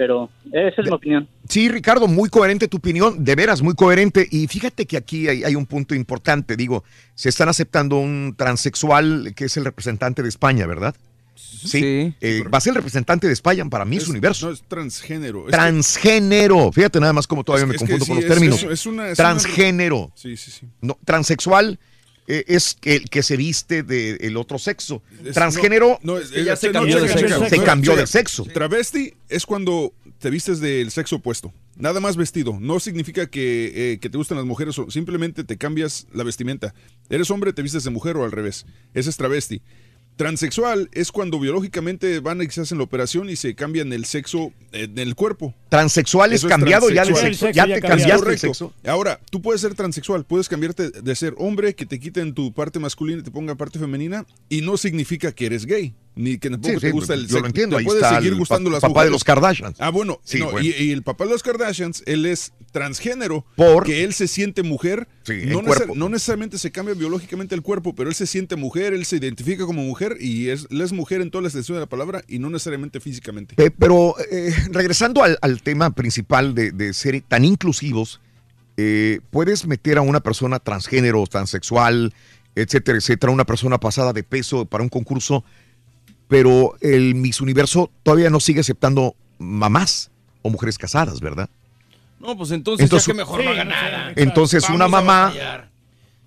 pero 0.00 0.30
esa 0.50 0.80
es 0.80 0.86
mi 0.88 0.94
opinión. 0.94 1.28
Sí, 1.46 1.68
Ricardo, 1.68 2.08
muy 2.08 2.30
coherente 2.30 2.68
tu 2.68 2.78
opinión, 2.78 3.22
de 3.22 3.34
veras, 3.34 3.60
muy 3.60 3.74
coherente. 3.74 4.26
Y 4.30 4.46
fíjate 4.46 4.86
que 4.86 4.96
aquí 4.96 5.28
hay, 5.28 5.44
hay 5.44 5.54
un 5.54 5.66
punto 5.66 5.94
importante, 5.94 6.56
digo, 6.56 6.84
se 7.14 7.28
están 7.28 7.50
aceptando 7.50 7.98
un 7.98 8.34
transexual 8.34 9.34
que 9.36 9.44
es 9.44 9.58
el 9.58 9.66
representante 9.66 10.22
de 10.22 10.30
España, 10.30 10.64
¿verdad? 10.66 10.94
Sí. 11.34 12.14
Eh, 12.22 12.42
va 12.52 12.56
a 12.56 12.60
ser 12.62 12.70
el 12.70 12.76
representante 12.76 13.26
de 13.26 13.34
España 13.34 13.62
para 13.68 13.84
Miss 13.84 14.08
Universo. 14.08 14.46
No, 14.46 14.52
es 14.54 14.62
transgénero. 14.62 15.40
Es 15.40 15.44
que- 15.46 15.50
Transgénero. 15.52 16.72
Fíjate 16.72 16.98
nada 16.98 17.12
más 17.12 17.26
como 17.26 17.44
todavía 17.44 17.66
me 17.66 17.74
es 17.74 17.82
que 17.82 17.86
confundo 17.88 18.04
sí, 18.06 18.08
con 18.10 18.16
los 18.16 18.24
es- 18.24 18.30
términos. 18.30 18.62
es- 18.62 18.70
es 18.70 18.86
una- 18.86 19.08
es 19.10 19.18
una- 19.18 19.28
Transgénero. 19.28 20.12
Sí, 20.14 20.36
sí, 20.38 20.50
sí. 20.50 20.66
No, 20.80 20.96
transexual 21.04 21.78
es 22.48 22.76
el 22.82 23.08
que 23.10 23.22
se 23.22 23.36
viste 23.36 23.82
del 23.82 24.36
otro 24.36 24.58
sexo. 24.58 25.02
Es- 25.24 25.34
Transgénero 25.34 25.98
no, 26.02 26.14
no, 26.14 26.18
es- 26.18 26.30
ya 26.30 26.56
se 26.56 26.68
no, 26.68 26.72
cambió 26.74 26.98
checa, 26.98 27.14
de 27.14 27.20
sexo. 27.20 27.48
Se 27.48 27.56
No, 27.58 27.64
cambió 27.64 27.96
de 27.96 28.06
sexo. 28.06 28.44
Travesti 28.44 29.14
es 29.28 29.46
cuando 29.46 29.92
te 30.18 30.30
vistes 30.30 30.60
del 30.60 30.90
sexo 30.90 31.16
opuesto. 31.16 31.52
Nada 31.76 31.98
más 32.00 32.16
vestido. 32.16 32.58
No 32.60 32.78
significa 32.78 33.26
que, 33.28 33.92
eh, 33.92 33.98
que 34.00 34.10
te 34.10 34.18
gusten 34.18 34.36
las 34.36 34.44
mujeres, 34.46 34.78
o 34.78 34.90
simplemente 34.90 35.44
te 35.44 35.56
cambias 35.56 36.06
la 36.12 36.24
vestimenta. 36.24 36.74
Eres 37.08 37.30
hombre, 37.30 37.52
te 37.54 37.62
vistes 37.62 37.84
de 37.84 37.90
mujer 37.90 38.16
o 38.18 38.24
al 38.24 38.32
revés. 38.32 38.66
Ese 38.92 39.08
es 39.08 39.16
travesti. 39.16 39.62
Transexual 40.24 40.90
es 40.92 41.12
cuando 41.12 41.40
biológicamente 41.40 42.20
van 42.20 42.42
y 42.42 42.50
se 42.50 42.60
hacen 42.60 42.76
la 42.76 42.84
operación 42.84 43.30
y 43.30 43.36
se 43.36 43.54
cambian 43.54 43.90
el 43.94 44.04
sexo 44.04 44.52
eh, 44.70 44.86
del 44.86 45.14
cuerpo. 45.14 45.54
Transexual 45.70 46.34
es 46.34 46.44
cambiado 46.44 46.90
ya 46.90 47.06
de 47.06 47.14
sexo. 47.14 47.48
Ya 47.50 47.64
te 47.64 47.80
cambiaste 47.80 48.30
el 48.32 48.38
sexo. 48.38 48.74
Ahora, 48.84 49.18
tú 49.30 49.40
puedes 49.40 49.62
ser 49.62 49.74
transexual, 49.74 50.26
puedes 50.26 50.50
cambiarte 50.50 50.90
de 50.90 51.14
ser 51.16 51.32
hombre, 51.38 51.74
que 51.74 51.86
te 51.86 51.98
quiten 51.98 52.34
tu 52.34 52.52
parte 52.52 52.78
masculina 52.78 53.20
y 53.20 53.22
te 53.22 53.30
ponga 53.30 53.54
parte 53.54 53.78
femenina, 53.78 54.26
y 54.50 54.60
no 54.60 54.76
significa 54.76 55.32
que 55.32 55.46
eres 55.46 55.64
gay, 55.64 55.94
ni 56.14 56.36
que 56.36 56.50
tampoco 56.50 56.74
Sí, 56.74 56.80
te 56.80 56.86
sí, 56.88 56.92
gusta 56.92 57.14
el 57.14 57.20
yo 57.22 57.26
sexo. 57.28 57.40
lo 57.40 57.46
entiendo, 57.46 57.76
Te 57.76 57.80
ahí 57.80 57.86
puede 57.86 58.00
está 58.00 58.16
seguir 58.16 58.32
el 58.34 58.38
gustando 58.38 58.68
pa- 58.68 58.74
las 58.74 58.80
papá 58.82 59.04
de 59.04 59.10
los 59.10 59.24
Kardashians. 59.24 59.76
Ah, 59.80 59.88
bueno, 59.88 60.20
Sí, 60.22 60.38
no, 60.40 60.50
bueno. 60.50 60.66
Y, 60.68 60.74
y 60.84 60.90
el 60.90 61.02
papá 61.02 61.24
de 61.24 61.30
los 61.30 61.42
Kardashians, 61.42 62.02
él 62.04 62.26
es 62.26 62.52
transgénero, 62.72 63.44
Por- 63.56 63.84
que 63.84 64.04
él 64.04 64.12
se 64.14 64.28
siente 64.28 64.62
mujer. 64.62 65.08
no, 65.94 66.08
necesariamente 66.08 66.58
se 66.58 66.70
cambia 66.70 66.94
biológicamente 66.94 67.54
el 67.54 67.62
cuerpo, 67.62 67.94
pero 67.94 68.08
él 68.08 68.14
se 68.14 68.26
siente 68.26 68.56
mujer, 68.56 68.92
él 68.94 69.04
se 69.04 69.16
identifica 69.16 69.66
como 69.66 69.82
mujer 69.82 70.16
y 70.20 70.48
es, 70.50 70.66
él 70.70 70.80
es 70.80 70.92
mujer 70.92 71.20
en 71.20 71.30
toda 71.30 71.42
la 71.42 71.48
extensión 71.48 71.76
de 71.76 71.80
la 71.80 71.88
palabra 71.88 72.22
y 72.28 72.38
no 72.38 72.48
necesariamente 72.50 73.00
físicamente. 73.00 73.54
Pe- 73.56 73.70
Pero 73.70 74.14
eh, 74.30 74.54
regresando 74.70 75.22
al, 75.22 75.38
al 75.42 75.62
tema 75.62 75.90
principal 75.90 76.54
de, 76.54 76.70
de 76.72 76.92
ser 76.94 77.20
tan 77.22 77.44
inclusivos, 77.44 78.20
eh, 78.76 79.20
puedes 79.30 79.66
meter 79.66 79.98
a 79.98 80.02
una 80.02 80.20
persona 80.20 80.58
transgénero, 80.58 81.26
transexual, 81.26 82.14
etcétera, 82.54 82.98
etcétera, 82.98 83.32
una 83.32 83.44
persona 83.44 83.78
pasada 83.78 84.12
de 84.12 84.22
peso 84.22 84.64
para 84.64 84.82
un 84.82 84.88
concurso, 84.88 85.44
pero 86.28 86.76
el 86.80 87.14
Miss 87.14 87.40
Universo 87.40 87.90
todavía 88.02 88.30
no 88.30 88.40
sigue 88.40 88.60
aceptando 88.60 89.16
mamás 89.38 90.10
o 90.42 90.50
mujeres 90.50 90.78
casadas, 90.78 91.20
¿verdad? 91.20 91.50
No, 92.20 92.36
pues 92.36 92.50
entonces, 92.52 92.84
Entonces- 92.84 93.06
ya 93.06 93.12
que 93.12 93.16
mejor 93.16 93.42
no 93.42 93.50
haga 93.50 93.64
nada. 93.64 94.12
Entonces 94.14 94.68
una 94.68 94.86
Vamos 94.86 95.04
mamá. 95.04 95.34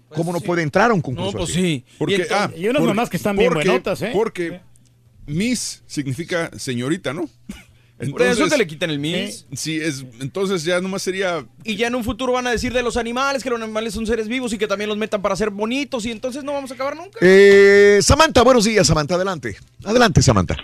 ¿cómo 0.09 0.31
no 0.33 0.39
puede 0.41 0.61
entrar 0.63 0.91
a 0.91 0.93
un 0.93 1.01
concurso? 1.01 1.31
No, 1.31 1.37
pues 1.37 1.51
así? 1.51 1.61
sí. 1.61 1.85
Porque, 1.97 2.13
Y 2.13 2.21
entonces- 2.21 2.37
ah, 2.37 2.51
y 2.57 2.67
unas 2.67 2.79
por- 2.81 2.87
mamás 2.89 3.09
que 3.09 3.17
están 3.17 3.35
bien 3.37 3.51
porque- 3.53 3.67
buenotas, 3.69 4.01
¿eh? 4.01 4.11
Porque 4.13 4.59
Miss 5.25 5.81
significa 5.87 6.51
señorita, 6.57 7.13
¿no? 7.13 7.29
Por 8.11 8.21
eso 8.23 8.49
que 8.49 8.57
le 8.57 8.67
quitan 8.67 8.89
el 8.89 8.99
Miss. 8.99 9.45
Sí, 9.53 9.79
es, 9.79 10.03
entonces 10.19 10.63
ya 10.65 10.81
nomás 10.81 11.01
sería... 11.03 11.45
Y 11.63 11.77
ya 11.77 11.87
en 11.87 11.95
un 11.95 12.03
futuro 12.03 12.33
van 12.33 12.45
a 12.47 12.51
decir 12.51 12.73
de 12.73 12.83
los 12.83 12.97
animales 12.97 13.43
que 13.43 13.49
los 13.49 13.61
animales 13.61 13.93
son 13.93 14.05
seres 14.05 14.27
vivos 14.27 14.51
y 14.51 14.57
que 14.57 14.67
también 14.67 14.89
los 14.89 14.97
metan 14.97 15.21
para 15.21 15.35
ser 15.37 15.51
bonitos 15.51 16.05
y 16.05 16.11
entonces 16.11 16.43
no 16.43 16.51
vamos 16.53 16.69
a 16.71 16.73
acabar 16.73 16.97
nunca. 16.97 17.19
Eh, 17.21 17.99
Samantha, 18.01 18.41
buenos 18.41 18.65
días, 18.65 18.85
Samantha, 18.85 19.15
adelante. 19.15 19.55
Adelante, 19.85 20.21
Samantha. 20.21 20.57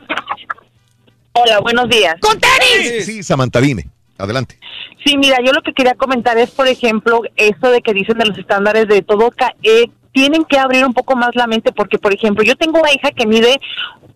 Hola, 1.33 1.59
buenos 1.61 1.87
días. 1.87 2.15
¡Con 2.19 2.37
tenis! 2.39 3.05
Sí, 3.05 3.23
Samantha, 3.23 3.61
dime. 3.61 3.87
Adelante. 4.19 4.59
Sí, 5.05 5.17
mira, 5.17 5.37
yo 5.43 5.51
lo 5.53 5.61
que 5.61 5.73
quería 5.73 5.95
comentar 5.95 6.37
es, 6.37 6.51
por 6.51 6.67
ejemplo, 6.67 7.21
esto 7.35 7.71
de 7.71 7.81
que 7.81 7.93
dicen 7.93 8.17
de 8.17 8.25
los 8.25 8.37
estándares 8.37 8.87
de 8.87 9.01
todo, 9.01 9.31
eh, 9.63 9.85
tienen 10.11 10.43
que 10.43 10.59
abrir 10.59 10.85
un 10.85 10.93
poco 10.93 11.15
más 11.15 11.35
la 11.35 11.47
mente 11.47 11.71
porque, 11.71 11.97
por 11.97 12.13
ejemplo, 12.13 12.43
yo 12.43 12.55
tengo 12.55 12.79
una 12.79 12.91
hija 12.91 13.11
que 13.11 13.25
mide 13.25 13.59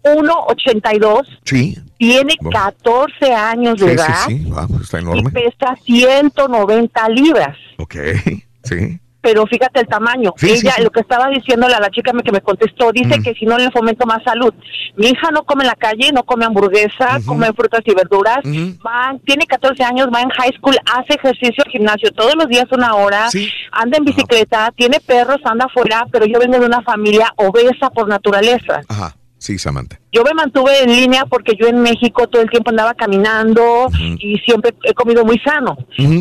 1,82, 0.03 1.27
Sí. 1.45 1.77
tiene 1.97 2.35
Bueno. 2.41 2.59
14 2.59 3.33
años 3.33 3.79
de 3.79 3.85
Sí, 3.87 3.89
sí, 3.89 3.93
edad 3.95 4.25
sí, 4.27 4.45
vamos, 4.49 4.81
está 4.81 4.97
y 4.99 5.01
enorme. 5.01 5.31
pesa 5.31 5.75
190 5.83 7.09
libras. 7.09 7.57
Ok, 7.77 7.95
sí. 8.63 8.99
Pero 9.23 9.47
fíjate 9.47 9.79
el 9.79 9.87
tamaño. 9.87 10.33
Sí, 10.35 10.51
Ella, 10.51 10.73
sí. 10.73 10.83
lo 10.83 10.89
que 10.91 10.99
estaba 10.99 11.29
diciéndole 11.29 11.73
a 11.73 11.79
la 11.79 11.89
chica 11.89 12.11
que 12.23 12.31
me 12.33 12.41
contestó, 12.41 12.91
dice 12.91 13.19
Mm. 13.19 13.23
que 13.23 13.33
si 13.33 13.45
no 13.45 13.57
le 13.57 13.71
fomento 13.71 14.05
más 14.05 14.21
salud. 14.23 14.53
Mi 14.97 15.07
hija 15.07 15.31
no 15.31 15.43
come 15.43 15.63
en 15.63 15.69
la 15.69 15.75
calle, 15.75 16.11
no 16.13 16.23
come 16.23 16.43
hamburguesa, 16.45 17.19
come 17.25 17.47
frutas 17.53 17.81
y 17.85 17.95
verduras. 17.95 18.39
Va, 18.85 19.15
tiene 19.25 19.45
14 19.47 19.81
años, 19.83 20.09
va 20.13 20.21
en 20.21 20.29
high 20.29 20.51
school, 20.57 20.75
hace 20.93 21.13
ejercicio, 21.13 21.63
gimnasio 21.71 22.11
todos 22.11 22.35
los 22.35 22.47
días 22.49 22.65
una 22.71 22.95
hora, 22.95 23.29
anda 23.71 23.97
en 23.97 24.03
bicicleta, 24.03 24.71
tiene 24.75 24.99
perros, 24.99 25.37
anda 25.45 25.65
afuera, 25.65 26.05
pero 26.11 26.25
yo 26.25 26.37
vengo 26.39 26.59
de 26.59 26.65
una 26.65 26.81
familia 26.81 27.31
obesa 27.37 27.89
por 27.91 28.07
naturaleza. 28.09 28.81
Ajá, 28.89 29.15
sí, 29.37 29.57
Samantha. 29.57 29.99
Yo 30.11 30.23
me 30.23 30.33
mantuve 30.33 30.83
en 30.83 30.89
línea 30.91 31.25
porque 31.25 31.53
yo 31.59 31.67
en 31.67 31.81
México 31.81 32.27
todo 32.27 32.41
el 32.41 32.49
tiempo 32.49 32.69
andaba 32.71 32.93
caminando 32.93 33.87
y 34.19 34.37
siempre 34.39 34.73
he 34.83 34.93
comido 34.93 35.23
muy 35.23 35.39
sano. 35.39 35.77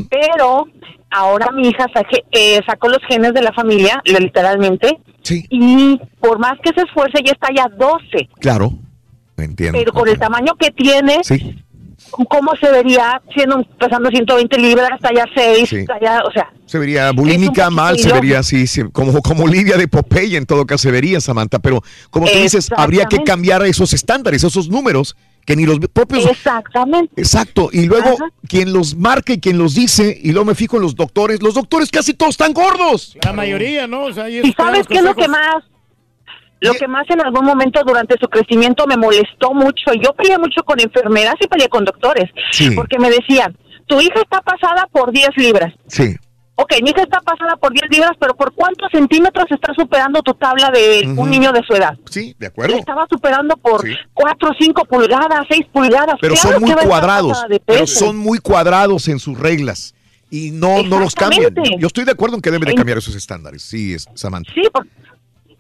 Pero 0.09 0.67
ahora 1.13 1.51
mi 1.53 1.69
hija 1.69 1.87
saque- 1.95 2.25
eh, 2.33 2.61
sacó 2.67 2.89
los 2.89 2.99
genes 3.09 3.33
de 3.35 3.43
la 3.43 3.53
familia, 3.53 4.01
literalmente. 4.05 4.99
Y 5.51 6.01
por 6.21 6.39
más 6.39 6.55
que 6.63 6.71
se 6.75 6.83
esfuerce, 6.87 7.23
ya 7.25 7.33
está 7.33 7.49
ya 7.55 7.67
12. 7.69 8.29
Claro, 8.41 8.73
entiendo. 9.37 9.79
Pero 9.79 9.93
con 9.93 10.09
el 10.09 10.19
tamaño 10.19 10.55
que 10.59 10.71
tiene, 10.71 11.19
Sí. 11.23 11.63
¿cómo 12.29 12.53
se 12.61 12.71
vería 12.71 13.23
siendo 13.35 13.63
pesando 13.79 14.11
120 14.11 14.59
libras, 14.59 14.91
ya 15.15 15.25
6? 15.35 15.69
Sí. 15.69 15.85
o 15.89 16.31
sea, 16.33 16.51
Se 16.67 16.79
vería 16.79 17.11
bulímica, 17.13 17.71
mal, 17.71 17.99
se 17.99 18.13
vería 18.13 18.41
así, 18.41 18.67
sí, 18.67 18.83
como, 18.93 19.21
como 19.23 19.47
Lidia 19.47 19.77
de 19.77 19.87
Popeye 19.89 20.37
en 20.37 20.47
todo 20.47 20.67
caso 20.67 20.83
se 20.83 20.91
vería, 20.91 21.21
Samantha. 21.21 21.59
Pero 21.59 21.83
como 22.11 22.27
tú 22.27 22.39
dices, 22.39 22.69
habría 22.77 23.05
que 23.07 23.23
cambiar 23.23 23.65
esos 23.67 23.93
estándares, 23.93 24.43
esos 24.45 24.69
números, 24.69 25.17
que 25.45 25.57
ni 25.57 25.67
los 25.67 25.79
propios... 25.93 26.27
Exactamente. 26.27 27.21
Exacto, 27.21 27.69
y 27.73 27.87
luego 27.87 28.17
quien 28.49 28.73
los 28.73 28.97
marca 28.97 29.33
y 29.33 29.41
quien 29.41 29.59
los 29.59 29.75
dice, 29.75 30.19
y 30.23 30.33
luego 30.33 30.47
me 30.47 30.55
fijo 30.55 30.77
en 30.77 30.83
los 30.83 30.95
doctores, 30.95 31.43
los 31.43 31.55
doctores 31.55 31.91
casi 31.91 32.15
todos 32.15 32.31
están 32.31 32.53
gordos. 32.53 33.17
La 33.23 33.33
mayoría, 33.33 33.87
¿no? 33.87 34.05
O 34.05 34.13
sea, 34.13 34.25
ahí 34.25 34.41
¿Y 34.43 34.53
sabes 34.53 34.87
qué 34.87 34.99
es 34.99 35.03
lo 35.03 35.15
que 35.15 35.29
más? 35.29 35.65
Lo 36.61 36.75
que 36.75 36.87
más 36.87 37.05
en 37.11 37.21
algún 37.21 37.45
momento 37.45 37.81
durante 37.85 38.15
su 38.21 38.29
crecimiento 38.29 38.87
me 38.87 38.97
molestó 38.97 39.53
mucho. 39.53 39.93
Yo 40.01 40.13
peleé 40.15 40.39
mucho 40.39 40.63
con 40.63 40.79
enfermeras 40.81 41.35
y 41.41 41.49
peleé 41.49 41.69
con 41.69 41.85
doctores. 41.85 42.31
Sí. 42.53 42.71
Porque 42.71 43.01
me 43.01 43.11
decían, 43.11 43.57
tu 43.87 44.01
hija 44.01 44.21
está 44.21 44.41
pasada 44.43 44.89
por 44.93 45.11
10 45.11 45.31
libras. 45.39 45.75
Sí. 45.89 46.15
Ok, 46.55 46.75
mi 46.83 46.91
hija 46.91 47.03
está 47.03 47.19
pasada 47.21 47.57
por 47.57 47.73
10 47.73 47.85
libras, 47.91 48.13
pero 48.21 48.35
¿por 48.37 48.53
cuántos 48.53 48.89
centímetros 48.93 49.47
está 49.51 49.73
superando 49.75 50.21
tu 50.23 50.35
tabla 50.35 50.71
de 50.71 51.09
Ujú. 51.11 51.23
un 51.23 51.31
niño 51.31 51.51
de 51.51 51.63
su 51.67 51.73
edad? 51.75 51.97
Sí, 52.11 52.37
de 52.39 52.49
acuerdo. 52.49 52.77
estaba 52.77 53.07
superando 53.11 53.57
por 53.57 53.81
Sí. 53.87 53.95
4, 54.13 54.51
5 54.61 54.85
pulgadas, 54.85 55.47
6 55.49 55.67
pulgadas. 55.73 56.17
Pero 56.21 56.35
Claro 56.35 56.51
son 56.53 56.63
muy 56.63 56.75
cuadrados, 56.87 57.45
pero 57.65 57.87
son 57.87 58.17
muy 58.19 58.39
cuadrados 58.39 59.09
en 59.09 59.19
sus 59.19 59.39
reglas 59.39 59.95
y 60.31 60.51
no, 60.51 60.83
no 60.83 60.99
los 61.01 61.15
cambian. 61.15 61.55
Yo 61.79 61.87
estoy 61.87 62.05
de 62.05 62.13
acuerdo 62.13 62.37
en 62.37 62.43
que 62.43 62.51
deben 62.51 62.69
de 62.69 62.75
cambiar 62.75 62.99
esos 62.99 63.15
estándares. 63.15 63.63
Sí, 63.63 63.97
Samantha. 64.15 64.53
Sí, 64.55 64.63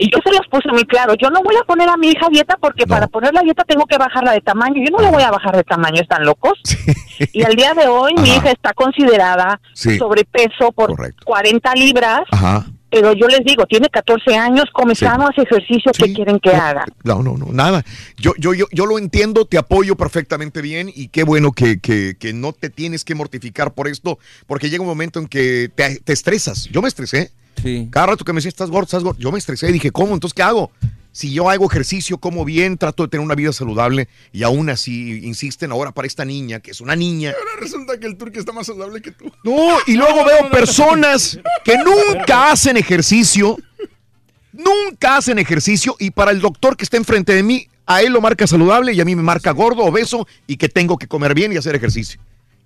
y 0.05 0.10
yo 0.10 0.18
se 0.24 0.31
los 0.31 0.47
puse 0.50 0.68
muy 0.70 0.84
claro. 0.84 1.14
Yo 1.14 1.31
no 1.31 1.42
voy 1.42 1.55
a 1.56 1.64
poner 1.64 1.89
a 1.89 1.97
mi 1.97 2.08
hija 2.08 2.26
dieta 2.31 2.56
porque 2.60 2.86
para 2.86 3.06
poner 3.06 3.32
la 3.32 3.42
dieta 3.42 3.64
tengo 3.64 3.86
que 3.86 3.98
bajarla 3.98 4.32
de 4.32 4.40
tamaño. 4.40 4.74
Yo 4.84 4.97
no 4.97 5.02
la 5.02 5.10
voy 5.10 5.22
a 5.22 5.31
bajar 5.31 5.56
de 5.56 5.64
tamaño, 5.64 6.00
¿están 6.00 6.24
locos? 6.24 6.60
Y 7.32 7.42
al 7.44 7.55
día 7.55 7.72
de 7.74 7.86
hoy 7.86 8.12
mi 8.20 8.31
hija 8.31 8.50
está 8.50 8.72
considerada 8.72 9.60
Sí. 9.74 9.97
sobrepeso 9.98 10.72
por 10.72 10.94
40 11.24 11.74
libras. 11.74 12.22
Ajá. 12.32 12.66
Pero 12.93 13.15
yo 13.15 13.27
les 13.27 13.41
digo, 13.43 13.65
tiene 13.65 13.89
14 13.89 14.37
años, 14.37 14.67
come 14.71 14.95
sano, 14.95 15.27
hace 15.27 15.41
ejercicio, 15.41 15.93
¿qué 15.97 16.12
quieren 16.12 16.39
que 16.39 16.51
haga? 16.51 16.85
No, 17.05 17.23
no, 17.23 17.39
no, 17.39 17.47
nada. 17.51 17.83
Yo, 18.19 18.35
yo, 18.37 18.53
yo, 18.53 18.67
yo 18.71 18.85
lo 18.85 18.99
entiendo, 18.99 19.47
te 19.47 19.57
apoyo 19.57 19.97
perfectamente 19.97 20.61
bien 20.61 20.93
y 20.95 21.09
qué 21.09 21.25
bueno 21.25 21.53
que, 21.53 21.81
que, 21.81 22.17
que 22.19 22.35
no 22.35 22.53
te 22.53 22.69
tienes 22.69 23.03
que 23.05 23.15
mortificar 23.15 23.73
por 23.73 23.89
esto, 23.89 24.19
porque 24.47 24.69
llega 24.69 24.83
un 24.83 24.89
momento 24.89 25.21
en 25.21 25.27
que 25.27 25.71
te, 25.75 26.01
te 26.01 26.12
estresas. 26.12 26.69
Yo 26.71 26.83
me 26.83 26.89
estresé. 26.89 27.33
Sí. 27.62 27.89
Cada 27.91 28.09
rato 28.09 28.27
que 28.27 28.33
me 28.35 28.39
decía, 28.39 28.51
estás 28.51 28.69
gordo, 28.69 28.85
estás 28.85 29.03
gordo. 29.03 29.19
Yo 29.19 29.33
me 29.33 29.39
estresé 29.39 29.71
y 29.71 29.73
dije, 29.73 29.91
¿cómo? 29.91 30.12
Entonces, 30.12 30.35
¿qué 30.35 30.43
hago? 30.43 30.71
Si 31.12 31.31
yo 31.31 31.50
hago 31.50 31.66
ejercicio, 31.70 32.16
como 32.16 32.44
bien, 32.47 32.78
trato 32.78 33.02
de 33.02 33.10
tener 33.10 33.24
una 33.24 33.34
vida 33.34 33.52
saludable 33.52 34.08
y 34.32 34.44
aún 34.44 34.70
así 34.70 35.20
insisten 35.24 35.70
ahora 35.70 35.92
para 35.92 36.07
esta 36.07 36.24
niña, 36.24 36.60
que 36.60 36.70
es 36.70 36.81
una 36.81 36.97
niña. 36.97 37.34
Ahora 37.39 37.60
resulta 37.60 38.00
que 38.00 38.07
el 38.07 38.16
turque 38.16 38.39
está 38.39 38.52
más 38.52 38.66
saludable 38.66 39.02
que 39.02 39.12
tú. 39.12 39.31
No, 39.44 39.76
y 39.86 39.94
luego 39.94 40.24
veo 40.24 40.50
personas 40.50 41.39
que 41.65 41.76
nunca 41.76 42.50
hacen 42.50 42.78
ejercicio, 42.78 43.58
nunca 44.52 45.18
hacen 45.18 45.39
ejercicio 45.39 45.97
y 45.99 46.12
para 46.12 46.31
el 46.31 46.41
doctor 46.41 46.78
que 46.78 46.84
está 46.84 46.97
enfrente 46.97 47.34
de 47.34 47.42
mí, 47.42 47.68
a 47.84 48.00
él 48.00 48.12
lo 48.12 48.23
marca 48.23 48.47
saludable 48.47 48.94
y 48.94 49.00
a 49.00 49.05
mí 49.05 49.15
me 49.15 49.23
marca 49.23 49.50
gordo, 49.50 49.82
obeso 49.82 50.26
y 50.47 50.57
que 50.57 50.70
tengo 50.70 50.97
que 50.97 51.08
comer 51.08 51.34
bien 51.34 51.52
y 51.52 51.57
hacer 51.57 51.74
ejercicio. 51.74 52.20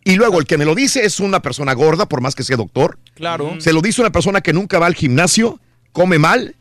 Y 0.04 0.14
luego 0.14 0.38
el 0.38 0.46
que 0.46 0.56
me 0.56 0.64
lo 0.64 0.76
dice 0.76 1.04
es 1.04 1.18
una 1.18 1.42
persona 1.42 1.72
gorda, 1.72 2.06
por 2.06 2.20
más 2.20 2.36
que 2.36 2.44
sea 2.44 2.56
doctor. 2.56 2.96
Claro. 3.16 3.56
Se 3.60 3.72
lo 3.72 3.80
dice 3.80 4.00
una 4.00 4.12
persona 4.12 4.40
que 4.40 4.52
nunca 4.52 4.78
va 4.78 4.86
al 4.86 4.94
gimnasio, 4.94 5.58
come 5.90 6.20
mal. 6.20 6.54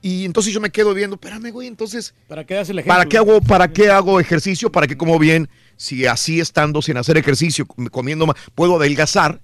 Y 0.00 0.24
entonces 0.24 0.52
yo 0.54 0.60
me 0.60 0.70
quedo 0.70 0.94
viendo, 0.94 1.16
espérame, 1.16 1.50
güey, 1.50 1.66
entonces, 1.66 2.14
¿Para 2.28 2.44
qué 2.44 2.54
el 2.54 2.60
ejemplo? 2.60 2.84
¿para 2.86 3.06
qué 3.06 3.18
hago, 3.18 3.40
para 3.40 3.72
qué 3.72 3.90
hago 3.90 4.20
ejercicio? 4.20 4.70
¿Para 4.70 4.86
qué 4.86 4.96
como 4.96 5.18
bien? 5.18 5.48
Si 5.76 6.06
así 6.06 6.38
estando 6.40 6.82
sin 6.82 6.96
hacer 6.96 7.16
ejercicio, 7.16 7.66
com- 7.66 7.86
comiendo 7.86 8.26
mal, 8.26 8.36
puedo 8.54 8.76
adelgazar 8.76 9.40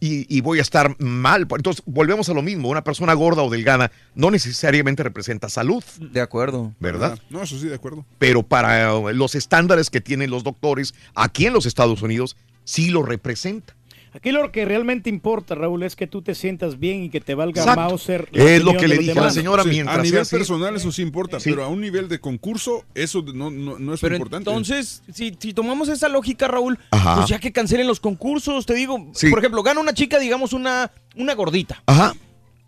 y, 0.00 0.26
y 0.36 0.40
voy 0.40 0.58
a 0.58 0.62
estar 0.62 0.96
mal. 1.00 1.46
Entonces, 1.50 1.82
volvemos 1.86 2.28
a 2.28 2.34
lo 2.34 2.42
mismo. 2.42 2.68
Una 2.68 2.82
persona 2.82 3.14
gorda 3.14 3.42
o 3.42 3.50
delgada 3.50 3.90
no 4.16 4.30
necesariamente 4.32 5.02
representa 5.04 5.48
salud, 5.48 5.82
De 6.00 6.20
acuerdo. 6.20 6.74
¿verdad? 6.80 7.18
No, 7.30 7.42
eso 7.42 7.56
sí, 7.58 7.68
de 7.68 7.74
acuerdo. 7.76 8.04
Pero 8.18 8.42
para 8.42 8.90
eh, 8.92 9.14
los 9.14 9.36
estándares 9.36 9.90
que 9.90 10.00
tienen 10.00 10.30
los 10.30 10.42
doctores 10.44 10.92
aquí 11.14 11.46
en 11.46 11.52
los 11.52 11.66
Estados 11.66 12.02
Unidos, 12.02 12.36
sí 12.64 12.90
lo 12.90 13.02
representa. 13.04 13.74
Aquí 14.18 14.32
lo 14.32 14.50
que 14.50 14.64
realmente 14.64 15.08
importa, 15.08 15.54
Raúl, 15.54 15.84
es 15.84 15.94
que 15.94 16.08
tú 16.08 16.22
te 16.22 16.34
sientas 16.34 16.78
bien 16.80 17.04
y 17.04 17.08
que 17.08 17.20
te 17.20 17.34
valga 17.36 17.62
Exacto. 17.62 17.80
Mauser. 17.82 18.28
Es 18.32 18.64
lo 18.64 18.76
que 18.76 18.88
le 18.88 18.98
dije 18.98 19.12
a 19.18 19.22
la 19.22 19.30
señora 19.30 19.62
Sí, 19.62 19.68
mientras 19.70 19.96
a 19.98 20.02
nivel 20.02 20.12
sea 20.12 20.22
así. 20.22 20.36
personal 20.36 20.74
eso 20.74 20.90
sí 20.90 21.02
importa, 21.02 21.38
Sí. 21.38 21.50
pero 21.50 21.62
a 21.64 21.68
un 21.68 21.80
nivel 21.80 22.08
de 22.08 22.18
concurso 22.18 22.84
eso 22.96 23.22
no, 23.22 23.48
no, 23.50 23.78
no 23.78 23.94
es 23.94 24.00
Pero 24.00 24.16
importante. 24.16 24.50
entonces, 24.50 25.02
si, 25.12 25.36
si 25.38 25.54
tomamos 25.54 25.88
esa 25.88 26.08
lógica, 26.08 26.48
Raúl, 26.48 26.78
Ajá. 26.90 27.14
pues 27.16 27.28
ya 27.28 27.38
que 27.38 27.52
cancelen 27.52 27.86
los 27.86 28.00
concursos, 28.00 28.66
te 28.66 28.74
digo, 28.74 29.08
Sí. 29.14 29.30
por 29.30 29.38
ejemplo, 29.38 29.62
gana 29.62 29.78
una 29.80 29.94
chica, 29.94 30.18
digamos, 30.18 30.52
una, 30.52 30.90
una 31.16 31.34
gordita. 31.34 31.80
Ajá. 31.86 32.14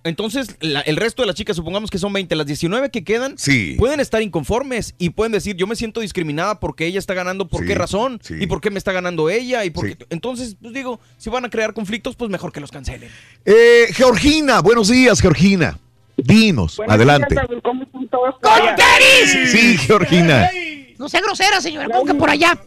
Entonces, 0.02 0.56
la- 0.60 0.80
el 0.80 0.96
resto 0.96 1.22
de 1.22 1.26
las 1.26 1.36
chicas, 1.36 1.56
supongamos 1.56 1.90
que 1.90 1.98
son 1.98 2.12
20, 2.12 2.34
las 2.34 2.46
19 2.46 2.90
que 2.90 3.04
quedan, 3.04 3.36
Sí. 3.36 3.74
pueden 3.78 4.00
estar 4.00 4.22
inconformes 4.22 4.94
y 4.98 5.10
pueden 5.10 5.32
decir, 5.32 5.56
yo 5.56 5.66
me 5.66 5.76
siento 5.76 6.00
discriminada 6.00 6.58
porque 6.58 6.86
ella 6.86 6.98
está 6.98 7.12
ganando, 7.12 7.48
¿por 7.48 7.60
Sí, 7.60 7.66
qué 7.66 7.74
razón? 7.74 8.18
sí. 8.22 8.34
¿Y 8.40 8.46
por 8.46 8.62
qué 8.62 8.70
me 8.70 8.78
está 8.78 8.92
ganando 8.92 9.28
ella? 9.28 9.64
y 9.66 9.70
por 9.70 9.86
Sí. 9.86 9.96
qué- 9.96 10.06
Entonces, 10.08 10.56
pues 10.60 10.72
digo, 10.72 11.00
si 11.18 11.28
van 11.28 11.44
a 11.44 11.50
crear 11.50 11.74
conflictos, 11.74 12.16
pues 12.16 12.30
mejor 12.30 12.50
que 12.50 12.60
los 12.60 12.70
cancelen. 12.70 13.10
Eh, 13.44 13.88
Georgina, 13.92 14.60
buenos 14.60 14.88
días, 14.88 15.20
Georgina. 15.20 15.78
Dinos, 16.16 16.80
adelante. 16.88 17.34
¿Cómo 17.62 17.82
están 17.82 18.08
todos? 18.08 18.34
¡Con 18.42 18.52
tenis! 18.76 19.50
Sí, 19.52 19.76
Georgina. 19.78 20.50
No 20.98 21.08
sea 21.08 21.20
grosera, 21.20 21.60
señora. 21.60 21.88
¿Cómo 21.90 22.04
que 22.06 22.14
por 22.14 22.28
allá? 22.30 22.58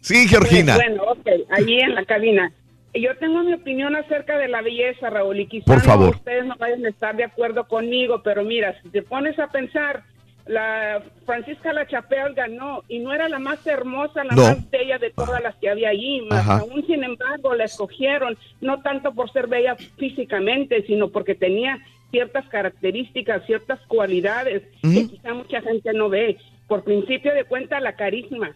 Sí, 0.00 0.26
Georgina. 0.28 0.74
Bueno, 0.76 1.02
ok, 1.04 1.26
allí 1.50 1.78
en 1.80 1.94
la 1.94 2.04
cabina. 2.04 2.52
Yo 2.94 3.16
tengo 3.18 3.42
mi 3.42 3.54
opinión 3.54 3.96
acerca 3.96 4.36
de 4.36 4.48
la 4.48 4.60
belleza, 4.60 5.08
Raúl, 5.08 5.40
y 5.40 5.46
quizás 5.46 5.66
Por 5.66 5.80
favor. 5.80 6.16
ustedes 6.16 6.44
no 6.44 6.54
vayan 6.58 6.84
a 6.84 6.90
estar 6.90 7.16
de 7.16 7.24
acuerdo 7.24 7.66
conmigo, 7.66 8.22
pero 8.22 8.44
mira, 8.44 8.78
si 8.82 8.90
te 8.90 9.02
pones 9.02 9.38
a 9.38 9.46
pensar, 9.48 10.02
la 10.46 11.02
Francisca 11.24 11.72
La 11.72 11.86
Chapelle 11.86 12.34
ganó 12.34 12.82
y 12.88 12.98
no 12.98 13.14
era 13.14 13.28
la 13.28 13.38
más 13.38 13.66
hermosa, 13.66 14.24
la 14.24 14.34
No. 14.34 14.42
más 14.42 14.70
bella 14.70 14.98
de 14.98 15.10
todas 15.10 15.42
las 15.42 15.54
que 15.56 15.70
había 15.70 15.88
allí, 15.90 16.20
más 16.28 16.46
aún 16.48 16.84
sin 16.86 17.02
embargo 17.04 17.54
la 17.54 17.64
escogieron, 17.64 18.36
no 18.60 18.82
tanto 18.82 19.12
por 19.12 19.30
ser 19.32 19.46
bella 19.46 19.76
físicamente, 19.96 20.82
sino 20.86 21.08
porque 21.08 21.34
tenía 21.34 21.78
ciertas 22.10 22.46
características, 22.48 23.46
ciertas 23.46 23.80
cualidades 23.86 24.62
que 24.82 25.08
quizá 25.08 25.32
mucha 25.32 25.62
gente 25.62 25.92
no 25.94 26.08
ve. 26.10 26.36
Por 26.68 26.84
principio 26.84 27.32
de 27.32 27.44
cuenta, 27.44 27.80
la 27.80 27.94
carisma, 27.94 28.54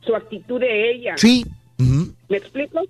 su 0.00 0.16
actitud 0.16 0.58
de 0.60 0.90
ella. 0.90 1.14
Sí. 1.16 1.44
¿Me 2.28 2.36
explico? 2.36 2.82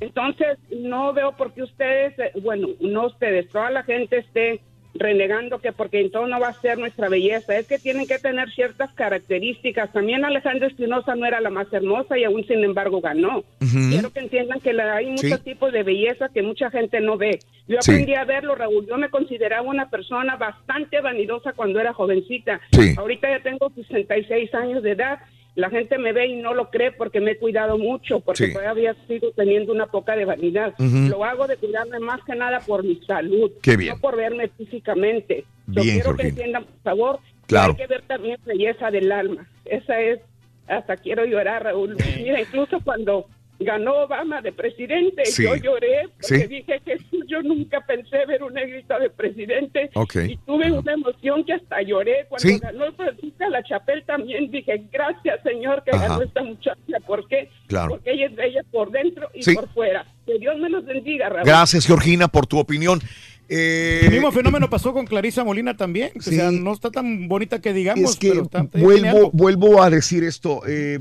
Entonces, 0.00 0.58
no 0.70 1.12
veo 1.12 1.32
por 1.36 1.52
qué 1.52 1.62
ustedes, 1.62 2.18
eh, 2.18 2.32
bueno, 2.40 2.68
no 2.80 3.06
ustedes, 3.06 3.48
toda 3.50 3.70
la 3.70 3.82
gente 3.82 4.18
esté 4.18 4.60
renegando 4.98 5.58
que 5.58 5.72
porque 5.72 6.00
entonces 6.00 6.30
no 6.32 6.40
va 6.40 6.48
a 6.48 6.52
ser 6.54 6.78
nuestra 6.78 7.10
belleza. 7.10 7.54
Es 7.58 7.66
que 7.66 7.78
tienen 7.78 8.06
que 8.06 8.18
tener 8.18 8.50
ciertas 8.52 8.90
características. 8.94 9.92
También 9.92 10.24
Alejandra 10.24 10.68
Espinosa 10.68 11.14
no 11.14 11.26
era 11.26 11.42
la 11.42 11.50
más 11.50 11.70
hermosa 11.70 12.16
y 12.18 12.24
aún 12.24 12.46
sin 12.46 12.64
embargo 12.64 13.02
ganó. 13.02 13.44
Quiero 13.90 14.10
que 14.10 14.20
entiendan 14.20 14.60
que 14.60 14.72
la- 14.72 14.96
hay 14.96 15.06
muchos 15.10 15.30
Sí. 15.40 15.44
tipos 15.44 15.70
de 15.72 15.82
belleza 15.82 16.30
que 16.32 16.42
mucha 16.42 16.70
gente 16.70 17.00
no 17.02 17.18
ve. 17.18 17.40
Yo 17.68 17.76
Sí. 17.82 17.90
aprendí 17.90 18.14
a 18.14 18.24
verlo, 18.24 18.54
Raúl. 18.54 18.86
Yo 18.86 18.96
me 18.96 19.10
consideraba 19.10 19.68
una 19.68 19.90
persona 19.90 20.36
bastante 20.36 21.00
vanidosa 21.02 21.52
cuando 21.52 21.78
era 21.78 21.92
jovencita. 21.92 22.62
Sí. 22.72 22.94
Ahorita 22.96 23.28
ya 23.28 23.42
tengo 23.42 23.70
66 23.74 24.54
años 24.54 24.82
de 24.82 24.92
edad. 24.92 25.18
La 25.56 25.70
gente 25.70 25.98
me 25.98 26.12
ve 26.12 26.26
y 26.28 26.36
no 26.36 26.54
lo 26.54 26.70
cree 26.70 26.92
porque 26.92 27.18
me 27.20 27.32
he 27.32 27.38
cuidado 27.38 27.78
mucho, 27.78 28.20
porque 28.20 28.46
Sí. 28.48 28.52
todavía 28.52 28.94
sigo 29.08 29.30
teniendo 29.34 29.72
una 29.72 29.86
poca 29.86 30.14
de 30.14 30.24
vanidad. 30.26 30.74
Lo 30.78 31.24
hago 31.24 31.46
de 31.46 31.56
cuidarme 31.56 31.98
más 31.98 32.22
que 32.24 32.36
nada 32.36 32.60
por 32.60 32.84
mi 32.84 32.96
salud, 33.06 33.50
Qué 33.62 33.76
bien. 33.76 33.94
no 33.94 34.00
por 34.00 34.16
verme 34.16 34.48
físicamente. 34.48 35.44
Yo 35.66 35.82
Bien, 35.82 35.96
quiero 36.00 36.14
que 36.16 36.28
entiendan, 36.28 36.64
por 36.64 36.82
favor, 36.84 37.18
que 37.18 37.46
Claro. 37.48 37.72
hay 37.72 37.76
que 37.78 37.86
ver 37.86 38.02
también 38.02 38.38
belleza 38.44 38.90
del 38.90 39.10
alma. 39.10 39.48
Esa 39.64 39.98
es, 40.00 40.20
hasta 40.68 40.96
quiero 40.98 41.24
llorar, 41.24 41.64
Raúl. 41.64 41.96
Mira, 42.18 42.40
incluso 42.40 42.78
cuando 42.84 43.26
ganó 43.58 44.04
Obama 44.04 44.40
de 44.42 44.52
presidente, 44.52 45.24
Sí. 45.24 45.44
yo 45.44 45.56
lloré 45.56 46.08
porque 46.20 46.38
Sí. 46.42 46.46
dije 46.46 46.80
que 46.84 46.98
yo 47.26 47.42
nunca 47.42 47.80
pensé 47.86 48.26
ver 48.26 48.42
un 48.42 48.54
negrita 48.54 48.98
de 48.98 49.10
presidente 49.10 49.90
Ok. 49.94 50.16
y 50.28 50.36
tuve 50.46 50.70
una 50.70 50.92
emoción 50.92 51.44
que 51.44 51.54
hasta 51.54 51.80
lloré 51.82 52.26
cuando 52.28 52.48
Sí. 52.48 52.58
ganó 52.58 52.92
Francisca 52.92 53.48
La 53.48 53.62
Chapel 53.62 54.04
también 54.06 54.50
dije 54.50 54.82
gracias 54.92 55.40
Señor 55.42 55.82
que 55.84 55.90
Ajá. 55.96 56.08
ganó 56.08 56.22
esta 56.22 56.42
muchacha 56.42 56.76
¿por 57.06 57.26
qué? 57.28 57.48
Claro. 57.66 57.90
porque 57.90 58.12
ella 58.12 58.26
es 58.26 58.34
bella 58.36 58.62
por 58.70 58.90
dentro 58.90 59.28
y 59.34 59.42
Sí. 59.42 59.54
por 59.54 59.68
fuera 59.72 60.06
que 60.26 60.38
Dios 60.38 60.56
me 60.58 60.68
los 60.68 60.84
bendiga 60.84 61.28
Raúl 61.28 61.44
Gracias, 61.46 61.86
Georgina, 61.86 62.28
por 62.28 62.46
tu 62.46 62.58
opinión. 62.58 63.00
Eh, 63.48 64.00
El 64.02 64.10
mismo 64.10 64.32
fenómeno 64.32 64.68
pasó 64.68 64.92
con 64.92 65.06
Clarisa 65.06 65.44
Molina 65.44 65.76
también. 65.76 66.10
O 66.18 66.20
sea, 66.20 66.50
no 66.50 66.72
está 66.72 66.90
tan 66.90 67.28
bonita 67.28 67.60
que 67.60 67.72
digamos, 67.72 68.10
es 68.10 68.16
que 68.16 68.30
pero 68.30 68.42
está- 68.42 68.66
vuelvo, 68.74 69.30
vuelvo 69.32 69.82
a 69.82 69.88
decir 69.88 70.24
esto. 70.24 70.62
eh, 70.66 70.98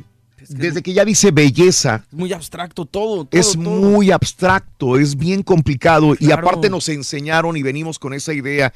desde 0.49 0.81
que 0.81 0.93
ya 0.93 1.05
dice 1.05 1.31
belleza, 1.31 2.03
Muy 2.11 2.33
abstracto 2.33 2.85
todo. 2.85 3.25
todo, 3.25 3.39
es 3.39 3.53
todo. 3.53 3.63
muy 3.63 4.11
abstracto, 4.11 4.97
es 4.97 5.15
bien 5.15 5.43
complicado. 5.43 6.15
Y 6.19 6.31
aparte 6.31 6.69
nos 6.69 6.89
enseñaron 6.89 7.57
y 7.57 7.63
venimos 7.63 7.99
con 7.99 8.13
esa 8.13 8.33
idea 8.33 8.73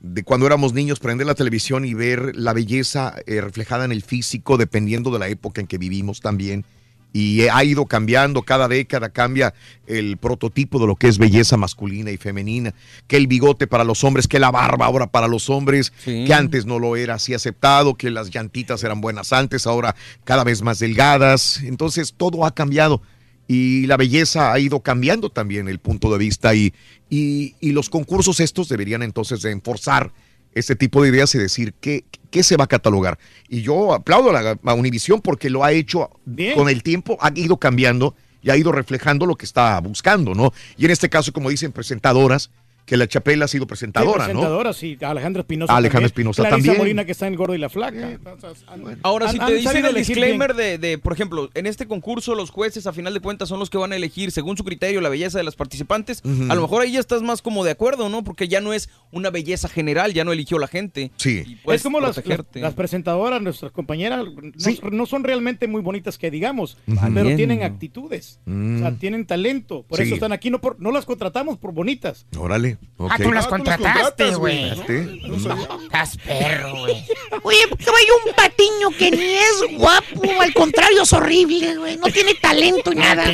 de 0.00 0.22
cuando 0.22 0.46
éramos 0.46 0.72
niños, 0.72 0.98
prender 0.98 1.26
la 1.26 1.34
televisión 1.34 1.84
y 1.84 1.94
ver 1.94 2.34
la 2.34 2.52
belleza 2.52 3.14
eh, 3.26 3.40
reflejada 3.40 3.84
en 3.84 3.92
el 3.92 4.02
físico, 4.02 4.56
dependiendo 4.56 5.10
de 5.10 5.18
la 5.18 5.28
época 5.28 5.60
en 5.60 5.66
que 5.66 5.78
vivimos 5.78 6.20
también. 6.20 6.64
Y 7.12 7.42
ha 7.48 7.64
ido 7.64 7.86
cambiando, 7.86 8.42
cada 8.42 8.68
década 8.68 9.08
cambia 9.08 9.54
el 9.86 10.16
prototipo 10.16 10.78
de 10.78 10.86
lo 10.86 10.96
que 10.96 11.08
es 11.08 11.18
belleza 11.18 11.56
masculina 11.56 12.10
y 12.10 12.16
femenina, 12.16 12.74
que 13.06 13.16
el 13.16 13.26
bigote 13.26 13.66
para 13.66 13.84
los 13.84 14.04
hombres, 14.04 14.28
que 14.28 14.38
la 14.38 14.50
barba 14.50 14.86
ahora 14.86 15.08
para 15.08 15.28
los 15.28 15.50
hombres, 15.50 15.92
que 16.04 16.32
antes 16.32 16.66
no 16.66 16.78
lo 16.78 16.96
era 16.96 17.14
así 17.14 17.34
aceptado, 17.34 17.94
que 17.94 18.10
las 18.10 18.30
llantitas 18.30 18.84
eran 18.84 19.00
buenas 19.00 19.32
antes, 19.32 19.66
ahora 19.66 19.94
cada 20.24 20.44
vez 20.44 20.62
más 20.62 20.78
delgadas, 20.78 21.60
entonces 21.64 22.14
todo 22.16 22.44
ha 22.44 22.54
cambiado 22.54 23.02
y 23.48 23.86
la 23.86 23.96
belleza 23.96 24.52
ha 24.52 24.60
ido 24.60 24.78
cambiando 24.78 25.30
también 25.30 25.68
el 25.68 25.80
punto 25.80 26.12
de 26.12 26.18
vista 26.18 26.54
y, 26.54 26.72
y, 27.08 27.56
y 27.60 27.72
los 27.72 27.90
concursos 27.90 28.38
estos 28.38 28.68
deberían 28.68 29.02
entonces 29.02 29.42
de 29.42 29.50
enforzar 29.50 30.12
este 30.54 30.76
tipo 30.76 31.02
de 31.02 31.08
ideas 31.10 31.34
y 31.34 31.38
decir 31.38 31.74
qué, 31.80 32.04
qué 32.30 32.42
se 32.42 32.56
va 32.56 32.64
a 32.64 32.68
catalogar. 32.68 33.18
Y 33.48 33.62
yo 33.62 33.94
aplaudo 33.94 34.30
a, 34.30 34.42
la, 34.42 34.58
a 34.62 34.74
Univision 34.74 35.20
porque 35.20 35.50
lo 35.50 35.64
ha 35.64 35.72
hecho 35.72 36.10
con 36.54 36.68
el 36.68 36.82
tiempo, 36.82 37.18
ha 37.20 37.32
ido 37.34 37.56
cambiando 37.56 38.14
y 38.42 38.50
ha 38.50 38.56
ido 38.56 38.72
reflejando 38.72 39.26
lo 39.26 39.36
que 39.36 39.44
está 39.44 39.78
buscando, 39.80 40.34
¿no? 40.34 40.52
Y 40.76 40.84
en 40.86 40.90
este 40.90 41.08
caso, 41.08 41.32
como 41.32 41.50
dicen, 41.50 41.72
presentadoras, 41.72 42.50
que 42.84 42.96
la 42.96 43.06
Chapela 43.06 43.44
ha 43.44 43.48
sido 43.48 43.66
presentadora, 43.66 44.24
Sí, 44.26 44.32
¿no? 44.32 44.40
presentadora, 44.40 44.72
sí. 44.72 44.98
Alejandra 45.00 45.40
Espinosa. 45.42 45.72
Alejandra 45.76 45.92
también. 45.92 46.06
Espinosa 46.06 46.42
Clarisa 46.42 46.56
también. 46.56 46.78
Molina, 46.78 47.04
que 47.04 47.12
está 47.12 47.26
en 47.26 47.34
el 47.34 47.38
Gordo 47.38 47.54
y 47.54 47.58
la 47.58 47.68
Flaca. 47.68 48.18
Han- 48.66 48.98
Ahora, 49.02 49.30
si 49.30 49.38
te 49.38 49.54
dicen 49.54 49.84
el 49.84 49.94
disclaimer 49.94 50.54
de, 50.54 50.78
de, 50.78 50.98
por 50.98 51.12
ejemplo, 51.12 51.50
en 51.54 51.66
este 51.66 51.86
concurso 51.86 52.34
los 52.34 52.50
jueces 52.50 52.86
a 52.86 52.92
final 52.92 53.14
de 53.14 53.20
cuentas 53.20 53.48
son 53.48 53.58
los 53.58 53.70
que 53.70 53.78
van 53.78 53.92
a 53.92 53.96
elegir 53.96 54.32
según 54.32 54.56
su 54.56 54.64
criterio 54.64 55.00
la 55.00 55.08
belleza 55.08 55.38
de 55.38 55.44
las 55.44 55.56
participantes, 55.56 56.22
a 56.48 56.54
lo 56.54 56.62
mejor 56.62 56.82
ahí 56.82 56.92
ya 56.92 57.00
estás 57.00 57.22
más 57.22 57.42
como 57.42 57.64
de 57.64 57.70
acuerdo, 57.70 58.08
¿no? 58.08 58.24
Porque 58.24 58.48
ya 58.48 58.60
no 58.60 58.72
es 58.72 58.88
una 59.12 59.30
belleza 59.30 59.68
general, 59.68 60.12
ya 60.12 60.24
no 60.24 60.32
eligió 60.32 60.58
la 60.58 60.66
gente. 60.66 61.10
Sí. 61.16 61.58
puedes 61.64 61.80
es 61.80 61.84
como 61.84 62.00
las, 62.00 62.08
las, 62.08 62.14
protegerte. 62.24 62.60
las 62.60 62.74
presentadoras, 62.74 63.40
nuestras 63.40 63.72
compañeras, 63.72 64.24
no, 64.24 64.90
no 64.90 65.06
son 65.06 65.24
realmente 65.24 65.66
muy 65.68 65.80
bonitas 65.82 66.18
que 66.18 66.30
digamos, 66.30 66.76
pero 67.14 67.36
tienen 67.36 67.62
actitudes, 67.62 68.40
Mm. 68.46 68.76
o 68.76 68.78
sea, 68.80 68.92
tienen 68.96 69.26
talento, 69.26 69.84
por 69.88 69.98
Sí. 69.98 70.04
eso 70.04 70.14
están 70.14 70.32
aquí, 70.32 70.50
no, 70.50 70.60
por, 70.60 70.80
no 70.80 70.90
las 70.92 71.04
contratamos 71.06 71.56
por 71.58 71.72
bonitas. 71.72 72.26
Órale. 72.38 72.69
Ah, 72.98 73.04
ok. 73.16 73.22
tú 73.22 73.32
las 73.32 73.46
contrataste, 73.46 74.34
güey. 74.34 74.70
Estás 74.70 76.16
perro, 76.18 76.80
güey. 76.80 77.04
Oye, 77.42 77.58
vaya 77.70 78.12
un 78.26 78.32
patiño 78.34 78.90
que 78.98 79.10
ni 79.10 79.34
es 79.34 79.78
guapo, 79.78 80.40
al 80.40 80.52
contrario 80.54 81.02
es 81.02 81.12
horrible, 81.12 81.76
güey. 81.76 81.96
No 81.96 82.06
tiene 82.08 82.34
talento 82.34 82.90
ni 82.90 83.00
nada. 83.00 83.24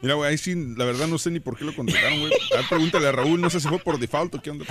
Mira, 0.00 0.14
güey, 0.14 0.30
ahí 0.30 0.38
sí, 0.38 0.54
la 0.76 0.84
verdad 0.84 1.06
no 1.08 1.18
sé 1.18 1.30
ni 1.30 1.40
por 1.40 1.56
qué 1.56 1.64
lo 1.64 1.74
contrataron, 1.74 2.20
güey. 2.20 2.32
A 2.52 2.56
ver, 2.56 2.64
pregúntale 2.68 3.08
a 3.08 3.12
Raúl, 3.12 3.40
no 3.40 3.50
sé 3.50 3.60
si 3.60 3.68
fue 3.68 3.78
por 3.78 3.98
default 3.98 4.34
o 4.36 4.42
qué 4.42 4.50
onda. 4.50 4.64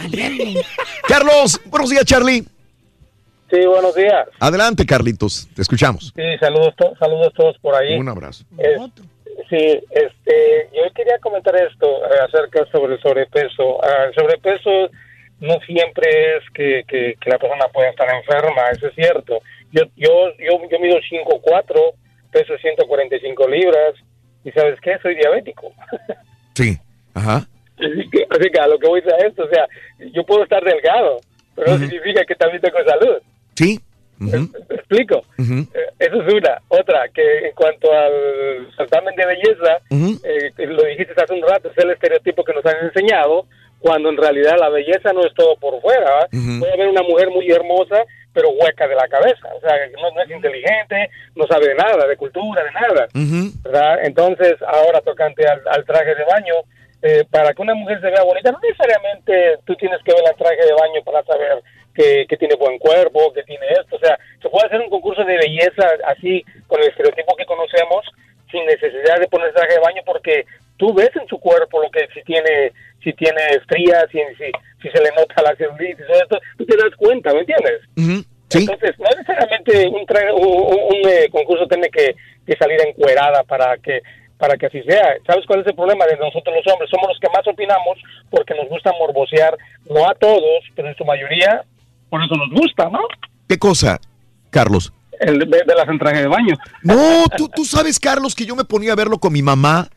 Carlos, 1.07 1.59
buenos 1.65 1.89
días, 1.89 2.05
Charlie. 2.05 2.43
Sí, 3.51 3.65
buenos 3.65 3.93
días. 3.95 4.27
Adelante, 4.39 4.85
Carlitos, 4.85 5.47
te 5.53 5.61
escuchamos. 5.61 6.13
Sí, 6.15 6.21
saludos, 6.39 6.73
to- 6.77 6.93
saludos 6.97 7.27
a 7.27 7.31
todos 7.31 7.57
por 7.59 7.75
ahí. 7.75 7.97
Un 7.99 8.07
abrazo. 8.07 8.45
Es- 8.57 8.79
sí, 9.51 9.83
este, 9.91 10.69
yo 10.73 10.91
quería 10.95 11.19
comentar 11.19 11.55
esto 11.55 11.85
eh, 12.05 12.19
acerca 12.25 12.65
sobre 12.71 12.95
el 12.95 13.01
sobrepeso. 13.01 13.83
Ah, 13.83 14.05
el 14.07 14.15
sobrepeso 14.15 14.89
no 15.41 15.59
siempre 15.65 16.37
es 16.37 16.43
que, 16.53 16.83
que, 16.87 17.15
que 17.19 17.29
la 17.29 17.37
persona 17.37 17.67
pueda 17.73 17.89
estar 17.89 18.07
enferma, 18.09 18.69
eso 18.71 18.87
es 18.87 18.95
cierto. 18.95 19.39
Yo 19.71 19.83
yo 19.97 20.29
yo, 20.39 20.59
yo 20.69 20.79
mido 20.79 20.97
5'4", 20.97 21.93
peso 22.31 22.57
145 22.57 23.47
libras 23.49 23.93
y 24.43 24.51
¿sabes 24.51 24.79
qué? 24.81 24.97
Soy 25.01 25.15
diabético. 25.15 25.71
Sí. 26.53 26.77
Ajá. 27.13 27.47
Así 27.77 28.09
que, 28.11 28.27
así 28.29 28.49
que 28.51 28.59
a 28.59 28.67
lo 28.67 28.77
que 28.77 28.85
voy 28.85 28.99
a 28.99 29.25
esto, 29.25 29.45
o 29.45 29.47
sea, 29.47 29.65
yo 30.13 30.25
puedo 30.25 30.43
estar 30.43 30.61
delgado, 30.61 31.21
pero 31.55 31.71
no 31.71 31.77
significa 31.77 32.25
que 32.25 32.35
también 32.35 32.61
tengo 32.61 32.77
salud. 32.85 33.21
Sí. 33.55 33.79
¿Me 34.69 34.75
explico? 34.75 35.23
Eh, 35.73 35.89
Eso 35.99 36.21
es 36.21 36.33
una. 36.33 36.61
Otra, 36.67 37.07
que 37.09 37.47
en 37.47 37.53
cuanto 37.55 37.91
al 37.91 38.67
certamen 38.77 39.15
de 39.15 39.25
belleza, 39.25 39.79
eh, 40.23 40.51
lo 40.67 40.83
dijiste 40.83 41.13
hace 41.21 41.33
un 41.33 41.41
rato, 41.41 41.69
es 41.69 41.77
el 41.83 41.91
estereotipo 41.91 42.43
que 42.43 42.53
nos 42.53 42.65
han 42.65 42.85
enseñado, 42.85 43.45
cuando 43.79 44.09
en 44.09 44.17
realidad 44.17 44.57
la 44.59 44.69
belleza 44.69 45.11
no 45.13 45.25
es 45.25 45.33
todo 45.33 45.55
por 45.57 45.81
fuera. 45.81 46.27
Puede 46.59 46.73
haber 46.73 46.87
una 46.87 47.01
mujer 47.03 47.29
muy 47.31 47.49
hermosa, 47.51 48.03
pero 48.33 48.49
hueca 48.51 48.87
de 48.87 48.95
la 48.95 49.07
cabeza. 49.07 49.49
O 49.55 49.59
sea, 49.59 49.75
no, 49.99 50.11
no 50.11 50.21
es 50.21 50.29
inteligente, 50.29 51.09
no 51.35 51.45
sabe 51.47 51.69
de 51.69 51.75
nada, 51.75 52.07
de 52.07 52.15
cultura, 52.15 52.63
de 52.63 52.71
nada. 52.71 53.07
¿verdad? 53.63 53.99
Entonces, 54.03 54.55
ahora 54.67 55.01
tocante 55.01 55.45
al, 55.47 55.61
al 55.67 55.83
traje 55.85 56.13
de 56.15 56.23
baño, 56.25 56.53
eh, 57.01 57.25
para 57.31 57.51
que 57.53 57.61
una 57.63 57.73
mujer 57.73 57.99
se 57.99 58.11
vea 58.11 58.21
bonita, 58.23 58.51
no 58.51 58.59
necesariamente 58.61 59.57
tú 59.65 59.75
tienes 59.75 59.99
que 60.03 60.13
ver 60.13 60.23
el 60.29 60.35
traje 60.37 60.63
de 60.63 60.73
baño 60.73 61.01
para 61.03 61.23
saber 61.23 61.63
que, 61.93 62.25
que 62.27 62.37
tiene 62.37 62.55
buen 62.55 62.77
cuerpo, 62.79 63.33
que 63.33 63.43
tiene 63.43 63.65
esto. 63.69 63.95
O 63.95 63.99
sea, 63.99 64.17
se 64.41 64.49
puede 64.49 64.67
hacer 64.67 64.79
un 64.81 64.89
concurso 64.89 65.23
de 65.23 65.37
belleza 65.37 65.87
así, 66.05 66.43
con 66.67 66.81
el 66.81 66.87
estereotipo 66.89 67.35
que 67.35 67.45
conocemos, 67.45 68.05
sin 68.51 68.65
necesidad 68.65 69.19
de 69.19 69.27
poner 69.27 69.53
traje 69.53 69.73
de 69.73 69.79
baño, 69.79 70.01
porque 70.05 70.45
tú 70.77 70.93
ves 70.93 71.11
en 71.15 71.27
su 71.27 71.39
cuerpo 71.39 71.81
lo 71.81 71.89
que 71.91 72.07
si 72.13 72.21
tiene 72.23 72.71
si 73.03 73.13
tiene 73.13 73.41
estrías, 73.55 74.05
si, 74.11 74.19
si, 74.37 74.51
si 74.81 74.89
se 74.89 75.01
le 75.03 75.09
nota 75.17 75.41
la 75.41 75.55
celulitis, 75.55 76.05
todo 76.05 76.21
esto, 76.21 76.39
tú 76.57 76.65
te 76.67 76.77
das 76.77 76.95
cuenta, 76.97 77.33
¿me 77.33 77.39
entiendes? 77.39 77.81
Entonces, 78.59 78.91
no 78.99 79.05
necesariamente 79.17 79.87
un, 79.87 80.05
tra- 80.05 80.33
un, 80.33 80.45
un- 80.45 80.83
un, 81.03 81.09
eh, 81.09 81.27
concurso 81.31 81.65
tiene 81.67 81.89
que, 81.89 82.13
que 82.45 82.55
salir 82.57 82.79
encuerada 82.85 83.43
para 83.43 83.77
que 83.77 84.01
para 84.37 84.57
que 84.57 84.65
así 84.65 84.81
sea. 84.83 85.17
¿Sabes 85.27 85.45
cuál 85.45 85.61
es 85.61 85.67
el 85.67 85.75
problema 85.75 86.05
de 86.07 86.17
nosotros 86.17 86.55
los 86.55 86.73
hombres? 86.73 86.89
Somos 86.89 87.07
los 87.09 87.19
que 87.19 87.29
más 87.29 87.47
opinamos 87.47 87.97
porque 88.29 88.55
nos 88.55 88.67
gusta 88.69 88.91
morbosear, 88.93 89.55
no 89.89 90.07
a 90.09 90.15
todos, 90.15 90.63
pero 90.75 90.87
en 90.87 90.95
su 90.95 91.05
mayoría, 91.05 91.63
por 92.11 92.21
eso 92.21 92.35
nos 92.35 92.49
gusta, 92.49 92.89
¿no? 92.89 92.99
¿Qué 93.47 93.57
cosa, 93.57 93.99
Carlos? 94.49 94.93
El 95.19 95.39
de, 95.39 95.45
de 95.45 95.75
las 95.75 95.87
entrajes 95.87 96.21
de 96.21 96.27
baño. 96.27 96.57
No, 96.83 97.23
tú, 97.37 97.49
tú 97.55 97.63
sabes, 97.63 97.99
Carlos, 97.99 98.35
que 98.35 98.45
yo 98.45 98.55
me 98.55 98.65
ponía 98.65 98.91
a 98.91 98.95
verlo 98.95 99.17
con 99.17 99.31
mi 99.31 99.41
mamá. 99.41 99.87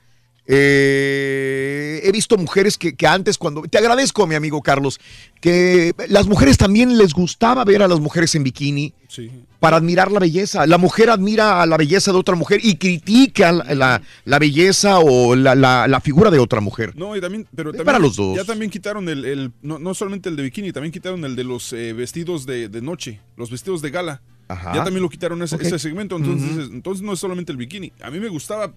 Eh, 0.47 2.01
he 2.05 2.13
visto 2.13 2.37
mujeres 2.37 2.77
que, 2.79 2.95
que 2.95 3.07
antes 3.07 3.39
cuando... 3.39 3.63
Te 3.63 3.79
agradezco, 3.79 4.27
mi 4.27 4.35
amigo 4.35 4.61
Carlos, 4.63 5.01
que 5.41 5.95
las 6.09 6.27
mujeres 6.27 6.57
también 6.59 6.97
les 6.99 7.13
gustaba 7.15 7.65
ver 7.65 7.83
a 7.83 7.89
las 7.89 8.01
mujeres 8.01 8.35
en 8.35 8.45
bikini 8.45 8.93
Sí. 9.09 9.31
para 9.61 9.77
admirar 9.77 10.11
la 10.11 10.19
belleza. 10.19 10.67
La 10.67 10.77
mujer 10.77 11.09
admira 11.11 11.63
a 11.63 11.67
la 11.67 11.77
belleza 11.77 12.11
de 12.13 12.19
otra 12.19 12.35
mujer 12.35 12.61
y 12.63 12.77
critica 12.77 13.53
la, 13.53 13.75
la- 13.75 14.03
la 14.25 14.39
belleza 14.41 14.99
o 14.99 15.37
la, 15.37 15.55
la- 15.55 16.01
figura 16.01 16.31
de 16.31 16.39
otra 16.41 16.61
mujer. 16.61 16.95
No, 16.97 17.15
y 17.17 17.21
también, 17.21 17.47
pero 17.55 17.71
también 17.71 17.87
para 17.87 17.99
los 18.01 18.17
dos. 18.17 18.37
Ya 18.37 18.45
también 18.45 18.71
quitaron 18.71 19.09
el, 19.09 19.25
el- 19.25 19.53
no, 19.63 19.79
no 19.79 19.95
solamente 19.95 20.29
el 20.29 20.37
de 20.37 20.43
bikini, 20.43 20.73
también 20.73 20.91
quitaron 20.93 21.25
el 21.25 21.37
de 21.37 21.45
los 21.45 21.73
eh, 21.73 21.93
vestidos 21.93 22.45
de, 22.45 22.69
de 22.69 22.83
noche, 22.83 23.21
los 23.37 23.51
vestidos 23.51 23.81
de 23.83 23.91
gala. 23.91 24.21
Ajá. 24.49 24.75
Ya 24.75 24.85
también 24.85 25.03
lo 25.03 25.09
quitaron 25.09 25.41
ese, 25.43 25.79
segmento, 25.79 26.17
entonces, 26.17 26.69
entonces 26.71 27.03
no 27.03 27.13
es 27.15 27.19
solamente 27.21 27.51
el 27.53 27.57
bikini. 27.57 27.93
A 28.03 28.11
mí 28.11 28.19
me 28.21 28.29
gustaba 28.29 28.75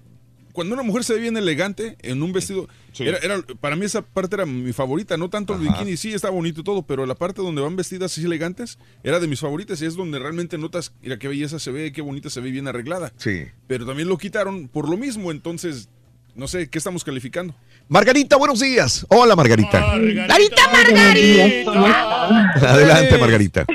cuando 0.58 0.74
una 0.74 0.82
mujer 0.82 1.04
se 1.04 1.14
ve 1.14 1.20
bien 1.20 1.38
elegante 1.38 1.98
en 2.02 2.24
un 2.24 2.34
vestido, 2.34 2.68
era, 2.98 3.20
era- 3.20 3.44
para 3.62 3.76
mí 3.76 3.86
esa 3.86 4.02
parte 4.02 4.38
era 4.38 4.48
mi 4.48 4.74
favorita, 4.74 5.16
no 5.16 5.30
tanto 5.30 5.54
el 5.54 5.62
Ajá. 5.68 5.78
bikini, 5.78 5.98
sí 5.98 6.16
está 6.16 6.32
bonito 6.32 6.62
y 6.62 6.64
todo, 6.64 6.82
pero 6.82 7.06
la 7.06 7.14
parte 7.14 7.44
donde 7.44 7.62
van 7.62 7.76
vestidas 7.76 8.12
así 8.12 8.26
elegantes 8.26 8.80
era 9.04 9.20
de 9.20 9.28
mis 9.28 9.40
favoritas 9.40 9.80
y 9.84 9.86
es 9.86 9.94
donde 9.96 10.18
realmente 10.18 10.58
notas, 10.58 10.94
mira 11.04 11.20
qué 11.20 11.28
belleza 11.28 11.60
se 11.60 11.70
ve, 11.70 11.92
qué 11.92 12.02
bonita 12.02 12.32
se 12.32 12.42
ve 12.42 12.50
bien 12.50 12.68
arreglada. 12.68 13.14
Sí. 13.18 13.44
Pero 13.68 13.86
también 13.86 14.08
lo 14.10 14.18
quitaron 14.18 14.68
por 14.68 14.90
lo 14.90 14.98
mismo, 14.98 15.30
entonces 15.30 15.90
no 16.34 16.48
sé 16.48 16.72
qué 16.72 16.80
estamos 16.80 17.04
calificando. 17.04 17.54
Margarita, 17.88 18.36
buenos 18.36 18.60
días. 18.60 19.06
Hola, 19.10 19.36
Margarita. 19.36 19.80
Margarita, 19.80 20.62
Margarita. 20.74 22.72
Adelante, 22.72 23.18
Margarita. 23.20 23.66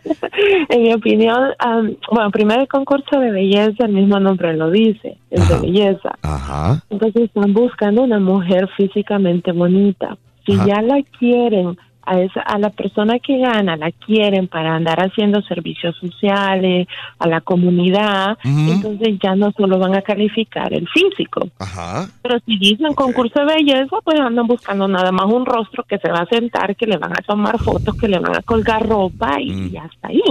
En 0.68 0.82
mi 0.82 0.92
opinión, 0.92 1.50
am, 1.58 1.96
bueno, 2.10 2.30
primero 2.30 2.62
el 2.62 2.68
concurso 2.68 3.18
de 3.18 3.30
belleza, 3.30 3.84
el 3.84 3.92
mismo 3.92 4.18
nombre 4.20 4.56
lo 4.56 4.70
dice, 4.70 5.18
es 5.30 5.48
de 5.48 5.58
belleza. 5.58 6.16
Ajá. 6.22 6.82
Entonces 6.90 7.24
están 7.24 7.52
buscando 7.52 8.02
una 8.02 8.18
mujer 8.18 8.68
físicamente 8.76 9.52
bonita. 9.52 10.16
Si 10.46 10.52
Ajá. 10.52 10.66
ya 10.66 10.82
la 10.82 11.02
quieren, 11.18 11.76
a, 12.04 12.20
esa, 12.20 12.40
a 12.40 12.58
la 12.58 12.70
persona 12.70 13.18
que 13.18 13.38
gana, 13.38 13.76
la 13.76 13.90
quieren 13.92 14.48
para 14.48 14.74
andar 14.74 15.00
haciendo 15.00 15.42
servicios 15.42 15.96
sociales, 15.96 16.88
a 17.18 17.28
la 17.28 17.40
comunidad, 17.40 18.38
entonces 18.44 19.18
ya 19.22 19.34
no 19.34 19.52
solo 19.52 19.78
van 19.78 19.94
a 19.94 20.02
calificar 20.02 20.72
el 20.72 20.88
físico. 20.88 21.48
Ajá. 21.58 22.08
Pero 22.22 22.38
si 22.46 22.58
dicen 22.58 22.94
concurso 22.94 23.40
de 23.40 23.54
belleza, 23.54 23.96
pues 24.04 24.18
andan 24.20 24.46
buscando 24.46 24.88
nada 24.88 25.12
más 25.12 25.26
un 25.26 25.46
rostro 25.46 25.84
que 25.84 25.98
se 25.98 26.10
va 26.10 26.20
a 26.20 26.26
sentar, 26.26 26.76
que 26.76 26.86
le 26.86 26.96
van 26.96 27.12
a 27.12 27.22
tomar 27.22 27.58
fotos, 27.58 27.96
que 27.96 28.08
le 28.08 28.18
van 28.18 28.36
a 28.36 28.42
colgar 28.42 28.86
ropa 28.86 29.40
y 29.40 29.70
ya 29.70 29.84
está 29.84 30.08
ahí. 30.08 30.22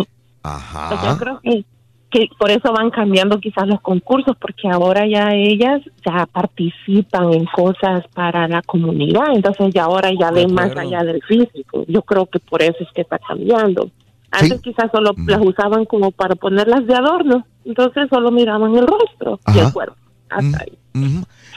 Ajá. 0.43 0.89
Pues 0.89 1.01
yo 1.03 1.17
creo 1.17 1.39
que, 1.39 1.65
que 2.11 2.27
por 2.37 2.51
eso 2.51 2.73
van 2.73 2.91
cambiando 2.91 3.39
quizás 3.39 3.65
los 3.67 3.79
concursos, 3.79 4.35
porque 4.39 4.67
ahora 4.69 5.07
ya 5.07 5.29
ellas 5.33 5.81
ya 6.05 6.25
participan 6.25 7.33
en 7.33 7.45
cosas 7.45 8.05
para 8.13 8.47
la 8.49 8.61
comunidad, 8.61 9.33
entonces 9.33 9.73
ya 9.73 9.85
ahora 9.85 10.11
ya 10.19 10.29
ven 10.29 10.53
más 10.53 10.75
allá 10.75 11.03
del 11.03 11.21
físico. 11.23 11.85
Yo 11.87 12.01
creo 12.01 12.25
que 12.25 12.39
por 12.39 12.61
eso 12.61 12.77
es 12.81 12.89
que 12.93 13.01
está 13.01 13.17
cambiando. 13.17 13.89
Antes 14.29 14.61
quizás 14.61 14.91
solo 14.91 15.13
las 15.25 15.39
usaban 15.41 15.85
como 15.85 16.11
para 16.11 16.35
ponerlas 16.35 16.85
de 16.85 16.95
adorno, 16.95 17.45
entonces 17.65 18.07
solo 18.09 18.29
miraban 18.29 18.75
el 18.75 18.85
rostro 18.85 19.39
y 19.53 19.59
el 19.59 19.65
Ajá. 19.65 19.73
cuerpo. 19.73 19.95
Hasta 20.29 20.63
ahí. 20.63 20.77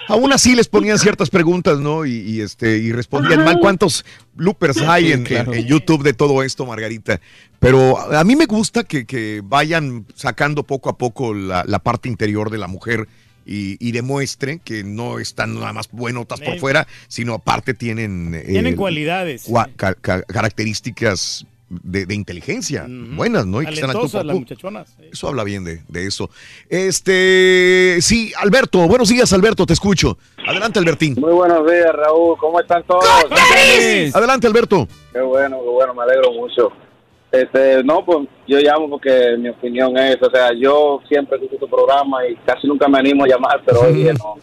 Aún 0.09 0.33
así 0.33 0.55
les 0.55 0.69
ponían 0.69 0.99
ciertas 0.99 1.31
preguntas, 1.31 1.79
¿no? 1.81 2.05
Y, 2.07 2.13
y, 2.21 2.41
este 2.41 2.79
y 2.79 2.93
respondían 2.93 3.45
mal. 3.45 3.59
¿Cuántos 3.59 4.05
bloopers 4.35 4.83
hay 4.83 5.13
en, 5.13 5.25
claro. 5.25 5.53
en- 5.53 5.61
en 5.61 5.67
YouTube 5.67 6.03
de 6.03 6.13
todo 6.13 6.43
esto, 6.43 6.67
Margarita? 6.67 7.21
Pero 7.59 7.99
a 7.99 8.23
mí 8.25 8.37
me 8.37 8.47
gusta 8.47 8.85
que, 8.85 9.07
que 9.07 9.41
vayan 9.43 10.05
sacando 10.15 10.63
poco 10.65 10.91
a 10.91 10.99
poco 10.99 11.33
la, 11.35 11.65
la 11.67 11.79
parte 11.79 12.09
interior 12.09 12.51
de 12.51 12.59
la 12.59 12.67
mujer 12.69 13.09
y, 13.47 13.77
y 13.87 13.93
demuestre 13.93 14.61
que 14.63 14.85
no 14.85 15.19
están 15.19 15.55
nada 15.55 15.73
más 15.73 15.89
buenotas 15.91 16.41
por 16.41 16.55
Eh. 16.55 16.59
fuera, 16.61 16.87
sino 17.09 17.35
aparte 17.35 17.75
tienen... 17.75 18.35
eh, 18.35 18.45
Tienen 18.49 18.77
cualidades. 18.77 19.49
cua- 19.49 19.71
ca- 19.77 19.95
ca- 19.95 20.23
características 20.23 21.47
de, 21.83 22.07
de 22.07 22.15
inteligencia 22.15 22.87
buenas, 22.89 23.47
¿no? 23.47 23.63
Y 23.63 23.67
que 23.67 23.75
están 23.75 23.91
al 23.91 23.97
por 23.97 24.25
las 24.25 24.37
muchachonas. 24.37 24.97
Eso 25.11 25.29
habla 25.29 25.45
bien 25.45 25.65
de, 25.65 25.83
de 25.89 26.07
eso. 26.07 26.31
Este, 26.69 27.99
sí, 28.01 28.33
Alberto, 28.39 28.87
buenos 28.87 29.09
días, 29.09 29.33
Alberto, 29.33 29.67
te 29.67 29.73
escucho. 29.73 30.19
Adelante, 30.47 30.79
Albertín. 30.79 31.17
Muy 31.19 31.33
buenos 31.33 31.65
días, 31.71 31.93
Raúl. 31.93 32.37
¿Cómo 32.39 32.61
están 32.61 32.83
todos? 32.85 33.05
Adelante, 34.15 34.47
Alberto. 34.47 34.89
Qué 35.13 35.21
bueno, 35.21 35.59
qué 35.61 35.69
bueno, 35.69 35.95
me 35.95 36.03
alegro 36.03 36.33
mucho. 36.33 36.73
Este, 37.31 37.83
no, 37.83 38.05
pues 38.05 38.29
yo 38.47 38.59
llamo 38.61 38.89
porque 38.89 39.37
mi 39.39 39.49
opinión 39.49 39.97
es, 39.99 40.23
o 40.23 40.31
sea, 40.31 40.51
yo 40.57 41.01
siempre 41.09 41.37
escucho 41.37 41.57
tu 41.57 41.69
programa 41.69 42.25
y 42.29 42.37
casi 42.47 42.67
nunca 42.69 42.87
me 42.87 42.99
animo 42.99 43.25
a 43.25 43.29
llamar, 43.29 43.61
pero 43.67 43.81
hoy 43.81 43.93
día 43.95 44.13
no. 44.19 44.37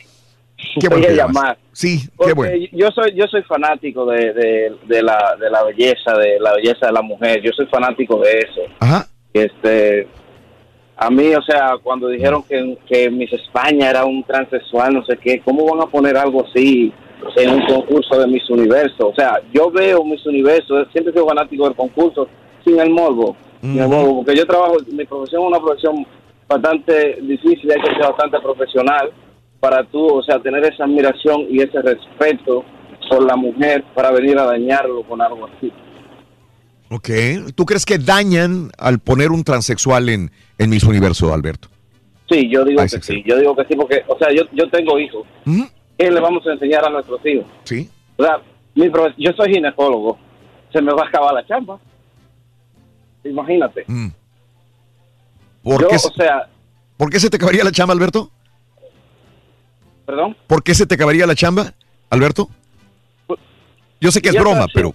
Qué 0.79 0.87
Voy 0.87 1.01
bueno 1.01 1.13
a 1.13 1.25
llamar. 1.27 1.57
Sí, 1.71 2.07
qué 2.23 2.33
bueno. 2.33 2.67
yo 2.71 2.89
soy 2.91 3.13
yo 3.15 3.25
soy 3.27 3.41
fanático 3.43 4.05
de, 4.05 4.33
de, 4.33 4.75
de 4.87 5.03
la 5.03 5.35
de 5.39 5.49
la 5.49 5.63
belleza, 5.63 6.17
de 6.17 6.39
la 6.39 6.53
belleza 6.53 6.87
de 6.87 6.93
la 6.93 7.01
mujer. 7.01 7.41
Yo 7.41 7.51
soy 7.55 7.65
fanático 7.67 8.19
de 8.19 8.31
eso. 8.39 8.61
Ajá. 8.79 9.07
Este 9.33 10.07
a 11.01 11.09
mí, 11.09 11.33
o 11.33 11.41
sea, 11.41 11.77
cuando 11.81 12.09
dijeron 12.09 12.43
que, 12.43 12.77
que 12.87 13.09
Miss 13.09 13.33
España 13.33 13.89
era 13.89 14.05
un 14.05 14.23
transexual, 14.23 14.93
no 14.93 15.03
sé 15.03 15.17
qué, 15.17 15.41
¿cómo 15.43 15.65
van 15.65 15.81
a 15.81 15.89
poner 15.89 16.15
algo 16.15 16.45
así 16.45 16.93
en 17.37 17.49
un 17.49 17.65
concurso 17.65 18.19
de 18.19 18.27
Miss 18.27 18.47
Universo? 18.51 19.09
O 19.09 19.15
sea, 19.15 19.41
yo 19.51 19.71
veo 19.71 20.03
Miss 20.05 20.23
Universo, 20.27 20.85
siempre 20.91 21.11
soy 21.11 21.27
fanático 21.27 21.65
del 21.65 21.75
concurso, 21.75 22.27
sin 22.63 22.79
el 22.79 22.91
morbo, 22.91 23.35
sin 23.61 23.79
el 23.79 23.87
morbo, 23.87 24.17
porque 24.17 24.37
yo 24.37 24.45
trabajo, 24.45 24.77
mi 24.91 25.03
profesión 25.05 25.41
es 25.41 25.47
una 25.47 25.59
profesión 25.59 26.05
bastante 26.47 27.17
difícil, 27.23 27.71
hay 27.71 27.81
que 27.81 27.95
ser 27.95 28.03
bastante 28.03 28.39
profesional 28.39 29.11
para 29.61 29.85
tú, 29.85 30.05
o 30.05 30.21
sea, 30.23 30.41
tener 30.41 30.65
esa 30.65 30.83
admiración 30.83 31.45
y 31.49 31.61
ese 31.61 31.81
respeto 31.81 32.65
por 33.09 33.23
la 33.23 33.35
mujer 33.37 33.85
para 33.95 34.11
venir 34.11 34.37
a 34.39 34.43
dañarlo 34.45 35.03
con 35.03 35.21
algo 35.21 35.47
así. 35.47 35.71
Ok. 36.89 37.09
¿Tú 37.55 37.65
crees 37.65 37.85
que 37.85 37.97
dañan 37.97 38.69
al 38.77 38.99
poner 38.99 39.31
un 39.31 39.43
transexual 39.45 40.09
en, 40.09 40.29
en 40.57 40.69
Miss 40.69 40.83
Universo, 40.83 41.33
Alberto? 41.33 41.69
Sí, 42.29 42.49
yo 42.51 42.65
digo 42.65 42.81
que 42.81 42.87
sí, 43.01 43.23
yo 43.25 43.37
digo 43.37 43.55
que 43.55 43.63
sí, 43.65 43.75
porque, 43.75 44.03
o 44.07 44.17
sea, 44.17 44.29
yo, 44.33 44.43
yo 44.53 44.69
tengo 44.69 44.97
hijos. 44.99 45.25
¿Qué 45.97 46.09
le 46.09 46.19
vamos 46.19 46.45
a 46.47 46.53
enseñar 46.53 46.83
a 46.85 46.89
nuestros 46.89 47.19
hijos? 47.25 47.45
Sí. 47.65 47.89
O 48.17 48.23
sea, 48.23 48.37
mi 48.75 48.87
profe- 48.87 49.13
yo 49.17 49.31
soy 49.33 49.53
ginecólogo, 49.53 50.17
se 50.73 50.81
me 50.81 50.93
va 50.93 51.03
a 51.03 51.07
acabar 51.07 51.33
la 51.33 51.45
chamba. 51.45 51.79
Imagínate. 53.23 53.85
¿Por, 55.63 55.81
Yo, 55.81 55.87
qué, 55.89 55.95
o 55.95 55.99
se- 55.99 56.13
sea, 56.15 56.47
¿Por 56.97 57.09
qué 57.09 57.19
se 57.19 57.29
te 57.29 57.35
acabaría 57.37 57.63
la 57.63 57.71
chamba, 57.71 57.93
Alberto? 57.93 58.31
Perdón. 60.05 60.35
¿Por 60.47 60.63
qué 60.63 60.73
se 60.73 60.85
te 60.85 60.95
acabaría 60.95 61.25
la 61.27 61.35
chamba, 61.35 61.73
Alberto? 62.09 62.49
Yo 63.99 64.11
sé 64.11 64.21
que 64.21 64.29
es 64.29 64.35
Ya 64.35 64.41
broma, 64.41 64.61
está, 64.61 64.71
pero... 64.73 64.93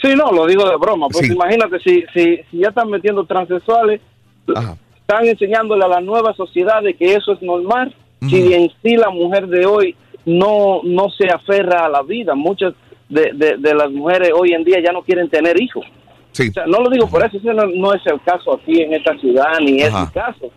Sí, 0.00 0.14
no, 0.16 0.30
lo 0.32 0.46
digo 0.46 0.68
de 0.68 0.76
broma. 0.76 1.08
Pues 1.08 1.26
Sí. 1.26 1.32
imagínate, 1.34 1.78
si, 1.80 2.04
si, 2.14 2.36
si 2.50 2.58
ya 2.58 2.68
están 2.68 2.88
metiendo 2.88 3.24
transexuales, 3.26 4.00
están 4.46 5.26
enseñándole 5.26 5.84
a 5.84 5.88
la 5.88 6.00
nueva 6.00 6.32
sociedad 6.34 6.82
de 6.82 6.94
que 6.94 7.14
eso 7.14 7.32
es 7.32 7.42
normal. 7.42 7.94
Si 8.28 8.54
en 8.54 8.70
sí 8.82 8.96
la 8.96 9.10
mujer 9.10 9.46
de 9.48 9.66
hoy 9.66 9.94
no, 10.24 10.80
no 10.84 11.10
se 11.10 11.28
aferra 11.28 11.84
a 11.84 11.88
la 11.88 12.02
vida, 12.02 12.34
muchas 12.34 12.72
de, 13.08 13.30
de, 13.34 13.56
de 13.58 13.74
las 13.74 13.90
mujeres 13.90 14.30
hoy 14.34 14.52
en 14.52 14.64
día 14.64 14.80
ya 14.82 14.92
no 14.92 15.02
quieren 15.02 15.28
tener 15.28 15.60
hijos. 15.60 15.84
Sí. 16.32 16.48
O 16.48 16.52
sea, 16.52 16.66
no 16.66 16.80
lo 16.80 16.88
digo 16.90 17.08
por 17.08 17.24
eso, 17.24 17.36
ese 17.36 17.52
no, 17.54 17.66
no 17.66 17.92
es 17.94 18.00
el 18.06 18.20
caso 18.22 18.54
aquí 18.54 18.80
en 18.82 18.94
esta 18.94 19.16
ciudad, 19.18 19.58
ni 19.60 19.80
es 19.82 19.92
mi 19.92 20.06
caso. 20.08 20.50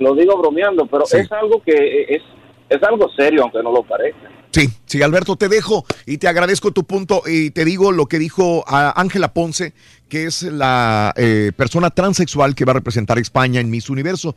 Lo 0.00 0.14
digo 0.14 0.36
bromeando, 0.38 0.86
pero 0.86 1.06
Sí. 1.06 1.18
es 1.18 1.30
algo 1.32 1.62
que 1.62 2.06
es, 2.08 2.22
es 2.68 2.82
algo 2.82 3.08
serio, 3.16 3.42
aunque 3.42 3.62
no 3.62 3.72
lo 3.72 3.82
parezca. 3.82 4.30
Sí, 4.50 4.70
sí, 4.86 5.02
Alberto, 5.02 5.36
te 5.36 5.48
dejo 5.48 5.84
y 6.06 6.16
te 6.16 6.28
agradezco 6.28 6.70
tu 6.72 6.84
punto 6.84 7.22
y 7.26 7.50
te 7.50 7.64
digo 7.64 7.92
lo 7.92 8.06
que 8.06 8.18
dijo 8.18 8.64
Ángela 8.66 9.34
Ponce, 9.34 9.74
que 10.08 10.24
es 10.24 10.42
la 10.44 11.12
eh, 11.16 11.52
persona 11.54 11.90
transexual 11.90 12.54
que 12.54 12.64
va 12.64 12.70
a 12.70 12.74
representar 12.76 13.18
a 13.18 13.20
España 13.20 13.60
en 13.60 13.68
Miss 13.68 13.90
Universo. 13.90 14.34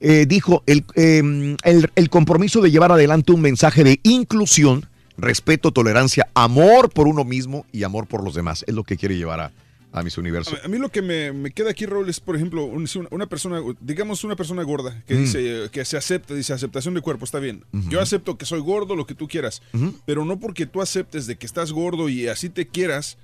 Eh, 0.00 0.26
dijo 0.26 0.64
el, 0.66 0.84
eh, 0.96 1.22
el, 1.62 1.90
el 1.94 2.10
compromiso 2.10 2.60
de 2.60 2.72
llevar 2.72 2.90
adelante 2.90 3.30
un 3.30 3.42
mensaje 3.42 3.84
de 3.84 4.00
inclusión, 4.02 4.86
respeto, 5.16 5.70
tolerancia, 5.70 6.26
amor 6.34 6.90
por 6.90 7.06
uno 7.06 7.22
mismo 7.24 7.64
y 7.70 7.84
amor 7.84 8.08
por 8.08 8.24
los 8.24 8.34
demás. 8.34 8.64
Es 8.66 8.74
lo 8.74 8.82
que 8.82 8.96
quiere 8.96 9.16
llevar 9.16 9.40
a, 9.40 9.52
a 9.92 10.02
Miss 10.02 10.16
Universo. 10.18 10.56
A 10.64 10.68
mí 10.68 10.78
lo 10.78 10.88
que 10.88 11.02
me, 11.02 11.32
me 11.32 11.50
queda 11.50 11.70
aquí, 11.70 11.84
Raúl, 11.86 12.08
es, 12.08 12.20
por 12.20 12.36
ejemplo, 12.36 12.64
un- 12.64 12.88
una, 13.10 13.26
persona, 13.26 13.60
digamos 13.80 14.22
una 14.24 14.36
persona 14.36 14.62
gorda, 14.62 15.02
que 15.06 15.14
Mm. 15.14 15.18
dice, 15.18 15.64
eh, 15.64 15.68
que 15.70 15.84
se 15.84 15.96
acepta, 15.96 16.34
dice 16.34 16.52
aceptación 16.52 16.94
de 16.94 17.00
cuerpo, 17.00 17.24
está 17.24 17.38
bien. 17.40 17.64
Yo 17.88 18.00
acepto 18.00 18.38
que 18.38 18.46
soy 18.46 18.60
gordo, 18.60 18.94
lo 18.96 19.06
que 19.06 19.14
tú 19.14 19.26
quieras, 19.28 19.62
pero 20.06 20.24
no 20.24 20.38
porque 20.38 20.66
tú 20.66 20.80
aceptes 20.80 21.26
de 21.26 21.36
que 21.36 21.46
estás 21.46 21.72
gordo 21.72 22.08
y 22.08 22.28
así 22.28 22.48
te 22.50 22.66
quieras, 22.68 23.18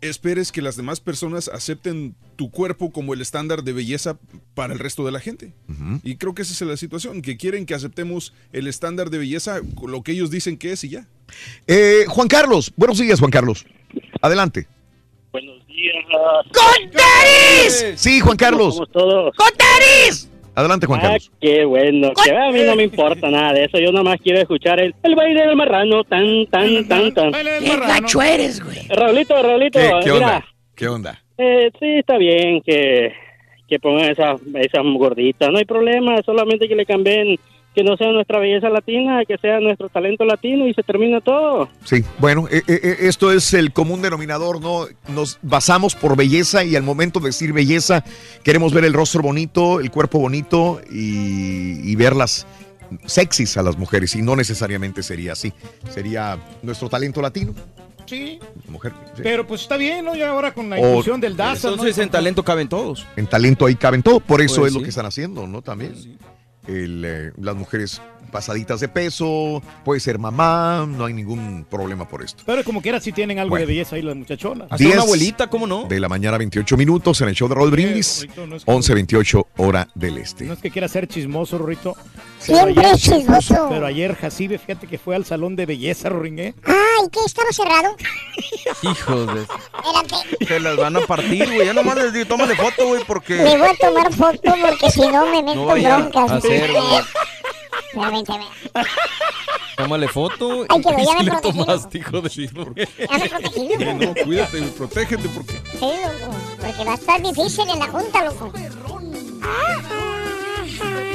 esperes 0.00 0.52
que 0.52 0.62
las 0.62 0.76
demás 0.76 1.00
personas 1.00 1.48
acepten 1.48 2.14
tu 2.36 2.50
cuerpo 2.52 2.92
como 2.92 3.14
el 3.14 3.20
estándar 3.20 3.64
de 3.64 3.72
belleza 3.72 4.16
para 4.54 4.72
el 4.72 4.78
resto 4.78 5.04
de 5.04 5.12
la 5.12 5.18
gente. 5.20 5.52
Y 6.02 6.16
creo 6.16 6.34
que 6.34 6.42
esa 6.42 6.52
es 6.52 6.60
la 6.62 6.76
situación, 6.76 7.22
que 7.22 7.36
quieren 7.36 7.66
que 7.66 7.74
aceptemos 7.74 8.32
el 8.52 8.66
estándar 8.68 9.10
de 9.10 9.18
belleza, 9.18 9.60
lo 9.86 10.02
que 10.02 10.12
ellos 10.12 10.30
dicen 10.30 10.56
que 10.56 10.72
es 10.72 10.82
y 10.84 10.88
ya. 10.90 11.06
Eh, 11.66 12.04
Juan 12.08 12.26
Carlos, 12.28 12.72
buenos 12.76 12.98
días, 12.98 13.18
Juan 13.20 13.30
Carlos. 13.30 13.64
Adelante. 14.22 14.66
Buenos 15.32 15.66
días. 15.80 16.04
¡Con 16.52 17.96
Sí, 17.96 18.20
Juan 18.20 18.36
Carlos. 18.36 18.74
¿Cómo 18.74 18.86
todos? 18.86 19.34
¡Con 19.36 19.48
tenis! 19.56 20.30
Adelante, 20.54 20.86
Juan 20.86 20.98
Ah, 21.00 21.02
Carlos. 21.04 21.30
qué 21.40 21.64
bueno. 21.64 22.10
Que 22.24 22.32
a 22.36 22.50
mí 22.50 22.62
no 22.64 22.74
me 22.74 22.82
importa 22.84 23.30
nada 23.30 23.52
de 23.52 23.64
eso. 23.64 23.78
Yo 23.78 23.92
nada 23.92 24.02
más 24.02 24.18
quiero 24.20 24.40
escuchar 24.40 24.80
el, 24.80 24.94
el 25.02 25.14
baile 25.14 25.46
del 25.46 25.54
marrano. 25.56 26.02
Tan, 26.04 26.46
tan, 26.46 26.86
tan, 26.88 27.14
tan. 27.14 27.32
¡Qué 27.32 27.76
gacho 27.76 28.20
eres, 28.22 28.62
güey! 28.64 28.88
Raulito, 28.88 29.40
Raulito. 29.40 29.78
¿Qué, 29.78 29.90
qué 30.04 30.12
mira, 30.12 30.26
onda? 30.26 30.44
¿Qué 30.74 30.88
onda? 30.88 31.22
eh, 31.38 31.70
sí, 31.78 31.98
está 31.98 32.18
bien 32.18 32.60
que, 32.62 33.12
que 33.68 33.78
pongan 33.78 34.10
esas 34.10 34.40
esas 34.56 34.82
gorditas. 34.84 35.50
No 35.50 35.58
hay 35.58 35.64
problema. 35.64 36.16
Solamente 36.26 36.66
que 36.68 36.74
le 36.74 36.86
cambien 36.86 37.38
que 37.78 37.84
no 37.84 37.96
sea 37.96 38.10
nuestra 38.10 38.40
belleza 38.40 38.68
latina, 38.70 39.20
que 39.24 39.38
sea 39.38 39.60
nuestro 39.60 39.88
talento 39.88 40.24
latino 40.24 40.66
y 40.66 40.74
se 40.74 40.82
termina 40.82 41.20
todo. 41.20 41.68
Sí, 41.84 42.02
bueno, 42.18 42.48
eh, 42.50 42.60
eh, 42.66 42.80
eh, 42.82 42.96
esto 43.02 43.30
es 43.30 43.54
el 43.54 43.72
común 43.72 44.02
denominador, 44.02 44.60
¿no? 44.60 44.86
Nos 45.06 45.38
basamos 45.42 45.94
por 45.94 46.16
belleza 46.16 46.64
y 46.64 46.74
al 46.74 46.82
momento 46.82 47.20
de 47.20 47.26
decir 47.26 47.52
belleza 47.52 48.02
queremos 48.42 48.74
ver 48.74 48.84
el 48.84 48.92
rostro 48.94 49.22
bonito, 49.22 49.78
el 49.78 49.92
cuerpo 49.92 50.18
bonito 50.18 50.80
y, 50.90 51.88
y 51.88 51.94
verlas 51.94 52.48
sexys 53.06 53.56
a 53.58 53.62
las 53.62 53.78
mujeres 53.78 54.16
y 54.16 54.22
no 54.22 54.34
necesariamente 54.34 55.04
sería 55.04 55.34
así. 55.34 55.52
Sería 55.88 56.36
nuestro 56.64 56.88
talento 56.88 57.22
latino, 57.22 57.54
Sí. 58.06 58.40
mujer. 58.68 58.92
sí. 59.14 59.20
Pero 59.22 59.46
pues 59.46 59.60
está 59.60 59.76
bien, 59.76 60.04
¿no? 60.04 60.16
Y 60.16 60.22
ahora 60.22 60.52
con 60.52 60.68
la 60.68 60.76
O- 60.76 60.88
inclusión 60.88 61.20
del 61.20 61.36
DASA, 61.36 61.68
¿no? 61.68 61.74
Entonces 61.74 61.96
en 61.98 62.10
talento 62.10 62.42
caben 62.42 62.68
todos. 62.68 63.06
En 63.14 63.28
talento 63.28 63.66
ahí 63.66 63.76
caben 63.76 64.02
todo, 64.02 64.18
por 64.18 64.40
eso 64.42 64.62
Pues 64.62 64.70
es 64.70 64.74
lo 64.74 64.80
sí. 64.80 64.84
que 64.84 64.90
están 64.90 65.06
haciendo, 65.06 65.46
¿no? 65.46 65.62
También. 65.62 65.94
El, 66.68 67.04
eh, 67.04 67.32
las 67.40 67.56
mujeres 67.56 68.00
pasaditas 68.28 68.80
de 68.80 68.88
peso, 68.88 69.62
puede 69.84 70.00
ser 70.00 70.18
mamá, 70.18 70.86
no 70.88 71.04
hay 71.06 71.14
ningún 71.14 71.66
problema 71.68 72.06
por 72.08 72.22
esto. 72.22 72.42
Pero 72.46 72.62
como 72.64 72.80
quiera 72.82 73.00
sí 73.00 73.12
tienen 73.12 73.38
algo 73.38 73.50
Bueno. 73.50 73.66
de 73.66 73.72
belleza 73.72 73.96
ahí 73.96 74.02
las 74.02 74.16
muchachonas. 74.16 74.68
Diez 74.78 74.94
De 75.88 76.00
la 76.00 76.08
mañana, 76.08 76.38
28 76.38 76.76
minutos 76.76 77.20
en 77.20 77.28
el 77.28 77.34
show 77.34 77.48
de 77.48 77.54
Raúl 77.54 77.70
Brindis. 77.70 78.22
Rorrito, 78.22 78.46
no 78.46 78.56
es 78.56 78.64
que- 78.64 78.70
11, 78.70 78.94
28 78.94 79.46
hora 79.56 79.88
del 79.94 80.18
este. 80.18 80.44
No 80.44 80.52
es 80.54 80.58
que 80.60 80.70
quiera 80.70 80.88
ser 80.88 81.06
chismoso, 81.08 81.58
Rorrito. 81.58 81.96
Siempre 82.38 82.90
es 82.90 83.02
chismoso. 83.02 83.66
Pero 83.68 83.86
ayer 83.86 84.14
Jacibe, 84.14 84.58
fíjate 84.58 84.86
que 84.86 84.98
fue 84.98 85.16
al 85.16 85.24
salón 85.24 85.56
de 85.56 85.66
belleza, 85.66 86.08
Roringue. 86.08 86.54
Ay, 86.64 87.08
¿qué? 87.10 87.20
¿Estaba 87.24 87.50
cerrado? 87.52 87.96
Hijos 88.82 89.26
de... 89.34 90.46
Se 90.46 90.60
las 90.60 90.76
van 90.76 90.96
a 90.96 91.00
partir, 91.00 91.46
güey. 91.52 91.66
Ya 91.66 91.72
nomás 91.72 91.96
les 91.96 92.12
digo, 92.12 92.26
tómale 92.26 92.54
foto, 92.54 92.86
güey, 92.86 93.02
porque... 93.06 93.36
Le 93.36 93.58
voy 93.58 93.68
a 93.68 93.74
tomar 93.74 94.12
foto 94.12 94.40
porque 94.60 94.90
si 94.90 95.00
no 95.00 95.26
me 95.26 95.42
meto 95.42 95.54
No 95.54 95.66
broncas. 95.66 96.30
a 96.30 96.36
hacer, 96.36 96.70
güey. 96.72 96.82
Espérame, 97.98 98.22
espérame. 98.22 98.46
Tómale 99.76 100.08
foto. 100.08 100.66
Ay, 100.68 100.82
que 100.82 100.90
lo 100.92 100.98
y 100.98 101.04
ya 101.04 101.34
me 101.34 101.40
tomaste, 101.40 101.98
hijo 101.98 102.20
de... 102.20 102.28
Ya 102.28 103.18
me 103.18 103.28
protegí, 103.28 103.68
loco. 103.68 104.06
No, 104.06 104.14
cuídate, 104.24 104.62
protégete 104.62 105.28
porque... 105.28 105.52
Sí, 105.52 105.80
loco. 105.80 106.34
Porque 106.60 106.84
va 106.84 106.92
a 106.92 106.94
estar 106.94 107.22
difícil 107.22 107.68
en 107.70 107.78
la 107.78 107.86
junta, 107.86 108.24
loco. 108.24 108.52
Yo 108.54 108.60
te 110.78 110.94
voy 110.94 111.07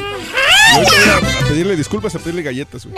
a- 0.81 1.47
pedirle 1.47 1.75
disculpas, 1.75 2.15
a 2.15 2.19
pedirle 2.19 2.41
galletas, 2.43 2.85
güey. 2.85 2.95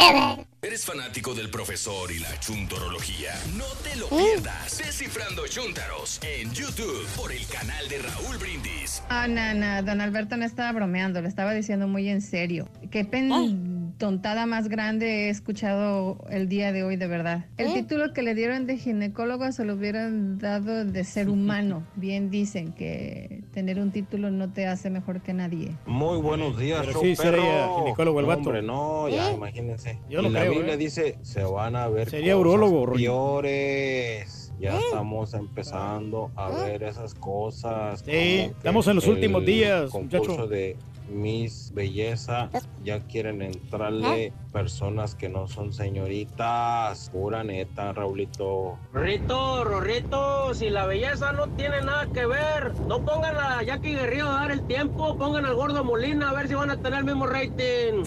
¿Eres 0.62 0.86
fanático 0.86 1.34
del 1.34 1.50
profesor 1.50 2.12
y 2.12 2.20
la 2.20 2.40
chuntorología? 2.40 3.34
No 3.56 3.66
te 3.84 3.96
lo 3.98 4.06
¿Eh? 4.08 4.10
pierdas. 4.34 4.78
Descifrando 4.78 5.48
Chuntaros 5.48 6.20
en 6.24 6.52
YouTube 6.54 7.06
por 7.16 7.32
el 7.32 7.46
canal 7.48 7.88
de 7.88 8.00
Raúl 8.00 8.38
Brindis. 8.38 9.04
Ah, 9.10 9.28
no, 9.28 9.54
no, 9.54 9.84
don 9.84 10.02
Alberto 10.02 10.38
no 10.38 10.46
estaba 10.46 10.72
bromeando, 10.72 11.22
lo 11.22 11.28
estaba 11.28 11.54
diciendo 11.54 11.88
muy 11.88 12.10
en 12.10 12.22
serio. 12.22 12.68
Qué 12.92 13.06
pen- 13.06 13.85
tontada 13.98 14.46
más 14.46 14.68
grande 14.68 15.28
he 15.28 15.30
escuchado 15.30 16.18
el 16.30 16.50
día 16.50 16.72
de 16.72 16.84
hoy, 16.84 16.96
de 16.98 17.08
verdad. 17.08 17.46
El 17.58 17.74
título 17.74 18.14
que 18.14 18.22
le 18.22 18.36
dieron 18.36 18.66
de 18.68 18.78
ginecólogo 18.78 19.52
se 19.52 19.64
lo 19.66 19.76
hubieran 19.76 20.38
dado 20.38 20.86
de 20.86 21.04
ser 21.04 21.30
humano. 21.30 21.84
Bien 21.96 22.30
dicen 22.30 22.74
que 22.74 23.44
tener 23.54 23.80
un 23.80 23.92
título 23.92 24.32
no 24.32 24.52
te 24.52 24.68
hace 24.68 24.90
mejor 24.90 25.22
que 25.22 25.34
nadie. 25.34 25.72
Muy 25.86 26.18
buenos 26.20 26.58
días, 26.58 26.86
Pero 26.86 27.00
sí, 27.00 27.16
sería 27.16 27.70
ginecólogo 27.78 28.20
el 28.20 28.26
No, 28.26 28.30
vato. 28.30 28.42
Hombre, 28.50 28.62
no, 28.62 29.10
ya 29.10 29.32
¿Eh? 29.32 29.34
imagínense. 29.36 30.00
Yo 30.10 30.22
y 30.22 30.30
la 30.30 30.42
creo, 30.42 30.52
Biblia 30.54 30.74
¿eh? 30.74 30.78
dice, 30.78 31.18
se 31.22 31.44
van 31.44 31.76
a 31.76 31.88
ver 31.88 32.10
Sería 32.10 32.36
cosas 32.36 32.86
Rolly. 32.86 33.04
peores. 33.04 34.52
Ya 34.60 34.78
estamos 34.78 35.34
empezando 35.34 36.32
a 36.36 36.50
ver 36.50 36.84
esas 36.84 37.14
cosas. 37.14 38.02
Sí, 38.06 38.12
estamos 38.58 38.88
en 38.88 38.96
los 38.96 39.08
últimos 39.08 39.46
días, 39.46 39.90
concurso 39.92 40.32
muchacho. 40.32 40.48
de 40.48 40.78
Miss 41.10 41.72
Belleza, 41.74 42.50
ya 42.84 43.00
quieren 43.02 43.42
entrarle 43.42 44.34
personas 44.52 45.16
que 45.16 45.30
no 45.30 45.48
son 45.48 45.74
señoritas. 45.74 47.10
Pura 47.12 47.44
neta, 47.44 47.94
Raulito. 47.94 48.78
Rito, 48.94 49.64
Rorrito, 49.64 50.54
si 50.54 50.70
la 50.70 50.86
belleza 50.86 51.32
no 51.34 51.48
tiene 51.50 51.82
nada 51.82 52.08
que 52.08 52.26
ver, 52.26 52.74
no 52.88 53.04
pongan 53.04 53.36
a 53.38 53.64
Jackie 53.64 53.94
Guerrero 53.94 54.30
a 54.30 54.42
dar 54.42 54.52
el 54.52 54.66
tiempo, 54.68 55.18
pongan 55.18 55.46
al 55.46 55.56
gordo 55.56 55.84
Molina 55.84 56.30
a 56.30 56.34
ver 56.34 56.48
si 56.48 56.54
van 56.54 56.70
a 56.72 56.78
tener 56.78 57.00
el 57.00 57.06
mismo 57.06 57.28
rating. 57.28 58.04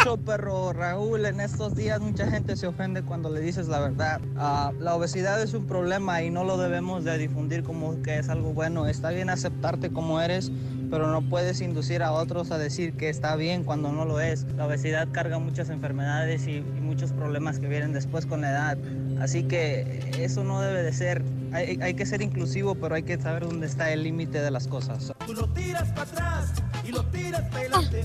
Show, 0.05 0.17
perro 0.19 0.73
Raúl, 0.73 1.27
en 1.27 1.41
estos 1.41 1.75
días 1.75 2.01
mucha 2.01 2.31
gente 2.31 2.57
se 2.57 2.67
ofende 2.67 3.03
cuando 3.03 3.29
le 3.29 3.41
dices 3.41 3.69
la 3.69 3.81
verdad. 3.81 4.21
Ah, 4.37 4.73
la 4.79 4.95
obesidad 4.95 5.43
es 5.43 5.53
un 5.53 5.67
problema 5.67 6.23
y 6.23 6.31
no 6.31 6.43
lo 6.43 6.57
debemos 6.57 7.05
de 7.05 7.19
difundir 7.19 7.63
como 7.63 8.01
que 8.03 8.19
es 8.19 8.31
algo 8.31 8.55
bueno. 8.55 8.87
Está 8.87 9.11
bien 9.11 9.29
aceptarte 9.29 9.91
como 9.91 10.21
eres, 10.23 10.51
pero 10.91 11.09
no 11.09 11.21
puedes 11.29 11.61
inducir 11.61 12.03
a 12.03 12.13
otros 12.13 12.51
a 12.51 12.57
decir 12.57 12.95
que 12.95 13.11
está 13.11 13.37
bien 13.37 13.63
cuando 13.63 13.93
no 13.93 14.07
lo 14.07 14.21
es. 14.21 14.47
La 14.57 14.67
obesidad 14.67 15.07
carga 15.13 15.39
muchas 15.39 15.69
enfermedades 15.69 16.47
y, 16.47 16.57
y 16.57 16.81
muchos 16.81 17.13
problemas 17.13 17.59
que 17.59 17.69
vienen 17.69 17.93
después 17.93 18.25
con 18.25 18.41
la 18.41 18.51
edad. 18.51 18.79
Así 19.21 19.43
que 19.43 20.15
eso 20.19 20.45
no 20.45 20.63
debe 20.63 20.83
de 20.83 20.93
ser. 20.95 21.23
Hay, 21.53 21.79
hay 21.83 21.93
que 21.93 22.07
ser 22.07 22.23
inclusivo, 22.23 22.75
pero 22.75 22.95
hay 22.95 23.03
que 23.03 23.21
saber 23.21 23.47
dónde 23.47 23.67
está 23.67 23.91
el 23.91 24.05
límite 24.05 24.41
de 24.41 24.51
las 24.51 24.67
cosas. 24.67 25.13
Tú 25.27 25.35
lo 25.35 25.47
tiras 25.49 25.91
para 25.91 26.03
atrás 26.03 26.63
y 26.91 26.93
lo 26.93 27.05
tiras 27.05 27.43
para 27.43 27.59
adelante. 27.61 28.05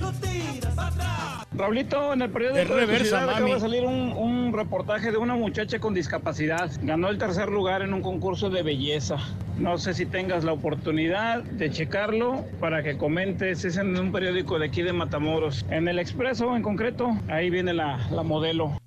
Lo 0.00 0.12
tiras 0.12 0.74
para 0.74 0.88
atrás. 0.88 1.46
Raulito, 1.52 2.12
en 2.12 2.22
el 2.22 2.30
periódico 2.30 2.58
De 2.58 2.64
de, 2.64 2.86
reversa, 2.86 3.04
ciudad 3.04 3.30
acaba 3.30 3.54
de 3.54 3.60
salir 3.60 3.84
un, 3.84 4.12
un 4.12 4.52
reportaje 4.52 5.10
de 5.10 5.18
una 5.18 5.34
muchacha 5.34 5.78
con 5.78 5.94
discapacidad. 5.94 6.70
Ganó 6.82 7.08
el 7.08 7.18
tercer 7.18 7.48
lugar 7.48 7.82
en 7.82 7.92
un 7.92 8.02
concurso 8.02 8.50
de 8.50 8.62
belleza. 8.62 9.16
No 9.58 9.76
sé 9.76 9.92
si 9.94 10.06
tengas 10.06 10.44
la 10.44 10.52
oportunidad 10.52 11.42
de 11.42 11.70
checarlo 11.70 12.44
para 12.60 12.82
que 12.82 12.96
comentes. 12.96 13.64
Es 13.64 13.76
en 13.76 13.98
un 13.98 14.12
periódico 14.12 14.58
de 14.58 14.66
aquí 14.66 14.82
de 14.82 14.92
Matamoros. 14.92 15.66
En 15.70 15.88
el 15.88 15.98
Expreso, 15.98 16.56
en 16.56 16.62
concreto, 16.62 17.10
ahí 17.28 17.50
viene 17.50 17.74
la, 17.74 17.98
la 18.10 18.22
modelo. 18.22 18.78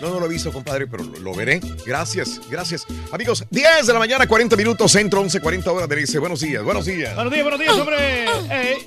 No, 0.00 0.10
no 0.10 0.20
lo 0.20 0.26
he 0.26 0.28
visto, 0.28 0.52
compadre, 0.52 0.86
pero 0.86 1.04
lo, 1.04 1.18
lo 1.18 1.34
veré. 1.34 1.60
Gracias, 1.86 2.40
gracias. 2.50 2.86
Amigos, 3.12 3.44
10 3.50 3.86
de 3.86 3.92
la 3.92 3.98
mañana, 3.98 4.26
40 4.26 4.54
minutos, 4.56 4.92
centro, 4.92 5.20
11, 5.20 5.40
40 5.40 5.72
horas 5.72 5.88
de 5.88 5.96
dice. 5.96 6.18
Buenos 6.18 6.40
días, 6.40 6.62
buenos 6.62 6.84
días. 6.84 7.14
Buenos 7.14 7.32
días, 7.32 7.42
buenos 7.44 7.60
días, 7.60 7.74
hombre. 7.74 8.24
Eh. 8.50 8.86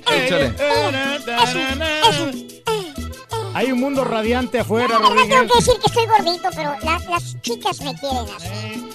Hay 3.54 3.72
un 3.72 3.80
mundo 3.80 4.04
radiante 4.04 4.60
afuera, 4.60 4.86
No, 4.98 5.00
no 5.00 5.08
tengo 5.08 5.20
Rodríguez. 5.36 5.50
que 5.52 5.58
decir 5.58 5.74
que 5.80 5.86
estoy 5.86 6.06
gordito, 6.06 6.48
pero 6.54 6.76
la- 6.82 7.02
las 7.10 7.40
chicas 7.42 7.80
me 7.80 7.94
quieren 7.96 8.26
así. 8.36 8.88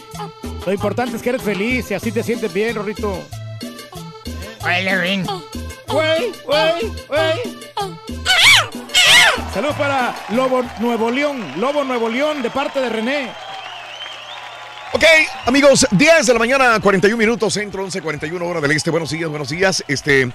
Lo 0.66 0.74
importante 0.74 1.18
es 1.18 1.22
que 1.22 1.30
eres 1.30 1.42
feliz 1.42 1.92
y 1.92 1.94
así 1.94 2.11
te 2.11 2.24
sientes 2.24 2.52
bien, 2.53 2.76
Rorrito. 2.76 3.22
Bien. 4.64 5.26
Güey, 5.88 6.32
güey, 6.45 6.92
güey. 7.08 7.42
Saludos 9.54 9.76
para 9.76 10.16
Lobo 10.30 10.64
Nuevo 10.80 11.10
León, 11.12 11.54
Lobo 11.58 11.84
Nuevo 11.84 12.10
León, 12.10 12.42
de 12.42 12.50
parte 12.50 12.80
de 12.80 12.90
René. 12.90 13.32
Ok, 14.94 15.04
amigos, 15.45 15.86
10 15.92 16.26
de 16.28 16.34
la 16.34 16.40
mañana, 16.40 16.80
41 16.80 17.18
minutos, 17.18 17.54
centro, 17.54 17.84
11, 17.84 18.02
41 18.02 18.45
hora 18.45 18.62
del 18.62 18.72
este. 18.72 18.92
Buenos 18.92 19.12
días, 19.12 19.30
buenos 19.30 19.50
días. 19.50 19.84
Este, 19.88 20.32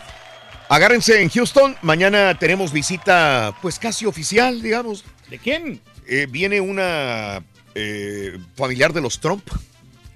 agárrense 0.69 1.23
en 1.23 1.31
Houston. 1.31 1.77
Mañana 1.83 2.39
tenemos 2.39 2.73
visita, 2.73 3.55
pues 3.62 3.78
casi 3.78 4.07
oficial, 4.07 4.60
digamos. 4.60 5.05
¿De 5.31 5.39
quién? 5.39 5.81
Eh, 6.07 6.27
viene 6.28 6.60
una 6.60 7.43
eh, 7.75 8.39
familiar 8.57 8.93
de 8.93 9.01
los 9.01 9.20
Trump. 9.20 9.49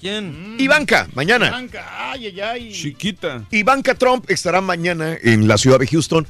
¿Quién? 0.00 0.56
Ivanka, 0.58 1.08
mañana. 1.14 1.48
Blanca, 1.48 2.10
ay, 2.10 2.26
ay, 2.26 2.40
ay. 2.40 2.72
Chiquita. 2.72 3.44
Ivanka 3.50 3.94
Trump 3.94 4.28
estará 4.28 4.60
mañana 4.60 5.16
en 5.22 5.48
la 5.48 5.56
ciudad 5.56 5.78
de 5.78 5.86
Houston. 5.86 6.26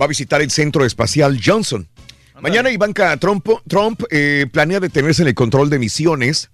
Va 0.00 0.04
a 0.04 0.08
visitar 0.08 0.40
el 0.42 0.50
Centro 0.50 0.84
Espacial 0.84 1.40
Johnson. 1.44 1.88
Mañana 2.40 2.70
Ivanka 2.70 3.16
Trump, 3.16 3.48
Trump 3.66 4.02
eh, 4.10 4.46
planea 4.52 4.78
detenerse 4.78 5.22
en 5.22 5.28
el 5.28 5.34
control 5.34 5.70
de 5.70 5.80
misiones, 5.80 6.50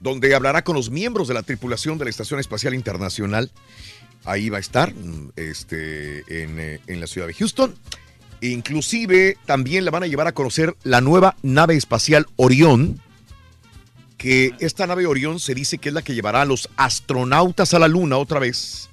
donde 0.00 0.34
hablará 0.34 0.62
con 0.64 0.76
los 0.76 0.90
miembros 0.90 1.28
de 1.28 1.34
la 1.34 1.42
tripulación 1.42 1.98
de 1.98 2.04
la 2.04 2.10
Estación 2.10 2.40
Espacial 2.40 2.72
Internacional. 2.72 3.50
Ahí 4.24 4.48
va 4.48 4.56
a 4.56 4.60
estar, 4.60 4.94
mm, 4.94 5.32
este, 5.36 6.42
en, 6.42 6.58
eh, 6.58 6.80
en 6.86 7.00
la 7.00 7.06
ciudad 7.06 7.26
de 7.26 7.34
Houston. 7.34 7.74
Inclusive 8.40 9.36
también 9.44 9.84
la 9.84 9.90
van 9.90 10.04
a 10.04 10.06
llevar 10.06 10.26
a 10.26 10.32
conocer 10.32 10.74
la 10.82 11.02
nueva 11.02 11.36
nave 11.42 11.76
espacial 11.76 12.26
Orión, 12.36 13.00
que 14.16 14.54
esta 14.60 14.86
nave 14.86 15.06
Orión 15.06 15.38
se 15.38 15.54
dice 15.54 15.78
que 15.78 15.90
es 15.90 15.94
la 15.94 16.02
que 16.02 16.14
llevará 16.14 16.42
a 16.42 16.46
los 16.46 16.70
astronautas 16.76 17.74
a 17.74 17.78
la 17.78 17.88
Luna 17.88 18.16
otra 18.16 18.40
vez 18.40 18.88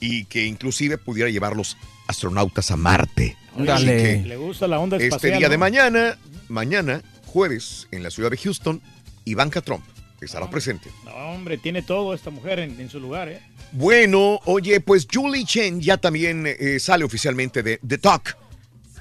y 0.00 0.24
que 0.26 0.44
inclusive 0.44 0.98
pudiera 0.98 1.30
llevar 1.30 1.56
los 1.56 1.76
astronautas 2.06 2.70
a 2.70 2.76
Marte. 2.76 3.36
Así 3.54 3.64
Dale. 3.64 3.96
que 4.22 4.28
Le 4.28 4.36
gusta 4.36 4.66
la 4.66 4.78
onda 4.78 4.96
este 4.96 5.08
espacial. 5.08 5.38
día 5.38 5.48
de 5.48 5.58
mañana, 5.58 6.18
mañana, 6.48 7.02
jueves, 7.26 7.86
en 7.90 8.02
la 8.02 8.10
ciudad 8.10 8.30
de 8.30 8.36
Houston, 8.36 8.80
Ivanka 9.24 9.60
Trump 9.60 9.84
estará 10.20 10.48
presente. 10.48 10.88
No, 11.04 11.12
hombre, 11.14 11.58
tiene 11.58 11.82
todo 11.82 12.14
esta 12.14 12.30
mujer 12.30 12.58
en, 12.58 12.80
en 12.80 12.88
su 12.88 12.98
lugar, 12.98 13.28
¿eh? 13.28 13.42
Bueno, 13.72 14.40
oye, 14.46 14.80
pues 14.80 15.06
Julie 15.12 15.44
Chen 15.44 15.82
ya 15.82 15.98
también 15.98 16.46
eh, 16.46 16.78
sale 16.80 17.04
oficialmente 17.04 17.62
de 17.62 17.78
The 17.86 17.98
Talk. 17.98 18.34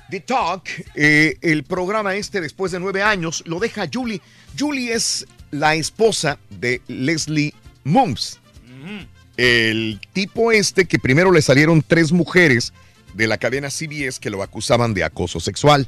The 0.09 0.19
Talk, 0.19 0.67
eh, 0.95 1.35
el 1.41 1.63
programa 1.63 2.15
este 2.15 2.41
después 2.41 2.73
de 2.73 2.79
nueve 2.81 3.01
años, 3.01 3.41
lo 3.45 3.59
deja 3.59 3.87
Julie. 3.91 4.19
Julie 4.59 4.91
es 4.93 5.25
la 5.51 5.75
esposa 5.75 6.39
de 6.49 6.81
Leslie 6.87 7.53
Mooms. 7.85 8.39
El 9.37 9.99
tipo 10.11 10.51
este 10.51 10.85
que 10.85 10.99
primero 10.99 11.31
le 11.31 11.41
salieron 11.41 11.81
tres 11.81 12.11
mujeres 12.11 12.73
de 13.13 13.27
la 13.27 13.37
cadena 13.37 13.69
CBS 13.69 14.19
que 14.19 14.29
lo 14.29 14.43
acusaban 14.43 14.93
de 14.93 15.03
acoso 15.03 15.39
sexual. 15.39 15.87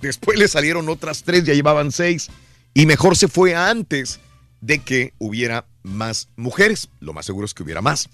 Después 0.00 0.38
le 0.38 0.48
salieron 0.48 0.88
otras 0.88 1.22
tres, 1.22 1.44
ya 1.44 1.54
llevaban 1.54 1.90
seis. 1.90 2.28
Y 2.74 2.86
mejor 2.86 3.16
se 3.16 3.28
fue 3.28 3.54
antes 3.54 4.20
de 4.60 4.80
que 4.80 5.12
hubiera 5.18 5.66
más 5.82 6.28
mujeres. 6.36 6.88
Lo 7.00 7.12
más 7.12 7.26
seguro 7.26 7.46
es 7.46 7.54
que 7.54 7.62
hubiera 7.62 7.80
más. 7.80 8.08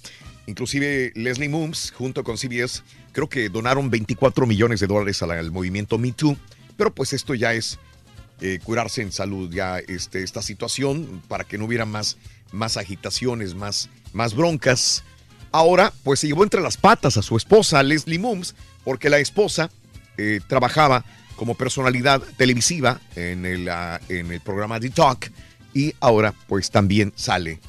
Inclusive 0.47 1.12
Leslie 1.15 1.49
Mooms, 1.49 1.92
junto 1.92 2.25
con 2.25 2.36
CBS, 2.36 2.83
creo 3.12 3.28
que 3.28 3.49
donaron 3.49 3.91
24 3.91 4.47
millones 4.47 4.81
de 4.81 4.86
dólares 4.86 5.23
al, 5.23 5.50
movimiento 5.50 5.99
Me 5.99 6.12
Too. 6.12 6.36
Pero 6.76 6.94
pues 6.94 7.12
esto 7.12 7.34
ya 7.34 7.55
es 7.55 7.78
eh, 8.41 8.59
curarse 8.62 9.02
en 9.02 9.12
salud, 9.12 9.52
ya 9.52 9.78
este, 9.78 10.23
esta 10.23 10.42
situación, 10.42 11.23
para 11.28 11.44
que 11.44 11.59
no 11.59 11.67
hubiera 11.67 11.84
más, 11.84 12.17
más 12.52 12.76
agitaciones, 12.76 13.55
más, 13.55 13.89
más 14.12 14.34
broncas. 14.34 15.05
Ahora, 15.53 15.93
pues 16.05 16.20
se 16.20 16.27
llevó 16.29 16.43
entre 16.45 16.61
las 16.61 16.77
patas 16.77 17.17
a 17.17 17.23
su 17.23 17.37
esposa, 17.37 17.83
Leslie 17.83 18.19
Mooms, 18.19 18.55
porque 18.85 19.11
la 19.11 19.19
esposa 19.19 19.70
eh, 20.17 20.41
trabajaba 20.47 21.05
como 21.37 21.55
personalidad 21.55 22.20
televisiva 22.37 23.01
en 23.17 23.47
el, 23.47 23.69
ah, 23.69 24.01
en 24.09 24.31
el 24.31 24.41
programa 24.41 24.79
The 24.79 24.91
Talk 24.91 25.31
y 25.75 25.95
ahora 26.01 26.35
pues 26.49 26.70
también 26.70 27.12
sale 27.17 27.61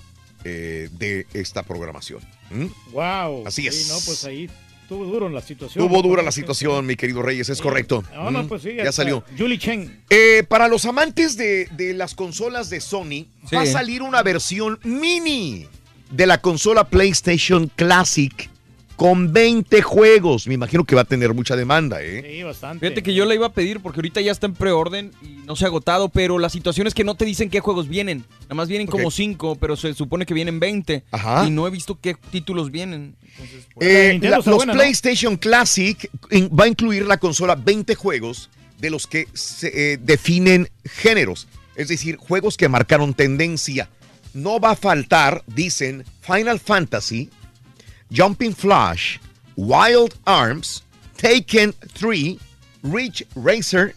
eh, 0.44 0.90
de 0.94 1.26
esta 1.34 1.64
programación. 1.64 2.20
¿Mm? 2.50 2.66
Wow. 2.92 3.48
Así 3.48 3.62
Sí, 3.62 3.68
es. 3.68 3.88
no, 3.90 3.96
pues 4.06 4.26
ahí 4.26 4.50
estuvo 4.82 5.06
duro 5.06 5.30
la 5.30 5.42
situación. 5.42 5.88
Tuvo 5.88 6.02
dura 6.02 6.22
la 6.22 6.32
situación, 6.34 6.86
mi 6.86 6.96
querido 6.98 7.22
Reyes, 7.22 7.48
es 7.50 7.62
correcto. 7.62 8.04
No, 8.14 8.30
no, 8.30 8.44
Mm, 8.44 8.48
pues 8.50 8.62
sí. 8.64 8.74
Ya 8.76 8.82
hasta 8.84 8.92
salió. 9.04 9.24
Julie 9.38 9.58
Chen. 9.58 10.04
Eh, 10.10 10.44
para 10.50 10.68
los 10.68 10.84
amantes 10.86 11.38
de, 11.38 11.68
de 11.78 11.94
las 11.94 12.14
consolas 12.14 12.70
de 12.70 12.82
Sony, 12.82 13.26
Sí. 13.50 13.56
va 13.56 13.62
a 13.62 13.66
salir 13.66 14.02
una 14.02 14.22
versión 14.22 14.80
mini 14.84 15.68
de 16.12 16.28
la 16.28 16.40
consola 16.40 16.84
PlayStation 16.90 17.72
Classic 17.76 18.50
con 18.96 19.34
20 19.34 19.82
juegos. 19.82 20.46
Me 20.46 20.54
imagino 20.54 20.84
que 20.84 20.94
va 20.94 21.02
a 21.02 21.06
tener 21.06 21.34
mucha 21.34 21.56
demanda, 21.56 22.04
¿eh? 22.04 22.24
Sí, 22.38 22.44
bastante. 22.44 22.86
Fíjate 22.86 23.02
que 23.02 23.14
yo 23.16 23.26
la 23.26 23.34
iba 23.34 23.48
a 23.48 23.52
pedir 23.54 23.80
porque 23.80 23.98
ahorita 23.98 24.22
ya 24.22 24.32
está 24.32 24.46
en 24.46 24.54
preorden 24.54 25.12
y 25.24 25.46
no 25.48 25.56
se 25.56 25.66
ha 25.66 25.70
agotado, 25.70 26.10
pero 26.10 26.38
la 26.38 26.50
situación 26.50 26.86
es 26.86 26.94
que 26.94 27.04
no 27.04 27.16
te 27.16 27.26
dicen 27.26 27.50
qué 27.50 27.62
juegos 27.62 27.88
vienen. 27.88 28.26
Nada 28.44 28.54
más 28.56 28.68
vienen 28.68 28.86
como 28.88 29.08
Ok. 29.08 29.14
5, 29.14 29.56
pero 29.60 29.76
se 29.76 29.94
supone 29.96 30.26
que 30.28 30.36
vienen 30.36 30.60
20. 30.60 31.04
Ajá. 31.12 31.46
Y 31.48 31.50
no 31.50 31.66
he 31.66 31.72
visto 31.72 31.98
qué 32.00 32.16
títulos 32.30 32.70
vienen. 32.70 33.16
Entonces, 33.32 33.66
por- 33.74 33.84
Eh, 33.84 34.20
la- 34.22 34.38
los 34.46 34.66
PlayStation 34.66 35.36
Classic 35.38 36.10
in- 36.30 36.50
va 36.50 36.66
a 36.66 36.68
incluir 36.68 37.06
la 37.08 37.18
consola 37.18 37.56
20 37.56 37.96
juegos 37.96 38.52
de 38.80 38.90
los 38.92 39.08
que 39.08 39.28
se 39.34 39.94
eh, 39.94 39.98
definen 39.98 40.70
géneros, 40.86 41.48
es 41.76 41.88
decir, 41.88 42.18
juegos 42.18 42.56
que 42.58 42.68
marcaron 42.70 43.14
tendencia. 43.16 43.90
No 44.34 44.60
va 44.60 44.72
a 44.72 44.76
faltar, 44.76 45.44
dicen, 45.48 46.06
Final 46.22 46.60
Fantasy, 46.60 47.30
Jumping 48.10 48.54
Flash, 48.54 49.18
Wild 49.56 50.16
Arms, 50.26 50.84
Taken 51.18 51.74
3, 51.94 52.38
Reach 52.84 53.26
Racer 53.36 53.96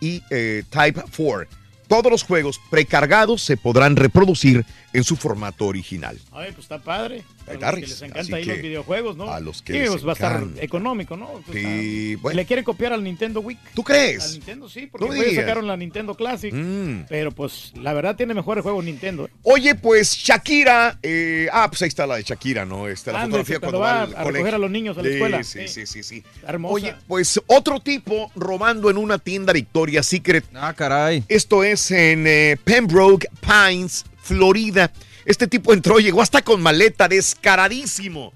y 0.00 0.22
eh, 0.30 0.62
Type 0.70 1.02
4. 1.16 1.46
Todos 1.88 2.10
los 2.10 2.22
juegos 2.22 2.60
precargados 2.70 3.42
se 3.42 3.56
podrán 3.56 3.96
reproducir 3.96 4.64
en 4.92 5.04
su 5.04 5.16
formato 5.16 5.66
original. 5.66 6.18
Ay, 6.32 6.48
pues 6.52 6.64
está 6.64 6.78
padre. 6.78 7.22
A 7.46 7.52
Está 7.54 7.70
los 7.72 7.80
que 7.80 7.86
les 7.86 8.02
encanta 8.02 8.36
ahí 8.36 8.44
que 8.44 8.52
los 8.52 8.62
videojuegos, 8.62 9.16
¿no? 9.16 9.30
a 9.32 9.40
los 9.40 9.62
que 9.62 9.72
Sí, 9.72 9.78
les 9.80 9.90
pues 9.90 10.06
va 10.06 10.10
a 10.10 10.12
estar 10.14 10.44
económico, 10.60 11.16
¿no? 11.16 11.28
Pues 11.46 11.58
Sí, 11.60 12.10
está- 12.12 12.22
bueno. 12.22 12.36
Le 12.36 12.44
quieren 12.46 12.64
copiar 12.64 12.92
al 12.92 13.02
Nintendo 13.02 13.40
Week. 13.40 13.58
¿Tú 13.74 13.82
crees? 13.82 14.24
Al 14.24 14.32
Nintendo 14.32 14.68
sí, 14.68 14.86
porque 14.86 15.06
No 15.06 15.34
sacaron 15.40 15.66
la 15.66 15.76
Nintendo 15.76 16.14
Classic. 16.14 16.52
Mm. 16.52 17.04
Pero 17.08 17.32
pues 17.32 17.72
la 17.76 17.92
verdad 17.92 18.16
tiene 18.16 18.34
mejores 18.34 18.62
juegos 18.62 18.84
Nintendo. 18.84 19.26
¿eh? 19.26 19.30
Oye, 19.42 19.74
pues 19.74 20.14
Shakira, 20.16 20.98
eh, 21.02 21.48
ah, 21.52 21.68
pues 21.68 21.82
ahí 21.82 21.88
está 21.88 22.06
la 22.06 22.16
de 22.16 22.22
Shakira, 22.22 22.64
¿no? 22.64 22.88
Está 22.88 23.12
la 23.12 23.22
fotografía 23.22 23.58
cuando 23.60 23.80
va 23.80 23.92
va, 23.92 24.02
al 24.02 24.14
a 24.16 24.24
recoger 24.24 24.54
a 24.54 24.58
los 24.58 24.70
niños 24.70 24.96
a 24.98 25.02
la 25.02 25.08
Sí, 25.08 25.14
escuela. 25.14 25.42
Sí, 25.44 25.68
sí, 25.68 25.86
sí, 25.86 26.02
sí. 26.02 26.22
Hermosa. 26.46 26.74
Oye, 26.74 26.94
pues 27.08 27.40
otro 27.46 27.80
tipo 27.80 28.30
robando 28.36 28.90
en 28.90 28.96
una 28.96 29.18
tienda 29.18 29.52
Victoria's 29.52 30.06
Secret. 30.06 30.44
Ah, 30.54 30.72
caray. 30.76 31.24
Esto 31.28 31.64
es 31.64 31.90
en 31.90 32.26
eh, 32.26 32.56
Pembroke 32.62 33.28
Pines, 33.40 34.04
Florida. 34.22 34.92
Este 35.24 35.46
tipo 35.46 35.72
entró, 35.72 35.98
llegó 35.98 36.22
hasta 36.22 36.42
con 36.42 36.62
maleta, 36.62 37.08
descaradísimo. 37.08 38.32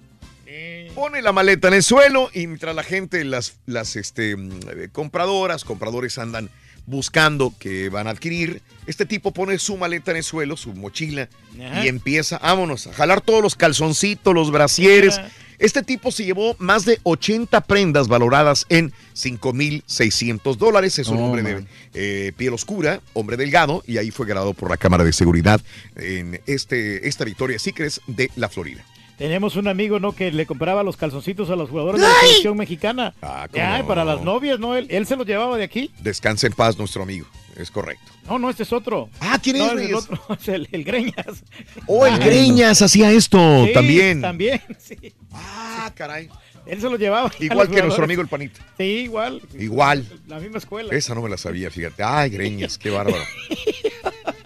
Pone 0.95 1.23
la 1.23 1.33
maleta 1.33 1.69
en 1.69 1.75
el 1.75 1.83
suelo 1.83 2.31
y 2.33 2.47
mientras 2.47 2.75
la 2.75 2.85
gente, 2.85 3.25
las, 3.25 3.55
las 3.67 3.97
este, 3.97 4.37
mm, 4.37 4.61
eh, 4.69 4.89
compradoras, 4.93 5.65
compradores 5.65 6.19
andan 6.19 6.51
buscando 6.87 7.53
que 7.59 7.89
van 7.89 8.07
a 8.07 8.11
adquirir, 8.11 8.63
este 8.87 9.05
tipo 9.05 9.33
pone 9.33 9.59
su 9.59 9.77
maleta 9.77 10.13
en 10.13 10.19
el 10.19 10.23
suelo, 10.23 10.57
su 10.57 10.73
mochila, 10.75 11.29
Ajá. 11.61 11.85
y 11.85 11.89
empieza, 11.89 12.39
vámonos, 12.39 12.87
a 12.87 12.93
jalar 12.93 13.23
todos 13.23 13.43
los 13.43 13.57
calzoncitos, 13.57 14.35
los 14.35 14.53
brasieres. 14.53 15.19
Ajá. 15.19 15.31
Este 15.59 15.83
tipo 15.83 16.11
se 16.11 16.25
llevó 16.25 16.57
más 16.59 16.85
de 16.85 16.99
80 17.05 17.61
prendas 17.63 18.09
valoradas 18.09 18.67
en 18.69 18.93
5.600 19.15 20.57
dólares. 20.57 20.99
Es 20.99 21.09
un 21.09 21.19
Oh, 21.19 21.27
hombre 21.27 21.43
de 21.43 21.65
eh, 21.95 22.33
piel 22.37 22.53
oscura, 22.55 23.01
hombre 23.13 23.37
delgado, 23.37 23.83
y 23.87 23.99
ahí 23.99 24.11
fue 24.11 24.27
grabado 24.27 24.53
por 24.55 24.69
la 24.71 24.77
Cámara 24.77 25.05
de 25.05 25.13
Seguridad 25.13 25.61
en 25.97 26.41
este, 26.47 27.09
esta 27.09 27.25
Victoria 27.25 27.59
Secrets 27.59 28.01
de 28.07 28.31
la 28.37 28.49
Florida. 28.49 28.85
Tenemos 29.17 29.55
un 29.55 29.69
amigo, 29.69 30.01
¿no? 30.01 30.11
Que 30.13 30.33
le 30.33 30.45
compraba 30.45 30.83
los 30.83 30.97
calzoncitos 30.97 31.49
a 31.49 31.55
los 31.57 31.71
jugadores 31.71 32.01
de 32.01 32.07
la 32.09 32.15
selección 32.21 32.57
mexicana. 32.57 33.15
Ah, 33.23 33.47
¿cómo 33.51 33.65
Ay, 33.65 33.83
no? 33.83 33.89
para 33.89 34.05
las 34.05 34.23
novias, 34.23 34.59
¿no? 34.59 34.75
Él, 34.75 34.89
él 34.91 35.07
se 35.07 35.15
los 35.17 35.25
llevaba 35.25 35.57
de 35.57 35.63
aquí. 35.63 35.93
Descansa 36.01 36.49
en 36.49 36.53
paz 36.53 36.77
nuestro 36.77 37.05
amigo, 37.05 37.27
es 37.57 37.71
correcto. 37.71 38.13
No, 38.27 38.39
no, 38.39 38.51
este 38.51 38.63
es 38.63 38.73
otro. 38.73 39.09
Ah, 39.21 39.39
¿quién 39.43 39.59
No, 39.59 39.73
es, 39.73 39.89
el 39.89 39.95
otro, 39.95 40.21
es 40.41 40.49
el, 40.49 40.69
el 40.73 40.85
Greñas. 40.85 41.45
Oh, 41.87 42.07
el 42.07 42.19
Greñas 42.19 42.83
hacía 42.83 43.11
esto 43.11 43.65
Sí, 43.67 43.73
también. 43.73 44.21
También, 44.21 44.61
sí. 44.79 45.15
Ah, 45.33 45.91
caray. 45.95 46.29
Él 46.67 46.81
se 46.81 46.89
los 46.89 46.99
llevaba. 46.99 47.31
Igual 47.41 47.69
que 47.69 47.83
nuestro 47.83 48.05
amigo 48.05 48.23
el 48.23 48.29
panito. 48.29 48.59
Sí, 48.79 48.85
igual. 48.85 49.43
Igual. 49.59 50.07
La 50.27 50.39
misma 50.39 50.59
escuela. 50.59 50.95
Esa 50.95 51.15
no 51.15 51.21
me 51.21 51.29
la 51.29 51.37
sabía, 51.37 51.71
fíjate. 51.71 52.03
Ay, 52.03 52.31
Greñas, 52.31 52.79
qué 52.79 52.89
bárbaro. 52.91 53.23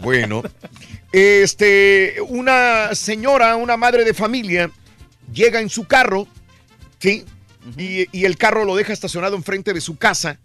Bueno, 0.01 0.43
este, 1.13 2.17
una 2.29 2.95
señora, 2.95 3.55
una 3.57 3.77
madre 3.77 4.05
de 4.05 4.15
familia, 4.15 4.71
llega 5.33 5.61
en 5.61 5.69
su 5.69 5.87
carro, 5.87 6.27
¿sí? 6.99 7.25
y, 7.77 8.07
y 8.17 8.25
el 8.25 8.37
carro 8.37 8.65
lo 8.65 8.75
deja 8.75 8.93
estacionado 8.93 9.37
enfrente 9.37 9.73
de 9.73 9.81
su 9.81 9.97
casa, 9.97 10.39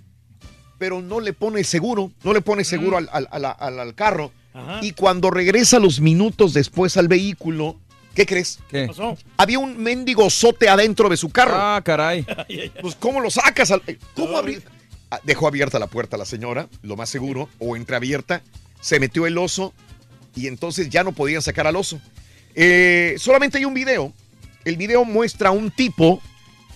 pero 0.83 1.01
no 1.01 1.21
le 1.21 1.31
pone 1.31 1.63
seguro, 1.63 2.11
no 2.25 2.33
le 2.33 2.41
pone 2.41 2.65
seguro 2.65 2.97
al, 2.97 3.07
al- 3.13 3.29
al- 3.31 3.45
al- 3.57 3.79
al 3.79 3.95
carro. 3.95 4.33
Ajá. 4.53 4.79
Y 4.81 4.91
cuando 4.91 5.31
regresa 5.31 5.79
los 5.79 6.01
minutos 6.01 6.53
después 6.53 6.97
al 6.97 7.07
vehículo, 7.07 7.79
¿qué 8.13 8.25
crees? 8.25 8.59
¿Qué? 8.69 8.87
pasó? 8.87 9.17
Había 9.37 9.59
un 9.59 9.81
mendigo 9.81 10.29
sote 10.29 10.67
adentro 10.67 11.07
de 11.07 11.15
su 11.15 11.29
carro. 11.29 11.53
Ah, 11.55 11.81
caray. 11.85 12.25
Pues, 12.81 12.95
¿cómo 12.95 13.21
lo 13.21 13.29
sacas? 13.31 13.71
al- 13.71 13.81
¿Cómo 14.13 14.37
abrir? 14.37 14.61
Ah, 15.09 15.21
Dejó 15.23 15.47
abierta 15.47 15.79
la 15.79 15.87
puerta 15.87 16.17
la 16.17 16.25
señora, 16.25 16.67
lo 16.81 16.97
más 16.97 17.09
seguro, 17.09 17.47
o 17.59 17.77
entreabierta. 17.77 18.41
Se 18.81 18.99
metió 18.99 19.25
el 19.25 19.37
oso 19.37 19.73
y 20.35 20.47
entonces 20.47 20.89
ya 20.89 21.05
no 21.05 21.13
podían 21.13 21.41
sacar 21.41 21.65
al 21.65 21.77
oso. 21.77 22.01
Eh, 22.55 23.15
solamente 23.19 23.57
hay 23.57 23.63
un 23.63 23.73
video. 23.73 24.11
El 24.65 24.75
video 24.75 25.05
muestra 25.05 25.47
a 25.47 25.51
un 25.53 25.71
tipo 25.71 26.21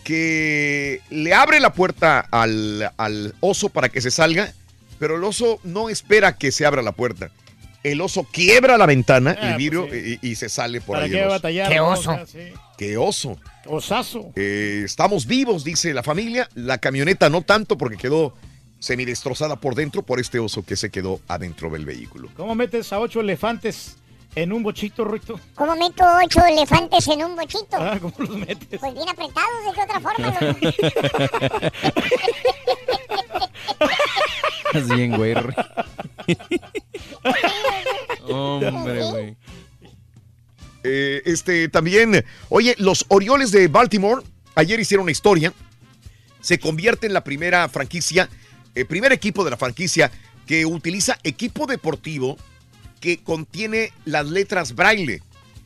que 0.08 1.02
le 1.10 1.34
abre 1.34 1.60
la 1.60 1.74
puerta 1.74 2.22
al, 2.32 2.92
al 2.96 3.36
oso 3.42 3.68
para 3.68 3.90
que 3.90 4.00
se 4.00 4.10
salga, 4.10 4.54
pero 5.00 5.18
el 5.18 5.24
oso 5.26 5.60
no 5.66 5.90
espera 5.90 6.38
que 6.38 6.54
se 6.54 6.66
abra 6.66 6.82
la 6.82 6.94
puerta. 6.94 7.30
El 7.84 8.00
oso 8.00 8.24
quiebra 8.24 8.78
la 8.78 8.86
ventana, 8.86 9.36
Ah, 9.40 9.56
el 9.58 9.70
pues 9.72 9.92
sí. 9.92 10.20
y, 10.22 10.30
y 10.30 10.36
se 10.36 10.48
sale 10.48 10.80
por 10.80 10.96
¿Para 10.96 11.06
ahí. 11.06 11.12
qué 11.12 11.18
el 11.20 11.24
oso. 11.26 11.32
batallar? 11.34 11.70
Qué 11.72 11.80
oso. 11.82 12.12
O 12.12 12.16
sea, 12.16 12.26
sí. 12.26 12.40
¡Qué 12.78 12.96
oso! 12.98 13.38
Osazo. 13.66 14.32
Eh, 14.38 14.84
estamos 14.86 15.26
vivos, 15.26 15.64
dice 15.66 15.94
la 15.94 16.04
familia. 16.04 16.48
La 16.56 16.78
camioneta 16.78 17.30
no 17.30 17.42
tanto 17.42 17.78
porque 17.78 17.98
quedó 17.98 18.34
semidestrozada 18.80 19.58
por 19.58 19.76
dentro 19.76 20.04
por 20.04 20.20
este 20.22 20.40
oso 20.40 20.64
que 20.64 20.78
se 20.78 20.90
quedó 20.90 21.20
adentro 21.28 21.70
del 21.70 21.84
vehículo. 21.86 22.30
¿Cómo 22.38 22.56
metes 22.56 22.94
a 22.94 23.00
ocho 23.00 23.20
elefantes 23.20 23.98
en 24.38 24.54
un 24.54 24.62
bochito, 24.62 25.04
Rito? 25.04 25.40
¿Cómo 25.56 25.76
meto 25.76 26.04
ocho 26.24 26.46
elefantes 26.46 27.08
en 27.08 27.24
un 27.24 27.36
bochito? 27.36 27.76
Ah, 27.76 27.98
¿Cómo 28.00 28.14
los 28.20 28.38
metes? 28.38 28.80
Pues 28.80 28.94
bien 28.94 29.10
apretados, 29.10 29.66
¿de 29.66 29.72
qué 29.74 29.82
otra 29.82 30.00
forma? 30.00 30.30
Estás 34.68 34.90
bien, 34.96 35.18
güey. 35.18 35.34
Hombre, 38.30 39.04
güey. 39.10 39.36
Eh, 40.84 41.24
este 41.26 41.68
también, 41.70 42.24
oye, 42.50 42.76
los 42.78 43.06
Orioles 43.08 43.50
de 43.50 43.68
Baltimore 43.68 44.22
ayer 44.54 44.80
hicieron 44.80 45.06
una 45.06 45.12
historia. 45.12 45.52
Se 46.42 46.60
convierte 46.60 47.08
en 47.08 47.14
la 47.14 47.24
primera 47.24 47.68
franquicia, 47.70 48.30
el 48.76 48.86
primer 48.86 49.12
equipo 49.14 49.44
de 49.44 49.50
la 49.50 49.58
franquicia 49.58 50.12
que 50.46 50.68
utiliza 50.68 51.18
equipo 51.24 51.66
deportivo 51.66 52.38
que 53.00 53.18
contiene 53.20 53.92
las 54.06 54.28
letras 54.28 54.76
braille 54.76 55.22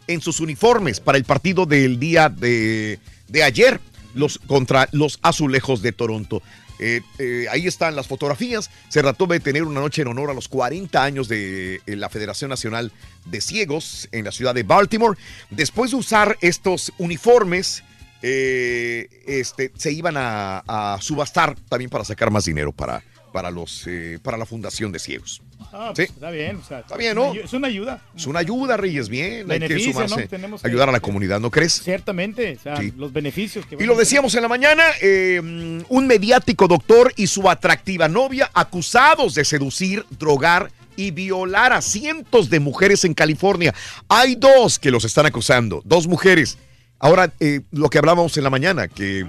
en 0.08 0.22
sus 0.22 0.40
uniformes 0.40 1.00
para 1.00 1.18
el 1.18 1.24
partido 1.24 1.66
del 1.66 2.00
día 2.00 2.30
de, 2.30 3.00
de 3.28 3.44
ayer 3.44 3.80
los, 4.14 4.40
contra 4.40 4.90
los 4.92 5.20
azulejos 5.22 5.82
de 5.82 5.92
Toronto. 5.92 6.42
Eh, 6.80 7.02
eh, 7.20 7.46
ahí 7.52 7.68
están 7.68 7.96
las 7.96 8.08
fotografías. 8.08 8.72
Se 8.90 9.02
trató 9.02 9.28
de 9.28 9.40
tener 9.40 9.64
una 9.64 9.80
noche 9.80 10.02
en 10.02 10.08
honor 10.08 10.32
a 10.32 10.34
los 10.34 10.48
40 10.48 11.02
años 11.02 11.28
de 11.28 11.76
eh, 11.86 11.96
la 11.96 12.10
Federación 12.10 12.50
Nacional 12.50 12.92
de 13.26 13.40
Ciegos 13.40 14.10
en 14.12 14.26
la 14.26 14.32
ciudad 14.32 14.56
de 14.56 14.64
Baltimore. 14.64 15.18
Después 15.52 15.92
de 15.92 15.98
usar 15.98 16.38
estos 16.42 16.92
uniformes, 16.98 17.84
este, 18.24 19.72
se 19.76 19.92
iban 19.92 20.16
a, 20.16 20.64
a 20.68 21.02
subastar 21.02 21.56
también 21.70 21.90
para 21.90 22.06
sacar 22.06 22.30
más 22.30 22.46
dinero 22.46 22.72
para, 22.72 23.04
para, 23.32 23.50
los, 23.50 23.88
para 24.22 24.38
la 24.38 24.46
Fundación 24.46 24.92
de 24.92 25.00
Ciegos. 25.00 25.42
Ah, 25.74 25.88
Sí. 25.96 26.04
pues, 26.04 26.10
Está 26.12 26.32
bien. 26.32 26.58
o 26.58 26.64
sea, 26.64 26.80
Está 26.80 26.98
bien, 26.98 27.16
¿no? 27.16 27.34
Es 27.34 27.54
una 27.54 27.68
ayuda. 27.68 28.02
Es 28.16 28.26
una 28.28 28.40
ayuda, 28.40 28.78
Reyes, 28.78 29.10
bien. 29.10 29.50
Hay 29.52 29.60
que 29.60 29.68
Beneficio, 29.68 29.94
sumarse, 29.94 30.22
¿no? 30.24 30.28
Tenemos 30.28 30.62
que- 30.62 30.68
ayudar 30.68 30.90
a 30.90 30.92
la 30.92 31.00
comunidad, 31.00 31.40
¿no 31.40 31.50
crees? 31.52 31.82
Ciertamente. 31.84 32.58
O 32.60 32.64
sea, 32.64 32.78
Sí. 32.78 32.94
los 32.98 33.14
beneficios 33.14 33.66
que 33.66 33.76
Y 33.80 33.86
lo 33.86 33.96
decíamos 33.96 34.36
en 34.36 34.42
la 34.42 34.48
mañana, 34.48 34.84
eh, 35.02 35.40
un 35.88 36.08
mediático 36.08 36.68
doctor 36.68 37.14
y 37.16 37.28
su 37.28 37.50
atractiva 37.50 38.08
novia 38.08 38.50
acusados 38.54 39.34
de 39.36 39.46
seducir, 39.46 40.06
drogar 40.20 40.72
y 40.98 41.12
violar 41.12 41.72
a 41.74 41.82
cientos 41.82 42.50
de 42.50 42.60
mujeres 42.60 43.06
en 43.06 43.14
California. 43.14 43.74
Hay 44.10 44.36
dos 44.36 44.78
que 44.78 44.92
los 44.92 45.06
están 45.06 45.26
acusando, 45.26 45.82
dos 45.86 46.06
mujeres. 46.08 46.58
Ahora, 47.00 47.32
eh, 47.40 47.62
lo 47.72 47.90
que 47.90 47.98
hablábamos 47.98 48.36
en 48.38 48.44
la 48.44 48.50
mañana, 48.50 48.88
que 48.88 49.26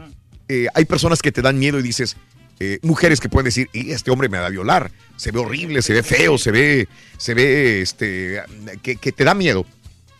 eh, 0.49 0.67
hay 0.75 0.85
personas 0.85 1.23
que 1.23 1.33
te 1.33 1.41
dan 1.41 1.59
miedo 1.59 1.79
y 1.79 1.83
dices, 1.83 2.17
eh, 2.61 2.79
mujeres 2.83 3.21
que 3.21 3.29
pueden 3.29 3.47
decir, 3.47 3.69
y 3.73 3.91
este 3.91 4.11
hombre 4.11 4.29
me 4.29 4.39
va 4.39 4.47
a 4.47 4.51
violar, 4.51 4.91
se 5.17 5.31
ve 5.31 5.41
horrible, 5.41 5.83
se 5.83 5.93
ve 5.95 6.03
feo, 6.03 6.39
se 6.39 6.51
ve, 6.51 6.89
se 7.17 7.35
ve, 7.35 7.81
este, 7.83 8.43
que, 8.83 8.97
que 8.97 9.13
te 9.13 9.25
da 9.25 9.35
miedo. 9.35 9.67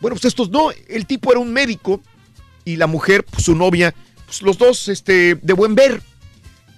Bueno, 0.01 0.15
pues 0.15 0.25
estos 0.25 0.49
no, 0.49 0.71
el 0.89 1.05
tipo 1.05 1.31
era 1.31 1.39
un 1.39 1.53
médico 1.53 2.01
y 2.65 2.75
la 2.75 2.87
mujer, 2.87 3.23
pues, 3.23 3.43
su 3.45 3.55
novia, 3.55 3.93
pues 4.25 4.41
los 4.41 4.57
dos 4.57 4.89
este, 4.89 5.35
de 5.35 5.53
buen 5.53 5.75
ver, 5.75 6.01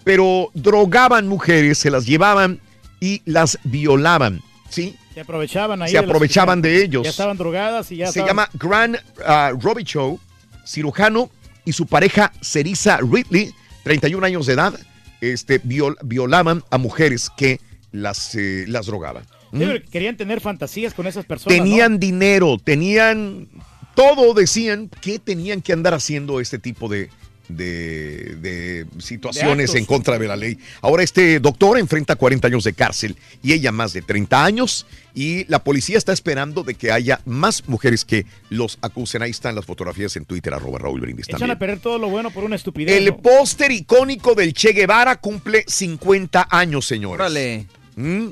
pero 0.04 0.52
drogaban 0.54 1.28
mujeres, 1.28 1.78
se 1.80 1.90
las 1.90 2.06
llevaban 2.06 2.60
y 3.00 3.22
las 3.26 3.58
violaban, 3.64 4.42
¿sí? 4.70 4.96
Se 5.14 5.22
aprovechaban 5.22 5.82
ahí. 5.82 5.92
Se 5.92 5.98
de 5.98 6.04
aprovechaban 6.04 6.62
de 6.62 6.84
ellos. 6.84 7.04
Ya 7.04 7.10
estaban 7.10 7.38
drogadas 7.38 7.92
y 7.92 7.98
ya 7.98 8.12
Se 8.12 8.20
estaban- 8.20 8.28
llama 8.28 8.50
Grant 8.54 8.98
uh, 9.20 9.60
Robichow, 9.60 10.20
cirujano, 10.66 11.32
y 11.64 11.72
su 11.74 11.88
pareja 11.88 12.32
Cerisa 12.42 12.98
Ridley, 12.98 13.54
31 13.84 14.26
años 14.26 14.46
de 14.46 14.54
edad, 14.54 14.78
este, 15.22 15.62
viol- 15.62 15.98
violaban 16.04 16.64
a 16.72 16.78
mujeres 16.78 17.30
que 17.36 17.60
las, 17.92 18.36
eh, 18.36 18.66
las 18.68 18.86
drogaban. 18.88 19.26
¿Mm? 19.52 19.62
querían 19.90 20.18
tener 20.18 20.42
fantasías 20.42 20.94
con 20.94 21.08
esas 21.08 21.26
personas. 21.26 21.58
Tenían 21.58 21.98
dinero, 22.00 22.58
tenían 22.62 23.48
todo, 23.96 24.34
decían 24.34 24.90
que 25.02 25.18
tenían 25.20 25.62
que 25.62 25.72
andar 25.72 25.94
haciendo 25.94 26.42
este 26.42 26.60
tipo 26.60 26.90
de, 26.90 27.10
de, 27.48 28.36
de 28.42 28.86
situaciones 29.00 29.76
en 29.76 29.86
contra 29.86 30.18
de 30.18 30.28
la 30.28 30.36
ley. 30.36 30.58
Ahora 30.82 31.04
este 31.04 31.40
doctor 31.40 31.78
enfrenta 31.78 32.16
40 32.16 32.48
años 32.48 32.64
de 32.64 32.74
cárcel 32.74 33.16
y 33.44 33.54
ella 33.54 33.72
más 33.72 33.94
de 33.94 34.02
30 34.02 34.44
años 34.44 34.86
y 35.14 35.46
la 35.46 35.64
policía 35.64 35.98
está 35.98 36.12
esperando 36.12 36.64
de 36.64 36.76
que 36.76 36.92
haya 36.92 37.22
más 37.26 37.68
mujeres 37.68 38.04
que 38.04 38.26
los 38.50 38.78
acusen. 38.82 39.22
Ahí 39.22 39.32
están 39.32 39.56
las 39.56 39.66
fotografías 39.66 40.16
en 40.18 40.26
Twitter, 40.26 40.54
arroba 40.54 40.78
Raúl 40.78 41.00
Brindis 41.00 41.28
Echan 41.28 41.40
también. 41.40 41.56
a 41.56 41.60
perder 41.60 41.80
todo 41.80 41.98
lo 41.98 42.10
bueno 42.10 42.32
por 42.32 42.44
una 42.44 42.58
estupidez. 42.58 42.98
El 42.98 43.06
¿no? 43.06 43.18
póster 43.18 43.72
icónico 43.72 44.36
del 44.36 44.54
Che 44.54 44.74
Guevara 44.74 45.16
cumple 45.16 45.64
50 45.66 46.50
años, 46.52 46.86
señores. 46.86 47.22
Órale. 47.22 47.66
Mm. 47.96 48.28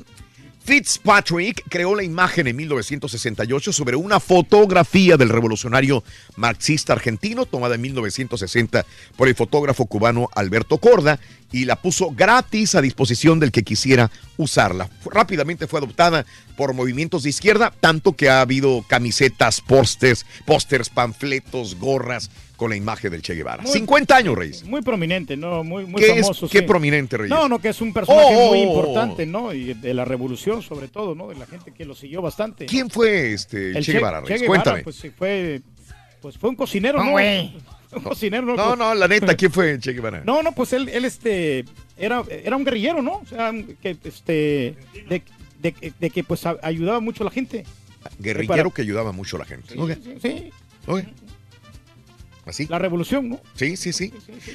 Fitzpatrick 0.64 1.62
creó 1.68 1.94
la 1.94 2.02
imagen 2.02 2.46
en 2.46 2.56
1968 2.56 3.70
sobre 3.70 3.96
una 3.96 4.18
fotografía 4.18 5.18
del 5.18 5.28
revolucionario 5.28 6.02
marxista 6.36 6.94
argentino 6.94 7.44
tomada 7.44 7.74
en 7.74 7.82
1960 7.82 8.86
por 9.14 9.28
el 9.28 9.34
fotógrafo 9.34 9.84
cubano 9.84 10.30
Alberto 10.34 10.78
Corda 10.78 11.20
y 11.52 11.66
la 11.66 11.76
puso 11.76 12.12
gratis 12.12 12.74
a 12.74 12.80
disposición 12.80 13.40
del 13.40 13.52
que 13.52 13.62
quisiera 13.62 14.10
usarla. 14.38 14.88
Rápidamente 15.04 15.66
fue 15.66 15.80
adoptada 15.80 16.24
por 16.56 16.72
movimientos 16.72 17.24
de 17.24 17.30
izquierda, 17.30 17.70
tanto 17.80 18.14
que 18.14 18.30
ha 18.30 18.40
habido 18.40 18.86
camisetas, 18.88 19.60
pósters, 19.60 20.24
pósters, 20.46 20.88
panfletos, 20.88 21.74
gorras 21.78 22.30
con 22.64 22.70
la 22.70 22.76
imagen 22.76 23.10
del 23.10 23.20
Che 23.20 23.34
Guevara. 23.34 23.62
Muy- 23.62 23.70
50 23.72 24.16
años, 24.16 24.34
Reyes. 24.38 24.64
Muy 24.64 24.80
prominente, 24.80 25.36
¿no? 25.36 25.62
Muy, 25.62 25.84
muy 25.84 26.00
¿Qué 26.00 26.12
es- 26.12 26.22
famoso. 26.22 26.48
qué 26.48 26.60
sí. 26.60 26.64
prominente, 26.64 27.18
Reyes? 27.18 27.28
No, 27.28 27.46
no, 27.46 27.58
que 27.58 27.68
es 27.68 27.80
un 27.82 27.92
personaje 27.92 28.24
Oh, 28.26 28.48
muy 28.48 28.58
oh, 28.60 28.62
oh. 28.62 28.66
importante, 28.68 29.26
¿no? 29.26 29.52
Y 29.52 29.74
de 29.74 29.92
la 29.92 30.06
revolución, 30.06 30.62
sobre 30.62 30.88
todo, 30.88 31.14
¿no? 31.14 31.28
De 31.28 31.34
la 31.34 31.44
gente 31.44 31.72
que 31.72 31.84
lo 31.84 31.94
siguió 31.94 32.22
bastante. 32.22 32.64
¿Quién 32.64 32.88
fue 32.88 33.34
este 33.34 33.76
el 33.76 33.84
Che 33.84 33.92
Guevara, 33.92 34.22
Reyes? 34.22 34.40
Guevara, 34.40 34.62
Cuéntame. 34.62 34.82
Pues 34.82 34.96
sí, 34.96 35.10
fue, 35.10 35.60
pues 36.22 36.38
fue 36.38 36.48
un 36.48 36.56
cocinero, 36.56 37.04
No, 37.04 37.10
¿no? 37.10 37.16
Un 37.94 38.02
cocinero, 38.02 38.46
¿no? 38.46 38.56
No, 38.56 38.74
no, 38.76 38.94
la 38.94 39.06
neta, 39.06 39.34
¿quién 39.36 39.52
fue 39.52 39.78
Che 39.78 39.92
Guevara? 39.92 40.22
No, 40.24 40.42
no, 40.42 40.52
pues 40.52 40.72
él, 40.72 40.88
él 40.88 41.04
este, 41.04 41.66
era, 41.98 42.24
era 42.42 42.56
un 42.56 42.64
guerrillero, 42.64 43.02
¿no? 43.02 43.16
O 43.18 43.26
sea, 43.26 43.52
que, 43.82 43.96
este, 44.04 44.74
de, 45.10 45.22
de- 45.60 45.92
de 46.00 46.10
que 46.10 46.24
pues 46.24 46.44
ayudaba 46.62 47.00
mucho 47.00 47.22
a 47.24 47.26
la 47.26 47.30
gente. 47.30 47.64
Guerrillero 48.18 48.64
Para- 48.64 48.70
que 48.74 48.80
ayudaba 48.82 49.12
mucho 49.12 49.36
a 49.36 49.40
la 49.40 49.44
gente. 49.44 49.78
Ok. 49.78 49.92
Sí, 50.22 50.50
Ok. 50.86 51.02
¿Así? 52.46 52.66
la 52.68 52.78
revolución, 52.78 53.28
¿no? 53.28 53.40
Sí, 53.54 53.76
sí, 53.76 53.92
sí. 53.92 54.12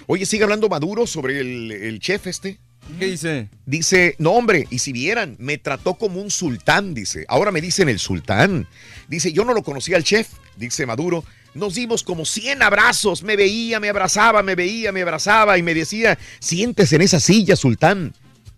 Oye, 0.08 0.26
sigue 0.26 0.44
hablando 0.44 0.70
Maduro 0.70 1.08
sobre 1.08 1.40
el, 1.40 1.72
el 1.72 2.00
chef 2.00 2.28
este. 2.28 2.60
¿Qué 2.98 3.06
dice? 3.06 3.50
Dice, 3.66 4.16
no 4.18 4.32
hombre, 4.32 4.66
y 4.70 4.80
si 4.80 4.92
vieran, 4.92 5.36
me 5.38 5.58
trató 5.58 5.96
como 5.96 6.22
un 6.22 6.32
sultán, 6.32 6.94
dice. 6.94 7.26
Ahora 7.28 7.52
me 7.52 7.62
dicen 7.62 7.88
el 7.90 8.00
sultán. 8.00 8.68
Dice, 9.08 9.32
yo 9.32 9.46
no 9.46 9.54
lo 9.54 9.64
conocía 9.64 9.96
al 9.98 10.04
chef, 10.04 10.30
dice 10.56 10.86
Maduro. 10.86 11.24
Nos 11.54 11.76
dimos 11.76 12.04
como 12.04 12.26
100 12.26 12.62
abrazos. 12.62 13.24
Me 13.24 13.36
veía, 13.36 13.80
me 13.80 13.90
abrazaba, 13.90 14.42
me 14.44 14.56
veía, 14.56 14.92
me 14.92 15.02
abrazaba 15.02 15.58
y 15.58 15.64
me 15.64 15.74
decía, 15.74 16.18
siéntese 16.40 16.96
en 16.96 17.02
esa 17.04 17.20
silla, 17.20 17.56
sultán. 17.56 18.14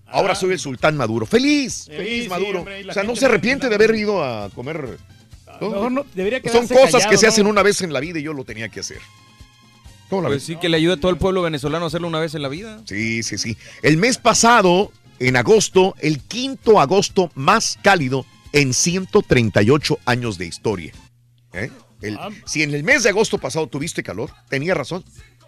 Ahora 0.05 0.35
soy 0.35 0.53
el 0.53 0.59
sultán 0.59 0.97
Maduro. 0.97 1.25
Feliz, 1.25 1.85
feliz 1.87 2.23
sí, 2.23 2.29
Maduro. 2.29 2.59
hombre, 2.59 2.85
o 2.89 2.93
sea, 2.93 3.03
no 3.03 3.15
se 3.15 3.25
arrepiente 3.25 3.69
de 3.69 3.75
haber 3.75 3.95
ido 3.95 4.23
a 4.23 4.49
comer. 4.49 4.97
¿No? 5.69 5.89
No, 5.89 6.05
debería 6.15 6.41
Son 6.51 6.67
cosas 6.67 7.05
que 7.07 7.17
se 7.17 7.27
hacen 7.27 7.45
una 7.47 7.61
vez 7.63 7.81
en 7.81 7.93
la 7.93 7.99
vida 7.99 8.19
y 8.19 8.23
yo 8.23 8.33
lo 8.33 8.43
tenía 8.43 8.69
que 8.69 8.79
hacer. 8.81 8.99
¿Cómo 10.09 10.23
la 10.23 10.27
Pues 10.29 10.39
ves? 10.41 10.43
sí, 10.45 10.55
que 10.57 10.67
le 10.67 10.77
ayude 10.77 10.93
a 10.93 10.97
todo 10.97 11.11
el 11.11 11.17
pueblo 11.17 11.41
venezolano 11.41 11.85
a 11.85 11.87
hacerlo 11.87 12.07
una 12.07 12.19
vez 12.19 12.35
en 12.35 12.41
la 12.41 12.49
vida. 12.49 12.81
Sí, 12.85 13.23
sí, 13.23 13.37
sí. 13.37 13.55
El 13.81 13.97
mes 13.97 14.17
pasado, 14.17 14.91
en 15.19 15.37
agosto, 15.37 15.95
el 15.99 16.19
quinto 16.19 16.81
agosto 16.81 17.31
más 17.35 17.77
cálido 17.81 18.25
en 18.51 18.73
138 18.73 19.99
años 20.05 20.37
de 20.37 20.45
historia. 20.47 20.91
¿Eh? 21.53 21.69
El- 22.01 22.17
Ah. 22.17 22.29
si 22.45 22.63
en 22.63 22.73
el 22.73 22.83
mes 22.83 23.03
de 23.03 23.09
agosto 23.09 23.37
pasado 23.37 23.67
tuviste 23.67 24.03
calor, 24.03 24.31
tenía 24.49 24.73
razón. 24.73 25.03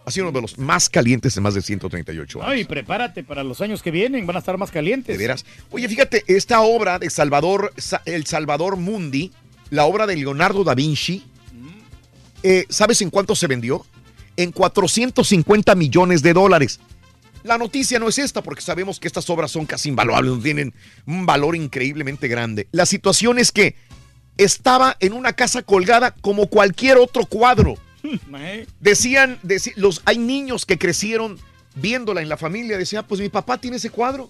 Ha 0.06 0.12
sido 0.12 0.28
uno 0.28 0.36
de 0.38 0.42
los 0.42 0.58
más 0.58 0.90
calientes 0.90 1.36
en 1.38 1.44
más 1.44 1.54
de 1.56 1.62
138 1.62 2.42
años. 2.42 2.52
Ay, 2.54 2.66
prepárate 2.66 3.24
para 3.24 3.44
los 3.44 3.60
años 3.62 3.82
que 3.82 3.90
vienen, 3.90 4.28
van 4.28 4.36
a 4.36 4.40
estar 4.40 4.58
más 4.58 4.70
calientes. 4.70 5.18
De 5.18 5.22
veras. 5.22 5.46
Oye, 5.72 5.88
fíjate, 5.90 6.24
esta 6.28 6.62
obra 6.62 7.00
de 7.00 7.10
Salvador, 7.10 7.74
Sa- 7.78 8.02
El 8.06 8.26
Salvador 8.26 8.76
Mundi, 8.76 9.32
la 9.70 9.86
obra 9.86 10.06
de 10.06 10.16
Leonardo 10.16 10.64
da 10.64 10.76
Vinci, 10.76 11.24
eh, 12.44 12.66
¿sabes 12.70 13.02
en 13.02 13.10
cuánto 13.10 13.36
se 13.36 13.48
vendió? 13.48 13.86
En 14.36 14.52
450 14.52 15.76
millones 15.76 16.22
de 16.22 16.34
dólares. 16.34 16.80
La 17.44 17.58
noticia 17.58 18.00
no 18.00 18.08
es 18.08 18.18
esta 18.20 18.42
porque 18.42 18.62
sabemos 18.62 19.00
que 19.00 19.08
estas 19.08 19.30
obras 19.30 19.52
son 19.52 19.66
casi 19.66 19.90
invaluables, 19.90 20.42
tienen 20.42 20.74
un 21.06 21.26
valor 21.26 21.56
increíblemente 21.56 22.28
grande. 22.28 22.68
La 22.72 22.86
situación 22.86 23.38
es 23.38 23.52
que 23.52 23.76
estaba 24.38 24.96
en 25.00 25.14
una 25.14 25.34
casa 25.34 25.62
colgada 25.62 26.16
como 26.22 26.48
cualquier 26.48 26.98
otro 26.98 27.26
cuadro. 27.26 27.76
Decían, 28.80 29.40
los, 29.76 30.02
hay 30.06 30.18
niños 30.18 30.66
que 30.66 30.78
crecieron 30.78 31.38
viéndola 31.76 32.22
en 32.22 32.30
la 32.30 32.38
familia, 32.38 32.78
decían, 32.78 33.06
pues 33.08 33.20
mi 33.20 33.30
papá 33.30 33.58
tiene 33.60 33.78
ese 33.78 33.90
cuadro, 33.90 34.30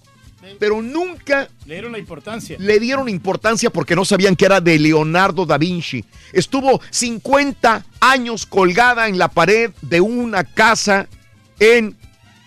pero 0.59 0.81
nunca 0.81 1.47
Le 1.65 1.75
dieron 1.75 1.91
la 1.91 1.99
importancia. 1.99 2.57
le 2.59 2.79
dieron 2.79 3.09
importancia 3.09 3.69
porque 3.69 3.95
no 3.95 4.05
sabían 4.05 4.35
que 4.35 4.45
era 4.45 4.61
de 4.61 4.77
Leonardo 4.79 5.45
da 5.45 5.57
Vinci. 5.57 6.03
Estuvo 6.31 6.81
50 6.89 7.85
años 7.99 8.45
colgada 8.45 9.07
en 9.07 9.17
la 9.17 9.27
pared 9.27 9.71
de 9.81 10.01
una 10.01 10.43
casa 10.43 11.07
en 11.59 11.95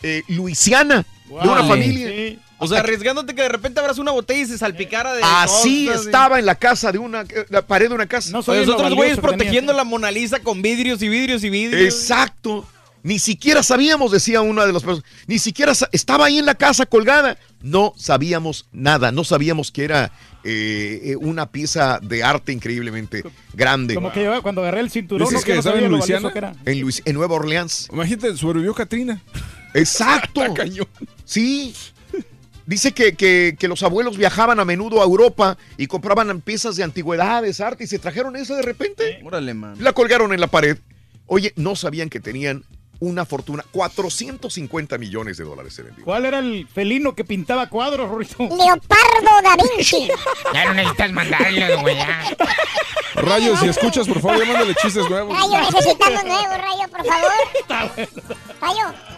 eh, 0.03 0.23
Luisiana, 0.29 1.05
de 1.29 1.49
una 1.49 1.65
familia. 1.65 2.09
Sí. 2.09 2.39
O 2.59 2.67
sea, 2.67 2.81
arriesgándote 2.81 3.35
que 3.35 3.43
de 3.43 3.51
repente 3.51 3.81
abras 3.81 3.99
una 3.99 4.13
botella 4.13 4.41
y 4.41 4.47
se 4.47 4.57
salpicara 4.57 5.13
de 5.15 5.21
Así 5.23 5.87
cosas 5.87 6.03
y- 6.03 6.07
estaba 6.07 6.39
en 6.39 6.47
la 6.47 6.55
casa 6.55 6.91
de 6.91 6.97
una, 6.99 7.21
eh, 7.23 7.45
la 7.51 7.67
pared 7.67 7.89
de 7.91 7.95
una 7.95 8.07
casa. 8.07 8.39
Oye, 8.47 8.65
los 8.65 8.75
otros 8.75 8.95
güeyes 8.95 9.19
protegiendo 9.19 9.75
la 9.75 9.85
Mona 9.85 10.11
Lisa 10.11 10.41
con 10.41 10.63
vidrios 10.63 11.03
y 11.03 11.09
vidrios 11.09 11.45
y 11.45 11.51
vidrios. 11.51 11.83
Exacto. 11.95 12.67
Ni 13.07 13.21
siquiera 13.21 13.63
sabíamos, 13.63 14.11
decía 14.11 14.41
una 14.41 14.67
de 14.67 14.73
las 14.73 14.83
personas. 14.83 15.09
Ni 15.29 15.39
siquiera 15.39 15.73
estaba 15.93 16.27
ahí 16.27 16.39
en 16.39 16.45
la 16.47 16.57
casa 16.57 16.87
colgada. 16.87 17.39
No 17.63 17.95
sabíamos 17.97 18.67
nada. 18.73 19.13
No 19.13 19.23
sabíamos 19.23 19.71
que 19.71 19.85
era 19.85 20.11
eh, 20.43 21.01
eh, 21.05 21.17
una 21.17 21.53
pieza 21.53 22.01
de 22.03 22.25
arte 22.25 22.51
increíblemente 22.53 23.23
grande. 23.55 23.95
Como 23.95 24.11
que 24.13 24.25
yo 24.25 24.43
cuando 24.43 24.63
agarré 24.63 24.81
el 24.81 24.91
cinturón, 24.91 25.29
¿Dices 25.29 25.43
no, 25.43 25.47
que 25.47 25.53
no 25.53 25.59
estaba 25.61 25.75
sabía 25.77 25.87
en 25.87 25.93
lo 25.93 25.99
Luisiana? 25.99 26.29
valioso 26.29 26.33
que 26.33 26.39
era. 26.39 26.73
En, 26.73 26.81
Luis- 26.81 27.03
en 27.05 27.15
Nueva 27.15 27.37
Orleans. 27.37 27.89
Imagínate, 27.93 28.37
sobrevivió 28.37 28.75
Katrina. 28.75 29.23
Exacto. 29.73 30.43
Sí. 31.25 31.75
Dice 32.67 32.91
que, 32.91 33.15
que- 33.15 33.55
que 33.57 33.69
los 33.69 33.85
abuelos 33.85 34.17
viajaban 34.19 34.59
a 34.59 34.65
menudo 34.65 35.01
a 35.01 35.05
Europa 35.05 35.57
y 35.79 35.87
compraban 35.87 36.41
piezas 36.41 36.75
de 36.75 36.83
antigüedades, 36.83 37.61
arte, 37.61 37.85
y 37.85 37.87
se 37.87 38.01
trajeron 38.01 38.35
esa 38.35 38.57
de 38.57 38.63
repente. 38.63 39.21
Órale, 39.25 39.55
man. 39.55 39.77
La 39.79 39.93
colgaron 39.93 40.33
en 40.33 40.41
la 40.41 40.49
pared. 40.49 40.77
Oye, 41.27 41.53
no 41.57 41.77
sabían 41.77 42.09
que 42.09 42.19
tenían 42.19 42.65
una 43.01 43.25
fortuna. 43.25 43.65
450 43.73 44.99
millones 44.99 45.37
de 45.37 45.45
dólares 45.45 45.75
se 45.75 45.83
vendió. 45.83 46.05
¿Cuál 46.05 46.27
era 46.27 46.39
el 46.39 46.67
felino 46.73 47.15
que 47.15 47.25
pintaba 47.25 47.69
cuadros, 47.69 48.09
Rorito? 48.09 48.37
Leopardo 48.39 49.43
da 49.43 49.57
Vinci. 49.57 50.09
Ya 50.55 50.65
no 50.67 50.75
necesitas 50.75 51.13
mandarlo, 51.13 51.81
güey. 51.83 51.97
Rayo, 53.15 53.57
si 53.57 53.69
escuchas, 53.69 54.07
por 54.07 54.21
favor, 54.21 54.39
ya 54.39 54.45
mándale 54.47 54.75
chistes 54.75 55.09
nuevos. 55.09 55.37
Rayo, 55.37 55.71
necesitamos 55.71 56.25
nuevo, 56.25 56.55
Rayo, 56.57 56.89
por 56.91 57.05
favor. 57.07 58.09
Rayo. 58.61 59.16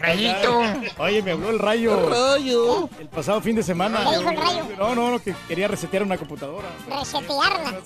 Rayito. 0.00 0.62
Oye, 0.98 1.22
me 1.22 1.32
habló 1.32 1.50
el 1.50 1.58
rayo. 1.58 2.08
Rayo. 2.08 2.88
El 2.98 3.08
pasado 3.08 3.40
fin 3.40 3.56
de 3.56 3.62
semana. 3.62 4.04
¿Qué 4.10 4.18
dijo 4.18 4.30
el 4.30 4.36
rayo? 4.36 4.64
No, 4.78 4.94
no, 4.94 5.10
no, 5.10 5.18
que 5.22 5.34
quería 5.48 5.68
resetear 5.68 6.02
una 6.02 6.16
computadora. 6.16 6.68
Resetearla. 6.88 7.80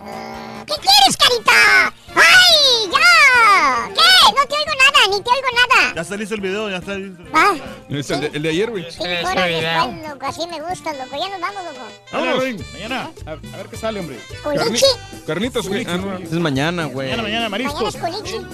Ah, 0.00 0.64
¿Qué 0.66 0.74
quieres, 0.74 1.16
carita? 1.16 1.92
¡Ay, 2.14 2.90
ya! 2.90 3.88
¿Qué? 3.88 4.34
No 4.36 4.46
te 4.46 4.54
oigo 4.54 4.72
nada, 4.78 5.06
ni 5.16 5.22
te 5.22 5.30
oigo 5.30 5.48
nada. 5.54 5.94
Ya 5.94 6.00
está 6.02 6.16
listo 6.16 6.34
el 6.34 6.40
video, 6.40 6.70
ya 6.70 6.76
está 6.78 6.94
listo. 6.94 7.22
Ah, 7.34 7.54
Es 7.88 8.10
el 8.10 8.20
de, 8.20 8.26
el 8.28 8.42
de 8.42 8.48
ayer, 8.48 8.70
güey. 8.70 8.86
cinco 8.90 9.04
horas 9.04 9.48
después, 9.48 10.08
loco, 10.08 10.26
así 10.26 10.46
me 10.46 10.60
gusta, 10.60 10.92
loco. 10.94 11.16
Ya 11.18 11.28
nos 11.28 11.40
vamos, 11.40 11.62
loco. 11.64 12.38
Ruin, 12.40 12.64
mañana. 12.72 13.10
A, 13.26 13.30
a 13.32 13.34
ver 13.34 13.66
qué 13.70 13.76
sale, 13.76 14.00
hombre. 14.00 14.18
Culichi. 14.42 14.84
Carnitas, 15.26 15.68
güey. 15.68 15.84
Ah, 15.88 15.96
no. 15.98 16.16
Es 16.18 16.30
mañana, 16.32 16.84
güey. 16.86 17.08
Mañana, 17.10 17.22
mañana, 17.22 17.48
Mañana 17.48 17.72
mariscos. 17.72 17.94
es 17.94 18.00
culichi. 18.00 18.46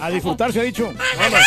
A 0.00 0.10
disfrutar, 0.10 0.52
se 0.52 0.60
ha 0.60 0.62
dicho. 0.62 0.92
Vámonos. 1.18 1.46